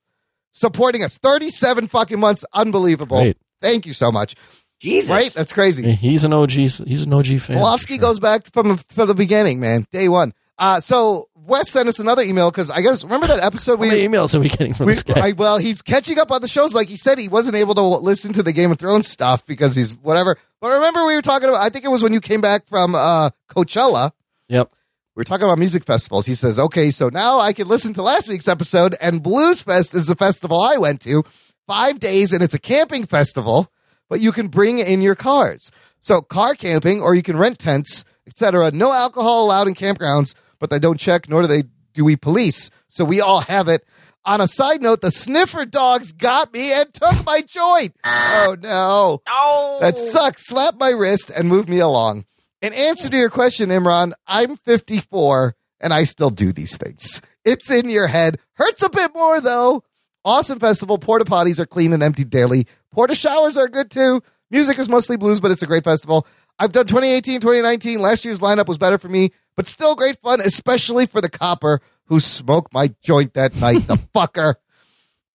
supporting 0.51 1.03
us. 1.03 1.17
37 1.19 1.87
fucking 1.87 2.19
months, 2.19 2.43
unbelievable. 2.53 3.17
Great. 3.19 3.37
Thank 3.61 3.85
you 3.85 3.93
so 3.93 4.11
much. 4.11 4.35
Jesus, 4.79 5.09
Right? 5.09 5.31
That's 5.33 5.53
crazy. 5.53 5.93
He's 5.93 6.23
an 6.23 6.33
OG. 6.33 6.51
He's 6.51 6.79
an 6.79 7.13
OG 7.13 7.39
fan. 7.39 7.57
Wolofsky 7.57 7.99
goes 7.99 8.19
back 8.19 8.51
from 8.51 8.77
from 8.77 9.07
the 9.07 9.15
beginning, 9.15 9.59
man. 9.59 9.87
Day 9.91 10.09
one. 10.09 10.33
Uh, 10.57 10.79
so 10.79 11.27
Wes 11.47 11.69
sent 11.69 11.87
us 11.89 11.99
another 11.99 12.21
email 12.23 12.49
because 12.51 12.69
I 12.71 12.81
guess 12.81 13.03
remember 13.03 13.27
that 13.27 13.39
episode 13.41 13.77
How 13.77 13.85
many 13.85 14.07
we. 14.07 14.07
emails 14.07 14.33
are 14.35 14.39
we 14.39 14.49
getting 14.49 14.73
from 14.73 14.85
we 14.87 14.93
this 14.93 15.03
guy? 15.03 15.29
I, 15.29 15.31
well, 15.33 15.57
he's 15.57 15.81
catching 15.81 16.17
up 16.19 16.31
on 16.31 16.41
the 16.41 16.47
shows. 16.47 16.73
Like 16.73 16.87
he 16.87 16.95
said, 16.97 17.17
he 17.19 17.27
wasn't 17.27 17.55
able 17.55 17.75
to 17.75 17.81
listen 17.81 18.33
to 18.33 18.43
the 18.43 18.51
Game 18.53 18.71
of 18.71 18.79
Thrones 18.79 19.07
stuff 19.07 19.45
because 19.45 19.75
he's 19.75 19.95
whatever. 19.97 20.37
But 20.61 20.73
remember, 20.75 21.05
we 21.05 21.15
were 21.15 21.21
talking 21.21 21.49
about. 21.49 21.61
I 21.61 21.69
think 21.69 21.85
it 21.85 21.89
was 21.89 22.03
when 22.03 22.13
you 22.13 22.21
came 22.21 22.41
back 22.41 22.67
from 22.67 22.95
uh, 22.95 23.29
Coachella. 23.49 24.11
yep. 24.47 24.71
We 25.15 25.21
were 25.21 25.25
talking 25.25 25.45
about 25.45 25.59
music 25.59 25.85
festivals. 25.85 26.25
He 26.25 26.35
says, 26.35 26.59
"Okay, 26.59 26.91
so 26.91 27.07
now 27.07 27.39
I 27.39 27.53
can 27.53 27.67
listen 27.69 27.93
to 27.93 28.01
last 28.01 28.27
week's 28.27 28.49
episode, 28.49 28.95
and 28.99 29.23
Blues 29.23 29.63
Fest 29.63 29.93
is 29.93 30.07
the 30.07 30.15
festival 30.15 30.59
I 30.59 30.75
went 30.75 30.99
to, 31.01 31.23
five 31.67 31.99
days, 32.01 32.33
and 32.33 32.43
it's 32.43 32.53
a 32.53 32.59
camping 32.59 33.05
festival, 33.05 33.71
but 34.09 34.19
you 34.19 34.31
can 34.31 34.47
bring 34.47 34.79
in 34.79 35.01
your 35.01 35.15
cars. 35.15 35.71
So 35.99 36.21
car 36.21 36.53
camping, 36.53 37.01
or 37.01 37.15
you 37.15 37.23
can 37.23 37.37
rent 37.37 37.59
tents, 37.59 38.05
etc. 38.27 38.71
No 38.71 38.93
alcohol 38.93 39.43
allowed 39.45 39.67
in 39.67 39.73
campgrounds, 39.73 40.35
but 40.59 40.69
they 40.69 40.79
don't 40.79 40.99
check, 40.99 41.29
nor 41.29 41.41
do 41.41 41.47
they 41.47 41.63
do 41.93 42.05
we 42.05 42.15
police. 42.15 42.69
So 42.87 43.03
we 43.03 43.21
all 43.21 43.41
have 43.41 43.67
it." 43.67 43.83
On 44.27 44.41
a 44.41 44.47
side 44.47 44.81
note, 44.81 45.01
the 45.01 45.11
sniffer 45.11 45.65
dogs 45.65 46.11
got 46.11 46.51
me 46.51 46.73
and 46.73 46.91
took 46.91 47.23
my 47.25 47.41
joint. 47.41 47.95
Oh 48.03 48.57
no. 48.59 49.21
Oh, 49.27 49.77
That 49.81 49.99
sucks. 49.99 50.47
Slap 50.47 50.79
my 50.79 50.89
wrist 50.89 51.29
and 51.29 51.47
move 51.47 51.69
me 51.69 51.77
along. 51.79 52.25
In 52.59 52.73
answer 52.73 53.07
to 53.07 53.17
your 53.17 53.29
question, 53.29 53.69
Imran, 53.69 54.13
I'm 54.25 54.57
54 54.57 55.55
and 55.79 55.93
I 55.93 56.05
still 56.05 56.31
do 56.31 56.51
these 56.51 56.75
things. 56.75 57.21
It's 57.43 57.69
in 57.69 57.89
your 57.89 58.07
head. 58.07 58.39
Hurts 58.53 58.81
a 58.81 58.89
bit 58.89 59.13
more 59.13 59.39
though. 59.39 59.83
Awesome 60.25 60.59
festival. 60.59 60.97
Porta 60.97 61.23
potties 61.23 61.59
are 61.59 61.67
clean 61.67 61.93
and 61.93 62.01
emptied 62.01 62.31
daily. 62.31 62.65
Porta 62.91 63.13
showers 63.13 63.57
are 63.57 63.67
good 63.67 63.91
too. 63.91 64.21
Music 64.49 64.79
is 64.79 64.89
mostly 64.89 65.17
blues, 65.17 65.39
but 65.39 65.51
it's 65.51 65.61
a 65.61 65.67
great 65.67 65.83
festival. 65.83 66.25
I've 66.57 66.71
done 66.71 66.87
2018, 66.87 67.41
2019. 67.41 67.99
Last 67.99 68.25
year's 68.25 68.39
lineup 68.39 68.67
was 68.67 68.79
better 68.79 68.97
for 68.97 69.07
me, 69.07 69.31
but 69.55 69.67
still 69.67 69.93
great 69.93 70.17
fun, 70.21 70.41
especially 70.41 71.05
for 71.05 71.21
the 71.21 71.29
copper 71.29 71.79
who 72.05 72.19
smoked 72.19 72.73
my 72.73 72.93
joint 73.03 73.35
that 73.35 73.55
night. 73.55 73.85
the 73.87 73.95
fucker. 74.15 74.55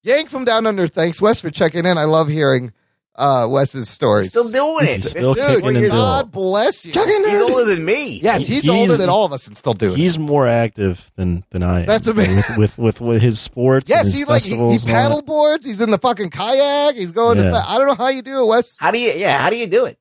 Yank 0.02 0.28
from 0.28 0.44
down 0.44 0.66
under. 0.66 0.88
Thanks, 0.88 1.20
Wes, 1.20 1.40
for 1.40 1.50
checking 1.50 1.86
in. 1.86 1.96
I 1.96 2.04
love 2.04 2.28
hearing 2.28 2.72
uh, 3.20 3.46
Wes's 3.48 3.88
stories. 3.88 4.30
Still 4.30 4.48
doing 4.50 4.86
He's 4.86 5.06
it. 5.06 5.10
still 5.10 5.34
Dude, 5.34 5.46
kicking 5.46 5.66
and 5.68 5.76
doing 5.76 5.90
God 5.90 6.32
bless 6.32 6.84
you. 6.86 6.92
He's 6.92 7.40
older 7.42 7.64
than 7.66 7.84
me. 7.84 8.20
Yes, 8.22 8.46
he's, 8.46 8.64
He's- 8.64 8.68
older 8.76 8.96
than 8.96 9.08
all 9.08 9.24
of 9.26 9.32
us 9.32 9.46
and 9.46 9.56
still 9.56 9.74
doing 9.74 9.92
it. 9.92 9.98
He's 9.98 10.18
more 10.18 10.48
active 10.48 11.10
than 11.16 11.44
than 11.50 11.62
I 11.62 11.80
am. 11.80 11.86
That's 11.86 12.06
amazing. 12.06 12.36
With 12.58 12.76
with, 12.76 12.78
with, 12.78 13.00
with 13.00 13.22
his 13.22 13.38
sports. 13.40 13.90
and 13.90 13.96
Yes, 13.98 14.06
his 14.06 14.14
he 14.14 14.24
like 14.24 14.42
he, 14.42 14.48
he 14.50 14.56
festivals 14.56 14.84
and 14.86 14.94
all 14.94 15.00
paddle 15.02 15.22
boards. 15.22 15.66
He's 15.66 15.80
in 15.80 15.90
the 15.90 15.98
fucking 15.98 16.30
kayak. 16.30 16.94
He's 16.96 17.12
going 17.12 17.36
to. 17.36 17.44
Yeah. 17.44 17.52
Fa- 17.62 17.70
I 17.70 17.78
don't 17.78 17.86
know 17.86 17.94
how 17.94 18.08
you 18.08 18.22
do 18.22 18.42
it, 18.42 18.46
Wes. 18.46 18.76
How 18.78 18.90
do 18.90 18.98
you? 18.98 19.12
Yeah, 19.12 19.38
how 19.38 19.50
do 19.50 19.56
you 19.56 19.66
do 19.66 19.84
it? 19.84 19.98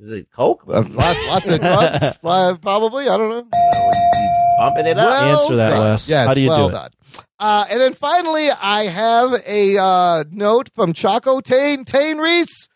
Is 0.00 0.12
it 0.12 0.30
coke? 0.30 0.62
Uh, 0.66 0.82
lots, 0.88 1.28
lots 1.28 1.48
of 1.48 1.60
drugs, 1.60 2.18
uh, 2.24 2.56
probably. 2.62 3.08
I 3.08 3.18
don't 3.18 3.28
know. 3.28 3.99
Bumping 4.60 4.86
it 4.88 4.98
up. 4.98 5.08
Well 5.08 5.40
Answer 5.40 5.56
that, 5.56 5.70
done. 5.70 5.90
Wes. 5.90 6.08
Yes, 6.10 6.26
How 6.28 6.34
do 6.34 6.40
you 6.42 6.48
well 6.50 6.68
do 6.68 6.74
it? 6.74 6.78
done. 6.78 6.90
Uh, 7.38 7.64
and 7.70 7.80
then 7.80 7.94
finally, 7.94 8.48
I 8.50 8.82
have 8.84 9.32
a 9.46 9.78
uh, 9.78 10.24
note 10.30 10.68
from 10.74 10.92
Choco 10.92 11.40
Tane 11.40 11.86
Tane 11.86 12.18
Reese, 12.18 12.68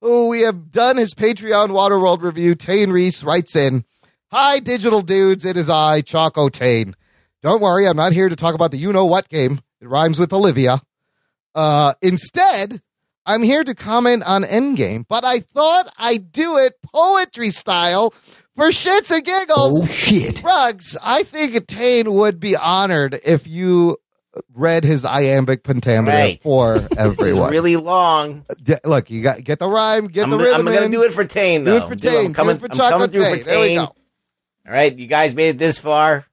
who 0.00 0.26
we 0.26 0.40
have 0.40 0.72
done 0.72 0.96
his 0.96 1.14
Patreon 1.14 1.68
Waterworld 1.68 2.22
review. 2.22 2.56
Tane 2.56 2.90
Reese 2.90 3.22
writes 3.22 3.54
in, 3.54 3.84
"Hi, 4.32 4.58
digital 4.58 5.00
dudes. 5.00 5.44
It 5.44 5.56
is 5.56 5.70
I, 5.70 6.00
Choco 6.00 6.48
Tane. 6.48 6.96
Don't 7.40 7.62
worry, 7.62 7.86
I'm 7.86 7.96
not 7.96 8.12
here 8.12 8.28
to 8.28 8.34
talk 8.34 8.56
about 8.56 8.72
the 8.72 8.76
you 8.78 8.92
know 8.92 9.06
what 9.06 9.28
game. 9.28 9.60
It 9.80 9.86
rhymes 9.88 10.18
with 10.18 10.32
Olivia. 10.32 10.80
Uh, 11.54 11.94
instead." 12.02 12.82
I'm 13.26 13.42
here 13.42 13.62
to 13.62 13.74
comment 13.74 14.22
on 14.22 14.42
Endgame, 14.42 15.04
but 15.06 15.22
I 15.22 15.40
thought 15.40 15.92
I'd 15.98 16.32
do 16.32 16.56
it 16.56 16.76
poetry 16.82 17.50
style 17.50 18.14
for 18.58 18.68
shits 18.68 19.10
and 19.10 19.24
giggles. 19.24 19.82
Oh, 19.82 19.86
shit. 19.86 20.42
Ruggs, 20.42 20.96
I 21.02 21.22
think 21.22 21.66
Tane 21.66 22.12
would 22.12 22.38
be 22.40 22.56
honored 22.56 23.18
if 23.24 23.46
you 23.46 23.96
read 24.54 24.84
his 24.84 25.04
iambic 25.04 25.62
pentameter 25.64 26.16
Right. 26.16 26.42
for 26.42 26.78
This 26.78 26.90
is 26.92 26.98
everyone. 27.20 27.50
really 27.50 27.76
long. 27.76 28.44
D- 28.62 28.74
Look, 28.84 29.10
you 29.10 29.22
got 29.22 29.42
get 29.42 29.58
the 29.58 29.68
rhyme, 29.68 30.06
get 30.08 30.24
I'm, 30.24 30.30
the 30.30 30.36
gonna- 30.36 30.48
I'm 30.50 30.56
rhythm 30.58 30.72
gonna 30.74 30.86
in. 30.86 30.90
do 30.92 31.02
it 31.02 31.12
for 31.14 31.24
Tane 31.24 31.64
Do 31.64 31.70
though. 31.72 31.76
it 31.78 31.88
for 31.88 31.94
Do- 31.94 32.08
Tane. 32.10 32.26
I'm 32.26 32.34
coming, 32.34 32.56
do 32.56 32.64
it 32.66 32.68
for 32.68 32.72
I'm 32.72 32.78
Choco 32.78 32.90
coming 32.90 33.10
through 33.10 33.22
Tane. 33.24 33.38
for 33.38 33.44
There 33.44 33.60
we 33.60 33.66
Tane. 33.68 33.78
go. 33.78 33.84
All 33.84 34.72
right, 34.74 34.94
you 34.96 35.06
guys 35.06 35.34
made 35.34 35.48
it 35.50 35.58
this 35.58 35.78
far. 35.78 36.26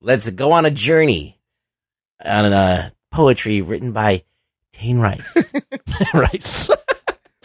Let's 0.00 0.28
go 0.30 0.52
on 0.52 0.66
a 0.66 0.70
journey 0.70 1.40
on 2.24 2.52
a 2.52 2.92
poetry 3.10 3.62
written 3.62 3.92
by 3.92 4.24
Tane 4.72 4.98
Rice. 4.98 5.24
Rice. 6.14 6.70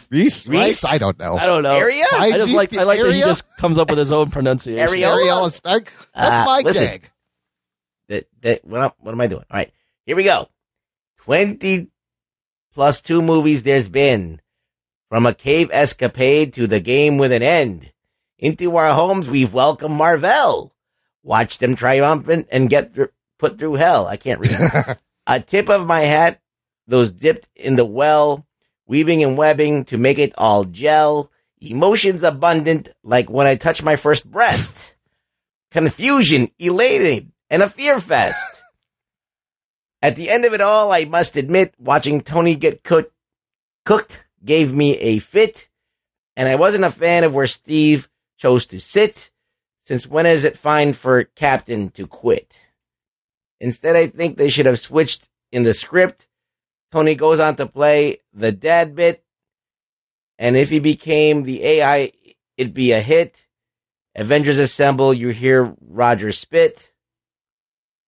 Reese, 0.09 0.47
Reese? 0.47 0.85
I 0.85 0.97
don't 0.97 1.17
know. 1.19 1.37
I 1.37 1.45
don't 1.45 1.63
know. 1.63 1.75
Area? 1.75 2.05
I 2.13 2.31
just 2.31 2.53
like 2.53 2.75
I 2.75 2.83
like 2.83 2.99
that 2.99 3.07
he 3.07 3.11
area? 3.21 3.25
just 3.25 3.45
comes 3.57 3.77
up 3.77 3.89
with 3.89 3.99
his 3.99 4.11
own 4.11 4.29
pronunciation. 4.31 4.79
Area? 4.79 5.07
Ariella 5.07 5.51
Stark. 5.51 5.91
That's 6.15 6.39
Uh, 6.39 6.45
my 6.45 6.61
listen. 6.63 6.85
gag. 6.85 7.11
that 8.09 8.27
that 8.41 8.65
what, 8.65 8.81
am- 8.81 8.91
what 8.99 9.11
am 9.11 9.21
I 9.21 9.27
doing? 9.27 9.43
All 9.51 9.57
right, 9.57 9.71
here 10.05 10.15
we 10.15 10.23
go. 10.23 10.49
Twenty 11.19 11.89
plus 12.73 13.01
two 13.01 13.21
movies 13.21 13.63
there's 13.63 13.89
been 13.89 14.39
from 15.09 15.25
a 15.25 15.33
cave 15.33 15.69
escapade 15.73 16.53
to 16.53 16.67
the 16.67 16.79
game 16.79 17.17
with 17.17 17.31
an 17.31 17.43
end. 17.43 17.91
Into 18.39 18.75
our 18.77 18.93
homes 18.93 19.29
we've 19.29 19.53
welcomed 19.53 19.95
Marvel. 19.95 20.73
Watch 21.23 21.57
them 21.57 21.75
triumphant 21.75 22.47
and 22.51 22.69
get 22.69 22.93
thr- 22.93 23.05
put 23.39 23.57
through 23.59 23.73
hell. 23.75 24.07
I 24.07 24.15
can't 24.15 24.39
read. 24.39 24.97
a 25.27 25.39
tip 25.41 25.69
of 25.69 25.85
my 25.87 26.01
hat, 26.01 26.39
those 26.87 27.11
dipped 27.11 27.49
in 27.55 27.75
the 27.75 27.83
well, 27.85 28.45
weaving 28.87 29.23
and 29.23 29.37
webbing 29.37 29.85
to 29.85 29.97
make 29.97 30.17
it 30.17 30.33
all 30.37 30.63
gel. 30.63 31.31
Emotions 31.59 32.23
abundant, 32.23 32.89
like 33.03 33.29
when 33.29 33.47
I 33.47 33.55
touch 33.55 33.83
my 33.83 33.95
first 33.95 34.29
breast. 34.29 34.93
Confusion, 35.71 36.49
elated, 36.59 37.31
and 37.49 37.61
a 37.61 37.69
fear 37.69 37.99
fest. 37.99 38.63
At 40.01 40.15
the 40.15 40.29
end 40.29 40.45
of 40.45 40.53
it 40.53 40.61
all, 40.61 40.91
I 40.91 41.05
must 41.05 41.35
admit, 41.35 41.73
watching 41.79 42.21
Tony 42.21 42.55
get 42.55 42.83
cooked, 42.83 43.13
cooked 43.85 44.23
gave 44.45 44.71
me 44.71 44.97
a 44.99 45.19
fit, 45.19 45.67
and 46.35 46.47
I 46.47 46.55
wasn't 46.55 46.83
a 46.83 46.91
fan 46.91 47.23
of 47.23 47.33
where 47.33 47.47
Steve 47.47 48.07
chose 48.37 48.67
to 48.67 48.79
sit, 48.79 49.31
since 49.83 50.05
when 50.05 50.27
is 50.27 50.43
it 50.43 50.57
fine 50.57 50.93
for 50.93 51.23
Captain 51.23 51.89
to 51.91 52.05
quit? 52.05 52.59
Instead, 53.59 53.95
I 53.95 54.07
think 54.07 54.37
they 54.37 54.49
should 54.49 54.67
have 54.67 54.79
switched 54.79 55.27
in 55.51 55.63
the 55.63 55.73
script. 55.73 56.26
Tony 56.91 57.15
goes 57.15 57.39
on 57.39 57.55
to 57.57 57.65
play 57.65 58.19
the 58.33 58.51
dad 58.51 58.95
bit, 58.95 59.23
and 60.39 60.55
if 60.55 60.69
he 60.69 60.79
became 60.79 61.43
the 61.43 61.63
AI, 61.63 62.11
it'd 62.57 62.73
be 62.73 62.91
a 62.91 63.01
hit. 63.01 63.45
Avengers 64.15 64.57
Assemble, 64.57 65.13
you 65.13 65.29
hear 65.29 65.75
Roger 65.81 66.31
spit. 66.31 66.91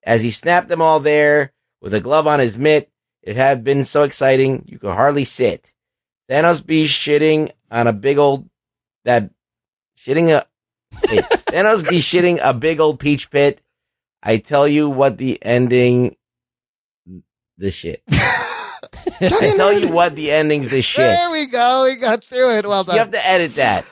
As 0.04 0.22
he 0.22 0.32
snapped 0.32 0.70
them 0.70 0.82
all 0.82 1.00
there 1.00 1.54
with 1.82 1.94
a 1.94 2.00
glove 2.00 2.26
on 2.26 2.40
his 2.40 2.58
mitt, 2.58 2.90
it 3.22 3.36
had 3.36 3.64
been 3.64 3.86
so 3.86 4.04
exciting 4.04 4.64
you 4.66 4.80
could 4.80 4.94
hardly 4.94 5.26
sit. 5.26 5.74
Thanos 6.30 6.66
be 6.66 6.86
shitting 6.86 7.52
on 7.70 7.88
a 7.88 7.94
big 7.94 8.18
old 8.18 8.50
that 9.04 9.30
shitting 9.98 10.30
a 10.30 10.46
wait, 11.10 11.24
Thanos 11.48 11.88
be 11.88 12.00
shitting 12.00 12.40
a 12.42 12.54
big 12.54 12.80
old 12.80 13.00
peach 13.00 13.30
pit. 13.30 13.62
I 14.22 14.38
tell 14.38 14.68
you 14.68 14.90
what 14.90 15.18
the 15.18 15.44
ending 15.44 16.16
the 17.58 17.72
shit. 17.72 18.04
I 19.22 19.53
tell 19.56 19.74
you 19.74 19.90
what 19.91 20.16
the 20.16 20.32
ending's 20.32 20.70
the 20.70 20.82
shit. 20.82 20.98
There 20.98 21.32
we 21.32 21.45
go. 21.48 21.84
We 21.86 21.95
got 21.95 22.24
through 22.24 22.57
it. 22.57 22.66
Well 22.68 22.84
done. 22.84 22.95
You 22.95 22.99
have 22.99 23.11
to 23.11 23.26
edit 23.28 23.56
that. 23.56 23.86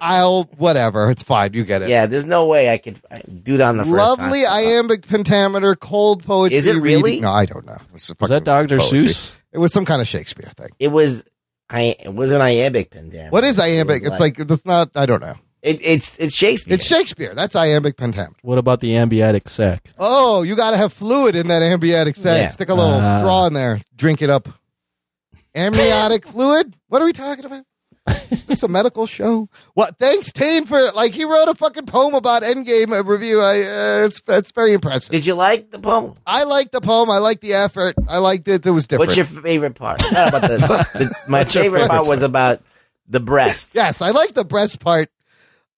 I'll 0.00 0.44
whatever. 0.56 1.10
It's 1.10 1.22
fine. 1.22 1.52
You 1.54 1.64
get 1.64 1.82
it. 1.82 1.88
Yeah, 1.88 2.06
there's 2.06 2.24
no 2.24 2.46
way 2.46 2.70
I 2.70 2.78
could 2.78 3.00
I- 3.10 3.16
do 3.42 3.54
it 3.54 3.60
on 3.60 3.76
the 3.76 3.84
first 3.84 3.94
Lovely 3.94 4.44
time. 4.44 4.52
iambic 4.52 5.06
pentameter, 5.06 5.74
cold 5.76 6.24
poetry. 6.24 6.56
Is 6.56 6.66
it 6.66 6.76
really? 6.80 7.02
reading. 7.02 7.22
No, 7.22 7.30
I 7.30 7.46
don't 7.46 7.66
know. 7.66 7.78
It's 7.92 8.08
Was 8.08 8.16
fucking 8.18 8.34
that 8.34 8.44
Dr. 8.44 8.78
poetry. 8.78 9.04
Seuss? 9.04 9.36
It 9.52 9.58
was 9.58 9.72
some 9.72 9.84
kind 9.84 10.00
of 10.00 10.08
Shakespeare 10.08 10.50
thing. 10.56 10.70
It 10.78 10.88
was 10.88 11.24
I 11.70 11.96
it 12.00 12.14
was 12.14 12.30
an 12.30 12.40
iambic 12.40 12.90
pentameter. 12.90 13.30
What 13.30 13.44
is 13.44 13.58
iambic? 13.58 14.02
It 14.02 14.10
was 14.10 14.12
It's 14.12 14.20
like 14.20 14.38
it's 14.38 14.64
not. 14.66 14.90
I 14.94 15.06
don't 15.06 15.20
know. 15.20 15.34
It, 15.64 15.80
it's 15.82 16.16
it's 16.18 16.34
Shakespeare. 16.34 16.74
It's 16.74 16.86
Shakespeare. 16.86 17.34
That's 17.34 17.56
iambic 17.56 17.96
pentameter. 17.96 18.36
What 18.42 18.58
about 18.58 18.80
the 18.80 18.90
ambiatic 18.92 19.48
sac? 19.48 19.88
Oh, 19.98 20.42
you 20.42 20.54
got 20.56 20.72
to 20.72 20.76
have 20.76 20.92
fluid 20.92 21.34
in 21.34 21.48
that 21.48 21.62
amniotic 21.62 22.16
sac. 22.16 22.40
Yeah. 22.42 22.48
Stick 22.48 22.68
a 22.68 22.74
little 22.74 23.00
Ah. 23.02 23.18
straw 23.18 23.46
in 23.46 23.54
there. 23.54 23.78
Drink 23.96 24.22
it 24.22 24.30
up. 24.30 24.48
Amniotic 25.54 26.26
fluid? 26.32 26.76
What 26.88 27.02
are 27.02 27.04
we 27.04 27.12
talking 27.12 27.44
about? 27.44 27.64
Is 28.30 28.42
this 28.46 28.62
a 28.62 28.68
medical 28.68 29.06
show? 29.06 29.48
What? 29.72 29.98
Thanks, 29.98 30.30
Tane, 30.30 30.66
for 30.66 30.90
like 30.92 31.14
he 31.14 31.24
wrote 31.24 31.48
a 31.48 31.54
fucking 31.54 31.86
poem 31.86 32.14
about 32.14 32.42
Endgame 32.42 32.92
uh, 32.92 33.02
review. 33.02 33.40
I 33.40 33.62
uh, 33.62 34.06
it's 34.06 34.20
it's 34.28 34.52
very 34.52 34.74
impressive. 34.74 35.10
Did 35.12 35.24
you 35.24 35.32
like 35.34 35.70
the 35.70 35.78
poem? 35.78 36.12
I 36.26 36.44
liked 36.44 36.72
the 36.72 36.82
poem. 36.82 37.08
I 37.10 37.16
liked 37.18 37.40
the 37.40 37.54
effort. 37.54 37.94
I 38.06 38.18
liked 38.18 38.46
it. 38.48 38.66
It 38.66 38.70
was 38.70 38.86
different. 38.86 39.08
What's 39.08 39.16
your 39.16 39.24
favorite 39.42 39.74
part? 39.76 40.02
Not 40.12 40.28
about 40.28 40.42
the, 40.42 40.56
the- 40.58 41.14
my 41.28 41.38
What's 41.44 41.54
favorite 41.54 41.88
part 41.88 42.06
was 42.06 42.20
about 42.20 42.60
the 43.08 43.20
breasts. 43.20 43.74
yes, 43.74 44.02
I 44.02 44.10
like 44.10 44.34
the 44.34 44.44
breast 44.44 44.80
part. 44.80 45.08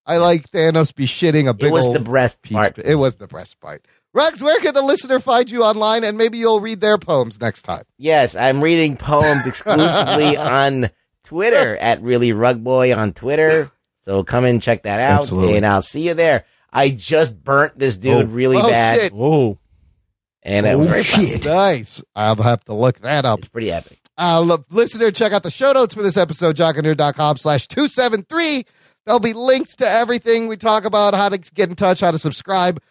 I 0.07 0.19
like 0.19 0.49
Thanos 0.51 0.95
be 0.95 1.07
shitting 1.07 1.49
a 1.49 1.55
big 1.55 1.69
it 1.69 1.73
was 1.73 1.87
old 1.87 1.97
the 1.97 2.01
breast 2.01 2.41
peach. 2.43 2.53
part. 2.55 2.79
It 2.79 2.95
was 2.95 3.17
the 3.17 3.27
breast 3.27 3.59
part. 3.61 3.85
Rex, 4.15 4.41
where 4.41 4.59
can 4.61 4.73
the 4.73 4.83
listener 4.83 5.21
find 5.21 5.51
you 5.51 5.63
online? 5.65 6.05
And 6.05 6.17
maybe 6.17 6.39
you'll 6.39 6.61
read 6.61 6.81
their 6.81 6.97
poems 6.97 7.41
next 7.41 7.63
time. 7.63 7.83
Yes, 7.99 8.35
I'm 8.37 8.63
reading 8.63 8.97
poems 8.97 9.45
exclusively 9.47 10.37
on 10.37 10.91
Twitter 11.25 11.77
at 11.81 12.01
Really 12.03 12.33
Rug 12.33 12.63
Boy 12.65 12.95
on 12.95 13.13
Twitter. 13.13 13.71
So 14.05 14.23
come 14.25 14.45
and 14.45 14.63
check 14.63 14.85
that 14.85 15.01
out, 15.01 15.23
Absolutely. 15.23 15.57
and 15.57 15.67
I'll 15.67 15.83
see 15.83 16.07
you 16.07 16.15
there. 16.15 16.45
I 16.73 16.91
just 16.91 17.43
burnt 17.43 17.79
this 17.79 17.99
dude 17.99 18.13
Oh. 18.13 18.25
really 18.27 18.57
Oh, 18.59 18.71
bad, 18.71 18.99
shit. 19.01 19.13
Whoa. 19.13 19.59
and 20.43 20.65
it 20.67 20.79
was 20.79 20.89
very 20.89 21.03
fun. 21.03 21.41
Nice. 21.45 22.03
I'll 22.15 22.37
have 22.37 22.65
to 22.67 22.75
look 22.75 23.01
that 23.01 23.25
up. 23.25 23.41
It's 23.41 23.49
pretty 23.49 23.73
epic. 23.73 23.99
Uh, 24.19 24.41
look, 24.41 24.65
listener, 24.71 25.11
check 25.11 25.33
out 25.33 25.43
the 25.43 25.51
show 25.51 25.73
notes 25.73 25.95
for 25.95 26.03
this 26.03 26.17
episode, 26.17 26.57
jockandnerd.com 26.57 27.37
slash 27.37 27.67
273. 27.67 28.65
There'll 29.07 29.21
be 29.21 29.33
links 29.33 29.77
to 29.77 29.89
everything 29.89 30.49
we 30.49 30.57
talk 30.57 30.85
about, 30.85 31.15
how 31.15 31.29
to 31.29 31.39
get 31.39 31.69
in 31.69 31.77
touch, 31.77 32.01
how 32.01 32.11
to 32.11 32.19
subscribe. 32.19 32.83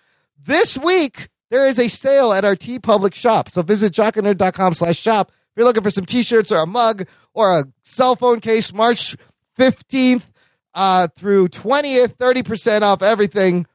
This 0.42 0.78
week, 0.78 1.28
there 1.52 1.68
is 1.68 1.78
a 1.78 1.90
sale 1.90 2.32
at 2.32 2.46
our 2.46 2.56
TeePublic 2.56 3.14
shop. 3.14 3.50
So 3.50 3.62
visit 3.62 3.94
jockandnerd.com 3.94 4.74
slash 4.74 4.98
shop. 4.98 5.30
If 5.30 5.58
you're 5.58 5.66
looking 5.66 5.84
for 5.84 5.90
some 5.90 6.06
t-shirts 6.06 6.52
or 6.52 6.60
a 6.60 6.66
mug 6.66 7.08
or 7.34 7.60
a 7.60 7.66
cell 7.84 8.16
phone 8.16 8.40
case, 8.40 8.74
March 8.74 9.16
15th 9.60 10.28
uh, 10.74 11.08
through 11.16 11.50
20th, 11.50 12.16
30% 12.16 12.82
off 12.82 13.02
everything. 13.02 13.66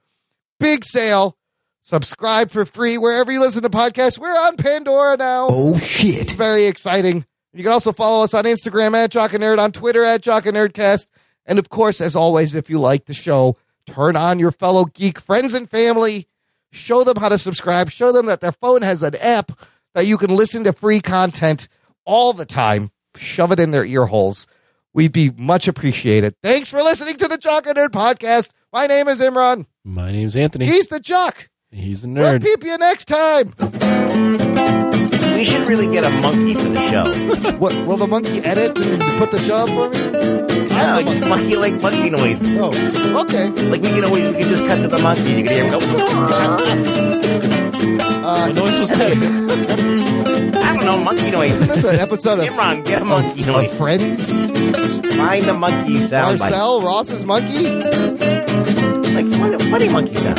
Big 0.59 0.85
sale. 0.85 1.37
Subscribe 1.83 2.51
for 2.51 2.65
free 2.65 2.99
wherever 2.99 3.33
you 3.33 3.41
listen 3.41 3.63
to 3.63 3.71
podcasts. 3.71 4.19
We're 4.19 4.29
on 4.29 4.57
Pandora 4.57 5.17
now. 5.17 5.49
Oh 5.51 5.77
shit. 5.79 6.17
It's 6.17 6.33
very 6.33 6.67
exciting. 6.67 7.25
You 7.53 7.65
can 7.65 7.73
also 7.73 7.93
follow 7.93 8.23
us 8.23 8.35
on 8.35 8.45
Instagram 8.45 8.95
at 8.95 9.11
Jock 9.11 9.33
and 9.33 9.43
Nerd, 9.43 9.59
on 9.59 9.73
Twitter 9.73 10.05
at 10.05 10.23
Jock 10.23 10.47
and 10.47 10.57
Nerdcast. 10.57 11.07
And 11.47 11.59
of 11.59 11.69
course, 11.69 12.01
as 12.01 12.15
always, 12.17 12.55
if 12.55 12.71
you 12.71 12.79
like 12.79 13.07
the 13.07 13.15
show, 13.15 13.57
turn 13.87 14.17
on 14.17 14.39
your 14.39 14.53
fellow 14.53 14.85
geek 14.85 15.21
friends 15.21 15.55
and 15.55 15.69
family. 15.69 16.27
Show 16.71 17.03
them 17.03 17.17
how 17.17 17.29
to 17.29 17.39
subscribe. 17.39 17.91
Show 17.91 18.13
them 18.13 18.27
that 18.27 18.41
their 18.41 18.53
phone 18.53 18.83
has 18.83 19.03
an 19.03 19.17
app 19.17 19.53
that 19.95 20.07
you 20.07 20.17
can 20.17 20.35
listen 20.35 20.63
to 20.65 20.73
free 20.73 21.01
content 21.01 21.67
all 22.05 22.33
the 22.33 22.47
time. 22.47 22.93
Shove 23.17 23.51
it 23.51 23.59
in 23.59 23.73
their 23.73 23.85
ear 23.85 24.07
holes. 24.07 24.47
We'd 24.93 25.13
be 25.13 25.31
much 25.31 25.67
appreciated. 25.67 26.35
Thanks 26.43 26.71
for 26.71 26.79
listening 26.79 27.17
to 27.17 27.29
the 27.29 27.39
Jock 27.39 27.67
and 27.67 27.77
Nerd 27.77 27.89
podcast. 27.91 28.53
My 28.73 28.87
name 28.87 29.09
is 29.09 29.21
Imran. 29.21 29.67
My 29.85 30.13
name's 30.13 30.37
Anthony. 30.37 30.67
He's 30.67 30.87
the 30.89 31.01
Jock. 31.01 31.49
He's 31.73 32.03
the 32.03 32.09
nerd. 32.09 32.19
We'll 32.19 32.33
nerd. 32.35 32.43
peep 32.45 32.65
you 32.65 32.79
next 32.79 33.05
time. 33.07 33.55
We 35.37 35.45
should 35.45 35.67
really 35.67 35.87
get 35.93 36.05
a 36.05 36.11
monkey 36.21 36.55
for 36.55 36.69
the 36.69 36.91
show. 36.91 37.51
What 37.59 37.75
will 37.87 37.97
the 37.97 38.07
monkey 38.07 38.39
edit 38.41 38.79
and 38.79 39.19
put 39.19 39.31
the 39.31 39.39
show 39.39 39.57
up 39.57 39.69
for 39.69 39.89
me? 39.91 40.70
Yeah, 40.81 40.97
like 40.97 41.07
just 41.07 41.29
monkey 41.29 41.57
like 41.57 41.81
monkey 41.83 42.11
noise. 42.11 42.39
Oh, 42.59 43.21
okay. 43.23 43.49
Like 43.49 43.83
we 43.83 43.89
can 43.89 44.05
always 44.05 44.33
we 44.33 44.41
can 44.43 44.49
just 44.51 44.67
cut 44.67 44.77
to 44.81 44.89
the 44.89 44.99
monkey. 44.99 45.33
You 45.33 45.45
can 45.45 45.53
hear 45.55 45.65
him 45.65 45.71
go. 45.71 45.79
Uh, 48.23 48.47
What 48.47 48.55
noise 48.55 48.81
was 48.81 48.89
that? 48.91 50.57
I 50.63 50.77
don't 50.77 50.85
know 50.85 50.97
monkey 50.99 51.31
noise. 51.31 51.53
Isn't 51.53 51.69
this 51.69 51.85
an 51.85 51.97
episode 52.01 52.39
of, 52.39 52.47
Imran, 52.47 52.85
get 52.85 53.03
a 53.03 53.05
monkey 53.05 53.41
of 53.43 53.47
noise. 53.49 53.77
Friends? 53.77 54.31
Find 55.17 55.45
the 55.45 55.55
monkey 55.55 55.97
sound. 55.99 56.39
Marcel 56.39 56.81
Ross's 56.81 57.25
monkey? 57.27 57.65
Like 59.15 59.27
funny, 59.39 59.59
funny 59.71 59.89
monkey 59.89 60.15
sound. 60.15 60.39